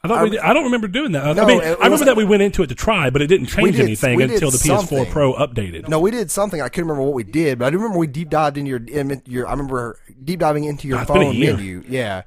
I 0.06 0.08
thought 0.16 0.24
we 0.24 0.30
did, 0.32 0.40
I 0.40 0.54
don't 0.54 0.64
remember 0.66 0.88
doing 0.88 1.12
that. 1.14 1.26
I 1.26 1.34
No, 1.34 1.46
mean, 1.46 1.60
I 1.62 1.70
remember 1.72 1.90
was- 1.90 2.02
that 2.06 2.16
we 2.18 2.26
went 2.26 2.42
into 2.44 2.64
it 2.64 2.68
to 2.68 2.76
try, 2.76 3.10
but 3.10 3.22
it 3.22 3.28
didn't 3.28 3.48
change 3.48 3.76
did- 3.76 3.86
anything 3.86 4.22
until 4.22 4.52
the 4.52 4.58
PS4 4.58 4.78
something. 4.80 5.06
Pro 5.12 5.34
updated. 5.34 5.88
No, 5.88 6.00
we 6.00 6.12
did 6.12 6.32
something. 6.32 6.62
I 6.62 6.70
couldn't 6.70 6.88
remember 6.90 7.04
what 7.04 7.14
we 7.16 7.24
did, 7.24 7.60
but 7.60 7.66
I 7.66 7.70
do 7.70 7.78
remember 7.78 7.98
we 7.98 8.08
deep 8.08 8.30
dived 8.30 8.58
into 8.58 8.70
your 8.70 9.20
your. 9.26 9.48
I 9.48 9.52
remember 9.52 10.00
deep 10.24 10.40
diving 10.40 10.64
into 10.66 10.88
your 10.88 10.98
God, 10.98 11.02
it's 11.04 11.12
been 11.12 11.22
a 11.22 11.26
phone 11.26 11.40
menu. 11.40 11.84
Yeah, 11.90 12.24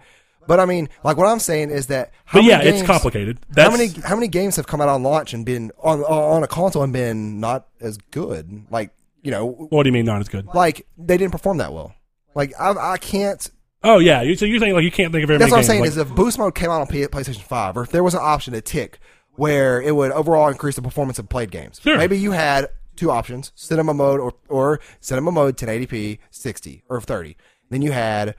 But 0.47 0.61
I 0.61 0.65
mean, 0.65 0.89
like 1.05 1.17
what 1.19 1.27
I'm 1.27 1.41
saying 1.41 1.71
is 1.71 1.89
that. 1.89 2.11
How 2.25 2.39
But 2.41 2.45
yeah, 2.45 2.61
it's 2.61 2.79
games- 2.79 2.87
complicated. 2.87 3.39
How 3.57 3.71
many 3.71 3.89
how 4.05 4.15
many 4.15 4.29
games 4.29 4.57
have 4.57 4.67
come 4.67 4.81
out 4.81 4.89
on 4.89 5.03
launch 5.03 5.35
and 5.35 5.45
been 5.45 5.71
on 5.83 6.01
on 6.03 6.43
a 6.43 6.47
console 6.47 6.83
and 6.83 6.93
been 6.93 7.39
not 7.41 7.67
as 7.81 7.99
good? 8.11 8.63
Like 8.71 8.91
you 9.23 9.31
know, 9.31 9.47
What 9.47 9.83
do 9.83 9.89
you 9.89 9.93
mean 9.93 10.07
not 10.07 10.21
as 10.21 10.29
good? 10.29 10.47
like 10.55 10.87
they 10.97 11.17
didn't 11.19 11.33
perform 11.33 11.59
that 11.59 11.73
well. 11.73 11.93
Like 12.35 12.53
I 12.59 12.93
I 12.95 12.97
can't. 12.99 13.51
Oh 13.85 13.99
yeah, 13.99 14.23
you, 14.23 14.35
so 14.35 14.45
you're 14.45 14.59
saying 14.59 14.75
like 14.75 14.85
you 14.85 14.91
can't 14.91 15.13
think 15.13 15.23
of 15.23 15.29
very 15.29 15.39
That's 15.39 15.51
what 15.53 15.59
I'm 15.59 15.65
saying 15.65 15.83
games. 15.85 15.97
is 15.97 16.03
if 16.03 16.15
boost 16.15 16.39
mode 16.39 16.55
came 16.55 16.71
out 16.71 16.81
on 16.81 16.87
P- 16.89 17.05
PlayStation 17.07 17.43
Five, 17.43 17.77
or 17.77 17.83
if 17.83 17.91
there 17.91 18.03
was 18.03 18.15
an 18.15 18.21
option 18.23 18.53
to 18.55 18.61
tick 18.61 18.99
where 19.37 19.81
it 19.81 19.95
would 19.95 20.11
overall 20.11 20.49
increase 20.49 20.75
the 20.75 20.83
performance 20.83 21.19
of 21.19 21.29
played 21.29 21.51
games. 21.53 21.81
Sure. 21.81 21.97
Maybe 21.97 22.19
you 22.19 22.33
had 22.33 22.69
two 22.97 23.11
options: 23.11 23.53
cinema 23.55 23.95
mode 23.95 24.19
or 24.19 24.35
or 24.49 24.81
cinema 25.01 25.31
mode 25.31 25.57
1080p 25.57 26.19
60 26.31 26.83
or 26.89 27.01
30. 27.01 27.37
Then 27.71 27.83
you 27.83 27.93
had 27.93 28.35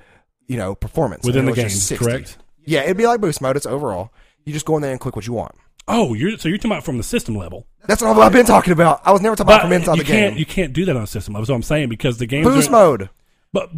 you 0.47 0.57
know 0.57 0.75
performance 0.75 1.25
Within 1.25 1.45
the 1.45 1.53
game, 1.53 1.69
correct? 1.97 2.37
Yeah, 2.65 2.81
it'd 2.83 2.97
be 2.97 3.07
like 3.07 3.21
boost 3.21 3.41
mode. 3.41 3.55
It's 3.55 3.65
overall. 3.65 4.11
You 4.43 4.51
just 4.53 4.65
go 4.65 4.75
in 4.75 4.81
there 4.81 4.91
and 4.91 4.99
click 4.99 5.15
what 5.15 5.25
you 5.25 5.33
want. 5.33 5.55
oh, 5.87 6.13
you're 6.13 6.37
so 6.37 6.49
you're 6.49 6.57
talking 6.57 6.71
about 6.71 6.83
from 6.83 6.97
the 6.97 7.03
system 7.03 7.35
level. 7.35 7.65
That's 7.87 8.01
what 8.01 8.17
I've 8.17 8.33
been 8.33 8.45
talking 8.45 8.73
about. 8.73 9.01
I 9.05 9.11
was 9.13 9.21
never 9.21 9.35
talking 9.35 9.53
about 9.53 9.61
from 9.61 9.71
inside 9.71 9.97
the 9.99 10.03
game. 10.03 10.37
you 10.37 10.45
can't 10.45 10.73
do 10.73 10.83
that 10.85 10.95
on 10.95 11.03
a 11.03 11.07
system 11.07 11.33
level. 11.33 11.43
That's 11.43 11.49
what 11.49 11.55
I'm 11.55 11.63
saying 11.63 11.89
because 11.89 12.17
the 12.17 12.25
games 12.25 12.45
Boost 12.45 12.69
mode. 12.69 13.09
But 13.53 13.69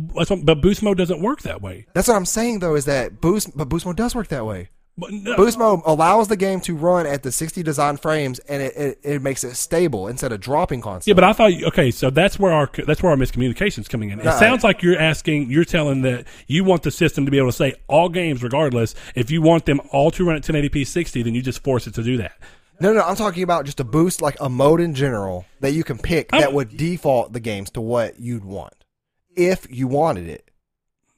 but 0.45 0.61
boost 0.61 0.83
mode 0.83 0.97
doesn't 0.97 1.21
work 1.21 1.41
that 1.43 1.61
way. 1.61 1.85
That's 1.93 2.07
what 2.07 2.15
I'm 2.17 2.25
saying 2.25 2.59
though. 2.59 2.75
Is 2.75 2.85
that 2.85 3.21
boost? 3.21 3.55
But 3.57 3.69
boost 3.69 3.85
mode 3.85 3.97
does 3.97 4.13
work 4.15 4.27
that 4.29 4.45
way. 4.45 4.69
But 4.97 5.11
no, 5.13 5.37
Boost 5.37 5.57
mode 5.57 5.79
allows 5.85 6.27
the 6.27 6.35
game 6.35 6.59
to 6.61 6.75
run 6.75 7.07
at 7.07 7.23
the 7.23 7.31
60 7.31 7.63
design 7.63 7.95
frames, 7.95 8.39
and 8.39 8.61
it, 8.61 8.75
it, 8.75 8.99
it 9.03 9.21
makes 9.21 9.43
it 9.45 9.55
stable 9.55 10.09
instead 10.09 10.33
of 10.33 10.41
dropping 10.41 10.81
constantly. 10.81 11.11
yeah, 11.11 11.15
but 11.15 11.23
I 11.23 11.31
thought 11.33 11.63
okay, 11.69 11.91
so 11.91 12.09
that's 12.09 12.37
where 12.37 12.51
our 12.51 12.69
that's 12.85 13.01
where 13.01 13.09
our 13.11 13.17
miscommunication's 13.17 13.87
coming 13.87 14.09
in. 14.09 14.19
It 14.19 14.25
No, 14.25 14.31
sounds 14.37 14.65
like 14.65 14.83
you're 14.83 14.99
asking, 14.99 15.49
you're 15.49 15.63
telling 15.63 16.01
that 16.01 16.27
you 16.47 16.65
want 16.65 16.83
the 16.83 16.91
system 16.91 17.23
to 17.23 17.31
be 17.31 17.37
able 17.37 17.47
to 17.47 17.53
say 17.55 17.73
all 17.87 18.09
games, 18.09 18.43
regardless. 18.43 18.93
If 19.15 19.31
you 19.31 19.41
want 19.41 19.65
them 19.65 19.79
all 19.91 20.11
to 20.11 20.25
run 20.25 20.35
at 20.35 20.43
1080p 20.43 20.85
60, 20.85 21.23
then 21.23 21.33
you 21.33 21.41
just 21.41 21.63
force 21.63 21.87
it 21.87 21.93
to 21.95 22.03
do 22.03 22.17
that. 22.17 22.33
No, 22.81 22.91
no, 22.91 23.01
I'm 23.01 23.15
talking 23.15 23.43
about 23.43 23.65
just 23.65 23.79
a 23.79 23.85
boost, 23.85 24.21
like 24.21 24.35
a 24.41 24.49
mode 24.49 24.81
in 24.81 24.93
general 24.93 25.45
that 25.61 25.71
you 25.71 25.85
can 25.85 25.97
pick 25.99 26.31
I'm- 26.33 26.41
that 26.41 26.53
would 26.53 26.75
default 26.75 27.31
the 27.31 27.39
games 27.39 27.69
to 27.71 27.81
what 27.81 28.19
you'd 28.19 28.43
want 28.43 28.73
if 29.47 29.67
you 29.69 29.87
wanted 29.87 30.27
it. 30.27 30.49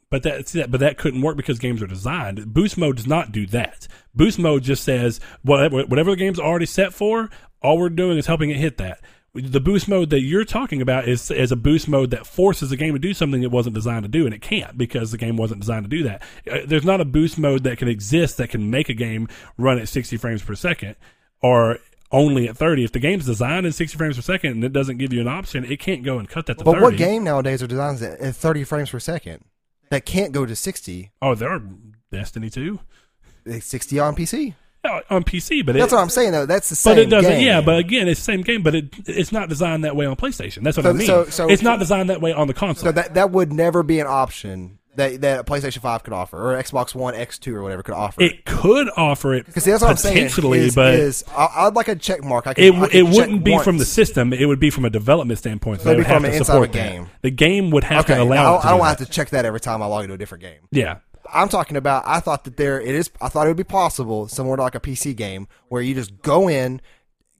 But 0.09 0.23
that. 0.23 0.67
But 0.69 0.79
that 0.79 0.97
couldn't 0.97 1.21
work 1.21 1.37
because 1.37 1.57
games 1.57 1.81
are 1.81 1.87
designed. 1.87 2.53
Boost 2.53 2.77
mode 2.77 2.97
does 2.97 3.07
not 3.07 3.31
do 3.31 3.47
that. 3.47 3.87
Boost 4.13 4.37
mode 4.37 4.61
just 4.61 4.83
says 4.83 5.19
whatever 5.41 5.83
whatever 5.85 6.11
the 6.11 6.17
game's 6.17 6.39
already 6.39 6.67
set 6.67 6.93
for. 6.93 7.31
All 7.63 7.79
we're 7.79 7.89
doing 7.89 8.19
is 8.19 8.27
helping 8.27 8.51
it 8.51 8.57
hit 8.57 8.77
that. 8.77 9.01
The 9.33 9.59
boost 9.59 9.87
mode 9.87 10.11
that 10.11 10.19
you're 10.19 10.45
talking 10.45 10.83
about 10.83 11.07
is 11.07 11.31
is 11.31 11.51
a 11.51 11.55
boost 11.55 11.87
mode 11.87 12.11
that 12.11 12.27
forces 12.27 12.69
the 12.69 12.77
game 12.77 12.93
to 12.93 12.99
do 12.99 13.15
something 13.15 13.41
it 13.41 13.49
wasn't 13.49 13.73
designed 13.73 14.03
to 14.03 14.09
do, 14.09 14.25
and 14.25 14.35
it 14.35 14.43
can't 14.43 14.77
because 14.77 15.09
the 15.09 15.17
game 15.17 15.35
wasn't 15.35 15.61
designed 15.61 15.85
to 15.85 15.89
do 15.89 16.03
that. 16.03 16.21
Uh, 16.47 16.59
There's 16.67 16.85
not 16.85 17.01
a 17.01 17.05
boost 17.05 17.39
mode 17.39 17.63
that 17.63 17.79
can 17.79 17.87
exist 17.87 18.37
that 18.37 18.51
can 18.51 18.69
make 18.69 18.89
a 18.89 18.93
game 18.93 19.27
run 19.57 19.79
at 19.79 19.89
60 19.89 20.17
frames 20.17 20.43
per 20.43 20.53
second 20.53 20.95
or 21.41 21.79
only 22.13 22.47
at 22.47 22.55
30. 22.55 22.85
If 22.85 22.91
the 22.93 22.99
game's 22.99 23.25
designed 23.25 23.65
in 23.65 23.73
60 23.73 23.97
frames 23.97 24.15
per 24.15 24.21
second 24.21 24.51
and 24.51 24.63
it 24.63 24.71
doesn't 24.71 24.97
give 24.99 25.11
you 25.11 25.19
an 25.19 25.27
option, 25.27 25.65
it 25.65 25.79
can't 25.79 26.03
go 26.03 26.17
and 26.19 26.29
cut 26.29 26.45
that 26.45 26.59
to 26.59 26.63
But 26.63 26.73
30. 26.75 26.83
what 26.83 26.95
game 26.97 27.23
nowadays 27.25 27.61
are 27.61 27.67
designed 27.67 28.01
at 28.01 28.19
at 28.21 28.35
30 28.35 28.63
frames 28.63 28.89
per 28.91 28.99
second 28.99 29.43
that 29.89 30.05
can't 30.05 30.31
go 30.31 30.45
to 30.45 30.55
60? 30.55 31.11
Oh, 31.21 31.35
there 31.35 31.49
are 31.49 31.61
Destiny 32.11 32.49
2 32.49 32.79
60 33.59 33.99
on 33.99 34.15
PC. 34.15 34.53
Yeah, 34.85 34.99
on 35.09 35.23
PC, 35.23 35.65
but 35.65 35.75
That's 35.75 35.93
it, 35.93 35.95
what 35.95 36.01
I'm 36.01 36.09
saying 36.09 36.33
though. 36.33 36.45
That's 36.45 36.67
the 36.69 36.75
same. 36.75 36.95
But 36.95 37.01
it 37.03 37.09
doesn't. 37.09 37.31
game. 37.31 37.45
Yeah, 37.45 37.61
but 37.61 37.77
again, 37.79 38.07
it's 38.09 38.19
the 38.19 38.25
same 38.25 38.41
game, 38.41 38.63
but 38.63 38.75
it 38.75 38.93
it's 39.07 39.31
not 39.31 39.47
designed 39.49 39.85
that 39.85 39.95
way 39.95 40.05
on 40.05 40.15
PlayStation. 40.17 40.61
That's 40.63 40.75
what 40.77 40.83
So- 40.83 40.89
I 40.89 40.93
mean. 40.93 41.07
so- 41.07 41.25
so- 41.25 41.49
it's 41.49 41.61
not 41.61 41.79
designed 41.79 42.09
that 42.09 42.19
way 42.21 42.33
on 42.33 42.47
the 42.47 42.53
console. 42.53 42.85
so 42.87 42.91
that 42.91 43.13
that 43.13 43.31
would 43.31 43.53
never 43.53 43.81
be 43.81 43.99
an 44.01 44.07
option 44.07 44.79
that 44.95 45.21
that 45.21 45.39
a 45.39 45.43
PlayStation 45.43 45.79
5 45.79 46.03
could 46.03 46.13
offer 46.13 46.37
or 46.37 46.61
Xbox 46.61 46.93
One 46.95 47.13
X2 47.13 47.53
or 47.53 47.63
whatever 47.63 47.83
could 47.83 47.93
offer. 47.95 48.21
it 48.21 48.45
could 48.45 48.89
offer 48.95 49.33
it 49.33 49.45
Because 49.45 49.65
that's 49.65 49.81
what 49.81 49.89
I'm 49.91 49.97
saying. 49.97 50.27
is, 50.27 50.75
but 50.75 50.93
is, 50.93 51.23
I, 51.35 51.47
I'd 51.67 51.75
like 51.75 51.87
a 51.87 51.95
check 51.95 52.23
mark. 52.23 52.47
I 52.47 52.53
could, 52.53 52.63
it 52.63 52.73
I 52.75 52.79
could 52.87 52.95
it 52.95 53.03
wouldn't 53.07 53.43
be 53.43 53.57
from 53.59 53.77
the 53.77 53.85
system. 53.85 54.33
It 54.33 54.45
would 54.45 54.59
be 54.59 54.69
from 54.69 54.85
a 54.85 54.89
development 54.89 55.39
standpoint. 55.39 55.81
So 55.81 55.85
So 55.85 55.89
it'd 55.91 55.99
would 55.99 56.03
be 56.05 56.07
have 56.13 56.21
from 56.21 56.25
inside 56.31 56.45
support 56.45 56.69
of 56.69 56.75
a 56.75 56.77
that. 56.77 56.91
game. 56.91 57.09
The 57.21 57.31
game 57.31 57.71
would 57.71 57.83
have 57.85 58.05
Okay, 58.05 58.13
to 58.15 58.19
I 58.19 58.23
allow. 58.23 58.51
don't, 58.53 58.61
to 58.61 58.67
I 58.67 58.69
don't 58.71 58.79
that. 58.81 58.97
to 58.99 59.05
check 59.05 59.29
that 59.31 59.45
every 59.45 59.59
time 59.59 59.81
I 59.81 59.85
log 59.87 60.03
into 60.03 60.13
a 60.13 60.17
different 60.17 60.43
game. 60.43 60.59
Yeah, 60.71 60.99
I'm 61.33 61.49
talking 61.49 61.77
about. 61.77 62.03
I 62.05 62.19
thought 62.19 62.43
that 62.43 62.57
there 62.57 62.79
it 62.79 62.93
is. 62.93 63.09
I 63.21 63.29
thought 63.29 63.47
it 63.47 63.49
would 63.49 63.57
be 63.57 63.63
possible, 63.63 64.27
similar 64.27 64.57
to 64.57 64.61
like 64.63 64.75
a 64.75 64.79
PC 64.79 65.15
game, 65.15 65.47
where 65.69 65.81
you 65.81 65.93
just 65.95 66.21
go 66.21 66.47
in, 66.49 66.81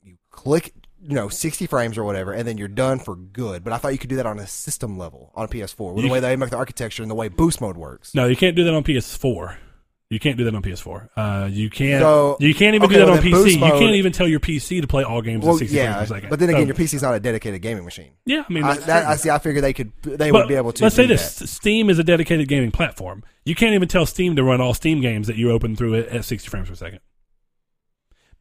you 0.02 0.18
click, 0.32 0.74
you 1.08 1.16
know, 1.16 1.30
60 1.30 1.68
frames 1.68 1.98
or 1.98 2.04
whatever, 2.04 2.32
and 2.32 2.48
then 2.48 2.58
you're 2.58 2.68
done 2.68 3.00
for 3.00 3.16
good. 3.16 3.64
But 3.64 3.74
I 3.74 3.78
thought 3.78 3.92
you 3.94 3.98
could 4.00 4.10
do 4.10 4.16
that 4.18 4.26
on 4.26 4.40
a 4.40 4.48
system 4.48 4.98
level 4.98 5.32
on 5.36 5.46
a 5.46 5.48
PS4 5.48 5.94
with 5.94 6.04
You 6.04 6.10
the 6.10 6.14
way 6.14 6.20
they 6.20 6.36
make 6.36 6.50
the 6.50 6.58
architecture 6.58 7.04
and 7.04 7.12
the 7.12 7.16
way 7.16 7.28
boost 7.28 7.62
mode 7.62 7.78
works. 7.78 8.14
no, 8.16 8.26
you 8.28 8.36
can't 8.36 8.56
do 8.56 8.64
that 8.64 8.74
on 8.74 8.84
PS4. 8.84 9.58
You 10.10 10.20
can't 10.20 10.38
do 10.38 10.44
that 10.44 10.54
on 10.54 10.62
PS4. 10.62 11.10
Uh, 11.18 11.48
you 11.52 11.72
can't. 11.72 12.00
So- 12.04 12.38
you 12.40 12.54
can't 12.54 12.76
even 12.76 12.86
okay, 12.86 12.94
do 12.96 13.00
that 13.00 13.08
well, 13.08 13.18
on 13.18 13.24
PC. 13.24 13.32
boost 13.32 13.56
You 13.56 13.62
can't 13.62 13.96
even 13.96 14.12
tell 14.12 14.28
your 14.28 14.40
PC 14.40 14.80
to 14.82 14.86
play 14.88 15.04
all 15.04 15.24
games 15.24 15.44
Well, 15.44 15.56
at 15.56 15.60
60 15.60 15.76
yeah, 15.76 15.94
frames 15.96 16.10
per 16.10 16.16
second. 16.16 16.30
but 16.30 16.40
then 16.40 16.50
again, 16.50 16.62
So- 16.64 16.66
your 16.68 16.76
PC's 16.76 17.02
not 17.02 17.16
a 17.16 17.20
dedicated 17.20 17.62
gaming 17.64 17.84
machine. 17.84 18.12
yeah, 18.26 18.44
I 18.48 18.54
mean, 18.54 18.64
I, 18.64 18.78
that. 18.78 19.08
I 19.08 19.16
see. 19.16 19.32
I 19.32 19.40
figure 19.40 19.60
they 19.62 19.74
could. 19.74 19.92
They 20.04 20.32
would 20.32 20.48
be 20.48 20.54
able 20.54 20.72
to. 20.74 20.84
Let's 20.84 20.96
say 20.96 21.08
this: 21.08 21.40
that. 21.40 21.48
Steam 21.48 21.90
is 21.90 21.98
a 21.98 22.04
dedicated 22.04 22.48
gaming 22.48 22.70
platform. 22.70 23.24
You 23.44 23.56
can't 23.56 23.74
even 23.74 23.88
tell 23.88 24.06
Steam 24.06 24.36
to 24.36 24.44
run 24.44 24.62
all 24.62 24.76
Steam 24.76 25.02
games 25.02 25.26
that 25.28 25.36
you 25.36 25.50
open 25.50 25.76
through 25.76 25.96
it 25.96 26.10
at 26.10 26.26
60 26.26 26.48
frames 26.48 26.70
per 26.70 26.76
second. 26.76 27.00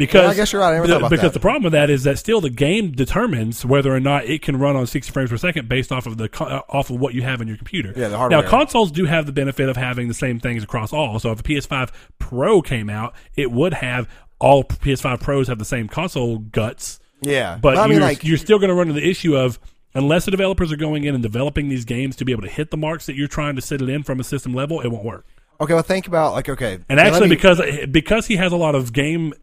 Because 0.06 0.22
Yeah, 0.24 0.28
I 0.30 0.34
guess 0.34 0.52
you're 0.52 0.60
right. 0.62 0.70
I 0.70 0.74
never 0.74 0.86
the- 0.86 0.96
about 0.98 1.10
because 1.10 1.24
that. 1.24 1.32
the 1.34 1.40
problem 1.40 1.64
with 1.64 1.72
that 1.72 1.90
is 1.90 2.04
that 2.04 2.18
still 2.18 2.40
the 2.40 2.50
game 2.50 2.92
determines 2.92 3.64
whether 3.64 3.94
or 3.94 4.00
not 4.00 4.24
it 4.26 4.42
can 4.42 4.56
run 4.58 4.76
on 4.76 4.86
60 4.86 5.12
frames 5.12 5.30
per 5.30 5.36
second 5.36 5.68
based 5.68 5.92
off 5.92 6.06
of 6.06 6.16
the 6.18 6.28
uh, 6.40 6.60
off 6.68 6.90
of 6.90 6.98
what 7.00 7.14
you 7.14 7.22
have 7.22 7.40
in 7.40 7.48
your 7.48 7.56
computer. 7.56 7.92
Yeah, 7.96 8.08
the 8.08 8.16
hardware. 8.18 8.42
Now 8.42 8.48
consoles 8.48 8.90
do 8.92 9.04
have 9.06 9.26
the 9.26 9.32
benefit 9.32 9.68
of 9.68 9.76
having 9.76 10.08
the 10.08 10.14
same 10.14 10.40
things 10.40 10.62
across 10.64 10.92
all. 10.92 11.18
So 11.18 11.30
if 11.32 11.40
a 11.40 11.42
PS5 11.42 11.90
Pro 12.18 12.62
came 12.62 12.88
out, 12.90 13.14
it 13.36 13.50
would 13.52 13.74
have 13.74 14.08
all 14.38 14.64
PS5 14.64 15.20
Pros 15.20 15.48
have 15.48 15.58
the 15.58 15.64
same 15.64 15.88
console 15.88 16.38
guts. 16.38 16.98
Yeah, 17.20 17.56
But 17.62 17.78
I 17.78 17.86
you're, 17.86 18.00
like, 18.00 18.24
you're 18.24 18.36
still 18.36 18.58
going 18.58 18.70
to 18.70 18.74
run 18.74 18.88
into 18.88 19.00
the 19.00 19.08
issue 19.08 19.36
of 19.36 19.60
unless 19.94 20.24
the 20.24 20.32
developers 20.32 20.72
are 20.72 20.76
going 20.76 21.04
in 21.04 21.14
and 21.14 21.22
developing 21.22 21.68
these 21.68 21.84
games 21.84 22.16
to 22.16 22.24
be 22.24 22.32
able 22.32 22.42
to 22.42 22.48
hit 22.48 22.72
the 22.72 22.76
marks 22.76 23.06
that 23.06 23.14
you're 23.14 23.28
trying 23.28 23.54
to 23.54 23.62
set 23.62 23.80
it 23.80 23.88
in 23.88 24.02
from 24.02 24.18
a 24.18 24.24
system 24.24 24.52
level, 24.52 24.80
it 24.80 24.88
won't 24.88 25.04
work. 25.04 25.24
okay, 25.60 25.74
well, 25.74 25.84
think 25.84 26.08
about 26.08 26.32
like 26.32 26.48
okay, 26.48 26.80
And 26.88 26.98
actually, 26.98 27.28
me- 27.28 27.36
because 27.36 27.60
because 27.92 28.26
he 28.26 28.34
has 28.36 28.50
a 28.52 28.56
lot 28.56 28.74
of 28.74 28.92
game, 28.92 29.34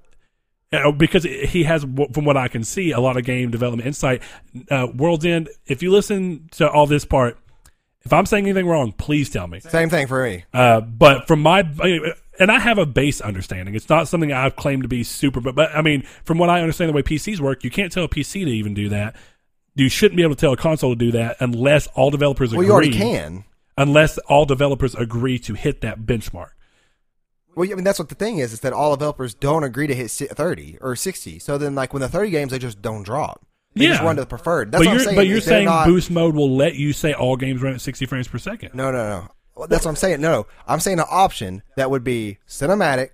because 0.98 1.24
he 1.24 1.64
has, 1.64 1.84
from 1.84 2.26
what 2.26 2.38
I 2.38 2.48
can 2.48 2.64
see, 2.64 2.92
a 2.92 3.00
lot 3.00 3.18
of 3.18 3.24
game 3.24 3.50
development 3.52 3.88
insight. 3.88 4.22
Uh, 4.70 4.88
World's 4.94 5.26
End. 5.26 5.50
If 5.66 5.82
you 5.82 5.92
listen 5.92 6.48
to 6.52 6.70
all 6.70 6.86
this 6.86 7.06
part, 7.06 7.38
if 8.04 8.14
I'm 8.14 8.26
saying 8.26 8.46
anything 8.46 8.68
wrong, 8.68 8.92
please 8.94 9.30
tell 9.30 9.48
me. 9.48 9.60
same 9.60 9.90
thing 9.90 10.08
for 10.08 10.24
me. 10.24 10.46
Uh, 10.54 10.82
but 10.82 11.28
from 11.28 11.42
my 11.42 11.62
and 12.40 12.52
I 12.52 12.60
have 12.60 12.78
a 12.78 12.86
base 12.86 13.20
understanding. 13.20 13.76
It's 13.76 13.90
not 13.90 14.08
something 14.08 14.32
I've 14.32 14.56
claimed 14.56 14.84
to 14.84 14.90
be 14.90 15.04
super, 15.04 15.42
but 15.42 15.56
but 15.56 15.76
I 15.76 15.82
mean, 15.82 16.04
from 16.24 16.38
what 16.38 16.50
I 16.50 16.62
understand 16.62 16.90
the 16.90 16.94
way 16.94 17.04
PCs 17.04 17.40
work, 17.40 17.64
you 17.64 17.70
can't 17.70 17.92
tell 17.92 18.06
a 18.06 18.10
PC 18.10 18.46
to 18.46 18.52
even 18.52 18.74
do 18.74 18.90
that. 18.90 19.16
You 19.76 19.90
shouldn't 19.90 20.18
be 20.18 20.24
able 20.24 20.36
to 20.36 20.42
tell 20.42 20.54
a 20.54 20.58
console 20.58 20.92
to 20.92 20.96
do 20.96 21.12
that 21.12 21.38
unless 21.40 21.88
all 21.88 22.10
developers 22.10 22.52
Well, 22.52 22.62
agree. 22.62 22.68
you 22.68 22.74
already 22.74 22.92
can. 22.98 23.44
Unless 23.78 24.18
all 24.20 24.46
developers 24.46 24.96
agree 24.96 25.40
to 25.40 25.54
hit 25.54 25.82
that 25.82 26.02
benchmark. 26.02 26.50
Well, 27.56 27.70
I 27.70 27.76
mean, 27.76 27.84
that's 27.84 28.00
what 28.00 28.10
the 28.10 28.16
thing 28.16 28.38
is, 28.38 28.54
is 28.54 28.60
that 28.62 28.74
all 28.74 28.96
developers 28.96 29.34
don't 29.34 29.64
agree 29.64 29.88
to 29.88 29.96
hit 29.96 30.10
30 30.12 30.78
or 30.82 30.96
60. 30.96 31.40
So 31.40 31.58
then, 31.58 31.76
like, 31.76 31.94
when 31.94 32.02
the 32.02 32.08
30 32.10 32.30
games, 32.30 32.52
they 32.52 32.60
just 32.60 32.82
don't 32.82 33.04
drop. 33.04 33.46
They 33.76 33.88
just 33.88 34.02
Yeah. 34.02 34.06
run 34.06 34.16
to 34.16 34.22
the 34.22 34.28
preferred. 34.28 34.72
That's 34.72 34.80
but 34.84 34.88
what 34.88 34.92
you're 34.94 35.00
I'm 35.02 35.06
saying. 35.06 35.16
but 35.16 35.28
you're 35.28 35.42
saying 35.42 35.66
not, 35.66 35.86
boost 35.88 36.10
mode 36.10 36.36
will 36.36 36.56
let 36.56 36.76
you 36.76 36.94
say 36.94 37.14
all 37.14 37.36
games 37.36 37.62
run 37.62 37.74
at 37.74 37.82
60 37.82 38.06
frames 38.06 38.28
per 38.28 38.38
second. 38.38 38.72
No, 38.74 38.92
no, 38.92 38.98
no. 39.10 39.28
Well, 39.56 39.68
That's 39.68 39.84
what 39.86 39.92
I'm 39.92 39.96
saying. 39.98 40.22
No, 40.22 40.48
I'm 40.68 40.80
saying 40.80 41.00
an 41.00 41.06
option 41.10 41.64
that 41.76 41.92
would 41.92 42.04
be 42.04 42.38
cinematic 42.48 43.10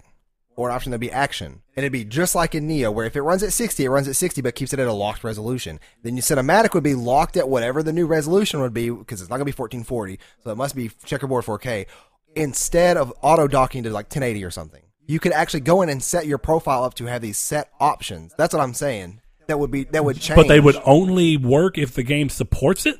or 0.56 0.70
an 0.70 0.76
option 0.76 0.91
that'd 0.91 1.02
be 1.02 1.12
action. 1.12 1.62
And 1.76 1.84
it'd 1.84 1.91
be 1.91 2.06
just 2.06 2.36
like 2.36 2.56
in 2.56 2.68
Nioh, 2.70 2.94
where 2.94 3.06
if 3.06 3.16
it 3.18 3.22
runs 3.24 3.44
at 3.44 3.52
60, 3.52 3.84
it 3.84 3.90
runs 3.90 4.07
at 4.07 4.16
60, 4.16 4.41
but 4.41 4.56
keeps 4.56 4.72
it 4.72 4.80
at 4.80 4.88
a 4.88 4.94
locked 4.94 5.24
resolution. 5.26 5.80
Then 6.03 6.16
your 6.16 6.22
cinematic 6.24 6.74
would 6.74 6.84
be 6.84 6.95
locked 6.95 7.36
at 7.36 7.49
whatever 7.49 7.84
the 7.84 7.91
new 7.91 8.06
resolution 8.06 8.62
would 8.62 8.74
be, 8.74 8.90
because 8.90 9.20
it's 9.22 9.30
not 9.30 9.38
going 9.38 9.48
to 9.48 9.52
be 9.53 9.57
1440. 9.57 10.20
So 10.44 10.52
it 10.52 10.56
must 10.56 10.76
be 10.76 10.91
checkerboard 11.03 11.44
4K. 11.44 11.88
Instead 12.36 12.98
of 12.98 13.14
auto 13.22 13.48
docking 13.48 13.84
to 13.84 13.90
like 13.90 14.06
1080 14.06 14.44
or 14.44 14.52
something, 14.52 14.82
you 15.07 15.20
could 15.20 15.32
actually 15.32 15.62
go 15.62 15.82
in 15.82 15.90
and 15.90 16.03
set 16.03 16.26
your 16.26 16.38
profile 16.38 16.84
up 16.84 16.94
to 16.95 17.06
have 17.06 17.22
these 17.22 17.38
set 17.38 17.70
options. 17.80 18.34
That's 18.38 18.53
what 18.53 18.62
I'm 18.62 18.74
saying. 18.74 19.22
That 19.48 19.60
would 19.60 19.72
be, 19.72 19.84
that 19.86 20.03
would 20.03 20.20
change. 20.20 20.36
But 20.36 20.48
they 20.48 20.60
would 20.60 20.82
only 20.86 21.38
work 21.38 21.78
if 21.78 21.94
the 21.94 22.03
game 22.03 22.30
supports 22.30 22.86
it. 22.86 22.99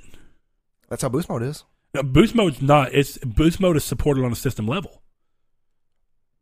That's 0.90 1.02
how 1.02 1.10
boost 1.10 1.30
mode 1.30 1.42
is. 1.44 1.64
No, 1.94 2.04
boost 2.04 2.36
mode's 2.36 2.62
not. 2.62 2.94
It's 2.94 3.18
boost 3.20 3.60
mode 3.60 3.78
is 3.78 3.84
supported 3.84 4.24
on 4.24 4.32
a 4.32 4.36
system 4.36 4.68
level. 4.68 5.02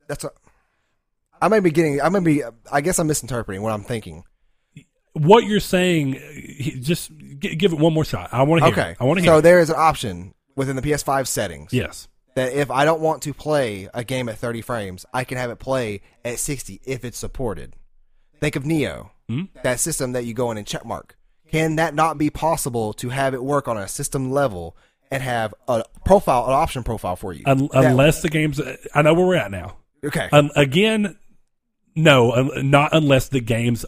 That's 0.08 0.24
a, 0.24 0.32
I 1.42 1.48
may 1.48 1.60
be 1.60 1.72
getting, 1.72 2.02
I 2.02 2.10
may 2.10 2.20
be, 2.20 2.44
I 2.72 2.82
guess 2.82 3.00
I'm 3.00 3.08
misinterpreting 3.08 3.62
what 3.62 3.72
I'm 3.72 3.84
thinking. 3.84 4.24
What 5.14 5.46
you're 5.46 5.60
saying, 5.60 6.18
uh, 6.18 6.82
just 6.82 7.12
give 7.40 7.72
it 7.72 7.80
one 7.80 7.94
more 7.94 8.04
shot. 8.04 8.30
I 8.32 8.44
want 8.44 8.62
to 8.62 8.66
hear. 8.66 8.74
Okay. 8.74 8.92
it. 8.92 8.98
I 9.00 9.04
want 9.04 9.20
to 9.20 9.22
hear. 9.22 9.32
So 9.32 9.38
it. 9.38 9.42
there 9.44 9.60
is 9.60 9.70
an 9.70 9.76
option 9.78 10.34
within 10.56 10.76
the 10.76 10.82
PS5 10.82 11.28
settings 11.28 11.72
yes. 11.72 12.08
That 12.36 12.54
if 12.54 12.72
I 12.72 12.84
don't 12.86 13.02
want 13.02 13.22
to 13.24 13.34
play 13.34 13.88
a 13.94 14.04
game 14.04 14.28
at 14.28 14.38
30 14.40 14.62
frames, 14.62 15.06
I 15.14 15.24
can 15.24 15.38
have 15.38 15.52
it 15.52 15.60
play 15.60 16.02
at 16.26 16.40
60 16.40 16.82
if 16.84 17.06
it's 17.06 17.18
supported. 17.18 17.76
Think 18.40 18.56
of 18.56 18.64
Nioh, 18.64 19.10
Hmm? 19.30 19.44
that 19.64 19.80
system 19.80 20.12
that 20.14 20.26
you 20.26 20.34
go 20.34 20.50
in 20.52 20.58
and 20.58 20.66
checkmark. 20.68 21.12
Can 21.52 21.76
that 21.76 21.94
not 21.94 22.18
be 22.18 22.30
possible 22.32 22.92
to 22.94 23.10
have 23.10 23.34
it 23.36 23.44
work 23.44 23.68
on 23.68 23.78
a 23.78 23.88
system 23.88 24.32
level 24.32 24.76
and 25.12 25.22
have 25.22 25.54
a 25.68 25.84
profile, 26.06 26.46
an 26.48 26.54
option 26.54 26.82
profile 26.84 27.16
for 27.16 27.32
you. 27.34 27.44
Un- 27.46 27.70
That- 27.72 27.86
unless 27.86 28.24
the 28.24 28.30
game's, 28.30 28.60
I 28.96 29.04
know 29.04 29.14
where 29.14 29.28
we're 29.28 29.36
at 29.36 29.52
now. 29.52 29.78
okay, 30.04 30.28
Um, 30.32 30.50
again, 30.56 31.16
no, 31.96 32.32
um, 32.34 32.52
not 32.72 32.90
unless 32.94 33.28
the 33.30 33.40
game's 33.40 33.86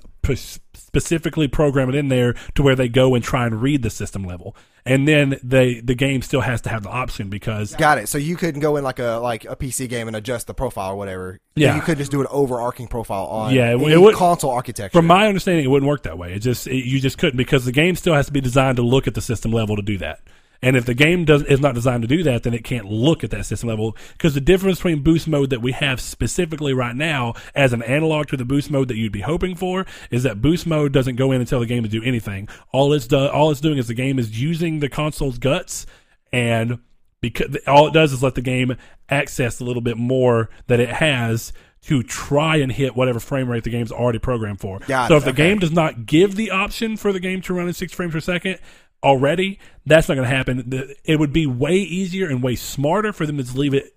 specifically 0.76 1.48
program 1.48 1.90
it 1.90 1.96
in 1.96 2.10
there 2.10 2.36
to 2.54 2.62
where 2.64 2.76
they 2.76 2.88
go 2.88 3.16
and 3.16 3.24
try 3.24 3.46
and 3.48 3.60
read 3.62 3.82
the 3.82 3.90
system 3.90 4.24
level, 4.24 4.56
and 4.86 5.08
then 5.08 5.40
they 5.44 5.80
the 5.80 5.96
game 5.96 6.22
still 6.22 6.42
has 6.42 6.62
to 6.62 6.70
have 6.70 6.84
the 6.84 6.90
option 6.90 7.30
because 7.30 7.74
got 7.76 7.98
it. 7.98 8.08
So 8.08 8.18
you 8.18 8.36
couldn't 8.36 8.62
go 8.62 8.76
in 8.78 8.84
like 8.84 9.00
a 9.00 9.20
like 9.22 9.46
a 9.46 9.56
PC 9.56 9.90
game 9.90 10.08
and 10.08 10.16
adjust 10.16 10.48
the 10.48 10.54
profile 10.54 10.92
or 10.92 10.96
whatever. 10.96 11.40
Yeah. 11.56 11.76
you 11.76 11.82
could 11.82 11.98
just 11.98 12.12
do 12.12 12.20
an 12.22 12.28
overarching 12.30 12.88
profile 12.88 13.26
on 13.28 13.54
Yeah, 13.54 13.72
it- 13.76 13.82
it 13.82 14.00
would- 14.02 14.16
console 14.16 14.52
architecture. 14.52 14.98
from 14.98 15.08
my 15.08 15.28
understanding, 15.28 15.64
it 15.64 15.70
wouldn't 15.70 15.88
work 15.88 16.04
that 16.04 16.18
way. 16.18 16.34
It 16.34 16.40
just 16.40 16.68
it, 16.68 16.86
you 16.86 17.00
just 17.00 17.18
couldn't 17.18 17.38
because 17.38 17.66
the 17.66 17.72
game 17.72 17.96
still 17.96 18.14
has 18.14 18.26
to 18.28 18.32
be 18.34 18.42
designed 18.42 18.76
to 18.78 18.84
look 18.84 19.08
at 19.08 19.14
the 19.14 19.22
system 19.22 19.52
level 19.52 19.76
to 19.76 19.82
do 19.82 19.98
that. 20.00 20.20
And 20.66 20.76
if 20.76 20.86
the 20.86 20.96
game 20.96 21.26
does 21.26 21.44
is 21.44 21.60
not 21.60 21.76
designed 21.76 22.02
to 22.02 22.08
do 22.08 22.24
that, 22.24 22.42
then 22.42 22.56
it 22.56 22.64
can't 22.64 22.88
look 22.88 23.24
at 23.24 23.30
that 23.30 23.46
system 23.46 23.70
level. 23.70 23.96
Because 24.14 24.34
the 24.34 24.42
difference 24.42 24.80
between 24.80 25.04
boost 25.04 25.28
mode 25.28 25.52
that 25.52 25.62
we 25.62 25.74
have 25.74 26.02
specifically 26.02 26.74
right 26.74 26.96
now, 26.96 27.36
as 27.54 27.72
an 27.72 27.84
analog 27.84 28.30
to 28.30 28.38
the 28.38 28.46
boost 28.46 28.72
mode 28.72 28.88
that 28.88 28.98
you'd 28.98 29.12
be 29.12 29.22
hoping 29.22 29.54
for, 29.56 29.86
is 30.10 30.24
that 30.24 30.42
boost 30.42 30.66
mode 30.66 30.92
doesn't 30.92 31.18
go 31.18 31.32
in 31.32 31.40
and 31.40 31.48
tell 31.48 31.60
the 31.60 31.68
game 31.68 31.84
to 31.84 31.90
do 31.90 32.02
anything. 32.04 32.50
All 32.72 32.92
it's 32.94 33.06
do, 33.06 33.28
all 33.28 33.52
it's 33.52 33.62
doing 33.62 33.78
is 33.78 33.88
the 33.88 33.94
game 33.94 34.18
is 34.18 34.42
using 34.42 34.80
the 34.80 34.90
console's 34.90 35.38
guts, 35.38 35.86
and 36.34 36.80
because 37.22 37.56
all 37.68 37.88
it 37.88 37.94
does 37.94 38.12
is 38.12 38.24
let 38.24 38.34
the 38.34 38.42
game 38.42 38.76
access 39.08 39.60
a 39.60 39.64
little 39.64 39.84
bit 39.84 39.98
more 39.98 40.50
that 40.66 40.80
it 40.80 40.90
has 40.90 41.54
to 41.84 42.02
try 42.02 42.56
and 42.56 42.72
hit 42.72 42.96
whatever 42.96 43.20
frame 43.20 43.48
rate 43.48 43.64
the 43.64 43.70
game's 43.70 43.92
already 43.92 44.18
programmed 44.18 44.60
for. 44.60 44.80
Got 44.80 45.10
so 45.10 45.18
if 45.18 45.26
the 45.26 45.34
game 45.34 45.60
does 45.60 45.72
not 45.72 46.08
give 46.08 46.36
the 46.36 46.50
option 46.50 46.98
for 46.98 47.14
the 47.14 47.20
game 47.20 47.42
to 47.42 47.54
run 47.54 47.68
in 47.68 47.74
six 47.74 47.94
frames 47.94 48.14
per 48.14 48.20
second 48.20 48.58
already, 49.04 49.60
that's 49.86 50.08
not 50.10 50.16
going 50.16 50.28
to 50.30 50.36
happen. 50.36 50.94
It 51.04 51.20
would 51.20 51.34
be 51.34 51.46
way 51.46 51.76
easier 51.76 52.28
and 52.28 52.42
way 52.42 52.56
smarter 52.56 53.14
for 53.14 53.26
them 53.26 53.44
to 53.44 53.58
leave 53.58 53.74
it 53.74 53.96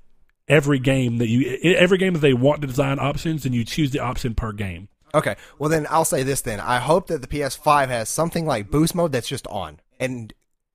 every 0.49 0.79
game 0.79 1.19
that 1.19 1.29
you 1.29 1.59
every 1.77 1.99
game 1.99 2.15
that 2.15 2.21
they 2.21 2.33
want 2.33 2.61
to 2.63 2.67
design 2.67 2.99
options 2.99 3.45
and 3.45 3.55
you 3.55 3.65
choose 3.65 3.91
the 3.91 4.01
option 4.01 4.35
per 4.35 4.53
game. 4.53 4.89
Okay. 5.15 5.37
Well, 5.59 5.71
then 5.71 5.87
I'll 5.91 6.05
say 6.05 6.23
this 6.23 6.43
then. 6.43 6.61
I 6.61 6.79
hope 6.79 7.07
that 7.09 7.23
the 7.23 7.29
PS5 7.29 7.89
has 7.89 8.09
something 8.09 8.45
like 8.47 8.71
boost 8.71 8.95
mode 8.95 9.13
that's 9.13 9.29
just 9.29 9.47
on 9.47 9.81
and 9.99 10.33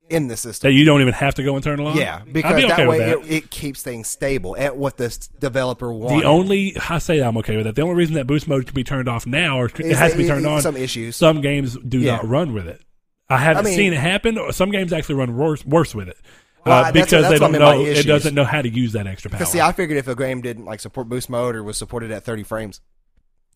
in 0.09 0.27
the 0.27 0.35
system. 0.35 0.69
That 0.69 0.73
you 0.73 0.85
don't 0.85 1.01
even 1.01 1.13
have 1.13 1.35
to 1.35 1.43
go 1.43 1.55
and 1.55 1.63
turn 1.63 1.79
it 1.79 1.83
on. 1.85 1.95
Yeah, 1.97 2.23
because 2.29 2.55
be 2.55 2.65
okay 2.65 2.75
that 2.75 2.87
way 2.89 2.97
that. 2.99 3.19
It, 3.19 3.31
it 3.31 3.49
keeps 3.51 3.81
things 3.83 4.07
stable 4.07 4.55
at 4.57 4.75
what 4.75 4.97
the 4.97 5.15
developer 5.39 5.93
wants. 5.93 6.21
The 6.21 6.27
only 6.27 6.75
I 6.89 6.97
say 6.97 7.19
I'm 7.21 7.37
okay 7.37 7.55
with 7.57 7.65
that. 7.65 7.75
The 7.75 7.83
only 7.83 7.95
reason 7.95 8.15
that 8.15 8.27
boost 8.27 8.47
mode 8.47 8.65
can 8.65 8.73
be 8.73 8.83
turned 8.83 9.07
off 9.07 9.25
now 9.25 9.59
or 9.59 9.65
it 9.67 9.95
has 9.95 10.11
to 10.13 10.17
be 10.17 10.27
turned 10.27 10.45
on. 10.45 10.61
some 10.61 10.75
issues. 10.75 11.15
Some 11.15 11.41
games 11.41 11.77
do 11.77 11.99
Yeah. 11.99 12.17
not 12.17 12.27
run 12.27 12.53
with 12.53 12.67
it. 12.67 12.81
I 13.29 13.37
haven't 13.37 13.65
I 13.65 13.69
mean- 13.69 13.77
seen 13.77 13.93
it 13.93 13.99
happen. 13.99 14.37
Some 14.51 14.71
games 14.71 14.93
actually 14.93 15.15
run 15.15 15.35
worse 15.37 15.65
worse 15.65 15.95
with 15.95 16.07
it 16.09 16.17
Well, 16.65 16.85
uh, 16.85 16.91
because 16.91 17.23
that's 17.23 17.29
they 17.33 17.39
don't 17.39 17.51
know 17.53 17.83
it 17.85 18.05
doesn't 18.05 18.35
know 18.35 18.43
how 18.43 18.61
to 18.61 18.69
use 18.69 18.93
that 18.93 19.07
extra 19.07 19.31
power. 19.31 19.39
Because 19.39 19.51
see, 19.51 19.61
I 19.61 19.71
figured 19.71 19.97
if 19.97 20.07
a 20.07 20.15
game 20.15 20.41
didn't 20.41 20.65
like 20.65 20.79
support 20.79 21.09
boost 21.09 21.29
mode 21.29 21.55
or 21.55 21.63
was 21.63 21.77
supported 21.77 22.11
at 22.11 22.23
30 22.23 22.43
frames, 22.43 22.81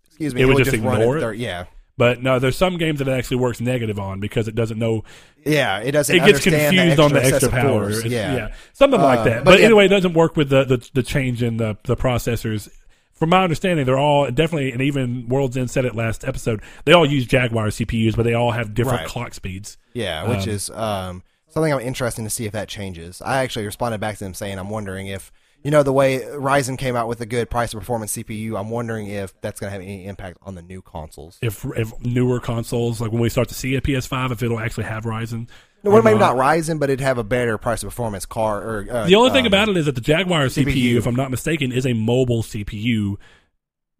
excuse 0.07 0.33
me, 0.33 0.41
It 0.41 0.45
would 0.45 0.57
just 0.57 0.71
run 0.77 0.99
ignore 1.01 1.15
at 1.17 1.19
it? 1.19 1.25
30 1.25 1.37
Yeah, 1.39 1.65
but 1.97 2.23
no, 2.23 2.39
there's 2.39 2.57
some 2.57 2.77
games 2.77 2.99
that 2.99 3.07
it 3.07 3.11
actually 3.11 3.37
works 3.37 3.59
negative 3.59 3.99
on 3.99 4.19
because 4.19 4.47
it 4.47 4.55
doesn't 4.55 4.79
know. 4.79 5.03
yeah, 5.45 5.79
it 5.79 5.91
doesn't. 5.91 6.15
It 6.15 6.19
gets 6.19 6.45
understand 6.45 6.75
confused 6.75 6.97
the 6.97 7.03
on 7.03 7.13
the 7.13 7.23
extra 7.25 7.49
power. 7.49 7.89
It's- 7.89 8.05
Yeah. 8.05 8.49
something 8.73 9.01
like 9.01 9.19
Uh, 9.19 9.23
that. 9.25 9.43
but 9.43 9.51
But, 9.51 9.59
yeah. 9.59 9.65
anyway, 9.65 9.85
it 9.85 9.89
doesn't 9.89 10.13
work 10.13 10.35
with 10.37 10.49
the, 10.49 10.63
the 10.63 10.89
the 10.93 11.03
change 11.03 11.43
in 11.43 11.57
the 11.57 11.77
the 11.83 11.95
processors. 11.97 12.69
From 13.17 13.29
my 13.29 13.43
understanding, 13.43 13.85
they're 13.85 13.97
all 13.97 14.29
definitely, 14.31 14.71
and 14.71 14.81
even 14.81 15.27
World's 15.27 15.57
End 15.57 15.69
said 15.71 15.85
it 15.85 15.95
last 15.95 16.23
episode. 16.23 16.61
They 16.85 16.93
all 16.93 17.05
use 17.05 17.25
Jaguar 17.25 17.67
CPUs, 17.67 18.15
but 18.15 18.23
they 18.23 18.33
all 18.33 18.51
have 18.51 18.73
different 18.73 18.99
Right. 18.99 19.07
clock 19.07 19.33
speeds. 19.33 19.77
Yeah, 19.93 20.29
which 20.29 20.47
Um, 20.47 20.49
is 20.53 20.69
um, 20.69 21.23
something 21.49 21.73
I'm 21.73 21.79
interested 21.79 22.23
to 22.23 22.29
see 22.29 22.45
if 22.45 22.51
that 22.53 22.67
changes. 22.67 23.21
I 23.25 23.39
actually 23.43 23.65
responded 23.65 23.99
back 23.99 24.17
to 24.17 24.23
them 24.23 24.33
saying 24.35 24.59
I'm 24.59 24.69
wondering 24.69 25.07
if 25.07 25.31
you 25.63 25.71
know 25.71 25.81
the 25.81 25.91
way 25.91 26.19
Ryzen 26.19 26.77
came 26.77 26.95
out 26.95 27.07
with 27.07 27.19
a 27.19 27.25
good 27.25 27.49
price 27.49 27.71
to 27.71 27.77
performance 27.79 28.15
CPU. 28.15 28.57
I'm 28.57 28.69
wondering 28.69 29.07
if 29.07 29.33
that's 29.41 29.59
going 29.59 29.69
to 29.69 29.71
have 29.73 29.81
any 29.81 30.05
impact 30.05 30.37
on 30.43 30.53
the 30.53 30.61
new 30.61 30.83
consoles. 30.83 31.39
If 31.41 31.65
if 31.75 31.99
newer 32.01 32.39
consoles, 32.39 33.01
like 33.01 33.11
when 33.11 33.21
we 33.21 33.29
start 33.29 33.47
to 33.49 33.55
see 33.55 33.75
a 33.75 33.81
PS5, 33.81 34.31
if 34.31 34.43
it'll 34.43 34.59
actually 34.59 34.83
have 34.85 35.05
Ryzen. 35.05 35.49
No, 35.87 35.93
well, 35.93 36.03
maybe 36.03 36.19
not 36.19 36.35
Ryzen, 36.35 36.79
but 36.79 36.89
it'd 36.89 37.01
have 37.01 37.17
a 37.17 37.23
better 37.23 37.57
price 37.57 37.81
to 37.81 37.87
performance 37.87 38.25
car. 38.25 38.61
Or 38.61 38.87
uh, 38.89 39.05
The 39.07 39.15
only 39.15 39.31
thing 39.31 39.45
um, 39.45 39.47
about 39.47 39.69
it 39.69 39.77
is 39.77 39.85
that 39.85 39.95
the 39.95 40.01
Jaguar 40.01 40.45
CPU, 40.45 40.65
CPU. 40.65 40.97
if 40.97 41.07
I'm 41.07 41.15
not 41.15 41.31
mistaken, 41.31 41.71
is 41.71 41.85
a 41.85 41.93
mobile 41.93 42.43
CPU 42.43 43.17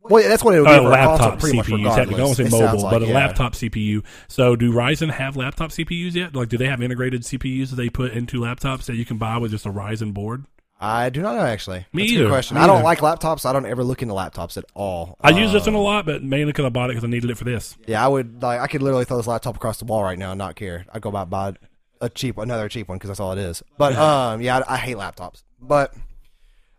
well, 0.09 0.27
that's 0.27 0.43
what 0.43 0.55
it 0.55 0.59
would 0.59 0.67
be 0.67 0.73
uh, 0.73 0.81
a 0.81 0.83
laptop 0.83 1.39
console, 1.39 1.39
pretty 1.39 1.57
much 1.57 1.67
CPU. 1.67 1.95
Technically, 1.95 2.21
I 2.21 2.25
won't 2.25 2.37
say 2.37 2.43
It 2.45 2.51
mobile, 2.51 2.79
like, 2.81 2.91
but 2.91 3.03
a 3.03 3.07
yeah. 3.07 3.13
laptop 3.13 3.53
CPU. 3.53 4.03
So, 4.27 4.55
do 4.55 4.71
Ryzen 4.71 5.11
have 5.11 5.35
laptop 5.35 5.71
CPUs 5.71 6.13
yet? 6.13 6.35
Like, 6.35 6.49
do 6.49 6.57
they 6.57 6.67
have 6.67 6.81
integrated 6.81 7.23
CPUs 7.23 7.69
that 7.69 7.75
they 7.75 7.89
put 7.89 8.13
into 8.13 8.39
laptops 8.41 8.85
that 8.85 8.95
you 8.95 9.05
can 9.05 9.17
buy 9.17 9.37
with 9.37 9.51
just 9.51 9.65
a 9.65 9.69
Ryzen 9.71 10.13
board? 10.13 10.45
I 10.79 11.09
do 11.09 11.23
not 11.23 11.35
know 11.35 11.41
actually. 11.41 11.87
Me 11.91 12.03
That's 12.03 12.11
a 12.11 12.13
either. 12.13 12.23
good 12.25 12.29
question. 12.29 12.55
Me 12.55 12.61
I 12.61 12.67
don't 12.67 12.77
either. 12.77 12.83
like 12.85 12.99
laptops. 12.99 13.47
I 13.47 13.53
don't 13.53 13.65
ever 13.65 13.83
look 13.83 14.03
into 14.03 14.13
laptops 14.13 14.57
at 14.57 14.65
all. 14.75 15.17
I 15.19 15.31
use 15.31 15.51
this 15.51 15.65
one 15.65 15.73
a 15.73 15.81
lot, 15.81 16.05
but 16.05 16.21
mainly 16.21 16.51
because 16.53 16.65
I 16.65 16.69
bought 16.69 16.91
it 16.91 16.93
because 16.93 17.03
I 17.03 17.07
needed 17.07 17.31
it 17.31 17.37
for 17.37 17.45
this. 17.45 17.75
Yeah, 17.87 18.05
I 18.05 18.07
would 18.07 18.43
like. 18.43 18.61
I 18.61 18.67
could 18.67 18.83
literally 18.83 19.03
throw 19.05 19.17
this 19.17 19.25
laptop 19.25 19.55
across 19.55 19.79
the 19.79 19.85
wall 19.85 20.03
right 20.03 20.19
now 20.19 20.33
and 20.33 20.37
not 20.37 20.55
care. 20.55 20.85
I'd 20.93 21.01
go 21.01 21.09
buy 21.09 21.25
buy 21.25 21.55
a 22.01 22.09
cheap, 22.09 22.37
another 22.37 22.69
cheap 22.69 22.87
one 22.87 22.97
because 22.97 23.09
that's 23.09 23.19
all 23.19 23.31
it 23.31 23.37
is. 23.39 23.63
But 23.77 23.95
um, 23.95 24.41
yeah, 24.41 24.59
I, 24.67 24.75
I 24.75 24.77
hate 24.77 24.97
laptops. 24.97 25.43
But 25.61 25.93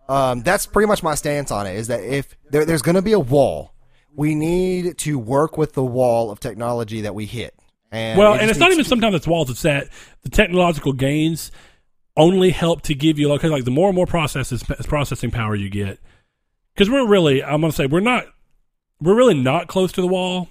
um, 0.09 0.43
that's 0.43 0.67
pretty 0.67 0.87
much 0.87 1.03
my 1.03 1.15
stance 1.15 1.51
on 1.51 1.67
it. 1.67 1.77
Is 1.77 1.89
that 1.89 2.03
if 2.03 2.37
there, 2.51 2.65
there's 2.65 2.83
going 2.83 2.95
to 2.97 3.03
be 3.03 3.13
a 3.13 3.19
wall, 3.21 3.73
we 4.15 4.35
need 4.35 4.99
to 4.99 5.19
work 5.19 5.59
with 5.59 5.75
the 5.75 5.85
wall 5.85 6.31
of 6.31 6.41
technology 6.41 7.03
that 7.03 7.15
we 7.15 7.27
hit. 7.27 7.55
And 7.91 8.19
Well, 8.19 8.35
it 8.35 8.41
and 8.43 8.51
it's 8.51 8.59
not 8.59 8.71
even 8.73 8.85
to- 8.85 8.89
sometimes 8.89 9.15
it's 9.15 9.27
walls. 9.27 9.51
It's 9.51 9.63
that 9.63 9.89
the 10.23 10.29
technological 10.31 10.93
gains 10.93 11.51
only 12.17 12.51
help 12.51 12.83
to 12.83 12.95
give 12.95 13.19
you 13.19 13.29
like 13.29 13.43
like 13.45 13.65
the 13.65 13.71
more 13.71 13.89
and 13.89 13.95
more 13.97 14.07
processes 14.07 14.63
processing 14.63 15.31
power 15.31 15.55
you 15.55 15.71
get. 15.71 15.99
Because 16.75 16.91
we're 16.91 17.07
really, 17.07 17.43
I'm 17.43 17.61
going 17.61 17.71
to 17.71 17.77
say 17.77 17.87
we're 17.87 18.01
not, 18.01 18.27
we're 19.01 19.17
really 19.17 19.35
not 19.41 19.67
close 19.67 19.91
to 19.93 20.01
the 20.01 20.07
wall. 20.07 20.49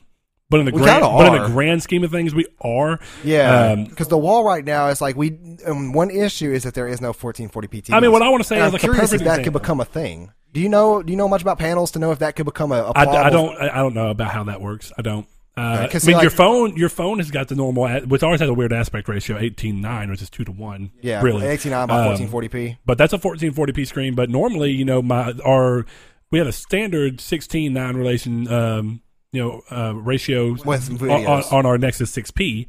But 0.50 0.62
in 0.62 0.66
the 0.66 0.72
We 0.72 0.82
grand, 0.82 1.02
but 1.02 1.34
in 1.34 1.42
the 1.42 1.50
grand 1.50 1.84
scheme 1.84 2.04
of 2.06 2.12
things, 2.12 2.34
we 2.34 2.46
are. 2.62 3.00
Yeah, 3.24 3.72
Um, 3.72 3.86
because 3.86 4.08
the 4.08 4.18
wall 4.18 4.46
right 4.46 4.64
now 4.64 4.88
is 4.88 5.02
like 5.02 5.18
we. 5.18 5.38
Um, 5.66 5.92
one 5.92 6.10
issue 6.10 6.52
is 6.52 6.64
that 6.64 6.74
there 6.74 6.88
is 6.88 7.02
no 7.02 7.12
1440p 7.12 7.84
TV. 7.84 7.94
I 7.94 8.00
mean, 8.00 8.12
what 8.14 8.22
I 8.22 8.30
want 8.30 8.44
to 8.44 8.48
say 8.48 8.56
And 8.56 8.64
is 8.64 8.68
I'm 8.68 8.74
like 8.74 8.82
curious 8.82 9.12
if 9.12 9.22
that 9.24 9.44
could 9.44 9.52
become 9.54 9.82
a 9.82 9.86
thing. 9.86 10.32
Do 10.54 10.62
you 10.62 10.70
know? 10.70 11.04
Do 11.04 11.12
you 11.12 11.18
know 11.18 11.28
much 11.28 11.42
about 11.42 11.60
panels 11.60 11.92
to 11.92 12.00
know 12.00 12.12
if 12.12 12.20
that 12.20 12.38
could 12.38 12.46
become 12.46 12.72
a? 12.72 12.76
a 12.76 12.92
I, 12.92 13.26
I 13.26 13.30
don't. 13.30 13.58
I 13.60 13.76
don't 13.78 13.94
know 13.94 14.10
about 14.10 14.32
how 14.32 14.46
that 14.46 14.62
works. 14.62 14.94
I 14.98 15.02
don't. 15.02 15.28
Uh, 15.58 15.62
I 15.62 15.82
mean, 15.92 16.00
see, 16.00 16.12
your 16.12 16.30
phone, 16.30 16.78
your 16.78 16.88
phone 16.88 17.18
has 17.18 17.32
got 17.32 17.48
the 17.48 17.56
normal, 17.56 17.90
which 18.02 18.22
always 18.22 18.40
has 18.40 18.48
a 18.48 18.54
weird 18.54 18.72
aspect 18.72 19.10
ratio, 19.10 19.38
eighteen 19.40 19.82
nine, 19.82 20.10
which 20.10 20.22
is 20.22 20.30
two 20.30 20.46
to 20.46 20.52
one. 20.52 20.92
Yeah, 21.02 21.22
really. 21.22 21.46
89 21.48 21.88
by 21.88 22.06
Um, 22.08 22.16
1440p. 22.16 22.78
But 22.86 22.98
that's 22.98 23.12
a 23.12 23.18
fourteen 23.18 23.52
forty 23.52 23.74
p 23.74 23.84
screen. 23.84 24.14
But 24.16 24.30
normally, 24.30 24.72
you 24.72 24.86
know, 24.86 25.02
my 25.02 25.34
our 25.44 25.86
we 26.32 26.38
have 26.38 26.48
a 26.48 26.52
standard 26.54 27.20
sixteen 27.20 27.74
nine 27.74 27.98
relation, 27.98 28.48
um, 28.54 29.02
you 29.38 29.44
know, 29.44 29.62
uh, 29.70 29.94
ratio 29.94 30.56
on, 30.56 31.44
on, 31.52 31.66
our 31.66 31.78
Nexus 31.78 32.10
six 32.10 32.32
P, 32.32 32.68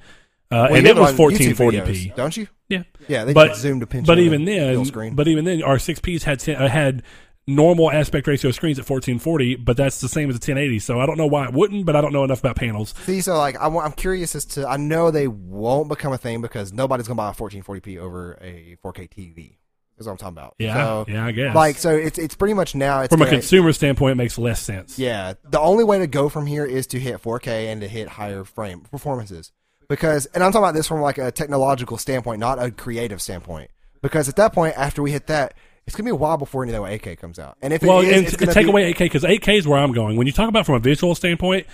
uh, 0.50 0.68
Well, 0.70 0.76
and 0.76 0.86
it 0.86 0.96
was 0.96 1.10
on 1.10 1.16
fourteen 1.16 1.50
YouTube 1.50 1.56
forty 1.56 1.78
videos, 1.78 1.86
p. 1.86 2.12
don't 2.14 2.36
you? 2.36 2.46
Yeah, 2.68 2.82
Yeah, 3.08 3.24
they 3.24 3.32
but 3.32 3.48
just 3.48 3.62
zoom 3.62 3.80
to 3.80 3.86
pinch. 3.86 4.06
but 4.06 4.18
even 4.18 4.44
the 4.44 4.58
then, 4.58 5.14
but 5.14 5.26
even 5.26 5.46
then, 5.46 5.62
our 5.62 5.78
six 5.78 5.98
Ps 6.00 6.24
had 6.24 6.40
10, 6.40 6.56
uh, 6.56 6.68
had 6.68 7.02
normal 7.46 7.90
aspect 7.90 8.26
ratio 8.26 8.50
screens 8.50 8.78
at 8.78 8.84
fourteen 8.84 9.18
forty, 9.18 9.56
but 9.56 9.78
that's 9.78 10.02
the 10.02 10.08
same 10.08 10.28
as 10.28 10.36
a 10.36 10.38
ten 10.38 10.58
eighty. 10.58 10.78
So 10.78 11.00
I 11.00 11.06
don't 11.06 11.16
know 11.16 11.26
why 11.26 11.46
it 11.46 11.54
wouldn't, 11.54 11.86
but 11.86 11.96
I 11.96 12.02
don't 12.02 12.12
know 12.12 12.24
enough 12.24 12.40
about 12.40 12.56
panels. 12.56 12.94
See, 13.06 13.22
so 13.22 13.38
like 13.38 13.56
I'm, 13.58 13.76
I'm 13.78 13.92
curious 13.92 14.34
as 14.34 14.44
to 14.46 14.68
I 14.68 14.76
know 14.76 15.10
they 15.10 15.26
won't 15.26 15.88
become 15.88 16.12
a 16.12 16.18
thing 16.18 16.42
because 16.42 16.72
nobody's 16.72 17.08
gonna 17.08 17.16
buy 17.16 17.30
a 17.30 17.34
1440p 17.34 17.98
over 17.98 18.38
a 18.42 18.76
4K 18.84 19.08
TV. 19.08 19.56
Is 19.98 20.06
what 20.06 20.12
I'm 20.12 20.18
talking 20.18 20.36
about. 20.38 20.54
Yeah, 20.58 20.74
So, 20.74 21.04
yeah, 21.08 21.26
I 21.26 21.32
guess. 21.32 21.54
Like 21.54 21.76
so, 21.76 21.90
it's 21.90 22.18
it's 22.18 22.34
pretty 22.36 22.54
much 22.54 22.74
now. 22.74 23.00
It's 23.00 23.12
from 23.12 23.20
a 23.22 23.24
gonna- 23.24 23.38
consumer 23.38 23.72
standpoint, 23.72 24.12
it 24.12 24.14
makes 24.16 24.38
less 24.38 24.60
sense. 24.62 24.98
Yeah, 24.98 25.34
the 25.50 25.58
only 25.60 25.82
way 25.84 25.98
to 25.98 26.06
go 26.06 26.28
from 26.28 26.46
here 26.46 26.64
is 26.64 26.86
to 26.88 27.00
hit 27.00 27.20
4K 27.22 27.66
and 27.72 27.80
to 27.80 27.88
hit 27.88 28.08
higher 28.08 28.44
frame 28.44 28.80
performances. 28.82 29.50
Because, 29.88 30.26
and 30.26 30.44
I'm 30.44 30.52
talking 30.52 30.64
about 30.64 30.74
this 30.74 30.86
from 30.86 31.00
like 31.00 31.18
a 31.18 31.32
technological 31.32 31.96
standpoint, 31.98 32.40
not 32.40 32.62
a 32.62 32.70
creative 32.70 33.20
standpoint. 33.22 33.70
Because 34.02 34.28
at 34.28 34.36
that 34.36 34.52
point, 34.52 34.74
after 34.76 35.02
we 35.02 35.10
hit 35.10 35.26
that, 35.28 35.54
it's 35.86 35.96
gonna 35.96 36.04
be 36.04 36.10
a 36.10 36.14
while 36.14 36.36
before 36.36 36.62
any 36.62 36.72
of 36.74 36.82
that 36.82 36.88
8K 36.92 37.16
comes 37.18 37.38
out. 37.38 37.56
And 37.62 37.72
if 37.72 37.82
Well, 37.82 38.00
it 38.00 38.08
is, 38.08 38.16
and, 38.18 38.26
it's 38.34 38.42
and 38.42 38.52
take 38.52 38.66
be, 38.66 38.70
away 38.70 38.92
8K 38.92 38.98
because 39.06 39.24
8K 39.24 39.58
is 39.58 39.66
where 39.66 39.78
I'm 39.78 39.92
going. 39.92 40.16
When 40.16 40.26
you 40.26 40.32
talk 40.32 40.48
about 40.48 40.66
from 40.66 40.74
a 40.76 40.80
visual 40.80 41.14
standpoint, 41.14 41.66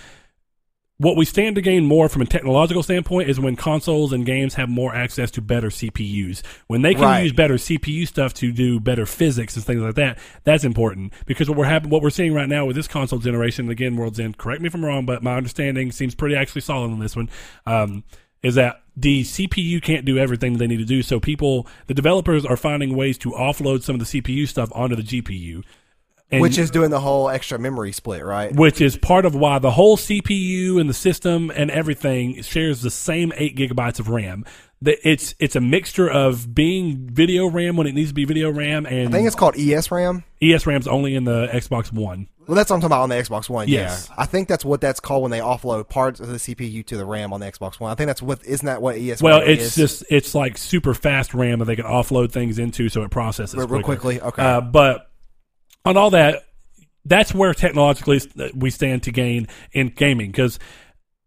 what 0.97 1.17
we 1.17 1.25
stand 1.25 1.55
to 1.55 1.61
gain 1.61 1.85
more 1.85 2.07
from 2.07 2.21
a 2.21 2.25
technological 2.25 2.81
standpoint 2.81 3.29
is 3.29 3.37
when 3.39 3.57
consoles 3.57 4.13
and 4.13 4.25
games 4.25 4.53
have 4.53 4.69
more 4.69 4.95
access 4.95 5.29
to 5.31 5.41
better 5.41 5.69
CPUs. 5.69 6.41
When 6.67 6.83
they 6.83 6.93
can 6.93 7.03
Right. 7.03 7.23
use 7.23 7.33
better 7.33 7.57
CPU 7.57 8.05
stuff 8.05 8.33
to 8.35 8.53
do 8.53 8.79
better 8.79 9.05
physics 9.05 9.55
and 9.57 9.65
things 9.65 9.81
like 9.81 9.95
that, 9.95 10.17
that's 10.45 10.63
important 10.63 11.11
because 11.25 11.49
what 11.49 11.57
we're 11.57 11.79
what 11.81 12.01
we're 12.01 12.09
seeing 12.09 12.33
right 12.33 12.47
now 12.47 12.65
with 12.65 12.77
this 12.77 12.87
console 12.87 13.19
generation, 13.19 13.69
again, 13.69 13.97
World's 13.97 14.19
End, 14.19 14.37
correct 14.37 14.61
me 14.61 14.67
if 14.67 14.73
I'm 14.73 14.85
wrong, 14.85 15.05
but 15.05 15.21
my 15.21 15.35
understanding 15.35 15.91
seems 15.91 16.15
pretty 16.15 16.35
actually 16.35 16.61
solid 16.61 16.91
on 16.91 16.99
this 16.99 17.15
one. 17.15 17.29
Um, 17.65 18.03
is 18.41 18.55
that 18.55 18.81
the 18.95 19.23
CPU 19.23 19.81
can't 19.81 20.05
do 20.05 20.17
everything 20.17 20.53
that 20.53 20.59
they 20.59 20.67
need 20.67 20.77
to 20.77 20.85
do, 20.85 21.01
so 21.01 21.19
people, 21.19 21.67
the 21.87 21.93
developers 21.93 22.45
are 22.45 22.55
finding 22.55 22.95
ways 22.95 23.17
to 23.17 23.31
offload 23.31 23.81
some 23.81 23.95
of 23.95 23.99
the 23.99 24.21
CPU 24.21 24.47
stuff 24.47 24.69
onto 24.73 24.95
the 24.95 25.01
GPU. 25.01 25.63
And- 26.31 26.41
which 26.41 26.57
is 26.57 26.71
doing 26.71 26.89
the 26.89 26.99
whole 26.99 27.29
extra 27.29 27.59
memory 27.59 27.91
split, 27.91 28.25
right? 28.25 28.53
which 28.53 28.81
is 28.81 28.97
part 28.97 29.25
of 29.25 29.35
why 29.35 29.59
the 29.59 29.71
whole 29.71 29.95
CPU 29.95 30.79
and 30.79 30.89
the 30.89 30.93
system 30.93 31.51
and 31.55 31.69
everything 31.69 32.41
shares 32.41 32.81
the 32.81 32.89
same 32.89 33.31
eight 33.37 33.55
gigabytes 33.55 33.99
of 33.99 34.09
RAM. 34.09 34.43
that 34.81 34.97
it's 35.07 35.33
it's 35.39 35.55
a 35.55 35.61
mixture 35.61 36.09
of 36.09 36.53
being 36.53 37.07
video 37.09 37.47
RAM 37.47 37.77
when 37.77 37.87
it 37.87 37.95
needs 37.95 38.09
to 38.09 38.13
be 38.13 38.25
video 38.25 38.51
RAM 38.51 38.85
and 38.85 39.09
I 39.09 39.11
think 39.11 39.27
it's 39.27 39.35
called 39.35 39.55
ES 39.57 39.89
RAM. 39.91 40.23
ES 40.41 40.67
RAM's 40.67 40.87
only 40.87 41.15
in 41.15 41.23
the 41.23 41.47
Xbox 41.47 41.93
One. 41.93 42.27
Well, 42.47 42.55
that's 42.55 42.69
what 42.69 42.75
I'm 42.75 42.81
talking 42.81 42.91
about 42.91 43.03
on 43.03 43.09
the 43.09 43.15
Xbox 43.15 43.49
One. 43.49 43.67
Yes. 43.67 44.07
Yeah, 44.09 44.15
I 44.17 44.25
think 44.25 44.47
that's 44.47 44.63
what 44.63 44.81
that's 44.81 44.99
called 44.99 45.23
when 45.23 45.31
they 45.31 45.39
offload 45.39 45.89
parts 45.89 46.19
of 46.19 46.27
the 46.27 46.35
CPU 46.35 46.85
to 46.87 46.97
the 46.97 47.05
RAM 47.05 47.33
on 47.33 47.39
the 47.39 47.51
Xbox 47.51 47.79
One. 47.79 47.91
I 47.91 47.95
think 47.95 48.07
that's 48.07 48.21
what 48.21 48.45
isn't 48.45 48.65
that 48.65 48.81
what 48.81 48.97
ES? 48.97 49.21
Well, 49.21 49.41
it's 49.41 49.63
is? 49.63 49.75
just 49.75 50.03
it's 50.09 50.35
like 50.35 50.57
super 50.57 50.93
fast 50.93 51.33
RAM 51.33 51.59
that 51.59 51.65
they 51.65 51.75
can 51.75 51.85
offload 51.85 52.31
things 52.31 52.59
into, 52.59 52.89
so 52.89 53.03
it 53.03 53.11
processes 53.11 53.55
Real- 53.55 53.81
quickly, 53.81 54.21
okay. 54.21 54.43
Uh, 54.43 54.61
but 54.61 55.09
on 55.85 55.97
all 55.97 56.09
that, 56.11 56.43
that's 57.05 57.33
where 57.33 57.53
technologically 57.53 58.21
we 58.55 58.69
stand 58.69 59.03
to 59.03 59.11
gain 59.11 59.47
in 59.71 59.89
gaming. 59.89 60.31
Because, 60.31 60.59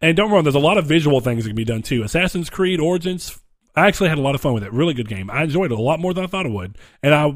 and 0.01 0.17
don't 0.17 0.31
wrong, 0.31 0.43
there's 0.43 0.55
a 0.55 0.61
lot 0.61 0.79
of 0.79 0.87
visual 0.87 1.21
things 1.21 1.45
that 1.45 1.51
can 1.51 1.57
be 1.57 1.65
done 1.65 1.83
too. 1.83 2.03
Assassin's 2.03 2.51
Creed 2.51 2.81
Origins, 2.81 3.39
I 3.77 3.87
actually 3.87 4.09
had 4.09 4.19
a 4.19 4.23
lot 4.23 4.35
of 4.35 4.41
fun 4.41 4.55
with 4.55 4.65
it. 4.65 4.73
Really 4.73 4.95
good 4.95 5.09
game. 5.09 5.31
I 5.31 5.45
enjoyed 5.45 5.71
it 5.71 5.79
a 5.79 5.83
lot 5.83 6.01
more 6.01 6.13
than 6.13 6.25
I 6.25 6.27
thought 6.27 6.47
I 6.47 6.51
would, 6.51 6.77
and 7.03 7.15
I, 7.15 7.27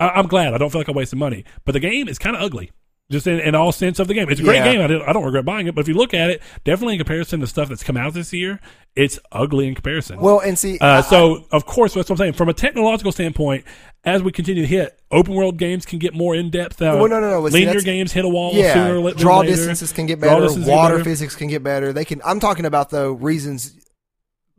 I 0.00 0.08
I'm 0.10 0.26
glad. 0.26 0.54
I 0.54 0.58
don't 0.58 0.70
feel 0.70 0.80
like 0.80 0.88
I 0.88 0.92
wasted 0.92 1.18
money. 1.18 1.44
But 1.64 1.72
the 1.72 1.80
game 1.80 2.08
is 2.08 2.18
kind 2.18 2.34
of 2.34 2.42
ugly. 2.42 2.70
Just 3.12 3.26
in, 3.28 3.38
in 3.38 3.54
all 3.54 3.70
sense 3.70 3.98
of 4.00 4.08
the 4.08 4.14
game, 4.14 4.28
it's 4.28 4.40
a 4.40 4.42
great 4.42 4.56
Yeah. 4.56 4.72
game. 4.72 4.80
I, 4.80 4.86
didn't, 4.88 5.08
I 5.08 5.12
don't 5.12 5.24
regret 5.24 5.44
buying 5.44 5.68
it. 5.68 5.74
But 5.74 5.82
if 5.82 5.88
you 5.88 5.94
look 5.94 6.12
at 6.14 6.30
it, 6.30 6.42
definitely 6.64 6.94
in 6.94 6.98
comparison 6.98 7.38
to 7.40 7.46
stuff 7.46 7.68
that's 7.68 7.84
come 7.84 7.96
out 7.96 8.14
this 8.14 8.32
year, 8.32 8.58
it's 8.96 9.20
ugly 9.30 9.68
in 9.68 9.74
comparison. 9.74 10.18
well, 10.20 10.40
and 10.40 10.58
see, 10.58 10.78
I- 10.80 10.98
Uh, 10.98 11.02
so, 11.02 11.44
of 11.52 11.64
course, 11.66 11.94
that's 11.94 12.10
what 12.10 12.14
I'm 12.14 12.24
saying. 12.24 12.32
From 12.32 12.48
a 12.48 12.54
technological 12.54 13.12
standpoint, 13.12 13.64
as 14.04 14.22
we 14.22 14.32
continue 14.32 14.62
to 14.62 14.68
hit, 14.68 14.98
open 15.12 15.34
world 15.34 15.56
games 15.58 15.86
can 15.86 15.98
get 16.00 16.12
more 16.14 16.34
in 16.34 16.50
depth. 16.50 16.82
Uh, 16.82 16.96
Well, 16.98 17.08
no, 17.08 17.20
no, 17.20 17.30
no, 17.30 17.42
but 17.42 17.52
Linear 17.52 17.80
games 17.82 18.12
hit 18.12 18.24
a 18.24 18.28
wall 18.28 18.52
yeah, 18.54 18.74
sooner 18.74 18.98
or 18.98 19.12
draw 19.12 19.38
later. 19.40 19.52
distances 19.52 19.92
can 19.92 20.06
get 20.06 20.20
better. 20.20 20.40
Water 20.62 20.94
better. 20.96 21.04
physics 21.04 21.36
can 21.36 21.46
get 21.48 21.62
better. 21.62 21.92
They 21.92 22.04
can. 22.04 22.20
I'm 22.24 22.40
talking 22.40 22.64
about 22.64 22.90
though 22.90 23.12
reasons, 23.12 23.74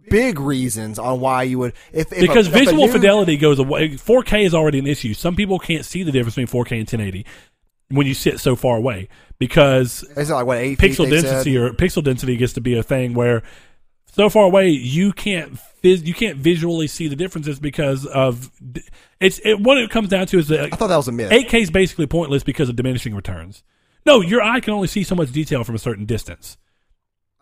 big 0.09 0.39
reasons 0.39 0.99
on 0.99 1.19
why 1.19 1.43
you 1.43 1.57
would 1.59 1.73
if, 1.91 2.11
if 2.11 2.17
a- 2.19 2.21
because 2.21 2.47
if 2.47 2.55
a 2.55 2.57
visual 2.59 2.85
new- 2.87 2.91
fidelity 2.91 3.37
goes 3.37 3.59
away. 3.59 3.89
4K 3.89 4.45
is 4.45 4.53
already 4.53 4.79
an 4.79 4.87
issue. 4.87 5.13
Some 5.13 5.35
people 5.35 5.59
can't 5.59 5.85
see 5.85 6.03
the 6.03 6.11
difference 6.11 6.35
between 6.35 6.47
4K 6.65 6.71
and 6.79 6.87
1080 6.87 7.25
when 7.89 8.07
you 8.07 8.13
sit 8.13 8.39
so 8.39 8.55
far 8.55 8.77
away 8.77 9.07
because 9.39 10.03
Is 10.15 10.29
it 10.29 10.33
like 10.33 10.45
what 10.45 10.57
eight 10.57 10.79
pixel 10.79 11.09
density 11.09 11.57
or 11.57 11.69
pixel 11.71 12.03
density 12.03 12.37
gets 12.37 12.53
to 12.53 12.61
be 12.61 12.77
a 12.77 12.83
thing 12.83 13.13
where 13.13 13.43
so 14.07 14.29
far 14.29 14.45
away 14.45 14.69
you 14.69 15.11
can't 15.11 15.59
you 15.81 16.13
can't 16.13 16.37
visually 16.37 16.87
see 16.87 17.07
the 17.07 17.15
differences 17.15 17.59
because 17.59 18.05
of 18.05 18.51
it's 19.19 19.39
it, 19.43 19.59
what 19.59 19.77
it 19.77 19.89
comes 19.89 20.09
down 20.09 20.27
to 20.27 20.37
is 20.39 20.47
that 20.47 20.73
I 20.73 20.75
thought 20.75 20.87
that 20.87 20.97
was 20.97 21.07
a 21.07 21.11
myth. 21.11 21.31
8K 21.31 21.61
is 21.61 21.71
basically 21.71 22.07
pointless 22.07 22.43
because 22.43 22.69
of 22.69 22.75
diminishing 22.75 23.15
returns. 23.15 23.63
No, 24.05 24.21
your 24.21 24.41
eye 24.41 24.59
can 24.59 24.73
only 24.73 24.87
see 24.87 25.03
so 25.03 25.15
much 25.15 25.31
detail 25.31 25.63
from 25.63 25.75
a 25.75 25.79
certain 25.79 26.05
distance. 26.05 26.57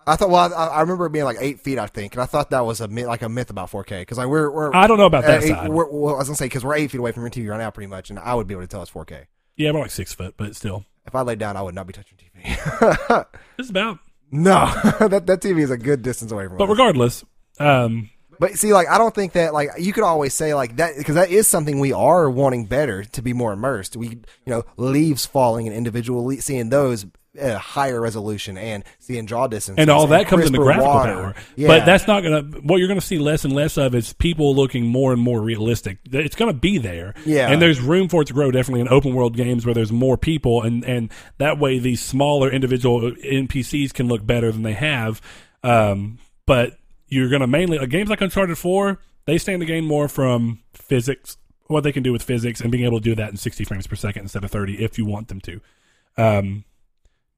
I 0.08 0.16
thought. 0.16 0.30
Well, 0.30 0.54
I, 0.54 0.68
I 0.68 0.82
remember 0.82 1.06
it 1.06 1.12
being 1.12 1.26
like 1.26 1.38
eight 1.40 1.60
feet. 1.60 1.78
I 1.78 1.86
think, 1.88 2.14
and 2.14 2.22
I 2.22 2.26
thought 2.26 2.50
that 2.52 2.66
was 2.66 2.82
a 2.82 2.88
myth, 2.88 3.06
like 3.06 3.22
a 3.22 3.30
myth 3.30 3.50
about 3.52 3.70
4K 3.70 4.00
because 4.02 4.18
like 4.18 4.28
we're 4.28 4.50
we're. 4.50 4.74
I 4.76 4.88
don't 4.88 4.98
know 4.98 5.06
about 5.06 5.26
that 5.26 5.44
eight- 5.44 5.50
side. 5.50 5.70
we're- 5.70 5.90
well, 5.92 6.16
I 6.16 6.20
was 6.20 6.28
gonna 6.28 6.38
say 6.38 6.46
because 6.46 6.64
we're 6.66 6.76
eight 6.76 6.90
feet 6.92 6.98
away 7.00 7.12
from 7.12 7.24
your 7.24 7.30
TV 7.30 7.50
right 7.50 7.58
now, 7.60 7.70
pretty 7.70 7.88
much, 7.88 8.10
and 8.10 8.18
I 8.18 8.34
would 8.34 8.48
be 8.48 8.54
able 8.56 8.64
to 8.64 8.68
tell 8.68 8.82
it's 8.82 8.90
4K. 8.92 9.26
Yeah, 9.62 9.72
we're 9.72 9.82
like 9.82 9.92
six 9.92 10.14
foot, 10.14 10.36
but 10.38 10.56
still, 10.56 10.86
If 11.06 11.16
I 11.16 11.22
laid 11.22 11.40
down, 11.40 11.56
I 11.58 11.62
would 11.62 11.76
not 11.76 11.88
be 11.88 11.94
touching 11.94 12.18
TV. 12.18 13.26
it's 13.58 13.70
about. 13.70 14.00
no, 14.32 14.66
that 15.08 15.26
that 15.28 15.42
TV 15.42 15.60
is 15.62 15.72
a 15.72 15.78
good 15.78 16.02
distance 16.02 16.32
away 16.32 16.48
from. 16.48 16.58
But 16.58 16.66
us. 16.66 16.70
regardless, 16.70 17.24
um, 17.60 18.10
But 18.40 18.54
see, 18.58 18.74
like 18.74 18.88
I 18.88 18.98
don't 18.98 19.14
think 19.14 19.34
that 19.34 19.54
like 19.54 19.70
you 19.78 19.94
could 19.94 20.04
always 20.04 20.34
say 20.34 20.54
like 20.56 20.78
that 20.78 20.98
because 20.98 21.16
that 21.16 21.30
is 21.30 21.48
something 21.48 21.80
we 21.80 21.94
are 21.94 22.30
wanting 22.30 22.66
better 22.66 23.04
to 23.04 23.22
be 23.22 23.34
more 23.34 23.54
immersed. 23.54 23.96
We 23.96 24.08
you 24.08 24.22
know 24.48 24.64
leaves 24.78 25.26
falling 25.26 25.68
and 25.68 25.76
individual 25.76 26.26
le- 26.26 26.42
seeing 26.42 26.70
those 26.70 27.06
a 27.40 27.58
higher 27.58 28.02
resolution 28.02 28.58
and 28.58 28.84
seeing 29.00 29.26
draw 29.26 29.48
distance 29.48 29.78
and 29.80 29.90
all 29.90 30.08
that 30.08 30.28
comes 30.28 30.48
into 30.48 30.60
crisper 30.60 30.82
graphical 30.82 30.94
water. 30.94 31.14
power. 31.14 31.36
Yeah. 31.56 31.68
But 31.68 31.86
that's 31.86 32.06
not 32.06 32.24
gonna. 32.24 32.42
What 32.62 32.78
you're 32.78 32.88
gonna 32.88 33.00
see 33.00 33.20
less 33.20 33.46
and 33.46 33.54
less 33.54 33.78
of 33.78 33.96
is 33.96 34.12
people 34.14 34.54
looking 34.54 34.86
more 34.86 35.14
and 35.14 35.22
more 35.22 35.40
realistic. 35.42 36.00
It's 36.12 36.36
gonna 36.36 36.54
be 36.54 36.78
there. 36.78 37.14
Yeah. 37.26 37.50
and 37.50 37.62
there's 37.62 37.80
room 37.80 38.10
for 38.10 38.24
it 38.24 38.26
to 38.26 38.34
grow. 38.34 38.52
Definitely 38.52 38.82
in 38.82 38.90
open 38.90 39.14
world 39.14 39.36
games 39.38 39.66
where 39.66 39.74
there's 39.74 39.92
more 39.92 40.18
people, 40.18 40.62
and 40.62 40.84
and 40.84 41.12
that 41.38 41.58
way 41.58 41.80
these 41.80 42.02
smaller 42.02 42.52
individual 42.52 43.12
NPCs 43.12 43.94
can 43.94 44.08
look 44.08 44.26
better 44.26 44.52
than 44.52 44.64
they 44.64 44.74
have. 44.74 45.22
Um, 45.64 46.18
but 46.46 46.78
you're 47.08 47.30
gonna 47.30 47.48
mainly 47.48 47.78
like 47.80 47.90
games 47.90 48.10
like 48.10 48.20
Uncharted 48.20 48.58
Four. 48.58 49.00
They 49.26 49.38
stand 49.38 49.62
to 49.62 49.66
gain 49.66 49.86
more 49.86 50.08
from 50.10 50.60
physics, 50.74 51.38
what 51.68 51.84
they 51.84 51.92
can 51.92 52.04
do 52.04 52.12
with 52.12 52.24
physics, 52.24 52.60
and 52.60 52.72
being 52.72 52.84
able 52.86 52.98
to 53.00 53.04
do 53.04 53.16
that 53.16 53.30
in 53.30 53.38
60 53.38 53.64
frames 53.66 53.86
per 53.88 53.96
second 53.96 54.24
instead 54.24 54.44
of 54.44 54.52
30 54.52 54.84
if 54.84 54.98
you 54.98 55.06
want 55.06 55.28
them 55.28 55.40
to. 55.42 55.62
Um, 56.18 56.66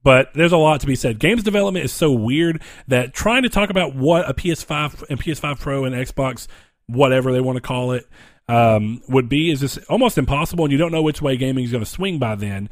but 0.04 0.28
there's 0.34 0.52
a 0.52 0.56
lot 0.56 0.80
to 0.82 0.86
be 0.86 0.94
said. 0.94 1.18
Games 1.18 1.42
development 1.42 1.84
is 1.84 1.92
so 1.92 2.12
weird 2.12 2.62
that 2.86 3.14
trying 3.14 3.42
to 3.42 3.48
talk 3.48 3.70
about 3.70 3.96
what 3.96 4.28
a 4.28 4.34
PS5 4.34 5.04
and 5.08 5.18
PS5 5.18 5.58
Pro 5.58 5.84
and 5.84 5.94
Xbox, 5.94 6.46
whatever 6.86 7.32
they 7.32 7.40
want 7.40 7.56
to 7.56 7.62
call 7.62 7.92
it, 7.92 8.06
um, 8.46 9.02
would 9.08 9.28
be 9.28 9.50
is 9.50 9.60
just 9.60 9.78
almost 9.88 10.18
impossible, 10.18 10.64
and 10.64 10.72
you 10.72 10.78
don't 10.78 10.92
know 10.92 11.02
which 11.02 11.22
way 11.22 11.36
gaming 11.38 11.64
is 11.64 11.72
going 11.72 11.82
to 11.82 11.90
swing 11.90 12.18
by 12.18 12.34
then. 12.34 12.68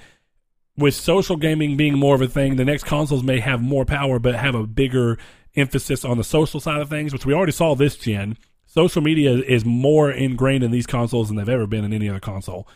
With 0.77 0.95
social 0.95 1.37
gaming 1.37 1.77
being 1.77 1.99
more 1.99 2.15
of 2.15 2.23
a 2.23 2.29
thing, 2.29 2.57
the 2.57 2.65
next 2.65 2.85
consoles 2.85 3.23
may 3.23 3.41
have 3.41 3.61
more 3.61 3.85
power, 3.85 4.19
but 4.19 4.35
have 4.35 4.55
a 4.55 4.67
bigger 4.67 5.19
emphasis 5.57 6.05
on 6.05 6.19
the 6.19 6.25
social 6.25 6.61
side 6.61 6.81
of 6.81 6.91
things, 6.91 7.13
which 7.13 7.27
we 7.27 7.35
already 7.35 7.53
saw 7.53 7.75
this 7.75 7.97
gen. 7.97 8.37
Social 8.67 9.03
media 9.03 9.33
is 9.33 9.65
more 9.65 10.11
ingrained 10.11 10.65
in 10.65 10.71
these 10.71 10.87
consoles 10.87 11.29
than 11.29 11.37
they've 11.37 11.49
ever 11.49 11.67
been 11.67 11.85
in 11.85 11.93
any 11.93 12.09
other 12.09 12.21
console, 12.21 12.67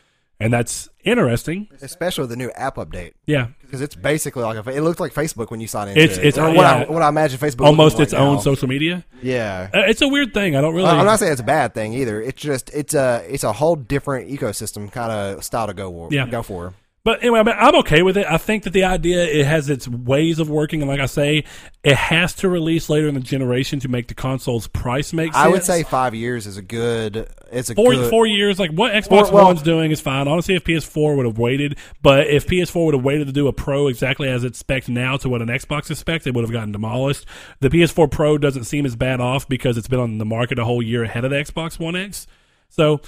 and 0.40 0.52
that's 0.52 0.88
interesting. 1.04 1.68
especially 1.82 2.22
with 2.22 2.30
the 2.30 2.36
new 2.36 2.50
app 2.52 2.76
update 2.76 3.12
Yeah, 3.26 3.48
because 3.62 3.80
it's 3.80 3.94
basically 3.94 4.42
like 4.42 4.66
a, 4.66 4.70
it 4.70 4.80
looked 4.82 5.00
like 5.00 5.14
Facebook 5.14 5.50
when 5.50 5.60
you 5.60 5.66
sign 5.68 5.88
in. 5.88 5.96
It's- 5.96 6.18
it's- 6.18 6.36
or 6.38 6.52
what, 6.54 6.66
I, 6.66 6.84
what 6.84 7.02
I 7.02 7.08
imagine 7.08 7.38
Facebook 7.38 7.64
almost 7.66 7.98
its 8.00 8.12
like 8.12 8.20
own 8.20 8.34
now. 8.36 8.40
social 8.40 8.68
media. 8.68 9.04
yeah. 9.22 9.68
Uh, 9.72 9.82
It's 9.86 10.02
a 10.02 10.08
weird 10.08 10.34
thing. 10.34 10.56
I 10.56 10.60
don't 10.60 10.74
really. 10.74 10.88
I'm 10.88 11.04
not 11.06 11.18
saying 11.18 11.32
it's 11.32 11.40
a 11.40 11.44
bad 11.44 11.74
thing 11.74 11.94
either. 11.94 12.20
It's 12.20 12.40
just 12.42 12.70
it's 12.74 12.94
a 12.94 13.24
it's 13.28 13.44
a 13.44 13.52
whole 13.52 13.76
different 13.76 14.28
ecosystem 14.30 14.90
kind 14.90 15.10
of 15.12 15.44
style 15.44 15.66
to 15.68 15.74
go 15.74 15.90
for. 15.90 16.08
Yeah. 16.12 16.26
go 16.26 16.42
for. 16.42 16.74
But 17.06 17.20
anyway, 17.20 17.38
I 17.38 17.42
mean, 17.44 17.54
I'm 17.56 17.76
okay 17.76 18.02
with 18.02 18.16
it. 18.16 18.26
I 18.28 18.36
think 18.36 18.64
that 18.64 18.72
the 18.72 18.82
idea 18.82 19.24
it 19.24 19.46
has 19.46 19.70
its 19.70 19.86
ways 19.86 20.40
of 20.40 20.50
working, 20.50 20.82
and 20.82 20.90
like 20.90 20.98
I 20.98 21.06
say, 21.06 21.44
it 21.84 21.94
has 21.94 22.34
to 22.34 22.48
release 22.48 22.88
later 22.88 23.06
in 23.06 23.14
the 23.14 23.20
generation 23.20 23.78
to 23.78 23.88
make 23.88 24.08
the 24.08 24.14
console's 24.14 24.66
price 24.66 25.12
make 25.12 25.32
sense. 25.32 25.36
I 25.44 25.46
would 25.46 25.62
say 25.62 25.84
five 25.84 26.16
years 26.16 26.48
is 26.48 26.56
a 26.56 26.62
good. 26.62 27.28
It's 27.52 27.70
a 27.70 27.76
four 27.76 27.92
good. 27.92 28.10
four 28.10 28.26
years. 28.26 28.58
Like 28.58 28.72
what 28.72 28.92
Xbox 28.92 29.30
well- 29.30 29.44
One's 29.44 29.62
doing 29.62 29.92
is 29.92 30.00
fine. 30.00 30.26
Honestly, 30.26 30.56
if 30.56 30.64
PS4 30.64 31.16
would 31.16 31.26
have 31.26 31.38
waited, 31.38 31.78
but 32.02 32.26
if 32.26 32.48
PS4 32.48 32.86
would 32.86 32.94
have 32.94 33.04
waited 33.04 33.28
to 33.28 33.32
do 33.32 33.46
a 33.46 33.52
Pro 33.52 33.86
exactly 33.86 34.28
as 34.28 34.42
it's 34.42 34.58
spec 34.58 34.88
now 34.88 35.16
to 35.18 35.28
what 35.28 35.40
an 35.40 35.46
Xbox 35.46 35.92
expects, 35.92 36.26
it 36.26 36.34
would 36.34 36.42
have 36.42 36.50
gotten 36.50 36.72
demolished. 36.72 37.24
The 37.60 37.68
PS4 37.68 38.10
Pro 38.10 38.36
doesn't 38.36 38.64
seem 38.64 38.84
as 38.84 38.96
bad 38.96 39.20
off 39.20 39.48
because 39.48 39.78
it's 39.78 39.86
been 39.86 40.00
on 40.00 40.18
the 40.18 40.24
market 40.24 40.58
a 40.58 40.64
whole 40.64 40.82
year 40.82 41.04
ahead 41.04 41.24
of 41.24 41.30
the 41.30 41.36
Xbox 41.36 41.78
One 41.78 41.94
X. 41.94 42.26
So. 42.68 43.00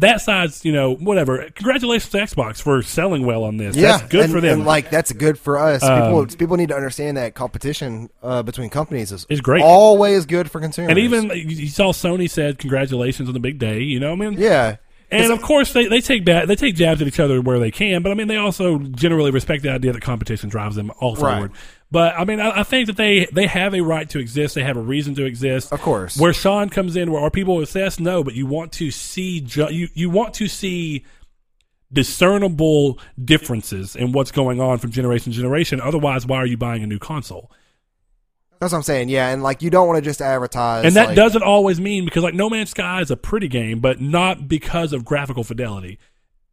That 0.00 0.20
side's, 0.20 0.64
you 0.64 0.72
know, 0.72 0.94
whatever. 0.94 1.48
Congratulations 1.54 2.10
to 2.12 2.18
Xbox 2.18 2.60
for 2.62 2.82
selling 2.82 3.26
well 3.26 3.44
on 3.44 3.56
this. 3.56 3.76
yeah, 3.76 3.98
That's 3.98 4.08
good 4.10 4.24
and- 4.24 4.32
for 4.32 4.40
them. 4.40 4.58
And 4.60 4.66
like 4.66 4.90
that's 4.90 5.12
good 5.12 5.38
for 5.38 5.58
us. 5.58 5.82
Um, 5.82 6.02
people 6.02 6.26
people 6.38 6.56
need 6.56 6.68
to 6.68 6.76
understand 6.76 7.16
that 7.16 7.34
competition 7.34 8.08
uh, 8.22 8.42
between 8.42 8.70
companies 8.70 9.12
is 9.12 9.26
Is 9.28 9.40
great. 9.40 9.62
Always 9.62 10.26
good 10.26 10.50
for 10.50 10.60
consumers. 10.60 10.90
And 10.90 10.98
even 10.98 11.24
you 11.30 11.34
you 11.48 11.68
saw 11.68 11.92
Sony 11.92 12.30
said 12.30 12.58
congratulations 12.58 13.28
on 13.28 13.34
the 13.34 13.40
big 13.40 13.58
day. 13.58 13.80
You 13.80 13.98
know, 14.00 14.12
I 14.12 14.14
mean, 14.14 14.34
yeah, 14.34 14.76
and 15.10 15.32
of 15.32 15.40
course 15.42 15.72
they, 15.72 15.86
they 15.88 16.00
take 16.00 16.24
bad 16.24 16.48
they 16.48 16.56
take 16.56 16.74
jabs 16.76 17.00
at 17.02 17.08
each 17.08 17.18
other 17.20 17.40
where 17.40 17.58
they 17.58 17.70
can, 17.70 18.02
but 18.02 18.12
I 18.12 18.14
mean 18.14 18.28
they 18.28 18.36
also 18.36 18.78
generally 18.78 19.30
respect 19.30 19.62
the 19.62 19.70
idea 19.70 19.92
that 19.92 20.02
competition 20.02 20.48
drives 20.48 20.76
them 20.76 20.92
all 21.00 21.16
Right. 21.16 21.50
But 21.90 22.14
I 22.16 22.24
mean 22.24 22.40
I, 22.40 22.60
I 22.60 22.62
think 22.64 22.86
that 22.86 22.96
they 22.96 23.26
they 23.32 23.46
have 23.46 23.74
a 23.74 23.80
right 23.80 24.08
to 24.10 24.18
exist. 24.18 24.54
They 24.54 24.62
have 24.62 24.76
a 24.76 24.82
reason 24.82 25.14
to 25.16 25.24
exist. 25.24 25.72
Of 25.72 25.80
course. 25.80 26.18
Where 26.18 26.32
Sean 26.32 26.68
comes 26.68 26.96
in, 26.96 27.10
where 27.10 27.22
are 27.22 27.30
people 27.30 27.60
obsessed? 27.60 28.00
No, 28.00 28.22
but 28.22 28.34
you 28.34 28.46
want 28.46 28.72
to 28.72 28.90
see 28.90 29.40
ju- 29.40 29.72
you 29.72 29.88
you 29.94 30.10
want 30.10 30.34
to 30.34 30.48
see 30.48 31.04
discernible 31.92 32.98
differences 33.22 33.96
in 33.96 34.12
what's 34.12 34.30
going 34.30 34.60
on 34.60 34.78
from 34.78 34.90
generation 34.90 35.32
to 35.32 35.36
generation. 35.38 35.80
Otherwise, 35.80 36.26
why 36.26 36.36
are 36.36 36.46
you 36.46 36.56
buying 36.56 36.82
a 36.82 36.86
new 36.86 36.98
console? 36.98 37.50
that's 38.60 38.72
what 38.72 38.78
I'm 38.78 38.82
saying. 38.82 39.08
Yeah, 39.08 39.28
and 39.28 39.42
like 39.42 39.62
you 39.62 39.70
don't 39.70 39.86
want 39.86 39.98
to 39.98 40.02
just 40.02 40.20
advertise. 40.20 40.84
and 40.84 40.96
that 40.96 41.08
like, 41.08 41.16
doesn't 41.16 41.42
always 41.42 41.80
mean 41.80 42.04
because 42.04 42.24
like 42.24 42.34
No 42.34 42.50
Man's 42.50 42.70
Sky 42.70 43.00
is 43.00 43.10
a 43.10 43.16
pretty 43.16 43.48
game, 43.48 43.78
but 43.78 44.00
not 44.00 44.48
because 44.48 44.92
of 44.92 45.04
graphical 45.04 45.44
fidelity. 45.44 45.98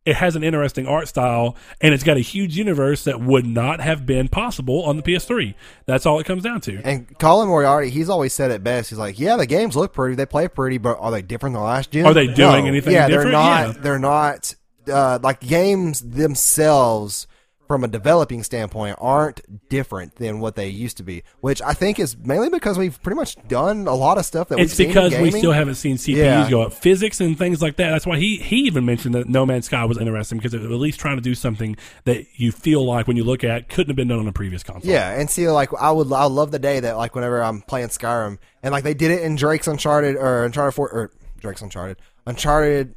It 0.05 0.15
has 0.17 0.35
an 0.35 0.43
interesting 0.43 0.85
art 0.87 1.07
style 1.07 1.55
and 1.81 1.93
it's 1.93 2.03
got 2.03 2.15
a 2.17 2.21
huge 2.21 2.55
universe 2.55 3.03
that 3.05 3.19
would 3.21 3.45
not 3.45 3.81
have 3.81 4.05
been 4.05 4.27
possible 4.27 4.83
on 4.83 4.97
the 4.97 5.03
PS3. 5.03 5.55
That's 5.87 6.05
all 6.05 6.19
it 6.19 6.25
comes 6.25 6.43
down 6.43 6.61
to. 6.61 6.79
And 6.83 7.17
Colin 7.17 7.47
Moriarty, 7.47 7.89
he's 7.89 8.07
always 8.09 8.31
said 8.31 8.51
it 8.51 8.63
best. 8.63 8.89
He's 8.91 8.99
like, 8.99 9.19
"Yeah, 9.19 9.35
the 9.37 9.47
games 9.47 9.75
look 9.75 9.93
pretty, 9.93 10.13
they 10.15 10.25
play 10.27 10.47
pretty, 10.47 10.77
but 10.77 10.97
are 10.99 11.09
they 11.09 11.23
different 11.23 11.53
than 11.55 11.61
the 11.61 11.65
last 11.67 11.89
gen? 11.91 12.05
Are 12.05 12.13
they 12.13 12.27
doing 12.27 12.63
No. 12.65 12.69
anything 12.69 12.93
Yeah, 12.93 13.07
different? 13.07 13.31
they're 13.31 13.31
not. 13.31 13.67
Yeah. 13.75 13.81
They're 13.81 13.99
not. 13.99 14.55
Uh, 14.87 15.17
like 15.23 15.39
games 15.39 16.01
themselves, 16.01 17.25
from 17.67 17.83
a 17.83 17.87
developing 17.87 18.43
standpoint 18.43 18.95
aren't 19.01 19.41
different 19.69 20.15
than 20.17 20.39
what 20.39 20.55
they 20.55 20.67
used 20.67 20.97
to 20.97 21.03
be, 21.03 21.23
which 21.41 21.61
I 21.61 21.73
think 21.73 21.99
is 21.99 22.15
mainly 22.17 22.49
because 22.49 22.77
we've 22.77 23.01
pretty 23.01 23.15
much 23.15 23.35
done 23.47 23.87
a 23.87 23.95
lot 23.95 24.17
of 24.17 24.25
stuff 24.25 24.49
that 24.49 24.59
It's 24.59 24.77
we've 24.77 24.87
because 24.89 25.13
in 25.13 25.21
we 25.21 25.31
still 25.31 25.51
haven't 25.51 25.75
seen 25.75 25.97
CPUs 25.97 26.15
Yeah. 26.15 26.49
go 26.49 26.61
up, 26.61 26.73
physics 26.73 27.19
and 27.21 27.37
things 27.37 27.61
like 27.61 27.77
that. 27.77 27.89
That's 27.91 28.05
why 28.05 28.17
he 28.17 28.37
he 28.37 28.57
even 28.67 28.85
mentioned 28.85 29.15
that 29.15 29.27
No 29.27 29.45
Man's 29.45 29.65
Sky 29.65 29.83
was 29.85 29.97
interesting 29.97 30.37
because 30.37 30.53
it 30.53 30.61
was 30.61 30.69
at 30.71 30.77
least 30.77 30.99
trying 30.99 31.17
to 31.17 31.21
do 31.21 31.33
something 31.35 31.75
that 32.03 32.25
you 32.35 32.51
feel 32.51 32.85
like 32.85 33.07
when 33.07 33.17
you 33.17 33.23
look 33.23 33.43
at 33.43 33.69
couldn't 33.69 33.89
have 33.89 33.95
been 33.95 34.07
done 34.07 34.19
on 34.19 34.27
a 34.27 34.31
previous 34.33 34.61
console. 34.63 34.91
Yeah, 34.91 35.11
and 35.19 35.29
see, 35.29 35.49
like 35.49 35.69
I 35.79 35.91
would, 35.91 36.11
I 36.13 36.25
love 36.25 36.51
the 36.51 36.59
day 36.59 36.79
that 36.79 36.97
like 36.97 37.15
whenever 37.15 37.41
I'm 37.43 37.61
playing 37.61 37.87
Skyrim 37.87 38.37
and 38.63 38.71
like 38.71 38.83
they 38.83 38.93
did 38.93 39.11
it 39.11 39.23
in 39.23 39.35
Drake's 39.35 39.67
Uncharted 39.67 40.15
or 40.15 40.45
Uncharted 40.45 40.73
Four 40.75 40.89
or 40.91 41.11
Drake's 41.39 41.61
Uncharted, 41.61 41.97
Uncharted 42.27 42.95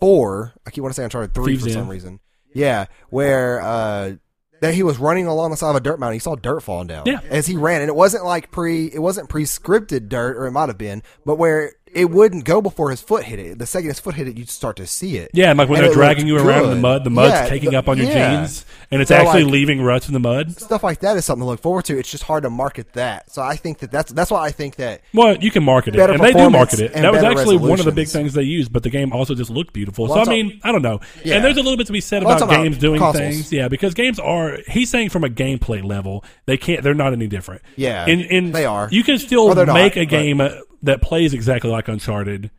Four. 0.00 0.52
I 0.66 0.70
keep 0.70 0.82
want 0.82 0.94
to 0.94 1.00
say 1.00 1.04
Uncharted 1.04 1.34
Three 1.34 1.52
Thieves 1.54 1.64
for 1.64 1.70
some 1.70 1.88
reason. 1.88 2.20
Yeah, 2.54 2.86
where 3.10 3.60
uh, 3.60 4.12
that 4.60 4.74
he 4.74 4.82
was 4.82 4.98
running 4.98 5.26
along 5.26 5.50
the 5.50 5.56
side 5.56 5.70
of 5.70 5.76
a 5.76 5.80
dirt 5.80 6.00
mountain. 6.00 6.14
He 6.14 6.20
saw 6.20 6.36
dirt 6.36 6.60
falling 6.60 6.86
down. 6.86 7.04
Yeah. 7.06 7.20
as 7.28 7.46
he 7.46 7.56
ran, 7.56 7.82
and 7.82 7.88
it 7.88 7.94
wasn't 7.94 8.24
like 8.24 8.50
pre, 8.50 8.86
it 8.86 9.00
wasn't 9.00 9.28
pre-scripted 9.28 10.08
dirt, 10.08 10.36
or 10.36 10.46
it 10.46 10.52
might 10.52 10.68
have 10.68 10.78
been, 10.78 11.02
but 11.26 11.36
where 11.36 11.74
it 11.94 12.10
wouldn't 12.10 12.44
go 12.44 12.60
before 12.60 12.90
his 12.90 13.00
foot 13.00 13.24
hit 13.24 13.38
it. 13.38 13.58
The 13.58 13.66
second 13.66 13.88
his 13.88 14.00
foot 14.00 14.14
hit 14.14 14.28
it, 14.28 14.36
you'd 14.36 14.48
start 14.50 14.76
to 14.76 14.86
see 14.86 15.16
it. 15.16 15.30
Yeah, 15.32 15.50
and 15.50 15.58
like 15.58 15.68
when 15.68 15.78
And 15.78 15.86
they're 15.88 15.94
dragging 15.94 16.26
you 16.26 16.36
around 16.38 16.64
in 16.64 16.70
the 16.70 16.76
mud, 16.76 17.04
the 17.04 17.10
mud's 17.10 17.32
Yeah, 17.32 17.46
taking 17.48 17.70
the- 17.70 17.78
up 17.78 17.88
on 17.88 17.98
your 17.98 18.06
yeah. 18.08 18.36
jeans, 18.36 18.64
and 18.90 19.00
it's 19.00 19.08
So, 19.08 19.14
actually 19.16 19.44
like- 19.44 19.52
leaving 19.52 19.80
ruts 19.82 20.08
in 20.08 20.14
the 20.14 20.20
mud. 20.20 20.58
Stuff 20.60 20.82
like 20.82 21.00
that 21.00 21.16
is 21.16 21.24
something 21.24 21.42
to 21.42 21.46
look 21.46 21.60
forward 21.62 21.84
to. 21.86 21.98
It's 21.98 22.10
just 22.10 22.24
hard 22.24 22.42
to 22.44 22.50
market 22.50 22.92
that. 22.94 23.30
So 23.32 23.42
I 23.42 23.56
think 23.56 23.78
that 23.78 23.90
that's 23.90 24.12
that's 24.12 24.30
why 24.30 24.44
I 24.44 24.50
think 24.50 24.76
that 24.76 25.00
Well, 25.12 25.36
you 25.36 25.50
can 25.50 25.62
market 25.64 25.94
it, 25.94 26.00
and 26.10 26.20
they 26.22 26.32
do 26.32 26.50
market 26.50 26.80
it. 26.80 26.92
That 26.94 27.12
was 27.12 27.22
actually 27.22 27.56
one 27.56 27.78
of 27.78 27.84
the 27.84 27.92
big 27.92 28.08
things 28.08 28.34
they 28.34 28.42
used, 28.42 28.72
but 28.72 28.82
the 28.82 28.90
game 28.90 29.12
also 29.12 29.34
just 29.34 29.50
looked 29.50 29.72
beautiful. 29.72 30.06
Well, 30.06 30.24
so 30.24 30.30
I 30.30 30.34
mean, 30.34 30.60
I 30.64 30.72
don't 30.72 30.82
know. 30.82 31.00
Yeah. 31.24 31.36
And 31.36 31.44
there's 31.44 31.56
a 31.56 31.62
little 31.62 31.76
bit 31.76 31.86
to 31.86 31.92
be 31.92 32.00
said 32.00 32.22
Well, 32.24 32.32
about 32.36 32.40
that's 32.46 32.52
about 32.52 32.62
games 32.64 32.78
doing 32.78 32.98
consoles. 33.00 33.34
things, 33.34 33.52
yeah, 33.52 33.68
because 33.68 33.94
games 33.94 34.18
are. 34.18 34.58
He's 34.68 34.90
saying 34.90 35.10
from 35.10 35.24
a 35.24 35.28
gameplay 35.28 35.82
level, 35.84 36.24
they 36.46 36.56
can't. 36.56 36.82
They're 36.82 36.94
not 36.94 37.12
any 37.12 37.26
different. 37.26 37.62
Yeah, 37.76 38.06
in, 38.06 38.20
in, 38.20 38.52
they 38.52 38.64
are. 38.64 38.88
You 38.90 39.02
can 39.04 39.18
still 39.18 39.54
they're 39.54 39.66
not, 39.66 39.74
make 39.74 39.96
a 39.96 40.04
game 40.04 40.40
uh, 40.40 40.50
that 40.84 41.02
plays 41.02 41.34
exactly 41.34 41.70
like 41.70 41.88
Uncharted 41.88 42.50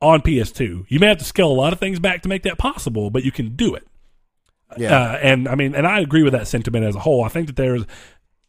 on 0.00 0.20
PS2. 0.22 0.86
You 0.88 0.98
may 0.98 1.06
have 1.08 1.18
to 1.18 1.24
scale 1.24 1.50
a 1.50 1.52
lot 1.52 1.72
of 1.72 1.78
things 1.78 1.98
back 1.98 2.22
to 2.22 2.28
make 2.28 2.42
that 2.42 2.58
possible, 2.58 3.10
but 3.10 3.24
you 3.24 3.32
can 3.32 3.54
do 3.56 3.74
it. 3.74 3.86
yeah. 4.76 4.96
Uh, 4.96 5.18
and 5.22 5.48
I 5.48 5.54
mean, 5.54 5.74
and 5.74 5.86
I 5.86 6.00
agree 6.00 6.22
with 6.22 6.32
that 6.32 6.48
sentiment 6.48 6.84
as 6.84 6.94
a 6.96 7.00
whole. 7.00 7.24
I 7.24 7.28
think 7.28 7.46
that 7.48 7.56
there's 7.56 7.84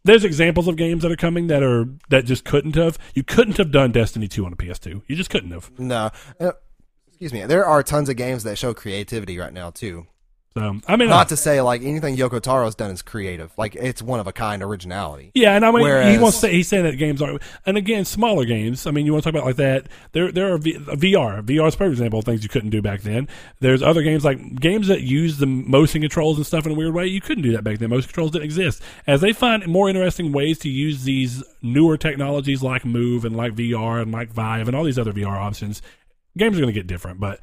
there's 0.03 0.23
examples 0.23 0.67
of 0.67 0.75
games 0.75 1.03
that 1.03 1.11
are 1.11 1.15
coming 1.17 1.47
that 1.47 1.61
are 1.63 1.87
that 2.09 2.25
just 2.25 2.45
couldn't 2.45 2.75
have. 2.75 2.97
You 3.13 3.23
couldn't 3.23 3.57
have 3.57 3.71
done 3.71 3.91
Destiny 3.91 4.27
two 4.27 4.45
on 4.45 4.53
a 4.53 4.55
PS2. 4.55 5.03
You 5.07 5.15
just 5.15 5.29
couldn't 5.29 5.51
have. 5.51 5.71
No. 5.79 6.09
Uh, 6.39 6.53
excuse 7.07 7.33
me. 7.33 7.45
There 7.45 7.65
are 7.65 7.83
tons 7.83 8.09
of 8.09 8.15
games 8.15 8.43
that 8.43 8.57
show 8.57 8.73
creativity 8.73 9.37
right 9.37 9.53
now 9.53 9.69
too. 9.71 10.07
So 10.53 10.81
I 10.85 10.97
mean, 10.97 11.07
Not 11.07 11.27
uh, 11.27 11.29
to 11.29 11.37
say 11.37 11.61
like 11.61 11.81
anything 11.81 12.17
Yoko 12.17 12.41
Taro's 12.41 12.75
done 12.75 12.91
is 12.91 13.01
creative. 13.01 13.53
Like 13.57 13.73
it's 13.75 14.01
one 14.01 14.19
of 14.19 14.27
a 14.27 14.33
kind 14.33 14.61
originality. 14.61 15.31
yeah, 15.33 15.55
and 15.55 15.65
I 15.65 15.71
mean, 15.71 15.79
he 15.79 15.83
Whereas- 15.83 16.19
wants 16.19 16.41
to. 16.41 16.49
He's 16.49 16.67
saying 16.67 16.83
that 16.83 16.97
games 16.97 17.21
are, 17.21 17.39
and 17.65 17.77
again, 17.77 18.03
smaller 18.03 18.43
games. 18.43 18.85
I 18.85 18.91
mean, 18.91 19.05
you 19.05 19.13
want 19.13 19.23
to 19.23 19.31
talk 19.31 19.37
about 19.37 19.47
like 19.47 19.55
that? 19.55 19.87
There, 20.11 20.29
there 20.29 20.53
are 20.53 20.57
v, 20.57 20.75
uh, 20.75 20.95
VR. 20.95 21.41
VR 21.41 21.67
is 21.69 21.75
perfect 21.77 21.93
example 21.93 22.19
of 22.19 22.25
things 22.25 22.43
you 22.43 22.49
couldn't 22.49 22.69
do 22.71 22.81
back 22.81 23.01
then. 23.01 23.29
There's 23.61 23.81
other 23.81 24.01
games 24.03 24.25
like 24.25 24.55
games 24.59 24.87
that 24.87 24.99
use 25.01 25.37
the 25.37 25.45
motion 25.45 26.01
controls 26.01 26.35
and 26.35 26.45
stuff 26.45 26.65
in 26.65 26.73
a 26.73 26.75
weird 26.75 26.93
way. 26.93 27.07
You 27.07 27.21
couldn't 27.21 27.43
do 27.43 27.53
that 27.53 27.63
back 27.63 27.77
then. 27.79 27.89
Motion 27.89 28.09
controls 28.09 28.31
didn't 28.31 28.43
exist. 28.45 28.81
As 29.07 29.21
they 29.21 29.31
find 29.31 29.65
more 29.67 29.87
interesting 29.87 30.33
ways 30.33 30.59
to 30.59 30.69
use 30.69 31.05
these 31.05 31.45
newer 31.61 31.95
technologies 31.97 32.61
like 32.61 32.83
Move 32.83 33.23
and 33.23 33.37
like 33.37 33.55
VR 33.55 34.01
and 34.01 34.11
like 34.11 34.29
Vive 34.33 34.67
and 34.67 34.75
all 34.75 34.83
these 34.83 34.99
other 34.99 35.13
VR 35.13 35.37
options, 35.37 35.81
games 36.37 36.57
are 36.57 36.61
going 36.61 36.73
to 36.73 36.77
get 36.77 36.87
different. 36.87 37.21
But 37.21 37.39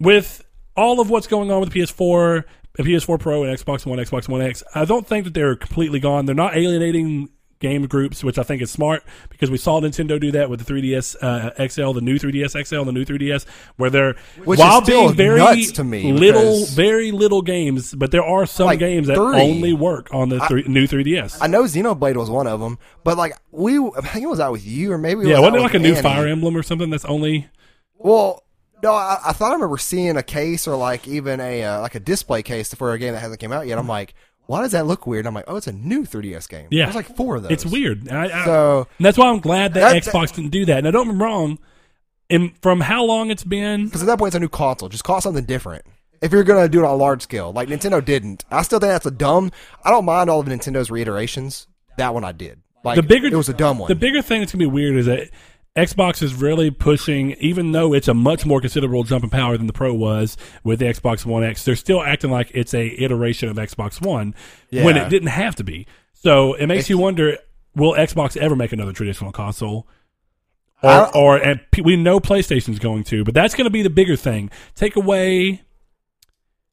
with 0.00 0.44
all 0.76 1.00
of 1.00 1.10
what's 1.10 1.26
going 1.26 1.50
on 1.50 1.60
with 1.60 1.72
PS4, 1.72 2.44
PS4 2.78 3.20
Pro, 3.20 3.44
and 3.44 3.56
Xbox 3.56 3.84
One, 3.86 3.98
Xbox 3.98 4.28
One 4.28 4.40
X, 4.40 4.62
I 4.74 4.84
don't 4.84 5.06
think 5.06 5.24
that 5.24 5.34
they're 5.34 5.56
completely 5.56 6.00
gone. 6.00 6.26
They're 6.26 6.34
not 6.34 6.56
alienating 6.56 7.28
game 7.62 7.86
groups, 7.86 8.24
which 8.24 8.38
I 8.38 8.42
think 8.42 8.60
is 8.60 8.70
smart 8.70 9.04
because 9.30 9.50
we 9.50 9.56
saw 9.56 9.80
Nintendo 9.80 10.20
do 10.20 10.32
that 10.32 10.50
with 10.50 10.66
the 10.66 10.70
3DS 10.70 11.16
uh, 11.22 11.68
XL, 11.68 11.92
the 11.92 12.00
new 12.00 12.18
3DS 12.18 12.66
XL, 12.66 12.78
and 12.80 12.88
the 12.88 12.92
new 12.92 13.04
3DS, 13.04 13.46
where 13.76 13.88
they're 13.88 14.16
Which 14.44 14.58
while 14.58 14.80
being 14.82 15.14
very 15.14 15.38
nuts 15.38 15.72
to 15.72 15.84
me 15.84 16.12
little, 16.12 16.66
very 16.66 17.12
little 17.12 17.40
games, 17.40 17.94
but 17.94 18.10
there 18.10 18.24
are 18.24 18.44
some 18.44 18.66
Like 18.66 18.80
games 18.80 19.06
that 19.06 19.16
only 19.16 19.72
work 19.72 20.12
on 20.12 20.28
the 20.28 20.40
three, 20.40 20.64
new 20.64 20.86
3DS. 20.86 21.38
I 21.40 21.46
know 21.46 21.62
Xenoblade 21.62 22.16
was 22.16 22.28
one 22.28 22.48
of 22.48 22.60
them, 22.60 22.78
but 23.04 23.16
like 23.16 23.32
we, 23.52 23.78
I 23.78 24.00
think 24.00 24.24
it 24.24 24.28
was 24.28 24.40
out 24.40 24.52
with 24.52 24.66
you 24.66 24.92
or 24.92 24.98
maybe 24.98 25.22
it 25.22 25.28
yeah, 25.28 25.34
was 25.34 25.52
wasn't 25.52 25.58
it 25.58 25.62
like 25.62 25.74
a 25.74 25.78
new 25.78 25.92
Annie. 25.92 26.02
Fire 26.02 26.26
Emblem 26.26 26.56
or 26.56 26.64
something 26.64 26.90
that's 26.90 27.04
only? 27.04 27.48
Well, 27.96 28.42
no, 28.82 28.92
I, 28.92 29.18
I 29.26 29.32
thought 29.32 29.50
I 29.50 29.54
remember 29.54 29.78
seeing 29.78 30.16
a 30.16 30.22
case 30.22 30.66
or 30.66 30.76
like 30.76 31.06
even 31.06 31.40
a 31.40 31.62
uh, 31.64 31.80
like 31.80 31.94
a 31.94 32.00
display 32.00 32.42
case 32.42 32.72
for 32.74 32.92
a 32.92 32.98
game 32.98 33.12
that 33.14 33.20
hasn't 33.20 33.40
came 33.40 33.52
out 33.52 33.66
yet. 33.66 33.78
I'm 33.78 33.88
like, 33.88 34.14
why 34.46 34.62
does 34.62 34.72
that 34.72 34.86
look 34.86 35.06
weird? 35.06 35.20
And 35.20 35.28
I'm 35.28 35.34
like, 35.34 35.44
oh, 35.48 35.56
it's 35.56 35.66
a 35.66 35.72
new 35.72 36.02
3DS 36.02 36.48
game. 36.48 36.68
Yeah. 36.70 36.86
there's 36.86 36.96
like 36.96 37.16
four 37.16 37.36
of 37.36 37.44
those. 37.44 37.52
It's 37.52 37.66
weird. 37.66 38.08
I, 38.10 38.24
I, 38.42 38.44
So 38.44 38.88
and 38.98 39.06
that's 39.06 39.16
why 39.16 39.28
I'm 39.28 39.40
glad 39.40 39.74
that, 39.74 39.92
That- 39.92 40.02
Xbox 40.02 40.34
didn't 40.34 40.50
do 40.50 40.64
that. 40.66 40.84
Now, 40.84 40.90
don't 40.90 41.06
get 41.06 41.14
me 41.14 41.22
wrong. 41.22 41.58
In, 42.28 42.54
from 42.62 42.80
how 42.80 43.04
long 43.04 43.30
it's 43.30 43.44
been, 43.44 43.84
because 43.84 44.00
at 44.02 44.06
that 44.06 44.18
point 44.18 44.28
it's 44.28 44.36
a 44.36 44.40
new 44.40 44.48
console. 44.48 44.88
Just 44.88 45.04
call 45.04 45.20
something 45.20 45.44
different. 45.44 45.84
If 46.22 46.32
you're 46.32 46.44
gonna 46.44 46.68
do 46.68 46.80
it 46.80 46.84
on 46.86 46.90
a 46.92 46.96
large 46.96 47.20
scale, 47.22 47.52
like 47.52 47.68
Nintendo 47.68 48.02
didn't, 48.02 48.44
I 48.50 48.62
still 48.62 48.78
think 48.78 48.90
that's 48.90 49.04
a 49.04 49.10
dumb. 49.10 49.50
I 49.84 49.90
don't 49.90 50.06
mind 50.06 50.30
all 50.30 50.40
of 50.40 50.46
Nintendo's 50.46 50.90
reiterations. 50.90 51.66
That 51.98 52.14
one 52.14 52.24
I 52.24 52.32
did. 52.32 52.62
Like 52.84 52.96
the 52.96 53.02
bigger 53.02 53.26
it 53.26 53.34
was 53.34 53.50
a 53.50 53.54
dumb 53.54 53.78
one. 53.78 53.88
The 53.88 53.94
bigger 53.94 54.22
thing 54.22 54.40
that's 54.40 54.52
gonna 54.52 54.64
be 54.64 54.66
weird 54.70 54.96
is 54.96 55.06
that 55.06 55.28
Xbox 55.76 56.22
is 56.22 56.34
really 56.34 56.70
pushing, 56.70 57.32
even 57.32 57.72
though 57.72 57.94
it's 57.94 58.08
a 58.08 58.12
much 58.12 58.44
more 58.44 58.60
considerable 58.60 59.04
jump 59.04 59.24
in 59.24 59.30
power 59.30 59.56
than 59.56 59.66
the 59.66 59.72
Pro 59.72 59.94
was 59.94 60.36
with 60.62 60.80
the 60.80 60.84
Xbox 60.84 61.24
One 61.24 61.42
X. 61.42 61.64
They're 61.64 61.76
still 61.76 62.02
acting 62.02 62.30
like 62.30 62.50
it's 62.52 62.74
a 62.74 62.88
iteration 63.02 63.48
of 63.48 63.56
Xbox 63.56 64.00
One 64.00 64.34
when 64.70 64.96
it 64.98 65.08
didn't 65.08 65.28
have 65.28 65.56
to 65.56 65.64
be. 65.64 65.86
So 66.12 66.52
it 66.54 66.66
makes 66.66 66.90
you 66.90 66.98
wonder: 66.98 67.38
Will 67.74 67.94
Xbox 67.94 68.36
ever 68.36 68.54
make 68.54 68.72
another 68.72 68.92
traditional 68.92 69.32
console? 69.32 69.88
Or, 70.82 71.16
or 71.16 71.40
we 71.84 71.96
know 71.96 72.18
PlayStation's 72.18 72.80
going 72.80 73.04
to, 73.04 73.24
but 73.24 73.34
that's 73.34 73.54
going 73.54 73.66
to 73.66 73.70
be 73.70 73.82
the 73.82 73.90
bigger 73.90 74.16
thing. 74.16 74.50
Take 74.74 74.96
away. 74.96 75.62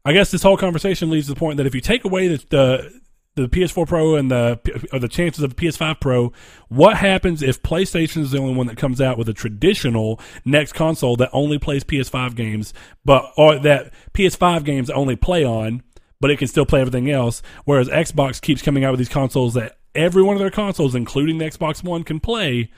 I 0.04 0.14
guess 0.14 0.32
this 0.32 0.42
whole 0.42 0.58
conversation 0.58 1.10
leads 1.12 1.28
to 1.28 1.36
the 1.36 1.40
point 1.40 1.58
that 1.58 1.68
if 1.68 1.76
you 1.76 1.82
take 1.82 2.04
away 2.04 2.28
the 2.28 2.44
the, 2.50 3.02
the 3.42 3.50
PS4 3.50 3.88
Pro 3.88 4.16
and 4.16 4.30
the 4.32 4.60
or 4.94 5.00
the 5.00 5.08
chances 5.08 5.44
of 5.44 5.56
the 5.56 5.66
PS5 5.68 6.00
Pro, 6.00 6.32
what 6.68 6.98
happens 6.98 7.42
if 7.42 7.62
PlayStation 7.62 8.18
is 8.22 8.32
the 8.32 8.40
only 8.40 8.56
one 8.56 8.68
that 8.68 8.78
comes 8.78 9.00
out 9.02 9.18
with 9.18 9.30
a 9.30 9.34
traditional 9.34 10.20
next 10.46 10.74
console 10.74 11.16
that 11.18 11.30
only 11.34 11.58
plays 11.60 11.84
PS5 11.84 12.36
games, 12.36 12.74
but 13.06 13.32
or 13.38 13.58
that 13.60 13.94
PS5 14.14 14.64
games 14.64 14.90
only 14.90 15.16
play 15.16 15.44
on, 15.46 15.84
but 16.22 16.32
it 16.32 16.38
can 16.38 16.48
still 16.48 16.66
play 16.66 16.82
everything 16.82 17.10
else, 17.10 17.42
whereas 17.66 17.88
Xbox 17.90 18.42
keeps 18.42 18.62
coming 18.62 18.84
out 18.84 18.92
with 18.92 19.00
these 19.00 19.10
consoles 19.10 19.54
that 19.54 19.78
every 19.96 20.22
one 20.22 20.36
of 20.36 20.40
their 20.40 20.52
consoles, 20.52 20.94
including 20.96 21.38
the 21.38 21.46
Xbox 21.46 21.84
One, 21.84 22.04
can 22.04 22.20
play. 22.20 22.70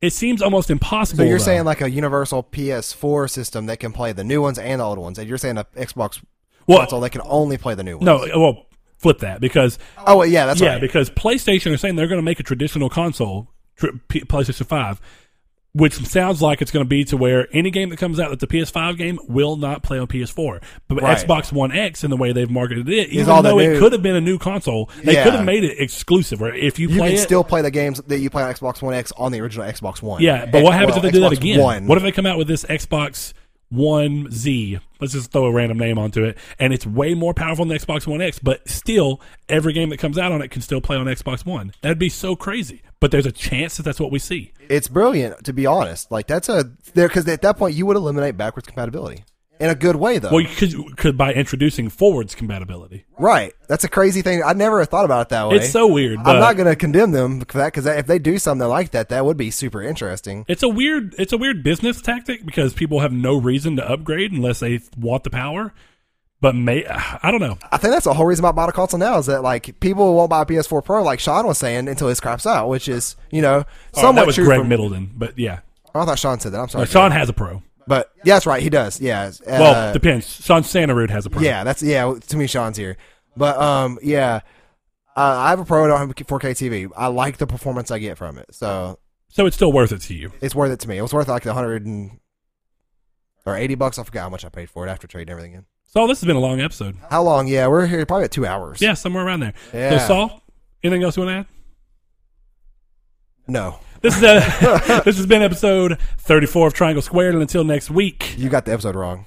It 0.00 0.12
seems 0.12 0.42
almost 0.42 0.68
impossible. 0.68 1.18
so 1.18 1.28
you're 1.28 1.38
though. 1.38 1.44
saying 1.44 1.64
like 1.64 1.80
a 1.80 1.88
universal 1.88 2.42
PS4 2.42 3.30
system 3.30 3.66
that 3.66 3.78
can 3.78 3.92
play 3.92 4.12
the 4.12 4.24
new 4.24 4.42
ones 4.42 4.58
and 4.58 4.80
the 4.80 4.84
old 4.84 4.98
ones, 4.98 5.18
and 5.18 5.28
you're 5.28 5.38
saying 5.38 5.58
a 5.58 5.64
Xbox 5.76 6.20
Well- 6.66 6.78
console 6.80 7.00
that 7.00 7.10
can 7.10 7.22
only 7.24 7.56
play 7.56 7.74
the 7.76 7.84
new 7.84 7.98
ones. 7.98 8.04
no? 8.06 8.26
Well, 8.40 8.66
flip 9.02 9.18
that 9.18 9.40
because 9.40 9.78
Oh 10.06 10.22
yeah, 10.22 10.46
that's 10.46 10.60
yeah, 10.60 10.72
right. 10.74 10.80
because 10.80 11.10
PlayStation 11.10 11.74
are 11.74 11.76
saying 11.76 11.96
they're 11.96 12.06
going 12.08 12.18
to 12.20 12.22
make 12.24 12.40
a 12.40 12.44
traditional 12.44 12.88
console, 12.88 13.50
tr- 13.76 13.88
P- 14.08 14.20
PlayStation 14.20 14.64
Five, 14.66 15.00
which 15.74 15.94
sounds 16.06 16.40
like 16.42 16.60
it's 16.62 16.70
going 16.70 16.84
to 16.84 16.88
be 16.88 17.02
to 17.04 17.16
where 17.16 17.48
any 17.52 17.70
game 17.70 17.88
that 17.88 17.96
comes 17.98 18.20
out 18.20 18.28
that's 18.30 18.42
a 18.42 18.46
PS5 18.46 18.96
game 18.98 19.18
will 19.26 19.56
not 19.56 19.82
play 19.82 19.98
on 19.98 20.06
PS4. 20.06 20.62
But 20.86 21.00
Right. 21.02 21.16
Xbox 21.16 21.50
One 21.50 21.72
X, 21.72 22.04
in 22.04 22.10
the 22.10 22.16
way 22.16 22.32
they've 22.32 22.50
marketed 22.50 22.88
it, 22.90 23.08
even 23.08 23.30
all 23.30 23.42
though 23.42 23.58
it 23.58 23.78
could 23.78 23.92
have 23.92 24.02
been 24.02 24.14
a 24.14 24.20
new 24.20 24.38
console, 24.38 24.90
they 25.02 25.14
Yeah. 25.14 25.24
could 25.24 25.32
have 25.32 25.44
made 25.46 25.64
it 25.64 25.76
exclusive. 25.80 26.40
Where 26.42 26.54
if 26.54 26.78
you, 26.78 26.88
you 26.90 26.98
play 26.98 27.08
can 27.12 27.18
it, 27.18 27.22
still 27.22 27.42
play 27.42 27.62
the 27.62 27.70
games 27.70 28.02
that 28.06 28.18
you 28.18 28.28
play 28.30 28.42
on 28.42 28.52
Xbox 28.52 28.82
One 28.82 28.92
X 28.94 29.12
on 29.16 29.32
the 29.32 29.40
original 29.40 29.66
Xbox 29.66 30.02
One. 30.02 30.22
yeah. 30.22 30.44
But 30.44 30.56
And- 30.56 30.64
what 30.64 30.74
happens 30.74 30.96
well, 30.96 30.98
if 31.06 31.12
they 31.12 31.18
do 31.18 31.20
that 31.20 31.32
again? 31.32 31.58
One. 31.60 31.86
What 31.86 31.96
if 31.96 32.04
they 32.04 32.12
come 32.12 32.26
out 32.26 32.36
with 32.38 32.48
this 32.48 32.64
Xbox 32.64 33.32
One 33.72 34.30
Z? 34.30 34.78
Let's 35.00 35.14
just 35.14 35.32
throw 35.32 35.46
a 35.46 35.52
random 35.52 35.78
name 35.78 35.98
onto 35.98 36.24
it, 36.24 36.38
and 36.58 36.72
it's 36.72 36.86
way 36.86 37.14
more 37.14 37.34
powerful 37.34 37.64
than 37.64 37.76
Xbox 37.76 38.06
One 38.06 38.20
X. 38.20 38.38
But 38.38 38.68
still, 38.68 39.20
every 39.48 39.72
game 39.72 39.88
that 39.88 39.98
comes 39.98 40.18
out 40.18 40.30
on 40.30 40.42
it 40.42 40.50
can 40.50 40.62
still 40.62 40.80
play 40.80 40.96
on 40.96 41.06
Xbox 41.06 41.46
One. 41.46 41.72
That'd 41.80 41.98
be 41.98 42.08
so 42.08 42.36
crazy. 42.36 42.82
But 43.00 43.10
there's 43.10 43.26
a 43.26 43.32
chance 43.32 43.78
that 43.78 43.82
that's 43.82 43.98
what 43.98 44.12
we 44.12 44.18
see. 44.18 44.52
It's 44.68 44.88
brilliant, 44.88 45.44
to 45.44 45.52
be 45.52 45.66
honest. 45.66 46.12
Like 46.12 46.26
that's 46.26 46.48
a 46.48 46.70
there 46.94 47.08
because 47.08 47.26
at 47.26 47.42
that 47.42 47.56
point 47.56 47.74
you 47.74 47.86
would 47.86 47.96
eliminate 47.96 48.36
backwards 48.36 48.68
compatibility 48.68 49.24
in 49.62 49.70
a 49.70 49.74
good 49.74 49.96
way, 49.96 50.18
though. 50.18 50.30
Well, 50.30 50.40
you 50.40 50.48
could, 50.48 50.96
could 50.96 51.16
by 51.16 51.32
introducing 51.32 51.88
forwards 51.88 52.34
compatibility. 52.34 53.04
right? 53.18 53.54
That's 53.68 53.84
a 53.84 53.88
crazy 53.88 54.20
thing. 54.20 54.42
I 54.44 54.52
never 54.52 54.84
thought 54.84 55.04
about 55.06 55.22
it 55.22 55.28
that 55.30 55.48
way. 55.48 55.56
It's 55.56 55.70
so 55.70 55.86
weird. 55.86 56.22
But 56.22 56.34
I'm 56.36 56.40
not 56.40 56.56
going 56.56 56.68
to 56.68 56.76
condemn 56.76 57.12
them 57.12 57.40
for 57.40 57.58
that 57.58 57.66
because 57.72 57.86
if 57.86 58.06
they 58.06 58.18
do 58.18 58.38
something 58.38 58.66
like 58.68 58.90
that, 58.90 59.08
that 59.08 59.24
would 59.24 59.36
be 59.36 59.50
super 59.50 59.80
interesting. 59.82 60.44
It's 60.48 60.62
a 60.62 60.68
weird. 60.68 61.14
It's 61.18 61.32
a 61.32 61.38
weird 61.38 61.62
business 61.62 62.02
tactic 62.02 62.44
because 62.44 62.74
people 62.74 63.00
have 63.00 63.12
no 63.12 63.36
reason 63.38 63.76
to 63.76 63.88
upgrade 63.90 64.32
unless 64.32 64.60
they 64.60 64.80
want 64.98 65.24
the 65.24 65.30
power. 65.30 65.72
But 66.40 66.56
may 66.56 66.84
I 66.86 67.30
don't 67.30 67.40
know. 67.40 67.56
I 67.70 67.76
think 67.76 67.92
that's 67.92 68.04
the 68.04 68.14
whole 68.14 68.26
reason 68.26 68.44
about 68.44 68.68
a 68.68 68.72
console 68.72 68.98
now 68.98 69.16
is 69.18 69.26
that 69.26 69.44
like 69.44 69.78
people 69.78 70.16
won't 70.16 70.28
buy 70.28 70.42
a 70.42 70.44
PS4 70.44 70.84
Pro, 70.84 71.00
like 71.04 71.20
Sean 71.20 71.46
was 71.46 71.56
saying, 71.58 71.86
until 71.86 72.08
his 72.08 72.18
craps 72.18 72.46
out, 72.48 72.68
which 72.68 72.88
is 72.88 73.14
you 73.30 73.40
know 73.40 73.64
Oh, 73.94 74.00
somewhat 74.00 74.22
that 74.22 74.26
was 74.26 74.34
true. 74.34 74.44
Greg 74.46 74.58
from- 74.58 74.68
Middleton, 74.68 75.12
but 75.16 75.38
yeah, 75.38 75.60
I 75.94 76.04
thought 76.04 76.18
Sean 76.18 76.40
said 76.40 76.50
that. 76.52 76.58
I'm 76.60 76.68
sorry, 76.68 76.82
Uh, 76.82 76.86
Sean 76.86 77.12
has 77.12 77.28
a 77.28 77.32
pro. 77.32 77.62
But 77.86 78.10
yeah, 78.24 78.34
that's 78.34 78.46
right. 78.46 78.62
He 78.62 78.70
does. 78.70 79.00
Yeah. 79.00 79.30
Uh, 79.46 79.46
Well, 79.46 79.92
depends. 79.92 80.26
Sean 80.44 80.62
Santa 80.64 80.94
Santarud 80.94 81.10
has 81.10 81.26
a 81.26 81.30
pro. 81.30 81.42
Yeah, 81.42 81.64
that's 81.64 81.82
yeah. 81.82 82.12
To 82.14 82.36
me, 82.36 82.46
Sean's 82.46 82.76
here, 82.76 82.96
But 83.36 83.56
um, 83.58 83.98
yeah, 84.02 84.40
uh, 85.16 85.20
I 85.20 85.50
have 85.50 85.60
a 85.60 85.64
Pro 85.64 85.94
I 85.94 85.98
have 85.98 86.10
a 86.10 86.14
4K 86.14 86.40
TV. 86.52 86.90
I 86.96 87.08
like 87.08 87.36
the 87.38 87.46
performance 87.46 87.90
I 87.90 87.98
get 87.98 88.16
from 88.18 88.38
it, 88.38 88.46
so 88.54 88.98
So 89.28 89.46
it's 89.46 89.56
still 89.56 89.72
worth 89.72 89.92
it 89.92 90.00
to 90.02 90.14
you. 90.14 90.32
it's 90.40 90.54
worth 90.54 90.70
it 90.72 90.80
to 90.80 90.88
me. 90.88 90.98
It 90.98 91.02
was 91.02 91.12
worth 91.12 91.28
like 91.28 91.42
the 91.42 91.54
hundred 91.54 91.86
and 91.86 92.18
or 93.44 93.56
eighty 93.56 93.74
bucks. 93.74 93.98
I 93.98 94.04
forgot 94.04 94.22
how 94.22 94.28
much 94.30 94.44
I 94.44 94.48
paid 94.48 94.70
for 94.70 94.86
it 94.86 94.90
after 94.90 95.06
trading 95.06 95.30
everything 95.32 95.54
in. 95.54 95.66
So 95.84 96.06
this 96.06 96.20
has 96.20 96.26
been 96.26 96.36
a 96.36 96.40
long 96.40 96.60
episode. 96.60 96.96
How 97.10 97.22
long? 97.22 97.46
Yeah, 97.48 97.66
we're 97.66 97.86
here 97.86 98.06
probably 98.06 98.24
at 98.24 98.30
two 98.30 98.46
hours. 98.46 98.80
Yeah, 98.80 98.94
somewhere 98.94 99.26
around 99.26 99.40
there. 99.40 99.52
Yeah. 99.74 99.98
So 99.98 100.06
Saul, 100.06 100.42
anything 100.82 101.02
else 101.02 101.16
you 101.16 101.24
want 101.24 101.34
to 101.34 101.38
add? 101.40 101.46
No, 103.46 103.78
This 104.02 104.16
is 104.16 104.22
uh 104.24 105.02
this 105.04 105.16
has 105.16 105.26
been 105.26 105.42
episode 105.42 105.98
34 106.18 106.66
of 106.66 106.74
Triangle 106.74 107.02
Squared, 107.02 107.34
and 107.34 107.42
until 107.42 107.62
next 107.64 107.90
week, 107.90 108.36
you 108.36 108.48
got 108.48 108.64
the 108.64 108.72
episode 108.72 108.96
wrong. 108.96 109.26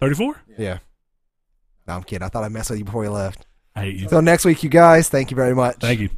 34. 0.00 0.40
Yeah. 0.58 0.78
No, 1.86 1.94
I'm 1.94 2.02
kidding. 2.02 2.24
I 2.24 2.28
thought 2.28 2.42
I 2.44 2.48
messed 2.48 2.70
with 2.70 2.78
you 2.78 2.84
before 2.84 3.04
you 3.04 3.10
left. 3.10 3.46
I 3.76 3.82
hate 3.82 3.96
you. 3.96 4.08
So 4.08 4.20
next 4.20 4.44
week, 4.44 4.62
you 4.62 4.70
guys, 4.70 5.08
thank 5.08 5.30
you 5.30 5.34
very 5.36 5.54
much. 5.54 5.76
Thank 5.76 6.00
you. 6.00 6.08